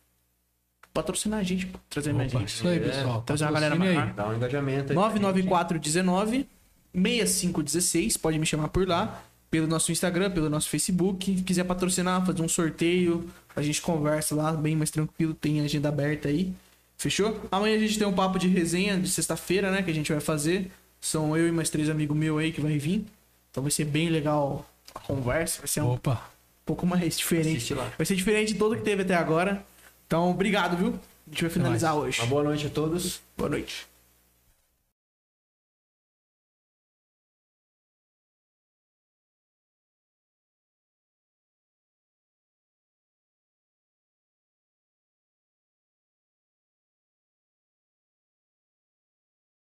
Patrocinar 1.01 1.39
a 1.39 1.43
gente, 1.43 1.65
pô, 1.67 1.79
trazer 1.89 2.13
mais 2.13 2.31
Opa, 2.33 2.39
gente. 2.41 2.49
isso 2.49 2.67
aí, 2.67 2.77
É, 2.77 2.79
pessoal. 2.79 3.21
trazer 3.21 3.45
uma 3.45 3.51
galera 3.51 3.75
Patrocine 3.75 3.95
mais 3.97 4.09
aí. 4.09 4.15
Dá 4.15 4.27
um 4.29 4.35
engajamento 4.35 4.91
aí. 4.91 4.95
99419 4.95 6.47
6516, 6.93 8.17
pode 8.17 8.37
me 8.39 8.45
chamar 8.45 8.67
por 8.69 8.87
lá, 8.87 9.23
pelo 9.51 9.67
nosso 9.67 9.91
Instagram, 9.91 10.31
pelo 10.31 10.49
nosso 10.49 10.69
Facebook. 10.69 11.37
Se 11.37 11.43
quiser 11.43 11.63
patrocinar, 11.63 12.25
fazer 12.25 12.41
um 12.41 12.47
sorteio, 12.49 13.27
a 13.55 13.61
gente 13.61 13.81
conversa 13.81 14.35
lá 14.35 14.51
bem 14.51 14.75
mais 14.75 14.89
tranquilo, 14.91 15.33
tem 15.33 15.61
agenda 15.61 15.89
aberta 15.89 16.27
aí. 16.29 16.51
Fechou? 16.97 17.39
Amanhã 17.51 17.75
a 17.75 17.79
gente 17.79 17.97
tem 17.97 18.07
um 18.07 18.13
papo 18.13 18.37
de 18.37 18.47
resenha 18.47 18.99
de 18.99 19.07
sexta-feira, 19.07 19.71
né, 19.71 19.81
que 19.81 19.89
a 19.89 19.93
gente 19.93 20.11
vai 20.11 20.19
fazer. 20.21 20.69
São 20.99 21.35
eu 21.37 21.47
e 21.47 21.51
mais 21.51 21.69
três 21.69 21.89
amigos 21.89 22.15
meus 22.17 22.39
aí 22.39 22.51
que 22.51 22.59
vai 22.59 22.77
vir. 22.77 23.05
Então 23.51 23.63
vai 23.63 23.71
ser 23.71 23.85
bem 23.85 24.09
legal 24.09 24.69
a 24.93 24.99
conversa, 24.99 25.59
vai 25.59 25.67
ser 25.67 25.81
um 25.81 25.93
Opa. 25.93 26.21
pouco 26.65 26.85
mais 26.85 27.17
diferente. 27.17 27.73
Vai 27.73 28.05
ser 28.05 28.15
diferente 28.15 28.53
de 28.53 28.59
todo 28.59 28.75
que 28.75 28.81
teve 28.81 29.03
até 29.03 29.15
agora. 29.15 29.63
Então, 30.09 30.31
obrigado, 30.31 30.75
viu? 30.75 30.99
A 31.27 31.29
gente 31.29 31.43
vai 31.43 31.51
finalizar 31.51 31.95
hoje. 31.95 32.19
Uma 32.19 32.27
boa 32.27 32.43
noite 32.43 32.65
a 32.65 32.69
todos. 32.71 33.21
Boa 33.38 33.47
noite. 33.47 33.88